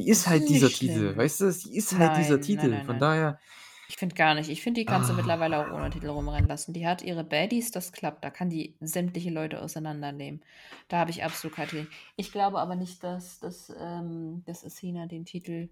die 0.00 0.08
ist 0.08 0.26
halt 0.26 0.44
ist 0.44 0.48
dieser 0.48 0.66
nicht 0.66 0.78
Titel, 0.78 1.12
schlimm. 1.12 1.16
weißt 1.16 1.40
du? 1.40 1.52
Sie 1.52 1.76
ist 1.76 1.96
halt 1.98 2.16
dieser 2.16 2.38
Nein, 2.38 2.40
nein, 2.40 2.40
Titel. 2.40 2.68
nein, 2.70 2.84
Von 2.84 2.98
nein. 2.98 3.00
daher 3.00 3.40
Ich 3.88 3.96
finde 3.96 4.14
gar 4.14 4.34
nicht. 4.34 4.48
Ich 4.50 4.62
finde, 4.62 4.80
die 4.80 4.86
kannst 4.86 5.10
du 5.10 5.14
mittlerweile 5.14 5.58
auch 5.58 5.70
Ah. 5.70 5.76
ohne 5.76 5.90
Titel 5.90 6.08
rumrennen 6.08 6.48
lassen. 6.48 6.72
Die 6.72 6.86
hat 6.86 7.02
ihre 7.02 7.22
Baddies, 7.24 7.70
das 7.70 7.92
klappt. 7.92 8.24
Da 8.24 8.30
kann 8.30 8.50
die 8.50 8.76
sämtliche 8.80 9.30
Leute 9.30 9.60
auseinandernehmen. 9.62 10.42
Da 10.88 10.98
habe 10.98 11.10
ich 11.10 11.22
absolut 11.24 11.56
kein 11.56 11.68
Ding. 11.68 11.86
Ich 12.16 12.32
glaube 12.32 12.58
aber 12.60 12.76
nicht, 12.76 13.02
dass 13.04 13.40
dass, 13.40 13.70
ähm 13.78 14.42
dass 14.46 14.64
Athena 14.64 15.06
den 15.06 15.24
Titel 15.26 15.68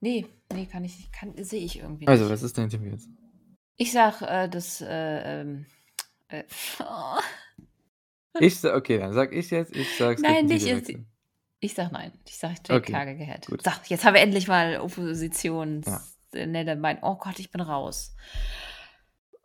Ne, 0.00 0.26
ne, 0.52 0.66
kann 0.66 0.84
ich 0.84 1.10
kann 1.12 1.34
sehe 1.42 1.64
ich 1.64 1.78
irgendwie 1.78 2.06
Also, 2.06 2.24
nicht. 2.24 2.32
was 2.32 2.42
ist 2.42 2.56
dein 2.58 2.68
Tipp 2.68 2.82
jetzt? 2.84 3.08
Ich 3.76 3.92
sage, 3.92 4.26
äh, 4.26 4.48
dass, 4.48 4.80
äh, 4.80 5.40
ähm, 5.42 5.66
äh 6.28 6.44
oh. 6.80 7.18
Ich 8.40 8.62
okay, 8.64 8.98
dann 8.98 9.12
sage 9.14 9.34
ich 9.36 9.50
jetzt, 9.50 9.74
ich 9.74 9.96
gibt 9.98 10.20
Nein, 10.20 10.46
nicht 10.46 10.64
Titelwechsel. 10.64 11.06
Ich 11.60 11.74
sage 11.74 11.92
nein. 11.92 12.12
Ich 12.26 12.38
sage 12.38 12.54
Jade 12.68 12.92
Okay, 12.92 13.40
gut. 13.46 13.62
So, 13.62 13.70
jetzt 13.86 14.04
haben 14.04 14.14
wir 14.14 14.20
endlich 14.20 14.46
mal 14.46 14.74
Ja. 14.74 14.82
Oppositions 14.82 16.16
äh, 16.36 16.46
ne, 16.46 16.64
der 16.64 16.76
mein 16.76 16.98
oh 17.02 17.16
Gott, 17.16 17.38
ich 17.38 17.50
bin 17.50 17.60
raus. 17.60 18.14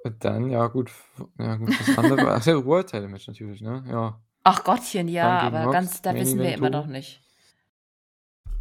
Und 0.04 0.24
dann, 0.26 0.50
ja 0.50 0.68
gut, 0.68 0.92
ja 1.38 1.56
gut, 1.56 1.70
das 1.80 1.98
andere 1.98 2.32
ach 2.36 2.42
so, 2.42 2.66
World 2.66 2.88
Title 2.88 3.08
Match 3.08 3.28
natürlich, 3.28 3.62
ne? 3.62 3.84
Ja. 3.88 4.20
Ach 4.44 4.64
Gottchen, 4.64 5.08
ja, 5.08 5.40
aber 5.40 5.64
Mox, 5.66 5.74
ganz 5.74 6.02
da 6.02 6.12
Main 6.12 6.22
wissen 6.22 6.40
wir 6.40 6.54
immer 6.54 6.72
noch 6.72 6.88
nicht. 6.88 7.22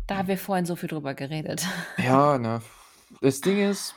Da 0.06 0.18
haben 0.18 0.28
wir 0.28 0.36
vorhin 0.36 0.66
so 0.66 0.76
viel 0.76 0.88
drüber 0.88 1.14
geredet. 1.14 1.66
Ja, 1.96 2.36
na, 2.36 2.60
das 3.22 3.40
Ding 3.40 3.58
ist, 3.58 3.94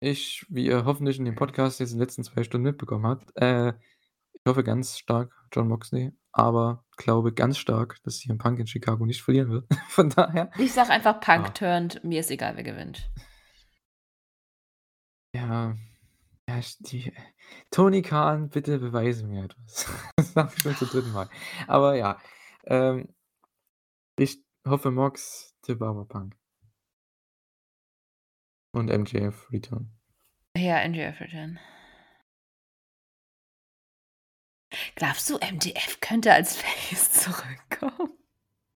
ich, 0.00 0.44
wie 0.48 0.66
ihr 0.66 0.84
hoffentlich 0.84 1.18
in 1.18 1.24
dem 1.24 1.36
Podcast 1.36 1.80
jetzt 1.80 1.92
in 1.92 1.96
den 1.96 2.02
letzten 2.02 2.24
2 2.24 2.44
Stunden 2.44 2.66
mitbekommen 2.66 3.06
habt, 3.06 3.34
äh, 3.36 3.70
ich 3.70 4.42
hoffe 4.46 4.62
ganz 4.62 4.98
stark 4.98 5.32
Jon 5.52 5.68
Moxley, 5.68 6.12
aber 6.38 6.84
glaube 6.96 7.32
ganz 7.34 7.58
stark, 7.58 7.98
dass 8.04 8.18
CM 8.18 8.38
Punk 8.38 8.58
in 8.60 8.66
Chicago 8.66 9.04
nicht 9.06 9.22
verlieren 9.22 9.50
wird. 9.50 9.66
Von 9.88 10.10
daher 10.10 10.50
Ich 10.58 10.72
sage 10.72 10.90
einfach, 10.90 11.20
Punk 11.20 11.46
Ah. 11.46 11.50
turned, 11.50 12.02
mir 12.04 12.20
ist 12.20 12.30
egal, 12.30 12.56
wer 12.56 12.62
gewinnt. 12.64 13.10
Ja, 15.34 15.76
ja, 16.48 16.60
die 16.80 17.12
Tony 17.70 18.02
Khan, 18.02 18.48
bitte 18.48 18.78
beweise 18.78 19.26
mir 19.26 19.44
etwas. 19.44 19.86
Das 20.16 20.32
sage 20.32 20.52
ich 20.56 20.62
schon 20.62 20.74
zum 20.76 20.88
dritten 20.88 21.12
Mal. 21.12 21.28
Aber 21.66 21.94
ja, 21.96 22.18
ähm 22.64 23.08
ich 24.18 24.42
hoffe 24.66 24.90
Mox, 24.90 25.54
tippe 25.62 25.86
aber 25.86 26.04
Punk. 26.06 26.34
Und 28.72 28.86
MJF 28.90 29.50
Return. 29.52 29.90
Ja, 30.56 30.86
MJF 30.88 31.20
Return. 31.20 31.58
Glaubst 34.98 35.30
du, 35.30 35.36
MJF 35.38 36.00
könnte 36.00 36.32
als 36.32 36.56
Face 36.56 37.12
zurückkommen? 37.24 38.10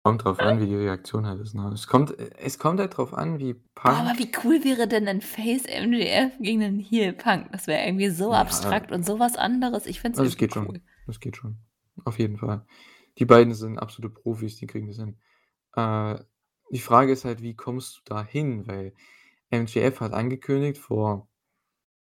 Kommt 0.04 0.24
drauf 0.24 0.40
an, 0.40 0.60
wie 0.60 0.66
die 0.68 0.76
Reaktion 0.76 1.26
halt 1.28 1.42
ist, 1.42 1.54
ne? 1.56 1.70
Es 1.74 1.88
kommt 1.88 2.12
es 2.20 2.58
kommt 2.60 2.80
halt 2.80 2.96
drauf 2.98 3.14
an, 3.14 3.40
wie 3.40 3.52
aber 3.84 4.10
Punk 4.10 4.20
wie 4.20 4.32
cool 4.44 4.64
wäre 4.64 4.88
denn 4.88 5.08
'n 5.08 5.22
Face 5.22 5.66
MJF 5.66 6.38
gegen 6.40 6.60
'nen 6.60 6.80
Heel 6.80 7.14
Punk? 7.14 7.52
Das 7.52 7.68
wäre 7.68 7.86
irgendwie 7.86 8.10
so 8.10 8.32
Ja. 8.32 8.40
abstrakt 8.40 8.92
und 8.92 9.06
so 9.06 9.20
was 9.20 9.36
anderes. 9.36 9.86
Ich 9.88 10.00
fände 10.02 10.16
es 10.16 10.20
Also, 10.20 10.30
es 10.30 10.38
geht 10.38 10.56
irgendwie 10.56 10.68
schon. 10.68 10.76
cool. 10.76 10.82
Das 11.08 11.20
geht 11.20 11.38
schon. 11.38 11.58
Auf 12.06 12.20
jeden 12.20 12.38
Fall. 12.38 12.66
Die 13.18 13.26
beiden 13.26 13.54
sind 13.54 13.78
absolute 13.80 14.14
Profis, 14.14 14.58
die 14.58 14.68
kriegen 14.68 14.88
das 14.88 14.98
hin. 14.98 15.20
Äh, 15.76 16.20
die 16.72 16.80
Frage 16.80 17.12
ist 17.12 17.26
halt, 17.26 17.42
wie 17.42 17.56
kommst 17.56 17.98
du 17.98 18.02
da 18.06 18.24
hin? 18.24 18.68
Weil 18.68 18.94
MJF 19.52 20.00
hat 20.02 20.14
angekündigt 20.14 20.78
vor 20.80 21.30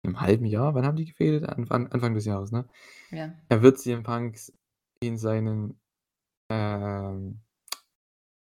'nem 0.05 0.20
halben 0.20 0.44
Jahr 0.47 0.74
wann 0.74 0.85
haben 0.86 0.97
die 0.97 1.06
gefädelt? 1.06 1.48
Anfang 1.48 1.89
Anfang 1.89 2.14
des 2.14 2.24
Jahres, 2.26 2.52
ne? 2.52 2.66
Ja. 3.10 3.35
Er 3.48 3.62
wird 3.62 3.78
CM 3.78 4.02
Punk 4.05 4.39
in 5.01 5.18
seinen, 5.18 5.81
ähm 6.51 7.40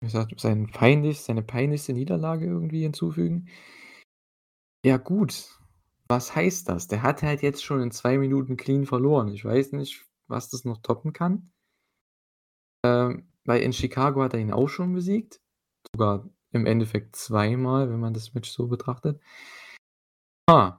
wie 0.03 0.09
sagt 0.09 0.41
seinen 0.41 0.71
peinlich 0.71 1.21
seine 1.21 1.43
peinlichste 1.43 1.93
Niederlage 1.93 2.47
irgendwie 2.47 2.83
hinzufügen. 2.83 3.49
Ja 4.85 4.97
gut, 4.97 5.59
was 6.09 6.35
heißt 6.35 6.69
das? 6.71 6.89
Der 6.89 7.03
hat 7.03 7.23
halt 7.23 7.43
jetzt 7.43 7.63
schon 7.63 7.83
in 7.83 7.91
2 7.91 8.17
Minuten 8.17 8.57
clean 8.57 8.87
verloren. 8.87 9.29
Ich 9.29 9.45
weiß 9.45 9.73
nicht, 9.73 10.07
was 10.27 10.49
das 10.49 10.65
noch 10.65 10.79
toppen 10.79 11.13
kann. 11.13 11.53
Ähm, 12.85 13.29
weil 13.45 13.61
in 13.63 13.73
Chicago 13.73 14.23
hat 14.23 14.33
er 14.35 14.41
ihn 14.41 14.53
auch 14.53 14.69
schon 14.69 14.95
besiegt. 14.95 15.41
Sogar 15.95 16.29
im 16.53 16.67
Endeffekt 16.67 17.17
zweimal, 17.17 17.91
wenn 17.91 18.01
man 18.01 18.15
das 18.15 18.35
Match 18.35 18.51
so 18.51 18.69
betrachtet. 18.69 19.21
Ah, 20.49 20.79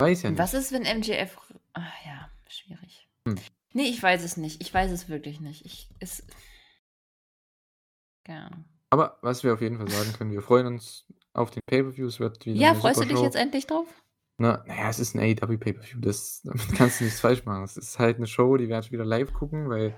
weiß 0.00 0.22
ja 0.22 0.30
Und 0.30 0.38
was 0.38 0.52
nicht. 0.52 0.62
ist, 0.62 0.72
wenn 0.72 0.82
MJF 0.82 1.36
ach 1.74 1.92
ja, 2.06 2.30
schwierig. 2.48 3.08
Hm. 3.28 3.36
Ne, 3.72 3.82
ich 3.82 4.02
weiß 4.02 4.22
es 4.24 4.36
nicht. 4.36 4.60
Ich 4.60 4.72
weiß 4.72 4.90
es 4.90 5.08
wirklich 5.08 5.40
nicht. 5.40 5.64
Ich 5.64 5.88
es 6.00 6.24
Ahnung. 8.28 8.64
Aber 8.90 9.18
was 9.22 9.44
wir 9.44 9.54
auf 9.54 9.60
jeden 9.60 9.78
Fall 9.78 9.88
sagen 9.88 10.12
können, 10.12 10.32
wir 10.32 10.42
freuen 10.42 10.66
uns 10.66 11.06
auf 11.32 11.50
den 11.50 11.60
Pay-per-View. 11.66 12.06
Es 12.06 12.20
wird 12.20 12.44
wieder 12.44 12.60
Ja, 12.60 12.74
freust 12.74 13.00
du 13.00 13.04
dich 13.06 13.20
jetzt 13.20 13.36
endlich 13.36 13.66
drauf? 13.66 13.86
Na 14.38 14.64
ja, 14.66 14.88
es 14.88 14.98
ist 14.98 15.14
'n 15.14 15.20
AEW 15.20 15.58
Pay-per-View. 15.58 16.00
Das 16.00 16.40
damit 16.44 16.72
kannst 16.74 17.00
du 17.00 17.04
nichts 17.04 17.20
falsch 17.20 17.44
machen. 17.44 17.62
Es 17.64 17.76
ist 17.76 17.98
halt 17.98 18.18
'ne 18.18 18.26
Show, 18.26 18.56
die 18.56 18.68
werde 18.68 18.86
ich 18.86 18.92
wieder 18.92 19.04
live 19.04 19.32
gucken, 19.32 19.68
weil, 19.68 19.94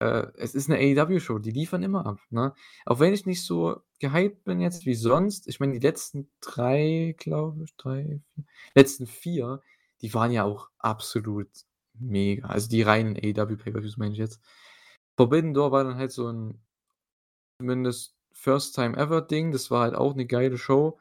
äh, 0.00 0.26
es 0.36 0.54
ist 0.54 0.68
'ne 0.68 0.76
AEW-Show, 0.78 1.38
die 1.40 1.50
liefern 1.52 1.82
immer 1.82 2.06
ab, 2.06 2.20
ne? 2.30 2.54
Auch 2.86 3.00
wenn 3.00 3.14
ich 3.14 3.26
nicht 3.26 3.42
so 3.44 3.80
gehypt 4.00 4.44
bin 4.44 4.60
jetzt 4.60 4.86
wie 4.86 4.94
sonst. 4.94 5.48
Ich 5.48 5.60
meine, 5.60 5.72
die 5.74 5.80
letzten 5.86 6.30
3, 6.40 7.14
glaube 7.18 7.64
ich 7.64 7.76
3, 7.76 8.20
4 8.34 8.44
letzten 8.74 9.06
4, 9.06 9.62
die 10.02 10.12
waren 10.14 10.32
ja 10.32 10.44
auch 10.44 10.70
absolut 10.78 11.48
mega. 11.98 12.48
Also, 12.48 12.68
die 12.68 12.82
reinen 12.82 13.16
AEW 13.16 13.56
Pay-per-Views 13.56 13.96
meine 13.98 14.12
ich 14.14 14.18
jetzt. 14.18 14.40
Forbidden 15.16 15.54
Door 15.54 15.72
war 15.72 15.84
dann 15.84 15.96
halt 15.96 16.12
so 16.12 16.28
'n 16.28 16.60
zumindest 17.60 18.16
First 18.32 18.74
Time 18.76 18.96
Ever 18.96 19.22
Ding. 19.22 19.52
Das 19.52 19.70
war 19.70 19.82
halt 19.82 19.94
auch 19.96 20.14
'ne 20.16 20.26
geile 20.26 20.58
Show. 20.58 20.98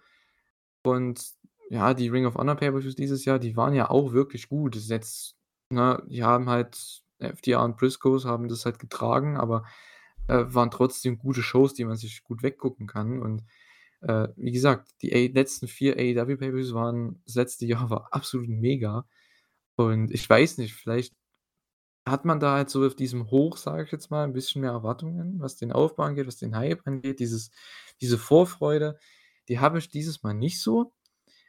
Und 0.86 1.34
ja, 1.72 1.94
die 1.96 2.10
Ring 2.10 2.26
of 2.28 2.36
Honor 2.38 2.56
Pay-per-Views 2.58 2.96
dieses 2.98 3.26
Jahr, 3.26 3.40
die 3.40 3.58
waren 3.58 3.76
ja 3.76 3.90
auch 3.92 4.14
wirklich 4.14 4.50
gut. 4.50 4.76
Das 4.78 4.84
ist 4.86 4.90
jetzt 4.92 5.38
ne, 5.72 6.04
die 6.10 6.24
haben 6.24 6.50
halt 6.50 7.03
FTR 7.24 7.64
und 7.64 7.78
Briscoes 7.78 8.26
haben 8.26 8.48
das 8.50 8.66
halt 8.66 8.80
getragen, 8.80 9.38
aber, 9.38 9.66
äh, 10.28 10.46
waren 10.48 10.72
trotzdem 10.72 11.18
gute 11.20 11.44
Shows, 11.44 11.74
die 11.74 11.86
man 11.86 11.98
sich 11.98 12.24
gut 12.24 12.44
weggucken 12.44 12.88
kann. 12.88 13.22
Und, 13.22 13.44
äh, 14.02 14.30
wie 14.38 14.52
gesagt, 14.54 14.90
die 15.04 15.14
A 15.16 15.34
letzten 15.34 15.68
4 15.70 15.96
AEW 15.98 16.38
Pay-per-Views 16.38 16.74
waren 16.74 17.22
das 17.26 17.36
letzte 17.36 17.66
Jahr 17.68 17.90
war 17.92 18.10
absolut 18.12 18.50
mega. 18.50 19.06
Und 19.78 20.12
ich 20.14 20.30
weiß 20.30 20.58
nicht, 20.60 20.74
vielleicht 20.76 21.16
hat 22.08 22.26
man 22.26 22.40
da 22.42 22.54
halt 22.56 22.70
so 22.72 22.86
auf 22.86 22.96
diesem 22.96 23.32
Hoch, 23.32 23.58
sage 23.58 23.84
ich 23.86 23.92
jetzt 23.94 24.12
mal, 24.12 24.26
'n 24.26 24.34
bisschen 24.34 24.62
mehr 24.62 24.72
Erwartungen, 24.72 25.40
was 25.42 25.56
den 25.58 25.72
Aufbau 25.74 26.04
angeht, 26.06 26.28
was 26.28 26.38
den 26.38 26.56
Hype 26.58 26.82
angeht, 26.88 27.20
dieses 27.22 27.52
diese 28.02 28.18
Vorfreude, 28.20 29.00
die 29.50 29.60
habe 29.62 29.80
ich 29.80 29.90
dieses 29.90 30.24
Mal 30.24 30.34
nicht 30.36 30.62
so. 30.64 30.94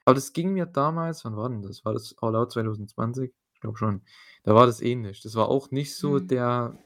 Aber 0.06 0.14
das 0.16 0.32
ging 0.34 0.52
mir 0.54 0.66
damals 0.66 1.24
wann 1.26 1.36
war 1.36 1.48
denn 1.50 1.62
das? 1.62 1.84
War 1.86 1.94
das 1.94 2.16
All 2.22 2.36
Out 2.36 2.52
2020? 2.52 3.32
Ich 3.64 3.66
glaube 3.66 3.78
schon. 3.78 4.02
Da 4.42 4.54
war 4.54 4.66
das 4.66 4.82
ähnlich. 4.82 5.22
Das 5.22 5.36
war 5.36 5.48
auch 5.48 5.70
nicht 5.70 5.96
so 5.96 6.18
Mhm. 6.18 6.20
der 6.20 6.78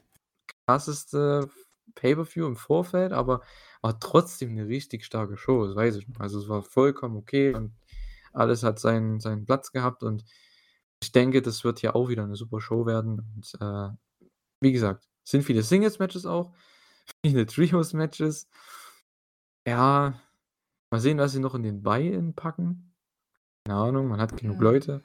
krasseste 0.67 1.49
Pay-per-View 1.95 2.47
im 2.47 2.55
Vorfeld, 2.57 3.13
aber 3.13 3.41
war 3.81 3.99
trotzdem 3.99 4.53
'ne 4.55 4.67
richtig 4.67 5.05
starke 5.05 5.37
Show, 5.37 5.65
das 5.67 5.75
weiß 5.75 5.97
ich 5.97 6.07
noch. 6.09 6.19
Also, 6.21 6.39
es 6.39 6.49
war 6.49 6.63
vollkommen 6.63 7.17
okay 7.17 7.53
und 7.55 7.73
alles 8.33 8.63
hat 8.63 8.79
seinen 8.79 9.19
seinen 9.21 9.45
Platz 9.45 9.71
gehabt 9.73 10.03
und 10.03 10.25
ich 11.03 11.11
denke, 11.13 11.41
das 11.43 11.63
wird 11.65 11.79
hier 11.79 11.95
auch 11.95 12.09
wieder 12.09 12.27
'ne 12.27 12.35
super 12.37 12.61
Show 12.61 12.85
werden 12.87 13.19
und, 13.35 13.55
äh, 13.61 13.89
wie 14.61 14.73
gesagt, 14.73 15.07
sind 15.25 15.43
viele 15.43 15.63
Singles-Matches 15.63 16.25
auch, 16.27 16.53
viele 17.25 17.45
Trios-Matches. 17.47 18.45
Ja, 19.67 20.19
mal 20.91 21.01
sehen, 21.01 21.17
was 21.19 21.33
sie 21.33 21.39
noch 21.39 21.55
in 21.55 21.63
den 21.63 21.83
Buy-in 21.83 22.35
packen. 22.35 22.95
Keine 23.65 23.79
Ahnung, 23.79 24.07
man 24.09 24.21
hat 24.21 24.37
genug 24.37 24.59
Ja. 24.59 24.63
Leute. 24.63 25.03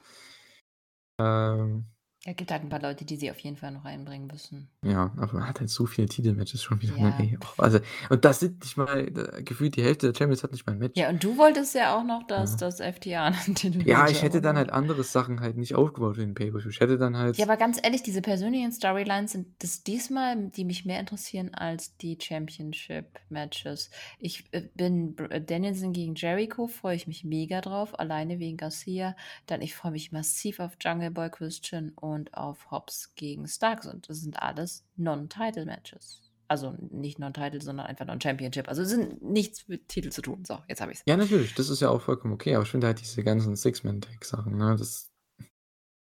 Ähm 1.18 1.93
Ja, 2.26 2.32
gibt 2.32 2.50
halt 2.50 2.62
'n 2.64 2.70
paar 2.70 2.80
Leute, 2.80 3.04
die 3.04 3.16
sie 3.16 3.30
auf 3.30 3.38
jeden 3.40 3.56
Fall 3.58 3.70
noch 3.72 3.84
reinbringen 3.84 4.26
müssen. 4.28 4.70
Ja, 4.82 5.12
aber 5.16 5.32
man 5.34 5.48
hat 5.48 5.60
halt 5.60 5.70
so 5.70 5.86
viele 5.86 6.08
Titelmatches 6.08 6.62
schon 6.62 6.80
wieder, 6.82 6.98
ne, 6.98 7.14
Ja. 7.14 7.18
ey. 7.18 7.38
Och, 7.42 7.58
also 7.58 7.78
und 8.10 8.24
das 8.24 8.40
sind 8.40 8.62
nicht 8.62 8.76
mal 8.76 8.98
äh, 9.38 9.42
gefühlt 9.42 9.76
die 9.76 9.82
Hälfte 9.82 10.12
der 10.12 10.18
Champions 10.18 10.42
hat 10.42 10.52
nicht 10.52 10.66
mal 10.66 10.72
'n 10.74 10.78
Match. 10.78 10.94
Ja, 10.96 11.08
und 11.08 11.24
du 11.24 11.36
wolltest 11.38 11.74
ja 11.74 11.96
auch 11.98 12.04
noch, 12.04 12.22
dass 12.24 12.56
Ja. 12.56 12.56
das 12.56 12.78
FTR 12.78 13.30
'nen 13.48 13.56
Titelmatch 13.56 13.84
Ja, 13.86 14.08
ich 14.08 14.22
hätte 14.22 14.40
dann 14.40 14.56
halt 14.56 14.70
andere 14.70 15.04
Sachen 15.04 15.40
halt 15.40 15.56
nicht 15.56 15.74
aufgebaut 15.74 16.14
für 16.16 16.22
den 16.22 16.34
Pay-per-View. 16.34 16.70
Ich 16.70 16.80
hätte 16.80 16.96
dann 16.96 17.16
halt 17.16 17.36
Ja, 17.36 17.46
aber 17.46 17.56
ganz 17.56 17.80
ehrlich, 17.82 18.04
diese 18.04 18.22
persönlichen 18.22 18.70
Storylines 18.70 19.32
sind 19.32 19.60
das 19.60 19.82
diesmal, 19.82 20.50
die 20.50 20.64
mich 20.64 20.84
mehr 20.84 21.00
interessieren 21.00 21.52
als 21.52 21.96
die 21.96 22.16
Championship-Matches. 22.20 23.90
Ich, 24.20 24.44
äh, 24.52 24.68
bin 24.74 25.16
Br 25.16 25.40
Danielson 25.40 25.92
gegen 25.92 26.14
Jericho 26.14 26.68
freue 26.68 26.94
ich 26.94 27.08
mich 27.08 27.24
mega 27.24 27.60
drauf, 27.60 27.98
alleine 27.98 28.38
wegen 28.38 28.56
Garcia. 28.56 29.16
Dann 29.46 29.62
ich 29.62 29.74
freue 29.74 29.90
mich 29.90 30.12
massiv 30.12 30.60
auf 30.60 30.76
Jungle 30.80 31.10
Boy 31.10 31.28
Christian 31.28 31.90
und 31.96 32.13
auf 32.32 32.70
Hobbs 32.70 33.14
gegen 33.14 33.46
Starks 33.46 33.86
und 33.86 34.08
das 34.08 34.20
sind 34.20 34.40
alles 34.42 34.84
Non-Title-Matches. 34.96 36.20
Also, 36.48 36.74
nicht 36.90 37.18
Non-Title, 37.18 37.60
sondern 37.60 37.86
einfach 37.86 38.04
Non-Championship. 38.06 38.68
Also, 38.68 38.84
sind 38.84 39.22
nichts 39.22 39.66
mit 39.68 39.88
Titel 39.88 40.10
zu 40.10 40.22
tun. 40.22 40.44
So, 40.44 40.58
jetzt 40.68 40.80
habe 40.80 40.92
ich's. 40.92 41.02
Ja, 41.06 41.16
natürlich, 41.16 41.54
das 41.54 41.70
ist 41.70 41.80
ja 41.80 41.88
auch 41.90 42.02
vollkommen 42.02 42.34
okay, 42.34 42.54
aber 42.54 42.64
ich 42.64 42.70
finde 42.70 42.86
halt 42.86 43.00
diese 43.00 43.22
ganzen 43.24 43.56
Six-Man-Tag-Sachen, 43.56 44.56
ne, 44.56 44.76
das 44.78 45.10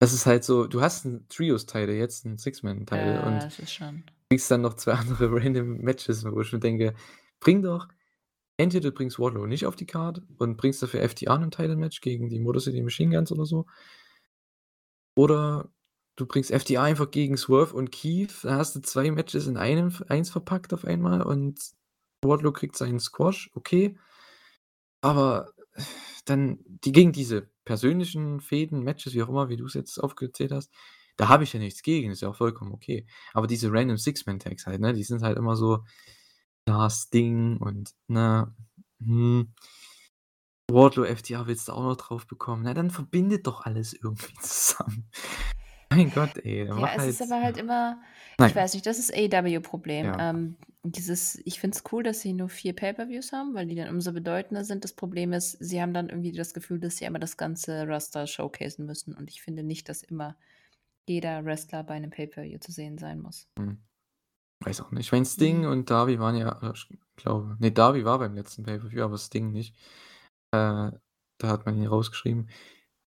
das 0.01 0.13
ist 0.13 0.25
halt 0.25 0.43
so, 0.45 0.65
du 0.67 0.81
hast 0.81 1.05
'n 1.05 1.25
Trios-Title, 1.29 1.93
jetzt 1.95 2.25
'n 2.25 2.37
Six-Man-Title 2.37 3.21
Ja, 3.21 3.21
und 3.21 3.43
das 3.43 3.59
ist 3.59 3.73
schon 3.73 4.03
kriegst 4.29 4.51
dann 4.51 4.61
noch 4.61 4.75
2 4.75 4.93
andere 4.95 5.31
random 5.31 5.79
Matches, 5.79 6.25
wo 6.25 6.41
ich 6.41 6.53
mir 6.53 6.59
denke: 6.59 6.95
„Bring 7.41 7.61
doch 7.63 7.87
entweder 8.57 8.91
du 8.91 8.95
bringst 8.95 9.19
Wardlow 9.19 9.47
nicht 9.47 9.65
auf 9.67 9.75
die 9.77 9.85
Card 9.87 10.21
und 10.39 10.57
bringst 10.57 10.83
dafür 10.83 11.01
FTR 11.01 11.37
'nen 11.39 11.51
Title-Match 11.51 12.01
gegen 12.01 12.29
die 12.29 12.39
Motor 12.39 12.61
City 12.61 12.81
Machine 12.83 13.15
Guns 13.15 13.31
oder 13.31 13.45
so 13.45 13.65
oder 15.17 15.69
du 16.19 16.25
bringst 16.25 16.51
FTR 16.51 16.83
einfach 16.83 17.11
gegen 17.11 17.37
Swerve 17.37 17.73
und 17.73 17.91
Keith, 17.91 18.43
dann 18.43 18.57
hast 18.57 18.75
du 18.75 18.81
2 18.81 19.11
Matches 19.11 19.47
in 19.47 19.57
einem 19.57 19.93
eins 20.07 20.29
verpackt 20.29 20.73
auf 20.73 20.85
einmal 20.85 21.21
und 21.21 21.59
Wardlow 22.23 22.51
kriegt 22.51 22.75
seinen 22.77 22.99
Squash, 22.99 23.49
okay. 23.55 23.97
Aber 25.01 25.53
dann 26.25 26.59
die 26.65 26.91
gegen 26.91 27.13
diese 27.13 27.49
persönlichen 27.65 28.41
Fehden, 28.41 28.83
Matches, 28.83 29.13
wie 29.13 29.23
auch 29.23 29.29
immer, 29.29 29.49
wie 29.49 29.57
du's 29.57 29.73
jetzt 29.73 29.97
aufgezählt 29.97 30.51
hast, 30.51 30.71
da 31.17 31.29
habe 31.29 31.43
ich 31.43 31.53
ja 31.53 31.59
nichts 31.59 31.81
gegen, 31.83 32.11
ist 32.11 32.21
ja 32.21 32.29
auch 32.29 32.35
vollkommen 32.35 32.73
okay. 32.73 33.05
Aber 33.33 33.47
diese 33.47 33.71
random 33.71 33.97
Six-Man-Tags 33.97 34.65
halt, 34.65 34.81
ne, 34.81 34.93
die 34.93 35.03
sind 35.03 35.21
halt 35.21 35.37
immer 35.37 35.55
so, 35.55 35.83
ja, 36.67 36.89
Sting 36.89 37.57
und, 37.57 37.91
ne, 38.07 38.53
hm, 38.99 39.53
Wardlow, 40.71 41.05
FTR 41.05 41.47
willst 41.47 41.67
du 41.67 41.73
auch 41.73 41.83
noch 41.83 41.97
drauf 41.97 42.27
bekommen. 42.27 42.63
Na, 42.63 42.73
dann 42.73 42.91
verbindet 42.91 43.47
doch 43.47 43.61
alles 43.61 43.93
irgendwie 43.93 44.33
zusammen. 44.41 45.09
Mein 45.99 46.11
Gott, 46.11 46.37
ey, 46.39 46.65
Ja, 46.65 46.93
es 46.95 46.97
halt 46.97 47.09
ist 47.09 47.21
aber 47.21 47.41
halt 47.41 47.57
immer 47.57 48.01
Na 48.37 48.47
ich 48.47 48.55
weiß 48.55 48.73
nicht, 48.73 48.85
das 48.85 48.99
ist 48.99 49.13
AEW-Problem. 49.13 50.05
Ja. 50.05 50.29
Ähm, 50.31 50.55
dieses 50.83 51.39
ich 51.45 51.59
finde 51.59 51.75
es 51.77 51.83
cool, 51.91 52.03
dass 52.03 52.21
sie 52.21 52.33
nur 52.33 52.49
4 52.49 52.73
Pay-per-Views 52.73 53.33
haben, 53.33 53.53
weil 53.53 53.67
die 53.67 53.75
dann 53.75 53.89
umso 53.89 54.13
bedeutender 54.13 54.63
sind. 54.63 54.83
Das 54.83 54.93
Problem 54.93 55.33
ist, 55.33 55.51
sie 55.59 55.81
haben 55.81 55.93
dann 55.93 56.09
irgendwie 56.09 56.31
das 56.31 56.53
Gefühl, 56.53 56.79
dass 56.79 56.97
sie 56.97 57.05
einmal 57.05 57.19
das 57.19 57.37
ganze 57.37 57.85
Roster 57.87 58.27
showcasen 58.27 58.85
müssen 58.85 59.13
und 59.15 59.29
ich 59.29 59.41
finde 59.41 59.63
nicht, 59.63 59.89
dass 59.89 60.03
immer 60.03 60.37
jeder 61.07 61.45
Wrestler 61.45 61.83
bei 61.83 61.99
'nem 61.99 62.11
Pay-per-View 62.11 62.59
zu 62.59 62.71
sehen 62.71 62.97
sein 62.97 63.21
muss. 63.21 63.47
Hm. 63.57 63.77
Weiß 64.65 64.81
auch 64.81 64.91
nicht. 64.91 65.07
Ich 65.07 65.11
meine, 65.11 65.25
Sting 65.25 65.61
Mhm. 65.61 65.67
und 65.67 65.89
Darby 65.89 66.19
waren 66.19 66.35
ja 66.35 66.59
äh, 66.61 66.73
ich 66.73 66.89
glaube 67.17 67.57
ne, 67.59 67.71
Darby 67.71 68.05
war 68.05 68.19
beim 68.19 68.35
letzten 68.35 68.63
Pay-per-View, 68.63 69.03
aber 69.03 69.17
Sting 69.17 69.51
nicht. 69.51 69.75
Äh, 70.51 70.91
da 71.39 71.47
hat 71.47 71.65
man 71.65 71.77
ihn 71.77 71.87
rausgeschrieben. 71.87 72.49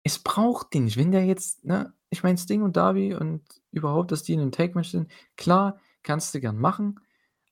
Es 0.03 0.19
braucht 0.19 0.73
den 0.73 0.85
nicht. 0.85 0.97
Wenn 0.97 1.11
der 1.11 1.25
jetzt 1.25 1.65
ne, 1.65 1.93
ich 2.11 2.23
meine, 2.23 2.37
Sting 2.37 2.61
und 2.63 2.77
Darby 2.77 3.13
und 3.15 3.43
überhaupt, 3.71 4.11
dass 4.11 4.23
die 4.23 4.33
in 4.33 4.39
'nem 4.41 4.51
Tag-Match 4.51 4.89
sind, 4.91 5.11
klar, 5.37 5.79
kannst 6.03 6.33
du 6.35 6.39
gern 6.41 6.57
machen, 6.59 6.99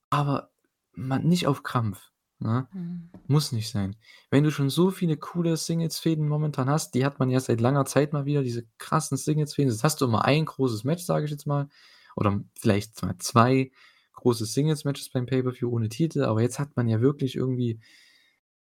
aber 0.10 0.52
ma 0.94 1.20
nicht 1.20 1.48
auf 1.48 1.64
Krampf, 1.64 2.12
ne? 2.40 2.68
Mhm. 2.74 3.10
Muss 3.28 3.52
nicht 3.54 3.70
sein. 3.72 3.96
Wenn 4.32 4.44
du 4.46 4.52
schon 4.52 4.70
so 4.70 4.92
viele 4.92 5.18
coole 5.18 5.58
Singles-Fehden 5.58 6.28
momentan 6.30 6.70
hast, 6.70 6.96
die 6.96 7.06
hat 7.06 7.20
man 7.20 7.30
ja 7.32 7.40
seit 7.42 7.62
langer 7.62 7.86
Zeit 7.86 8.14
mal 8.14 8.26
wieder, 8.26 8.44
diese 8.44 8.66
krassen 8.80 9.18
Singles-Fehden. 9.18 9.72
Jetzt 9.72 9.84
hast 9.84 10.02
du 10.02 10.06
immer 10.06 10.26
ein 10.26 10.46
großes 10.46 10.84
Match, 10.86 11.04
sage 11.06 11.26
ich 11.26 11.32
jetzt 11.32 11.48
mal, 11.48 11.70
oder 12.16 12.42
vielleicht 12.60 13.02
mal 13.04 13.18
2 13.20 13.72
große 14.14 14.46
Singles-Matches 14.46 15.10
beim 15.12 15.26
Pay-per-View 15.28 15.70
ohne 15.72 15.90
Titel, 15.90 16.24
aber 16.24 16.42
jetzt 16.44 16.60
hat 16.60 16.76
man 16.78 16.88
ja 16.90 17.02
wirklich 17.02 17.36
irgendwie 17.36 17.80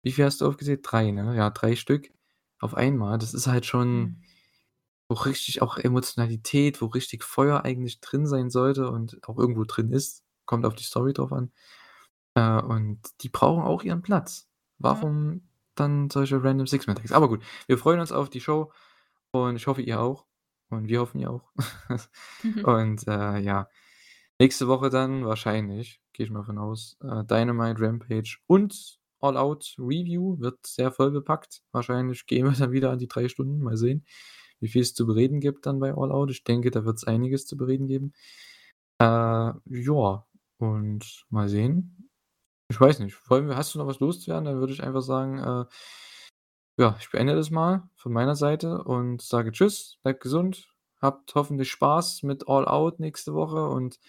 wie 0.04 0.12
viel 0.14 0.26
hast 0.26 0.42
du 0.42 0.48
aufgezählt? 0.48 0.82
3, 0.84 1.12
ne? 1.12 1.36
Ja, 1.38 1.50
3 1.52 1.76
Stück 1.78 2.12
auf 2.60 2.76
einmal. 2.76 3.18
Das 3.20 3.34
ist 3.36 3.48
halt 3.48 3.66
schon 3.68 4.00
Mhm. 4.04 4.24
Wo 5.14 5.22
richtig 5.22 5.62
auch 5.62 5.78
Emotionalität, 5.78 6.82
wo 6.82 6.88
richtig 6.88 7.24
Feuer 7.24 7.64
eigentlich 7.64 8.02
drin 8.02 8.26
sein 8.26 8.50
sollte 8.50 8.90
und 8.90 9.20
auch 9.28 9.38
irgendwo 9.38 9.64
drin 9.64 9.92
ist. 9.92 10.24
Kommt 10.46 10.66
auf 10.66 10.74
die 10.76 10.84
Story 10.84 11.14
drauf 11.14 11.32
an. 11.32 11.52
Äh, 12.34 12.62
und 12.62 13.00
die 13.22 13.30
brauchen 13.30 13.64
auch 13.64 13.84
ihren 13.84 14.02
Platz. 14.02 14.48
Ja. 14.80 14.86
Warum 14.90 15.48
dann 15.76 16.10
solche 16.10 16.44
random 16.44 16.66
Six-Man-Tags? 16.66 17.12
Aber 17.12 17.30
gut, 17.30 17.44
wir 17.68 17.78
freuen 17.78 18.00
uns 18.00 18.12
auf 18.12 18.30
die 18.30 18.42
Show 18.42 18.72
und 19.32 19.56
ich 19.56 19.68
hoffe, 19.68 19.84
ihr 19.84 20.02
auch. 20.02 20.26
Und 20.70 20.88
wir 20.88 21.02
hoffen, 21.02 21.20
ihr 21.20 21.30
auch. 21.30 21.52
Und, 22.64 23.08
äh, 23.08 23.38
ja, 23.38 23.70
nächste 24.40 24.68
Woche 24.68 24.90
dann 24.90 25.24
wahrscheinlich, 25.24 26.02
gehe 26.14 26.26
ich 26.26 26.32
mal 26.32 26.44
von 26.44 26.58
aus, 26.58 26.98
äh, 27.04 27.24
Dynamite, 27.24 27.80
Rampage 27.80 28.38
und 28.48 29.00
All 29.20 29.38
Out 29.38 29.76
Review 29.78 30.40
wird 30.40 30.66
sehr 30.66 30.92
vollbepackt. 30.92 31.62
Wahrscheinlich 31.72 32.26
gehen 32.26 32.46
wir 32.46 32.54
dann 32.54 32.72
wieder 32.72 32.90
an 32.90 32.98
die 32.98 33.08
3 33.08 33.30
Stunden. 33.30 33.60
Mal 33.60 33.78
sehen, 33.78 34.04
wie 34.64 34.70
viel 34.70 34.84
es 34.84 34.96
zu 34.96 35.08
bereden 35.08 35.42
gibt 35.42 35.68
dann 35.68 35.80
bei 35.82 35.94
All 35.96 36.12
Out. 36.14 36.32
Ich 36.32 36.46
denke, 36.46 36.72
da 36.72 36.86
wird 36.86 36.98
es 36.98 37.06
einiges 37.06 37.48
zu 37.48 37.58
bereden 37.58 37.88
geben. 37.88 38.14
Äh, 39.00 39.06
ja, 39.06 40.26
und 40.60 41.26
mal 41.30 41.50
sehen. 41.50 42.10
Ich 42.70 42.82
weiß 42.82 43.00
nicht, 43.00 43.18
hast 43.30 43.76
du 43.76 43.80
noch 43.80 43.88
was 43.88 44.00
loszuwerden? 44.02 44.46
Dann 44.46 44.60
würde 44.60 44.74
ich 44.74 44.84
einfach 44.84 45.02
sagen, 45.04 45.40
äh 45.40 45.66
ja, 46.80 46.96
ich 47.00 47.12
beende 47.12 47.36
das 47.36 47.52
mal 47.52 47.84
von 47.96 48.12
meiner 48.14 48.36
Seite 48.36 48.84
und 48.84 49.22
sage 49.22 49.52
tschüss, 49.52 50.00
bleibt 50.02 50.22
gesund, 50.22 50.74
habt 51.00 51.36
hoffentlich 51.36 51.70
Spaß 51.70 52.24
mit 52.24 52.48
All 52.48 52.68
Out 52.68 53.00
nächste 53.00 53.36
Woche 53.36 53.68
und, 53.70 54.00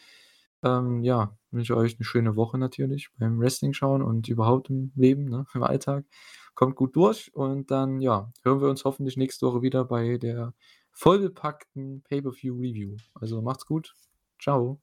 ähm, 0.63 1.03
ja, 1.03 1.37
wünsche 1.51 1.77
euch 1.77 1.99
'ne 1.99 2.05
schöne 2.07 2.37
Woche 2.37 2.57
natürlich 2.59 3.11
beim 3.19 3.39
Wrestling 3.39 3.75
schauen 3.75 4.01
und 4.03 4.29
überhaupt 4.29 4.71
im 4.71 4.93
Leben, 4.97 5.27
ne, 5.27 5.45
im 5.55 5.63
Alltag. 5.63 6.07
Kommt 6.55 6.77
gut 6.77 6.95
durch 6.97 7.35
und 7.35 7.71
dann, 7.73 8.01
ja, 8.01 8.33
hören 8.43 8.61
wir 8.61 8.69
uns 8.69 8.85
hoffentlich 8.85 9.17
nächste 9.17 9.47
Woche 9.47 9.63
wieder 9.63 9.85
bei 9.85 10.19
der 10.19 10.55
vollgepackten 10.93 12.03
Pay-per-View 12.03 12.55
Review. 12.55 12.97
Also, 13.15 13.43
macht's 13.43 13.67
gut. 13.67 13.95
Tschau. 14.39 14.81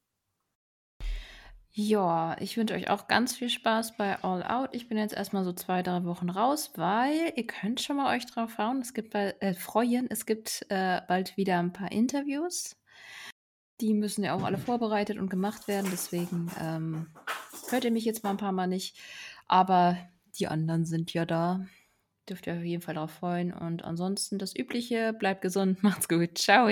Ja, 1.74 2.36
ich 2.42 2.58
wünsche 2.58 2.74
euch 2.74 2.90
auch 2.90 3.08
ganz 3.08 3.38
viel 3.38 3.50
Spaß 3.50 3.96
bei 3.96 4.22
All 4.24 4.44
Out. 4.44 4.72
Ich 4.76 4.90
bin 4.90 4.98
jetzt 4.98 5.14
erst 5.14 5.32
mal 5.32 5.46
so 5.46 5.54
2, 5.54 5.82
3 5.82 6.04
Wochen 6.04 6.30
raus, 6.30 6.72
weil 6.76 7.32
ihr 7.38 7.48
könnt 7.48 7.80
schon 7.80 7.96
mal 7.96 8.14
euch 8.14 8.26
drauf 8.26 8.58
hauen, 8.58 8.82
es 8.82 8.94
gibt 8.94 9.16
äh, 9.16 9.54
freuen, 9.54 10.08
es 10.10 10.26
gibt, 10.26 10.66
äh, 10.70 11.00
bald 11.08 11.38
wieder 11.38 11.58
'n 11.60 11.72
paar 11.72 11.90
Interviews. 11.94 12.76
Die 13.80 13.94
müssen 13.94 14.24
ja 14.24 14.36
auch 14.36 14.44
alle 14.44 14.58
vorbereitet 14.60 15.18
und 15.18 15.30
gemacht 15.30 15.68
werden, 15.68 15.88
deswegen, 15.92 16.52
ähm, 16.60 17.08
hört 17.70 17.84
ihr 17.86 17.92
mich 17.92 18.06
jetzt 18.06 18.24
mal 18.24 18.32
'n 18.32 18.38
paar 18.38 18.52
Mal 18.52 18.68
nicht, 18.68 19.00
aber 19.48 19.98
die 20.40 20.48
anderen 20.48 20.86
sind 20.86 21.14
ja 21.14 21.26
da. 21.26 21.66
Dürft 22.30 22.48
ihr 22.48 22.56
auf 22.56 22.64
jeden 22.64 22.82
Fall 22.82 22.96
drauf 22.96 23.12
freuen 23.12 23.54
und 23.54 23.84
ansonsten 23.84 24.38
das 24.40 24.56
Übliche, 24.56 25.14
bleibt 25.14 25.42
gesund, 25.42 25.84
macht's 25.84 26.08
gut. 26.08 26.36
Tschau. 26.36 26.70